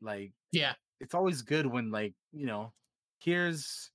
Like 0.00 0.32
Yeah. 0.52 0.74
it's 1.00 1.14
always 1.14 1.42
good 1.42 1.66
when 1.66 1.90
like 1.90 2.14
you 2.32 2.46
know 2.46 2.74
here's 3.20 3.92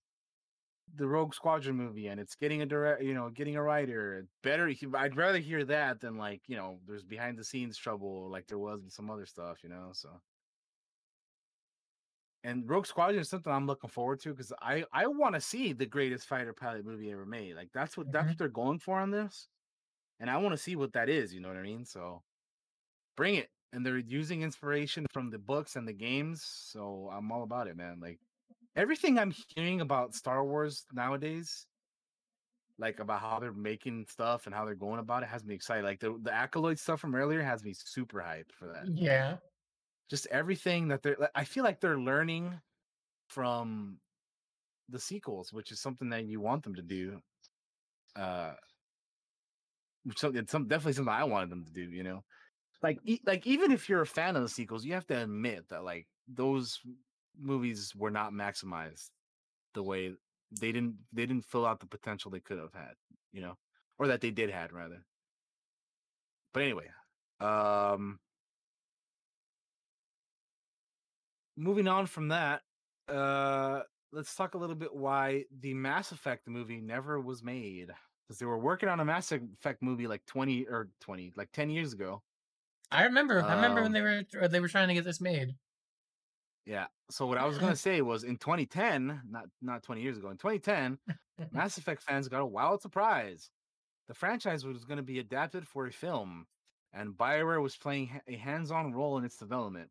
the 0.96 1.08
rogue 1.08 1.34
squadron 1.34 1.76
movie 1.76 2.08
and 2.08 2.20
it's 2.20 2.36
getting 2.36 2.62
a 2.62 2.66
direct 2.66 3.04
you 3.04 3.14
know 3.14 3.30
getting 3.30 3.56
a 3.56 3.64
writer 3.64 4.28
better 4.44 4.72
i'd 4.96 5.16
rather 5.18 5.40
hear 5.40 5.66
that 5.66 6.00
than 6.00 6.18
like 6.18 6.44
you 6.48 6.56
know 6.56 6.80
there's 6.86 7.04
behind 7.04 7.38
the 7.38 7.44
scenes 7.44 7.78
trouble 7.78 8.30
like 8.30 8.48
there 8.48 8.60
was 8.60 8.84
with 8.84 8.94
some 8.94 9.10
other 9.10 9.26
stuff 9.26 9.64
you 9.64 9.70
know 9.70 9.92
so 9.94 10.22
and 12.44 12.70
rogue 12.70 12.86
squadron 12.86 13.20
is 13.22 13.30
something 13.30 13.52
i'm 13.52 13.68
looking 13.68 13.90
forward 13.90 14.20
to 14.20 14.30
because 14.30 14.54
i 14.62 14.86
i 14.92 15.08
want 15.08 15.34
to 15.36 15.42
see 15.42 15.74
the 15.74 15.86
greatest 15.86 16.28
fighter 16.28 16.54
pilot 16.54 16.86
movie 16.86 17.12
ever 17.12 17.26
made 17.26 17.56
like 17.56 17.72
that's 17.74 17.98
what 17.98 18.12
that's 18.12 18.28
Mhm. 18.28 18.32
what 18.32 18.38
they're 18.38 18.48
going 18.50 18.80
for 18.80 19.00
on 19.00 19.12
this 19.12 19.48
and 20.20 20.30
i 20.30 20.38
want 20.38 20.54
to 20.54 20.58
see 20.58 20.76
what 20.76 20.94
that 20.94 21.10
is 21.10 21.34
you 21.34 21.42
know 21.42 21.50
what 21.50 21.58
i 21.58 21.64
mean 21.64 21.86
so 21.86 22.24
bring 23.18 23.36
it 23.36 23.52
and 23.76 23.86
they're 23.86 23.98
using 24.00 24.42
inspiration 24.44 25.06
from 25.14 25.30
the 25.32 25.40
books 25.40 25.76
and 25.76 25.88
the 25.88 25.94
games 25.94 26.44
so 26.44 27.10
i'm 27.12 27.32
all 27.32 27.44
about 27.44 27.68
it 27.68 27.78
man 27.78 28.00
like 28.00 28.20
everything 28.76 29.20
i'm 29.20 29.34
hearing 29.56 29.82
about 29.82 30.16
star 30.16 30.46
wars 30.46 30.86
nowadays 30.94 31.68
like 32.78 33.00
about 33.00 33.22
how 33.22 33.40
they're 33.40 33.54
making 33.54 34.06
stuff 34.10 34.46
and 34.46 34.56
how 34.56 34.66
they're 34.66 34.76
going 34.76 35.00
about 35.00 35.24
it 35.24 35.30
has 35.30 35.44
me 35.44 35.56
excited 35.56 35.84
like 35.86 36.00
the, 36.00 36.18
the 36.22 36.34
acolyte 36.34 36.80
stuff 36.80 37.00
from 37.00 37.16
earlier 37.16 37.42
has 37.42 37.64
me 37.64 37.74
super 37.74 38.20
hyped 38.20 38.52
for 38.52 38.68
that 38.68 38.90
Yeah. 38.94 39.40
just 40.10 40.28
everything 40.28 40.88
that 40.90 41.02
they're 41.02 41.30
i 41.36 41.44
feel 41.44 41.64
like 41.64 41.80
they're 41.80 42.00
learning 42.00 42.62
from 43.30 44.00
the 44.90 45.00
sequels 45.00 45.54
which 45.54 45.72
is 45.72 45.82
something 45.82 46.10
that 46.10 46.26
you 46.26 46.42
want 46.42 46.64
them 46.64 46.76
to 46.76 46.84
do 46.84 47.22
uh 48.16 48.56
which 50.04 50.20
some- 50.20 50.36
it's 50.36 50.52
some 50.52 50.68
definitely 50.68 50.94
something 50.94 51.14
i 51.14 51.24
wanted 51.24 51.50
them 51.50 51.66
to 51.66 51.72
do 51.72 51.82
you 51.90 52.04
know 52.04 52.24
like 52.86 53.00
e- 53.04 53.22
like 53.26 53.48
even 53.48 53.72
if 53.72 53.90
you're 53.90 54.04
a 54.04 54.08
fan 54.08 54.36
of 54.36 54.44
the 54.44 54.50
sequels 54.50 54.86
you 54.86 54.94
have 54.94 55.08
to 55.08 55.20
admit 55.24 55.68
that 55.70 55.84
like 55.84 56.06
those 56.28 56.80
movies 57.38 57.94
were 57.96 58.12
not 58.12 58.32
maximized 58.32 59.10
the 59.74 59.82
way 59.82 60.14
they 60.62 60.72
didn't 60.72 60.96
they 61.12 61.26
didn't 61.26 61.46
fill 61.46 61.66
out 61.66 61.80
the 61.80 61.88
potential 61.88 62.30
they 62.30 62.40
could 62.40 62.60
have 62.60 62.74
had 62.74 62.94
you 63.34 63.42
know 63.42 63.58
or 63.98 64.08
that 64.08 64.22
they 64.22 64.32
did 64.32 64.52
had 64.52 64.72
rather. 64.72 65.04
But 66.54 66.64
anyway 66.64 66.90
um 67.42 68.20
moving 71.58 71.88
on 71.88 72.06
from 72.06 72.30
that 72.30 72.62
uh 73.10 73.82
let's 74.12 74.36
talk 74.36 74.54
a 74.54 74.58
little 74.58 74.76
bit 74.76 74.96
why 74.96 75.44
the 75.60 75.74
mass 75.74 76.12
effect 76.12 76.48
movie 76.48 76.82
never 76.82 77.20
was 77.20 77.44
made 77.44 77.90
because 78.28 78.40
they 78.40 78.46
were 78.46 78.60
working 78.60 78.90
on 78.90 79.00
a 79.00 79.06
mass 79.06 79.32
effect 79.32 79.82
movie 79.82 80.08
like 80.08 80.26
20 80.28 80.66
or 80.66 80.90
20 81.02 81.34
like 81.36 81.52
10 81.52 81.70
years 81.70 81.94
ago 81.94 82.22
I 82.92 83.04
remember. 83.04 83.42
I 83.44 83.56
remember 83.56 83.82
when 83.82 83.88
Um, 83.88 83.92
they 83.94 84.02
were 84.02 84.48
they 84.48 84.60
were 84.60 84.68
trying 84.68 84.88
to 84.90 84.94
get 84.94 85.04
this 85.04 85.20
made. 85.22 85.56
Yeah. 86.66 86.88
So 87.10 87.28
what 87.28 87.38
I 87.38 87.46
was 87.46 87.58
gonna 87.58 87.76
say 87.88 88.02
was 88.02 88.24
in 88.24 88.38
2010, 88.38 89.22
not 89.30 89.46
not 89.62 89.84
20 89.84 90.02
years 90.02 90.18
ago, 90.18 90.30
in 90.30 90.38
2010, 90.38 90.98
Mass 91.52 91.78
Effect 91.78 92.02
fans 92.04 92.28
got 92.28 92.42
a 92.42 92.46
wild 92.46 92.82
surprise. 92.82 93.50
The 94.08 94.14
franchise 94.14 94.64
was 94.66 94.86
going 94.86 94.98
to 94.98 95.04
be 95.04 95.18
adapted 95.18 95.68
for 95.68 95.88
a 95.88 95.92
film, 95.92 96.46
and 96.94 97.14
Bioware 97.14 97.60
was 97.62 97.76
playing 97.76 98.22
a 98.28 98.36
hands-on 98.36 98.94
role 98.94 99.18
in 99.18 99.26
its 99.26 99.38
development. 99.38 99.90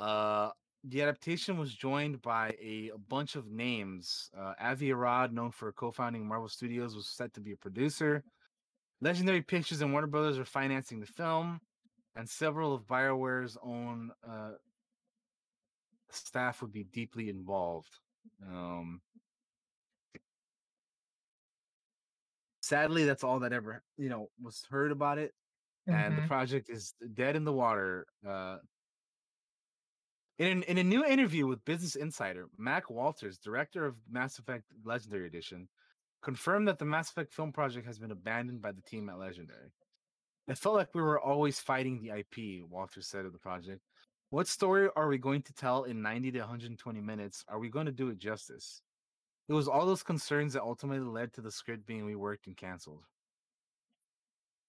Uh, 0.00 0.50
the 0.84 1.02
adaptation 1.02 1.58
was 1.58 1.74
joined 1.74 2.22
by 2.22 2.56
a, 2.62 2.90
a 2.94 2.98
bunch 2.98 3.36
of 3.36 3.50
names. 3.50 4.30
Uh, 4.34 4.54
Avi 4.58 4.90
Arad, 4.90 5.34
known 5.34 5.50
for 5.50 5.70
co-founding 5.72 6.26
Marvel 6.26 6.48
Studios, 6.48 6.94
was 6.96 7.08
set 7.08 7.34
to 7.34 7.40
be 7.42 7.52
a 7.52 7.56
producer. 7.58 8.24
Legendary 9.02 9.42
Pictures 9.42 9.82
and 9.82 9.92
Warner 9.92 10.06
Brothers 10.06 10.38
are 10.38 10.46
financing 10.46 11.00
the 11.00 11.06
film, 11.06 11.60
and 12.16 12.28
several 12.28 12.74
of 12.74 12.86
Bioware's 12.86 13.56
own 13.62 14.12
uh, 14.26 14.54
staff 16.10 16.62
would 16.62 16.72
be 16.72 16.84
deeply 16.84 17.28
involved. 17.28 18.00
Um, 18.44 19.02
sadly, 22.62 23.04
that's 23.04 23.24
all 23.24 23.40
that 23.40 23.52
ever 23.52 23.84
you 23.96 24.08
know 24.08 24.30
was 24.40 24.64
heard 24.64 24.92
about 24.92 25.18
it, 25.18 25.34
and 25.88 26.16
the 26.18 26.22
Mhm. 26.22 26.28
project 26.28 26.70
is 26.70 26.94
dead 27.14 27.36
in 27.36 27.44
the 27.44 27.52
water. 27.52 28.06
Uh, 28.26 28.58
in 30.38 30.62
in 30.64 30.78
a 30.78 30.84
new 30.84 31.04
interview 31.04 31.46
with 31.46 31.64
Business 31.64 31.96
Insider, 31.96 32.48
Mac 32.58 32.90
Walters, 32.90 33.38
director 33.38 33.86
of 33.86 33.96
Mass 34.08 34.38
Effect 34.38 34.64
Legendary 34.84 35.26
Edition, 35.26 35.68
confirmed 36.22 36.68
that 36.68 36.78
the 36.78 36.84
Mass 36.84 37.10
Effect 37.10 37.32
film 37.32 37.52
project 37.52 37.86
has 37.86 37.98
been 37.98 38.10
abandoned 38.10 38.60
by 38.62 38.72
the 38.72 38.82
team 38.82 39.08
at 39.08 39.18
Legendary. 39.18 39.72
It 40.48 40.58
felt 40.58 40.74
like 40.76 40.94
we 40.94 41.02
were 41.02 41.20
always 41.20 41.58
fighting 41.58 42.00
the 42.00 42.10
IP, 42.10 42.64
Walter 42.68 43.00
said 43.02 43.24
of 43.24 43.32
the 43.32 43.38
project. 43.38 43.80
What 44.30 44.48
story 44.48 44.88
are 44.96 45.08
we 45.08 45.18
going 45.18 45.42
to 45.42 45.52
tell 45.52 45.84
in 45.84 46.02
90 46.02 46.32
to 46.32 46.38
120 46.40 47.00
minutes? 47.00 47.44
Are 47.48 47.58
we 47.58 47.68
going 47.68 47.86
to 47.86 47.92
do 47.92 48.08
it 48.10 48.18
justice? 48.18 48.82
It 49.48 49.52
was 49.52 49.68
all 49.68 49.86
those 49.86 50.02
concerns 50.02 50.52
that 50.54 50.62
ultimately 50.62 51.06
led 51.06 51.32
to 51.34 51.40
the 51.40 51.50
script 51.52 51.86
being 51.86 52.02
reworked 52.06 52.46
and 52.46 52.56
canceled. 52.56 53.04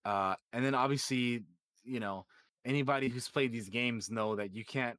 Uh, 0.05 0.35
and 0.53 0.63
then 0.63 0.75
obviously, 0.75 1.43
you 1.83 1.99
know, 1.99 2.25
anybody 2.65 3.09
who's 3.09 3.27
played 3.27 3.51
these 3.51 3.69
games 3.69 4.09
know 4.09 4.35
that 4.35 4.53
you 4.53 4.63
can't 4.63 4.97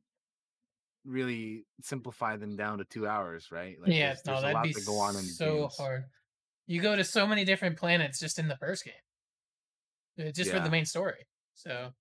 really 1.04 1.64
simplify 1.80 2.36
them 2.36 2.56
down 2.56 2.78
to 2.78 2.84
two 2.84 3.06
hours, 3.06 3.50
right? 3.50 3.76
Like, 3.80 3.92
yeah, 3.92 4.06
there's- 4.08 4.22
no, 4.26 4.32
there's 4.32 4.42
that'd 4.42 4.54
lot 4.54 4.64
be 4.64 4.72
to 4.74 4.80
go 4.84 4.98
on 4.98 5.16
in 5.16 5.22
so 5.22 5.68
hard. 5.76 6.04
You 6.66 6.82
go 6.82 6.94
to 6.96 7.04
so 7.04 7.26
many 7.26 7.44
different 7.44 7.78
planets 7.78 8.20
just 8.20 8.38
in 8.38 8.48
the 8.48 8.56
first 8.56 8.84
game, 8.84 8.92
just 10.32 10.50
for 10.50 10.60
the 10.60 10.70
main 10.70 10.84
story. 10.84 11.26
So 11.54 11.92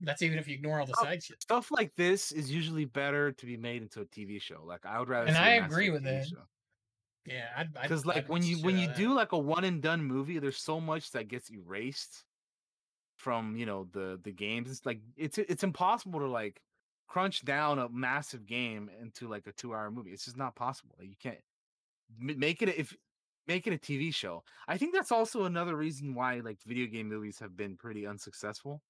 That's 0.00 0.22
even 0.22 0.38
if 0.38 0.48
you 0.48 0.54
ignore 0.54 0.80
all 0.80 0.86
the 0.86 0.94
Oh, 0.98 1.04
side 1.04 1.22
shit. 1.22 1.42
Stuff 1.42 1.70
like 1.70 1.94
this 1.94 2.32
is 2.32 2.50
usually 2.50 2.84
better 2.84 3.32
to 3.32 3.46
be 3.46 3.56
made 3.56 3.82
into 3.82 4.00
a 4.00 4.06
TV 4.06 4.40
show. 4.40 4.62
Like 4.64 4.84
I 4.84 4.98
would 4.98 5.08
rather. 5.08 5.26
And 5.26 5.36
I 5.36 5.54
agree 5.54 5.90
with 5.90 6.04
that. 6.04 6.26
show. 6.26 6.44
Yeah, 7.24 7.64
because 7.80 8.04
like 8.04 8.24
I'd 8.24 8.28
when 8.28 8.42
you 8.42 8.58
when 8.58 8.78
you 8.78 8.88
of 8.88 8.96
do 8.96 9.14
like 9.14 9.30
a 9.30 9.38
one 9.38 9.62
and 9.62 9.80
done 9.80 10.02
movie 10.02 10.40
there's 10.40 10.56
so 10.56 10.80
much 10.80 11.12
that 11.12 11.28
gets 11.28 11.50
erased 11.52 12.24
from 13.14 13.56
you 13.56 13.64
know 13.64 13.86
the 13.92 14.18
the 14.24 14.32
games 14.32 14.68
it's 14.68 14.84
like 14.84 15.00
it's 15.16 15.38
it's 15.38 15.62
impossible 15.62 16.18
to 16.18 16.26
like 16.26 16.60
crunch 17.06 17.44
down 17.44 17.78
a 17.78 17.88
massive 17.88 18.46
game 18.46 18.90
into 19.00 19.28
like 19.28 19.46
a 19.46 19.52
two 19.52 19.72
hour 19.72 19.90
movie 19.90 20.10
it's 20.10 20.24
just 20.24 20.36
not 20.36 20.56
possible 20.56 20.96
Like, 20.98 21.08
you 21.08 21.16
can't 21.20 21.38
make 22.18 22.60
it 22.62 22.68
if 22.70 22.96
make 23.48 23.66
it 23.66 23.72
a 23.72 23.78
tv 23.78 24.14
show 24.14 24.42
i 24.68 24.76
think 24.78 24.94
that's 24.94 25.12
also 25.12 25.44
another 25.44 25.76
reason 25.76 26.14
why 26.14 26.40
like 26.40 26.58
video 26.64 26.86
game 26.86 27.08
movies 27.08 27.38
have 27.38 27.56
been 27.56 27.76
pretty 27.76 28.06
unsuccessful. 28.06 28.82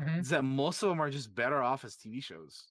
Mhm. 0.00 0.20
is 0.20 0.28
that 0.28 0.44
most 0.44 0.82
of 0.82 0.88
them 0.90 1.00
are 1.00 1.10
just 1.10 1.34
better 1.34 1.62
off 1.62 1.84
as 1.84 1.96
tv 1.96 2.22
shows 2.22 2.68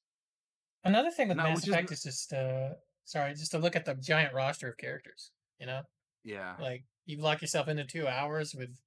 Another 0.83 1.11
thing 1.11 1.27
with 1.27 1.37
No, 1.37 1.43
Mass 1.43 1.57
which 1.57 1.67
is 1.67 1.73
Effect 1.73 1.91
is 1.91 2.03
just 2.03 2.31
uh 2.33 2.75
sorry, 3.03 3.33
just 3.33 3.51
to 3.51 3.57
look 3.57 3.75
at 3.75 3.83
the 3.85 3.95
giant 3.95 4.33
roster 4.33 4.69
of 4.69 4.77
characters. 4.77 5.31
You 5.59 5.65
know, 5.65 5.81
yeah 6.23 6.55
like 6.59 6.83
you 7.05 7.17
lock 7.17 7.41
yourself 7.41 7.67
into 7.67 7.83
two 7.83 8.07
hours 8.07 8.53
with 8.55 8.79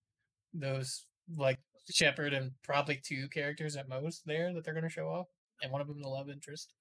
those 0.54 1.06
like 1.36 1.58
Shepard 1.90 2.32
and 2.32 2.52
probably 2.62 3.00
two 3.02 3.28
characters 3.28 3.76
at 3.76 3.88
most 3.88 4.24
there 4.24 4.54
that 4.54 4.64
they're 4.64 4.74
going 4.74 4.84
to 4.84 4.88
show 4.90 5.08
off, 5.08 5.26
and 5.62 5.72
one 5.72 5.80
of 5.82 5.88
them 5.88 6.00
the 6.00 6.08
love 6.08 6.30
interest. 6.30 6.72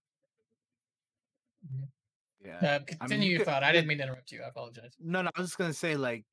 Yeah 2.43 2.61
Uh, 2.61 2.79
continue 2.85 3.29
you 3.29 3.37
your 3.37 3.45
thought. 3.45 3.63
I 3.63 3.71
didn't 3.71 3.87
mean 3.87 3.97
to 3.99 4.03
interrupt 4.03 4.31
you. 4.31 4.41
I 4.43 4.47
apologize. 4.47 4.95
No, 4.99 5.21
no, 5.21 5.29
I 5.35 5.39
was 5.41 5.49
just 5.49 5.57
gonna 5.57 5.73
say 5.73 5.95
like, 5.95 6.25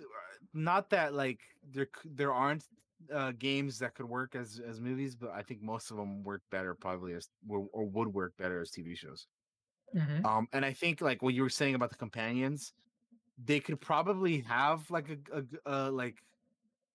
uh, 0.00 0.04
not 0.52 0.90
that 0.90 1.14
like 1.14 1.40
there 1.62 1.88
there 2.04 2.32
aren't 2.32 2.64
uh, 3.12 3.32
games 3.32 3.78
that 3.78 3.94
could 3.94 4.06
work 4.06 4.34
as 4.34 4.60
as 4.60 4.80
movies, 4.80 5.16
but 5.16 5.30
I 5.30 5.42
think 5.42 5.62
most 5.62 5.90
of 5.90 5.96
them 5.96 6.22
work 6.22 6.42
better 6.50 6.74
probably 6.74 7.14
as 7.14 7.28
or, 7.48 7.68
or 7.72 7.84
would 7.86 8.08
work 8.08 8.36
better 8.36 8.60
as 8.60 8.70
TV 8.70 8.94
shows. 8.94 9.26
Mhm. 9.94 10.24
Um, 10.24 10.48
and 10.52 10.64
I 10.64 10.72
think 10.72 11.00
like 11.00 11.22
what 11.22 11.34
you 11.34 11.42
were 11.42 11.50
saying 11.50 11.74
about 11.74 11.90
the 11.90 11.96
companions, 11.96 12.74
they 13.38 13.60
could 13.60 13.80
probably 13.80 14.40
have 14.42 14.90
like 14.90 15.10
a 15.32 15.46
uh, 15.66 15.90
like 15.92 16.22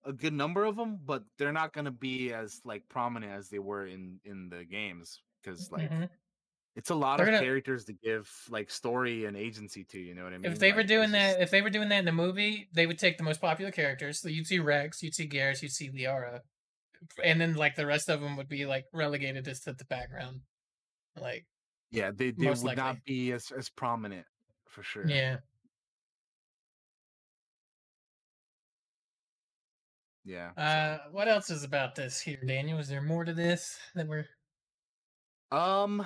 a 0.06 0.14
good 0.14 0.34
number 0.34 0.66
of 0.66 0.76
them, 0.76 1.00
but 1.04 1.24
they're 1.38 1.54
not 1.54 1.74
gonna 1.74 1.92
be 1.92 2.34
as 2.34 2.62
like 2.66 2.90
prominent 2.90 3.32
as 3.34 3.50
they 3.50 3.60
were 3.60 3.88
in 3.88 4.20
in 4.26 4.50
the 4.50 4.66
games 4.66 5.24
because 5.42 5.72
like. 5.72 5.92
Mhm. 5.92 6.10
It's 6.76 6.90
a 6.90 6.96
lot 6.96 7.18
They're 7.18 7.28
of 7.28 7.34
gonna- 7.34 7.44
characters 7.44 7.84
to 7.86 7.94
give 7.94 8.32
like 8.50 8.70
story 8.72 9.26
and 9.26 9.36
agency 9.36 9.84
to. 9.86 10.00
You 10.00 10.16
know 10.16 10.24
what 10.24 10.34
I 10.34 10.38
mean? 10.38 10.52
If 10.52 10.60
they 10.60 10.72
were 10.72 10.78
Like, 10.80 10.88
doing 10.88 11.04
it's 11.10 11.12
just- 11.14 11.38
that, 11.38 11.44
if 11.44 11.52
they 11.52 11.62
were 11.62 11.70
doing 11.70 11.90
that 11.90 12.00
in 12.00 12.06
the 12.06 12.12
movie, 12.14 12.70
they 12.74 12.88
would 12.88 12.98
take 12.98 13.18
the 13.18 13.24
most 13.24 13.42
popular 13.42 13.72
characters. 13.72 14.22
So 14.22 14.30
you'd 14.30 14.48
see 14.48 14.60
Wrex, 14.60 15.04
you'd 15.04 15.14
see 15.14 15.28
Garrus, 15.28 15.62
you'd 15.62 15.72
see 15.74 15.90
Liara, 15.90 16.40
and 17.24 17.42
then 17.42 17.56
like 17.56 17.76
the 17.76 17.86
rest 17.86 18.10
of 18.10 18.22
them 18.22 18.38
would 18.38 18.48
be 18.48 18.66
like 18.66 18.86
relegated 18.94 19.44
just 19.46 19.64
to 19.66 19.74
the 19.74 19.84
background. 19.86 20.42
Like, 21.20 21.46
Yeah, 21.90 22.12
they, 22.12 22.32
they 22.32 22.46
Most 22.46 22.60
would 22.64 22.78
likely. 22.78 22.84
not 22.84 23.04
be 23.04 23.32
as 23.34 23.52
as 23.52 23.68
prominent 23.70 24.26
for 24.68 24.82
sure. 24.82 25.06
yeah. 25.08 25.40
Yeah. 30.24 30.52
Uh, 30.56 31.10
what 31.12 31.28
else 31.28 31.50
is 31.50 31.64
about 31.64 31.96
this 31.96 32.22
here, 32.22 32.38
Daniel? 32.46 32.78
Is 32.80 32.88
there 32.88 33.02
more 33.02 33.26
to 33.26 33.34
this 33.34 33.78
that 33.96 34.08
we're 34.08 34.28
um. 35.52 36.06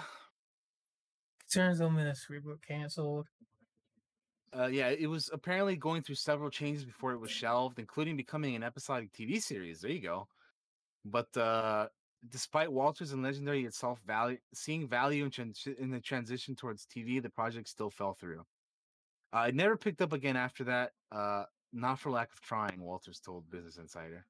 Concerns 1.56 1.82
on 1.82 1.95
this 1.95 2.27
reboot 2.30 2.59
canceled? 2.67 3.27
Uh, 4.58 4.67
yeah, 4.67 4.90
it 4.90 5.08
was 5.08 5.30
apparently 5.34 5.75
going 5.75 6.01
through 6.01 6.16
several 6.16 6.50
changes 6.50 6.85
before 6.85 7.11
it 7.11 7.19
was 7.19 7.32
shelved, 7.32 7.80
including 7.80 8.16
becoming 8.16 8.56
an 8.56 8.64
episodic 8.64 9.11
TV 9.14 9.42
series. 9.42 9.82
There 9.82 9.92
you 9.92 10.01
go. 10.01 10.27
But 11.06 11.35
uh, 11.38 11.88
despite 12.30 12.72
Walters 12.72 13.11
and 13.11 13.24
Legendary 13.24 13.66
itself 13.66 14.01
value 14.06 14.38
seeing 14.53 14.88
value 14.88 15.25
in, 15.25 15.32
transi- 15.32 15.77
in 15.77 15.92
the 15.92 16.00
transition 16.00 16.56
towards 16.56 16.85
TV, 16.85 17.22
the 17.22 17.30
project 17.30 17.69
still 17.69 17.90
fell 17.90 18.14
through. 18.14 18.43
Uh, 19.34 19.45
it 19.50 19.56
never 19.56 19.77
picked 19.77 20.01
up 20.01 20.14
again 20.14 20.38
after 20.38 20.64
that. 20.66 20.92
Uh, 21.11 21.43
not 21.74 22.00
for 22.00 22.09
lack 22.09 22.32
of 22.32 22.40
trying, 22.42 22.82
Walters 22.82 23.19
told 23.19 23.50
Business 23.51 23.77
Insider. 23.77 24.25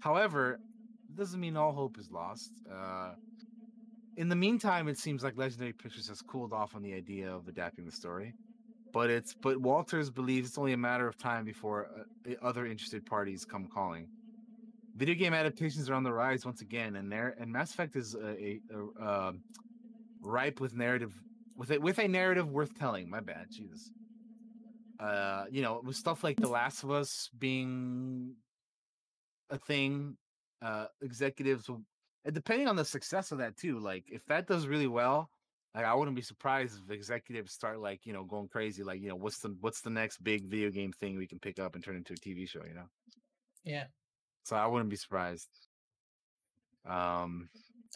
However, 0.00 0.54
it 1.08 1.16
doesn't 1.16 1.38
mean 1.40 1.56
all 1.56 1.72
hope 1.72 1.98
is 1.98 2.10
lost. 2.10 2.50
Uh, 2.68 3.12
in 4.16 4.28
the 4.28 4.36
meantime, 4.36 4.88
it 4.88 4.98
seems 4.98 5.22
like 5.22 5.36
Legendary 5.36 5.72
Pictures 5.72 6.08
has 6.08 6.20
cooled 6.20 6.52
off 6.52 6.74
on 6.74 6.82
the 6.82 6.94
idea 6.94 7.30
of 7.32 7.48
adapting 7.48 7.84
the 7.84 7.92
story 7.92 8.34
but 8.92 9.10
it's 9.10 9.34
but 9.34 9.58
Walters 9.58 10.10
believes 10.10 10.48
it's 10.48 10.58
only 10.58 10.72
a 10.72 10.76
matter 10.76 11.08
of 11.08 11.16
time 11.16 11.44
before 11.44 11.88
uh, 12.28 12.34
other 12.42 12.66
interested 12.66 13.04
parties 13.06 13.44
come 13.44 13.66
calling. 13.66 14.08
Video 14.94 15.14
game 15.14 15.32
adaptations 15.32 15.88
are 15.88 15.94
on 15.94 16.02
the 16.02 16.12
rise 16.12 16.44
once 16.44 16.60
again, 16.60 16.96
and 16.96 17.10
there 17.10 17.34
and 17.40 17.50
Mass 17.50 17.72
Effect 17.72 17.96
is 17.96 18.14
a, 18.14 18.28
a, 18.28 18.60
a 18.74 19.02
uh, 19.02 19.32
ripe 20.20 20.60
with 20.60 20.74
narrative 20.74 21.12
with 21.56 21.70
a, 21.70 21.78
with 21.78 21.98
a 21.98 22.06
narrative 22.06 22.50
worth 22.50 22.78
telling. 22.78 23.08
My 23.08 23.20
bad, 23.20 23.46
Jesus. 23.50 23.90
Uh, 25.00 25.46
you 25.50 25.62
know, 25.62 25.80
with 25.82 25.96
stuff 25.96 26.22
like 26.22 26.36
The 26.36 26.48
Last 26.48 26.84
of 26.84 26.92
Us 26.92 27.28
being 27.36 28.36
a 29.50 29.58
thing, 29.58 30.16
uh, 30.60 30.86
executives 31.00 31.68
will, 31.68 31.82
depending 32.30 32.68
on 32.68 32.76
the 32.76 32.84
success 32.84 33.32
of 33.32 33.38
that 33.38 33.56
too. 33.56 33.78
Like, 33.78 34.04
if 34.10 34.24
that 34.26 34.46
does 34.46 34.66
really 34.66 34.86
well, 34.86 35.30
like 35.74 35.84
I 35.84 35.94
wouldn't 35.94 36.16
be 36.16 36.22
surprised 36.22 36.78
if 36.84 36.90
executives 36.90 37.52
start 37.52 37.80
like 37.80 38.04
you 38.04 38.12
know 38.12 38.24
going 38.24 38.48
crazy. 38.48 38.82
Like 38.82 39.00
you 39.00 39.08
know 39.08 39.16
what's 39.16 39.38
the 39.38 39.56
what's 39.60 39.80
the 39.80 39.90
next 39.90 40.22
big 40.22 40.46
video 40.48 40.70
game 40.70 40.92
thing 40.92 41.16
we 41.16 41.26
can 41.26 41.38
pick 41.38 41.58
up 41.58 41.74
and 41.74 41.82
turn 41.82 41.96
into 41.96 42.12
a 42.12 42.16
TV 42.16 42.48
show? 42.48 42.62
You 42.66 42.74
know, 42.74 42.88
Yeah, 43.64 43.84
so 44.44 44.56
I 44.56 44.66
wouldn't 44.66 44.90
be 44.90 44.96
surprised. 44.96 45.48
Um, 46.86 47.48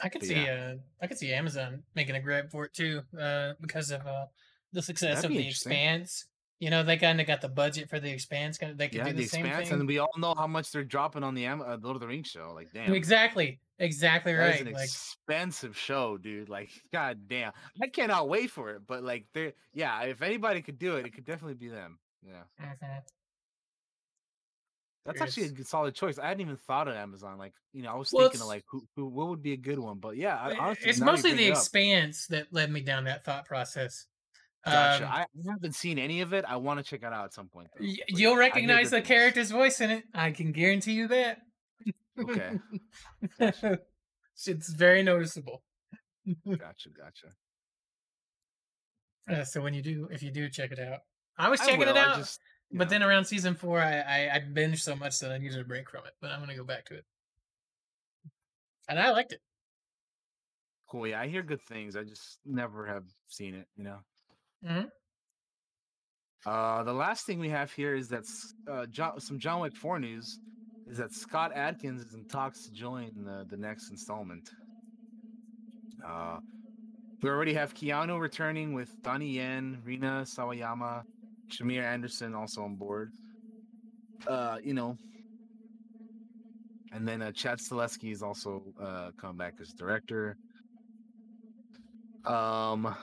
I 0.03 0.09
could 0.09 0.23
see. 0.23 0.35
yeah. 0.35 0.73
Uh, 0.73 0.77
I 1.03 1.07
could 1.07 1.19
see 1.19 1.33
Amazon 1.33 1.83
making 1.95 2.17
a 2.17 2.21
grab 2.21 2.51
for 2.51 2.65
it 2.65 2.73
too, 2.73 3.03
uh, 3.21 3.53
because 3.61 3.91
of 3.91 4.07
uh, 4.07 4.27
the 4.73 4.83
success 4.83 5.23
That'd 5.23 5.33
of 5.33 5.37
the. 5.37 5.49
Expanse. 5.49 6.27
You 6.59 6.71
know, 6.71 6.83
they 6.83 6.97
kind 6.97 7.21
of 7.21 7.27
got 7.27 7.43
the 7.43 7.51
budget 7.51 7.91
for 7.91 8.01
the 8.01 8.11
Expanse. 8.11 8.57
Kind 8.57 8.73
of, 8.73 8.79
they 8.79 8.89
could 8.89 8.99
yeah, 8.99 9.05
do 9.05 9.13
the, 9.13 9.23
the, 9.25 9.29
same 9.29 9.45
expanse, 9.45 9.69
thing. 9.69 9.81
and 9.81 9.89
we 9.89 9.99
all 9.99 10.09
know 10.17 10.35
how 10.35 10.47
much 10.47 10.73
they're 10.73 10.85
dropping 10.85 11.23
on 11.23 11.35
the 11.35 11.45
Am- 11.45 11.61
uh, 11.61 11.77
Lord 11.83 11.97
of 11.97 12.01
the 12.01 12.07
Rings 12.07 12.29
show. 12.29 12.53
Like, 12.55 12.69
damn, 12.73 12.95
Exactly, 12.95 13.61
exactly 13.79 14.33
that 14.35 14.39
right. 14.39 14.61
an 14.61 14.73
Like, 14.73 14.85
expensive 14.85 15.77
show, 15.77 16.17
dude. 16.19 16.49
Like, 16.49 16.71
god 16.93 17.29
damn, 17.29 17.53
I 17.83 17.89
cannot 17.89 18.29
wait 18.29 18.51
for 18.51 18.71
it. 18.71 18.87
But 18.87 19.03
like, 19.03 19.27
they're 19.35 19.53
yeah, 19.75 20.03
if 20.03 20.23
anybody 20.23 20.63
could 20.63 20.79
do 20.79 20.97
it, 20.97 21.07
it 21.07 21.11
could 21.15 21.25
definitely 21.25 21.55
be 21.55 21.69
them. 21.69 21.99
Yeah, 22.23 22.43
mhm. 22.61 23.03
that's 25.05 25.21
actually 25.21 25.45
a 25.45 25.51
good, 25.51 25.67
solid 25.69 25.95
choice. 25.95 26.19
I 26.19 26.27
hadn't 26.27 26.41
even 26.41 26.57
thought 26.57 26.89
of 26.89 26.95
Amazon. 26.97 27.39
Like, 27.39 27.55
you 27.73 27.83
know, 27.83 27.93
I 27.93 27.97
was 27.97 28.13
Well, 28.13 28.25
thinking 28.25 28.41
of 28.41 28.49
like 28.49 28.65
who, 28.69 28.87
who 28.97 29.07
what 29.07 29.29
would 29.29 29.43
be 29.43 29.53
a 29.53 29.57
good 29.57 29.79
one. 29.79 29.99
But 29.99 30.17
yeah, 30.17 30.37
I, 30.37 30.51
I- 30.51 30.59
honestly, 30.59 30.91
it's 30.91 31.01
mostly 31.01 31.33
the 31.35 31.47
it 31.47 31.51
Expanse 31.51 32.27
that 32.29 32.53
led 32.53 32.71
me 32.73 32.81
down 32.81 33.05
that 33.05 33.25
thought 33.25 33.45
process. 33.47 34.07
Gotcha. 34.65 35.05
Um, 35.05 35.11
I 35.13 35.27
haven't 35.49 35.77
seen 35.77 35.97
any 35.99 36.23
of 36.23 36.33
it. 36.33 36.45
I 36.49 36.57
want 36.57 36.81
to 36.81 36.85
check 36.85 37.03
it 37.05 37.13
out 37.13 37.25
at 37.27 37.33
some 37.33 37.49
point. 37.49 37.69
Though. 37.79 37.87
you'll 38.09 38.33
hear 38.33 38.39
recognize 38.41 38.91
the 38.91 39.01
character's 39.01 39.53
voice 39.53 39.81
in 39.81 39.91
it. 39.91 40.05
I 40.13 40.33
can 40.33 40.51
guarantee 40.51 40.95
you 40.95 41.07
that. 41.09 41.39
Okay, 42.19 42.59
it's 44.47 44.73
very 44.73 45.03
noticeable. 45.03 45.63
gotcha, 46.47 46.91
gotcha. 46.91 47.35
Uh, 49.31 49.45
so 49.45 49.61
when 49.61 49.75
you 49.75 49.83
do, 49.83 50.09
if 50.11 50.23
you 50.23 50.31
do 50.31 50.49
check 50.49 50.71
it 50.73 50.79
out, 50.79 51.01
I 51.37 51.49
was 51.49 51.61
I 51.61 51.67
checking 51.67 51.89
it 51.89 51.97
I 51.97 52.05
out, 52.13 52.17
just, 52.17 52.41
but 52.73 52.85
know. 52.85 52.91
then 52.91 53.03
around 53.03 53.25
season 53.27 53.55
four, 53.55 53.81
I, 53.81 53.99
I 54.01 54.31
I 54.37 54.41
binged 54.41 54.81
so 54.81 54.95
much 54.97 55.19
that 55.21 55.33
I 55.33 55.39
needed 55.39 55.61
a 55.61 55.65
break 55.65 55.91
from 55.91 56.07
it. 56.07 56.13
But 56.21 56.31
I'm 56.31 56.41
gonna 56.41 56.57
go 56.57 56.65
back 56.65 56.87
to 56.87 56.95
it, 56.95 57.05
and 58.89 58.99
I 58.99 59.11
liked 59.11 59.33
it. 59.33 59.41
cool. 60.89 61.07
Yeah, 61.07 61.21
I 61.21 61.27
hear 61.29 61.43
good 61.43 61.63
things. 61.63 61.97
I 61.97 62.05
just 62.05 62.39
never 62.45 62.87
have 62.87 63.05
seen 63.29 63.55
it. 63.55 63.67
You 63.77 63.85
know. 63.85 63.99
Mhm. 64.65 64.91
Uh, 66.45 66.85
the 66.85 66.93
last 66.93 67.27
thing 67.27 67.41
we 67.41 67.49
have 67.49 67.73
here 67.73 67.95
is 67.95 68.09
that 68.09 68.25
uh, 68.71 68.87
John, 68.87 69.19
some 69.21 69.39
John 69.39 69.61
Wick 69.61 69.77
4 69.77 69.99
news 69.99 70.39
is 70.89 70.99
that 70.99 71.13
Scott 71.13 71.53
Adkins 71.55 72.03
is 72.03 72.15
in 72.15 72.25
talks 72.27 72.65
to 72.67 72.73
join 72.73 73.11
the, 73.25 73.45
the 73.49 73.57
next 73.57 73.91
installment. 73.91 74.51
Uh, 76.07 76.39
we 77.23 77.31
already 77.31 77.55
have 77.55 77.75
Keanu 77.75 78.21
returning 78.21 78.73
with 78.73 79.03
Donnie 79.03 79.31
Yen, 79.31 79.79
Rina 79.85 80.23
Sawayama, 80.25 81.03
Shamir 81.49 81.83
Anderson 81.83 82.35
also 82.35 82.63
on 82.63 82.77
board. 82.77 83.13
Uh, 84.27 84.59
you 84.63 84.75
know, 84.75 84.97
and 86.93 87.07
then 87.07 87.23
uh, 87.23 87.33
Chad 87.33 87.59
Stahelski 87.59 88.13
is 88.13 88.23
also 88.23 88.63
uh, 88.81 89.11
coming 89.21 89.37
back 89.37 89.55
as 89.61 89.73
director. 89.73 90.37
Um, 92.25 92.95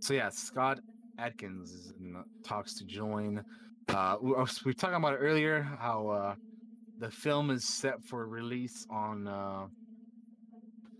so 0.00 0.14
yeah, 0.14 0.28
Scott 0.28 0.80
Adkins 1.18 1.72
is 1.72 1.92
in 1.98 2.16
talks 2.44 2.74
to 2.74 2.84
join. 2.84 3.44
Uh, 3.88 4.16
we, 4.20 4.32
we 4.32 4.36
were 4.36 4.72
talking 4.72 4.96
about 4.96 5.14
it 5.14 5.18
earlier 5.18 5.62
how 5.80 6.08
uh, 6.08 6.34
the 6.98 7.10
film 7.10 7.50
is 7.50 7.64
set 7.64 8.04
for 8.04 8.26
release 8.26 8.86
on 8.90 9.26
uh, 9.26 9.66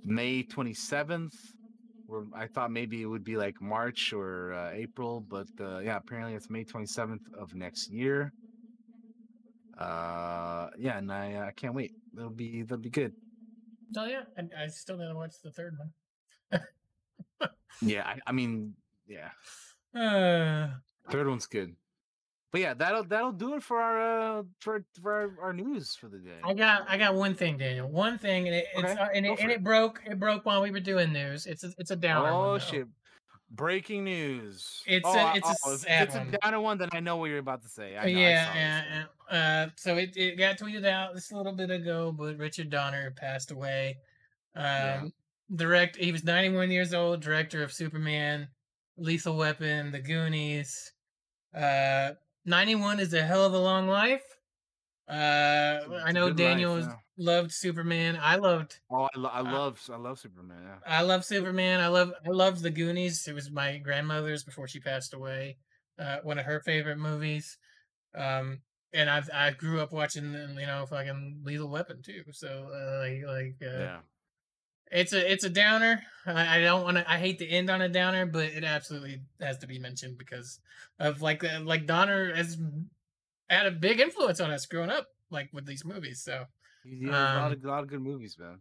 May 0.04 0.42
27th. 0.42 1.34
Where 2.06 2.24
I 2.34 2.46
thought 2.46 2.70
maybe 2.70 3.02
it 3.02 3.06
would 3.06 3.24
be 3.24 3.36
like 3.36 3.60
March 3.60 4.12
or 4.14 4.54
uh, 4.54 4.70
April, 4.72 5.20
but 5.20 5.48
uh, 5.60 5.80
yeah, 5.80 5.96
apparently 5.98 6.34
it's 6.34 6.48
May 6.48 6.64
27th 6.64 7.20
of 7.38 7.54
next 7.54 7.90
year. 7.90 8.32
Uh, 9.78 10.70
yeah, 10.78 10.96
and 10.98 11.12
I, 11.12 11.48
I 11.48 11.50
can't 11.52 11.74
wait. 11.74 11.92
It'll 12.16 12.30
be 12.30 12.62
that'll 12.62 12.78
be 12.78 12.90
good. 12.90 13.12
Oh 13.96 14.06
yeah, 14.06 14.22
I, 14.36 14.64
I 14.64 14.66
still 14.68 14.96
need 14.96 15.08
to 15.08 15.14
watch 15.14 15.34
the 15.44 15.50
third 15.50 15.76
one. 15.78 15.92
Yeah, 17.80 18.04
I, 18.04 18.18
I 18.26 18.32
mean, 18.32 18.74
yeah, 19.06 19.30
Uh, 19.94 20.68
third 21.10 21.26
one's 21.26 21.46
good. 21.46 21.74
But 22.50 22.62
yeah, 22.62 22.74
that'll 22.74 23.04
that'll 23.04 23.32
do 23.32 23.54
it 23.56 23.62
for 23.62 23.78
our 23.78 24.38
uh 24.38 24.42
for 24.60 24.82
for 25.02 25.12
our, 25.12 25.30
our 25.48 25.52
news 25.52 25.94
for 25.94 26.08
the 26.08 26.18
day. 26.18 26.38
I 26.42 26.54
got 26.54 26.88
I 26.88 26.96
got 26.96 27.14
one 27.14 27.34
thing, 27.34 27.58
Daniel. 27.58 27.88
One 27.88 28.16
thing, 28.18 28.46
and 28.46 28.56
it, 28.56 28.66
it's 28.74 28.98
uh, 28.98 29.08
and, 29.14 29.26
it, 29.26 29.38
and 29.38 29.50
it. 29.50 29.56
it 29.56 29.64
broke. 29.64 30.00
It 30.06 30.18
broke 30.18 30.46
while 30.46 30.62
we 30.62 30.70
were 30.70 30.80
doing 30.80 31.12
news. 31.12 31.46
It's 31.46 31.62
a, 31.64 31.72
it's 31.76 31.90
a 31.90 31.96
downer. 31.96 32.32
one, 32.32 32.32
oh 32.32 32.52
though. 32.54 32.58
shit! 32.58 32.86
Breaking 33.50 34.04
news. 34.04 34.82
It's 34.86 35.06
oh, 35.06 35.14
a- 35.14 35.22
I- 35.22 35.34
it's 35.34 35.48
a 35.50 35.54
oh, 35.66 35.72
if 35.74 35.80
sad 35.80 36.06
it's 36.08 36.16
one. 36.16 36.28
a 36.34 36.38
downer 36.38 36.60
one, 36.60 36.78
that 36.78 36.88
I 36.92 37.00
know 37.00 37.16
what 37.18 37.26
you're 37.26 37.38
about 37.38 37.62
to 37.62 37.68
say. 37.68 37.98
I 37.98 38.10
know, 38.10 38.18
I 38.18 38.22
yeah, 38.22 38.46
saw 38.46 38.54
yeah, 38.58 38.84
yeah. 39.30 39.64
Uh, 39.64 39.68
so 39.76 39.96
it, 39.98 40.16
it 40.16 40.38
got 40.38 40.56
tweeted 40.58 40.86
out 40.86 41.14
just 41.14 41.32
a 41.32 41.36
little 41.36 41.52
bit 41.52 41.70
ago, 41.70 42.12
but 42.16 42.38
Richard 42.38 42.70
Donner 42.70 43.10
passed 43.10 43.50
away. 43.50 43.98
Um, 44.56 44.64
Yeah. 44.64 45.04
direct. 45.54 45.96
He 45.96 46.12
was 46.12 46.24
91 46.24 46.70
years 46.70 46.94
old. 46.94 47.20
Director 47.20 47.62
of 47.62 47.72
Superman, 47.74 48.48
Lethal 48.96 49.36
Weapon, 49.36 49.90
The 49.92 50.00
Goonies. 50.00 50.92
Uh, 51.54 52.12
91 52.48 52.98
is 53.00 53.14
a 53.14 53.22
hell 53.22 53.44
of 53.44 53.52
a 53.54 53.58
long 53.58 53.86
life. 53.88 54.22
Uh, 55.08 55.80
I 56.04 56.12
know 56.12 56.32
Daniel 56.32 56.74
life, 56.74 56.84
has- 56.84 56.94
yeah. 56.94 57.24
loved 57.24 57.52
Superman. 57.52 58.18
I 58.20 58.36
loved. 58.36 58.78
Oh, 58.90 59.08
I, 59.14 59.18
lo- 59.18 59.30
I 59.32 59.40
Uh, 59.40 59.44
love 59.44 59.80
I 59.92 59.96
love 59.96 60.18
Superman. 60.18 60.58
Yeah. 60.64 60.78
I 60.86 61.02
love 61.02 61.24
Superman. 61.24 61.80
I 61.80 61.88
love 61.88 62.12
I 62.26 62.30
loved 62.30 62.62
the 62.62 62.70
Goonies. 62.70 63.26
It 63.26 63.34
was 63.34 63.50
my 63.50 63.78
grandmother's 63.78 64.44
before 64.44 64.68
she 64.68 64.80
passed 64.80 65.14
away. 65.14 65.56
Uh, 65.98 66.18
one 66.22 66.38
of 66.38 66.44
her 66.44 66.60
favorite 66.60 66.98
movies. 66.98 67.56
Um, 68.14 68.60
and 68.92 69.08
I 69.08 69.22
I 69.32 69.50
grew 69.52 69.80
up 69.80 69.92
watching 69.92 70.32
you 70.32 70.66
know 70.66 70.84
fucking 70.86 71.40
Lethal 71.42 71.70
Weapon 71.70 72.02
too. 72.02 72.24
So 72.32 72.48
uh, 72.72 72.98
like 72.98 73.22
like 73.26 73.56
uh, 73.62 73.78
yeah. 73.78 73.98
It's 74.90 75.12
a 75.12 75.32
it's 75.32 75.44
a 75.44 75.50
downer. 75.50 76.02
I, 76.26 76.58
I 76.58 76.60
don't 76.60 76.82
want 76.82 76.96
to. 76.98 77.10
I 77.10 77.18
hate 77.18 77.38
to 77.38 77.46
end 77.46 77.70
on 77.70 77.80
a 77.80 77.88
downer, 77.88 78.26
but 78.26 78.46
it 78.46 78.64
absolutely 78.64 79.22
has 79.40 79.58
to 79.58 79.66
be 79.66 79.78
mentioned 79.78 80.18
because 80.18 80.60
of 80.98 81.22
like 81.22 81.42
uh, 81.44 81.60
like 81.62 81.86
Donner 81.86 82.34
has 82.34 82.58
had 83.48 83.66
a 83.66 83.70
big 83.70 84.00
influence 84.00 84.40
on 84.40 84.50
us 84.50 84.66
growing 84.66 84.90
up 84.90 85.06
like 85.30 85.48
with 85.52 85.66
these 85.66 85.84
movies. 85.84 86.22
So 86.22 86.44
he 86.84 87.06
has 87.06 87.10
a 87.14 87.36
lot 87.38 87.46
Um, 87.46 87.52
of 87.52 87.64
a 87.64 87.68
lot 87.68 87.82
of 87.82 87.88
good 87.88 88.02
movies, 88.02 88.36
man. 88.38 88.58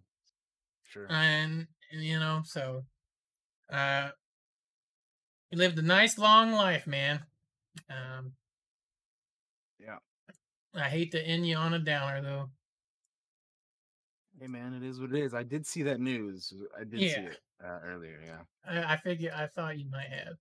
Sure. 0.84 1.08
and, 1.10 1.68
and 1.92 2.02
you 2.04 2.18
know 2.18 2.42
so 2.46 2.86
uh 3.72 4.10
he 5.50 5.58
lived 5.58 5.78
a 5.78 5.82
nice 5.82 6.18
long 6.18 6.54
life 6.54 6.88
man 6.88 7.26
um 7.90 8.32
Yeah. 9.80 9.98
i 10.74 10.84
hate 10.90 11.12
to 11.12 11.22
end 11.22 11.46
you 11.46 11.58
on 11.58 11.74
a 11.74 11.80
downer 11.80 12.22
though 12.22 12.50
Hey 14.40 14.48
man, 14.48 14.74
it 14.74 14.83
is 14.83 14.99
what 14.99 15.11
it 15.14 15.19
is. 15.24 15.33
I 15.33 15.43
did 15.43 15.66
see 15.66 15.83
that 15.83 15.99
news. 15.99 16.53
I 16.80 16.83
did 16.83 16.99
see 16.99 17.06
it 17.07 17.40
uh, 17.64 17.80
earlier. 17.83 18.19
Yeah. 18.25 18.41
i, 18.88 18.93
I 18.93 18.98
figure 18.98 19.32
i 19.35 19.48
thought 19.48 19.80
you 19.80 19.90
might 19.90 20.09
have 20.09 20.35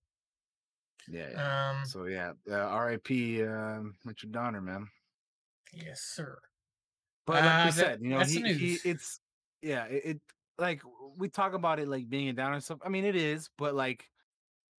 Yeah. 1.07 1.29
yeah. 1.31 1.69
um 1.79 1.85
so 1.85 2.05
yeah, 2.05 2.33
uh, 2.49 2.55
R.I.P. 2.55 3.43
Um, 3.43 3.95
Richard 4.05 4.31
Donner, 4.31 4.61
man. 4.61 4.87
yes 5.73 6.01
sir 6.01 6.37
But 7.25 7.43
like 7.43 7.43
Uh, 7.43 7.61
we 7.65 7.71
that- 7.71 7.73
said, 7.73 8.01
you 8.01 8.09
know, 8.09 8.19
he, 8.19 8.53
he 8.53 8.77
it's 8.89 9.19
yeah, 9.61 9.85
it, 9.85 10.05
it 10.05 10.21
like 10.59 10.81
we 11.17 11.29
talk 11.29 11.53
about 11.53 11.79
it 11.79 11.87
like 11.87 12.07
being 12.09 12.29
a 12.29 12.33
downer 12.33 12.59
stuff. 12.59 12.79
I 12.85 12.89
mean, 12.89 13.05
it 13.05 13.15
is, 13.15 13.49
but 13.57 13.73
like 13.73 14.05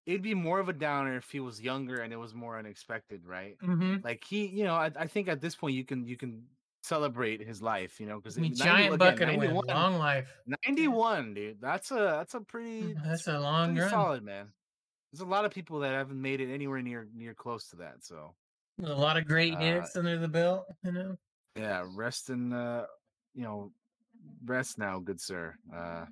it'd 0.05 0.21
be 0.21 0.35
more 0.35 0.59
of 0.59 0.69
a 0.69 0.73
downer 0.73 1.17
if 1.17 1.29
he 1.31 1.39
was 1.39 1.59
younger 1.59 2.01
and 2.01 2.13
it 2.13 2.17
was 2.17 2.33
more 2.33 2.57
unexpected, 2.59 3.25
right? 3.25 3.57
mm-hmm 3.63 3.97
Like 4.03 4.23
he, 4.23 4.45
you 4.45 4.63
know, 4.63 4.75
I, 4.75 4.91
I 4.95 5.07
think 5.07 5.27
at 5.27 5.41
this 5.41 5.55
point 5.55 5.75
you 5.75 5.83
can 5.85 6.05
you 6.07 6.15
can 6.17 6.43
celebrate 6.87 7.45
his 7.45 7.61
life, 7.61 7.99
you 7.99 8.05
know, 8.05 8.15
because 8.15 8.37
I 8.37 8.41
mean, 8.41 8.55
giant 8.55 8.97
bucket 8.97 9.29
of 9.29 9.35
wind, 9.35 9.53
long 9.67 9.97
life 9.97 10.27
91, 10.45 11.33
dude. 11.33 11.61
That's 11.61 11.91
a 11.91 11.95
that's 11.95 12.33
a 12.33 12.41
pretty 12.41 12.93
that's 13.05 13.27
a 13.27 13.39
long 13.39 13.77
run 13.77 13.89
solid, 13.89 14.23
man. 14.23 14.47
There's 15.11 15.21
a 15.21 15.25
lot 15.25 15.45
of 15.45 15.51
people 15.51 15.79
that 15.79 15.93
haven't 15.93 16.21
made 16.21 16.41
it 16.41 16.53
anywhere 16.53 16.81
near 16.81 17.07
near 17.13 17.33
close 17.33 17.69
to 17.69 17.77
that. 17.77 18.03
So 18.03 18.35
a 18.83 18.93
lot 18.93 19.17
of 19.17 19.27
great 19.27 19.53
Uh, 19.53 19.81
under 19.95 20.17
the 20.17 20.27
belt 20.27 20.65
you 20.83 20.91
know 20.91 21.17
yeah, 21.55 21.83
rest 21.95 22.29
in 22.29 22.53
uh 22.53 22.85
you 23.33 23.43
know 23.43 23.71
rest 24.45 24.77
now, 24.77 24.99
good 24.99 25.19
sir. 25.19 25.55
Uh 25.73 26.05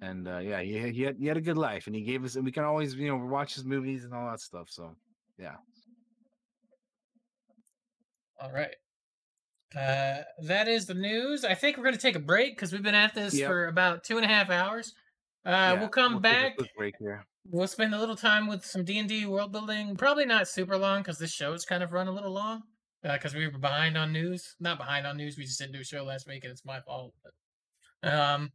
and 0.00 0.28
uh 0.28 0.38
yeah, 0.38 0.60
he 0.60 0.90
he 0.90 1.02
had 1.02 1.16
he 1.18 1.26
had 1.26 1.36
a 1.36 1.40
good 1.42 1.58
life 1.58 1.86
and 1.86 1.96
he 1.96 2.02
gave 2.02 2.24
us 2.24 2.36
and 2.36 2.44
we 2.44 2.52
can 2.52 2.64
always, 2.64 2.94
you 2.94 3.08
know, 3.08 3.16
watch 3.16 3.54
his 3.54 3.64
movies 3.64 4.04
and 4.04 4.14
all 4.14 4.30
that 4.30 4.40
stuff. 4.40 4.68
So 4.70 4.94
yeah. 5.38 5.56
All 8.40 8.50
right 8.52 8.74
uh 9.76 10.22
that 10.42 10.66
is 10.68 10.86
the 10.86 10.94
news 10.94 11.44
i 11.44 11.54
think 11.54 11.76
we're 11.76 11.84
gonna 11.84 11.96
take 11.96 12.16
a 12.16 12.20
break 12.20 12.54
because 12.56 12.72
we've 12.72 12.82
been 12.82 12.94
at 12.94 13.14
this 13.14 13.34
Yep. 13.34 13.48
for 13.48 13.66
about 13.66 14.04
two 14.04 14.16
and 14.16 14.24
a 14.24 14.28
half 14.28 14.48
hours 14.50 14.94
uh 15.44 15.50
yeah, 15.50 15.72
we'll 15.74 15.88
come 15.88 16.16
a 16.16 16.20
back 16.20 16.56
break 16.76 16.94
here. 16.98 17.24
We'll 17.50 17.66
spend 17.68 17.94
a 17.94 17.98
little 17.98 18.16
time 18.16 18.46
with 18.46 18.64
some 18.66 18.84
D 18.84 18.98
and 18.98 19.08
D 19.08 19.24
world 19.24 19.52
building. 19.52 19.96
Probably 19.96 20.26
not 20.26 20.48
super 20.48 20.76
long 20.76 21.00
because 21.00 21.18
this 21.18 21.30
show's 21.32 21.64
kind 21.64 21.82
of 21.82 21.92
run 21.94 22.06
a 22.06 22.12
little 22.12 22.32
long 22.32 22.64
because 23.02 23.34
we 23.34 23.46
were 23.48 23.56
behind 23.56 23.96
on 23.96 24.12
news. 24.12 24.54
Not 24.60 24.76
behind 24.76 25.06
on 25.06 25.16
news. 25.16 25.38
We 25.38 25.44
just 25.44 25.58
didn't 25.58 25.72
do 25.72 25.80
a 25.80 25.84
show 25.84 26.04
last 26.04 26.26
week, 26.28 26.44
and 26.44 26.50
it's 26.50 26.66
my 26.66 26.80
fault. 26.80 27.14
But, 28.02 28.12
um, 28.12 28.52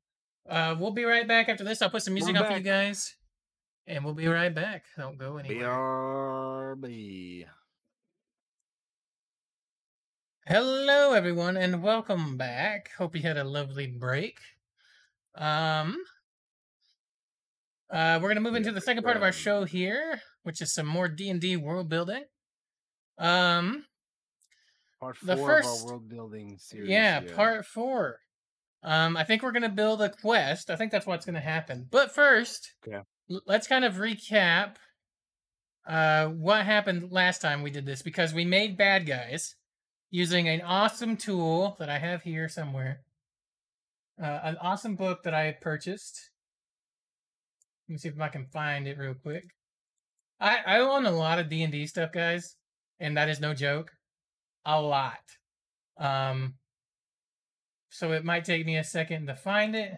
uh, 0.47 0.75
we'll 0.77 0.91
be 0.91 1.05
right 1.05 1.27
back 1.27 1.49
after 1.49 1.63
this. 1.63 1.81
I'll 1.81 1.89
put 1.89 2.03
some 2.03 2.13
music 2.13 2.37
on 2.39 2.45
for 2.45 2.57
you 2.57 2.59
guys, 2.59 3.15
and 3.87 4.05
we'll 4.05 4.13
be 4.13 4.27
right 4.27 4.53
back. 4.53 4.83
Don't 4.95 5.17
go 5.17 5.37
anywhere. 5.37 6.75
BRB. 6.75 7.45
Hello, 10.45 11.13
everyone, 11.13 11.55
and 11.55 11.81
welcome 11.81 12.35
back. 12.37 12.91
Hope 12.97 13.15
you 13.15 13.21
had 13.21 13.37
a 13.37 13.43
lovely 13.43 13.87
break. 13.87 14.37
Um, 15.35 15.95
uh, 17.89 18.19
we're 18.21 18.27
gonna 18.29 18.41
move 18.41 18.55
into 18.55 18.71
the 18.71 18.81
second 18.81 19.03
part 19.03 19.15
of 19.17 19.23
our 19.23 19.31
show 19.31 19.63
here, 19.63 20.21
which 20.43 20.61
is 20.61 20.73
some 20.73 20.85
more 20.85 21.07
D 21.07 21.29
and 21.29 21.39
D 21.39 21.55
world 21.55 21.89
building. 21.89 22.25
Um, 23.17 23.85
Part 24.99 25.17
The 25.21 25.35
four 25.37 25.47
first- 25.47 25.67
of 25.67 25.81
our 25.83 25.87
world 25.93 26.09
building 26.09 26.57
series. 26.57 26.89
yeah, 26.89 27.21
part 27.35 27.65
four. 27.65 28.19
Um, 28.83 29.15
I 29.15 29.23
think 29.23 29.43
we're 29.43 29.51
gonna 29.53 29.69
build 29.69 30.01
a 30.01 30.09
quest. 30.09 30.69
I 30.69 30.75
think 30.75 30.91
that's 30.91 31.05
what's 31.05 31.25
gonna 31.25 31.39
happen. 31.39 31.87
But 31.89 32.13
first, 32.13 32.73
Okay. 32.85 33.01
l- 33.29 33.41
let's 33.45 33.67
kind 33.67 33.85
of 33.85 33.95
recap 33.95 34.75
uh 35.85 36.27
what 36.27 36.65
happened 36.65 37.11
last 37.11 37.41
time 37.41 37.61
we 37.61 37.69
did 37.69 37.85
this 37.85 38.01
because 38.01 38.33
we 38.33 38.45
made 38.45 38.77
bad 38.77 39.05
guys 39.05 39.55
using 40.13 40.47
an 40.47 40.61
awesome 40.61 41.17
tool 41.17 41.75
that 41.79 41.89
I 41.89 41.97
have 41.97 42.21
here 42.21 42.47
somewhere. 42.47 43.01
Uh, 44.21 44.39
an 44.43 44.57
awesome 44.61 44.95
book 44.95 45.23
that 45.23 45.33
I 45.33 45.57
purchased. 45.59 46.29
Let 47.89 47.93
me 47.93 47.97
see 47.97 48.09
if 48.09 48.21
I 48.21 48.27
can 48.27 48.45
find 48.45 48.87
it 48.87 48.99
real 48.99 49.15
quick. 49.15 49.45
I 50.39 50.59
I 50.67 50.79
own 50.79 51.07
a 51.07 51.11
lot 51.11 51.39
of 51.39 51.49
D 51.49 51.63
and 51.63 51.71
D 51.71 51.87
stuff, 51.87 52.11
guys, 52.11 52.55
and 52.99 53.17
that 53.17 53.27
is 53.27 53.41
no 53.41 53.55
joke. 53.55 53.89
A 54.65 54.79
lot. 54.79 55.17
Um. 55.97 56.53
So 57.89 58.11
it 58.11 58.23
might 58.23 58.45
take 58.45 58.67
me 58.67 58.77
a 58.77 58.83
second 58.83 59.25
to 59.27 59.35
find 59.35 59.75
it. 59.75 59.93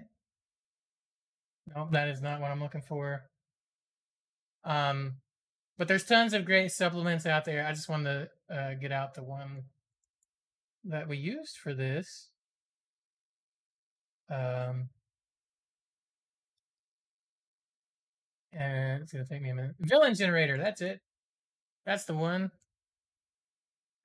Nope, 1.76 1.92
that 1.92 2.08
is 2.08 2.22
not 2.22 2.40
what 2.40 2.52
I'm 2.52 2.62
looking 2.62 2.82
for. 2.88 3.24
Um, 4.64 5.16
but 5.78 5.90
there's 5.90 6.06
tons 6.06 6.34
of 6.34 6.46
great 6.46 6.72
supplements 6.72 7.26
out 7.26 7.44
there. 7.44 7.66
I 7.66 7.72
just 7.72 7.90
wanted 7.90 8.30
to 8.50 8.56
uh, 8.56 8.74
get 8.76 8.94
out 8.94 9.14
the 9.14 9.24
one 9.24 9.64
that 10.86 11.08
we 11.08 11.18
used 11.18 11.58
for 11.58 11.74
this. 11.74 12.30
Um, 14.30 14.90
and 18.54 19.04
it's 19.04 19.12
gonna 19.12 19.26
take 19.26 19.42
me 19.42 19.50
a 19.50 19.56
minute. 19.56 19.76
Villain 19.80 20.16
generator. 20.16 20.58
That's 20.58 20.82
it. 20.82 21.02
That's 21.86 22.06
the 22.06 22.14
one. 22.14 22.52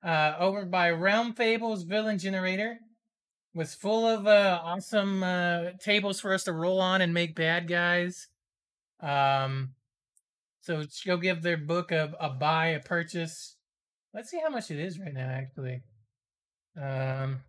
Uh, 0.03 0.35
over 0.39 0.65
by 0.65 0.89
Realm 0.89 1.33
Fables 1.33 1.83
Villain 1.83 2.17
Generator 2.17 2.79
was 3.53 3.75
full 3.75 4.07
of 4.07 4.25
uh, 4.25 4.59
awesome 4.63 5.21
uh, 5.21 5.71
tables 5.79 6.19
for 6.19 6.33
us 6.33 6.45
to 6.45 6.53
roll 6.53 6.79
on 6.79 7.01
and 7.01 7.13
make 7.13 7.35
bad 7.35 7.67
guys. 7.67 8.27
Um, 8.99 9.73
so 10.61 10.83
go 11.05 11.17
give 11.17 11.41
their 11.41 11.57
book 11.57 11.91
a, 11.91 12.13
a 12.19 12.29
buy, 12.29 12.67
a 12.67 12.79
purchase. 12.79 13.57
Let's 14.13 14.29
see 14.29 14.39
how 14.43 14.49
much 14.49 14.71
it 14.71 14.79
is 14.79 14.99
right 14.99 15.13
now, 15.13 15.29
actually. 15.29 15.81
Um, 16.79 17.41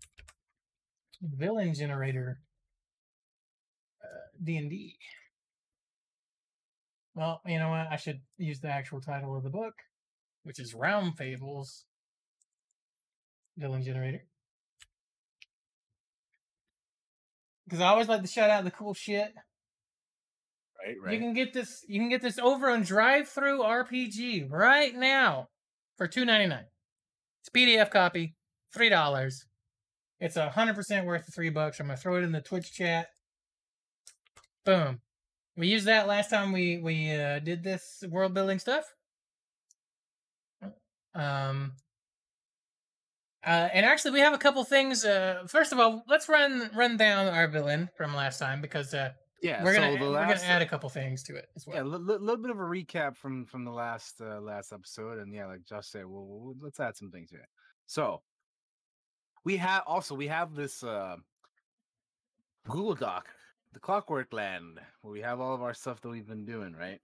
villain 1.22 1.74
generator, 1.74 2.40
uh, 4.02 4.28
D 4.42 4.56
and 4.56 4.70
D. 4.70 4.96
Well, 7.14 7.40
you 7.46 7.58
know 7.58 7.68
what? 7.68 7.86
I 7.90 7.96
should 7.96 8.20
use 8.38 8.60
the 8.60 8.68
actual 8.68 9.00
title 9.00 9.36
of 9.36 9.42
the 9.42 9.50
book, 9.50 9.74
which 10.44 10.58
is 10.58 10.74
Realm 10.74 11.12
Fables. 11.12 11.84
Villain 13.56 13.82
generator. 13.82 14.24
Because 17.64 17.80
I 17.80 17.88
always 17.88 18.08
like 18.08 18.22
to 18.22 18.28
shout 18.28 18.50
out 18.50 18.64
the 18.64 18.70
cool 18.70 18.94
shit. 18.94 19.32
Right, 20.84 20.96
right. 21.02 21.14
You 21.14 21.20
can 21.20 21.32
get 21.32 21.52
this. 21.52 21.84
You 21.86 22.00
can 22.00 22.08
get 22.08 22.22
this 22.22 22.38
over 22.38 22.70
on 22.70 22.82
DriveThruRPG 22.82 24.50
right 24.50 24.94
now 24.94 25.48
for 25.96 26.08
two 26.08 26.24
ninety 26.24 26.46
nine. 26.46 26.64
It's 27.40 27.50
PDF 27.50 27.90
copy, 27.90 28.34
three 28.72 28.88
dollars. 28.88 29.44
It's 30.20 30.36
a 30.36 30.50
hundred 30.50 30.76
percent 30.76 31.06
worth 31.06 31.26
the 31.26 31.32
three 31.32 31.50
bucks. 31.50 31.80
I'm 31.80 31.86
gonna 31.86 31.96
throw 31.96 32.16
it 32.16 32.24
in 32.24 32.32
the 32.32 32.40
Twitch 32.40 32.72
chat. 32.72 33.08
Boom. 34.64 35.00
We 35.56 35.66
used 35.66 35.86
that 35.86 36.06
last 36.06 36.30
time 36.30 36.52
we 36.52 36.78
we 36.78 37.10
uh, 37.12 37.40
did 37.40 37.62
this 37.62 38.04
world 38.08 38.34
building 38.34 38.58
stuff. 38.58 38.84
Um. 41.14 41.72
Uh, 43.44 43.68
and 43.74 43.84
actually, 43.84 44.12
we 44.12 44.20
have 44.20 44.32
a 44.32 44.38
couple 44.38 44.62
things. 44.62 45.04
Uh, 45.04 45.42
first 45.48 45.72
of 45.72 45.80
all, 45.80 46.04
let's 46.06 46.28
run 46.28 46.70
run 46.76 46.96
down 46.96 47.26
our 47.26 47.48
villain 47.48 47.90
from 47.96 48.14
last 48.14 48.38
time 48.38 48.60
because 48.60 48.94
uh, 48.94 49.10
Yeah, 49.42 49.64
we're 49.64 49.74
gonna 49.74 49.98
the 49.98 50.10
we're 50.12 50.28
gonna 50.28 50.40
add 50.44 50.62
a 50.62 50.66
couple 50.66 50.88
things 50.88 51.24
to 51.24 51.34
it 51.34 51.48
as 51.56 51.66
well. 51.66 51.76
Yeah, 51.76 51.82
a 51.82 51.84
little 51.84 52.36
bit 52.36 52.52
of 52.52 52.58
a 52.58 52.62
recap 52.62 53.16
from 53.16 53.44
from 53.44 53.64
the 53.64 53.72
last 53.72 54.20
uh, 54.20 54.40
last 54.40 54.72
episode, 54.72 55.18
and 55.18 55.34
yeah, 55.34 55.46
like 55.46 55.64
Josh 55.68 55.88
said, 55.88 56.06
well, 56.06 56.24
we'll 56.24 56.54
let's 56.60 56.78
add 56.78 56.96
some 56.96 57.10
things 57.10 57.30
here. 57.30 57.48
So 57.88 58.22
we 59.44 59.56
have 59.56 59.82
also 59.86 60.14
we 60.14 60.28
have 60.28 60.54
this 60.54 60.82
uh, 60.82 61.16
Google 62.68 62.94
Doc, 62.94 63.28
the 63.72 63.80
Clockwork 63.80 64.32
Land, 64.32 64.80
where 65.02 65.12
we 65.12 65.20
have 65.20 65.40
all 65.40 65.54
of 65.54 65.62
our 65.62 65.74
stuff 65.74 66.00
that 66.00 66.08
we've 66.08 66.26
been 66.26 66.44
doing. 66.44 66.74
Right? 66.74 67.00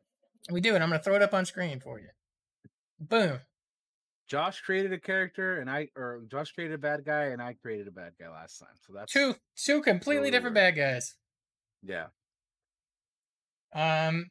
We 0.50 0.60
do 0.60 0.74
it. 0.74 0.82
I'm 0.82 0.88
gonna 0.90 1.02
throw 1.02 1.16
it 1.16 1.22
up 1.22 1.34
on 1.34 1.44
screen 1.44 1.80
for 1.80 1.98
you. 1.98 2.08
Boom. 3.00 3.40
Josh 4.28 4.60
created 4.60 4.92
a 4.92 5.00
character, 5.00 5.58
and 5.60 5.70
I 5.70 5.88
or 5.96 6.22
Josh 6.30 6.52
created 6.52 6.74
a 6.74 6.78
bad 6.78 7.04
guy, 7.04 7.26
and 7.26 7.40
I 7.40 7.54
created 7.54 7.88
a 7.88 7.90
bad 7.90 8.12
guy 8.20 8.28
last 8.28 8.58
time. 8.58 8.68
So 8.86 8.92
that's 8.92 9.12
Two 9.12 9.34
two 9.56 9.80
completely 9.82 10.30
different 10.30 10.54
bad 10.54 10.76
guys. 10.76 11.14
yeah. 11.82 12.06
Um, 13.74 14.30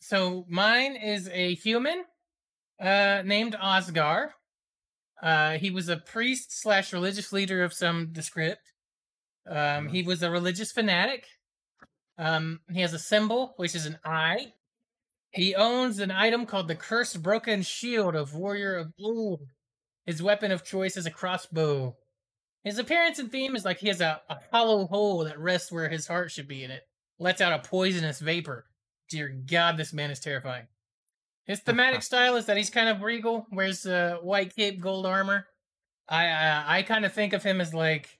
so 0.00 0.44
mine 0.48 0.94
is 0.96 1.28
a 1.32 1.54
human, 1.54 2.04
uh, 2.80 3.22
named 3.24 3.54
Osgar. 3.54 4.28
Uh, 5.22 5.52
he 5.52 5.70
was 5.70 5.88
a 5.88 5.96
priest 5.96 6.60
slash 6.60 6.92
religious 6.92 7.32
leader 7.32 7.64
of 7.64 7.72
some 7.72 8.12
descript. 8.12 8.72
Um, 9.48 9.88
he 9.88 10.02
was 10.02 10.22
a 10.22 10.30
religious 10.30 10.72
fanatic. 10.72 11.26
Um, 12.18 12.60
he 12.70 12.80
has 12.80 12.92
a 12.92 12.98
symbol, 12.98 13.54
which 13.56 13.74
is 13.74 13.86
an 13.86 13.98
eye. 14.04 14.52
He 15.30 15.54
owns 15.54 15.98
an 15.98 16.10
item 16.10 16.46
called 16.46 16.68
the 16.68 16.74
Cursed 16.74 17.22
Broken 17.22 17.62
Shield 17.62 18.14
of 18.14 18.34
Warrior 18.34 18.76
of 18.76 18.92
Old. 19.00 19.42
His 20.06 20.22
weapon 20.22 20.50
of 20.50 20.64
choice 20.64 20.96
is 20.96 21.06
a 21.06 21.10
crossbow. 21.10 21.96
His 22.64 22.78
appearance 22.78 23.18
and 23.18 23.30
theme 23.30 23.54
is 23.54 23.64
like 23.64 23.78
he 23.78 23.88
has 23.88 24.00
a, 24.00 24.20
a 24.28 24.38
hollow 24.50 24.86
hole 24.86 25.24
that 25.24 25.38
rests 25.38 25.70
where 25.70 25.88
his 25.88 26.06
heart 26.06 26.30
should 26.30 26.48
be 26.48 26.64
in 26.64 26.70
it. 26.70 26.82
Lets 27.18 27.40
out 27.40 27.52
a 27.52 27.68
poisonous 27.68 28.18
vapor. 28.20 28.66
Dear 29.08 29.28
God, 29.28 29.76
this 29.76 29.92
man 29.92 30.10
is 30.10 30.20
terrifying. 30.20 30.66
His 31.46 31.60
thematic 31.60 32.02
style 32.02 32.36
is 32.36 32.46
that 32.46 32.56
he's 32.56 32.70
kind 32.70 32.88
of 32.88 33.02
regal, 33.02 33.46
wears 33.52 33.86
uh, 33.86 34.16
white 34.20 34.54
cape, 34.54 34.80
gold 34.80 35.06
armor. 35.06 35.46
I 36.08 36.26
I, 36.26 36.78
I 36.78 36.82
kind 36.82 37.04
of 37.04 37.12
think 37.12 37.32
of 37.32 37.42
him 37.42 37.60
as 37.60 37.72
like 37.72 38.18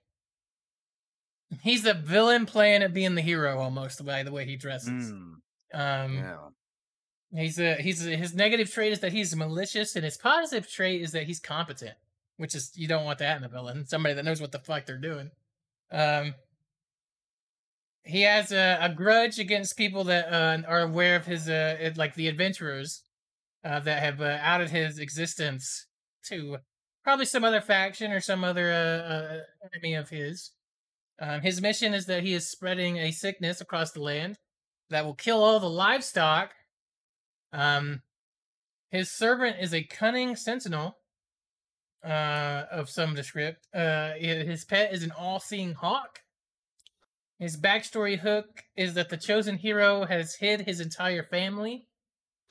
he's 1.62 1.82
the 1.82 1.94
villain 1.94 2.46
playing 2.46 2.82
at 2.82 2.94
being 2.94 3.14
the 3.14 3.22
hero 3.22 3.58
almost 3.58 4.04
by 4.04 4.22
the 4.22 4.32
way 4.32 4.44
he 4.44 4.56
dresses. 4.56 5.12
Mm, 5.12 5.32
Um, 5.74 6.14
yeah. 6.14 6.36
He's 7.32 7.58
a 7.58 7.74
he's 7.74 8.06
a, 8.06 8.16
his 8.16 8.34
negative 8.34 8.72
trait 8.72 8.92
is 8.92 9.00
that 9.00 9.12
he's 9.12 9.34
malicious, 9.34 9.96
and 9.96 10.04
his 10.04 10.16
positive 10.16 10.70
trait 10.70 11.02
is 11.02 11.12
that 11.12 11.24
he's 11.24 11.40
competent, 11.40 11.94
which 12.36 12.54
is 12.54 12.72
you 12.76 12.86
don't 12.86 13.04
want 13.04 13.18
that 13.18 13.36
in 13.36 13.44
a 13.44 13.48
villain. 13.48 13.84
Somebody 13.86 14.14
that 14.14 14.24
knows 14.24 14.40
what 14.40 14.52
the 14.52 14.60
fuck 14.60 14.86
they're 14.86 14.96
doing. 14.98 15.30
Um, 15.90 16.34
he 18.04 18.22
has 18.22 18.52
a, 18.52 18.78
a 18.80 18.88
grudge 18.88 19.40
against 19.40 19.76
people 19.76 20.04
that 20.04 20.32
uh, 20.32 20.62
are 20.68 20.82
aware 20.82 21.16
of 21.16 21.26
his 21.26 21.48
uh, 21.48 21.90
like 21.96 22.14
the 22.14 22.28
adventurers 22.28 23.02
uh, 23.66 23.80
that 23.80 24.02
have 24.02 24.20
uh, 24.20 24.38
outed 24.40 24.70
his 24.70 24.98
existence 24.98 25.86
to 26.28 26.58
probably 27.02 27.26
some 27.26 27.44
other 27.44 27.60
faction 27.60 28.12
or 28.12 28.20
some 28.20 28.44
other 28.44 28.70
uh, 28.70 29.12
uh, 29.12 29.40
enemy 29.72 29.94
of 29.94 30.08
his. 30.10 30.52
Um, 31.20 31.40
his 31.40 31.60
mission 31.60 31.94
is 31.94 32.06
that 32.06 32.22
he 32.22 32.34
is 32.34 32.50
spreading 32.50 32.98
a 32.98 33.10
sickness 33.10 33.60
across 33.60 33.90
the 33.92 34.02
land 34.02 34.36
that 34.90 35.04
will 35.04 35.14
kill 35.14 35.42
all 35.42 35.58
the 35.58 35.68
livestock 35.68 36.52
um, 37.52 38.02
his 38.90 39.10
servant 39.10 39.56
is 39.60 39.74
a 39.74 39.82
cunning 39.82 40.36
sentinel 40.36 40.98
uh, 42.04 42.64
of 42.70 42.88
some 42.88 43.14
descript. 43.14 43.66
Uh, 43.74 44.12
his 44.12 44.64
pet 44.64 44.92
is 44.92 45.02
an 45.02 45.12
all-seeing 45.12 45.74
hawk. 45.74 46.20
His 47.38 47.56
backstory 47.56 48.18
hook 48.18 48.64
is 48.76 48.94
that 48.94 49.08
the 49.08 49.16
chosen 49.16 49.58
hero 49.58 50.06
has 50.06 50.36
hid 50.36 50.62
his 50.62 50.80
entire 50.80 51.22
family. 51.22 51.86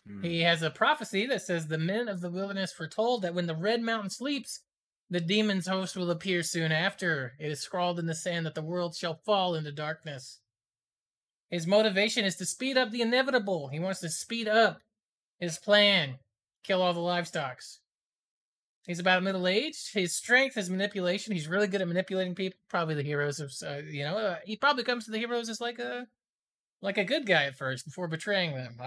Mm. 0.10 0.24
He 0.24 0.42
has 0.42 0.62
a 0.62 0.70
prophecy 0.70 1.26
that 1.28 1.42
says 1.42 1.68
the 1.68 1.78
men 1.78 2.08
of 2.08 2.22
the 2.22 2.30
wilderness 2.30 2.72
foretold 2.72 3.22
that 3.24 3.34
when 3.34 3.48
the 3.48 3.56
Red 3.56 3.82
Mountain 3.82 4.12
sleeps, 4.12 4.62
the 5.10 5.20
demon's 5.20 5.68
host 5.68 5.96
will 5.96 6.12
appear 6.12 6.44
soon 6.44 6.72
after. 6.72 7.34
It 7.40 7.52
is 7.52 7.62
scrawled 7.62 8.00
in 8.00 8.06
the 8.06 8.16
sand 8.16 8.46
that 8.46 8.56
the 8.56 8.62
world 8.62 8.96
shall 8.96 9.22
fall 9.26 9.56
into 9.56 9.72
darkness. 9.72 10.40
His 11.50 11.68
motivation 11.68 12.26
is 12.26 12.36
to 12.38 12.46
speed 12.46 12.78
up 12.78 12.92
the 12.92 13.02
inevitable. 13.02 13.68
He 13.68 13.80
wants 13.80 14.00
to 14.00 14.10
speed 14.10 14.48
up 14.48 14.82
his 15.40 15.60
plan, 15.60 16.18
kill 16.64 16.82
all 16.82 16.94
the 16.94 17.00
livestocks. 17.00 17.80
He's 18.88 19.00
about 19.00 19.24
middle 19.24 19.48
aged. 19.48 19.94
His 19.94 20.16
strength 20.16 20.58
is 20.58 20.70
manipulation. 20.70 21.34
He's 21.34 21.48
really 21.48 21.68
good 21.68 21.82
at 21.82 21.88
manipulating 21.88 22.36
people. 22.36 22.60
Probably 22.70 22.96
the 22.96 23.04
heroes 23.04 23.40
of, 23.40 23.52
uh, 23.66 23.78
you 23.78 24.04
know, 24.04 24.18
uh, 24.18 24.36
he 24.46 24.56
probably 24.56 24.84
comes 24.84 25.06
to 25.06 25.12
the 25.12 25.18
heroes 25.18 25.50
as 25.50 25.60
like 25.60 25.80
a, 25.80 26.08
like 26.82 26.98
a 26.98 27.04
good 27.04 27.26
guy 27.26 27.46
at 27.46 27.58
first 27.58 27.86
before 27.86 28.08
betraying 28.08 28.54
them. 28.54 28.78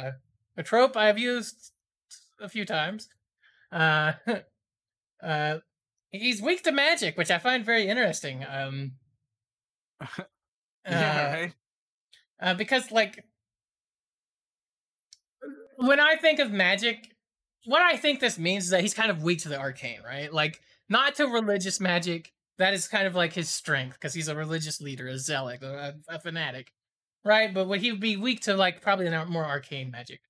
A 0.59 0.63
trope 0.63 0.97
I've 0.97 1.19
used 1.19 1.73
a 2.41 2.49
few 2.49 2.67
times. 2.67 3.09
Uh, 3.73 4.13
uh, 5.23 5.59
he's 6.11 6.43
weak 6.43 6.65
to 6.65 6.73
magic, 6.73 7.17
which 7.17 7.31
I 7.31 7.39
find 7.39 7.65
very 7.65 7.89
interesting. 7.89 8.45
Um, 8.45 8.93
yeah, 10.85 11.37
uh, 11.37 11.41
right. 11.41 11.53
uh, 12.43 12.55
because 12.55 12.91
like 12.91 13.25
when 15.77 16.01
I 16.01 16.17
think 16.17 16.41
of 16.41 16.51
magic, 16.51 17.15
what 17.65 17.81
I 17.81 17.97
think 17.97 18.19
this 18.19 18.39
means 18.39 18.65
is 18.65 18.71
that 18.71 18.81
he's 18.81 18.95
kind 18.95 19.11
of 19.11 19.23
weak 19.23 19.41
to 19.43 19.49
the 19.49 19.59
arcane, 19.59 20.01
right? 20.05 20.33
Like 20.33 20.61
not 20.89 21.15
to 21.17 21.27
religious 21.27 21.81
magic. 21.81 22.33
That 22.59 22.75
is 22.75 22.89
kind 22.89 23.07
of 23.07 23.15
like 23.15 23.35
his 23.35 23.49
strength 23.49 23.95
because 23.95 24.15
he's 24.15 24.27
a 24.27 24.35
religious 24.35 24.81
leader, 24.81 25.07
a 25.07 25.17
zealot, 25.17 25.63
a, 25.63 25.95
a 26.09 26.19
fanatic, 26.19 26.73
right? 27.25 27.55
But 27.55 27.69
what 27.69 27.79
he 27.79 27.93
would 27.93 28.01
be 28.01 28.17
weak 28.17 28.41
to, 28.43 28.57
like 28.57 28.83
probably 28.83 29.09
more 29.27 29.45
arcane 29.45 29.93
magic. 29.93 30.21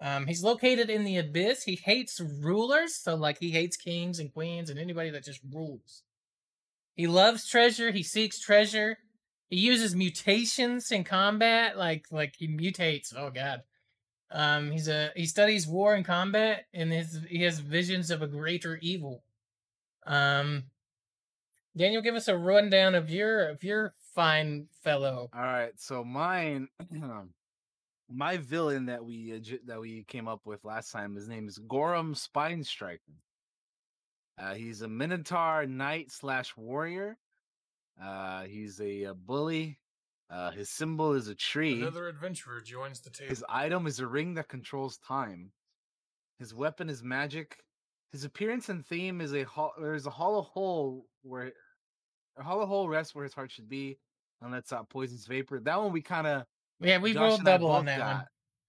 Um, 0.00 0.26
he's 0.26 0.44
located 0.44 0.90
in 0.90 1.04
the 1.04 1.16
abyss. 1.16 1.64
He 1.64 1.74
hates 1.76 2.20
rulers, 2.20 2.94
so 2.94 3.16
like 3.16 3.38
he 3.38 3.50
hates 3.50 3.76
kings 3.76 4.18
and 4.18 4.32
queens 4.32 4.70
and 4.70 4.78
anybody 4.78 5.10
that 5.10 5.24
just 5.24 5.40
rules. 5.52 6.02
He 6.94 7.06
loves 7.06 7.48
treasure. 7.48 7.90
He 7.90 8.02
seeks 8.02 8.38
treasure. 8.38 8.98
He 9.50 9.56
uses 9.56 9.96
mutations 9.96 10.90
in 10.90 11.04
combat, 11.04 11.76
like 11.76 12.06
like 12.10 12.34
he 12.38 12.48
mutates. 12.48 13.14
Oh 13.16 13.30
god. 13.30 13.62
Um, 14.30 14.70
he's 14.70 14.88
a 14.88 15.10
he 15.16 15.26
studies 15.26 15.66
war 15.66 15.94
and 15.94 16.04
combat, 16.04 16.66
and 16.74 16.92
his 16.92 17.20
he 17.28 17.42
has 17.42 17.60
visions 17.60 18.10
of 18.10 18.20
a 18.20 18.26
greater 18.26 18.78
evil. 18.82 19.22
Um, 20.06 20.64
Daniel, 21.76 22.02
give 22.02 22.14
us 22.14 22.28
a 22.28 22.36
rundown 22.36 22.94
of 22.94 23.10
your 23.10 23.48
of 23.48 23.64
your 23.64 23.94
fine 24.14 24.66
fellow. 24.82 25.30
All 25.34 25.40
right, 25.40 25.72
so 25.76 26.04
mine, 26.04 26.68
my 28.10 28.36
villain 28.36 28.86
that 28.86 29.04
we 29.04 29.34
uh, 29.34 29.56
that 29.66 29.80
we 29.80 30.04
came 30.04 30.28
up 30.28 30.40
with 30.44 30.64
last 30.64 30.90
time, 30.90 31.14
his 31.14 31.28
name 31.28 31.48
is 31.48 31.58
Gorum 31.58 32.16
Spine 32.16 32.64
Striker. 32.64 33.12
Uh, 34.38 34.54
he's 34.54 34.82
a 34.82 34.88
Minotaur 34.88 35.66
knight 35.66 36.10
slash 36.10 36.56
warrior. 36.56 37.18
Uh, 38.02 38.44
he's 38.44 38.80
a, 38.80 39.06
uh 39.06 39.14
bully. 39.14 39.78
Uh, 40.30 40.50
his 40.50 40.68
symbol 40.68 41.14
is 41.14 41.28
a 41.28 41.34
tree. 41.34 41.80
Another 41.80 42.08
adventurer 42.08 42.60
joins 42.60 43.00
the 43.00 43.10
table. 43.10 43.30
His 43.30 43.44
item 43.48 43.86
is 43.86 43.98
a 43.98 44.06
ring 44.06 44.34
that 44.34 44.48
controls 44.48 44.98
time. 44.98 45.52
His 46.38 46.54
weapon 46.54 46.90
is 46.90 47.02
magic. 47.02 47.58
His 48.12 48.24
appearance 48.24 48.68
and 48.68 48.86
theme 48.86 49.20
is 49.20 49.34
a 49.34 49.42
hol- 49.44 49.74
there's 49.80 50.06
a 50.06 50.10
hollow 50.10 50.42
hole 50.42 51.06
where 51.22 51.52
a 52.38 52.42
hollow 52.42 52.66
hole 52.66 52.88
rests 52.88 53.14
where 53.14 53.24
his 53.24 53.34
heart 53.34 53.50
should 53.50 53.68
be, 53.68 53.98
and 54.40 54.52
that's 54.52 54.72
uh, 54.72 54.82
poison's 54.84 55.26
vapor. 55.26 55.60
That 55.60 55.80
one 55.80 55.92
we 55.92 56.02
kind 56.02 56.26
of 56.26 56.44
Yeah, 56.80 56.98
we 56.98 57.16
rolled 57.16 57.44
double 57.44 57.70
on 57.70 57.86
that 57.86 58.00
one. 58.00 58.24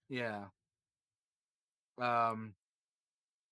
Yeah. 0.09 0.43
Um, 2.01 2.53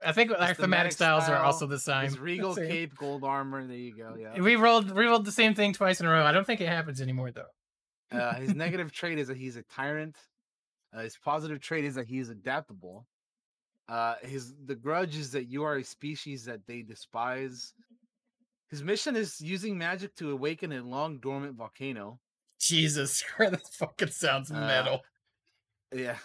I 0.04 0.12
think 0.12 0.32
our 0.32 0.48
his 0.48 0.58
thematic 0.58 0.92
styles 0.92 1.28
are 1.28 1.38
also 1.38 1.68
the 1.68 1.80
same. 1.80 2.14
Regal 2.20 2.56
Same. 2.56 2.68
cape, 2.68 2.96
gold 2.96 3.24
armor. 3.24 3.66
There 3.66 3.76
you 3.76 3.96
go. 3.96 4.16
Yeah. 4.18 4.40
We 4.40 4.56
rolled 4.56 4.92
we 4.92 5.06
rolled 5.06 5.26
the 5.26 5.32
same 5.32 5.56
thing 5.56 5.74
twice 5.74 6.00
in 6.00 6.06
a 6.06 6.10
row. 6.10 6.24
I 6.24 6.32
don't 6.32 6.46
think 6.46 6.62
it 6.62 6.70
happens 6.70 7.02
anymore 7.02 7.32
though. 7.32 8.18
Uh, 8.18 8.36
his 8.36 8.56
negative 8.56 8.92
trait 8.92 9.20
is 9.20 9.28
that 9.28 9.38
he's 9.38 9.58
a 9.58 9.64
tyrant. 9.64 10.16
Uh, 10.94 11.02
his 11.02 11.18
positive 11.18 11.60
trait 11.60 11.84
is 11.84 11.96
that 11.96 12.08
he 12.08 12.20
is 12.20 12.30
adaptable. 12.30 13.06
Uh, 13.90 14.16
his 14.22 14.54
the 14.66 14.76
grudge 14.76 15.16
is 15.16 15.32
that 15.32 15.46
you 15.46 15.64
are 15.64 15.78
a 15.78 15.84
species 15.84 16.46
that 16.46 16.66
they 16.68 16.82
despise. 16.82 17.74
His 18.70 18.84
mission 18.84 19.16
is 19.16 19.40
using 19.40 19.78
magic 19.78 20.14
to 20.16 20.32
awaken 20.32 20.74
a 20.74 20.82
long 20.84 21.20
dormant 21.20 21.56
volcano. 21.56 22.20
Jesus, 22.60 23.24
that 23.40 23.62
fucking 23.74 24.10
sounds 24.10 24.52
Uh, 24.52 24.56
metal. 24.56 25.02
Yeah. 25.94 26.18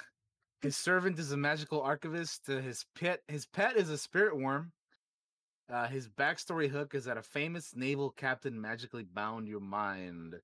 His 0.61 0.77
servant 0.77 1.19
is 1.19 1.33
a 1.33 1.37
magical 1.37 1.83
archivist. 1.83 2.49
Uh, 2.49 2.59
his 2.61 2.85
pet 2.95 3.21
his 3.29 3.47
pet 3.47 3.77
is 3.77 3.91
a 3.91 3.99
spirit 3.99 4.37
worm. 4.37 4.73
Uh, 5.69 5.87
his 5.89 6.09
backstory 6.09 6.69
hook 6.69 6.95
is 6.95 7.05
that 7.05 7.17
a 7.17 7.23
famous 7.23 7.75
naval 7.75 8.11
captain 8.11 8.61
magically 8.61 9.05
bound 9.05 9.49
your 9.49 9.61
mind. 9.61 10.41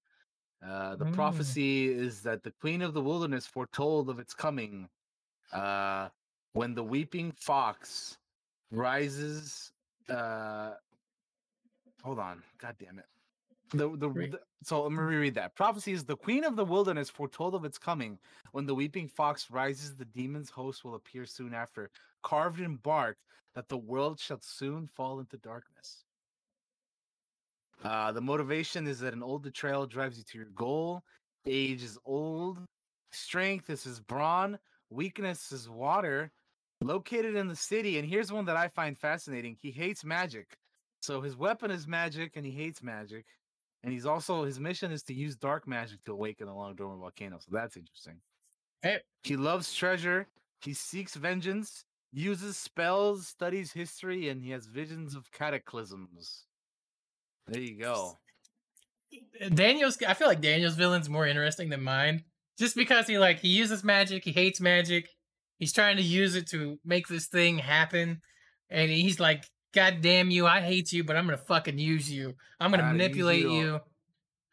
Uh, 0.65 0.97
the 0.97 1.05
Mm. 1.05 1.15
prophecy 1.15 1.89
is 1.89 2.21
that 2.23 2.43
the 2.43 2.51
queen 2.61 2.83
of 2.83 2.95
the 2.95 3.01
wilderness 3.01 3.47
foretold 3.47 4.11
of 4.11 4.19
its 4.19 4.35
coming. 4.35 4.89
Uh, 5.53 6.09
when 6.53 6.75
the 6.75 6.83
weeping 6.83 7.31
fox 7.33 8.19
rises. 8.71 9.73
Uh, 10.09 10.75
hold 12.03 12.19
on, 12.19 12.43
god 12.59 12.77
damn 12.79 12.99
it. 12.99 13.07
The, 13.71 13.91
the, 13.97 14.09
the 14.09 14.41
so 14.63 14.83
let 14.83 14.93
me 14.93 14.99
reread 14.99 15.35
that. 15.35 15.55
Prophecy 15.55 15.93
is 15.93 16.05
the 16.05 16.17
queen 16.17 16.45
of 16.45 16.57
the 16.57 16.65
wilderness 16.65 17.11
foretold 17.11 17.55
of 17.55 17.65
its 17.65 17.79
coming. 17.79 18.19
When 18.53 18.67
the 18.67 18.75
weeping 18.75 19.09
fox 19.09 19.51
rises, 19.51 19.97
the 19.97 20.07
demon's 20.07 20.51
host 20.51 20.85
will 20.85 20.95
appear 20.95 21.27
soon 21.27 21.53
after, 21.53 21.91
carved 22.23 22.61
in 22.61 22.77
bark, 22.77 23.17
that 23.55 23.69
the 23.69 23.77
world 23.77 24.19
shall 24.19 24.41
soon 24.41 24.87
fall 24.87 25.21
into 25.21 25.37
darkness. 25.39 26.05
Uh, 27.85 28.11
the 28.13 28.21
motivation 28.21 28.87
is 28.87 28.99
that 29.01 29.13
an 29.13 29.23
old 29.23 29.43
betrayal 29.43 29.87
drives 29.87 30.19
you 30.19 30.25
to 30.25 30.39
your 30.39 30.49
goal. 30.55 31.03
Age 31.47 31.83
is 31.83 31.99
old. 32.05 32.59
Strength 33.13 33.71
is 33.71 33.85
his 33.85 34.01
brawn. 34.01 34.59
Weakness 34.91 35.53
is 35.53 35.69
water. 35.69 36.31
Located 36.81 37.35
in 37.35 37.49
the 37.49 37.57
city, 37.57 37.99
and 37.99 38.09
here's 38.09 38.31
one 38.31 38.45
that 38.45 38.57
I 38.57 38.69
find 38.69 38.97
fascinating. 38.97 39.57
He 39.61 39.73
hates 39.73 40.05
magic. 40.05 40.57
So 41.03 41.21
his 41.21 41.37
weapon 41.37 41.73
is 41.73 41.89
magic, 41.89 42.37
and 42.37 42.47
he 42.47 42.53
hates 42.53 42.83
magic. 42.83 43.27
And 43.85 43.93
he's 43.93 44.07
also 44.07 44.45
his 44.45 44.59
mission 44.59 44.91
is 44.91 45.03
to 45.05 45.15
use 45.15 45.37
dark 45.37 45.67
magic 45.69 46.03
to 46.05 46.13
awaken 46.13 46.47
the 46.47 46.55
long 46.55 46.75
dormant 46.75 47.01
volcano. 47.01 47.39
So 47.39 47.51
that's 47.53 47.77
interesting. 47.77 48.21
Hey. 48.83 48.99
He 49.23 49.37
loves 49.37 49.73
treasure. 49.75 50.27
He 50.63 50.75
seeks 50.75 51.15
vengeance. 51.15 51.85
Uses 52.13 52.57
spells. 52.57 53.29
Studies 53.29 53.73
history, 53.73 54.29
and 54.29 54.43
he 54.43 54.51
has 54.51 54.67
visions 54.67 55.15
of 55.15 55.31
cataclysms. 55.31 56.45
There 57.47 57.61
you 57.61 57.79
go. 57.79 58.19
Uh, 59.43 59.49
Daniel's. 59.51 59.97
I 60.07 60.15
feel 60.15 60.29
like 60.29 60.41
Daniel's 60.41 60.75
villain's 60.75 61.09
more 61.09 61.27
interesting 61.27 61.71
than 61.71 61.83
mine, 61.83 62.25
just 62.59 62.77
because 62.77 63.07
he 63.07 63.19
like 63.19 63.41
he 63.41 63.49
uses 63.49 63.85
magic. 63.85 64.25
He 64.25 64.33
hates 64.33 64.61
magic. 64.61 65.09
He's 65.59 65.73
trying 65.73 65.97
to 65.97 66.03
use 66.03 66.35
it 66.35 66.49
to 66.51 66.79
make 66.85 67.09
this 67.09 67.27
thing 67.27 67.59
happen, 67.59 68.21
and 68.71 68.91
he's 68.91 69.19
like, 69.19 69.45
"God 69.73 70.01
damn 70.01 70.31
you! 70.31 70.47
I 70.47 70.61
hate 70.61 70.93
you, 70.93 71.05
but 71.05 71.17
I'm 71.17 71.25
gonna 71.27 71.37
fucking 71.39 71.79
use 71.79 72.11
you. 72.11 72.35
I'm 72.61 72.71
gonna 72.71 72.85
manipulate 72.85 73.43
you 73.43 73.53
you." 73.53 73.81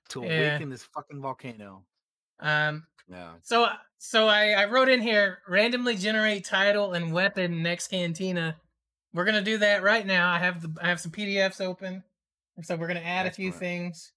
To 0.10 0.22
Yeah. 0.24 0.28
awaken 0.52 0.70
this 0.70 0.84
fucking 0.84 1.22
volcano. 1.22 1.86
Um. 2.40 2.88
Yeah. 3.08 3.34
So 3.44 3.68
so 3.98 4.28
I 4.28 4.52
I 4.52 4.66
wrote 4.66 4.90
in 4.90 5.02
here 5.02 5.40
randomly 5.48 5.96
generate 5.96 6.46
title 6.46 6.94
and 6.94 7.12
weapon 7.12 7.64
next 7.64 7.88
cantina. 7.90 8.60
We're 9.14 9.26
gonna 9.26 9.42
do 9.42 9.58
that 9.60 9.82
right 9.84 10.06
now. 10.06 10.32
I 10.32 10.40
have 10.40 10.62
the 10.62 10.74
I 10.82 10.90
have 10.90 11.00
some 11.00 11.12
PDFs 11.12 11.62
open, 11.62 12.04
so 12.62 12.76
we're 12.76 12.88
gonna 12.88 13.00
add 13.00 13.26
a 13.28 13.32
few 13.32 13.50
Excellent. 13.50 13.60
things. 13.60 14.12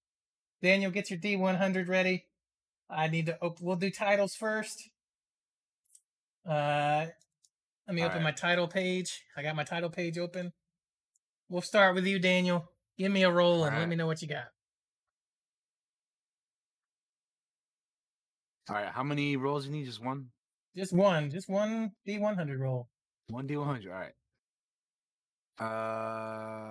Daniel, 0.61 0.91
get 0.91 1.09
your 1.11 1.21
D100 1.21 1.89
ready. 1.89 2.27
I 2.91 3.07
need 3.07 3.27
to 3.27 3.39
open. 3.41 3.65
We'll 3.65 3.77
do 3.77 3.91
titles 3.91 4.35
first. 4.35 4.91
Uh, 6.45 7.07
let 7.87 7.95
me 7.95 8.03
All 8.03 8.09
open 8.09 8.19
right. 8.19 8.25
my 8.25 8.31
title 8.33 8.67
page. 8.67 9.23
I 9.37 9.43
got 9.43 9.55
my 9.55 9.65
title 9.65 9.91
page 9.91 10.19
open. 10.19 10.53
We'll 11.49 11.63
start 11.63 11.95
with 11.95 12.07
you, 12.07 12.19
Daniel. 12.19 12.69
Give 12.99 13.11
me 13.13 13.23
a 13.25 13.31
roll 13.31 13.65
and 13.65 13.77
let 13.77 13.89
me 13.89 13.97
know 13.97 14.07
what 14.07 14.21
you 14.23 14.29
got. 14.29 14.45
All 18.69 18.77
right. 18.77 18.89
How 18.93 19.03
many 19.03 19.37
rolls 19.37 19.67
you 19.67 19.73
need? 19.73 19.87
Just 19.87 20.05
one? 20.05 20.27
Just 20.77 20.93
one, 20.93 21.31
just 21.31 21.49
one 21.49 21.93
D100 22.07 22.59
roll. 22.59 22.89
One 23.29 23.47
D 23.47 23.57
one 23.57 23.67
hundred. 23.67 23.91
All 23.91 23.99
right. 23.99 24.13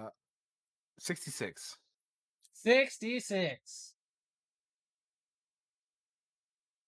Uh, 0.06 0.10
sixty-six. 1.00 1.76
66. 2.64 3.94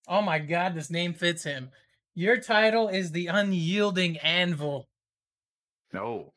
Oh 0.07 0.21
my 0.21 0.39
god, 0.39 0.73
this 0.73 0.89
name 0.89 1.13
fits 1.13 1.43
him. 1.43 1.69
Your 2.15 2.37
title 2.37 2.87
is 2.87 3.11
the 3.11 3.27
Unyielding 3.27 4.17
Anvil, 4.17 4.87
No. 5.93 6.33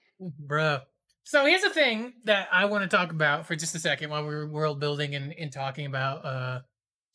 bruh. 0.46 0.82
So 1.24 1.46
here's 1.46 1.62
the 1.62 1.70
thing 1.70 2.14
that 2.24 2.48
I 2.52 2.64
want 2.64 2.88
to 2.88 2.94
talk 2.96 3.10
about 3.12 3.46
for 3.46 3.54
just 3.54 3.74
a 3.74 3.78
second 3.78 4.10
while 4.10 4.24
we're 4.24 4.46
world 4.46 4.80
building 4.80 5.14
and, 5.14 5.32
and 5.38 5.52
talking 5.52 5.86
about 5.86 6.24
uh 6.24 6.60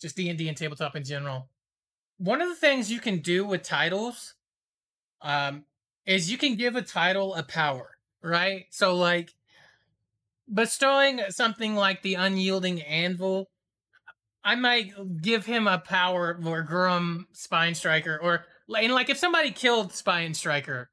just 0.01 0.15
D&D 0.15 0.47
and 0.47 0.55
tabletop 0.55 0.95
in 0.95 1.03
general. 1.03 1.49
One 2.17 2.41
of 2.41 2.49
the 2.49 2.55
things 2.55 2.91
you 2.91 2.99
can 2.99 3.19
do 3.19 3.45
with 3.45 3.63
titles 3.63 4.35
um 5.21 5.65
is 6.05 6.31
you 6.31 6.37
can 6.37 6.55
give 6.55 6.75
a 6.75 6.81
title 6.81 7.35
a 7.35 7.43
power, 7.43 7.97
right? 8.23 8.65
So 8.69 8.95
like 8.95 9.31
bestowing 10.51 11.21
something 11.29 11.75
like 11.75 12.01
the 12.01 12.15
unyielding 12.15 12.81
anvil 12.81 13.49
i 14.43 14.55
might 14.55 14.91
give 15.21 15.45
him 15.45 15.67
a 15.67 15.77
power 15.77 16.39
or 16.45 16.65
Gorum 16.65 17.25
spine 17.33 17.75
striker 17.75 18.17
or 18.21 18.45
and 18.75 18.93
like 18.93 19.09
if 19.09 19.17
somebody 19.17 19.51
killed 19.51 19.91
spine 19.91 20.33
striker 20.33 20.89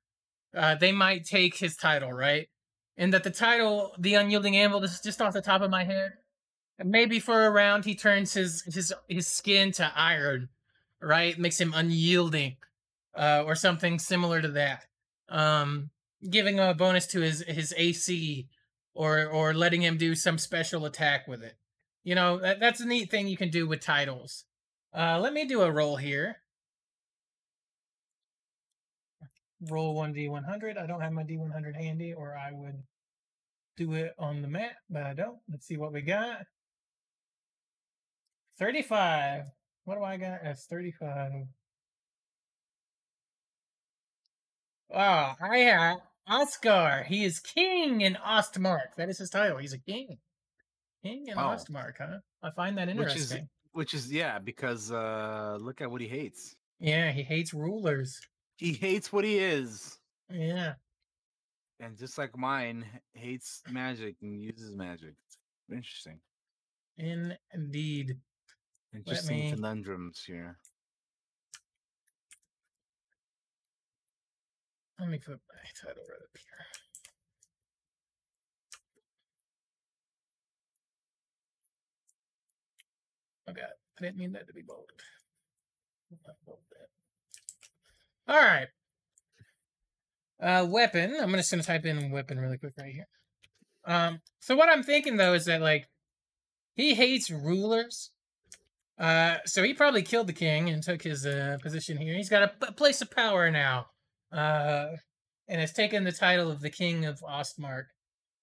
uh 0.57 0.75
they 0.75 0.91
might 0.91 1.25
take 1.25 1.57
his 1.57 1.77
title 1.77 2.13
right 2.13 2.49
and 2.97 3.13
that 3.13 3.25
the 3.25 3.31
title 3.31 3.95
the 3.99 4.15
unyielding 4.15 4.57
anvil 4.57 4.81
this 4.81 4.95
is 4.95 5.01
just 5.01 5.21
off 5.21 5.33
the 5.33 5.41
top 5.41 5.63
of 5.63 5.71
my 5.71 5.85
head 5.85 6.13
maybe 6.85 7.19
for 7.19 7.47
a 7.47 7.51
round 7.51 7.85
he 7.85 7.95
turns 7.95 8.35
his 8.35 8.63
his 8.63 8.93
his 9.09 9.27
skin 9.27 9.73
to 9.73 9.93
iron 9.95 10.49
right 11.01 11.39
makes 11.39 11.61
him 11.61 11.73
unyielding 11.75 12.57
uh 13.17 13.43
or 13.45 13.55
something 13.55 13.99
similar 13.99 14.41
to 14.41 14.49
that 14.49 14.87
um 15.29 15.91
giving 16.31 16.59
a 16.59 16.75
bonus 16.75 17.07
to 17.07 17.21
his 17.21 17.43
his 17.43 17.75
ac 17.77 18.49
or 18.95 19.27
or 19.27 19.53
letting 19.53 19.83
him 19.83 19.97
do 19.97 20.15
some 20.15 20.39
special 20.39 20.85
attack 20.87 21.27
with 21.27 21.43
it. 21.43 21.57
You 22.05 22.15
know, 22.15 22.39
that, 22.39 22.61
that's 22.61 22.81
a 22.81 22.87
neat 22.87 23.11
thing 23.11 23.27
you 23.27 23.37
can 23.37 23.51
do 23.51 23.67
with 23.67 23.81
titles. 23.81 24.45
Uh, 24.97 25.19
let 25.21 25.33
me 25.33 25.45
do 25.45 25.63
a 25.63 25.71
roll 25.71 25.97
here. 25.97 26.37
Roll 29.71 29.95
one 29.95 30.15
d100. 30.15 30.77
I 30.79 30.87
don't 30.87 31.01
have 31.01 31.13
my 31.13 31.25
d100 31.25 31.75
handy, 31.77 32.13
or 32.13 32.37
I 32.37 32.53
would 32.53 32.83
do 33.77 33.95
it 33.95 34.13
on 34.19 34.43
the 34.43 34.49
map, 34.49 34.73
but 34.91 35.03
I 35.05 35.15
don't. 35.15 35.39
Let's 35.51 35.67
see 35.67 35.77
what 35.77 35.93
we 35.93 36.01
got. 36.03 36.43
35. 38.59 39.45
What 39.85 39.97
do 39.97 40.05
I 40.05 40.17
got? 40.17 40.41
That's 40.43 40.67
35. 40.67 41.33
Ah, 44.95 45.37
I 45.43 45.59
have 45.59 45.99
Oscar. 46.29 47.05
He 47.09 47.25
is 47.25 47.41
king 47.41 48.01
in 48.01 48.15
Ostmark. 48.15 48.95
That 48.97 49.09
is 49.09 49.19
his 49.19 49.31
title. 49.31 49.59
He's 49.59 49.73
a 49.73 49.79
king. 49.79 50.19
King 51.03 51.27
in 51.29 51.35
Oh. 51.37 51.43
Ostmark, 51.49 51.95
huh? 51.99 52.19
I 52.43 52.51
find 52.53 52.79
that 52.79 52.89
Which 52.89 52.97
is 52.97 53.33
interesting. 53.33 53.49
which 53.73 53.93
is 53.95 54.13
yeah, 54.13 54.39
because 54.39 54.93
uh 54.93 55.59
look 55.61 55.81
at 55.81 55.91
what 55.91 56.01
he 56.01 56.09
hates. 56.09 56.55
Yeah, 56.79 57.11
he 57.13 57.23
hates 57.23 57.53
rulers. 57.53 58.19
He 58.57 58.73
hates 58.73 59.13
what 59.13 59.25
he 59.25 59.39
is. 59.39 59.99
Yeah. 60.31 60.75
And 61.81 61.99
just 61.99 62.19
like 62.19 62.37
mine, 62.37 62.85
hates 63.15 63.63
magic 63.71 64.17
and 64.23 64.41
uses 64.41 64.77
magic. 64.77 65.15
It's 65.27 65.39
interesting. 65.73 66.21
Indeed. 67.53 68.17
Interesting 68.95 69.37
me- 69.37 69.51
conundrums 69.51 70.23
here. 70.25 70.57
Let 75.01 75.09
me 75.09 75.19
put 75.19 75.41
my 75.49 75.71
title 75.83 76.05
right 76.09 76.23
up 76.23 76.39
here. 76.39 76.67
Oh 83.49 83.53
god, 83.53 83.73
I 83.99 84.03
didn't 84.03 84.17
mean 84.19 84.33
that 84.33 84.47
to 84.47 84.53
be 84.53 84.63
bold. 84.63 84.91
Not 86.27 86.37
bold 86.47 86.61
that. 86.71 86.89
All 88.27 88.37
right. 88.37 88.69
Uh, 90.41 90.67
weapon. 90.69 91.17
I'm 91.21 91.33
just 91.33 91.51
gonna 91.51 91.63
type 91.63 91.87
in 91.87 92.11
weapon 92.11 92.39
really 92.39 92.59
quick 92.59 92.75
right 92.79 92.93
here. 92.93 93.07
Um, 93.87 94.21
so 94.41 94.57
what 94.57 94.69
I'm 94.69 94.83
thinking 94.83 95.17
though 95.17 95.35
is 95.35 95.45
that 95.45 95.61
like 95.61 95.89
he 96.75 96.95
hates 96.95 97.31
rulers. 97.31 98.11
Uh, 98.99 99.37
so 99.45 99.63
he 99.63 99.75
probably 99.75 100.03
killed 100.03 100.27
the 100.27 100.33
king 100.33 100.69
and 100.71 100.83
took 100.83 101.03
his 101.03 101.27
uh, 101.27 101.59
position 101.63 101.97
here. 101.97 102.15
He's 102.15 102.29
got 102.29 102.55
a, 102.63 102.73
place 102.73 103.03
of 103.03 103.11
power 103.11 103.51
now 103.51 103.87
uh, 104.33 104.89
and 105.49 105.61
has 105.61 105.73
taken 105.73 106.05
the 106.05 106.13
title 106.13 106.51
of 106.51 106.61
the 106.61 106.71
king 106.71 107.05
of 107.05 107.21
Ostmark. 107.21 107.87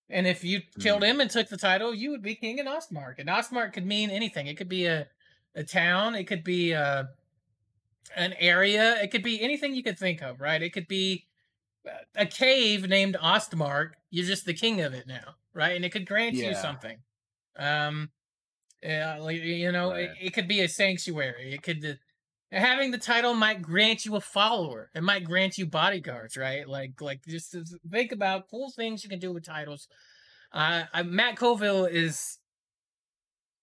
And 0.09 0.27
if 0.27 0.43
you 0.43 0.61
killed 0.79 1.03
him 1.03 1.21
and 1.21 1.31
took 1.31 1.47
the 1.47 1.57
title, 1.57 1.93
you 1.93 2.11
would 2.11 2.21
be 2.21 2.35
king 2.35 2.57
in 2.57 2.65
Ostmark. 2.65 3.15
And 3.17 3.29
Ostmark 3.29 3.71
could 3.73 3.85
mean 3.85 4.09
anything. 4.09 4.47
It 4.47 4.57
could 4.57 4.67
be 4.67 4.85
a, 4.85 5.07
a 5.55 5.63
town. 5.63 6.15
It 6.15 6.25
could 6.25 6.43
be 6.43 6.73
uh 6.73 7.05
an 8.15 8.33
area. 8.39 9.01
It 9.01 9.11
could 9.11 9.23
be 9.23 9.41
anything 9.41 9.73
you 9.75 9.83
could 9.83 9.99
think 9.99 10.21
of, 10.21 10.41
right? 10.41 10.61
It 10.61 10.71
could 10.71 10.87
be 10.87 11.27
uh, 11.87 11.91
a 12.15 12.25
cave 12.25 12.87
named 12.87 13.17
Ostmark. 13.21 13.91
You're 14.09 14.25
just 14.25 14.45
the 14.45 14.53
king 14.53 14.81
of 14.81 14.93
it 14.93 15.07
now, 15.07 15.35
right? 15.53 15.75
And 15.75 15.85
it 15.85 15.91
could 15.91 16.07
grant 16.07 16.35
you 16.35 16.53
something. 16.55 16.97
Um, 17.57 18.09
yeah, 18.83 19.17
like, 19.19 19.41
you 19.41 19.71
know, 19.71 19.91
it, 19.91 20.07
Right. 20.07 20.17
it 20.21 20.33
could 20.33 20.47
be 20.47 20.61
a 20.61 20.67
sanctuary. 20.67 21.53
It 21.53 21.61
could, 21.61 21.99
having 22.51 22.91
the 22.91 22.97
title 22.97 23.33
might 23.33 23.61
grant 23.61 24.05
you 24.05 24.15
a 24.15 24.21
follower. 24.21 24.89
It 24.95 25.03
might 25.03 25.23
grant 25.23 25.57
you 25.57 25.65
bodyguards, 25.65 26.35
right? 26.35 26.67
Like, 26.67 26.99
like 27.01 27.25
just 27.27 27.55
think 27.91 28.11
about 28.11 28.49
cool 28.49 28.71
things 28.71 29.03
you 29.03 29.09
can 29.09 29.19
do 29.19 29.31
with 29.31 29.45
titles. 29.45 29.87
Uh, 30.51 30.83
I, 30.93 31.03
Matt 31.03 31.37
Colville 31.37 31.85
is 31.85 32.39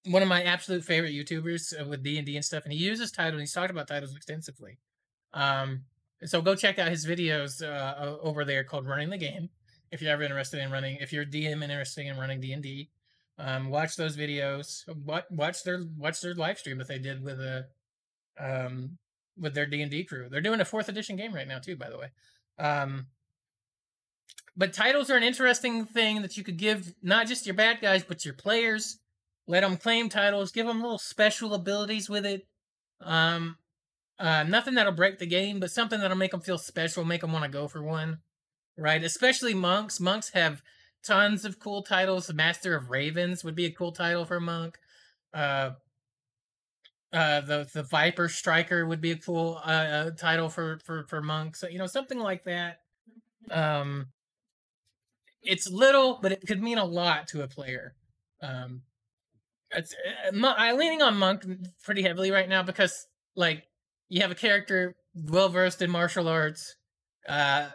one 0.07 0.23
of 0.23 0.29
my 0.29 0.43
absolute 0.43 0.85
favorite 0.85 1.13
YouTubers 1.13 1.81
uh, 1.81 1.85
with 1.87 2.03
D 2.03 2.17
and 2.19 2.27
D 2.27 2.37
and 2.37 2.45
stuff, 2.45 2.65
and 2.65 2.73
he 2.73 2.79
uses 2.79 3.11
titles. 3.11 3.41
He's 3.41 3.53
talked 3.53 3.71
about 3.71 3.89
titles 3.89 4.15
extensively. 4.15 4.79
Um, 5.33 5.83
so 6.25 6.43
go 6.43 6.55
check 6.55 6.79
out 6.79 6.89
his 6.89 7.07
videos 7.07 7.63
uh, 7.63 8.17
over 8.21 8.45
there 8.45 8.65
called 8.65 8.87
"Running 8.87 9.11
the 9.11 9.19
Game." 9.19 9.51
If 9.91 10.03
you're 10.03 10.13
ever 10.13 10.23
interested 10.23 10.61
in 10.61 10.71
running, 10.71 10.97
if 10.97 11.13
you're 11.13 11.25
DM 11.25 11.63
interested 11.63 12.07
in 12.07 12.17
running 12.17 12.41
D 12.41 12.53
and 12.53 12.63
D, 12.63 12.91
um, 13.39 13.71
watch 13.71 13.97
those 13.97 14.17
videos. 14.17 14.85
Watch, 15.05 15.25
watch 15.31 15.63
their 15.63 15.85
watch 15.97 16.21
their 16.21 16.35
live 16.35 16.59
stream 16.59 16.79
that 16.79 16.89
they 16.89 16.99
did 16.99 17.23
with 17.23 17.41
a 17.41 17.67
um 18.39 18.99
with 19.39 19.55
their 19.55 19.67
D 19.67 19.83
and 19.83 19.91
D 19.91 20.05
crew. 20.05 20.29
They're 20.29 20.41
doing 20.41 20.61
a 20.61 20.65
fourth 20.65 20.89
edition 20.89 21.17
game 21.17 21.33
right 21.33 21.49
now 21.49 21.59
too, 21.59 21.77
by 21.77 21.91
the 21.91 21.99
way. 21.99 22.09
Um, 22.59 23.07
but 24.57 24.73
titles 24.73 25.09
are 25.09 25.17
an 25.17 25.23
interesting 25.23 25.85
thing 25.85 26.23
that 26.23 26.37
you 26.37 26.43
could 26.43 26.57
give 26.57 26.93
not 27.01 27.29
just 27.29 27.47
your 27.47 27.55
bad 27.55 27.81
guys 27.81 28.03
but 28.03 28.25
your 28.25 28.35
players. 28.35 28.99
Let 29.49 29.63
them 29.63 29.79
claim 29.79 30.11
titles. 30.11 30.53
Give 30.53 30.67
them 30.67 30.83
little 30.83 30.99
special 30.99 31.55
abilities 31.55 32.09
with 32.09 32.27
it. 32.27 32.47
Um, 33.01 33.57
uh, 34.19 34.43
nothing 34.43 34.75
that'll 34.75 34.93
break 34.93 35.19
the 35.19 35.27
game, 35.27 35.59
but 35.59 35.71
something 35.71 36.01
that'll 36.01 36.17
make 36.19 36.33
them 36.33 36.43
feel 36.43 36.59
special, 36.59 37.05
make 37.05 37.23
them 37.23 37.33
want 37.33 37.45
to 37.45 37.51
go 37.51 37.67
for 37.67 37.83
one, 37.83 38.19
right? 38.77 39.03
Especially 39.03 39.55
monks. 39.55 39.99
Monks 39.99 40.31
have 40.35 40.63
tons 41.03 41.47
of 41.47 41.59
cool 41.59 41.83
titles. 41.83 42.33
Master 42.33 42.77
of 42.77 42.91
Ravens 42.91 43.43
would 43.43 43.55
be 43.55 43.65
a 43.65 43.73
cool 43.73 43.91
title 43.91 44.27
for 44.27 44.37
a 44.37 44.41
monk. 44.41 44.77
Uh, 45.33 45.71
uh, 47.11 47.41
the 47.41 47.67
the 47.73 47.85
Viper 47.85 48.29
Striker 48.29 48.85
would 48.87 49.01
be 49.01 49.13
a 49.13 49.17
cool 49.17 49.63
uh, 49.65 49.71
uh 49.71 50.11
title 50.11 50.51
for 50.51 50.79
for 50.85 51.05
for 51.05 51.23
monks. 51.23 51.61
So, 51.61 51.69
you 51.69 51.79
know, 51.79 51.87
something 51.87 52.19
like 52.19 52.45
that. 52.45 52.81
Um, 53.51 54.09
it's 55.43 55.71
little, 55.71 56.19
but 56.21 56.33
it 56.33 56.47
could 56.47 56.63
mean 56.63 56.77
a 56.77 56.85
lot 56.85 57.29
to 57.29 57.43
a 57.43 57.49
player. 57.49 57.95
Um, 58.43 58.83
it's 59.73 59.95
uh, 59.95 60.55
I'm 60.57 60.79
leaning 60.79 61.03
on 61.03 61.17
monk 61.17 61.45
pretty 61.85 62.03
heavily 62.03 62.31
right 62.31 62.49
now 62.49 62.63
because 62.63 63.07
like 63.37 63.65
you 64.09 64.23
have 64.23 64.31
a 64.31 64.37
character 64.37 64.95
well 65.15 65.49
versed 65.49 65.83
in 65.83 65.91
martial 65.91 66.29
arts. 66.29 66.77
Uh, 67.29 67.69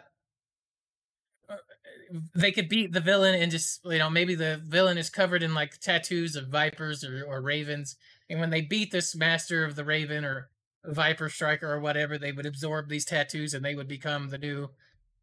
they 2.34 2.52
could 2.52 2.68
beat 2.68 2.92
the 2.92 3.00
villain 3.00 3.34
and 3.34 3.50
just 3.50 3.80
you 3.84 3.98
know 3.98 4.10
maybe 4.10 4.34
the 4.34 4.60
villain 4.64 4.98
is 4.98 5.10
covered 5.10 5.42
in 5.42 5.54
like 5.54 5.78
tattoos 5.80 6.36
of 6.36 6.48
vipers 6.48 7.04
or, 7.04 7.24
or 7.26 7.40
ravens 7.40 7.96
and 8.28 8.40
when 8.40 8.50
they 8.50 8.60
beat 8.60 8.92
this 8.92 9.14
master 9.16 9.64
of 9.64 9.74
the 9.74 9.84
raven 9.84 10.24
or 10.24 10.48
viper 10.84 11.28
striker 11.28 11.72
or 11.72 11.80
whatever 11.80 12.18
they 12.18 12.32
would 12.32 12.46
absorb 12.46 12.88
these 12.88 13.04
tattoos 13.04 13.54
and 13.54 13.64
they 13.64 13.74
would 13.74 13.88
become 13.88 14.28
the 14.28 14.38
new 14.38 14.68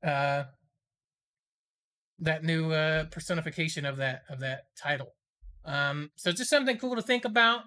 uh 0.06 0.44
that 2.20 2.44
new 2.44 2.72
uh 2.72 3.06
personification 3.06 3.86
of 3.86 3.98
that 3.98 4.24
of 4.30 4.40
that 4.40 4.64
title 4.76 5.14
um 5.66 6.12
so 6.16 6.32
just 6.32 6.50
something 6.50 6.78
cool 6.78 6.96
to 6.96 7.02
think 7.02 7.26
about 7.26 7.62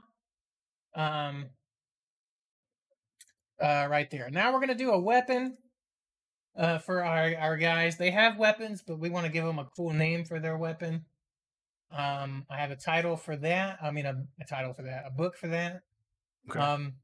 um 0.96 1.46
uh 3.60 3.86
right 3.90 4.10
there 4.10 4.30
now 4.30 4.52
we're 4.52 4.60
gonna 4.60 4.74
do 4.74 4.90
a 4.90 4.98
weapon 4.98 5.56
uh, 6.56 6.78
for 6.78 7.04
our, 7.04 7.34
our 7.36 7.56
guys. 7.56 7.96
They 7.96 8.10
have 8.10 8.38
weapons, 8.38 8.82
but 8.86 8.98
we 8.98 9.10
want 9.10 9.26
to 9.26 9.32
give 9.32 9.44
them 9.44 9.58
a 9.58 9.68
cool 9.76 9.92
name 9.92 10.24
for 10.24 10.38
their 10.38 10.56
weapon. 10.56 11.04
Um, 11.90 12.46
I 12.50 12.56
have 12.56 12.70
a 12.70 12.76
title 12.76 13.16
for 13.16 13.36
that. 13.36 13.78
I 13.82 13.90
mean, 13.90 14.06
a, 14.06 14.24
a 14.40 14.44
title 14.44 14.72
for 14.72 14.82
that, 14.82 15.04
a 15.06 15.10
book 15.10 15.36
for 15.36 15.48
that. 15.48 15.82
Okay. 16.50 16.58
Um, 16.58 16.94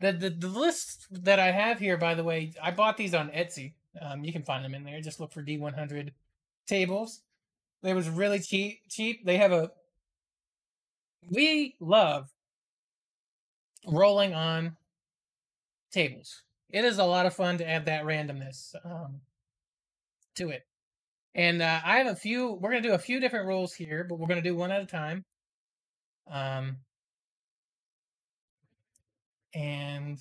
the, 0.00 0.12
the 0.12 0.30
the 0.30 0.48
list 0.48 1.06
that 1.10 1.40
I 1.40 1.50
have 1.50 1.78
here, 1.78 1.96
by 1.96 2.14
the 2.14 2.22
way, 2.22 2.52
I 2.62 2.70
bought 2.70 2.96
these 2.96 3.14
on 3.14 3.30
Etsy. 3.30 3.72
Um, 4.00 4.22
you 4.22 4.32
can 4.32 4.44
find 4.44 4.64
them 4.64 4.74
in 4.74 4.84
there. 4.84 5.00
Just 5.00 5.18
look 5.18 5.32
for 5.32 5.42
D100 5.42 6.10
tables. 6.66 7.22
They 7.82 7.94
was 7.94 8.08
really 8.08 8.38
cheap. 8.38 8.78
Cheap. 8.88 9.24
They 9.24 9.38
have 9.38 9.50
a. 9.50 9.70
We 11.22 11.76
love 11.80 12.30
rolling 13.86 14.34
on 14.34 14.76
tables. 15.90 16.42
It 16.70 16.84
is 16.84 16.98
a 16.98 17.04
lot 17.04 17.26
of 17.26 17.34
fun 17.34 17.58
to 17.58 17.68
add 17.68 17.86
that 17.86 18.04
randomness 18.04 18.74
um, 18.84 19.20
to 20.36 20.50
it. 20.50 20.66
And 21.34 21.62
uh, 21.62 21.80
I 21.84 21.98
have 21.98 22.06
a 22.08 22.16
few. 22.16 22.52
We're 22.54 22.70
gonna 22.70 22.82
do 22.82 22.94
a 22.94 22.98
few 22.98 23.20
different 23.20 23.46
rolls 23.46 23.74
here, 23.74 24.04
but 24.08 24.18
we're 24.18 24.26
gonna 24.26 24.42
do 24.42 24.56
one 24.56 24.70
at 24.72 24.82
a 24.82 24.86
time. 24.86 25.24
Um, 26.30 26.78
and 29.54 30.18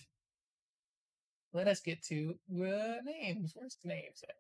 let 1.53 1.67
us 1.67 1.80
get 1.82 2.03
to 2.03 2.35
uh, 2.51 3.01
names. 3.03 3.53
Where's 3.56 3.77
the 3.84 3.90
names 3.90 4.24
at? 4.27 4.35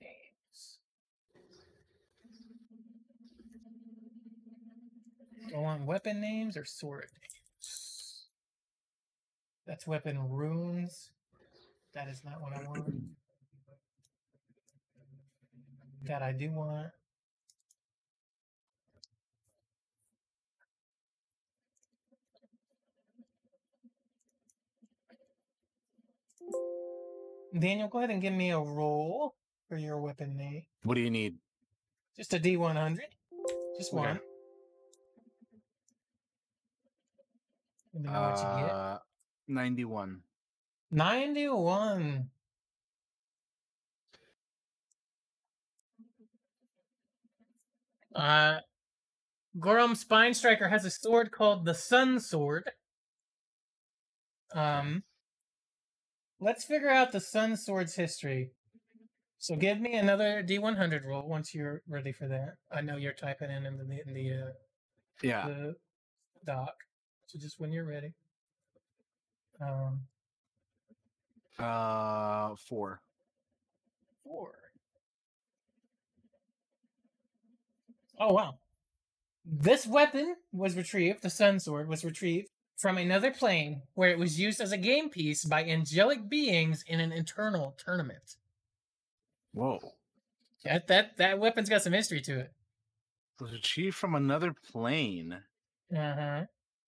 Names. 0.00 0.78
Do 5.43 5.43
I 5.54 5.58
want 5.58 5.84
weapon 5.84 6.20
names 6.20 6.56
or 6.56 6.64
sword 6.64 7.06
names? 7.22 8.24
That's 9.66 9.86
weapon 9.86 10.18
runes. 10.28 11.10
That 11.94 12.08
is 12.08 12.22
not 12.24 12.40
what 12.42 12.52
I 12.52 12.66
want. 12.66 12.92
That 16.02 16.22
I 16.22 16.32
do 16.32 16.50
want. 16.50 16.88
Daniel, 27.56 27.86
go 27.86 27.98
ahead 27.98 28.10
and 28.10 28.20
give 28.20 28.32
me 28.32 28.50
a 28.50 28.58
roll 28.58 29.36
for 29.68 29.76
your 29.76 29.98
weapon 29.98 30.36
name. 30.36 30.64
What 30.82 30.96
do 30.96 31.00
you 31.00 31.10
need? 31.10 31.36
Just 32.16 32.34
a 32.34 32.40
D100. 32.40 32.98
Just 33.78 33.92
Okay. 33.94 34.02
one. 34.02 34.20
Know 37.94 38.10
what 38.10 38.36
you 38.38 38.64
get. 38.64 38.74
Uh, 38.74 38.98
91. 39.48 40.20
91. 40.90 42.28
Uh, 48.14 48.58
Gorum 49.58 49.96
Spine 49.96 50.34
Striker 50.34 50.68
has 50.68 50.84
a 50.84 50.90
sword 50.90 51.30
called 51.30 51.64
the 51.64 51.74
Sun 51.74 52.20
Sword. 52.20 52.70
Um, 54.54 55.02
let's 56.40 56.64
figure 56.64 56.90
out 56.90 57.12
the 57.12 57.20
Sun 57.20 57.56
Sword's 57.56 57.94
history. 57.94 58.50
So 59.38 59.56
give 59.56 59.80
me 59.80 59.94
another 59.94 60.42
D100 60.42 61.04
roll 61.04 61.28
once 61.28 61.54
you're 61.54 61.82
ready 61.88 62.12
for 62.12 62.26
that. 62.28 62.54
I 62.72 62.80
know 62.80 62.96
you're 62.96 63.12
typing 63.12 63.50
in 63.50 63.66
in 63.66 63.76
the, 63.76 64.00
in 64.06 64.14
the, 64.14 64.32
uh, 64.32 64.50
Yeah. 65.22 65.46
the 65.46 65.74
doc. 66.46 66.72
So 67.26 67.38
just 67.38 67.58
when 67.58 67.72
you're 67.72 67.84
ready. 67.84 68.12
Um, 69.60 70.00
Uh, 71.58 72.54
four. 72.56 73.00
four. 74.24 74.52
Oh 78.18 78.32
wow. 78.32 78.54
This 79.44 79.86
weapon 79.86 80.36
was 80.52 80.76
retrieved, 80.76 81.22
the 81.22 81.30
Sun 81.30 81.60
Sword 81.60 81.88
was 81.88 82.04
retrieved 82.04 82.48
from 82.76 82.98
another 82.98 83.30
plane 83.30 83.82
where 83.94 84.10
it 84.10 84.18
was 84.18 84.40
used 84.40 84.60
as 84.60 84.72
a 84.72 84.78
game 84.78 85.10
piece 85.10 85.44
by 85.44 85.64
angelic 85.64 86.28
beings 86.28 86.82
in 86.86 86.98
an 87.00 87.12
eternal 87.12 87.76
tournament. 87.84 88.36
Whoa. 89.52 89.80
That 90.64 90.86
that 90.88 91.16
that 91.18 91.38
weapon's 91.38 91.68
got 91.68 91.82
some 91.82 91.92
history 91.92 92.20
to 92.22 92.40
it. 92.40 92.52
It 93.38 93.42
was 93.42 93.52
achieved 93.52 93.96
from 93.96 94.14
another 94.14 94.52
plane. 94.72 95.42
Uh-huh. 95.94 96.44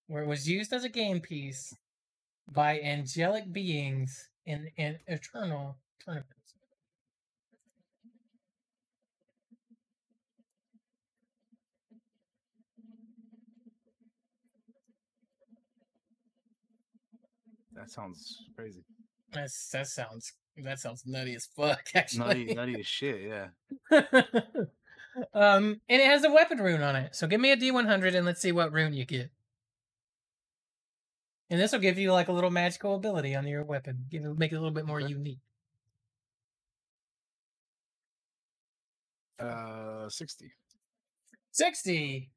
Where 0.07 0.23
it 0.23 0.29
was 0.29 0.49
used 0.49 0.73
as 0.73 0.85
a 0.85 0.89
game 0.89 1.21
piece 1.21 1.75
by 2.51 2.81
angelic 2.81 3.53
beings 3.53 4.29
in 4.45 4.71
an 4.79 4.99
eternal 5.09 5.77
tournament. 6.01 6.27
That 17.77 17.91
sounds 17.91 18.45
crazy. 18.57 18.85
That's 19.33 19.69
that 19.71 19.87
sounds 19.87 20.33
that 20.57 20.79
sounds 20.79 21.03
nutty 21.07 21.35
as 21.35 21.47
fuck, 21.47 21.83
actually. 21.95 22.47
Nutty, 22.47 22.55
nutty 22.55 22.81
as 22.81 22.87
shit, 22.87 23.21
yeah. 23.29 23.49
um, 25.35 25.81
and 25.89 26.01
it 26.01 26.07
has 26.07 26.25
a 26.25 26.31
weapon 26.31 26.59
rune 26.59 26.81
on 26.81 26.97
it. 26.97 27.15
So 27.15 27.27
give 27.27 27.41
me 27.41 27.53
a 27.53 27.57
D100 27.57 28.15
and 28.15 28.25
let's 28.25 28.41
see 28.41 28.53
what 28.53 28.73
rune 28.73 28.95
you 28.95 29.05
get. 29.05 29.31
And 31.49 31.61
this 31.61 31.73
will 31.73 31.79
give 31.79 31.99
you 31.99 32.13
like 32.13 32.29
a 32.29 32.33
little 32.33 32.51
magical 32.51 32.97
ability 32.97 33.35
on 33.37 33.47
your 33.47 33.63
weapon. 33.63 34.07
Give 34.11 34.25
it, 34.25 34.39
make 34.39 34.53
it 34.53 34.57
a 34.57 34.59
little 34.59 34.75
bit 34.75 34.87
more 34.87 35.01
unique. 35.01 35.39
Uh, 39.39 40.09
60. 40.09 40.53
60. 41.53 42.31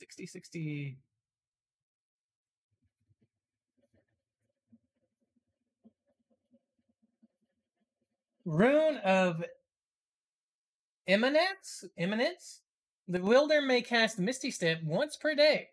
60, 0.00 0.26
60. 0.26 0.98
Rune 8.44 8.96
of 9.04 9.44
Eminence? 11.06 11.84
Eminence? 11.96 12.62
The 13.06 13.20
wielder 13.20 13.60
may 13.62 13.82
cast 13.82 14.18
Misty 14.18 14.50
Step 14.50 14.82
once 14.82 15.16
per 15.16 15.34
day. 15.34 15.68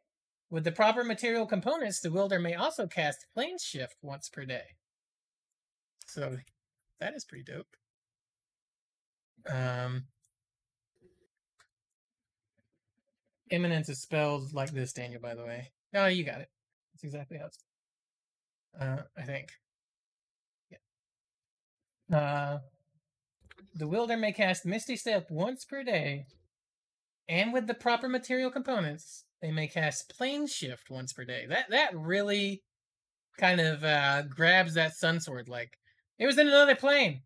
With 0.50 0.64
the 0.64 0.72
proper 0.72 1.04
material 1.04 1.46
components, 1.46 2.00
the 2.00 2.12
wielder 2.12 2.40
may 2.40 2.54
also 2.54 2.88
cast 2.88 3.26
Plane 3.34 3.58
Shift 3.58 3.96
once 4.02 4.30
per 4.30 4.46
day. 4.46 4.76
So 6.08 6.38
that 7.00 7.16
is 7.16 7.26
pretty 7.26 7.44
dope. 7.44 7.68
Um, 9.50 10.06
Eminence 13.52 13.90
is 13.90 14.02
spelled 14.02 14.54
like 14.54 14.72
this, 14.72 14.94
Daniel, 14.94 15.22
by 15.22 15.36
the 15.36 15.46
way. 15.46 15.72
No, 15.94 16.08
you 16.08 16.24
got 16.24 16.42
it. 16.42 16.50
That's 16.94 17.04
exactly 17.04 17.38
how 17.38 17.46
it's 17.46 17.60
uh, 18.80 19.04
I 19.18 19.24
think. 19.24 19.52
Yeah. 22.10 22.18
Uh, 22.18 22.60
the 23.74 23.88
wielder 23.88 24.18
may 24.18 24.32
cast 24.32 24.66
Misty 24.66 24.96
Step 24.96 25.30
once 25.30 25.64
per 25.64 25.84
day, 25.84 26.26
and 27.30 27.54
with 27.54 27.68
the 27.68 27.74
proper 27.74 28.10
material 28.10 28.52
components, 28.52 29.25
they 29.42 29.52
may 29.52 29.68
cast 29.68 30.10
Plane 30.10 30.48
Shift 30.48 30.90
once 30.90 31.14
per 31.14 31.26
day. 31.26 31.46
That 31.48 31.70
that 31.70 31.96
really 31.98 32.64
kind 33.38 33.60
of 33.60 33.84
uh, 33.84 34.24
grabs 34.24 34.74
that 34.76 34.96
sun 34.96 35.20
sword. 35.20 35.50
Like 35.50 35.78
it 36.18 36.26
was 36.26 36.38
in 36.38 36.48
another 36.48 36.76
plane, 36.76 37.22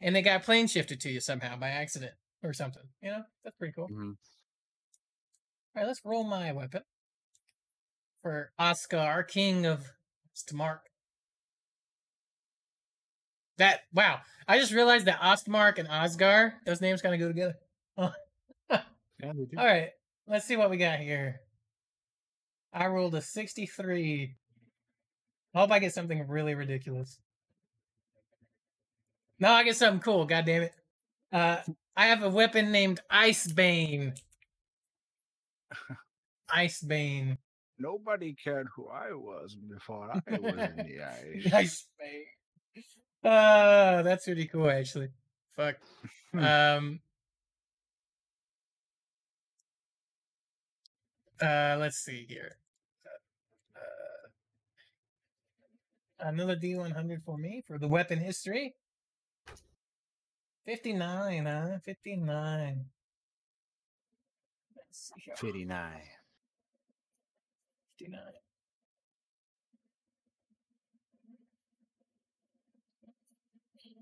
and 0.00 0.14
they 0.14 0.22
got 0.22 0.42
plane 0.42 0.66
shifted 0.66 1.00
to 1.00 1.10
you 1.10 1.20
somehow 1.20 1.56
by 1.56 1.68
accident 1.68 2.12
or 2.42 2.52
something. 2.52 2.82
You 3.02 3.10
know, 3.10 3.22
that's 3.44 3.56
pretty 3.56 3.74
cool. 3.74 3.88
Mhm. 3.88 4.16
All 5.74 5.82
right, 5.82 5.86
let's 5.86 6.00
roll 6.04 6.24
my 6.24 6.52
weapon 6.52 6.82
for 8.22 8.50
Oscar, 8.58 8.98
our 8.98 9.22
King 9.22 9.66
of 9.66 9.92
Ostmark. 10.34 10.80
That 13.58 13.80
wow! 13.92 14.20
I 14.46 14.58
just 14.58 14.72
realized 14.72 15.06
that 15.06 15.20
Ostmark 15.20 15.78
and 15.78 15.88
Osgar, 15.88 16.54
those 16.66 16.80
names 16.80 17.00
kind 17.02 17.14
of 17.14 17.20
go 17.20 17.28
together. 17.28 17.54
Yeah, 19.18 19.32
they 19.34 19.46
do. 19.46 19.56
All 19.58 19.64
right, 19.64 19.88
let's 20.26 20.46
see 20.46 20.56
what 20.56 20.70
we 20.70 20.76
got 20.76 20.98
here. 20.98 21.40
I 22.72 22.86
rolled 22.86 23.14
a 23.14 23.22
63. 23.22 24.36
I 25.54 25.58
hope 25.58 25.70
I 25.70 25.78
get 25.78 25.94
something 25.94 26.26
really 26.28 26.54
ridiculous. 26.54 27.18
No, 29.38 29.50
I 29.50 29.64
get 29.64 29.76
something 29.76 30.00
cool. 30.00 30.24
God 30.24 30.44
damn 30.46 30.62
it! 30.62 30.74
Uh, 31.32 31.58
I 31.96 32.06
have 32.06 32.22
a 32.22 32.30
weapon 32.30 32.72
named 32.72 33.00
Icebane. 33.12 34.18
Icebane. 36.50 37.36
Nobody 37.78 38.34
cared 38.34 38.68
who 38.74 38.88
I 38.88 39.12
was 39.12 39.54
before 39.54 40.10
I 40.10 40.38
was 40.38 40.52
in 40.54 40.76
the 40.76 41.02
ice. 41.50 41.84
Icebane. 42.02 42.24
Uh, 43.24 44.02
that's 44.02 44.24
pretty 44.24 44.46
cool, 44.46 44.70
actually. 44.70 45.08
Fuck. 45.54 45.76
Um. 46.34 47.00
Uh, 51.40 51.76
let's 51.78 51.98
see 51.98 52.24
here. 52.28 52.56
Uh, 53.76 54.28
another 56.28 56.56
D100 56.56 57.22
for 57.24 57.36
me 57.36 57.62
for 57.66 57.78
the 57.78 57.88
weapon 57.88 58.18
history. 58.18 58.74
59, 60.64 61.46
huh? 61.46 61.78
59. 61.84 62.84
Let's 64.76 65.12
see 65.14 65.20
here. 65.24 65.36
59. 65.36 65.90
59. 67.98 68.20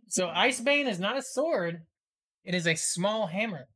So 0.06 0.28
Icebane 0.28 0.88
is 0.88 1.00
not 1.00 1.16
a 1.16 1.22
sword, 1.22 1.82
it 2.44 2.54
is 2.54 2.68
a 2.68 2.76
small 2.76 3.26
hammer. 3.26 3.66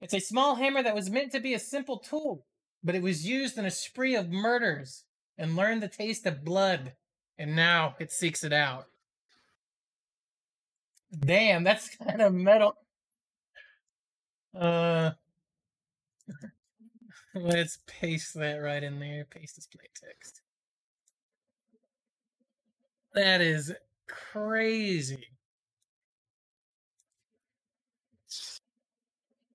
It's 0.00 0.14
a 0.14 0.20
small 0.20 0.54
hammer 0.54 0.82
that 0.82 0.94
was 0.94 1.10
meant 1.10 1.32
to 1.32 1.40
be 1.40 1.52
a 1.52 1.58
simple 1.58 1.98
tool, 1.98 2.46
but 2.82 2.94
it 2.94 3.02
was 3.02 3.26
used 3.26 3.58
in 3.58 3.66
a 3.66 3.70
spree 3.70 4.14
of 4.14 4.30
murders 4.30 5.04
and 5.38 5.56
learned 5.56 5.82
the 5.82 5.88
taste 5.88 6.26
of 6.26 6.44
blood, 6.44 6.92
and 7.38 7.56
now 7.56 7.94
it 7.98 8.12
seeks 8.12 8.44
it 8.44 8.52
out. 8.52 8.86
Damn, 11.18 11.64
that's 11.64 11.96
kind 12.04 12.22
of 12.22 12.32
metal. 12.32 12.76
Uh 14.58 15.12
let's 17.34 17.78
paste 17.86 18.34
that 18.34 18.56
right 18.56 18.82
in 18.82 18.98
there. 18.98 19.24
Paste 19.24 19.56
display 19.56 19.84
text. 19.94 20.40
That 23.14 23.40
is 23.40 23.72
crazy. 24.08 25.26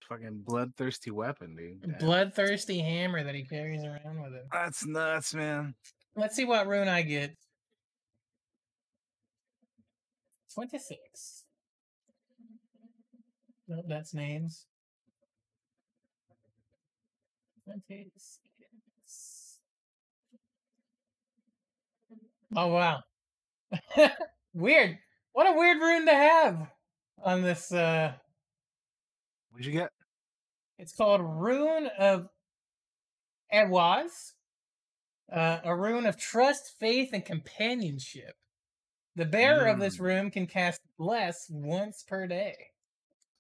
Fucking 0.09 0.43
bloodthirsty 0.45 1.09
weapon, 1.11 1.56
dude. 1.56 1.82
Damn. 1.82 1.98
Bloodthirsty 2.00 2.80
hammer 2.80 3.24
that 3.24 3.34
he 3.34 3.43
carries 3.43 3.84
around 3.84 4.22
with 4.22 4.34
him. 4.34 4.43
That's 4.51 4.85
nuts, 4.85 5.34
man. 5.34 5.74
Let's 6.16 6.35
see 6.35 6.45
what 6.45 6.67
rune 6.67 6.88
I 6.88 7.01
get. 7.01 7.35
26. 10.53 11.43
Nope, 13.67 13.85
that's 13.88 14.14
names. 14.14 14.67
26. 17.66 18.40
Oh, 22.56 22.67
wow. 22.67 23.00
weird. 24.53 24.98
What 25.34 25.48
a 25.48 25.58
weird 25.58 25.80
rune 25.80 26.06
to 26.06 26.14
have 26.14 26.67
on 27.24 27.42
this. 27.42 27.72
uh 27.72 28.14
What'd 29.56 29.67
you 29.67 29.72
get? 29.72 29.92
It's 30.77 30.92
called 30.92 31.22
Rune 31.24 31.88
of 31.98 32.27
Ehwaz. 33.53 34.34
Uh, 35.32 35.59
a 35.64 35.74
rune 35.74 36.06
of 36.06 36.17
trust, 36.17 36.75
faith, 36.77 37.11
and 37.14 37.24
companionship. 37.24 38.35
The 39.16 39.24
bearer 39.24 39.67
of 39.67 39.80
this 39.80 39.98
rune 39.98 40.30
can 40.30 40.45
cast 40.45 40.82
Bless 41.00 41.50
once 41.50 42.03
per 42.06 42.27
day. 42.27 42.53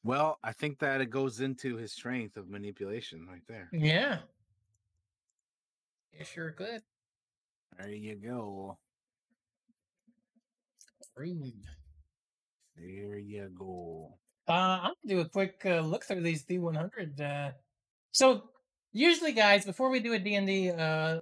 Well, 0.05 0.39
I 0.41 0.53
think 0.53 0.79
that 0.79 1.01
it 1.01 1.09
goes 1.09 1.41
into 1.41 1.75
his 1.75 1.91
strength 1.91 2.37
of 2.37 2.49
manipulation 2.49 3.27
right 3.29 3.43
there. 3.49 3.67
Yeah. 3.73 4.19
It 6.13 6.27
sure 6.27 6.51
could. 6.51 6.81
There 7.77 7.89
you 7.89 8.15
go. 8.15 8.77
Rune. 11.17 11.61
There 12.77 13.17
you 13.17 13.49
go. 13.53 14.13
Uh, 14.47 14.51
I'm 14.83 14.93
gonna 15.07 15.15
do 15.15 15.19
a 15.21 15.29
quick 15.29 15.61
uh, 15.65 15.79
look 15.81 16.03
through 16.03 16.21
these 16.21 16.45
D100. 16.45 17.19
Uh, 17.19 17.51
so 18.11 18.43
usually, 18.93 19.31
guys, 19.31 19.65
before 19.65 19.89
we 19.89 19.99
do 19.99 20.13
a 20.13 20.19
D&D 20.19 20.71
uh, 20.71 21.19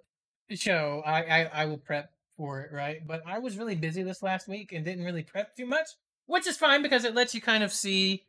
show, 0.51 1.01
I, 1.05 1.23
I 1.23 1.43
I 1.61 1.65
will 1.65 1.77
prep 1.77 2.09
for 2.37 2.61
it, 2.61 2.71
right? 2.73 3.05
But 3.05 3.21
I 3.25 3.39
was 3.39 3.57
really 3.57 3.75
busy 3.75 4.03
this 4.03 4.21
last 4.23 4.47
week 4.47 4.71
and 4.73 4.83
didn't 4.83 5.05
really 5.05 5.23
prep 5.23 5.55
too 5.55 5.65
much, 5.65 5.87
which 6.25 6.47
is 6.47 6.57
fine 6.57 6.81
because 6.81 7.05
it 7.05 7.15
lets 7.15 7.33
you 7.33 7.41
kind 7.41 7.63
of 7.63 7.71
see 7.71 8.23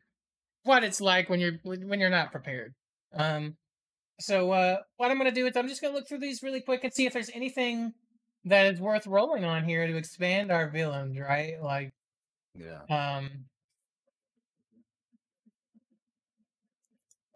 what 0.62 0.84
it's 0.84 1.00
like 1.00 1.28
when 1.28 1.40
you're 1.40 1.58
when 1.64 1.98
you're 2.00 2.10
not 2.10 2.30
prepared. 2.30 2.74
Um, 3.14 3.56
so 4.20 4.52
uh, 4.52 4.76
what 4.96 5.10
I'm 5.10 5.18
gonna 5.18 5.32
do 5.32 5.46
is 5.46 5.56
I'm 5.56 5.68
just 5.68 5.82
gonna 5.82 5.94
look 5.94 6.06
through 6.08 6.18
these 6.20 6.42
really 6.42 6.60
quick 6.60 6.84
and 6.84 6.92
see 6.92 7.06
if 7.06 7.12
there's 7.12 7.30
anything 7.34 7.92
that 8.44 8.72
is 8.72 8.80
worth 8.80 9.06
rolling 9.06 9.44
on 9.44 9.64
here 9.64 9.86
to 9.86 9.96
expand 9.96 10.52
our 10.52 10.70
villains, 10.70 11.18
right? 11.18 11.60
Like 11.60 11.92
Yeah. 12.54 12.82
um 12.88 13.46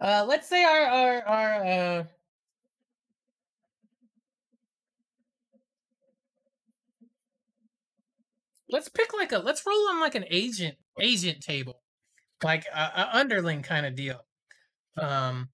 uh 0.00 0.24
let's 0.28 0.48
say 0.48 0.64
our 0.64 0.80
our 0.86 1.22
our 1.26 1.64
uh 1.64 2.04
let's 8.70 8.88
pick 8.88 9.12
like 9.14 9.32
a 9.32 9.38
let's 9.38 9.64
roll 9.66 9.88
on 9.90 10.00
like 10.00 10.14
an 10.14 10.24
agent 10.30 10.76
agent 11.00 11.40
table 11.40 11.80
like 12.42 12.64
a, 12.74 12.78
a 12.80 13.08
underling 13.14 13.62
kind 13.62 13.84
of 13.86 13.96
deal. 13.96 14.20
Um 14.96 15.48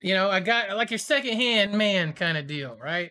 you 0.00 0.14
know 0.14 0.30
a 0.30 0.40
guy 0.40 0.72
like 0.74 0.90
your 0.90 0.98
second 0.98 1.34
hand 1.36 1.72
man 1.72 2.12
kind 2.12 2.36
of 2.36 2.46
deal 2.46 2.76
right? 2.80 3.10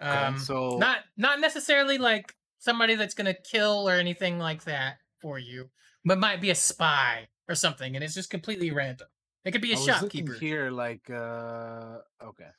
Um 0.00 0.38
so- 0.38 0.78
not 0.78 0.98
not 1.16 1.40
necessarily 1.40 1.98
like 1.98 2.34
somebody 2.58 2.94
that's 2.94 3.14
gonna 3.14 3.34
kill 3.34 3.88
or 3.88 3.94
anything 3.94 4.38
like 4.38 4.64
that 4.64 4.96
for 5.20 5.38
you 5.38 5.70
but 6.04 6.18
might 6.18 6.40
be 6.40 6.50
a 6.50 6.54
spy 6.54 7.28
or 7.48 7.54
something 7.54 7.94
and 7.94 8.02
it's 8.04 8.14
just 8.14 8.30
completely 8.30 8.70
random 8.70 9.06
it 9.44 9.52
could 9.52 9.60
be 9.62 9.72
a 9.72 9.76
I 9.76 9.78
was 9.78 9.86
shopkeeper 9.86 10.34
here, 10.34 10.70
like, 10.70 11.08
uh, 11.10 11.98
okay. 12.22 12.50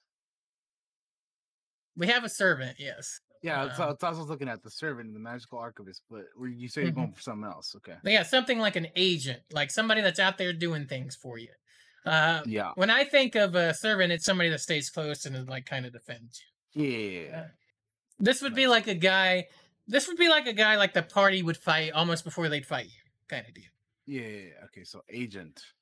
we 1.96 2.08
have 2.08 2.24
a 2.24 2.30
servant 2.30 2.78
yes 2.80 3.20
Yeah, 3.42 3.66
it's, 3.66 3.78
Um, 3.80 3.98
I 4.02 4.10
was 4.10 4.20
looking 4.30 4.48
at 4.48 4.64
the 4.64 4.72
servant 4.72 5.08
and 5.08 5.16
the 5.16 5.20
magical 5.20 5.60
archivist, 5.60 6.02
but 6.10 6.24
you 6.42 6.70
say 6.70 6.84
you're 6.84 6.92
Mhm. 6.92 6.96
going 6.96 7.12
for 7.14 7.22
something 7.22 7.44
else. 7.44 7.76
Okay. 7.76 7.98
But 8.02 8.14
yeah, 8.14 8.24
something 8.24 8.58
like 8.58 8.78
an 8.78 8.88
agent, 8.96 9.44
like 9.52 9.70
somebody 9.70 10.00
that's 10.00 10.18
out 10.20 10.38
there 10.38 10.54
doing 10.54 10.88
things 10.88 11.18
for 11.18 11.38
you. 11.38 11.52
Uh, 12.06 12.42
Yeah. 12.46 12.72
when 12.76 12.90
I 12.90 13.04
think 13.04 13.36
of 13.36 13.54
a 13.56 13.74
servant, 13.74 14.14
it's 14.14 14.24
somebody 14.24 14.48
that 14.50 14.60
stays 14.62 14.90
close 14.90 15.26
and 15.26 15.48
like 15.50 15.66
kind 15.66 15.86
of 15.86 15.92
defends 15.92 16.42
you. 16.74 16.86
Yeah. 16.86 17.50
This 18.18 18.42
would 18.42 18.56
be 18.56 18.68
like 18.68 18.88
a 18.88 18.96
guy. 18.96 19.50
This 19.88 20.08
would 20.08 20.18
be 20.18 20.30
like 20.30 20.48
a 20.48 20.54
guy 20.54 20.78
like 20.78 20.94
the 20.94 21.04
party 21.04 21.44
would 21.44 21.58
fight 21.58 21.92
almost 21.92 22.24
before 22.24 22.48
they'd 22.48 22.66
fight 22.66 22.86
you, 22.86 23.02
kind 23.28 23.46
of 23.46 23.54
deal. 23.54 23.72
Yeah. 24.06 24.64
Okay. 24.68 24.86
So 24.86 25.04
agent. 25.10 25.73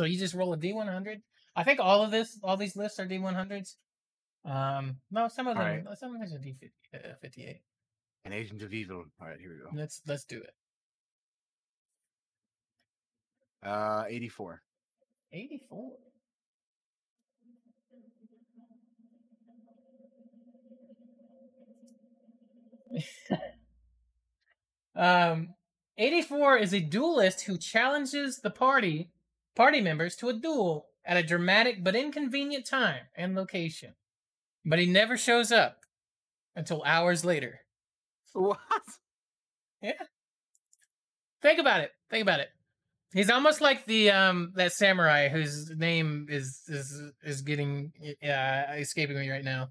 So 0.00 0.06
you 0.06 0.18
just 0.18 0.32
roll 0.32 0.50
a 0.54 0.56
D 0.56 0.72
one 0.72 0.86
hundred. 0.86 1.20
I 1.54 1.62
think 1.62 1.78
all 1.78 2.02
of 2.02 2.10
this, 2.10 2.38
all 2.42 2.56
these 2.56 2.74
lists 2.74 2.98
are 2.98 3.04
D 3.04 3.18
one 3.18 3.34
hundreds. 3.34 3.76
Um, 4.46 4.96
no, 5.10 5.28
some 5.28 5.46
of 5.46 5.58
them, 5.58 5.66
Alright. 5.66 5.84
some 5.98 6.14
of 6.14 6.20
them 6.22 6.32
are 6.34 6.38
D 6.38 6.56
fifty 7.20 7.44
eight. 7.44 7.60
An 8.24 8.32
agent 8.32 8.62
of 8.62 8.72
evil. 8.72 9.04
All 9.20 9.28
right. 9.28 9.38
Here 9.38 9.50
we 9.50 9.56
go. 9.56 9.68
Let's 9.78 10.00
let's 10.06 10.24
do 10.24 10.38
it. 10.38 10.54
Uh, 13.62 14.04
eighty-four. 14.08 14.62
Eighty 15.34 15.60
four. 15.68 15.90
um, 24.96 25.50
84 25.98 26.56
is 26.56 26.72
a 26.72 26.80
duelist 26.80 27.42
who 27.42 27.58
challenges 27.58 28.40
the 28.40 28.48
party 28.48 29.10
party 29.60 29.82
members 29.82 30.16
to 30.16 30.30
a 30.30 30.32
duel 30.32 30.86
at 31.04 31.18
a 31.18 31.22
dramatic 31.22 31.84
but 31.84 31.94
inconvenient 31.94 32.64
time 32.64 33.02
and 33.14 33.36
location. 33.36 33.92
But 34.64 34.78
he 34.78 34.86
never 34.86 35.18
shows 35.18 35.52
up 35.52 35.80
until 36.56 36.82
hours 36.82 37.26
later. 37.26 37.60
What? 38.32 38.58
Yeah. 39.82 40.04
Think 41.42 41.58
about 41.58 41.80
it. 41.80 41.90
Think 42.08 42.22
about 42.22 42.40
it. 42.40 42.48
He's 43.12 43.28
almost 43.28 43.60
like 43.60 43.84
the 43.84 44.10
um 44.10 44.52
that 44.56 44.72
samurai 44.72 45.28
whose 45.28 45.70
name 45.76 46.26
is 46.30 46.62
is 46.68 47.12
is 47.22 47.42
getting 47.42 47.92
uh 48.24 48.76
escaping 48.78 49.18
me 49.18 49.28
right 49.28 49.44
now. 49.44 49.68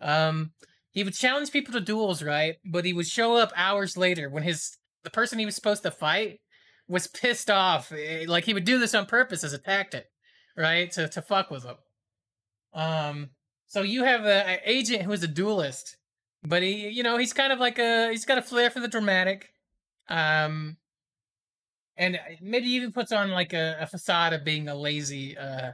Um 0.00 0.52
he 0.92 1.02
would 1.02 1.14
challenge 1.14 1.50
people 1.50 1.72
to 1.72 1.80
duels, 1.80 2.22
right? 2.22 2.56
But 2.64 2.84
he 2.84 2.92
would 2.92 3.08
show 3.08 3.36
up 3.36 3.52
hours 3.56 3.96
later 3.96 4.28
when 4.30 4.44
his 4.44 4.76
the 5.02 5.10
person 5.10 5.40
he 5.40 5.46
was 5.46 5.56
supposed 5.56 5.82
to 5.82 5.90
fight 5.90 6.38
was 6.88 7.06
pissed 7.06 7.50
off. 7.50 7.92
Eh, 7.92 8.24
Like 8.28 8.44
he 8.44 8.54
would 8.54 8.64
do 8.64 8.78
this 8.78 8.94
on 8.94 9.06
purpose 9.06 9.44
as 9.44 9.52
a 9.52 9.58
tactic, 9.58 10.06
right? 10.56 10.90
To 10.92 11.08
to 11.08 11.22
fuck 11.22 11.50
with 11.50 11.64
him. 11.64 11.76
Um 12.74 13.30
so 13.66 13.82
you 13.82 14.04
have 14.04 14.24
a, 14.24 14.54
a 14.54 14.60
agent 14.64 15.02
who 15.02 15.12
is 15.12 15.22
a 15.22 15.28
duelist, 15.28 15.96
but 16.42 16.62
he 16.62 16.88
you 16.88 17.02
know, 17.02 17.16
he's 17.16 17.32
kind 17.32 17.52
of 17.52 17.58
like 17.58 17.78
a 17.78 18.10
he's 18.10 18.24
got 18.24 18.38
a 18.38 18.42
flair 18.42 18.70
for 18.70 18.80
the 18.80 18.88
dramatic. 18.88 19.48
Um 20.08 20.76
and 21.96 22.20
maybe 22.42 22.68
even 22.68 22.92
puts 22.92 23.10
on 23.10 23.30
like 23.30 23.52
a, 23.52 23.76
a 23.80 23.86
facade 23.86 24.32
of 24.34 24.44
being 24.44 24.68
a 24.68 24.74
lazy 24.74 25.36
uh 25.36 25.72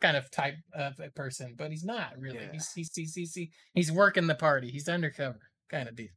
kind 0.00 0.16
of 0.16 0.30
type 0.30 0.54
of 0.74 0.94
person, 1.14 1.54
but 1.56 1.70
he's 1.70 1.84
not 1.84 2.12
really. 2.18 2.38
Yeah. 2.38 2.52
He's, 2.52 2.72
he's 2.72 2.90
he's 2.94 3.14
he's 3.14 3.38
he's 3.74 3.92
working 3.92 4.26
the 4.26 4.34
party. 4.34 4.70
He's 4.70 4.88
undercover 4.88 5.40
kind 5.70 5.88
of 5.88 5.96
deal. 5.96 6.08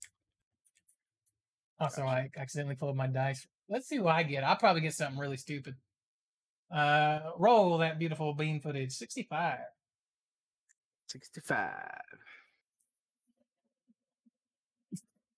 Also, 1.80 2.04
I 2.04 2.30
accidentally 2.38 2.76
pulled 2.76 2.98
my 2.98 3.08
dice. 3.08 3.48
Let's 3.70 3.88
see 3.88 3.98
who 3.98 4.08
I 4.08 4.24
get. 4.24 4.44
I'll 4.44 4.56
probably 4.56 4.82
get 4.82 4.94
something 4.94 5.20
really 5.20 5.38
stupid. 5.38 5.76
Uh, 6.74 7.20
roll 7.38 7.78
that 7.80 8.00
beautiful 8.00 8.34
bean 8.34 8.60
footage. 8.60 8.92
Sixty-five. 8.94 9.60
Sixty-five. 11.08 12.02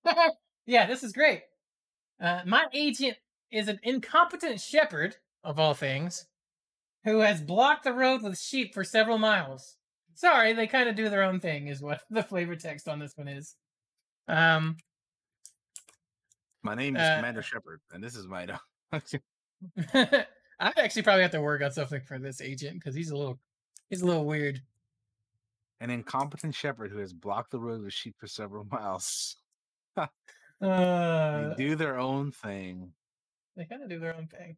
yeah, 0.66 0.88
this 0.88 1.04
is 1.04 1.14
great. 1.14 1.44
Uh, 2.20 2.42
my 2.46 2.66
agent 2.74 3.18
is 3.52 3.68
an 3.68 3.80
incompetent 3.84 4.60
shepherd, 4.62 5.16
of 5.44 5.60
all 5.60 5.74
things, 5.74 6.26
who 7.04 7.20
has 7.20 7.42
blocked 7.42 7.84
the 7.84 7.94
road 7.94 8.22
with 8.22 8.40
sheep 8.40 8.74
for 8.74 8.84
several 8.84 9.18
miles. 9.18 9.76
Sorry, 10.14 10.54
they 10.54 10.68
kind 10.68 10.88
of 10.88 10.96
do 10.96 11.10
their 11.10 11.24
own 11.24 11.40
thing, 11.40 11.68
is 11.68 11.82
what 11.82 12.02
the 12.10 12.24
flavor 12.24 12.56
text 12.56 12.88
on 12.88 13.00
this 13.00 13.14
one 13.16 13.28
is. 13.28 13.56
Um, 14.28 14.78
My 16.64 16.76
name 16.76 16.96
is 16.96 17.02
Uh, 17.02 17.16
Commander 17.18 17.42
Shepard, 17.42 17.82
and 17.92 18.04
this 18.04 18.16
is 18.16 18.28
my 18.28 18.46
dog. 18.48 18.60
I'd 19.94 20.78
actually 20.78 21.02
probably 21.02 21.24
have 21.24 21.32
to 21.32 21.42
work 21.42 21.62
on 21.64 21.72
something 21.72 22.02
for 22.02 22.20
this 22.20 22.40
agent 22.42 22.76
because 22.76 22.94
he's 22.96 23.10
a 23.10 23.18
little, 23.18 23.40
he's 23.90 24.02
a 24.02 24.06
little 24.06 24.26
weird. 24.26 24.62
An 25.80 25.90
incompetent 25.90 26.54
shepherd 26.54 26.92
who 26.92 27.00
has 27.00 27.14
blocked 27.14 27.50
the 27.52 27.60
road 27.60 27.82
with 27.84 27.94
sheep 27.94 28.16
for 28.20 28.28
several 28.28 28.64
miles. 28.72 29.38
Uh, 29.98 30.08
they 30.62 31.54
do 31.58 31.76
their 31.76 31.98
own 31.98 32.32
thing. 32.32 32.92
they 33.58 33.66
kind 33.66 33.82
of 33.82 33.90
do 33.90 34.00
their 34.00 34.16
own 34.16 34.28
thing. 34.28 34.58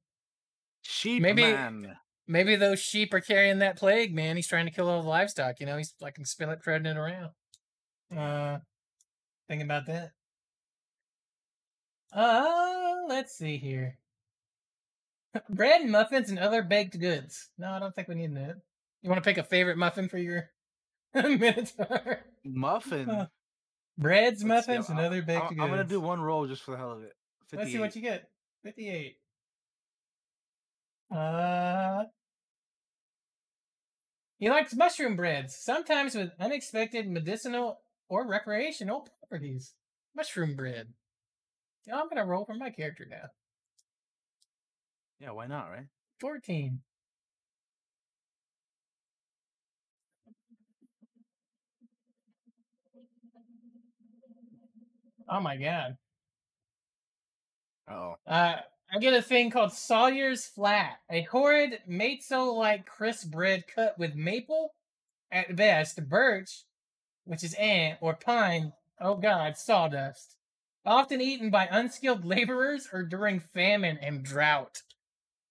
Sheep 0.81 1.21
Maybe- 1.21 1.41
man. 1.43 1.97
Maybe 2.25 2.55
those 2.55 2.79
sheep 2.79 3.13
are 3.13 3.19
carrying 3.19 3.59
that 3.59 3.77
plague, 3.77 4.15
man. 4.15 4.37
He's 4.37 4.47
trying 4.47 4.65
to 4.65 4.71
kill 4.71 4.89
all 4.89 5.01
the 5.01 5.09
livestock. 5.09 5.59
You 5.59 5.65
know, 5.65 5.75
he's 5.75 5.93
like 5.99 6.15
spill 6.23 6.51
it, 6.51 6.59
spreading 6.61 6.87
it 6.87 6.95
around. 6.95 7.31
Uh, 8.15 8.59
thinking 9.49 9.65
about 9.65 9.87
that. 9.87 10.11
Uh, 12.15 12.93
let's 13.07 13.33
see 13.37 13.57
here. 13.57 13.97
Bread 15.49 15.81
and 15.81 15.91
muffins 15.91 16.29
and 16.29 16.37
other 16.39 16.61
baked 16.61 16.99
goods. 16.99 17.49
No, 17.57 17.69
I 17.71 17.79
don't 17.79 17.93
think 17.95 18.07
we 18.07 18.15
need 18.15 18.35
that. 18.35 18.55
You 19.01 19.09
want 19.09 19.23
to 19.23 19.27
pick 19.27 19.37
a 19.37 19.43
favorite 19.43 19.77
muffin 19.77 20.07
for 20.07 20.17
your 20.17 20.49
minotaur? 21.15 22.19
Muffin. 22.45 23.09
Uh, 23.09 23.27
Breads, 23.97 24.43
Let's 24.43 24.65
see, 24.65 24.71
muffins, 24.73 24.89
and 24.89 24.99
I'm- 24.99 25.07
other 25.07 25.21
baked 25.21 25.41
I'm, 25.43 25.49
goods. 25.49 25.61
I'm 25.61 25.69
gonna 25.69 25.83
do 25.83 25.99
one 25.99 26.21
roll 26.21 26.47
just 26.47 26.63
for 26.63 26.71
the 26.71 26.77
hell 26.77 26.91
of 26.93 27.03
it. 27.03 27.13
Let's 27.51 27.71
see 27.71 27.77
what 27.79 27.95
you 27.95 28.01
get. 28.01 28.23
58. 28.63 29.15
Uh, 31.15 32.03
he 34.39 34.49
likes 34.49 34.75
mushroom 34.75 35.15
breads, 35.15 35.55
sometimes 35.55 36.15
with 36.15 36.31
unexpected 36.39 37.07
medicinal 37.07 37.81
or 38.09 38.27
recreational 38.27 39.07
properties. 39.29 39.73
Mushroom 40.15 40.55
bread. 40.55 40.87
Yeah, 41.85 41.99
I'm 41.99 42.07
gonna 42.09 42.25
roll 42.25 42.45
for 42.45 42.55
my 42.55 42.69
character 42.69 43.05
now. 43.09 43.29
Yeah, 45.19 45.31
why 45.31 45.47
not, 45.47 45.69
right? 45.69 45.87
14. 46.19 46.79
Oh 55.29 55.39
my 55.39 55.57
god. 55.57 55.97
Oh. 57.89 58.15
Uh, 58.27 58.57
I 58.93 58.99
get 58.99 59.13
a 59.13 59.21
thing 59.21 59.49
called 59.49 59.73
Sawyer's 59.73 60.45
Flat, 60.45 60.97
a 61.09 61.23
horrid 61.23 61.79
matzo-like 61.89 62.85
crisp 62.85 63.31
bread 63.31 63.65
cut 63.73 63.97
with 63.97 64.15
maple, 64.15 64.73
at 65.31 65.55
best, 65.55 66.07
birch, 66.07 66.63
which 67.25 67.43
is 67.43 67.55
ant, 67.55 67.97
or 68.01 68.15
pine, 68.15 68.73
oh 69.01 69.15
god, 69.15 69.57
sawdust. 69.57 70.37
Often 70.85 71.21
eaten 71.21 71.49
by 71.49 71.67
unskilled 71.71 72.25
laborers 72.25 72.89
or 72.91 73.03
during 73.03 73.39
famine 73.39 73.97
and 74.01 74.23
drought. 74.23 74.81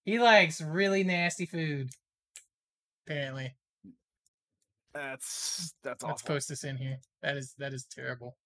He 0.04 0.18
likes 0.18 0.60
really 0.60 1.04
nasty 1.04 1.46
food. 1.46 1.90
Apparently. 3.06 3.54
That's 4.92 5.74
that's 5.82 6.04
awful. 6.04 6.12
Let's 6.12 6.22
post 6.22 6.48
this 6.48 6.64
in 6.64 6.76
here. 6.76 6.98
That 7.22 7.36
is 7.36 7.54
that 7.58 7.72
is 7.72 7.86
terrible. 7.86 8.36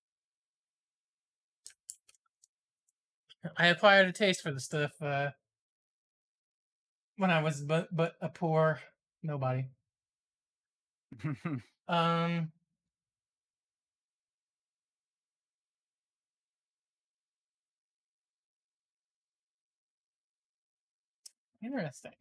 I 3.56 3.66
acquired 3.66 4.08
a 4.08 4.12
taste 4.12 4.42
for 4.42 4.52
the 4.52 4.60
stuff 4.60 4.92
uh, 5.00 5.30
when 7.16 7.30
I 7.30 7.42
was 7.42 7.62
but 7.62 7.88
but 7.94 8.14
a 8.20 8.28
poor 8.28 8.80
nobody. 9.22 9.66
Um. 11.88 12.50
Interesting. 21.62 22.12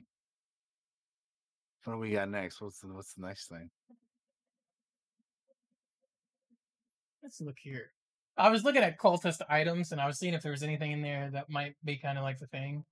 what 1.84 1.94
do 1.94 2.00
we 2.00 2.12
got 2.12 2.30
next? 2.30 2.62
What's 2.62 2.80
the 2.80 2.88
what's 2.88 3.14
the 3.14 3.26
next 3.26 3.48
thing? 3.48 3.70
Let's 7.22 7.42
look 7.42 7.58
here. 7.60 7.92
I 8.38 8.50
was 8.50 8.64
looking 8.64 8.84
at 8.84 9.00
cultist 9.00 9.42
items 9.50 9.92
and 9.92 10.02
I 10.02 10.08
was 10.08 10.20
seeing 10.20 10.34
if 10.34 10.42
there 10.42 10.52
was 10.52 10.64
anything 10.64 10.92
in 10.92 11.02
there 11.02 11.30
that 11.32 11.50
might 11.50 11.76
be 11.84 11.98
kind 11.98 12.18
of 12.18 12.24
like 12.24 12.40
the 12.40 12.48
thing. 12.48 12.84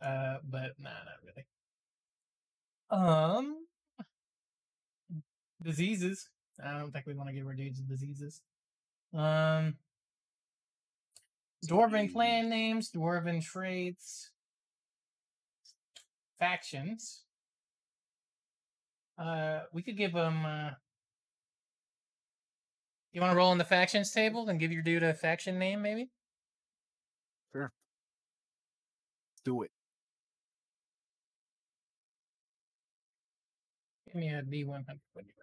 Uh, 0.00 0.38
but 0.48 0.72
nah, 0.78 0.90
not 0.90 1.20
really. 1.24 1.46
Um, 2.90 3.66
diseases. 5.62 6.28
I 6.64 6.78
don't 6.78 6.92
think 6.92 7.06
we 7.06 7.14
want 7.14 7.28
to 7.28 7.34
give 7.34 7.46
our 7.46 7.54
dudes 7.54 7.80
diseases. 7.80 8.40
Um, 9.14 9.76
dwarven 11.66 12.12
clan 12.12 12.48
names, 12.48 12.90
dwarven 12.90 13.44
traits, 13.44 14.30
factions. 16.38 17.22
Uh, 19.18 19.60
we 19.72 19.82
could 19.82 19.96
give 19.96 20.12
them. 20.12 20.44
Uh... 20.44 20.70
You 23.12 23.20
want 23.22 23.32
to 23.32 23.36
roll 23.36 23.52
in 23.52 23.58
the 23.58 23.64
factions 23.64 24.10
table 24.12 24.48
and 24.48 24.60
give 24.60 24.72
your 24.72 24.82
dude 24.82 25.02
a 25.02 25.14
faction 25.14 25.58
name, 25.58 25.80
maybe? 25.80 26.10
Sure. 27.52 27.72
Do 29.44 29.62
it. 29.62 29.70
Give 34.06 34.16
me 34.16 34.28
a 34.28 34.42
D100 34.42 35.00
when 35.14 35.24
you're 35.24 35.34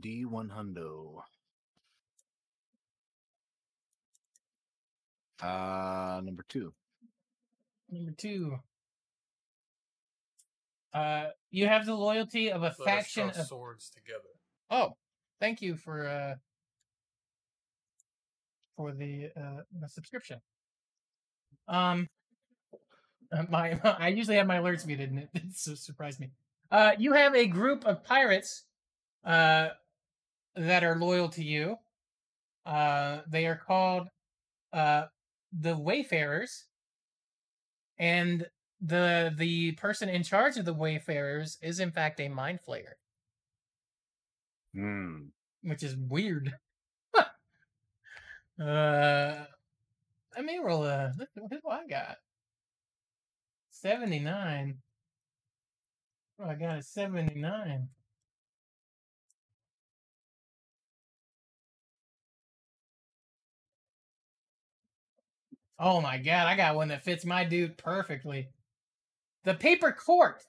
ready. 0.00 0.24
D100. 0.24 1.22
Uh, 5.42 6.20
number 6.22 6.44
two. 6.48 6.72
Number 7.90 8.12
two. 8.12 8.58
Uh, 10.92 11.26
you 11.50 11.66
have 11.66 11.86
the 11.86 11.94
loyalty 11.94 12.50
of 12.50 12.62
a 12.62 12.74
Let 12.78 12.84
faction 12.84 13.28
draw 13.28 13.40
of. 13.40 13.46
swords 13.46 13.90
together. 13.90 14.28
Oh, 14.70 14.96
thank 15.40 15.62
you 15.62 15.76
for 15.76 16.06
uh 16.06 16.34
for 18.76 18.92
the 18.92 19.30
uh 19.36 19.62
the 19.80 19.88
subscription. 19.88 20.40
Um, 21.68 22.08
uh, 23.32 23.44
my 23.48 23.80
I 23.98 24.08
usually 24.08 24.36
have 24.36 24.46
my 24.46 24.58
alerts 24.58 24.86
muted, 24.86 25.10
and 25.10 25.20
it, 25.20 25.28
it 25.34 25.56
surprised 25.56 26.18
me. 26.20 26.30
Uh, 26.70 26.92
you 26.98 27.12
have 27.12 27.34
a 27.34 27.46
group 27.46 27.84
of 27.84 28.04
pirates, 28.04 28.64
uh, 29.24 29.68
that 30.56 30.84
are 30.84 30.96
loyal 30.96 31.28
to 31.30 31.42
you. 31.42 31.76
Uh, 32.66 33.20
they 33.28 33.46
are 33.46 33.60
called 33.64 34.08
uh 34.72 35.04
the 35.52 35.76
Wayfarers, 35.76 36.66
and 38.00 38.46
the 38.80 39.32
the 39.36 39.72
person 39.72 40.08
in 40.08 40.24
charge 40.24 40.56
of 40.56 40.64
the 40.64 40.74
Wayfarers 40.74 41.58
is 41.62 41.78
in 41.78 41.92
fact 41.92 42.18
a 42.18 42.28
mind 42.28 42.58
flayer 42.66 42.94
Hmm. 44.74 45.26
which 45.62 45.82
is 45.82 45.96
weird. 45.96 46.52
uh, 47.14 47.24
let 48.58 50.44
me 50.44 50.58
roll 50.62 50.84
a. 50.84 51.12
Look, 51.18 51.28
what 51.34 51.50
do 51.50 51.60
I 51.68 51.86
got? 51.88 52.16
Seventy 53.70 54.20
nine. 54.20 54.78
Oh, 56.40 56.48
I 56.48 56.54
got 56.54 56.78
a 56.78 56.82
seventy 56.82 57.40
nine. 57.40 57.88
Oh 65.82 66.02
my 66.02 66.18
god, 66.18 66.46
I 66.46 66.56
got 66.56 66.76
one 66.76 66.88
that 66.88 67.04
fits 67.04 67.24
my 67.24 67.42
dude 67.42 67.78
perfectly. 67.78 68.50
The 69.44 69.54
Paper 69.54 69.92
Court, 69.92 70.42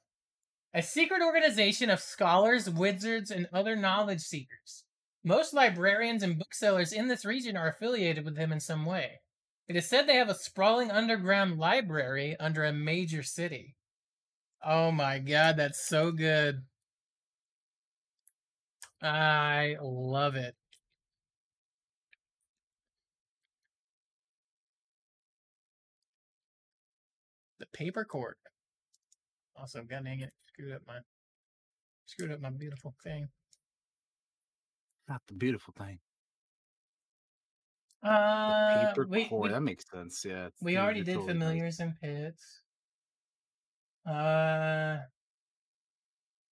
a 0.73 0.81
secret 0.81 1.21
organization 1.21 1.89
of 1.89 2.01
scholars, 2.01 2.69
wizards, 2.69 3.31
and 3.31 3.47
other 3.53 3.77
knowledge 3.77 4.19
seekers. 4.19 4.83
Most 5.23 5.53
librarians 5.53 6.21
and 6.21 6.37
booksellers 6.37 6.91
in 6.91 7.07
this 7.07 7.23
region 7.23 7.55
are 7.55 7.69
affiliated 7.69 8.25
with 8.25 8.35
them 8.35 8.51
in 8.51 8.59
some 8.59 8.85
way. 8.85 9.21
It 9.69 9.77
is 9.77 9.87
said 9.87 10.05
they 10.05 10.17
have 10.17 10.27
a 10.27 10.35
sprawling 10.35 10.91
underground 10.91 11.57
library 11.57 12.35
under 12.37 12.65
a 12.65 12.73
major 12.73 13.23
city. 13.23 13.77
Oh 14.65 14.91
my 14.91 15.19
god, 15.19 15.55
that's 15.55 15.87
so 15.87 16.11
good. 16.11 16.63
I 19.01 19.77
love 19.81 20.35
it. 20.35 20.55
The 27.61 27.67
paper 27.77 28.03
court. 28.03 28.37
Also, 29.55 29.83
god 29.83 30.03
dang 30.03 30.21
it, 30.21 30.31
screwed 30.47 30.73
up 30.73 30.81
my 30.87 30.97
screwed 32.07 32.31
up 32.31 32.41
my 32.41 32.49
beautiful 32.49 32.95
thing. 33.03 33.27
Not 35.07 35.21
the 35.27 35.35
beautiful 35.35 35.71
thing. 35.77 35.99
Uh, 38.03 38.87
Paper 38.87 39.05
we, 39.07 39.25
core. 39.25 39.41
we, 39.43 39.49
That 39.49 39.61
makes 39.61 39.85
sense. 39.93 40.25
Yeah. 40.25 40.49
we 40.59 40.77
already 40.77 41.03
did 41.03 41.13
totally 41.13 41.33
familiars 41.33 41.79
and 41.79 41.93
pits. 42.01 42.63
Uh, 44.09 44.97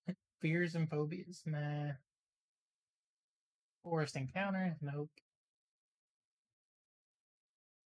fears 0.42 0.76
and 0.76 0.88
phobias, 0.88 1.42
nah. 1.48 1.94
Forest 3.84 4.16
encounters, 4.16 4.76
nope. 4.80 5.10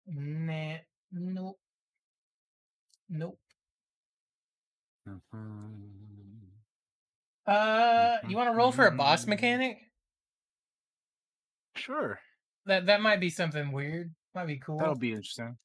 Nah, 0.09 0.79
nope. 1.13 1.59
Nope. 3.15 3.39
Mhm. 5.07 6.49
Uh, 7.47 8.17
you 8.27 8.37
want 8.37 8.51
to 8.51 8.57
roll 8.57 8.73
for 8.73 8.87
a 8.87 8.91
boss 8.97 9.25
Mhm. 9.25 9.29
mechanic? 9.29 9.91
Sure. 11.77 12.19
That 12.65 12.87
that 12.87 13.01
might 13.03 13.21
be 13.21 13.29
something 13.29 13.71
weird. 13.71 14.15
Might 14.35 14.47
be 14.47 14.59
cool. 14.59 14.79
That'll 14.79 14.95
be 14.95 15.11
interesting. 15.11 15.59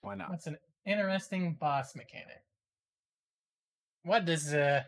Why 0.00 0.14
not? 0.14 0.30
What's 0.30 0.46
an 0.46 0.56
interesting 0.86 1.54
boss 1.56 1.94
mechanic? 1.94 2.42
What 4.04 4.24
does 4.24 4.54
uh 4.54 4.84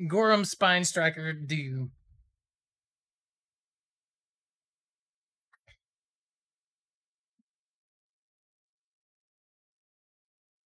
Gorum 0.00 0.44
Spine 0.44 0.84
Striker 0.84 1.32
do? 1.32 1.90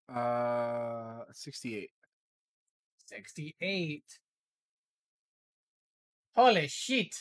Uh, 0.08 1.24
sixty-eight. 1.32 1.90
68. 3.08 4.02
Holy 6.34 6.68
shit. 6.68 7.14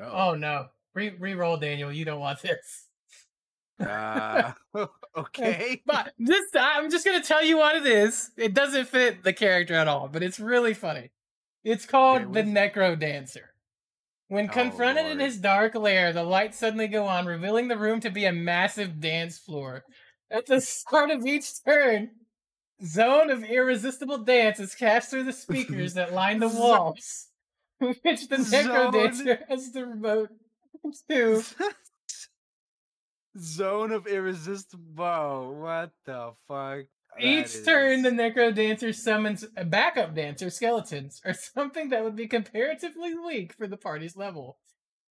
Oh 0.00 0.34
no. 0.34 0.66
Re 0.94 1.10
re-roll 1.18 1.58
Daniel, 1.58 1.92
you 1.92 2.04
don't 2.04 2.20
want 2.20 2.40
this. 2.40 2.86
Uh, 3.78 4.52
okay. 5.16 5.82
But 5.84 6.12
this 6.18 6.50
time 6.50 6.84
I'm 6.84 6.90
just 6.90 7.04
gonna 7.04 7.22
tell 7.22 7.44
you 7.44 7.58
what 7.58 7.76
it 7.76 7.86
is. 7.86 8.30
It 8.36 8.54
doesn't 8.54 8.88
fit 8.88 9.22
the 9.22 9.32
character 9.32 9.74
at 9.74 9.88
all, 9.88 10.08
but 10.08 10.22
it's 10.22 10.40
really 10.40 10.74
funny. 10.74 11.10
It's 11.64 11.84
called 11.84 12.32
the 12.32 12.42
Necro 12.42 12.98
Dancer. 12.98 13.50
When 14.28 14.50
Oh, 14.50 14.52
confronted 14.52 15.06
in 15.06 15.20
his 15.20 15.38
dark 15.38 15.74
lair, 15.74 16.12
the 16.12 16.24
lights 16.24 16.58
suddenly 16.58 16.88
go 16.88 17.06
on, 17.06 17.26
revealing 17.26 17.68
the 17.68 17.78
room 17.78 18.00
to 18.00 18.10
be 18.10 18.24
a 18.24 18.32
massive 18.32 19.00
dance 19.00 19.38
floor. 19.38 19.84
At 20.30 20.46
the 20.46 20.60
start 20.62 21.10
of 21.10 21.24
each 21.24 21.62
turn, 21.64 22.10
zone 22.84 23.30
of 23.30 23.44
irresistible 23.44 24.18
dance 24.18 24.58
is 24.58 24.74
cast 24.74 25.10
through 25.10 25.24
the 25.24 25.32
speakers 25.32 25.94
that 25.94 26.12
line 26.12 26.40
the 26.40 26.48
walls, 26.54 27.28
which 27.78 28.28
the 28.28 28.36
Necro 28.36 28.92
Dancer 28.92 29.44
has 29.48 29.70
the 29.72 29.86
remote 29.86 30.30
to. 31.08 31.42
Zone 33.38 33.92
of 33.92 34.06
irresistible. 34.06 35.54
What 35.60 35.92
the 36.04 36.32
fuck? 36.48 36.86
Each 37.18 37.52
That 37.54 37.64
turn, 37.64 38.02
the 38.02 38.08
is- 38.08 38.14
Necro 38.14 38.54
Dancer 38.54 38.92
summons 38.92 39.44
a 39.56 39.64
backup 39.64 40.14
dancer, 40.14 40.50
skeletons, 40.50 41.20
or 41.24 41.32
something 41.54 41.88
that 41.90 42.04
would 42.04 42.16
be 42.16 42.26
comparatively 42.26 43.14
weak 43.14 43.52
for 43.54 43.66
the 43.66 43.76
party's 43.76 44.16
level. 44.16 44.58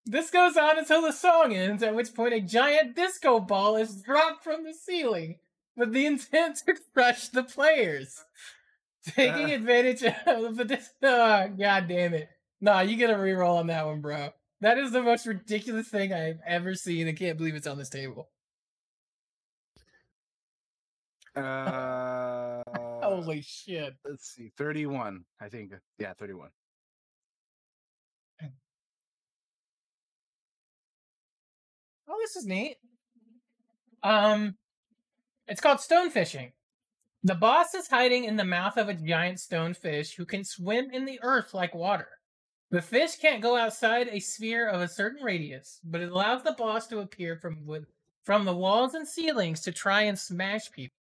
This 0.06 0.30
goes 0.30 0.56
on 0.56 0.78
until 0.78 1.02
the 1.02 1.12
song 1.12 1.54
ends, 1.54 1.82
at 1.82 1.96
which 1.96 2.14
point 2.14 2.34
a 2.34 2.40
giant 2.42 2.96
disco 2.96 3.40
ball 3.40 3.76
is 3.76 4.02
dropped 4.04 4.44
from 4.44 4.64
the 4.64 4.74
ceiling 4.74 5.40
with 5.76 5.94
the 5.94 6.06
intent 6.06 6.58
to 6.68 6.76
crush 6.94 7.30
the 7.30 7.44
players. 7.44 8.24
Taking 9.08 9.52
Uh. 9.52 9.56
advantage 9.56 10.04
of 10.28 10.58
the 10.58 10.66
dis- 10.66 10.92
oh, 11.04 11.48
god 11.58 11.88
damn 11.88 12.14
it. 12.14 12.30
Nah, 12.62 12.82
you 12.82 12.98
get 12.98 13.10
a 13.10 13.14
reroll 13.16 13.58
on 13.60 13.68
that 13.68 13.86
one, 13.86 14.02
bro. 14.02 14.30
That 14.62 14.78
is 14.78 14.92
the 14.92 15.02
most 15.04 15.26
ridiculous 15.28 15.88
thing 15.90 16.14
I've 16.14 16.40
ever 16.48 16.74
seen. 16.76 17.08
I 17.08 17.14
can't 17.14 17.38
believe 17.38 17.56
it's 17.56 17.68
on 17.68 17.78
this 17.78 17.90
table. 17.90 18.30
Uh, 21.36 22.64
Holy 23.04 23.42
shit. 23.42 23.94
let's 24.08 24.34
see, 24.34 24.52
thirty-one. 24.58 25.26
I 25.42 25.50
think. 25.50 25.74
Yeah, 26.00 26.14
thirty-one. 26.14 26.50
Oh, 32.08 32.18
this 32.22 32.36
is 32.36 32.46
neat. 32.46 32.78
Um, 34.04 34.56
it's 35.48 35.62
called 35.62 35.80
stone 35.82 36.10
fishing. 36.10 36.52
The 37.24 37.36
boss 37.36 37.74
is 37.74 37.88
hiding 37.88 38.26
in 38.26 38.36
the 38.36 38.46
mouth 38.46 38.78
of 38.78 38.88
a 38.88 38.94
giant 38.94 39.40
stone 39.40 39.74
fish 39.74 40.14
who 40.16 40.26
can 40.26 40.44
swim 40.44 40.92
in 40.92 41.06
the 41.06 41.20
earth 41.24 41.54
like 41.54 41.74
water. 41.74 42.08
The 42.70 42.82
fish 42.82 43.16
can't 43.18 43.42
go 43.42 43.58
outside 43.58 44.08
a 44.12 44.20
sphere 44.20 44.70
of 44.70 44.82
a 44.82 44.88
certain 44.88 45.24
radius, 45.24 45.80
but 45.84 46.02
it 46.02 46.12
allows 46.12 46.44
the 46.44 46.54
boss 46.54 46.88
to 46.88 47.00
appear 47.00 47.38
from 47.38 47.66
with, 47.66 47.86
from 48.24 48.46
the 48.46 48.56
walls 48.56 48.94
and 48.94 49.08
ceilings 49.08 49.62
to 49.62 49.72
try 49.72 50.04
and 50.04 50.18
smash 50.18 50.72
people. 50.72 50.96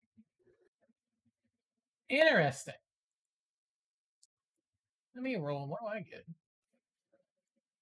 Interesting. 2.09 2.73
Let 5.15 5.23
me 5.23 5.35
roll. 5.37 5.67
What 5.67 5.79
do 5.81 5.87
I 5.87 5.99
get? 5.99 6.25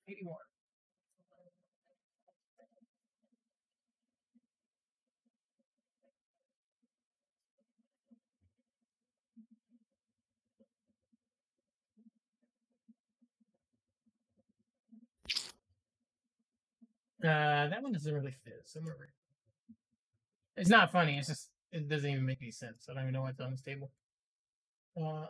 81. 0.08 0.36
Uh, 17.24 17.70
that 17.70 17.82
one 17.82 17.94
doesn't 17.94 18.14
really 18.14 18.36
fit. 18.44 18.62
So 18.66 18.82
It's 20.58 20.70
not 20.70 20.92
funny. 20.92 21.18
It's 21.18 21.30
just 21.30 21.50
it 21.72 21.88
doesn't 21.90 22.10
even 22.10 22.26
make 22.26 22.40
any 22.42 22.52
sense. 22.52 22.86
I 22.90 22.94
don't 22.94 23.04
even 23.04 23.14
know 23.14 23.22
what's 23.24 23.40
on 23.40 23.52
this 23.52 23.62
table. 23.62 23.92
Uh, 25.00 25.26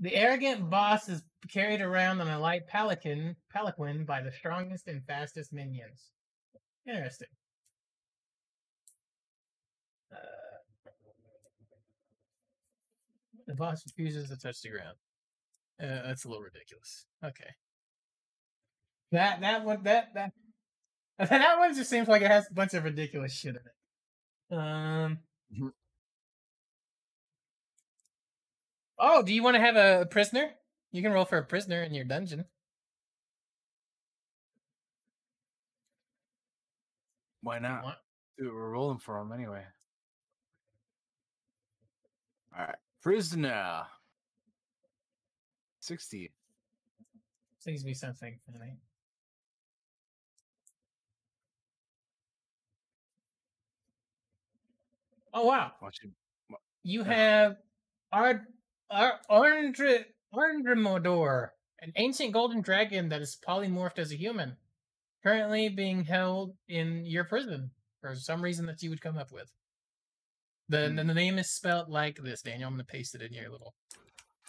The 0.00 0.14
arrogant 0.14 0.70
boss 0.70 1.08
is 1.08 1.22
carried 1.48 1.80
around 1.80 2.20
on 2.20 2.28
a 2.28 2.38
light 2.38 2.68
pelican, 2.68 3.36
palanquin 3.52 4.04
by 4.04 4.22
the 4.22 4.30
strongest 4.30 4.86
and 4.86 5.04
fastest 5.04 5.52
minions. 5.52 6.12
Interesting. 6.86 7.28
Uh, 10.12 10.47
the 13.48 13.54
boss 13.54 13.82
refuses 13.86 14.28
to 14.28 14.36
touch 14.36 14.60
the 14.62 14.68
ground. 14.68 14.96
Uh, 15.82 16.06
that's 16.06 16.24
a 16.24 16.28
little 16.28 16.44
ridiculous. 16.44 17.06
Okay. 17.24 17.50
That 19.10 19.40
that 19.40 19.64
one 19.64 19.82
that 19.84 20.14
that 20.14 20.32
that 21.30 21.58
one 21.58 21.74
just 21.74 21.90
seems 21.90 22.08
like 22.08 22.22
it 22.22 22.30
has 22.30 22.46
a 22.50 22.54
bunch 22.54 22.74
of 22.74 22.84
ridiculous 22.84 23.32
shit 23.32 23.56
in 23.56 23.56
it. 23.56 24.56
Um. 24.56 25.18
Oh, 28.98 29.22
do 29.22 29.32
you 29.32 29.42
want 29.42 29.56
to 29.56 29.60
have 29.60 29.76
a 29.76 30.06
prisoner? 30.06 30.50
You 30.92 31.02
can 31.02 31.12
roll 31.12 31.24
for 31.24 31.38
a 31.38 31.44
prisoner 31.44 31.82
in 31.82 31.94
your 31.94 32.04
dungeon. 32.04 32.44
Why 37.42 37.58
not? 37.60 37.98
Dude, 38.38 38.52
we're 38.52 38.70
rolling 38.70 38.98
for 38.98 39.18
him 39.18 39.32
anyway. 39.32 39.64
All 42.58 42.66
right, 42.66 42.76
prisoner. 43.02 43.82
Sixty. 45.80 46.32
Seems 47.60 47.80
to 47.80 47.86
be 47.86 47.94
something. 47.94 48.38
funny. 48.50 48.76
Oh 55.34 55.44
wow! 55.44 55.72
Watch. 55.80 55.98
You 56.82 57.04
have 57.04 57.56
Ard 58.12 58.46
Ar- 58.90 59.20
Arndr 59.30 60.04
Arndrimodor, 60.34 61.48
an 61.80 61.92
ancient 61.96 62.32
golden 62.32 62.60
dragon 62.60 63.08
that 63.10 63.20
is 63.20 63.38
polymorphed 63.46 63.98
as 63.98 64.12
a 64.12 64.16
human, 64.16 64.56
currently 65.22 65.68
being 65.68 66.04
held 66.04 66.54
in 66.68 67.04
your 67.04 67.24
prison 67.24 67.70
for 68.00 68.14
some 68.14 68.42
reason 68.42 68.66
that 68.66 68.82
you 68.82 68.90
would 68.90 69.00
come 69.00 69.18
up 69.18 69.30
with. 69.32 69.50
Mm. 70.70 70.96
The 70.96 71.04
the 71.04 71.14
name 71.14 71.38
is 71.38 71.50
spelled 71.50 71.88
like 71.88 72.18
this, 72.22 72.42
Daniel. 72.42 72.68
I'm 72.68 72.74
gonna 72.74 72.84
paste 72.84 73.14
it 73.14 73.22
in 73.22 73.32
your 73.32 73.50
little. 73.50 73.74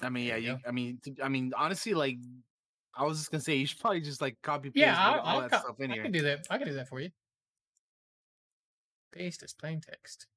I 0.01 0.09
mean, 0.09 0.27
yeah, 0.27 0.35
you. 0.37 0.57
I 0.67 0.71
mean, 0.71 0.99
I 1.23 1.29
mean, 1.29 1.51
honestly, 1.57 1.93
like, 1.93 2.17
I 2.95 3.05
was 3.05 3.17
just 3.17 3.31
gonna 3.31 3.41
say 3.41 3.55
you 3.55 3.65
should 3.65 3.79
probably 3.79 4.01
just 4.01 4.21
like 4.21 4.37
copy 4.41 4.69
paste 4.69 4.77
Yeah, 4.77 4.97
all, 4.97 5.13
I'll, 5.15 5.19
all 5.21 5.27
I'll 5.27 5.41
that 5.41 5.51
co- 5.51 5.59
stuff 5.59 5.79
in 5.79 5.91
I 5.91 5.93
here. 5.95 6.03
can 6.03 6.11
do 6.11 6.21
that. 6.23 6.47
I 6.49 6.57
can 6.57 6.67
do 6.67 6.73
that 6.75 6.87
for 6.89 6.99
you. 6.99 7.09
Paste 9.13 9.43
as 9.43 9.53
plain 9.53 9.81
text. 9.81 10.27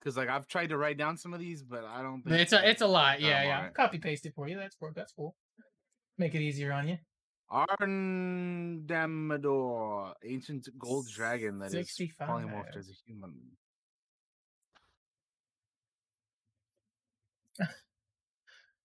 Because 0.00 0.16
like 0.16 0.28
I've 0.28 0.46
tried 0.48 0.68
to 0.70 0.76
write 0.76 0.98
down 0.98 1.16
some 1.16 1.32
of 1.34 1.40
these, 1.40 1.62
but 1.62 1.84
I 1.84 2.02
don't. 2.02 2.22
think 2.22 2.40
It's 2.40 2.52
a 2.52 2.68
it's 2.68 2.82
a 2.82 2.86
lot. 2.86 3.20
Yeah, 3.20 3.42
yeah. 3.44 3.56
alright. 3.58 3.74
Copy 3.74 3.98
paste 3.98 4.26
it 4.26 4.34
for 4.34 4.48
you. 4.48 4.56
That's. 4.56 4.76
That's 4.94 5.12
cool. 5.12 5.36
Make 6.18 6.34
it 6.34 6.40
easier 6.40 6.72
on 6.72 6.88
you. 6.88 6.98
Arndamador, 7.52 10.14
ancient 10.24 10.68
gold 10.78 11.08
dragon 11.08 11.58
that 11.58 11.74
is 11.74 11.88
65. 11.88 12.28
polymorphed 12.28 12.76
as 12.76 12.88
a 12.90 12.94
human. 13.06 13.34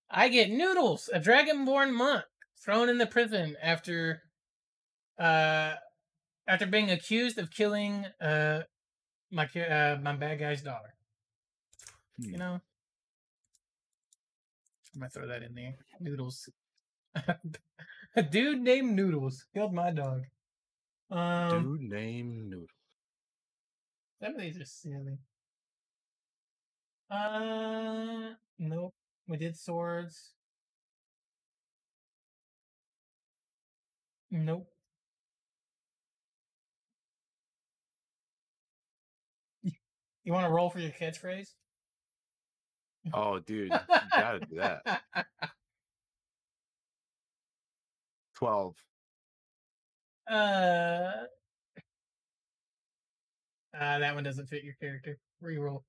I 0.09 0.29
get 0.29 0.49
noodles, 0.49 1.09
a 1.13 1.19
dragonborn 1.19 1.93
monk 1.93 2.25
thrown 2.63 2.89
in 2.89 2.97
the 2.97 3.07
prison 3.07 3.55
after 3.61 4.23
uh 5.19 5.75
after 6.47 6.65
being 6.65 6.89
accused 6.91 7.37
of 7.37 7.51
killing 7.51 8.05
uh 8.21 8.61
my 9.31 9.45
uh 9.45 9.97
my 10.01 10.15
bad 10.15 10.39
guy's 10.39 10.61
daughter. 10.61 10.93
You 12.31 12.33
Hmm. 12.33 12.37
know? 12.37 12.61
I'm 14.95 15.01
gonna 15.01 15.09
throw 15.09 15.27
that 15.27 15.43
in 15.43 15.53
there. 15.55 15.75
Noodles. 15.99 16.49
a 18.17 18.23
dude 18.23 18.61
named 18.61 18.95
Noodles 18.95 19.45
killed 19.53 19.73
my 19.73 19.91
dog. 19.91 20.23
Um 21.11 21.77
Dude 21.77 21.89
named 21.89 22.49
Noodles. 22.49 22.69
Some 24.21 24.35
of 24.35 24.41
these 24.41 24.59
are 24.59 24.65
silly. 24.65 25.19
Uh, 27.09 28.33
nope. 28.59 28.93
We 29.27 29.37
did 29.37 29.55
swords. 29.55 30.33
Nope. 34.31 34.67
You 40.23 40.33
want 40.33 40.45
to 40.45 40.51
roll 40.51 40.69
for 40.69 40.79
your 40.79 40.91
catchphrase? 40.91 41.51
Oh, 43.13 43.39
dude, 43.39 43.71
you 43.71 43.79
gotta 44.11 44.39
do 44.39 44.55
that. 44.57 45.01
Twelve. 48.37 48.75
Uh, 50.29 51.11
uh, 53.73 53.99
that 53.99 54.13
one 54.13 54.23
doesn't 54.23 54.47
fit 54.47 54.63
your 54.63 54.75
character. 54.79 55.17
Reroll. 55.43 55.81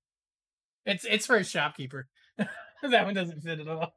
It's 0.86 1.04
it's 1.04 1.26
for 1.26 1.36
a 1.36 1.44
shopkeeper. 1.44 2.08
that 2.38 3.04
one 3.04 3.12
doesn't 3.14 3.42
fit 3.42 3.60
at 3.60 3.68
all. 3.68 3.92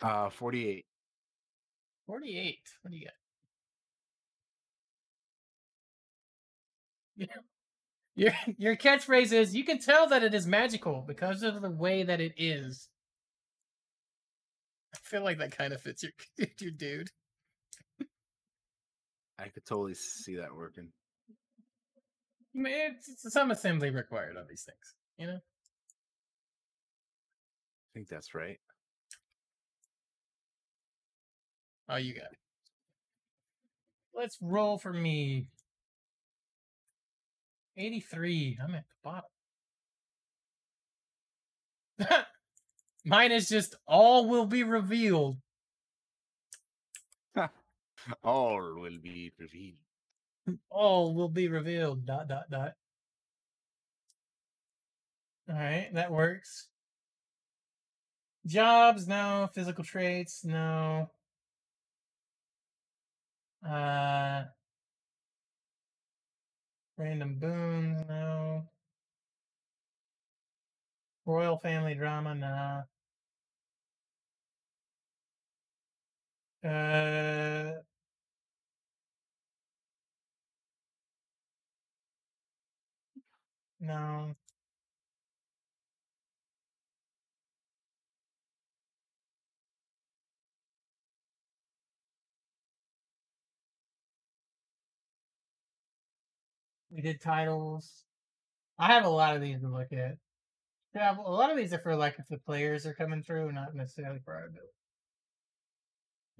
Uh, 0.00 0.30
forty-eight. 0.30 0.84
Forty-eight. 2.08 2.68
What 2.82 2.90
do 2.90 2.96
you 2.96 3.04
got? 3.04 3.14
Yeah. 7.16 7.26
Your 8.14 8.32
your 8.58 8.76
catchphrase 8.76 9.32
is 9.32 9.54
you 9.54 9.64
can 9.64 9.78
tell 9.78 10.06
that 10.08 10.22
it 10.22 10.34
is 10.34 10.46
magical 10.46 11.02
because 11.08 11.42
of 11.42 11.62
the 11.62 11.70
way 11.70 12.02
that 12.02 12.20
it 12.20 12.34
is. 12.36 12.90
I 14.94 14.98
feel 15.02 15.22
like 15.22 15.38
that 15.38 15.56
kind 15.56 15.72
of 15.72 15.80
fits 15.80 16.02
your 16.02 16.12
your 16.60 16.70
dude. 16.70 17.08
I 19.38 19.48
could 19.48 19.64
totally 19.66 19.94
see 19.94 20.36
that 20.36 20.54
working. 20.54 20.90
It's, 22.54 23.08
it's 23.08 23.32
some 23.32 23.50
assembly 23.50 23.90
required 23.90 24.36
on 24.36 24.44
these 24.48 24.64
things, 24.64 24.94
you 25.18 25.26
know. 25.26 25.38
I 25.38 25.40
think 27.94 28.08
that's 28.08 28.34
right. 28.34 28.58
Oh, 31.88 31.96
you 31.96 32.14
got 32.14 32.24
it. 32.24 32.38
Let's 34.14 34.38
roll 34.40 34.78
for 34.78 34.92
me. 34.92 35.46
83. 37.76 38.58
I'm 38.62 38.74
at 38.74 38.84
the 38.84 39.22
bottom. 41.98 42.24
Mine 43.04 43.32
is 43.32 43.48
just 43.48 43.74
all 43.86 44.28
will 44.28 44.46
be 44.46 44.62
revealed. 44.62 45.38
All 48.24 48.58
will 48.76 48.98
be 49.02 49.32
revealed. 49.38 49.76
All 50.70 51.14
will 51.14 51.28
be 51.28 51.48
revealed. 51.48 52.06
Dot 52.06 52.28
dot 52.28 52.50
dot. 52.50 52.72
All 55.48 55.56
right, 55.56 55.88
that 55.94 56.10
works. 56.10 56.68
Jobs, 58.46 59.06
no. 59.08 59.48
Physical 59.54 59.84
traits, 59.84 60.44
no. 60.44 61.10
Uh, 63.68 64.44
random 66.98 67.38
boons, 67.38 68.04
no. 68.08 68.64
Royal 71.26 71.58
family 71.58 71.94
drama, 71.94 72.34
nah. 72.34 72.82
Uh, 76.64 77.82
no. 83.80 84.34
We 96.90 97.00
did 97.00 97.20
titles. 97.20 98.04
I 98.78 98.88
have 98.92 99.04
a 99.04 99.08
lot 99.10 99.36
of 99.36 99.42
these 99.42 99.60
to 99.62 99.68
look 99.68 99.92
at. 99.92 100.18
Yeah, 100.94 101.16
a 101.18 101.30
lot 101.30 101.50
of 101.50 101.56
these 101.56 101.72
are 101.72 101.78
for 101.78 101.96
like 101.96 102.18
if 102.18 102.28
the 102.28 102.38
players 102.38 102.86
are 102.86 102.94
coming 102.94 103.22
through, 103.22 103.52
not 103.52 103.74
necessarily 103.74 104.20
for 104.24 104.34
our. 104.34 104.50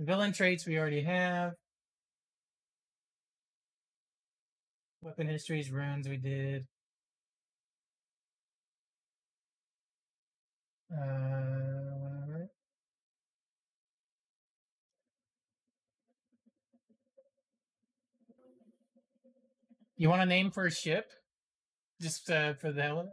Villain 0.02 0.32
traits 0.32 0.66
we 0.66 0.78
already 0.78 1.02
have. 1.02 1.52
Weapon 5.00 5.28
histories, 5.28 5.70
runes 5.70 6.08
we 6.08 6.16
did. 6.16 6.66
Uh, 10.92 12.46
you 19.96 20.08
want 20.08 20.22
a 20.22 20.26
name 20.26 20.50
for 20.50 20.66
a 20.66 20.70
ship? 20.70 21.06
Just 22.00 22.28
uh, 22.28 22.54
for 22.54 22.72
the 22.72 22.82
hell 22.82 23.00
of 23.00 23.06
it? 23.06 23.12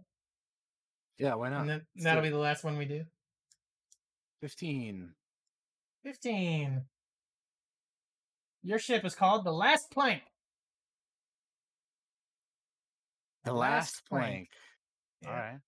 Yeah, 1.20 1.36
why 1.36 1.50
not? 1.50 1.62
And 1.62 1.70
then 1.70 1.82
that'll 1.98 2.24
be 2.24 2.30
the 2.30 2.38
last 2.38 2.64
one 2.64 2.78
we 2.78 2.86
do. 2.86 3.04
15. 4.42 5.14
15. 6.04 6.82
Your 8.64 8.80
ship 8.80 9.06
is 9.06 9.16
called 9.16 9.46
the 9.46 9.52
Last 9.54 9.92
Plank. 9.92 10.22
The 13.46 13.54
Last 13.54 14.04
plank. 14.10 14.24
plank. 14.26 14.50
Yeah. 15.22 15.30
All 15.30 15.36
right. 15.36 15.60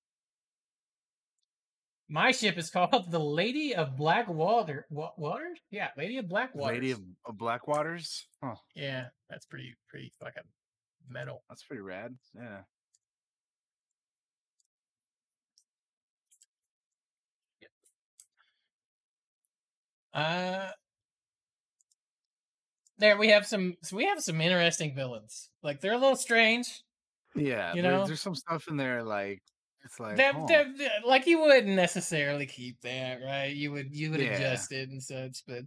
My 2.10 2.32
ship 2.32 2.58
is 2.58 2.70
called 2.70 3.10
the 3.10 3.20
Lady 3.20 3.74
of 3.74 3.96
Black 3.96 4.28
Water. 4.28 4.86
Wa- 4.90 5.14
Water? 5.18 5.56
Yeah, 5.72 5.88
Lady 5.98 6.18
of 6.18 6.28
Black 6.28 6.54
Water. 6.54 6.74
Lady 6.74 6.92
of, 6.92 7.00
of 7.26 7.38
Blackwaters. 7.38 8.26
Huh. 8.44 8.56
Yeah, 8.76 9.06
that's 9.30 9.46
pretty 9.46 9.76
pretty 9.88 10.12
fucking 10.20 10.44
metal. 11.10 11.44
That's 11.48 11.64
pretty 11.64 11.82
rad. 11.82 12.14
Yeah. 12.36 12.60
Uh 20.14 20.70
there 22.98 23.18
we 23.18 23.30
have 23.30 23.48
some 23.48 23.76
so 23.82 23.96
we 23.98 24.06
have 24.06 24.22
some 24.22 24.40
interesting 24.42 24.94
villains. 24.96 25.50
Like 25.64 25.82
they're 25.82 25.94
a 25.94 25.98
little 25.98 26.16
strange. 26.16 26.84
Yeah. 27.36 27.74
You 27.74 27.82
know? 27.82 28.06
there's 28.06 28.22
some 28.22 28.36
stuff 28.36 28.68
in 28.68 28.78
there 28.78 29.04
like 29.04 29.42
it's 29.84 30.00
like 30.00 30.20
huh. 30.20 30.46
they're- 30.48 30.74
they're- 30.78 30.90
like 31.06 31.26
you 31.26 31.42
wouldn't 31.42 31.76
necessarily 31.76 32.46
keep 32.46 32.80
that, 32.82 33.20
right? 33.26 33.56
You 33.56 33.72
would 33.72 33.96
you 33.96 34.12
would 34.12 34.20
Yeah. 34.20 34.34
adjust 34.34 34.72
it 34.72 34.90
and 34.90 35.02
such, 35.02 35.44
but 35.48 35.64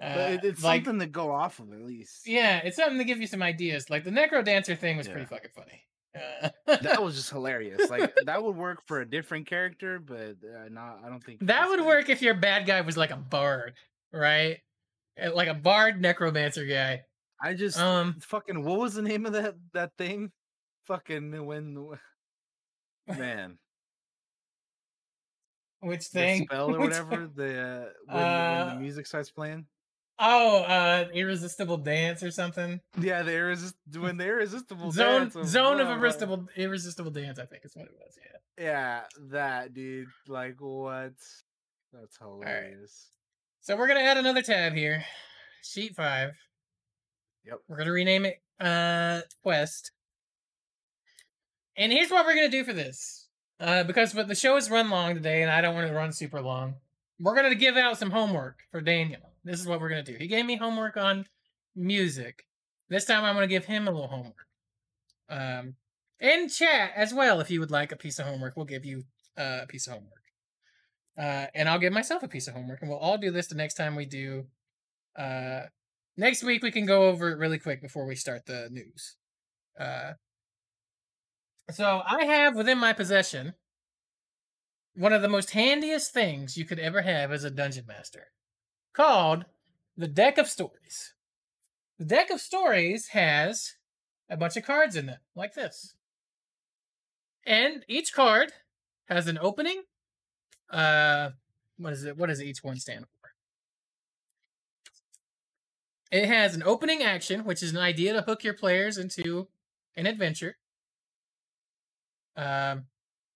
uh, 0.00 0.14
but 0.14 0.30
it, 0.32 0.44
it's 0.44 0.62
like 0.64 0.84
something 0.84 1.00
to 1.00 1.06
go 1.06 1.30
off 1.32 1.58
of 1.58 1.72
at 1.72 1.82
least. 1.82 2.22
yeah, 2.26 2.58
it's 2.64 2.76
something 2.76 2.98
to 2.98 3.04
give 3.04 3.20
you 3.20 3.26
some 3.26 3.42
ideas. 3.42 3.90
Like 3.90 4.04
the 4.04 4.10
Necro 4.10 4.44
Dancer 4.44 4.74
thing 4.76 4.96
was 4.96 5.08
pretty 5.08 5.26
fucking 5.26 5.50
funny. 5.54 5.82
Uh, 6.14 6.50
that 6.66 7.02
was 7.02 7.14
just 7.16 7.30
hilarious. 7.36 7.88
Like 7.90 8.14
that 8.26 8.42
would 8.42 8.56
work 8.56 8.82
for 8.86 9.00
a 9.00 9.08
different 9.08 9.46
character, 9.46 9.98
but 9.98 10.36
uh, 10.44 10.68
not. 10.70 11.00
I 11.04 11.08
don't 11.08 11.22
think 11.24 11.40
That 11.46 11.68
would 11.68 11.80
work 11.80 12.08
if 12.10 12.20
your 12.22 12.34
bad 12.34 12.66
guy 12.66 12.80
was 12.82 12.96
like 12.96 13.10
a 13.10 13.16
bard, 13.16 13.74
right? 14.12 14.58
Uh, 15.22 15.34
Like 15.34 15.48
a 15.48 15.54
bard 15.54 16.00
necromancer 16.00 16.66
guy. 16.66 17.04
I 17.40 17.54
just 17.54 17.78
Um, 17.78 18.20
fucking. 18.20 18.62
What 18.62 18.78
was 18.78 18.94
the 18.94 19.02
name 19.02 19.26
of 19.26 19.32
that 19.32 19.54
that 19.72 19.92
thing? 19.96 20.30
Fucking 20.86 21.46
when 21.46 21.88
man 23.06 23.58
which 25.80 26.10
the 26.10 26.18
thing? 26.20 26.44
spell 26.44 26.70
or 26.74 26.78
whatever. 26.78 27.26
The 27.34 27.60
uh, 27.60 27.88
when, 28.06 28.16
when 28.16 28.24
Uh, 28.24 28.74
the 28.74 28.80
music 28.80 29.06
starts 29.06 29.30
playing. 29.30 29.66
Oh, 30.24 30.58
uh, 30.62 31.06
irresistible 31.12 31.78
dance 31.78 32.22
or 32.22 32.30
something. 32.30 32.80
Yeah, 33.00 33.24
the 33.24 33.32
irresist 33.32 33.74
when 33.98 34.18
the 34.18 34.26
irresistible 34.26 34.90
Zone 34.92 35.30
dance 35.34 35.50
zone 35.50 35.80
of 35.80 35.88
irresistible 35.88 36.46
irresistible 36.56 37.10
dance. 37.10 37.40
I 37.40 37.46
think 37.46 37.64
is 37.64 37.74
what 37.74 37.86
it 37.86 37.94
was. 37.98 38.16
Yeah. 38.56 38.64
Yeah, 38.64 39.00
that 39.32 39.74
dude. 39.74 40.06
Like 40.28 40.60
what? 40.60 41.14
That's 41.92 42.16
hilarious. 42.20 43.08
So 43.62 43.76
we're 43.76 43.88
gonna 43.88 44.00
add 44.00 44.16
another 44.16 44.42
tab 44.42 44.74
here. 44.74 45.04
Sheet 45.64 45.96
five. 45.96 46.34
Yep. 47.44 47.58
We're 47.66 47.78
gonna 47.78 47.90
rename 47.92 48.24
it 48.24 48.40
uh 48.60 49.22
Quest. 49.42 49.90
And 51.76 51.90
here's 51.90 52.10
what 52.12 52.24
we're 52.24 52.36
gonna 52.36 52.48
do 52.48 52.62
for 52.62 52.72
this. 52.72 53.26
Uh 53.58 53.82
because 53.82 54.12
but 54.12 54.28
the 54.28 54.36
show 54.36 54.54
has 54.54 54.70
run 54.70 54.88
long 54.88 55.14
today 55.16 55.42
and 55.42 55.50
I 55.50 55.60
don't 55.60 55.74
want 55.74 55.88
to 55.88 55.94
run 55.94 56.12
super 56.12 56.40
long. 56.40 56.76
We're 57.18 57.34
gonna 57.34 57.56
give 57.56 57.76
out 57.76 57.98
some 57.98 58.12
homework 58.12 58.58
for 58.70 58.80
Daniel. 58.80 59.31
This 59.44 59.60
is 59.60 59.66
what 59.66 59.80
we're 59.80 59.88
gonna 59.88 60.02
do. 60.02 60.16
He 60.18 60.28
gave 60.28 60.46
me 60.46 60.56
homework 60.56 60.96
on 60.96 61.26
music. 61.74 62.44
This 62.88 63.04
time 63.04 63.24
I'm 63.24 63.34
gonna 63.34 63.46
give 63.46 63.64
him 63.64 63.88
a 63.88 63.90
little 63.90 64.08
homework. 64.08 64.46
Um 65.28 65.76
in 66.22 66.48
chat 66.48 66.92
as 66.94 67.12
well, 67.12 67.40
if 67.40 67.50
you 67.50 67.58
would 67.58 67.72
like 67.72 67.90
a 67.90 67.96
piece 67.96 68.20
of 68.20 68.26
homework, 68.26 68.56
we'll 68.56 68.64
give 68.64 68.84
you 68.84 69.02
uh, 69.36 69.60
a 69.62 69.66
piece 69.66 69.88
of 69.88 69.94
homework. 69.94 70.22
Uh, 71.18 71.46
and 71.54 71.68
I'll 71.68 71.80
give 71.80 71.92
myself 71.92 72.22
a 72.22 72.28
piece 72.28 72.46
of 72.46 72.54
homework, 72.54 72.80
and 72.80 72.88
we'll 72.88 72.98
all 72.98 73.18
do 73.18 73.32
this 73.32 73.48
the 73.48 73.56
next 73.56 73.74
time 73.74 73.96
we 73.96 74.06
do. 74.06 74.46
Uh, 75.18 75.62
next 76.16 76.44
week 76.44 76.62
we 76.62 76.70
can 76.70 76.86
go 76.86 77.08
over 77.08 77.30
it 77.30 77.38
really 77.38 77.58
quick 77.58 77.82
before 77.82 78.06
we 78.06 78.14
start 78.14 78.46
the 78.46 78.68
news. 78.70 79.16
Uh, 79.78 80.12
so 81.70 82.02
I 82.06 82.24
have 82.24 82.54
within 82.54 82.78
my 82.78 82.92
possession 82.92 83.54
one 84.94 85.12
of 85.12 85.22
the 85.22 85.28
most 85.28 85.50
handiest 85.50 86.12
things 86.12 86.56
you 86.56 86.64
could 86.64 86.78
ever 86.78 87.02
have 87.02 87.32
as 87.32 87.44
a 87.44 87.50
dungeon 87.50 87.86
master, 87.86 88.28
called 88.92 89.44
the 89.96 90.08
deck 90.08 90.38
of 90.38 90.48
stories. 90.48 91.14
The 91.98 92.04
deck 92.04 92.30
of 92.30 92.40
stories 92.40 93.08
has 93.08 93.74
a 94.28 94.36
bunch 94.36 94.56
of 94.56 94.64
cards 94.64 94.96
in 94.96 95.08
it, 95.08 95.18
like 95.36 95.54
this. 95.54 95.94
And 97.44 97.84
each 97.88 98.12
card 98.12 98.52
has 99.06 99.28
an 99.28 99.38
opening. 99.40 99.82
Uh, 100.70 101.30
what 101.76 101.92
is 101.92 102.04
it? 102.04 102.16
What 102.16 102.28
does 102.28 102.42
each 102.42 102.62
one 102.62 102.76
stand 102.76 103.04
for? 103.04 103.30
It 106.10 106.26
has 106.26 106.54
an 106.54 106.62
opening 106.62 107.02
action, 107.02 107.44
which 107.44 107.62
is 107.62 107.72
an 107.72 107.78
idea 107.78 108.12
to 108.12 108.22
hook 108.22 108.44
your 108.44 108.54
players 108.54 108.98
into 108.98 109.48
an 109.96 110.06
adventure. 110.06 110.56
Um, 112.36 112.84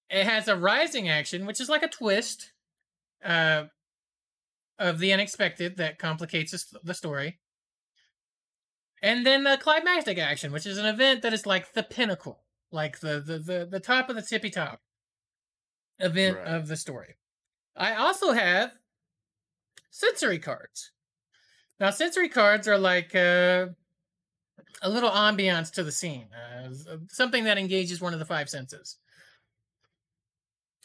it 0.08 0.24
has 0.24 0.48
a 0.48 0.56
rising 0.56 1.08
action, 1.08 1.46
which 1.46 1.60
is 1.60 1.68
like 1.68 1.82
a 1.82 1.88
twist 1.88 2.52
uh, 3.24 3.64
of 4.78 4.98
the 4.98 5.12
unexpected 5.12 5.76
that 5.76 5.98
complicates 5.98 6.72
the 6.82 6.94
story. 6.94 7.40
And 9.02 9.26
then 9.26 9.44
the 9.44 9.58
climactic 9.60 10.18
action, 10.18 10.52
which 10.52 10.66
is 10.66 10.78
an 10.78 10.86
event 10.86 11.22
that 11.22 11.32
is 11.32 11.46
like 11.46 11.72
the 11.74 11.82
pinnacle, 11.82 12.44
like 12.70 13.00
the 13.00 13.20
the 13.20 13.38
the, 13.38 13.68
the 13.70 13.80
top 13.80 14.08
of 14.08 14.16
the 14.16 14.22
tippy 14.22 14.50
top 14.50 14.80
event 15.98 16.38
Right. 16.38 16.46
of 16.46 16.68
the 16.68 16.76
story. 16.76 17.16
I 17.76 17.94
also 17.94 18.32
have 18.32 18.72
sensory 19.90 20.38
cards. 20.38 20.92
Now, 21.78 21.90
sensory 21.90 22.30
cards 22.30 22.66
are 22.66 22.78
like 22.78 23.14
uh, 23.14 23.68
a 24.80 24.88
little 24.88 25.10
ambiance 25.10 25.70
to 25.72 25.82
the 25.82 25.92
scene, 25.92 26.28
uh, 26.32 26.70
something 27.08 27.44
that 27.44 27.58
engages 27.58 28.00
one 28.00 28.14
of 28.14 28.18
the 28.18 28.24
five 28.24 28.48
senses. 28.48 28.96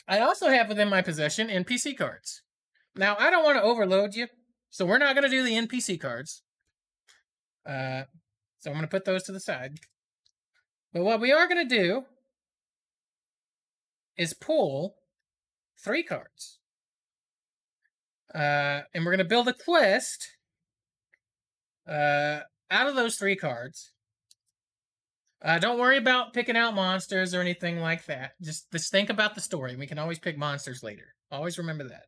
I 0.08 0.20
also 0.20 0.50
have 0.50 0.68
within 0.68 0.90
my 0.90 1.02
possession 1.02 1.48
NPC 1.48 1.98
cards. 1.98 2.42
Now, 2.95 3.16
I 3.18 3.30
don't 3.30 3.44
want 3.44 3.58
to 3.58 3.64
overload 3.64 4.16
you, 4.16 4.28
so 4.70 4.86
we're 4.86 4.98
not 4.98 5.16
going 5.16 5.30
to 5.30 5.36
do 5.36 5.44
the 5.44 5.56
NPC 5.56 6.00
cards. 6.00 6.44
Uh, 7.66 8.03
so 8.60 8.70
I'm 8.70 8.76
going 8.76 8.82
to 8.82 8.88
put 8.88 9.06
those 9.06 9.24
to 9.24 9.32
the 9.32 9.40
side. 9.40 9.80
But 10.94 11.03
what 11.03 11.22
we 11.22 11.32
are 11.32 11.48
going 11.48 11.68
to 11.68 11.76
do 11.76 12.03
is 14.18 14.34
pull 14.34 14.95
three 15.84 16.03
cards. 16.03 16.60
Uh, 18.34 18.82
and 18.94 19.03
we're 19.06 19.11
going 19.11 19.18
to 19.20 19.26
build 19.26 19.48
a 19.48 19.53
quest 19.53 20.28
uh, 21.88 22.42
out 22.70 22.88
of 22.88 22.95
those 22.95 23.16
three 23.16 23.36
cards. 23.36 23.92
Uh, 25.44 25.58
don't 25.58 25.80
worry 25.80 25.98
about 25.98 26.34
picking 26.34 26.56
out 26.56 26.76
monsters 26.76 27.34
or 27.34 27.42
anything 27.42 27.80
like 27.80 28.06
that. 28.06 28.34
Just 28.42 28.72
just 28.72 28.92
think 28.92 29.10
about 29.10 29.34
the 29.34 29.42
story. 29.42 29.76
We 29.76 29.88
can 29.88 29.98
always 29.98 30.20
pick 30.20 30.38
monsters 30.38 30.84
later. 30.84 31.16
Always 31.32 31.58
remember 31.58 31.86
that. 31.86 32.03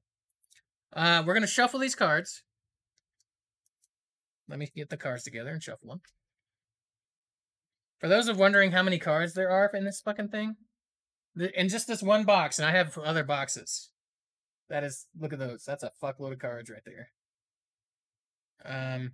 Uh, 0.96 1.24
we're 1.26 1.34
gonna 1.34 1.48
shuffle 1.48 1.80
these 1.80 1.96
cards. 1.96 2.44
Let 4.48 4.60
me 4.60 4.70
get 4.76 4.90
the 4.90 4.98
cards 4.98 5.24
together 5.24 5.50
and 5.50 5.64
shuffle 5.64 5.90
them. 5.90 6.02
For 8.00 8.08
those 8.08 8.28
of 8.28 8.38
wondering 8.38 8.72
how 8.72 8.84
many 8.84 9.00
cards 9.00 9.34
there 9.34 9.50
are 9.50 9.72
in 9.74 9.86
this 9.86 10.02
fucking 10.02 10.28
thing, 10.30 10.58
in 11.56 11.70
just 11.70 11.88
this 11.88 12.04
one 12.04 12.26
box, 12.26 12.60
and 12.60 12.68
I 12.68 12.72
have 12.72 12.98
other 12.98 13.24
boxes. 13.24 13.90
That 14.70 14.84
is, 14.84 15.08
look 15.20 15.34
at 15.34 15.40
those. 15.40 15.64
That's 15.66 15.84
a 15.84 15.92
fuckload 16.02 16.34
of 16.34 16.40
cards 16.40 16.70
right 16.70 16.84
there. 16.86 17.10
Um. 18.66 19.12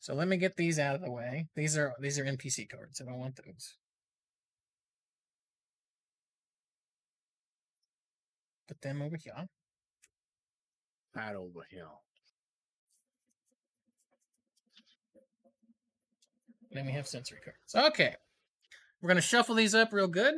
So 0.00 0.14
let 0.14 0.26
me 0.26 0.36
get 0.36 0.56
these 0.56 0.80
out 0.80 0.96
of 0.96 1.02
the 1.02 1.12
way. 1.12 1.48
These 1.54 1.78
are 1.78 1.94
these 2.00 2.18
are 2.18 2.24
NPC 2.24 2.68
cards. 2.68 3.00
I 3.00 3.04
don't 3.04 3.20
want 3.20 3.36
those. 3.36 3.76
Put 8.72 8.80
them 8.80 9.02
over 9.02 9.18
here. 9.22 9.34
Not 11.14 11.36
over 11.36 11.60
here. 11.68 11.84
Then 16.70 16.86
we 16.86 16.92
have 16.92 17.06
sensory 17.06 17.40
cards. 17.44 17.90
Okay. 17.90 18.14
We're 19.02 19.08
gonna 19.08 19.20
shuffle 19.20 19.56
these 19.56 19.74
up 19.74 19.92
real 19.92 20.08
good. 20.08 20.36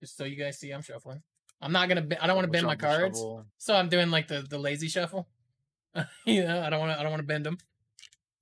Just 0.00 0.18
so 0.18 0.24
you 0.24 0.36
guys 0.36 0.58
see 0.58 0.70
I'm 0.70 0.82
shuffling. 0.82 1.22
I'm 1.62 1.72
not 1.72 1.88
gonna 1.88 2.02
be- 2.02 2.18
I 2.18 2.26
don't 2.26 2.36
want 2.36 2.44
to 2.44 2.52
bend 2.52 2.66
my 2.66 2.76
cards. 2.76 3.16
shuffle. 3.18 3.46
So 3.56 3.74
I'm 3.74 3.88
doing 3.88 4.10
like 4.10 4.28
the, 4.28 4.42
the 4.42 4.58
lazy 4.58 4.88
shuffle. 4.88 5.30
you 6.26 6.44
know, 6.44 6.60
I 6.62 6.68
don't 6.68 6.80
want 6.80 6.92
to. 6.92 7.00
I 7.00 7.02
don't 7.02 7.10
want 7.10 7.22
to 7.22 7.26
bend 7.26 7.46
them. 7.46 7.56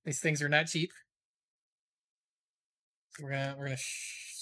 These 0.05 0.19
things 0.19 0.43
are 0.43 0.49
not 0.49 0.67
cheap. 0.67 0.91
So 3.11 3.23
we're 3.23 3.31
gonna 3.31 3.55
we're 3.57 3.67
gonna 3.67 3.77
sh- 3.77 4.36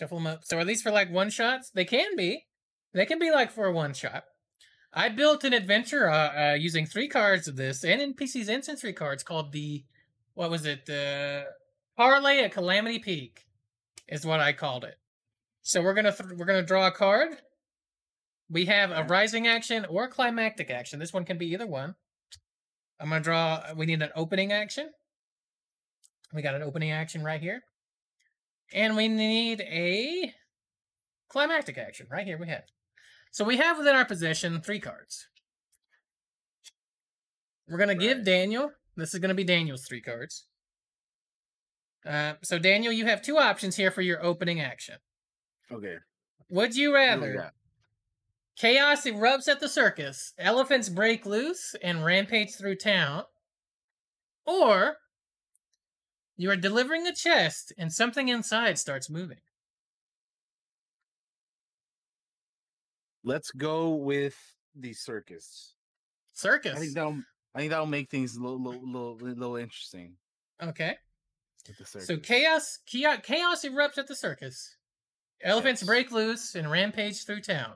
shuffle 0.00 0.18
them 0.18 0.26
up. 0.26 0.44
So 0.44 0.58
are 0.58 0.64
these 0.64 0.82
for 0.82 0.90
like 0.90 1.12
one 1.12 1.30
shots? 1.30 1.70
They 1.70 1.84
can 1.84 2.16
be. 2.16 2.46
They 2.94 3.06
can 3.06 3.18
be 3.18 3.30
like 3.30 3.52
for 3.52 3.66
a 3.66 3.72
one 3.72 3.94
shot. 3.94 4.24
I 4.92 5.08
built 5.08 5.44
an 5.44 5.52
adventure 5.52 6.10
uh, 6.10 6.52
uh, 6.52 6.54
using 6.54 6.86
three 6.86 7.06
cards 7.06 7.46
of 7.46 7.56
this 7.56 7.84
and 7.84 8.16
NPC's 8.16 8.48
instant 8.48 8.80
three 8.80 8.92
cards 8.92 9.22
called 9.22 9.52
the 9.52 9.84
what 10.34 10.50
was 10.50 10.64
it? 10.66 10.86
The 10.86 11.44
Parlay 11.96 12.42
at 12.42 12.52
Calamity 12.52 12.98
Peak 12.98 13.44
is 14.08 14.24
what 14.24 14.40
I 14.40 14.52
called 14.52 14.84
it. 14.84 14.96
So 15.62 15.82
we're 15.82 15.94
gonna 15.94 16.12
th- 16.12 16.30
we're 16.36 16.46
gonna 16.46 16.62
draw 16.62 16.86
a 16.86 16.92
card. 16.92 17.36
We 18.48 18.64
have 18.64 18.90
a 18.90 19.04
rising 19.04 19.46
action 19.46 19.84
or 19.84 20.04
a 20.04 20.08
climactic 20.08 20.70
action. 20.70 20.98
This 20.98 21.12
one 21.12 21.24
can 21.24 21.38
be 21.38 21.48
either 21.48 21.66
one. 21.66 21.94
I'm 22.98 23.10
gonna 23.10 23.20
draw. 23.20 23.62
We 23.76 23.86
need 23.86 24.02
an 24.02 24.10
opening 24.16 24.50
action. 24.50 24.90
We 26.32 26.42
got 26.42 26.54
an 26.54 26.62
opening 26.62 26.90
action 26.90 27.22
right 27.22 27.40
here, 27.40 27.62
and 28.72 28.96
we 28.96 29.08
need 29.08 29.60
a 29.60 30.32
climactic 31.28 31.78
action 31.78 32.06
right 32.10 32.26
here. 32.26 32.38
We 32.38 32.48
have. 32.48 32.64
So 33.30 33.44
we 33.44 33.58
have 33.58 33.78
within 33.78 33.94
our 33.94 34.04
possession 34.04 34.60
three 34.60 34.80
cards. 34.80 35.26
We're 37.68 37.78
gonna 37.78 37.94
give 37.94 38.24
Daniel. 38.24 38.72
This 38.96 39.14
is 39.14 39.20
gonna 39.20 39.34
be 39.34 39.44
Daniel's 39.44 39.86
three 39.86 40.00
cards. 40.00 40.46
Uh, 42.04 42.34
so 42.42 42.58
Daniel, 42.58 42.92
you 42.92 43.06
have 43.06 43.22
two 43.22 43.38
options 43.38 43.76
here 43.76 43.90
for 43.90 44.02
your 44.02 44.24
opening 44.24 44.60
action. 44.60 44.96
Okay. 45.70 45.96
Would 46.50 46.74
you 46.74 46.92
What 46.92 47.14
do 47.14 47.20
we 47.20 47.26
rather 47.28 47.52
chaos 48.56 49.04
erupts 49.04 49.48
at 49.48 49.60
the 49.60 49.68
circus, 49.68 50.34
elephants 50.38 50.88
break 50.88 51.24
loose 51.24 51.74
and 51.82 52.04
rampage 52.04 52.54
through 52.54 52.76
town, 52.76 53.24
or 54.44 54.96
you 56.40 56.50
are 56.50 56.56
delivering 56.56 57.06
a 57.06 57.14
chest 57.14 57.72
and 57.76 57.92
something 57.92 58.28
inside 58.28 58.78
starts 58.78 59.10
moving? 59.10 59.40
Let's 63.22 63.50
go 63.50 63.90
with 63.90 64.36
the 64.74 64.92
circus. 64.94 65.74
Circus. 66.32 66.76
I 66.76 66.78
think 66.80 66.94
that'll 66.94 67.20
I 67.54 67.58
think 67.58 67.70
that'll 67.70 67.86
make 67.86 68.08
things 68.08 68.36
a 68.36 68.40
little 68.40 68.62
little 68.62 68.86
little, 68.86 69.16
little 69.16 69.56
interesting 69.56 70.16
Okay. 70.62 70.96
with 71.68 71.76
the 71.78 71.84
circus. 71.84 72.06
So 72.06 72.16
chaos, 72.16 72.78
chaos, 72.86 73.18
chaos 73.22 73.64
erupts 73.64 73.98
at 73.98 74.06
the 74.06 74.14
circus. 74.16 74.76
Elephants 75.42 75.82
Yes. 75.82 75.86
break 75.86 76.10
loose 76.10 76.54
and 76.54 76.70
rampage 76.70 77.24
through 77.24 77.42
town. 77.42 77.74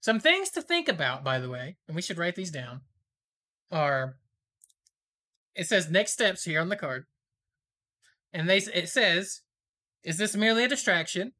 Some 0.00 0.18
things 0.18 0.50
to 0.50 0.62
think 0.62 0.88
about, 0.88 1.22
by 1.22 1.38
the 1.38 1.50
way, 1.50 1.76
and 1.86 1.94
we 1.94 2.02
should 2.02 2.18
write 2.18 2.34
these 2.34 2.50
down. 2.50 2.80
Are 3.70 4.16
it 5.54 5.66
says 5.68 5.90
next 5.90 6.12
steps 6.12 6.44
here 6.44 6.60
on 6.60 6.68
the 6.68 6.76
card, 6.76 7.06
and 8.32 8.48
they 8.48 8.58
it 8.58 8.88
says, 8.88 9.40
is 10.02 10.16
this 10.16 10.36
merely 10.36 10.64
a 10.64 10.68
distraction? 10.68 11.32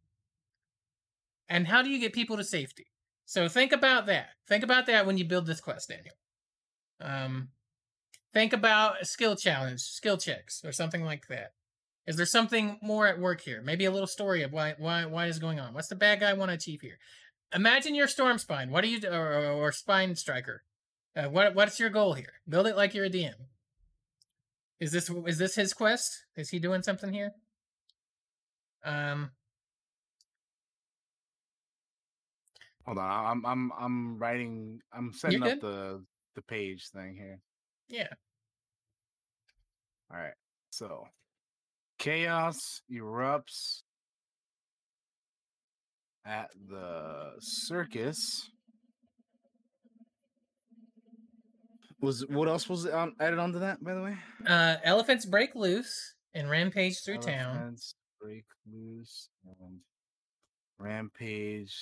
And 1.48 1.66
how 1.66 1.82
do 1.82 1.90
you 1.90 1.98
get 1.98 2.12
people 2.12 2.36
to 2.36 2.44
safety? 2.44 2.86
So 3.24 3.48
think 3.48 3.72
about 3.72 4.06
that. 4.06 4.30
Think 4.48 4.64
about 4.64 4.86
that 4.86 5.06
when 5.06 5.18
you 5.18 5.24
build 5.24 5.46
this 5.46 5.60
quest, 5.60 5.88
Daniel. 5.88 6.14
Um, 7.00 7.48
think 8.32 8.52
about 8.52 9.00
a 9.00 9.04
skill 9.04 9.36
challenge, 9.36 9.80
skill 9.80 10.16
checks, 10.16 10.64
or 10.64 10.72
something 10.72 11.04
like 11.04 11.26
that. 11.28 11.52
Is 12.06 12.16
there 12.16 12.26
something 12.26 12.78
more 12.82 13.06
at 13.06 13.20
work 13.20 13.40
here? 13.42 13.62
Maybe 13.62 13.84
a 13.84 13.90
little 13.90 14.06
story 14.06 14.42
of 14.42 14.52
why 14.52 14.74
why 14.78 15.04
why 15.04 15.26
is 15.26 15.38
going 15.38 15.60
on? 15.60 15.74
What's 15.74 15.88
the 15.88 15.94
bad 15.94 16.20
guy 16.20 16.32
want 16.32 16.50
to 16.50 16.54
achieve 16.54 16.80
here? 16.80 16.98
Imagine 17.54 17.94
your 17.94 18.08
storm 18.08 18.38
spine. 18.38 18.70
What 18.70 18.82
do 18.82 18.88
you 18.88 19.00
or, 19.08 19.32
or, 19.32 19.52
or 19.52 19.72
spine 19.72 20.14
striker? 20.16 20.62
Uh, 21.16 21.28
what 21.28 21.54
what's 21.54 21.78
your 21.78 21.90
goal 21.90 22.14
here? 22.14 22.32
Build 22.48 22.66
it 22.66 22.76
like 22.76 22.94
you're 22.94 23.04
a 23.04 23.10
DM. 23.10 23.34
Is 24.80 24.92
this 24.92 25.10
is 25.26 25.38
this 25.38 25.54
his 25.54 25.74
quest? 25.74 26.24
Is 26.36 26.48
he 26.48 26.58
doing 26.58 26.82
something 26.82 27.12
here? 27.12 27.32
Um, 28.82 29.30
Hold 32.86 32.98
on, 32.98 33.26
I'm 33.26 33.46
I'm 33.46 33.72
I'm 33.78 34.18
writing. 34.18 34.80
I'm 34.92 35.12
setting 35.12 35.42
up 35.42 35.60
the 35.60 36.02
the 36.34 36.42
page 36.42 36.88
thing 36.92 37.14
here. 37.14 37.40
yeah. 37.88 38.08
All 40.12 40.18
right, 40.18 40.34
so 40.70 41.06
chaos 41.98 42.56
erupts 42.90 43.82
at 46.24 46.48
the 46.68 47.32
circus. 47.40 48.50
Was 52.00 52.26
what 52.28 52.48
else 52.48 52.68
was 52.68 52.86
on, 52.86 53.14
added 53.20 53.38
onto 53.38 53.58
that? 53.58 53.82
By 53.84 53.94
the 53.94 54.02
way, 54.02 54.16
Uh, 54.46 54.76
elephants 54.82 55.26
break 55.26 55.54
loose 55.54 56.14
and 56.34 56.48
rampage 56.48 57.02
through 57.04 57.18
town. 57.18 57.56
Elephants 57.56 57.94
break 58.20 58.44
loose 58.72 59.28
and 59.44 59.80
rampage 60.78 61.76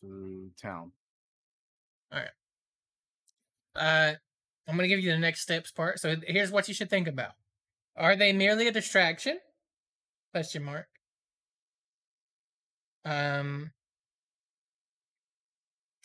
through 0.00 0.50
town. 0.60 0.92
Uh, 3.74 4.12
I'm 4.68 4.76
going 4.76 4.80
to 4.80 4.88
give 4.88 5.00
you 5.00 5.12
the 5.12 5.18
next 5.18 5.40
steps 5.40 5.70
part. 5.70 5.98
So 5.98 6.16
here's 6.26 6.50
what 6.50 6.68
you 6.68 6.74
should 6.74 6.90
think 6.90 7.08
about: 7.08 7.32
Are 7.96 8.14
they 8.14 8.32
merely 8.32 8.68
a 8.68 8.72
distraction? 8.72 9.38
Question 10.32 10.64
mark. 10.64 10.88
Um, 13.04 13.72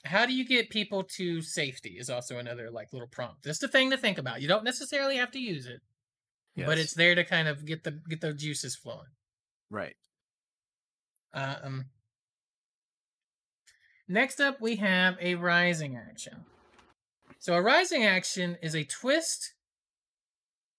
how 0.08 0.26
do 0.26 0.34
you 0.34 0.46
get 0.46 0.70
people 0.70 1.04
to 1.18 1.42
safety? 1.42 1.98
Is 2.00 2.10
also 2.10 2.38
another 2.38 2.72
like 2.72 2.94
little 2.94 3.08
prompt. 3.08 3.44
Just 3.44 3.64
a 3.64 3.68
thing 3.68 3.92
to 3.92 3.98
think 3.98 4.18
about. 4.18 4.42
You 4.42 4.48
don't 4.48 4.64
necessarily 4.64 5.18
have 5.18 5.32
to 5.32 5.40
use 5.40 5.68
it, 5.68 5.82
but 6.66 6.78
it's 6.78 6.94
there 6.94 7.16
to 7.16 7.24
kind 7.24 7.48
of 7.48 7.66
get 7.66 7.84
the 7.84 8.00
get 8.10 8.22
the 8.22 8.34
juices 8.34 8.76
flowing. 8.76 9.12
Right. 9.70 9.96
Um, 11.34 11.86
next 14.08 14.40
up, 14.40 14.62
we 14.62 14.78
have 14.78 15.18
a 15.22 15.36
rising 15.36 15.96
action. 15.96 16.46
So, 17.40 17.54
a 17.54 17.62
rising 17.62 18.04
action 18.04 18.58
is 18.62 18.76
a 18.76 18.84
twist 18.84 19.54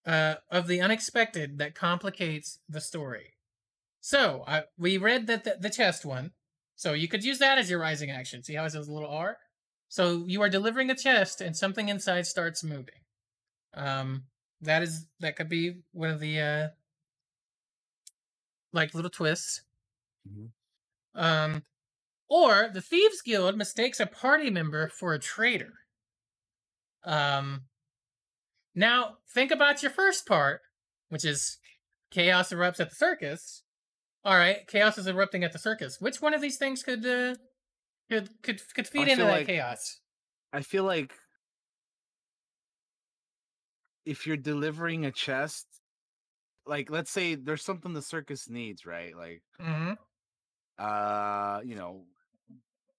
uh, 0.05 0.37
of 0.51 0.67
the 0.67 0.81
unexpected 0.81 1.59
that 1.59 1.75
complicates 1.75 2.59
the 2.69 2.81
story. 2.81 3.35
So, 4.01 4.43
I, 4.47 4.65
we 4.77 4.99
read 4.99 5.27
that 5.29 5.45
the, 5.45 5.57
the 5.61 5.71
chest 5.71 6.05
one. 6.05 6.33
So, 6.79 6.93
you 6.93 7.09
could 7.09 7.25
use 7.25 7.41
that 7.41 7.59
as 7.59 7.69
your 7.69 7.81
rising 7.81 8.11
action. 8.11 8.45
See 8.45 8.55
how 8.55 8.65
it 8.65 8.71
says 8.71 8.87
a 8.87 8.93
little 8.93 9.11
R? 9.11 9.37
So, 9.89 10.25
you 10.27 10.41
are 10.43 10.49
delivering 10.49 10.91
a 10.91 10.95
chest 10.95 11.41
and 11.41 11.57
something 11.57 11.89
inside 11.89 12.25
starts 12.25 12.63
moving. 12.63 13.03
Um, 13.75 14.23
that 14.61 14.83
is 14.83 15.07
that 15.21 15.37
could 15.37 15.49
be 15.49 15.83
one 15.93 16.11
of 16.11 16.21
the 16.21 16.41
uh, 16.41 16.69
like 18.73 18.95
little 18.95 19.11
twists. 19.11 19.63
Um, 21.15 21.65
or 22.29 22.71
the 22.73 22.81
Thieves 22.81 23.23
Guild 23.23 23.57
mistakes 23.57 23.99
a 23.99 24.07
party 24.07 24.51
member 24.51 24.89
for 24.89 25.15
a 25.15 25.19
traitor. 25.19 25.73
Um, 27.05 27.63
now 28.75 29.17
think 29.35 29.51
about 29.51 29.83
your 29.83 29.91
first 29.91 30.27
part, 30.27 30.61
which 31.09 31.25
is 31.25 31.59
chaos 32.11 32.53
erupts 32.53 32.81
at 32.81 32.91
the 32.91 32.97
circus. 32.97 33.63
All 34.25 34.37
right, 34.37 34.67
chaos 34.67 34.99
is 34.99 35.07
erupting 35.07 35.45
at 35.45 35.53
the 35.53 35.59
circus. 35.59 36.01
Which 36.01 36.21
one 36.21 36.35
of 36.35 36.41
these 36.41 36.57
things 36.59 36.83
could 36.83 37.05
uh, 37.07 37.35
could 38.11 38.31
could 38.43 38.61
could 38.75 38.87
feed 38.89 39.09
I 39.09 39.13
into 39.13 39.25
that 39.25 39.31
like- 39.31 39.47
chaos? 39.47 40.01
I 40.53 40.63
feel 40.63 40.85
like 40.85 41.13
if 44.07 44.27
you're 44.27 44.37
delivering 44.37 45.05
a 45.05 45.11
chest, 45.13 45.67
like 46.67 46.91
let's 46.91 47.11
say 47.11 47.35
there's 47.35 47.63
something 47.65 47.93
the 47.93 48.03
circus 48.03 48.49
needs, 48.49 48.87
right? 48.87 49.17
Like 49.17 49.43
Mm-hmm. 49.61 49.93
uh, 50.79 51.61
you 51.65 51.75
know, 51.75 52.05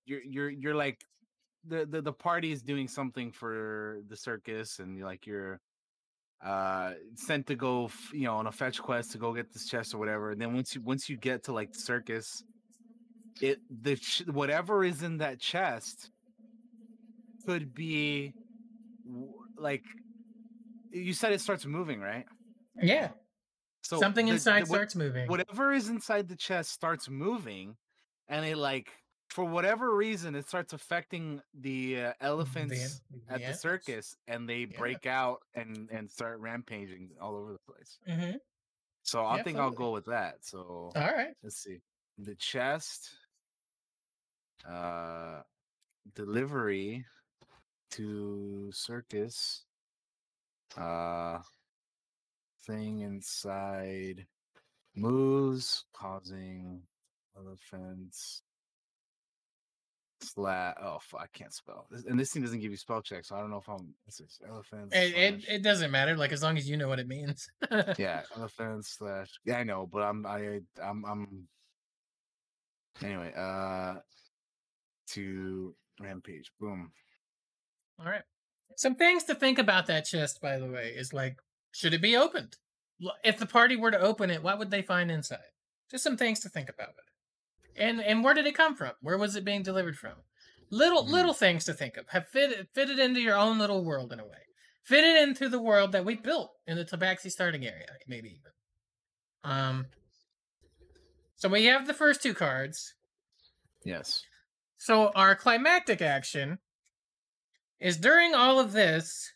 you're 0.06 0.22
you're 0.22 0.50
you're 0.50 0.76
like 0.76 1.02
the 1.66 1.86
the, 1.86 2.02
the 2.02 2.14
party 2.14 2.52
is 2.52 2.62
doing 2.62 2.88
something 2.88 3.32
for 3.32 4.00
the 4.08 4.16
circus 4.16 4.80
and 4.80 4.96
you're 4.98 5.08
like 5.08 5.26
you're 5.26 5.60
uh 6.44 6.94
sent 7.16 7.48
to 7.48 7.56
go 7.56 7.86
f- 7.86 8.10
you 8.14 8.24
know 8.24 8.36
on 8.38 8.48
a 8.48 8.52
fetch 8.52 8.82
quest 8.82 9.12
to 9.12 9.18
go 9.18 9.34
get 9.34 9.52
this 9.54 9.66
chest 9.66 9.94
or 9.94 9.98
whatever 9.98 10.32
and 10.32 10.42
then 10.42 10.54
once 10.54 10.76
you 10.76 10.82
once 10.82 11.10
you 11.10 11.18
get 11.18 11.44
to 11.44 11.52
like 11.54 11.72
the 11.72 11.80
circus 11.80 12.44
it 13.42 13.60
the 13.70 13.96
ch- 13.98 14.24
whatever 14.28 14.84
is 14.84 15.04
in 15.04 15.18
that 15.18 15.40
chest 15.40 16.12
could 17.46 17.74
be 17.74 18.36
w- 19.06 19.34
like 19.58 19.84
you 20.92 21.14
said 21.14 21.32
it 21.34 21.42
starts 21.42 21.66
moving 21.66 22.00
right 22.00 22.26
Yeah, 22.82 23.12
so 23.82 24.00
something 24.00 24.28
the- 24.28 24.34
inside 24.34 24.62
the- 24.66 24.70
what- 24.72 24.78
starts 24.78 24.96
moving. 24.96 25.28
whatever 25.28 25.72
is 25.74 25.90
inside 25.90 26.28
the 26.28 26.36
chest 26.36 26.72
starts 26.72 27.10
moving 27.10 27.78
and 28.28 28.46
it 28.46 28.58
like 28.58 28.92
for 29.30 29.46
whatever 29.46 29.96
reason 29.96 30.36
it 30.36 30.48
starts 30.48 30.74
affecting 30.74 31.42
the 31.54 32.02
uh, 32.02 32.14
elephants 32.22 33.02
at 33.30 33.46
the 33.46 33.54
circus 33.54 34.18
and 34.28 34.50
they 34.50 34.66
Yeah. 34.66 34.78
break 34.80 35.06
out 35.06 35.40
and 35.54 35.90
and 35.92 36.10
start 36.10 36.40
rampaging 36.40 37.12
all 37.22 37.36
over 37.36 37.54
the 37.54 37.60
place 37.74 38.00
Mm-hmm. 38.08 38.38
so 39.04 39.26
i 39.26 39.38
Yeah, 39.38 39.44
think 39.44 39.58
i'll 39.60 39.72
go 39.72 39.92
with 39.92 40.06
that 40.06 40.44
so 40.46 40.92
All 40.96 41.12
right. 41.14 41.34
let's 41.44 41.58
see 41.58 41.80
the 42.18 42.36
chest 42.36 43.12
uh 44.68 45.42
delivery 46.16 47.06
to 47.92 48.72
circus 48.72 49.66
Uh, 50.78 51.42
thing 52.66 53.00
inside 53.00 54.28
moves, 54.96 55.86
causing 55.94 56.88
elephants. 57.36 58.44
Slat. 60.22 60.78
Oh, 60.82 60.98
fuck, 61.02 61.22
I 61.22 61.38
can't 61.38 61.54
spell. 61.54 61.88
And 62.08 62.20
this 62.20 62.32
thing 62.32 62.42
doesn't 62.42 62.60
give 62.60 62.72
you 62.72 62.78
spell 62.78 63.02
checks, 63.02 63.30
so 63.30 63.36
I 63.36 63.40
don't 63.40 63.50
know 63.50 63.58
if 63.58 63.70
I'm. 63.70 63.94
This 64.06 64.20
is 64.20 64.40
elephants. 64.48 64.96
It, 64.96 65.16
it 65.16 65.46
it 65.48 65.64
doesn't 65.64 65.92
matter, 65.92 66.18
like 66.18 66.32
as 66.32 66.44
long 66.44 66.58
as 66.58 66.70
you 66.70 66.76
know 66.78 66.88
what 66.90 67.00
it 67.00 67.08
means. 67.08 67.50
yeah, 67.98 68.24
elephants 68.36 68.98
slash. 68.98 69.30
Yeah, 69.46 69.58
I 69.58 69.64
know, 69.64 69.88
but 69.92 70.00
I'm 70.00 70.26
I 70.26 70.60
I'm 70.84 71.06
I'm. 71.06 71.48
Anyway, 73.02 73.32
uh, 73.38 73.96
to 75.12 75.76
rampage. 76.00 76.52
Boom. 76.60 76.92
All 78.00 78.06
right. 78.06 78.24
Some 78.76 78.96
things 78.96 79.24
to 79.26 79.36
think 79.36 79.60
about 79.60 79.88
that 79.88 80.06
chest, 80.06 80.42
by 80.42 80.58
the 80.58 80.68
way, 80.68 80.94
is 80.96 81.14
like, 81.14 81.38
should 81.72 81.94
it 81.94 82.02
be 82.02 82.16
opened? 82.16 82.58
If 83.24 83.38
the 83.38 83.46
party 83.46 83.76
were 83.76 83.92
to 83.92 84.00
open 84.00 84.30
it, 84.30 84.44
what 84.44 84.60
would 84.60 84.72
they 84.72 84.82
find 84.82 85.12
inside? 85.12 85.40
Just 85.90 86.04
some 86.04 86.18
things 86.18 86.40
to 86.42 86.50
think 86.50 86.70
about 86.70 86.90
it. 86.90 87.09
And 87.80 88.02
and 88.02 88.24
where 88.24 88.34
did 88.34 88.46
it 88.46 88.56
come 88.56 88.76
from? 88.76 88.92
Where 89.02 89.18
was 89.18 89.36
it 89.36 89.46
being 89.46 89.64
delivered 89.64 89.98
from? 89.98 90.16
Little 90.70 91.06
Hmm. 91.06 91.12
little 91.12 91.34
things 91.34 91.66
to 91.66 91.74
think 91.74 91.98
of. 91.98 92.08
Have 92.10 92.28
fit 92.28 92.52
it- 92.52 92.70
fit 92.74 92.90
it 92.90 93.00
into 93.00 93.22
your 93.22 93.36
own 93.38 93.58
little 93.58 93.84
world 93.84 94.12
in 94.14 94.20
a 94.20 94.26
way. 94.26 94.46
Fit 94.84 95.04
it 95.04 95.22
into 95.28 95.50
the 95.50 95.62
world 95.62 95.92
that 95.94 96.06
we 96.06 96.16
built 96.16 96.52
in 96.68 96.76
the 96.78 96.86
Tabaxi 96.86 97.32
starting 97.32 97.66
area, 97.66 97.88
maybe 98.08 98.30
even. 98.30 98.52
Um. 99.44 99.88
So 101.38 101.48
we 101.48 101.66
have 101.66 101.88
the 101.88 101.94
first 101.94 102.22
two 102.22 102.34
cards. 102.34 102.96
Yes. 103.86 104.24
So 104.78 105.12
our 105.14 105.36
climactic 105.36 106.02
action 106.02 106.60
is 107.80 107.98
during 107.98 108.36
all 108.36 108.60
of 108.60 108.74
this. 108.74 109.32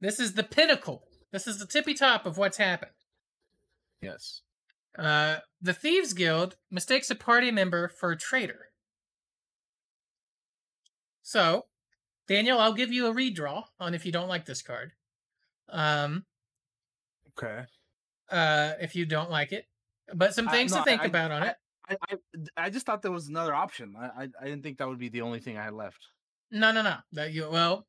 This 0.00 0.20
is 0.20 0.34
the 0.34 0.44
pinnacle. 0.44 1.08
This 1.32 1.46
is 1.46 1.58
the 1.58 1.66
tippy 1.66 1.94
top 1.94 2.26
of 2.26 2.36
what's 2.38 2.56
happened. 2.58 2.92
Yes. 4.00 4.42
Uh, 4.98 5.38
the 5.60 5.72
Thieves 5.72 6.12
Guild 6.12 6.56
mistakes 6.70 7.10
a 7.10 7.14
party 7.14 7.50
member 7.50 7.88
for 7.88 8.10
a 8.12 8.16
traitor. 8.16 8.66
So, 11.22 11.66
Daniel, 12.28 12.58
I'll 12.58 12.74
give 12.74 12.92
you 12.92 13.06
a 13.06 13.14
redraw 13.14 13.64
on 13.80 13.94
if 13.94 14.04
you 14.04 14.12
don't 14.12 14.28
like 14.28 14.44
this 14.44 14.62
card. 14.62 14.92
Um, 15.68 16.24
Okay. 17.30 17.64
uh, 18.30 18.74
if 18.80 18.94
you 18.94 19.06
don't 19.06 19.30
like 19.30 19.52
it, 19.52 19.66
but 20.14 20.34
some 20.34 20.48
I- 20.48 20.52
things 20.52 20.72
no, 20.72 20.78
to 20.78 20.84
think 20.84 21.02
I- 21.02 21.06
about 21.06 21.30
on 21.30 21.42
I- 21.42 21.46
it. 21.48 21.56
I, 21.88 21.96
I 22.10 22.16
I 22.66 22.70
just 22.70 22.86
thought 22.86 23.02
there 23.02 23.10
was 23.10 23.26
another 23.28 23.52
option. 23.54 23.94
I, 23.98 24.06
I 24.24 24.28
I 24.40 24.44
didn't 24.44 24.62
think 24.62 24.78
that 24.78 24.88
would 24.88 24.98
be 25.00 25.08
the 25.08 25.22
only 25.22 25.40
thing 25.40 25.58
I 25.58 25.64
had 25.64 25.72
left. 25.74 26.06
No, 26.50 26.70
no, 26.70 26.80
no. 26.82 26.98
That 27.12 27.32
you 27.32 27.48
well, 27.50 27.86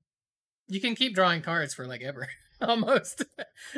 you 0.67 0.81
can 0.81 0.95
keep 0.95 1.13
drawing 1.13 1.41
cards 1.43 1.73
for 1.75 1.85
like 1.85 2.01
ever, 2.01 2.27
almost. 2.67 3.23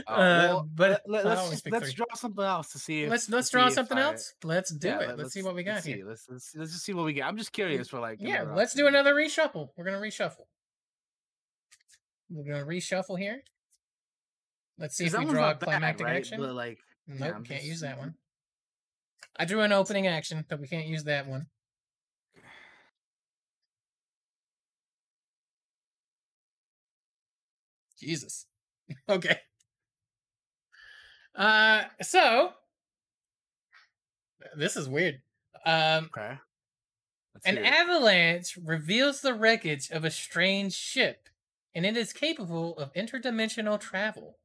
Uh, 0.07 0.11
Uh, 0.11 0.15
well, 0.15 0.69
but 0.73 1.01
let, 1.07 1.25
us 1.25 1.61
pick 1.61 1.73
let's 1.73 1.93
draw 1.93 2.05
something 2.15 2.43
else 2.43 2.71
to 2.73 2.79
see. 2.79 3.03
If, 3.03 3.09
let's 3.09 3.29
let's 3.29 3.49
draw 3.49 3.69
something 3.69 3.97
I- 3.97 4.01
else. 4.03 4.33
Let's 4.43 4.71
do 4.73 4.87
Yeah, 4.87 4.99
it. 5.01 5.07
let- 5.09 5.17
Let's, 5.19 5.33
see 5.33 5.41
what 5.43 5.55
we 5.55 5.63
got 5.63 5.75
let's 5.75 5.85
here. 5.85 6.05
Let's, 6.07 6.25
let's 6.29 6.55
let's 6.55 6.71
just 6.71 6.85
see 6.85 6.93
what 6.93 7.05
we 7.05 7.13
get. 7.13 7.25
I'm 7.25 7.37
just 7.37 7.51
curious 7.51 7.89
for 7.89 7.99
like. 7.99 8.19
Yeah, 8.21 8.43
let's 8.43 8.73
do 8.73 8.87
another 8.87 9.13
reshuffle. 9.15 9.69
We're 9.75 9.85
gonna 9.85 9.99
reshuffle. 9.99 10.45
We're 12.29 12.43
gonna 12.51 12.65
reshuffle 12.65 13.17
here. 13.19 13.41
Let's 14.77 14.95
see 14.97 15.05
if 15.05 15.17
we 15.17 15.25
draw 15.25 15.31
a 15.31 15.47
not 15.51 15.59
bad, 15.59 15.65
climactic 15.69 16.05
right? 16.05 16.17
action. 16.17 16.39
But, 16.41 16.53
like, 16.53 16.79
nope, 17.07 17.19
yeah, 17.19 17.31
can't 17.31 17.47
just- 17.47 17.63
use 17.65 17.79
that 17.81 17.97
one. 17.97 18.15
I 19.37 19.45
drew 19.45 19.61
an 19.61 19.71
opening 19.71 20.07
action, 20.07 20.45
but 20.49 20.59
we 20.59 20.67
can't 20.67 20.87
use 20.87 21.03
that 21.05 21.27
one. 21.27 21.47
Jesus. 27.99 28.45
okay. 29.09 29.39
Uh, 31.35 31.83
so 32.01 32.53
this 34.55 34.75
is 34.75 34.87
weird. 34.87 35.21
Um, 35.65 36.09
okay. 36.15 36.37
Let's 37.33 37.45
an 37.45 37.57
avalanche 37.57 38.57
reveals 38.63 39.21
the 39.21 39.33
wreckage 39.33 39.89
of 39.91 40.05
a 40.05 40.11
strange 40.11 40.73
ship, 40.73 41.27
and 41.73 41.85
it 41.85 41.97
is 41.97 42.13
capable 42.13 42.77
of 42.77 42.93
interdimensional 42.93 43.79
travel. 43.79 44.37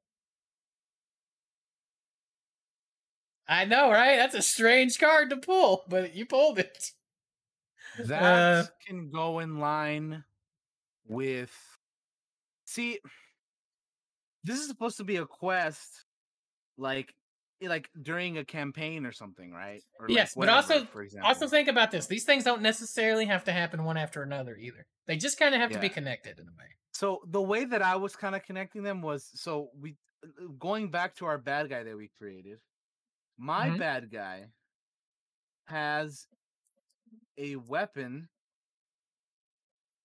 I 3.49 3.65
know, 3.65 3.91
right? 3.91 4.17
That's 4.17 4.35
a 4.35 4.43
strange 4.43 4.99
card 4.99 5.31
to 5.31 5.37
pull, 5.37 5.85
but 5.89 6.15
you 6.15 6.25
pulled 6.27 6.59
it. 6.59 6.93
That 7.99 8.23
Uh, 8.23 8.67
can 8.87 9.11
go 9.11 9.41
in 9.41 9.59
line 9.59 10.25
with. 11.07 11.53
See, 12.65 13.01
this 14.45 14.59
is 14.59 14.69
supposed 14.69 14.97
to 14.99 15.05
be 15.05 15.17
a 15.17 15.27
quest, 15.27 16.07
like, 16.79 17.15
eh, 17.63 17.69
like 17.69 17.91
during 18.03 18.39
a 18.39 18.45
campaign 18.45 19.07
or 19.07 19.13
something, 19.13 19.53
right? 19.53 19.85
Or 19.99 20.11
like 20.11 20.17
yes, 20.17 20.35
but 20.37 20.49
also 20.49 20.87
for 20.87 21.03
example, 21.03 21.29
also 21.29 21.47
think 21.49 21.69
about 21.69 21.91
this. 21.91 22.07
These 22.07 22.25
things 22.25 22.45
don't 22.45 22.63
necessarily 22.63 23.27
have 23.27 23.45
to 23.45 23.53
happen 23.53 23.85
one 23.85 23.97
after 23.97 24.23
another 24.23 24.57
either. 24.57 24.87
They 25.07 25.17
just 25.17 25.39
kind 25.39 25.55
of 25.55 25.61
have 25.61 25.73
to 25.73 25.79
be 25.79 25.89
connected 25.89 26.39
in 26.39 26.49
a 26.49 26.53
way. 26.53 26.77
So 26.93 27.23
the 27.27 27.43
way 27.43 27.65
that 27.65 27.83
I 27.83 27.97
was 27.97 28.17
kind 28.17 28.35
of 28.35 28.43
connecting 28.43 28.83
them 28.83 29.03
was 29.03 29.31
so 29.41 29.71
we 29.75 29.97
uh, 30.25 30.47
going 30.59 30.91
back 30.91 31.15
to 31.17 31.27
our 31.27 31.39
bad 31.39 31.69
guy 31.71 31.83
that 31.83 31.97
we 31.97 32.09
created. 32.19 32.59
My 33.39 33.71
Mhm. 33.71 33.79
bad 33.79 34.11
guy 34.11 34.49
has 35.69 36.27
a 37.37 37.57
weapon 37.57 38.29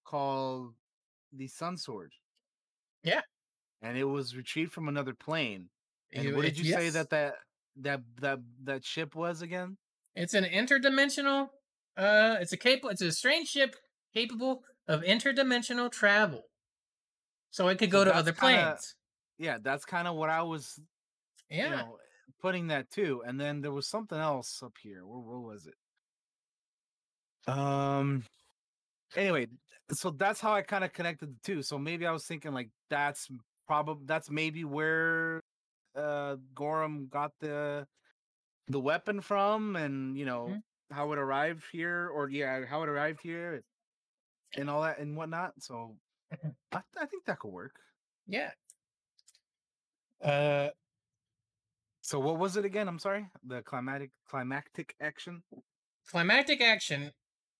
called 0.05 0.75
the 1.33 1.47
Sun 1.47 1.77
Sword. 1.77 2.13
Yeah. 3.03 3.21
And 3.81 3.97
it 3.97 4.03
was 4.05 4.35
retrieved 4.35 4.71
from 4.73 4.87
another 4.87 5.13
plane. 5.13 5.69
And 6.13 6.25
You- 6.25 6.35
what 6.35 6.43
did 6.43 6.57
it- 6.57 6.63
you 6.65 6.73
say 6.73 6.89
that 6.89 7.09
that 7.09 7.35
that 7.77 8.01
that 8.21 8.39
that 8.63 8.85
ship 8.85 9.15
was 9.15 9.41
again? 9.41 9.77
It's 10.15 10.33
an 10.33 10.45
interdimensional. 10.45 11.49
Uh, 11.97 12.37
it's 12.39 12.53
a 12.53 12.57
capable. 12.57 12.89
It's 12.89 13.01
a 13.01 13.11
strange 13.11 13.49
ship 13.49 13.75
capable 14.13 14.63
of 14.87 15.01
interdimensional 15.01 15.91
travel. 15.91 16.43
So 17.51 17.67
it 17.67 17.77
could 17.79 17.89
So 17.89 17.99
go 17.99 18.05
to 18.05 18.15
other 18.15 18.31
kinda- 18.33 18.63
planes. 18.73 18.95
Yeah, 19.37 19.57
that's 19.61 19.83
kind 19.85 20.07
of 20.07 20.15
what 20.15 20.29
I 20.29 20.41
was 20.41 20.79
Yeah. 21.49 21.63
you 21.63 21.75
know 21.75 21.99
putting 22.39 22.67
that 22.67 22.89
too. 22.89 23.23
And 23.25 23.39
then 23.39 23.61
there 23.61 23.71
was 23.71 23.87
something 23.89 24.17
else 24.17 24.61
up 24.63 24.77
here. 24.77 25.05
Where, 25.05 25.19
where 25.19 25.39
was 25.39 25.67
it? 25.67 25.75
Um. 27.47 28.25
Anyway, 29.15 29.47
so 29.91 30.09
that's 30.11 30.39
how 30.41 30.53
I 30.53 30.61
kind 30.61 30.83
of 30.83 30.93
connected 30.93 31.29
the 31.35 31.39
two. 31.43 31.61
So 31.61 31.77
maybe 31.77 32.05
I 32.05 32.11
was 32.11 32.25
thinking 32.25 32.53
like 32.53 32.69
that's 32.89 33.29
probably 33.67 34.05
that's 34.05 34.29
maybe 34.29 34.63
where 34.65 35.41
uh 35.95 36.37
Gorum 36.55 37.09
got 37.09 37.31
the 37.39 37.87
the 38.67 38.79
weapon 38.79 39.21
from, 39.21 39.75
and 39.75 40.17
you 40.17 40.25
know 40.25 40.55
Mm-hmm. 40.55 40.59
how 40.91 41.11
it 41.13 41.19
arrived 41.19 41.63
here, 41.71 42.09
or 42.09 42.29
yeah, 42.29 42.65
how 42.65 42.83
it 42.83 42.89
arrived 42.89 43.21
here, 43.21 43.63
and 44.55 44.69
all 44.69 44.81
that 44.83 44.99
and 44.99 45.15
whatnot. 45.17 45.53
So 45.59 45.97
Mm-hmm. 46.33 46.49
I, 46.73 46.81
I 46.99 47.05
think 47.05 47.25
that 47.25 47.39
could 47.39 47.51
work. 47.51 47.79
Yeah. 48.27 48.51
Uh, 50.21 50.69
So 52.01 52.19
what 52.19 52.37
was 52.37 52.55
it 52.57 52.65
again? 52.65 52.87
I'm 52.87 52.99
sorry. 52.99 53.29
The 53.43 53.61
climatic 53.63 54.11
climactic 54.27 54.95
action. 55.01 55.43
climactic 56.07 56.61
action 56.61 57.11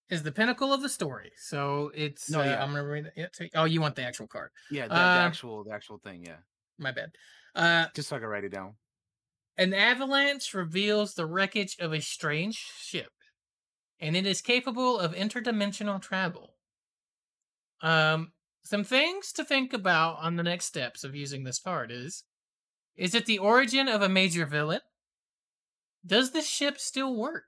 is 0.09 0.24
the 0.24 0.32
pinnacle 0.32 0.72
of 0.74 0.82
the 0.82 0.90
story. 0.90 1.32
So 1.38 1.92
it's. 1.95 2.30
No, 2.30 2.42
uh, 2.42 2.45
yeah. 2.45 2.64
I'm 2.64 2.69
gonna 2.69 2.85
read 2.85 3.11
it. 3.16 3.38
Oh, 3.56 3.66
you 3.66 3.82
want 3.82 3.95
the 3.95 4.03
actual 4.03 4.27
card? 4.27 4.51
Yeah, 4.72 4.84
the, 4.88 4.93
the 4.93 5.00
Uh, 5.00 5.27
actual 5.27 5.64
the 5.64 5.72
actual 5.72 5.98
thing. 6.00 6.24
Yeah, 6.25 6.38
My 6.77 6.92
bad. 6.92 7.11
Uh, 7.56 7.88
just 7.95 8.09
so 8.09 8.16
I 8.16 8.19
can 8.19 8.27
write 8.27 8.43
it 8.43 8.51
down. 8.51 8.75
An 9.58 9.74
avalanche 9.74 10.53
reveals 10.53 11.14
the 11.14 11.25
wreckage 11.25 11.77
of 11.80 11.93
a 11.93 12.01
strange 12.01 12.56
ship, 12.58 13.11
and 14.00 14.16
it 14.16 14.25
is 14.25 14.42
capable 14.42 15.00
of 15.00 15.14
interdimensional 15.16 16.01
travel. 16.01 16.58
Um, 17.82 18.34
some 18.64 18.84
things 18.84 19.32
to 19.34 19.45
think 19.45 19.72
about 19.74 20.17
on 20.19 20.35
the 20.35 20.43
next 20.43 20.66
steps 20.66 21.03
of 21.03 21.16
using 21.16 21.43
this 21.43 21.59
card 21.59 21.92
is: 21.92 22.25
Is 22.95 23.16
it 23.16 23.25
the 23.25 23.40
origin 23.40 23.88
of 23.88 24.01
a 24.01 24.09
major 24.09 24.45
villain? 24.45 24.82
Does 26.06 26.32
this 26.32 26.48
ship 26.48 26.77
still 26.80 27.16
work? 27.16 27.45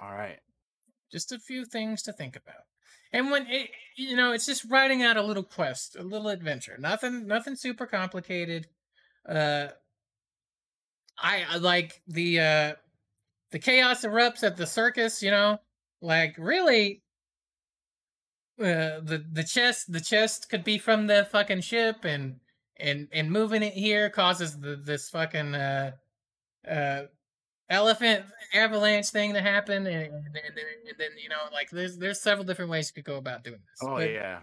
All 0.00 0.12
right. 0.12 0.38
Just 1.10 1.32
a 1.32 1.38
few 1.38 1.64
things 1.64 2.02
to 2.02 2.12
think 2.12 2.36
about. 2.36 2.62
And 3.12 3.30
when 3.30 3.46
it, 3.46 3.70
you 3.96 4.16
know, 4.16 4.32
it's 4.32 4.46
just 4.46 4.64
writing 4.70 5.02
out 5.02 5.16
a 5.16 5.22
little 5.22 5.42
quest, 5.42 5.96
a 5.96 6.02
little 6.02 6.28
adventure. 6.28 6.76
Nothing, 6.78 7.26
nothing 7.26 7.56
super 7.56 7.86
complicated. 7.86 8.66
Uh, 9.28 9.68
I, 11.18 11.44
I 11.48 11.56
like 11.56 12.02
the 12.06 12.40
uh, 12.40 12.72
the 13.50 13.58
chaos 13.58 14.04
erupts 14.04 14.42
at 14.42 14.56
the 14.56 14.66
circus. 14.66 15.22
You 15.22 15.30
know, 15.30 15.58
like 16.02 16.36
really, 16.38 17.02
uh, 18.60 19.00
the 19.00 19.24
the 19.32 19.44
chest 19.44 19.92
the 19.92 20.00
chest 20.00 20.48
could 20.50 20.64
be 20.64 20.78
from 20.78 21.06
the 21.06 21.26
fucking 21.30 21.62
ship, 21.62 22.04
and 22.04 22.40
and 22.78 23.08
and 23.12 23.30
moving 23.30 23.62
it 23.62 23.72
here 23.72 24.10
causes 24.10 24.58
the 24.58 24.76
this 24.76 25.08
fucking 25.10 25.54
uh 25.54 25.92
uh 26.68 27.02
elephant 27.68 28.24
avalanche 28.54 29.08
thing 29.08 29.34
to 29.34 29.40
happen, 29.40 29.86
and, 29.86 30.12
and, 30.12 30.34
then, 30.34 30.44
and 30.88 30.98
then 30.98 31.10
you 31.22 31.28
know 31.28 31.36
like 31.52 31.70
there's 31.70 31.96
there's 31.98 32.20
several 32.20 32.44
different 32.44 32.70
ways 32.70 32.92
you 32.94 33.02
could 33.02 33.10
go 33.10 33.16
about 33.16 33.44
doing 33.44 33.58
this. 33.58 33.88
Oh 33.88 33.96
But 33.96 34.10
yeah. 34.10 34.40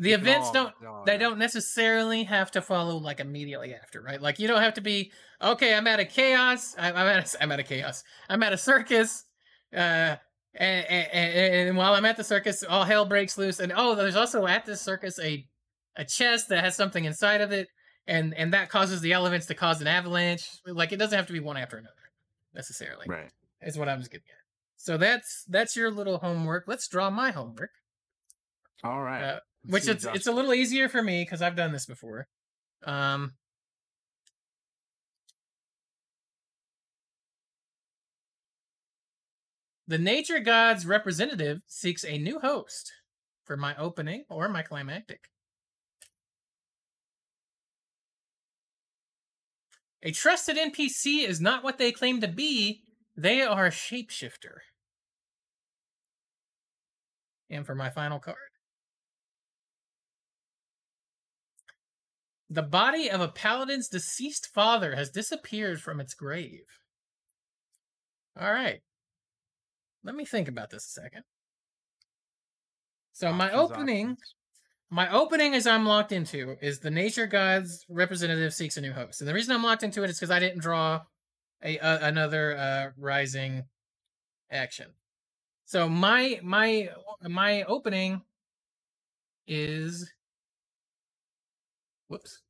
The 0.00 0.10
can 0.10 0.20
events 0.20 0.50
don't 0.50 0.74
they 1.06 1.18
don't 1.18 1.38
necessarily 1.38 2.24
have 2.24 2.50
to 2.52 2.60
follow 2.60 2.96
like 2.96 3.20
immediately 3.20 3.74
after, 3.74 4.02
right? 4.02 4.20
Like 4.20 4.40
you 4.40 4.48
don't 4.48 4.62
have 4.62 4.74
to 4.74 4.80
be 4.80 5.12
okay. 5.40 5.74
I'm 5.74 5.86
at 5.86 6.00
a 6.00 6.04
chaos. 6.04 6.74
I, 6.76 6.90
I'm 6.90 7.06
at 7.06 7.34
a, 7.34 7.42
I'm 7.42 7.52
at 7.52 7.60
a 7.60 7.62
chaos. 7.62 8.02
I'm 8.28 8.42
at 8.42 8.52
a 8.52 8.58
circus. 8.58 9.24
Uh, 9.72 10.16
and, 10.56 10.86
and, 10.86 11.68
and 11.68 11.76
while 11.76 11.94
I'm 11.94 12.04
at 12.04 12.16
the 12.16 12.24
circus, 12.24 12.62
all 12.62 12.84
hell 12.84 13.04
breaks 13.04 13.38
loose. 13.38 13.60
And 13.60 13.72
oh, 13.74 13.94
there's 13.94 14.16
also 14.16 14.46
at 14.46 14.64
this 14.66 14.80
circus 14.80 15.18
a 15.20 15.46
a 15.96 16.04
chest 16.04 16.48
that 16.48 16.64
has 16.64 16.74
something 16.74 17.04
inside 17.04 17.40
of 17.40 17.52
it, 17.52 17.68
and 18.08 18.34
and 18.34 18.52
that 18.52 18.70
causes 18.70 19.00
the 19.00 19.12
elements 19.12 19.46
to 19.46 19.54
cause 19.54 19.80
an 19.80 19.86
avalanche. 19.86 20.48
Like 20.66 20.90
it 20.90 20.96
doesn't 20.96 21.16
have 21.16 21.28
to 21.28 21.32
be 21.32 21.40
one 21.40 21.56
after 21.56 21.76
another 21.76 21.93
necessarily. 22.54 23.06
Right. 23.08 23.30
Is 23.62 23.78
what 23.78 23.88
I'm 23.88 23.98
just 23.98 24.10
getting 24.10 24.26
at. 24.28 24.44
So 24.76 24.96
that's 24.96 25.44
that's 25.48 25.76
your 25.76 25.90
little 25.90 26.18
homework. 26.18 26.64
Let's 26.66 26.88
draw 26.88 27.10
my 27.10 27.30
homework. 27.30 27.70
All 28.82 29.02
right. 29.02 29.22
Uh, 29.22 29.40
which 29.66 29.88
it's 29.88 30.04
it's 30.04 30.26
a 30.26 30.32
little 30.32 30.52
easier 30.52 30.88
for 30.88 31.02
me 31.02 31.22
because 31.22 31.40
I've 31.40 31.56
done 31.56 31.72
this 31.72 31.86
before. 31.86 32.28
Um, 32.84 33.32
the 39.86 39.98
nature 39.98 40.40
god's 40.40 40.84
representative 40.86 41.62
seeks 41.66 42.04
a 42.04 42.18
new 42.18 42.38
host 42.40 42.92
for 43.44 43.56
my 43.56 43.74
opening 43.76 44.24
or 44.28 44.48
my 44.48 44.62
climactic. 44.62 45.28
A 50.04 50.12
trusted 50.12 50.56
NPC 50.56 51.26
is 51.26 51.40
not 51.40 51.64
what 51.64 51.78
they 51.78 51.90
claim 51.90 52.20
to 52.20 52.28
be. 52.28 52.82
They 53.16 53.40
are 53.40 53.66
a 53.66 53.70
shapeshifter. 53.70 54.58
And 57.48 57.64
for 57.64 57.74
my 57.74 57.88
final 57.88 58.18
card. 58.18 58.36
The 62.50 62.62
body 62.62 63.10
of 63.10 63.22
a 63.22 63.28
paladin's 63.28 63.88
deceased 63.88 64.48
father 64.54 64.94
has 64.94 65.08
disappeared 65.08 65.80
from 65.80 66.00
its 66.00 66.12
grave. 66.12 66.66
All 68.38 68.52
right. 68.52 68.80
Let 70.04 70.14
me 70.14 70.26
think 70.26 70.48
about 70.48 70.68
this 70.68 70.84
a 70.84 71.00
second. 71.00 71.22
So 73.12 73.32
my 73.32 73.50
opening, 73.52 74.10
options. 74.10 74.34
My 74.90 75.10
opening 75.10 75.54
as 75.54 75.66
I'm 75.66 75.86
locked 75.86 76.12
into 76.12 76.56
is 76.60 76.78
the 76.80 76.90
nature 76.90 77.26
god's 77.26 77.84
representative 77.88 78.54
seeks 78.54 78.76
a 78.76 78.80
new 78.80 78.92
host. 78.92 79.20
And 79.20 79.28
the 79.28 79.34
reason 79.34 79.54
I'm 79.54 79.62
locked 79.62 79.82
into 79.82 80.04
it 80.04 80.10
is 80.10 80.18
because 80.18 80.30
I 80.30 80.38
didn't 80.38 80.60
draw 80.60 81.02
a, 81.62 81.78
another 81.78 82.56
uh, 82.56 82.90
rising 82.96 83.64
action. 84.50 84.86
So 85.64 85.88
my 85.88 86.38
my 86.42 86.90
my 87.22 87.62
opening 87.64 88.22
is 89.46 90.10
whoops. 92.08 92.43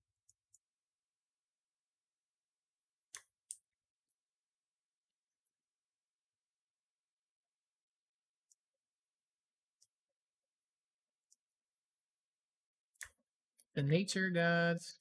The 13.75 13.83
nature 13.83 14.31
gods. 14.31 14.99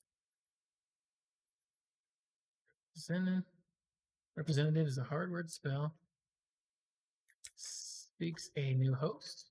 Representative, 2.96 3.44
representative 4.36 4.88
is 4.88 4.98
a 4.98 5.04
hard 5.04 5.32
word 5.32 5.50
spell. 5.50 5.94
Speaks 7.56 8.50
a 8.56 8.74
new 8.74 8.94
host. 8.94 9.50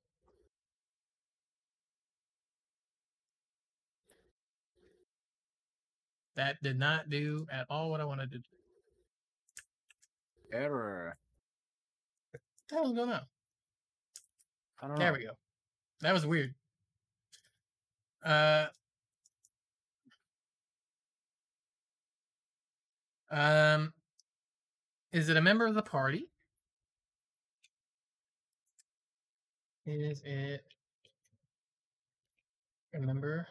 That 6.35 6.63
did 6.63 6.79
not 6.79 7.11
do 7.11 7.47
at 7.53 7.67
all 7.69 7.91
what 7.91 8.01
I 8.01 8.05
wanted 8.05 8.31
to 8.33 8.39
do. 8.39 8.45
Error. 10.53 11.17
What 12.31 12.41
the 12.69 12.75
hell's 12.77 12.93
going 12.95 13.11
on? 13.11 13.21
I 14.81 14.89
don't 14.89 14.99
There 14.99 15.13
know. 15.13 15.19
we 15.19 15.25
go. 15.25 15.33
That 16.01 16.13
was 16.15 16.27
weird. 16.27 16.55
Uh. 18.25 18.67
Um. 23.33 23.95
Is 25.13 25.29
it 25.29 25.37
a 25.37 25.43
member 25.43 25.67
of 25.67 25.75
the 25.75 25.83
party? 25.83 26.29
Is 29.85 30.23
it 30.25 30.65
a 32.95 32.99
member 32.99 33.47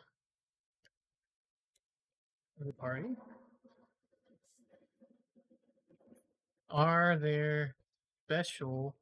of 2.59 2.65
the 2.65 2.73
party? 2.73 3.15
Are 6.71 7.17
there 7.17 7.75
special 8.25 8.95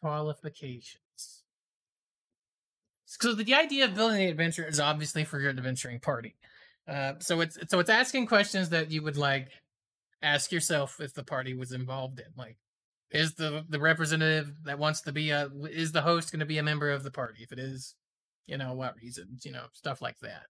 qualifications? 0.00 1.44
So 3.06 3.34
the 3.34 3.54
idea 3.54 3.84
of 3.84 3.94
building 3.94 4.18
the 4.18 4.26
adventure 4.26 4.66
is 4.66 4.80
obviously 4.80 5.24
for 5.24 5.40
your 5.40 5.50
adventuring 5.50 6.00
party. 6.00 6.34
Uh, 6.86 7.14
so 7.20 7.40
it's 7.40 7.56
so 7.68 7.78
it's 7.78 7.88
asking 7.88 8.26
questions 8.26 8.68
that 8.70 8.90
you 8.90 9.02
would 9.02 9.16
like 9.16 9.48
ask 10.26 10.50
yourself 10.52 11.00
if 11.00 11.14
the 11.14 11.22
party 11.24 11.54
was 11.54 11.72
involved 11.72 12.18
in. 12.18 12.26
Like, 12.36 12.56
is 13.10 13.34
the 13.34 13.64
the 13.68 13.78
representative 13.80 14.52
that 14.64 14.78
wants 14.78 15.00
to 15.02 15.12
be 15.12 15.30
a 15.30 15.48
is 15.70 15.92
the 15.92 16.02
host 16.02 16.32
going 16.32 16.40
to 16.40 16.46
be 16.46 16.58
a 16.58 16.62
member 16.62 16.90
of 16.90 17.02
the 17.04 17.10
party? 17.10 17.42
If 17.42 17.52
it 17.52 17.58
is, 17.58 17.94
you 18.46 18.58
know 18.58 18.74
what 18.74 18.96
reasons? 18.96 19.44
You 19.44 19.52
know 19.52 19.66
stuff 19.72 20.02
like 20.02 20.18
that. 20.20 20.46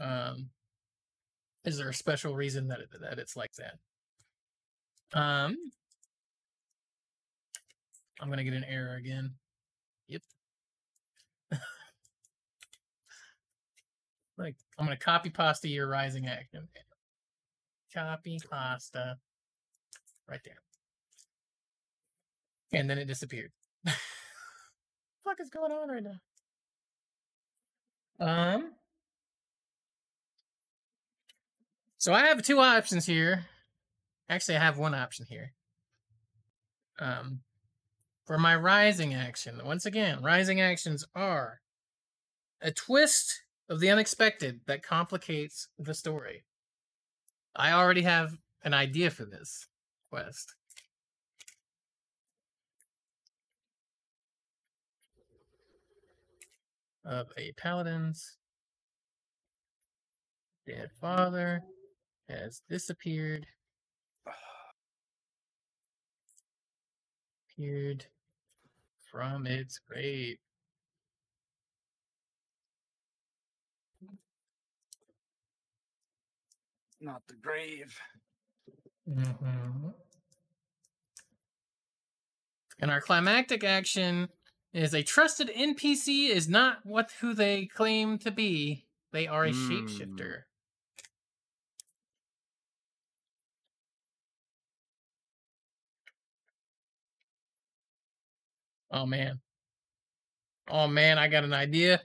Um, 0.00 0.50
is 1.64 1.78
there 1.78 1.88
a 1.88 1.94
special 1.94 2.34
reason 2.34 2.68
that 2.68 2.80
it, 2.80 2.88
that 3.00 3.18
it's 3.18 3.36
like 3.36 3.52
that? 3.54 5.18
Um, 5.18 5.56
I'm 8.20 8.28
gonna 8.28 8.44
get 8.44 8.54
an 8.54 8.64
error 8.64 8.96
again. 8.96 9.34
Yep. 10.08 10.22
like 14.38 14.56
I'm 14.78 14.86
gonna 14.86 14.96
copy 14.96 15.30
pasta 15.30 15.68
your 15.68 15.88
rising 15.88 16.26
action. 16.26 16.68
Copy 17.92 18.38
pasta. 18.50 19.18
Right 20.28 20.40
there. 20.44 20.58
And 22.72 22.88
then 22.88 22.98
it 22.98 23.06
disappeared. 23.06 23.52
fuck 23.86 25.40
is 25.40 25.50
going 25.50 25.72
on 25.72 25.88
right 25.88 26.02
now? 26.02 26.20
Um 28.20 28.72
So 31.98 32.12
I 32.12 32.26
have 32.26 32.42
two 32.42 32.60
options 32.60 33.06
here. 33.06 33.46
Actually, 34.28 34.56
I 34.56 34.60
have 34.60 34.78
one 34.78 34.94
option 34.94 35.26
here. 35.28 35.52
Um 36.98 37.40
for 38.26 38.38
my 38.38 38.54
rising 38.54 39.14
action. 39.14 39.60
Once 39.64 39.86
again, 39.86 40.22
rising 40.22 40.60
actions 40.60 41.06
are 41.14 41.60
a 42.60 42.70
twist 42.70 43.42
of 43.68 43.80
the 43.80 43.90
unexpected 43.90 44.60
that 44.66 44.82
complicates 44.82 45.68
the 45.78 45.94
story. 45.94 46.44
I 47.60 47.72
already 47.72 48.02
have 48.02 48.38
an 48.62 48.72
idea 48.72 49.10
for 49.10 49.24
this 49.24 49.66
quest. 50.10 50.54
Of 57.04 57.26
a 57.36 57.50
paladin's 57.56 58.36
dead 60.68 60.90
father 61.00 61.62
has 62.28 62.62
disappeared. 62.68 63.44
Appeared 67.50 68.06
from 69.10 69.48
its 69.48 69.80
grave. 69.80 70.36
Not 77.00 77.22
the 77.28 77.34
grave. 77.34 77.98
Mhm. 79.08 79.94
And 82.80 82.90
our 82.90 83.00
climactic 83.00 83.64
action 83.64 84.28
is 84.72 84.94
a 84.94 85.02
trusted 85.02 85.50
NPC 85.50 86.28
is 86.28 86.48
not 86.48 86.84
what 86.84 87.12
who 87.20 87.34
they 87.34 87.66
claim 87.66 88.18
to 88.18 88.30
be. 88.30 88.86
They 89.12 89.26
are 89.26 89.44
a 89.44 89.52
Hmm. 89.52 89.70
shapeshifter. 89.70 90.42
Oh 98.90 99.06
man. 99.06 99.40
Oh 100.68 100.86
man, 100.86 101.18
I 101.18 101.28
got 101.28 101.44
an 101.44 101.52
idea. 101.52 102.02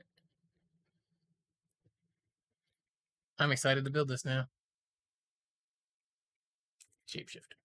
I'm 3.39 3.51
excited 3.51 3.83
to 3.85 3.91
build 3.91 4.07
this 4.07 4.25
now. 4.25 4.47
Shapeshifter. 7.13 7.57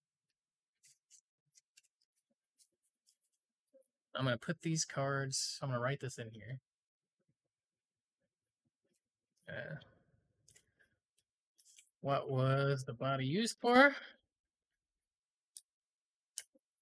I'm 4.15 4.25
gonna 4.25 4.37
put 4.37 4.63
these 4.63 4.85
cards. 4.85 5.59
I'm 5.63 5.69
gonna 5.69 5.81
write 5.81 6.01
this 6.01 6.19
in 6.19 6.31
here. 6.33 6.61
Uh, 9.49 9.77
what 12.01 12.29
was 12.29 12.85
the 12.85 12.93
body 12.93 13.25
used 13.25 13.57
for? 13.61 13.95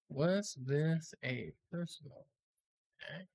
Was 0.08 0.56
this 0.58 1.14
a 1.22 1.52
personal 1.70 2.26
attack? 3.00 3.26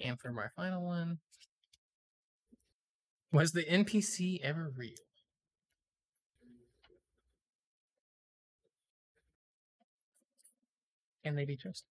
And 0.00 0.18
for 0.18 0.32
my 0.32 0.46
final 0.56 0.86
one, 0.86 1.18
was 3.30 3.52
the 3.52 3.64
NPC 3.64 4.40
ever 4.42 4.72
real? 4.74 5.09
Can 11.24 11.34
they 11.36 11.44
be 11.44 11.56
trusted? 11.56 11.86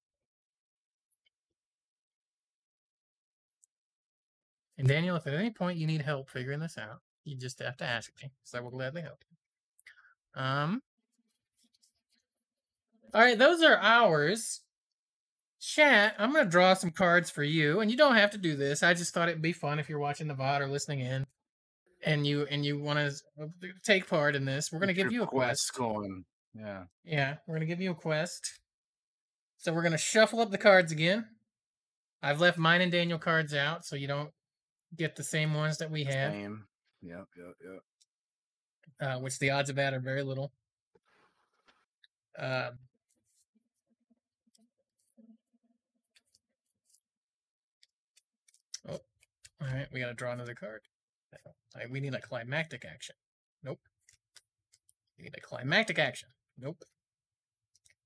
And 4.78 4.88
Daniel, 4.88 5.16
if 5.18 5.28
at 5.28 5.34
any 5.34 5.50
point 5.52 5.78
you 5.78 5.86
need 5.88 6.02
help 6.02 6.30
figuring 6.30 6.60
this 6.60 6.78
out, 6.78 7.00
you 7.26 7.36
just 7.38 7.60
have 7.60 7.78
to 7.78 7.86
ask 7.86 8.12
me, 8.24 8.32
so 8.44 8.58
I 8.58 8.62
will 8.62 8.72
gladly 8.72 9.02
help 9.02 9.24
you. 9.30 10.42
Um. 10.42 10.82
All 13.14 13.22
right, 13.22 13.38
those 13.38 13.62
are 13.64 13.78
ours. 13.78 14.62
Chat, 15.60 16.16
I'm 16.18 16.32
gonna 16.32 16.50
draw 16.50 16.74
some 16.76 16.92
cards 16.92 17.30
for 17.30 17.44
you, 17.44 17.82
and 17.82 17.92
you 17.92 17.98
don't 17.98 18.16
have 18.16 18.32
to 18.32 18.38
do 18.38 18.56
this. 18.56 18.82
I 18.82 18.94
just 18.94 19.14
thought 19.14 19.28
it'd 19.28 19.42
be 19.42 19.52
fun 19.52 19.80
if 19.80 19.90
you're 19.90 20.00
watching 20.00 20.28
the 20.28 20.36
VOD 20.36 20.62
or 20.62 20.68
listening 20.68 21.02
in, 21.02 21.26
and 22.06 22.26
you 22.26 22.44
and 22.50 22.64
you 22.64 22.80
want 22.80 23.00
to 23.00 23.14
take 23.84 24.08
part 24.08 24.36
in 24.36 24.46
this. 24.46 24.72
We're 24.72 24.80
gonna 24.80 24.94
Get 24.94 25.04
give 25.04 25.12
you 25.12 25.24
a 25.24 25.28
quest. 25.28 25.74
going. 25.74 26.24
Yeah. 26.54 26.84
Yeah, 27.04 27.36
we're 27.48 27.56
gonna 27.56 27.66
give 27.66 27.82
you 27.82 27.92
a 27.92 27.96
quest. 27.96 28.59
So 29.60 29.74
we're 29.74 29.84
gonna 29.84 29.98
shuffle 29.98 30.40
up 30.40 30.52
the 30.52 30.58
cards 30.58 30.92
again. 30.94 31.28
I've 32.24 32.40
left 32.40 32.58
mine 32.58 32.80
and 32.80 32.92
Daniel 32.92 33.20
cards 33.20 33.54
out, 33.54 33.86
so 33.86 33.98
you 33.98 34.08
don't 34.08 34.32
get 34.96 35.18
the 35.18 35.24
same 35.24 35.54
ones 35.54 35.78
that 35.78 35.92
we 35.92 36.06
have, 36.06 36.32
Same. 36.32 36.66
Yep, 37.02 37.28
yep, 37.38 37.56
yep. 39.02 39.10
uh, 39.10 39.20
which 39.20 39.38
the 39.40 39.52
odds 39.52 39.70
of 39.70 39.76
that 39.76 39.94
are 39.94 40.00
very 40.00 40.24
little. 40.24 40.54
Um, 42.38 42.80
oh, 48.88 49.00
all 49.62 49.68
right, 49.68 49.88
we 49.92 50.00
gotta 50.00 50.14
draw 50.14 50.32
another 50.32 50.56
card. 50.56 50.82
All 51.46 51.54
right, 51.76 51.92
we 51.92 52.00
need 52.00 52.16
a 52.16 52.22
climactic 52.22 52.86
action. 52.90 53.16
Nope. 53.62 53.80
We 55.18 55.26
need 55.26 55.36
a 55.38 55.42
climactic 55.42 56.00
action. 56.00 56.30
Nope. 56.58 56.84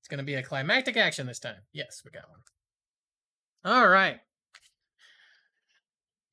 It's 0.03 0.09
gonna 0.09 0.21
be 0.21 0.35
a 0.35 0.43
climactic 0.43 0.97
action 0.97 1.27
this 1.27 1.39
time. 1.39 1.61
Yes, 1.71 2.01
we 2.03 2.11
got 2.11 2.29
one. 2.29 2.41
All 3.63 3.87
right. 3.87 4.19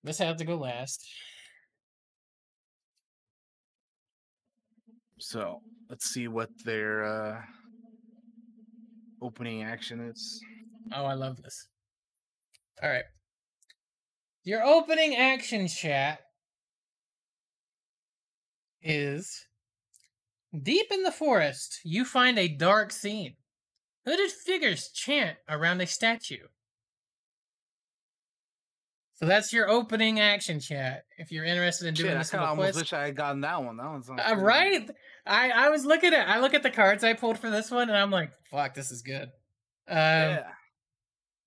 This 0.03 0.19
has 0.19 0.39
to 0.39 0.45
go 0.45 0.57
last. 0.57 1.07
So 5.21 5.61
let's 5.89 6.11
see 6.11 6.27
what 6.27 6.49
their 6.65 7.05
uh, 7.05 7.43
opening 9.23 9.63
action 9.63 10.01
is. 10.01 10.43
Oh, 10.93 11.05
I 11.05 11.15
love 11.15 11.41
this. 11.41 11.69
All 12.83 12.91
right. 12.91 13.05
Your 14.43 14.65
opening 14.65 15.15
action 15.15 15.69
chat 15.69 16.19
is 18.83 19.47
Deep 20.53 20.87
in 20.91 21.05
the 21.05 21.13
forest, 21.13 21.79
you 21.85 22.05
find 22.05 22.37
a 22.37 22.49
dark 22.49 22.91
scene. 22.91 23.37
Hooded 24.07 24.31
figures 24.31 24.89
chant 24.91 25.37
around 25.49 25.81
a 25.81 25.87
statue. 25.87 26.47
So 29.15 29.27
that's 29.27 29.53
your 29.53 29.69
opening 29.69 30.19
action 30.19 30.61
chat. 30.61 31.05
If 31.19 31.31
you're 31.31 31.45
interested 31.45 31.87
in 31.89 31.95
doing 31.95 32.09
Shit, 32.09 32.17
I 32.17 32.21
this 32.21 32.33
of 32.33 32.41
almost 32.41 32.65
quest, 32.73 32.77
wish 32.79 32.93
I 32.95 33.05
had 33.07 33.17
gotten 33.17 33.43
that 33.43 33.63
one. 33.63 33.77
That 33.77 33.87
one's 33.91 34.09
uh, 34.09 34.37
right? 34.39 34.91
I 35.27 35.51
I 35.51 35.69
was 35.69 35.85
looking 35.85 36.15
at 36.15 36.27
I 36.27 36.41
look 36.41 36.55
at 36.55 36.63
the 36.63 36.71
cards 36.71 37.05
I 37.05 37.13
pulled 37.13 37.39
for 37.39 37.51
this 37.51 37.71
one, 37.71 37.91
and 37.91 37.99
I'm 37.99 38.11
like, 38.11 38.33
fuck, 38.51 38.73
this 38.75 38.91
is 38.91 39.03
good. 39.03 39.25
Um, 39.89 39.97
Yeah. 39.99 40.43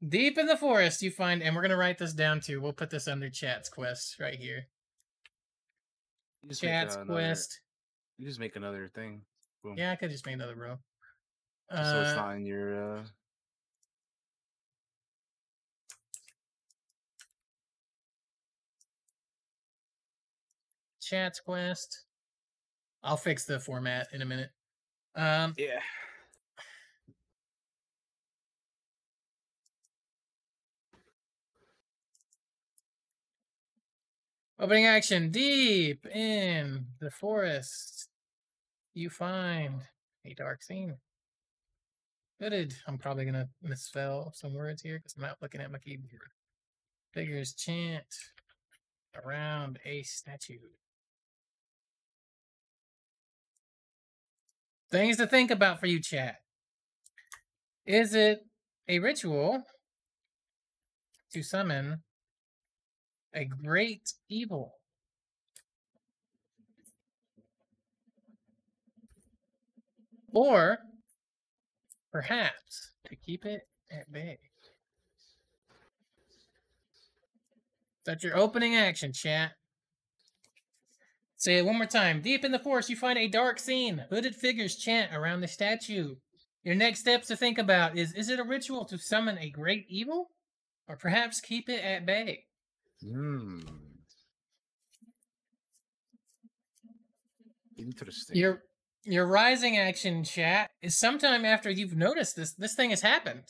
Deep 0.07 0.37
in 0.37 0.45
the 0.47 0.57
forest, 0.57 1.01
you 1.01 1.09
find, 1.09 1.41
and 1.41 1.55
we're 1.55 1.61
gonna 1.63 1.77
write 1.77 1.97
this 1.97 2.13
down 2.13 2.41
too. 2.41 2.61
We'll 2.61 2.73
put 2.73 2.91
this 2.91 3.07
under 3.07 3.29
chat's 3.31 3.69
quest 3.69 4.19
right 4.19 4.35
here. 4.35 4.67
You 6.43 6.49
just 6.49 6.61
make 6.61 6.71
Chat's 6.73 6.95
another- 6.95 7.11
quest. 7.13 7.59
You 8.19 8.27
just 8.27 8.39
make 8.39 8.55
another 8.55 8.87
thing. 8.93 9.21
Boom. 9.63 9.75
Yeah, 9.77 9.91
I 9.91 9.95
could 9.95 10.11
just 10.11 10.25
make 10.27 10.35
another 10.35 10.55
row. 10.55 10.77
Just 11.73 11.89
so 11.89 12.01
it's 12.01 12.11
Uh, 12.11 12.15
not 12.15 12.35
in 12.35 12.45
your. 12.45 12.97
Uh... 12.97 13.03
Chat's 21.01 21.39
quest. 21.39 22.03
I'll 23.03 23.17
fix 23.17 23.45
the 23.45 23.59
format 23.59 24.07
in 24.13 24.21
a 24.21 24.25
minute. 24.25 24.51
Um, 25.15 25.53
yeah. 25.57 25.79
Opening 34.59 34.85
action. 34.85 35.29
Deep 35.31 36.05
in 36.05 36.85
the 36.99 37.11
forest, 37.11 38.07
you 38.93 39.09
find 39.09 39.81
a 40.23 40.33
dark 40.35 40.63
scene. 40.63 40.97
Hooded. 42.43 42.75
I'm 42.89 42.97
probably 42.97 43.23
gonna 43.23 43.47
misspell 43.61 44.33
some 44.35 44.53
words 44.53 44.81
here 44.81 44.97
because 44.97 45.13
I'm 45.15 45.21
not 45.21 45.37
looking 45.41 45.61
at 45.61 45.71
my 45.71 45.77
keyboard. 45.77 46.33
Figures 47.13 47.53
chant 47.53 48.03
around 49.15 49.79
a 49.85 50.03
statue. 50.03 50.57
Things 54.91 55.15
to 55.17 55.25
think 55.25 55.51
about 55.51 55.79
for 55.79 55.85
you, 55.85 56.01
chat. 56.01 56.41
Is 57.85 58.13
it 58.13 58.41
a 58.89 58.99
ritual 58.99 59.63
to 61.31 61.43
summon 61.43 62.03
a 63.33 63.45
great 63.45 64.11
evil? 64.27 64.73
Or 70.33 70.79
perhaps 72.13 72.91
to 73.09 73.15
keep 73.15 73.43
it 73.43 73.67
at 73.91 74.09
bay? 74.13 74.37
That's 78.05 78.23
your 78.23 78.37
opening 78.37 78.75
action, 78.75 79.11
chat. 79.11 79.51
Say 81.35 81.57
it 81.57 81.65
one 81.65 81.77
more 81.77 81.87
time. 81.87 82.21
Deep 82.21 82.45
in 82.45 82.51
the 82.51 82.59
forest, 82.59 82.89
you 82.89 82.95
find 82.95 83.17
a 83.17 83.27
dark 83.27 83.59
scene. 83.59 84.05
Hooded 84.09 84.35
figures 84.35 84.77
chant 84.77 85.13
around 85.13 85.41
the 85.41 85.47
statue. 85.47 86.15
Your 86.63 86.75
next 86.75 86.99
steps 86.99 87.27
to 87.27 87.35
think 87.35 87.57
about 87.57 87.97
is 87.97 88.13
is 88.13 88.29
it 88.29 88.39
a 88.39 88.43
ritual 88.43 88.85
to 88.85 88.97
summon 88.97 89.37
a 89.37 89.49
great 89.49 89.85
evil? 89.89 90.29
Or 90.87 90.95
perhaps 90.95 91.41
keep 91.41 91.67
it 91.67 91.83
at 91.83 92.05
bay? 92.05 92.45
Hmm. 93.01 93.59
Interesting. 97.77 98.37
Your 98.37 98.61
your 99.05 99.25
rising 99.25 99.77
action 99.77 100.23
chat 100.23 100.71
is 100.81 100.97
sometime 100.97 101.45
after 101.45 101.69
you've 101.69 101.95
noticed 101.95 102.35
this 102.35 102.53
this 102.53 102.75
thing 102.75 102.91
has 102.91 103.01
happened. 103.01 103.43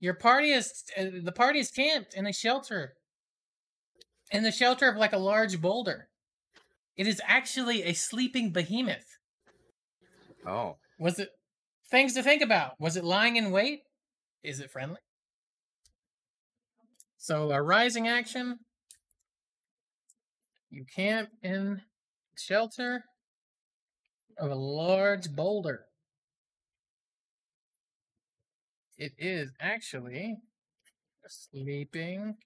Your 0.00 0.14
party 0.14 0.52
is 0.52 0.84
uh, 0.96 1.06
the 1.22 1.32
party 1.32 1.58
is 1.58 1.70
camped 1.70 2.14
in 2.14 2.26
a 2.26 2.32
shelter. 2.32 2.94
In 4.30 4.42
the 4.42 4.52
shelter 4.52 4.88
of 4.88 4.96
like 4.96 5.12
a 5.12 5.18
large 5.18 5.60
boulder. 5.60 6.08
It 6.96 7.06
is 7.06 7.20
actually 7.26 7.82
a 7.82 7.92
sleeping 7.92 8.52
behemoth. 8.52 9.18
Oh. 10.46 10.76
Was 10.98 11.18
it 11.18 11.30
things 11.90 12.14
to 12.14 12.22
think 12.22 12.42
about? 12.42 12.72
Was 12.78 12.96
it 12.96 13.04
lying 13.04 13.36
in 13.36 13.50
wait? 13.50 13.80
Is 14.42 14.60
it 14.60 14.70
friendly? 14.70 15.00
So 17.18 17.50
a 17.50 17.62
rising 17.62 18.08
action. 18.08 18.58
You 20.70 20.84
camp 20.84 21.30
in 21.42 21.82
shelter 22.36 23.04
of 24.38 24.50
a 24.50 24.54
large 24.54 25.30
boulder. 25.30 25.86
It 28.98 29.12
is 29.18 29.50
actually 29.60 30.36
a 31.24 31.28
sleeping 31.28 32.36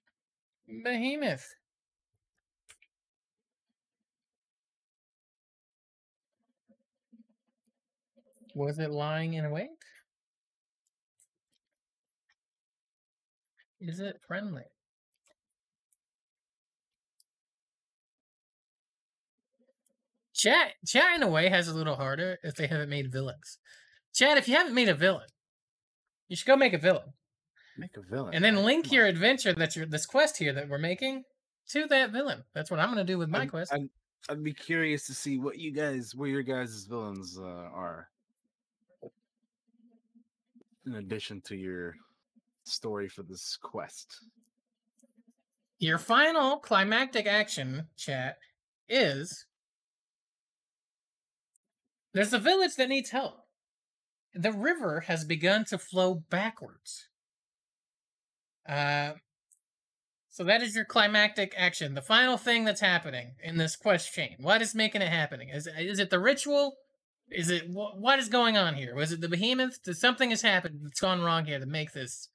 behemoth. 0.83 1.47
Was 8.55 8.79
it 8.79 8.89
lying 8.89 9.35
in 9.35 9.51
wait? 9.51 9.69
Is 13.79 13.99
it 13.99 14.19
friendly? 14.27 14.63
Chat 20.47 20.73
chat 20.85 21.15
in 21.15 21.23
a 21.23 21.27
way 21.27 21.49
has 21.49 21.67
a 21.67 21.73
little 21.73 21.95
harder 21.95 22.37
if 22.43 22.55
they 22.55 22.67
haven't 22.67 22.89
made 22.89 23.11
villains. 23.11 23.59
Chat, 24.13 24.37
if 24.37 24.47
you 24.47 24.55
haven't 24.55 24.73
made 24.73 24.89
a 24.89 24.93
villain, 24.93 25.27
you 26.27 26.35
should 26.35 26.47
go 26.47 26.55
make 26.55 26.73
a 26.73 26.77
villain. 26.77 27.13
Make 27.77 27.95
a 27.97 28.01
villain. 28.01 28.33
And 28.33 28.43
then 28.43 28.63
link 28.63 28.91
your 28.91 29.05
adventure 29.05 29.53
that 29.53 29.75
you're 29.75 29.85
this 29.85 30.05
quest 30.05 30.37
here 30.37 30.53
that 30.53 30.67
we're 30.69 30.77
making 30.79 31.23
to 31.69 31.85
that 31.87 32.11
villain. 32.11 32.43
That's 32.53 32.71
what 32.71 32.79
I'm 32.79 32.89
gonna 32.89 33.03
do 33.03 33.17
with 33.17 33.29
my 33.29 33.41
I'd- 33.41 33.49
quest. 33.49 33.73
I'd, 33.73 33.89
I'd 34.29 34.43
be 34.43 34.53
curious 34.53 35.05
to 35.07 35.13
see 35.13 35.37
what 35.37 35.57
you 35.59 35.71
guys, 35.71 36.13
where 36.15 36.29
your 36.29 36.43
guys' 36.43 36.85
villains 36.89 37.37
uh, 37.37 37.43
are. 37.43 38.09
In 40.85 40.95
addition 40.95 41.41
to 41.41 41.55
your 41.55 41.95
story 42.63 43.09
for 43.09 43.23
this 43.23 43.57
quest. 43.61 44.21
Your 45.79 45.97
final 45.97 46.57
climactic 46.57 47.27
action 47.27 47.87
chat 47.97 48.37
is 48.89 49.46
there's 52.17 52.33
a 52.33 52.39
village 52.39 52.75
that 52.77 52.89
needs 52.89 53.11
help. 53.11 53.35
The 54.33 54.51
river 54.51 55.01
has 55.01 55.23
begun 55.23 55.65
to 55.65 55.77
flow 55.77 56.15
backwards. 56.15 57.09
Uh, 58.67 59.11
so 60.27 60.43
that 60.43 60.63
is 60.63 60.75
your 60.75 60.83
climactic 60.83 61.53
action. 61.55 61.93
The 61.93 62.01
final 62.01 62.37
thing 62.37 62.65
that's 62.65 62.81
happening 62.81 63.35
in 63.43 63.57
this 63.57 63.75
quest 63.75 64.11
chain. 64.11 64.35
What 64.39 64.63
is 64.63 64.73
making 64.73 65.03
it 65.03 65.09
happening? 65.09 65.49
Is 65.49 65.69
is 65.79 65.99
it 65.99 66.09
the 66.09 66.19
ritual? 66.19 66.77
Is 67.29 67.51
it 67.51 67.67
wh- 67.67 67.95
what 67.95 68.17
is 68.17 68.29
going 68.29 68.57
on 68.57 68.73
here? 68.73 68.95
Was 68.95 69.11
it 69.11 69.21
the 69.21 69.29
behemoth? 69.29 69.77
Something 69.95 70.31
has 70.31 70.41
happened 70.41 70.79
that's 70.83 70.99
gone 70.99 71.21
wrong 71.21 71.45
here 71.45 71.59
to 71.59 71.67
make 71.67 71.93
this 71.93 72.29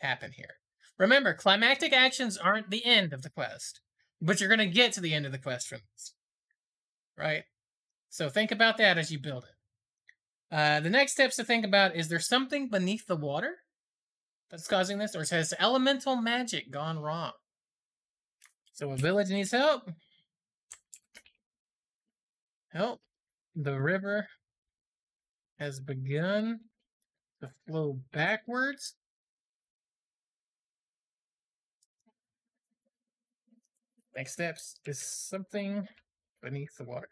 happen 0.00 0.32
here? 0.32 0.56
Remember, 0.98 1.32
climactic 1.32 1.94
actions 1.94 2.36
aren't 2.36 2.68
the 2.68 2.84
end 2.84 3.14
of 3.14 3.22
the 3.22 3.30
quest, 3.30 3.80
but 4.20 4.40
you're 4.40 4.54
going 4.54 4.58
to 4.58 4.66
get 4.66 4.92
to 4.92 5.00
the 5.00 5.14
end 5.14 5.24
of 5.24 5.32
the 5.32 5.38
quest 5.38 5.68
from 5.68 5.80
this. 5.94 6.12
Right? 7.16 7.44
So 8.12 8.28
think 8.28 8.52
about 8.52 8.76
that 8.76 8.98
as 8.98 9.10
you 9.10 9.18
build 9.18 9.44
it. 9.44 10.54
Uh, 10.54 10.80
the 10.80 10.90
next 10.90 11.12
steps 11.12 11.36
to 11.36 11.44
think 11.44 11.64
about 11.64 11.96
is 11.96 12.08
there 12.08 12.20
something 12.20 12.68
beneath 12.68 13.06
the 13.06 13.16
water 13.16 13.54
that's 14.50 14.68
causing 14.68 14.98
this, 14.98 15.16
or 15.16 15.24
has 15.34 15.54
elemental 15.58 16.16
magic 16.16 16.70
gone 16.70 16.98
wrong? 16.98 17.32
So 18.74 18.90
a 18.90 18.98
village 18.98 19.30
needs 19.30 19.52
help. 19.52 19.90
Help. 22.68 23.00
The 23.56 23.80
river 23.80 24.28
has 25.58 25.80
begun 25.80 26.60
to 27.40 27.48
flow 27.66 27.98
backwards. 28.12 28.94
Next 34.14 34.34
steps 34.34 34.74
is 34.84 35.00
something 35.00 35.88
beneath 36.42 36.76
the 36.76 36.84
water. 36.84 37.08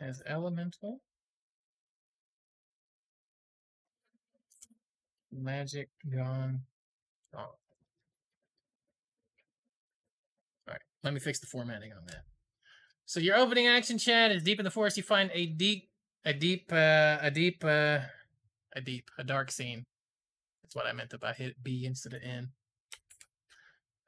Has 0.00 0.22
elemental 0.26 1.00
magic 5.32 5.88
gone 6.08 6.60
wrong? 7.34 7.50
Alright, 10.68 10.82
let 11.02 11.12
me 11.12 11.20
fix 11.20 11.40
the 11.40 11.46
formatting 11.46 11.92
on 11.92 12.06
that. 12.06 12.22
So 13.06 13.18
your 13.18 13.36
opening 13.36 13.66
action 13.66 13.98
chat 13.98 14.30
is 14.30 14.42
deep 14.42 14.60
in 14.60 14.64
the 14.64 14.70
forest. 14.70 14.96
You 14.96 15.02
find 15.02 15.30
a 15.34 15.46
deep, 15.46 15.88
a 16.24 16.32
deep, 16.32 16.70
uh, 16.72 17.18
a 17.20 17.30
deep, 17.32 17.64
uh, 17.64 18.00
a 18.76 18.80
deep, 18.80 19.10
a 19.18 19.24
dark 19.24 19.50
scene. 19.50 19.84
That's 20.62 20.76
what 20.76 20.86
I 20.86 20.92
meant 20.92 21.12
I 21.22 21.32
hit 21.32 21.62
B 21.62 21.86
instead 21.86 22.12
of 22.12 22.20
N. 22.22 22.50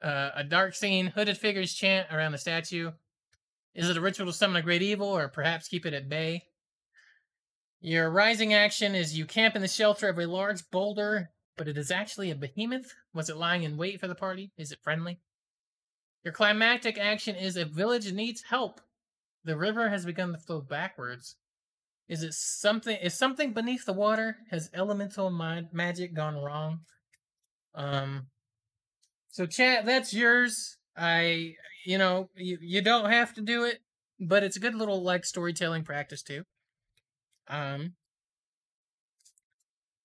Uh, 0.01 0.29
a 0.35 0.43
dark 0.43 0.73
scene, 0.73 1.07
hooded 1.07 1.37
figures 1.37 1.73
chant 1.73 2.07
around 2.11 2.31
the 2.31 2.37
statue. 2.37 2.91
Is 3.73 3.89
it 3.89 3.97
a 3.97 4.01
ritual 4.01 4.27
to 4.27 4.33
summon 4.33 4.57
a 4.57 4.61
great 4.61 4.81
evil, 4.81 5.07
or 5.07 5.27
perhaps 5.27 5.67
keep 5.67 5.85
it 5.85 5.93
at 5.93 6.09
bay? 6.09 6.43
Your 7.79 8.09
rising 8.11 8.53
action 8.53 8.93
is 8.93 9.17
you 9.17 9.25
camp 9.25 9.55
in 9.55 9.61
the 9.61 9.67
shelter 9.67 10.09
of 10.09 10.19
a 10.19 10.25
large 10.25 10.69
boulder, 10.69 11.31
but 11.57 11.67
it 11.67 11.77
is 11.77 11.89
actually 11.89 12.29
a 12.29 12.35
behemoth. 12.35 12.93
Was 13.13 13.29
it 13.29 13.37
lying 13.37 13.63
in 13.63 13.77
wait 13.77 13.99
for 13.99 14.07
the 14.07 14.15
party? 14.15 14.51
Is 14.57 14.71
it 14.71 14.79
friendly? 14.83 15.19
Your 16.23 16.33
climactic 16.33 16.99
action 16.99 17.35
is 17.35 17.57
a 17.57 17.65
village 17.65 18.11
needs 18.11 18.43
help. 18.43 18.81
The 19.43 19.57
river 19.57 19.89
has 19.89 20.05
begun 20.05 20.31
to 20.33 20.37
flow 20.37 20.61
backwards. 20.61 21.37
Is 22.07 22.21
it 22.23 22.33
something? 22.33 22.97
Is 22.97 23.17
something 23.17 23.53
beneath 23.53 23.85
the 23.85 23.93
water? 23.93 24.37
Has 24.51 24.69
elemental 24.73 25.31
ma- 25.31 25.61
magic 25.71 26.13
gone 26.13 26.35
wrong? 26.35 26.81
Um. 27.73 28.27
So, 29.29 29.45
chat, 29.45 29.85
that's 29.85 30.13
yours. 30.13 30.77
I, 30.95 31.55
you 31.85 31.97
know, 31.97 32.29
you, 32.35 32.57
you 32.61 32.81
don't 32.81 33.09
have 33.09 33.33
to 33.35 33.41
do 33.41 33.63
it, 33.63 33.79
but 34.19 34.43
it's 34.43 34.57
a 34.57 34.59
good 34.59 34.75
little 34.75 35.01
like 35.01 35.25
storytelling 35.25 35.83
practice 35.83 36.21
too. 36.21 36.43
Um. 37.47 37.93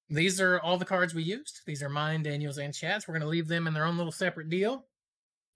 These 0.08 0.40
are 0.40 0.60
all 0.60 0.78
the 0.78 0.84
cards 0.84 1.14
we 1.14 1.24
used. 1.24 1.62
These 1.66 1.82
are 1.82 1.88
mine, 1.88 2.22
Daniel's, 2.22 2.58
and 2.58 2.72
Chad's. 2.72 3.08
We're 3.08 3.14
gonna 3.14 3.26
leave 3.26 3.48
them 3.48 3.66
in 3.66 3.74
their 3.74 3.84
own 3.84 3.96
little 3.96 4.12
separate 4.12 4.48
deal. 4.48 4.86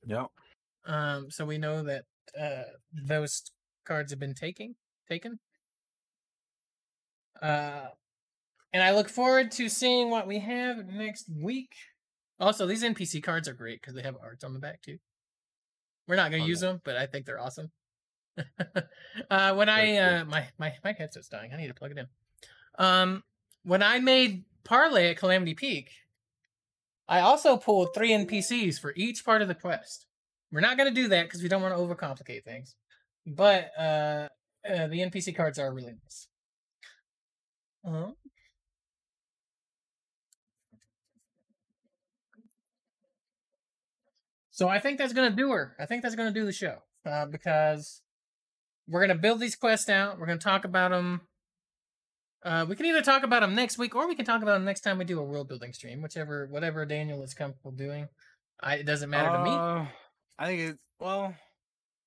Yep. 0.07 0.26
Um, 0.86 1.31
so 1.31 1.44
we 1.44 1.57
know 1.59 1.84
that 1.84 2.05
uh, 2.39 2.62
those 2.92 3.42
cards 3.84 4.10
have 4.10 4.18
been 4.18 4.34
taking 4.34 4.75
taken. 5.09 5.39
Uh, 7.41 7.86
and 8.73 8.83
I 8.83 8.92
look 8.92 9.09
forward 9.09 9.50
to 9.52 9.68
seeing 9.68 10.10
what 10.10 10.26
we 10.26 10.39
have 10.41 10.86
next 10.86 11.28
week. 11.28 11.73
Also, 12.39 12.67
these 12.67 12.83
NPC 12.83 13.23
cards 13.23 13.49
are 13.49 13.55
great 13.55 13.81
because 13.81 13.94
they 13.94 14.02
have 14.02 14.17
art 14.23 14.44
on 14.44 14.55
the 14.55 14.60
back 14.60 14.83
too. 14.83 14.99
We're 16.10 16.16
not 16.16 16.32
gonna 16.32 16.42
Oh, 16.42 16.47
use 16.47 16.58
them, 16.58 16.80
but 16.82 16.97
I 16.97 17.06
think 17.06 17.24
they're 17.24 17.39
awesome. 17.39 17.70
uh, 19.30 19.55
when 19.55 19.68
I 19.68 19.97
uh, 19.97 20.24
my 20.24 20.48
my 20.58 20.74
my 20.82 20.92
headset's 20.92 21.28
dying, 21.28 21.52
I 21.52 21.56
need 21.56 21.68
to 21.68 21.74
plug 21.74 21.92
it 21.92 21.98
in. 21.98 22.06
Um, 22.84 23.22
when 23.62 23.80
I 23.80 24.00
made 24.00 24.44
parlay 24.64 25.10
at 25.10 25.18
Calamity 25.18 25.55
Peak, 25.55 25.92
I 27.06 27.20
also 27.20 27.56
pulled 27.56 27.94
three 27.94 28.10
NPCs 28.10 28.80
for 28.80 28.92
each 28.97 29.24
part 29.24 29.40
of 29.40 29.47
the 29.47 29.55
quest. 29.55 30.06
We're 30.50 30.58
not 30.58 30.76
gonna 30.76 30.90
do 30.90 31.06
that 31.06 31.26
because 31.26 31.44
we 31.44 31.48
don't 31.48 31.62
want 31.62 31.76
to 31.76 31.80
overcomplicate 31.80 32.42
things. 32.42 32.74
But 33.24 33.70
uh, 33.78 34.28
uh, 34.68 34.89
the 34.89 34.98
NPC 34.98 35.36
cards 35.36 35.60
are 35.60 35.72
really 35.72 35.92
nice. 35.92 36.26
Uh-huh. 37.86 38.10
So 44.60 44.68
I 44.68 44.78
think 44.78 44.98
that's 44.98 45.14
gonna 45.14 45.34
do 45.34 45.52
her. 45.52 45.74
I 45.80 45.86
think 45.86 46.02
that's 46.02 46.14
gonna 46.14 46.34
do 46.34 46.44
the 46.44 46.52
show 46.52 46.82
uh, 47.06 47.24
because 47.24 48.02
we're 48.86 49.00
gonna 49.00 49.18
build 49.18 49.40
these 49.40 49.56
quests 49.56 49.89
out. 49.89 50.18
We're 50.18 50.26
gonna 50.26 50.39
talk 50.39 50.66
about 50.66 50.90
them. 50.90 51.22
Uh, 52.44 52.66
we 52.68 52.76
can 52.76 52.84
either 52.84 53.00
talk 53.00 53.22
about 53.22 53.40
them 53.40 53.55
next 53.55 53.78
week 53.78 53.97
or 53.97 54.06
we 54.06 54.14
can 54.14 54.26
talk 54.26 54.42
about 54.42 54.52
them 54.52 54.66
next 54.66 54.82
time 54.82 54.98
we 54.98 55.06
do 55.06 55.18
a 55.18 55.24
world 55.24 55.48
building 55.48 55.72
stream, 55.72 56.02
whichever 56.02 56.47
whatever 56.50 56.84
Daniel 56.84 57.22
is 57.22 57.32
comfortable 57.32 57.70
doing. 57.70 58.08
I, 58.62 58.74
it 58.74 58.82
doesn't 58.84 59.08
matter 59.08 59.34
to 59.34 59.42
me. 59.42 59.50
Uh, 59.50 59.86
I 60.39 60.47
think 60.47 60.60
it. 60.72 60.78
Well, 60.98 61.34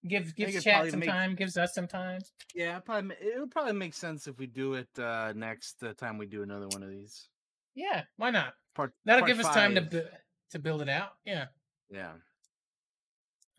Give 0.08 0.36
gives 0.36 0.64
chat 0.64 0.92
some 0.92 1.00
make- 1.00 1.10
time, 1.10 1.34
gives 1.34 1.58
us 1.58 1.74
some 1.74 1.88
time. 1.88 2.22
yeah, 2.54 2.78
probably 2.78 3.16
it'll 3.20 3.48
probably 3.48 3.74
make 3.74 3.96
sense 3.96 4.28
if 4.28 4.38
we 4.38 4.46
do 4.46 4.76
it 4.76 4.90
uh, 5.00 5.34
next 5.36 5.82
uh, 5.82 5.94
time 5.94 6.20
we 6.20 6.28
do 6.28 6.44
another 6.44 6.68
one 6.68 6.84
of 6.84 6.92
these. 6.92 7.30
Yeah, 7.74 8.04
why 8.18 8.30
not? 8.30 8.54
Part 8.76 8.94
That'll 9.06 9.22
part 9.22 9.32
give 9.32 9.44
us 9.44 9.52
time 9.52 9.74
to 9.74 10.06
to 10.52 10.60
build 10.60 10.84
it 10.84 10.90
out. 10.90 11.14
Yeah. 11.26 11.46
Yeah. 11.90 12.12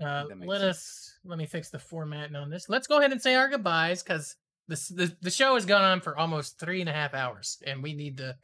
Uh, 0.02 0.24
let 0.44 0.60
sense. 0.60 0.70
us 0.70 1.18
let 1.24 1.38
me 1.38 1.46
fix 1.46 1.70
the 1.70 1.78
formatting 1.78 2.36
on 2.36 2.50
this. 2.50 2.68
Let's 2.68 2.86
go 2.86 2.98
ahead 2.98 3.12
and 3.12 3.22
say 3.22 3.34
our 3.34 3.48
goodbyes 3.48 4.02
because 4.02 4.36
this 4.66 4.88
the, 4.88 5.14
the 5.20 5.30
show 5.30 5.54
has 5.54 5.66
gone 5.66 5.84
on 5.84 6.00
for 6.00 6.16
almost 6.18 6.58
three 6.58 6.80
and 6.80 6.90
a 6.90 6.92
half 6.92 7.14
hours, 7.14 7.58
and 7.66 7.82
we 7.82 7.94
need 7.94 8.18
to 8.18 8.36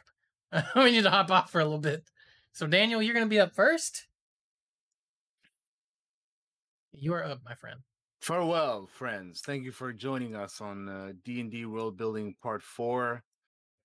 we 0.76 0.92
need 0.92 1.04
to 1.04 1.10
hop 1.10 1.30
off 1.30 1.50
for 1.50 1.60
a 1.60 1.64
little 1.64 1.78
bit. 1.78 2.04
So 2.52 2.66
Daniel, 2.66 3.02
you're 3.02 3.14
gonna 3.14 3.26
be 3.26 3.40
up 3.40 3.54
first. 3.54 4.06
You 6.92 7.14
are 7.14 7.24
up, 7.24 7.40
my 7.44 7.54
friend. 7.54 7.80
Farewell, 8.20 8.86
friends. 8.86 9.40
Thank 9.40 9.64
you 9.64 9.72
for 9.72 9.92
joining 9.92 10.34
us 10.34 10.60
on 10.60 10.88
uh, 10.88 11.12
D&D 11.24 11.64
World 11.64 11.96
Building 11.96 12.34
Part 12.42 12.62
4. 12.62 13.22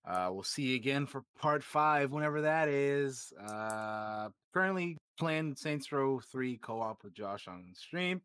Uh, 0.08 0.30
we'll 0.32 0.44
see 0.44 0.64
you 0.64 0.76
again 0.76 1.06
for 1.06 1.24
Part 1.40 1.64
5, 1.64 2.12
whenever 2.12 2.42
that 2.42 2.68
is. 2.70 3.34
Uh, 3.48 4.30
currently 4.54 4.98
playing 5.18 5.56
Saints 5.56 5.92
Row 5.92 6.20
3 6.32 6.58
co-op 6.58 7.04
with 7.04 7.14
Josh 7.14 7.48
on 7.48 7.72
stream. 7.74 8.22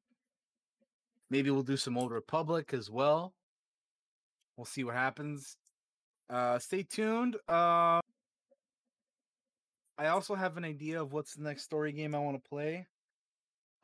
Maybe 1.31 1.51
we'll 1.51 1.63
do 1.63 1.77
some 1.77 1.97
Old 1.97 2.11
Republic 2.11 2.75
as 2.75 2.91
well. 2.91 3.33
We'll 4.57 4.67
see 4.67 4.85
what 4.85 4.95
happens. 4.95 5.57
Uh, 6.29 6.59
stay 6.59 6.83
tuned. 6.83 7.37
Uh, 7.49 8.01
I 9.97 10.07
also 10.09 10.35
have 10.35 10.57
an 10.57 10.65
idea 10.65 11.01
of 11.01 11.13
what's 11.13 11.35
the 11.35 11.43
next 11.43 11.63
story 11.63 11.93
game 11.93 12.15
I 12.15 12.19
want 12.19 12.43
to 12.43 12.49
play. 12.49 12.87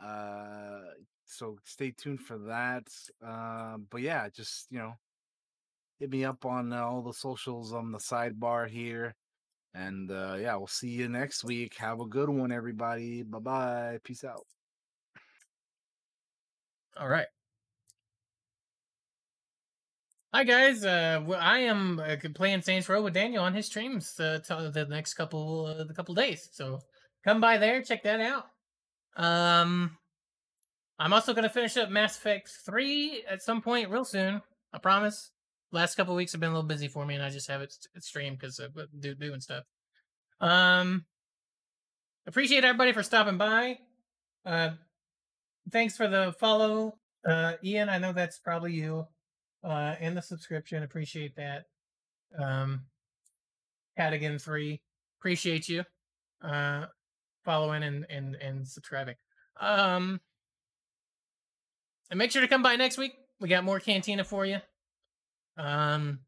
Uh, 0.02 0.80
so 1.24 1.58
stay 1.64 1.92
tuned 1.92 2.20
for 2.20 2.38
that. 2.38 2.88
Uh, 3.24 3.78
but 3.90 4.02
yeah, 4.02 4.28
just 4.28 4.66
you 4.70 4.78
know, 4.78 4.94
hit 5.98 6.10
me 6.10 6.24
up 6.24 6.44
on 6.44 6.72
uh, 6.72 6.82
all 6.82 7.02
the 7.02 7.12
socials 7.12 7.72
on 7.72 7.92
the 7.92 7.98
sidebar 7.98 8.68
here. 8.68 9.14
And 9.74 10.10
uh, 10.10 10.36
yeah, 10.40 10.56
we'll 10.56 10.66
see 10.66 10.88
you 10.88 11.08
next 11.08 11.44
week. 11.44 11.74
Have 11.76 12.00
a 12.00 12.06
good 12.06 12.30
one, 12.30 12.50
everybody. 12.50 13.22
Bye 13.22 13.38
bye. 13.38 13.98
Peace 14.04 14.24
out. 14.24 14.46
All 16.98 17.08
right. 17.08 17.26
Hi 20.36 20.44
guys, 20.44 20.84
uh, 20.84 21.24
I 21.38 21.60
am 21.60 21.98
uh, 21.98 22.16
playing 22.34 22.60
Saints 22.60 22.90
Row 22.90 23.00
with 23.00 23.14
Daniel 23.14 23.42
on 23.42 23.54
his 23.54 23.64
streams 23.64 24.20
uh, 24.20 24.38
the 24.46 24.86
next 24.90 25.14
couple 25.14 25.64
uh, 25.64 25.84
the 25.84 25.94
couple 25.94 26.14
days. 26.14 26.50
So 26.52 26.80
come 27.24 27.40
by 27.40 27.56
there, 27.56 27.80
check 27.80 28.02
that 28.02 28.20
out. 28.20 28.44
Um, 29.16 29.96
I'm 30.98 31.14
also 31.14 31.32
gonna 31.32 31.48
finish 31.48 31.78
up 31.78 31.88
Mass 31.88 32.18
Effect 32.18 32.50
three 32.66 33.22
at 33.26 33.40
some 33.40 33.62
point 33.62 33.88
real 33.88 34.04
soon. 34.04 34.42
I 34.74 34.78
promise. 34.78 35.30
Last 35.72 35.96
couple 35.96 36.14
weeks 36.14 36.32
have 36.32 36.40
been 36.40 36.50
a 36.50 36.54
little 36.54 36.68
busy 36.68 36.88
for 36.88 37.04
me, 37.04 37.14
and 37.14 37.24
I 37.24 37.30
just 37.30 37.48
have 37.48 37.60
it 37.60 37.72
st- 37.72 38.02
streamed 38.02 38.38
because 38.38 38.58
of 38.58 38.76
uh, 38.76 38.86
do, 38.98 39.14
doing 39.14 39.40
stuff. 39.40 39.64
Um, 40.40 41.04
appreciate 42.26 42.64
everybody 42.64 42.92
for 42.92 43.02
stopping 43.02 43.36
by. 43.36 43.78
Uh, 44.44 44.70
thanks 45.72 45.96
for 45.96 46.08
the 46.08 46.34
follow, 46.38 46.94
uh, 47.26 47.54
Ian. 47.64 47.88
I 47.88 47.98
know 47.98 48.12
that's 48.12 48.38
probably 48.38 48.72
you 48.72 49.06
uh, 49.64 49.96
and 50.00 50.16
the 50.16 50.22
subscription. 50.22 50.82
Appreciate 50.82 51.36
that. 51.36 51.64
Um, 52.38 52.82
Cadigan 53.98 54.40
three, 54.40 54.82
appreciate 55.18 55.68
you 55.68 55.84
uh, 56.42 56.86
following 57.44 57.82
and 57.82 58.06
and 58.08 58.36
and 58.36 58.68
subscribing. 58.68 59.16
Um, 59.60 60.20
and 62.10 62.18
make 62.18 62.30
sure 62.30 62.42
to 62.42 62.48
come 62.48 62.62
by 62.62 62.76
next 62.76 62.98
week. 62.98 63.12
We 63.40 63.48
got 63.48 63.64
more 63.64 63.80
Cantina 63.80 64.24
for 64.24 64.46
you. 64.46 64.58
Um, 65.56 66.20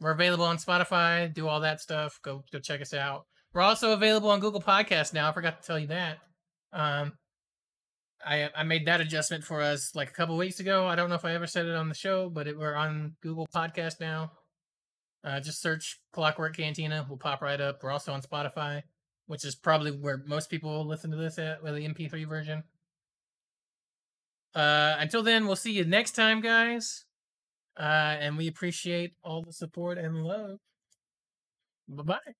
we're 0.00 0.12
available 0.12 0.44
on 0.44 0.58
Spotify. 0.58 1.32
Do 1.32 1.48
all 1.48 1.60
that 1.60 1.80
stuff. 1.80 2.20
Go 2.22 2.44
go 2.52 2.58
check 2.58 2.80
us 2.80 2.94
out. 2.94 3.26
We're 3.52 3.62
also 3.62 3.92
available 3.92 4.30
on 4.30 4.40
Google 4.40 4.60
Podcasts 4.62 5.12
now. 5.12 5.28
I 5.28 5.32
forgot 5.32 5.60
to 5.60 5.66
tell 5.66 5.78
you 5.78 5.88
that. 5.88 6.18
Um, 6.72 7.12
I 8.24 8.50
I 8.56 8.62
made 8.62 8.86
that 8.86 9.00
adjustment 9.00 9.44
for 9.44 9.60
us 9.60 9.94
like 9.94 10.10
a 10.10 10.12
couple 10.12 10.36
weeks 10.36 10.60
ago. 10.60 10.86
I 10.86 10.94
don't 10.94 11.08
know 11.08 11.16
if 11.16 11.24
I 11.24 11.34
ever 11.34 11.46
said 11.46 11.66
it 11.66 11.74
on 11.74 11.88
the 11.88 11.94
show, 11.94 12.28
but 12.28 12.46
it, 12.46 12.58
we're 12.58 12.74
on 12.74 13.16
Google 13.22 13.48
Podcast 13.52 14.00
now. 14.00 14.32
Uh, 15.24 15.40
just 15.40 15.60
search 15.60 16.00
Clockwork 16.12 16.56
Cantina. 16.56 17.04
We'll 17.08 17.18
pop 17.18 17.42
right 17.42 17.60
up. 17.60 17.82
We're 17.82 17.90
also 17.90 18.12
on 18.12 18.22
Spotify, 18.22 18.82
which 19.26 19.44
is 19.44 19.56
probably 19.56 19.90
where 19.90 20.22
most 20.26 20.48
people 20.48 20.86
listen 20.86 21.10
to 21.10 21.16
this 21.16 21.38
at 21.38 21.62
with 21.62 21.74
the 21.74 21.88
MP3 21.88 22.28
version. 22.28 22.62
Uh, 24.54 24.96
until 24.98 25.22
then, 25.22 25.46
we'll 25.46 25.56
see 25.56 25.72
you 25.72 25.84
next 25.84 26.12
time, 26.12 26.40
guys. 26.40 27.04
Uh, 27.78 28.16
and 28.20 28.36
we 28.36 28.48
appreciate 28.48 29.14
all 29.22 29.42
the 29.42 29.52
support 29.52 29.98
and 29.98 30.24
love. 30.24 30.58
Bye 31.88 32.02
bye. 32.04 32.34